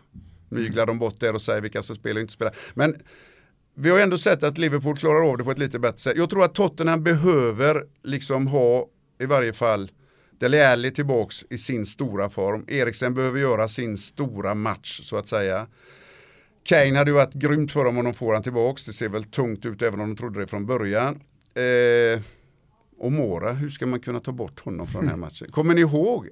myglar 0.48 0.86
de 0.86 0.98
bort 0.98 1.20
där 1.20 1.34
och 1.34 1.42
säger 1.42 1.60
vilka 1.60 1.82
som 1.82 1.96
spelar 1.96 2.16
och 2.16 2.20
inte 2.20 2.32
spelar. 2.32 2.54
Men 2.74 2.94
vi 3.74 3.90
har 3.90 3.98
ändå 3.98 4.18
sett 4.18 4.42
att 4.42 4.58
Liverpool 4.58 4.96
klarar 4.96 5.30
av 5.30 5.38
det 5.38 5.44
på 5.44 5.50
ett 5.50 5.58
lite 5.58 5.78
bättre 5.78 5.98
sätt. 5.98 6.16
Jag 6.16 6.30
tror 6.30 6.44
att 6.44 6.54
Tottenham 6.54 7.02
behöver 7.02 7.84
liksom 8.02 8.46
ha, 8.46 8.86
i 9.20 9.26
varje 9.26 9.52
fall, 9.52 9.90
Dele 10.38 10.72
Alli 10.72 10.90
tillbaks 10.90 11.44
i 11.50 11.58
sin 11.58 11.86
stora 11.86 12.28
form. 12.28 12.64
Eriksen 12.68 13.14
behöver 13.14 13.40
göra 13.40 13.68
sin 13.68 13.96
stora 13.96 14.54
match 14.54 15.00
så 15.02 15.16
att 15.16 15.28
säga. 15.28 15.66
Kane 16.64 16.98
hade 16.98 17.10
ju 17.10 17.14
varit 17.14 17.34
grymt 17.34 17.72
för 17.72 17.84
dem 17.84 17.98
om 17.98 18.04
de 18.04 18.14
får 18.14 18.32
han 18.32 18.42
tillbaks. 18.42 18.84
Det 18.84 18.92
ser 18.92 19.08
väl 19.08 19.24
tungt 19.24 19.66
ut 19.66 19.82
även 19.82 20.00
om 20.00 20.08
de 20.08 20.16
trodde 20.16 20.40
det 20.40 20.46
från 20.46 20.66
början. 20.66 21.20
Eh, 21.54 22.20
och 22.98 23.12
Mora, 23.12 23.52
hur 23.52 23.70
ska 23.70 23.86
man 23.86 24.00
kunna 24.00 24.20
ta 24.20 24.32
bort 24.32 24.60
honom 24.60 24.86
från 24.86 25.00
den 25.00 25.10
här 25.10 25.16
matchen? 25.26 25.48
Kommer 25.50 25.74
ni 25.74 25.80
ihåg 25.80 26.28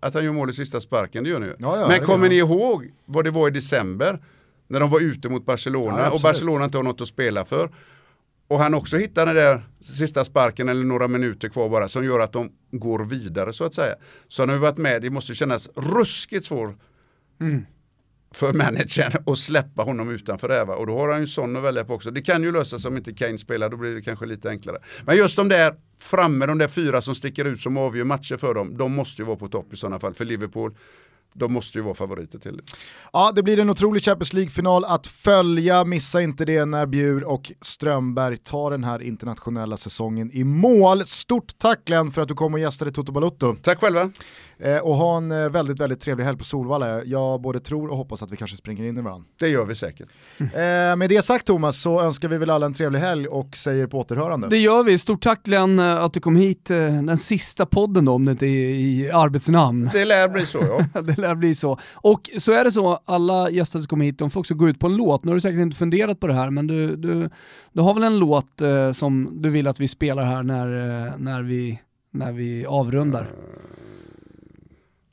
att 0.00 0.14
han 0.14 0.24
gör 0.24 0.32
mål 0.32 0.50
i 0.50 0.52
sista 0.52 0.80
sparken? 0.80 1.24
Det 1.24 1.30
gör 1.30 1.40
ni 1.40 1.46
ju. 1.46 1.56
Ja, 1.58 1.80
ja, 1.80 1.88
Men 1.88 2.00
kommer 2.00 2.28
ni 2.28 2.34
ihåg 2.34 2.92
vad 3.04 3.24
det 3.24 3.30
var 3.30 3.48
i 3.48 3.50
december? 3.50 4.22
När 4.68 4.80
de 4.80 4.90
var 4.90 5.00
ute 5.00 5.28
mot 5.28 5.46
Barcelona 5.46 6.00
Ja, 6.00 6.10
och. 6.10 6.20
Barcelona 6.20 6.64
inte 6.64 6.78
har 6.78 6.82
något 6.84 7.00
att 7.00 7.08
spela 7.08 7.44
för. 7.44 7.70
Och 8.48 8.58
han 8.58 8.74
också 8.74 8.96
hittar 8.96 9.26
den 9.26 9.34
där 9.34 9.66
sista 9.80 10.24
sparken 10.24 10.68
eller 10.68 10.84
några 10.84 11.08
minuter 11.08 11.48
kvar 11.48 11.68
bara 11.68 11.88
som 11.88 12.04
gör 12.04 12.20
att 12.20 12.32
de 12.32 12.50
går 12.70 13.04
vidare 13.04 13.52
så 13.52 13.64
att 13.64 13.74
säga. 13.74 13.94
Så 14.28 14.42
han 14.42 14.48
har 14.48 14.56
varit 14.56 14.78
med, 14.78 15.02
det 15.02 15.10
måste 15.10 15.34
kännas 15.34 15.68
ruskigt 15.76 16.46
svårt 16.46 16.78
för 18.34 18.52
managern 18.52 19.12
att 19.26 19.38
släppa 19.38 19.82
honom 19.82 20.10
utanför 20.10 20.48
det 20.48 20.54
här. 20.54 20.70
Och 20.70 20.86
då 20.86 20.98
har 20.98 21.08
han 21.08 21.20
ju 21.20 21.26
sån 21.26 21.56
att 21.56 21.62
välja 21.62 21.84
på 21.84 21.94
också. 21.94 22.10
Det 22.10 22.22
kan 22.22 22.42
ju 22.42 22.52
lösa 22.52 22.78
sig 22.78 22.88
om 22.88 22.96
inte 22.96 23.12
Kane 23.12 23.38
spelar, 23.38 23.68
då 23.68 23.76
blir 23.76 23.94
det 23.94 24.02
kanske 24.02 24.26
lite 24.26 24.50
enklare. 24.50 24.78
Men 25.04 25.16
just 25.16 25.36
de 25.36 25.48
där 25.48 25.74
framme, 25.98 26.46
de 26.46 26.58
där 26.58 26.68
fyra 26.68 27.02
som 27.02 27.14
sticker 27.14 27.44
ut 27.44 27.60
som 27.60 27.76
avgör 27.76 28.04
matcher 28.04 28.36
för 28.36 28.54
dem, 28.54 28.76
de 28.76 28.92
måste 28.92 29.22
ju 29.22 29.26
vara 29.26 29.36
på 29.36 29.48
topp 29.48 29.72
i 29.72 29.76
sådana 29.76 29.98
fall. 29.98 30.14
För 30.14 30.24
Liverpool, 30.24 30.74
de 31.34 31.52
måste 31.52 31.78
ju 31.78 31.84
vara 31.84 31.94
favoriter 31.94 32.38
till 32.38 32.56
det. 32.56 32.62
Ja, 33.12 33.32
det 33.34 33.42
blir 33.42 33.58
en 33.58 33.70
otrolig 33.70 34.02
Champions 34.02 34.32
League-final 34.32 34.84
att 34.84 35.06
följa. 35.06 35.84
Missa 35.84 36.22
inte 36.22 36.44
det 36.44 36.64
när 36.64 36.86
Bjur 36.86 37.24
och 37.24 37.52
Strömberg 37.60 38.36
tar 38.36 38.70
den 38.70 38.84
här 38.84 39.02
internationella 39.02 39.76
säsongen 39.76 40.30
i 40.32 40.44
mål. 40.44 41.06
Stort 41.06 41.58
tack 41.58 41.84
Glenn 41.84 42.12
för 42.12 42.22
att 42.22 42.28
du 42.28 42.34
kom 42.34 42.54
och 42.54 42.60
gästade 42.60 42.92
Toto 42.92 43.12
Balutto. 43.12 43.54
Tack 43.62 43.80
själva! 43.80 44.10
Eh, 44.58 44.78
och 44.78 44.94
ha 44.94 45.16
en 45.16 45.32
eh, 45.32 45.50
väldigt, 45.50 45.80
väldigt 45.80 46.00
trevlig 46.00 46.24
helg 46.24 46.38
på 46.38 46.44
Solvalla. 46.44 47.04
Jag 47.04 47.40
både 47.40 47.60
tror 47.60 47.88
och 47.90 47.96
hoppas 47.96 48.22
att 48.22 48.32
vi 48.32 48.36
kanske 48.36 48.56
springer 48.56 48.84
in 48.84 48.98
i 48.98 49.00
varandra. 49.00 49.26
Det 49.38 49.48
gör 49.48 49.64
vi 49.64 49.74
säkert. 49.74 50.08
Eh, 50.38 50.96
med 50.96 51.08
det 51.08 51.24
sagt 51.24 51.46
Thomas 51.46 51.80
så 51.80 52.00
önskar 52.00 52.28
vi 52.28 52.38
väl 52.38 52.50
alla 52.50 52.66
en 52.66 52.72
trevlig 52.74 52.98
helg 52.98 53.26
och 53.28 53.56
säger 53.56 53.86
på 53.86 53.98
återhörande. 53.98 54.48
Det 54.48 54.56
gör 54.58 54.84
vi. 54.84 54.98
Stort 54.98 55.22
tack 55.22 55.42
Glenn 55.42 55.78
eh, 55.78 55.96
att 56.04 56.12
du 56.12 56.20
kom 56.20 56.36
hit. 56.36 56.70
eh, 56.70 56.76
Den 57.02 57.16
sista 57.18 57.66
podden 57.66 58.04
då, 58.04 58.12
om 58.12 58.24
det 58.24 58.30
inte 58.30 58.46
är 58.46 58.70
i 58.70 59.10
arbetsnamn. 59.10 59.90
Det 59.92 60.04
lär 60.04 60.28
bli 60.28 60.46
så 60.46 60.58
ja. 60.92 61.00
det 61.00 61.18
lär 61.18 61.34
bli 61.34 61.54
så. 61.54 61.78
Och 61.94 62.30
så 62.38 62.52
är 62.52 62.64
det 62.64 62.72
så, 62.72 63.00
alla 63.04 63.50
gäster 63.50 63.78
som 63.78 63.86
kommer 63.88 64.04
hit, 64.04 64.18
de 64.18 64.30
får 64.30 64.40
också 64.40 64.54
gå 64.54 64.68
ut 64.68 64.78
på 64.78 64.86
en 64.86 64.96
låt. 64.96 65.24
Nu 65.24 65.30
har 65.30 65.34
du 65.34 65.40
säkert 65.40 65.60
inte 65.60 65.76
funderat 65.76 66.20
på 66.20 66.26
det 66.26 66.34
här, 66.34 66.50
men 66.50 66.66
du, 66.66 66.96
du, 66.96 67.30
du 67.72 67.80
har 67.82 67.94
väl 67.94 68.02
en 68.02 68.18
låt 68.18 68.60
eh, 68.60 68.92
som 68.92 69.28
du 69.42 69.50
vill 69.50 69.66
att 69.66 69.80
vi 69.80 69.88
spelar 69.88 70.24
här 70.24 70.42
när, 70.42 70.66
när, 71.18 71.42
vi, 71.42 71.80
när 72.10 72.32
vi 72.32 72.66
avrundar? 72.66 73.30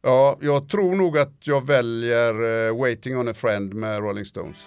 Ja, 0.06 0.38
jag 0.42 0.70
tror 0.70 0.96
nog 0.96 1.18
att 1.18 1.34
jag 1.40 1.68
väljer 1.68 2.68
eh, 2.68 2.78
Waiting 2.78 3.18
on 3.18 3.28
a 3.28 3.34
friend 3.34 3.74
med 3.74 4.00
Rolling 4.00 4.26
Stones. 4.26 4.58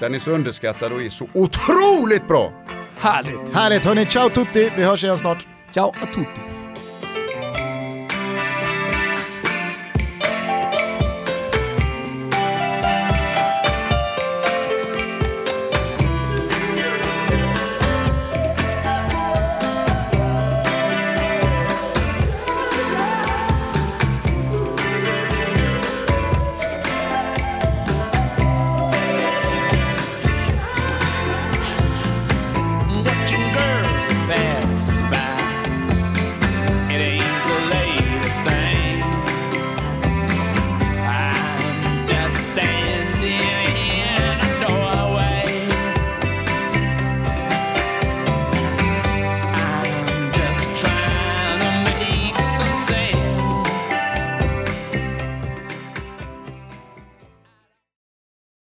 Den 0.00 0.14
är 0.14 0.18
så 0.18 0.30
underskattad 0.30 0.92
och 0.92 1.02
är 1.02 1.10
så 1.10 1.28
otroligt 1.34 2.28
bra! 2.28 2.52
Härligt! 2.96 3.54
Härligt 3.54 3.84
hörni, 3.84 4.06
ciao 4.06 4.30
tutti, 4.30 4.72
vi 4.76 4.84
hörs 4.84 5.04
igen 5.04 5.18
snart. 5.18 5.46
Ciao 5.74 5.88
a 5.88 6.06
tutti! 6.14 6.57